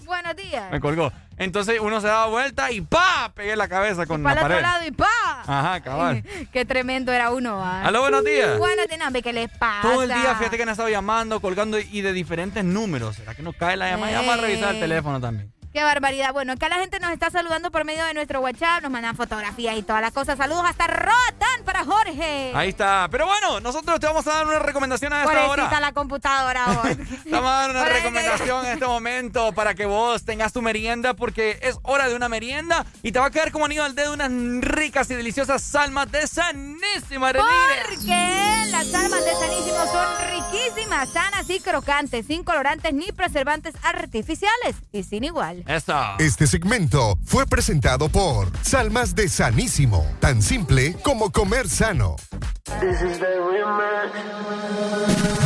Buenos 0.06 0.36
días. 0.36 0.72
Me 0.72 0.80
colgó. 0.80 1.12
Entonces 1.38 1.80
uno 1.82 2.00
se 2.00 2.08
daba 2.08 2.28
vuelta 2.28 2.72
y 2.72 2.80
¡pa! 2.82 3.32
Pegué 3.36 3.56
la 3.58 3.68
cabeza 3.68 4.06
con 4.06 4.24
Para 4.24 4.36
la 4.36 4.42
el 4.42 4.46
otro 4.46 4.56
pared. 4.56 4.64
lado 4.74 4.86
y 4.88 4.92
¡pa! 4.92 5.42
Ajá, 5.46 5.82
cabal. 5.82 6.24
Qué 6.54 6.64
tremendo 6.64 7.12
era 7.12 7.32
uno, 7.32 7.58
¿va? 7.58 7.84
Aló, 7.84 8.02
buenos 8.02 8.24
días. 8.24 8.58
Buenos 8.58 8.88
días, 8.88 9.02
¿qué 9.24 9.34
les 9.34 9.50
pasa? 9.58 9.82
Todo 9.82 10.04
el 10.04 10.10
día, 10.10 10.36
fíjate 10.36 10.56
que 10.58 10.64
han 10.64 10.70
estado 10.70 10.88
llamando, 10.90 11.42
colgando 11.42 11.78
y 11.80 12.02
de 12.02 12.14
diferentes 12.14 12.64
números. 12.64 13.18
¿Será 13.18 13.36
que 13.36 13.44
nos 13.44 13.56
cae 13.56 13.76
la 13.76 13.90
llamada? 13.90 14.12
Ya 14.14 14.18
Vamos 14.20 14.34
a 14.36 14.42
revisar 14.42 14.70
el 14.72 14.78
Eh. 14.78 14.80
teléfono 14.80 15.20
también. 15.20 15.52
Qué 15.76 15.84
barbaridad. 15.84 16.32
Bueno, 16.32 16.54
acá 16.54 16.70
la 16.70 16.78
gente 16.78 17.02
nos 17.02 17.12
está 17.12 17.30
saludando 17.30 17.70
por 17.70 17.84
medio 17.84 18.06
de 18.06 18.14
nuestro 18.14 18.40
WhatsApp, 18.40 18.82
nos 18.82 18.90
mandan 18.90 19.14
fotografías 19.14 19.76
y 19.78 19.84
todas 19.84 20.02
las 20.02 20.14
cosas. 20.14 20.38
Saludos 20.38 20.64
hasta 20.66 20.88
Rotan 20.88 21.66
para 21.66 21.84
Jorge. 21.84 22.54
Ahí 22.56 22.70
está. 22.70 23.10
Pero 23.12 23.26
bueno, 23.26 23.60
nosotros 23.60 24.00
te 24.00 24.08
vamos 24.08 24.26
a 24.26 24.36
dar 24.36 24.48
una 24.48 24.60
recomendación 24.60 25.12
a 25.12 25.24
esta 25.24 25.34
hora. 25.34 25.48
Pobrecita 25.48 25.82
la 25.82 25.92
computadora 25.92 26.82
hoy. 26.82 26.96
Te 27.26 27.30
vamos 27.30 27.52
a 27.52 27.54
dar 27.56 27.72
una 27.72 27.80
Pobrecita. 27.82 28.10
recomendación 28.10 28.66
en 28.68 28.72
este 28.72 28.86
momento 28.86 29.52
para 29.52 29.76
que 29.76 29.86
vos 29.86 30.24
tengas 30.24 30.54
tu 30.54 30.62
merienda 30.62 31.14
porque 31.14 31.60
es 31.62 31.78
hora 31.82 32.08
de 32.08 32.16
una 32.16 32.30
merienda 32.30 32.86
y 33.04 33.12
te 33.12 33.20
va 33.20 33.26
a 33.26 33.32
quedar 33.32 33.52
como 33.52 33.66
anillo 33.66 33.84
al 33.84 33.96
dedo 33.96 34.14
unas 34.14 34.32
ricas 34.62 35.12
y 35.12 35.16
deliciosas 35.16 35.62
salmas 35.62 36.10
de 36.10 36.26
sanísima 36.26 37.34
Porque 37.34 38.16
las 38.72 38.94
almas 38.94 39.26
de 39.26 39.34
Sanísimo 39.34 39.86
son 39.92 40.08
riquísimas, 40.30 41.10
sanas 41.10 41.50
y 41.50 41.60
crocantes, 41.60 42.26
sin 42.28 42.44
colorantes 42.44 42.94
ni 42.94 43.12
preservantes 43.12 43.74
artificiales 43.84 44.76
y 44.94 45.04
sin 45.04 45.26
igual. 45.26 45.65
Eso. 45.68 45.94
Este 46.20 46.46
segmento 46.46 47.18
fue 47.26 47.48
presentado 47.48 48.08
por 48.10 48.52
Salmas 48.62 49.16
de 49.16 49.28
Sanísimo, 49.28 50.06
tan 50.20 50.42
simple 50.42 50.96
como 51.04 51.32
comer 51.32 51.68
sano. 51.68 52.16
This 52.80 53.02
is 53.02 53.20
the 53.20 53.36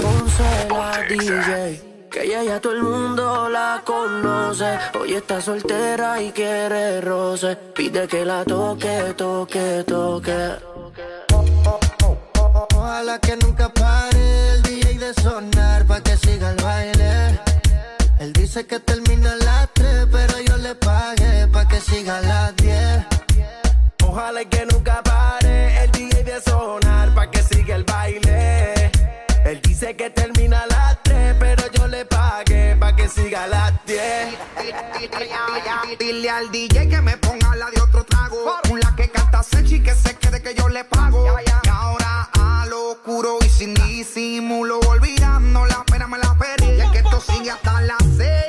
Ponce 0.01 0.67
la 0.69 1.03
DJ, 1.07 2.07
que 2.11 2.23
ella 2.23 2.43
ya 2.43 2.59
todo 2.59 2.73
el 2.73 2.83
mundo 2.83 3.47
la 3.49 3.81
conoce. 3.85 4.77
Hoy 4.99 5.13
está 5.13 5.39
soltera 5.39 6.21
y 6.21 6.31
quiere 6.31 6.99
roce. 6.99 7.55
Pide 7.55 8.07
que 8.07 8.25
la 8.25 8.43
toque, 8.43 9.13
toque, 9.15 9.85
toque. 9.87 10.55
Ojalá 12.75 13.19
que 13.19 13.37
nunca 13.37 13.69
pare 13.69 14.49
el 14.55 14.61
DJ 14.63 14.97
de 14.97 15.13
sonar 15.13 15.85
pa' 15.85 16.01
que 16.01 16.17
siga 16.17 16.51
el 16.51 16.61
baile. 16.61 17.39
Él 18.19 18.33
dice 18.33 18.65
que 18.65 18.79
termina 18.81 19.31
a 19.31 19.67
que 21.79 21.91
sigan 21.91 22.27
las 22.27 22.55
10. 22.57 23.05
Ojalá 24.03 24.43
que 24.45 24.65
nunca 24.65 25.01
pare 25.03 25.83
el 25.83 25.91
DJ 25.91 26.23
de 26.23 26.41
sonar 26.41 27.13
pa' 27.13 27.29
que 27.31 27.41
siga 27.43 27.75
el 27.75 27.83
baile. 27.83 28.91
Él 29.45 29.61
dice 29.61 29.95
que 29.95 30.09
termina 30.09 30.65
las 30.67 31.01
3, 31.03 31.35
pero 31.39 31.63
yo 31.71 31.87
le 31.87 32.05
pagué 32.05 32.75
pa' 32.75 32.95
que 32.95 33.07
siga 33.07 33.47
las 33.47 33.73
10. 33.85 34.37
Dile 35.99 36.29
al 36.29 36.51
DJ 36.51 36.89
que 36.89 37.01
me 37.01 37.17
ponga 37.17 37.55
la 37.55 37.69
de 37.69 37.81
otro 37.81 38.03
trago. 38.03 38.37
Una 38.69 38.95
que 38.95 39.09
canta 39.09 39.43
Sechi 39.43 39.81
que 39.81 39.93
se 39.93 40.15
quede 40.15 40.41
que 40.41 40.53
yo 40.55 40.69
le 40.69 40.83
pago. 40.83 41.25
Y 41.45 41.69
ahora 41.69 42.29
a 42.39 42.65
lo 42.67 42.91
oscuro 42.91 43.37
y 43.45 43.49
sin 43.49 43.73
disimulo, 43.73 44.79
olvidando 44.79 45.65
la 45.65 45.83
pena 45.85 46.07
me 46.07 46.17
la 46.17 46.35
perdí. 46.35 46.81
Es 46.81 46.89
que 46.91 46.99
esto 46.99 47.21
sigue 47.21 47.51
hasta 47.51 47.81
las 47.81 48.03
6. 48.17 48.48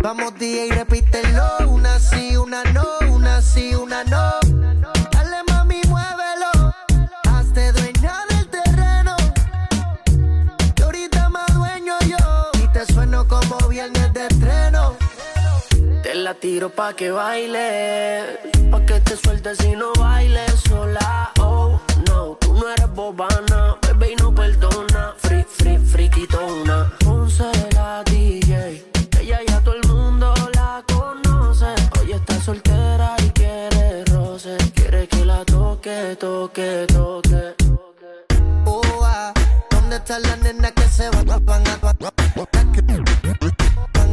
Vamos 0.00 0.32
DJ, 0.38 0.70
repítelo, 0.70 1.42
una 1.68 1.98
sí, 1.98 2.36
una 2.36 2.62
no, 2.72 2.86
una 3.10 3.42
sí, 3.42 3.74
una 3.74 4.04
no. 4.04 4.38
Dale 5.10 5.42
mami, 5.48 5.80
muévelo, 5.88 6.72
hazte 7.28 7.72
dueña 7.72 8.14
del 8.30 8.48
terreno. 8.48 9.16
Que 10.76 10.82
ahorita 10.84 11.28
más 11.30 11.52
dueño 11.52 11.94
yo, 12.06 12.62
y 12.62 12.68
te 12.68 12.86
sueno 12.92 13.26
como 13.26 13.58
viernes 13.68 14.14
de 14.14 14.26
estreno. 14.28 14.94
Te 16.04 16.14
la 16.14 16.34
tiro 16.34 16.70
pa' 16.70 16.94
que 16.94 17.10
baile, 17.10 18.38
pa' 18.70 18.86
que 18.86 19.00
te 19.00 19.16
sueltes 19.16 19.58
y 19.64 19.74
no 19.74 19.92
bailes 19.98 20.60
sola. 20.68 21.32
Oh, 21.40 21.80
no, 22.06 22.36
tú 22.40 22.54
no 22.54 22.68
eres 22.68 22.88
bobana, 22.94 23.76
bebé 23.82 24.12
y 24.12 24.16
no 24.16 24.32
perdona. 24.32 25.14
Free, 25.18 25.44
free, 25.44 25.78
friquitona. 25.78 26.92
Ponce 27.00 27.57
toque, 36.16 36.86
toque, 36.86 37.54
toque. 37.58 38.12
Oh, 38.66 38.80
ah, 39.02 39.32
¿Dónde 39.70 39.96
están 39.96 40.22
las 40.22 40.38
nenas 40.38 40.72
que 40.72 40.88
se 40.88 41.10
van, 41.10 41.30
a, 41.30 41.38
van 41.38 41.66
a, 41.66 41.76
van 41.76 41.96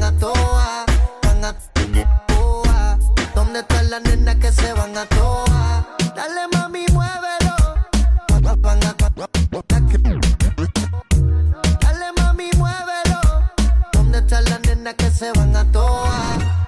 a 0.03 0.11
toa, 0.17 0.85
van 1.21 1.45
a 1.45 1.55
toa? 1.57 2.97
¿Dónde 3.35 3.59
están 3.59 3.89
las 3.89 4.01
nenas 4.01 4.35
que 4.37 4.51
se 4.51 4.73
van 4.73 4.97
a 4.97 5.05
toa? 5.05 5.85
Dale 6.15 6.47
mami, 6.53 6.85
muévelo. 6.91 7.55
Van 8.61 8.83
a, 8.83 8.95
Dale 11.81 12.11
mami, 12.17 12.49
muévelo. 12.57 13.21
¿Dónde 13.93 14.19
están 14.19 14.43
las 14.45 14.61
nenas 14.61 14.95
que 14.95 15.11
se 15.11 15.31
van 15.33 15.55
a 15.55 15.71
toa? 15.71 16.65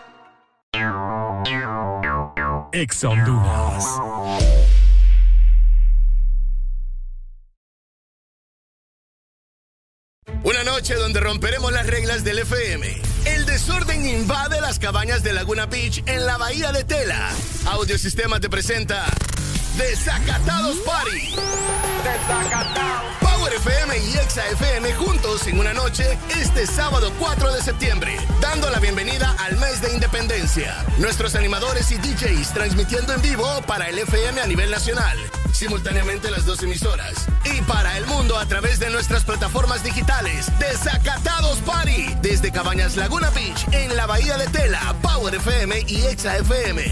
Ex 2.74 3.04
Honduras. 3.04 4.17
Noche 10.78 10.94
donde 10.94 11.20
romperemos 11.20 11.72
las 11.72 11.88
reglas 11.88 12.24
del 12.24 12.38
FM. 12.38 13.02
El 13.26 13.48
desorden 13.48 14.06
invade 14.06 14.62
las 14.62 14.78
cabañas 14.78 15.24
de 15.24 15.34
Laguna 15.34 15.66
Beach 15.66 16.04
en 16.06 16.24
la 16.28 16.38
bahía 16.38 16.72
de 16.72 16.84
Tela. 16.84 17.32
Audiosistema 17.66 18.40
te 18.40 18.48
presenta 18.48 19.04
Desacatados 19.76 20.78
Party. 20.86 21.36
Desacatados. 22.04 23.27
Power 23.48 23.62
FM 23.62 23.98
y 24.00 24.18
Exa 24.18 24.46
FM 24.50 24.94
juntos 24.96 25.48
en 25.48 25.58
una 25.58 25.74
noche 25.74 26.18
este 26.38 26.68
sábado 26.68 27.14
4 27.18 27.54
de 27.54 27.62
septiembre, 27.62 28.18
dando 28.42 28.70
la 28.70 28.80
bienvenida 28.80 29.38
al 29.40 29.56
mes 29.56 29.82
de 29.82 29.94
independencia. 29.94 30.84
Nuestros 30.98 31.34
animadores 31.34 31.90
y 31.92 31.98
DJs 31.98 32.54
transmitiendo 32.54 33.14
en 33.14 33.22
vivo 33.22 33.48
para 33.66 33.88
el 33.88 34.00
FM 34.00 34.42
a 34.42 34.48
nivel 34.48 34.70
nacional, 34.70 35.18
simultáneamente 35.54 36.30
las 36.30 36.46
dos 36.46 36.62
emisoras. 36.62 37.28
Y 37.46 37.62
para 37.62 37.98
el 37.98 38.06
mundo 38.08 38.38
a 38.38 38.46
través 38.48 38.80
de 38.80 38.90
nuestras 38.90 39.24
plataformas 39.24 39.82
digitales. 39.82 40.48
Desacatados 40.60 41.60
Party, 41.60 42.18
desde 42.22 42.52
Cabañas 42.52 42.98
Laguna 42.98 43.30
Beach, 43.30 43.66
en 43.72 43.96
la 43.96 44.08
Bahía 44.08 44.38
de 44.38 44.48
Tela, 44.48 44.94
Power 45.02 45.34
FM 45.36 45.86
y 45.88 46.06
Exa 46.06 46.36
FM. 46.38 46.84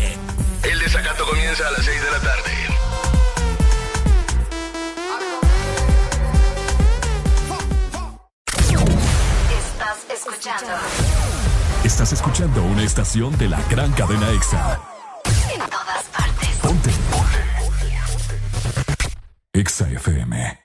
El 0.64 0.80
desacato 0.80 1.26
comienza 1.26 1.68
a 1.68 1.72
las 1.72 1.84
6 1.84 2.02
de 2.02 2.12
la 2.12 2.20
tarde. 2.20 2.95
Escuchando 10.28 10.74
Estás 11.84 12.14
escuchando 12.14 12.64
una 12.64 12.84
estación 12.84 13.38
de 13.38 13.48
la 13.48 13.62
gran 13.70 13.92
cadena 13.94 14.28
EXA. 14.32 14.80
en 15.54 15.60
todas 15.70 16.04
partes. 16.06 16.50
Ponte. 16.62 16.90
EXA 19.54 19.90
FM. 19.92 20.65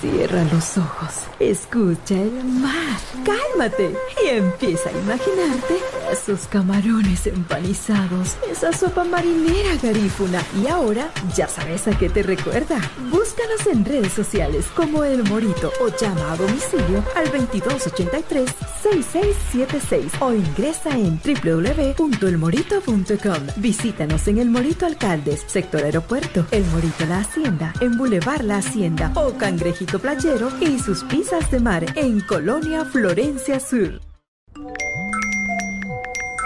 Cierra 0.00 0.44
los 0.52 0.78
ojos, 0.78 1.24
escucha 1.38 2.14
el 2.14 2.44
mar, 2.44 2.98
cálmate 3.24 3.94
y 4.22 4.28
empieza 4.28 4.90
a 4.90 4.92
imaginarte 4.92 5.78
esos 6.12 6.46
camarones 6.46 7.26
empanizados, 7.26 8.36
esa 8.50 8.72
sopa 8.72 9.02
marinera 9.04 9.76
garífuna. 9.82 10.42
Y 10.62 10.68
ahora 10.68 11.10
ya 11.36 11.48
sabes 11.48 11.86
a 11.88 11.98
qué 11.98 12.08
te 12.08 12.22
recuerda. 12.22 12.78
Búscanos 13.10 13.66
en 13.70 13.84
redes 13.84 14.12
sociales 14.12 14.66
como 14.74 15.02
El 15.04 15.24
Morito 15.24 15.70
o 15.80 15.88
llama 15.96 16.32
a 16.32 16.36
domicilio 16.36 17.04
al 17.14 17.30
2283-6676 17.32 20.10
o 20.20 20.32
ingresa 20.32 20.90
en 20.90 21.20
www.elmorito.com. 21.20 23.46
Visítanos 23.56 24.28
en 24.28 24.38
El 24.38 24.50
Morito 24.50 24.86
Alcaldes, 24.86 25.42
sector 25.46 25.82
aeropuerto, 25.82 26.46
El 26.52 26.64
Morito 26.66 27.04
La 27.06 27.18
Hacienda, 27.18 27.74
en 27.80 27.98
Boulevard 27.98 28.42
La 28.42 28.58
Hacienda 28.58 29.10
o 29.14 29.32
Cangrejito 29.68 29.98
Playero 29.98 30.50
y 30.62 30.78
sus 30.78 31.04
pizzas 31.04 31.50
de 31.50 31.60
mar 31.60 31.84
en 31.94 32.20
Colonia 32.20 32.86
Florencia 32.86 33.60
Sur. 33.60 34.00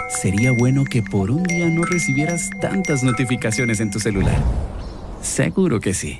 Sería 0.09 0.51
bueno 0.51 0.83
que 0.83 1.01
por 1.01 1.31
un 1.31 1.43
día 1.43 1.69
no 1.69 1.83
recibieras 1.83 2.49
tantas 2.59 3.01
notificaciones 3.01 3.79
en 3.79 3.91
tu 3.91 4.01
celular. 4.01 4.35
Seguro 5.21 5.79
que 5.79 5.93
sí. 5.93 6.19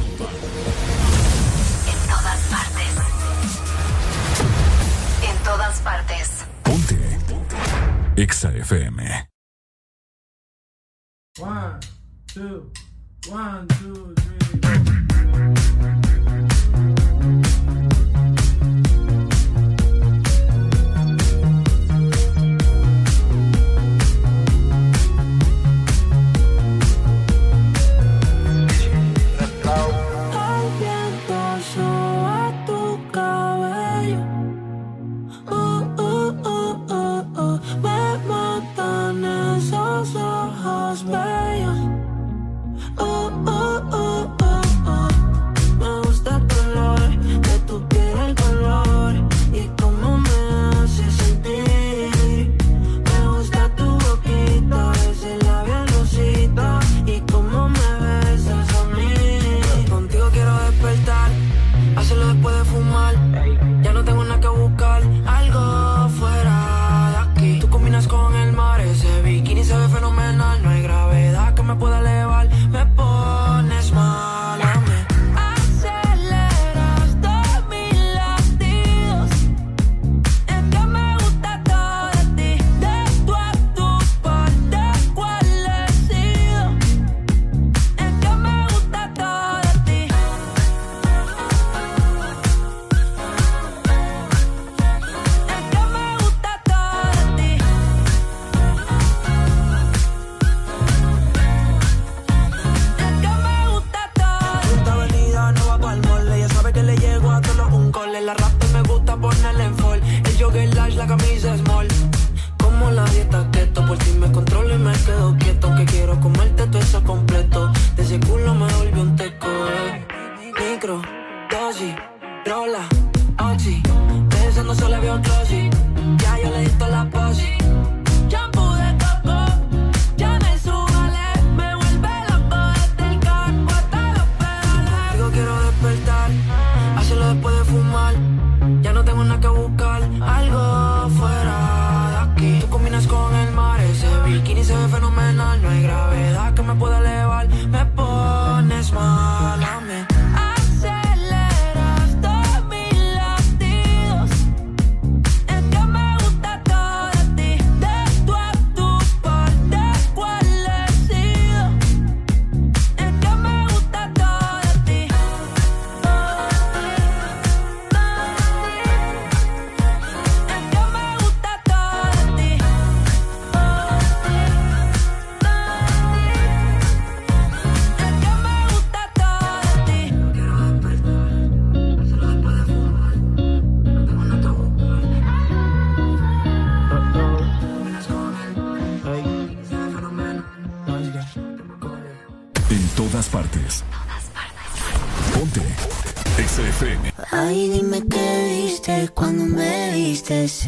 Partes. 5.83 6.45
Ponte. 6.63 6.99
EXA 8.15 8.51
FM. 8.61 8.97
One, 11.39 11.79
two, 12.27 12.71
one, 13.29 13.67
two, 13.79 14.13
three. 14.19 14.40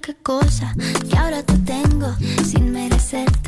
qué 0.00 0.14
cosa 0.14 0.74
que 1.08 1.16
ahora 1.16 1.42
te 1.42 1.56
tengo 1.58 2.14
sin 2.44 2.72
merecer 2.72 3.39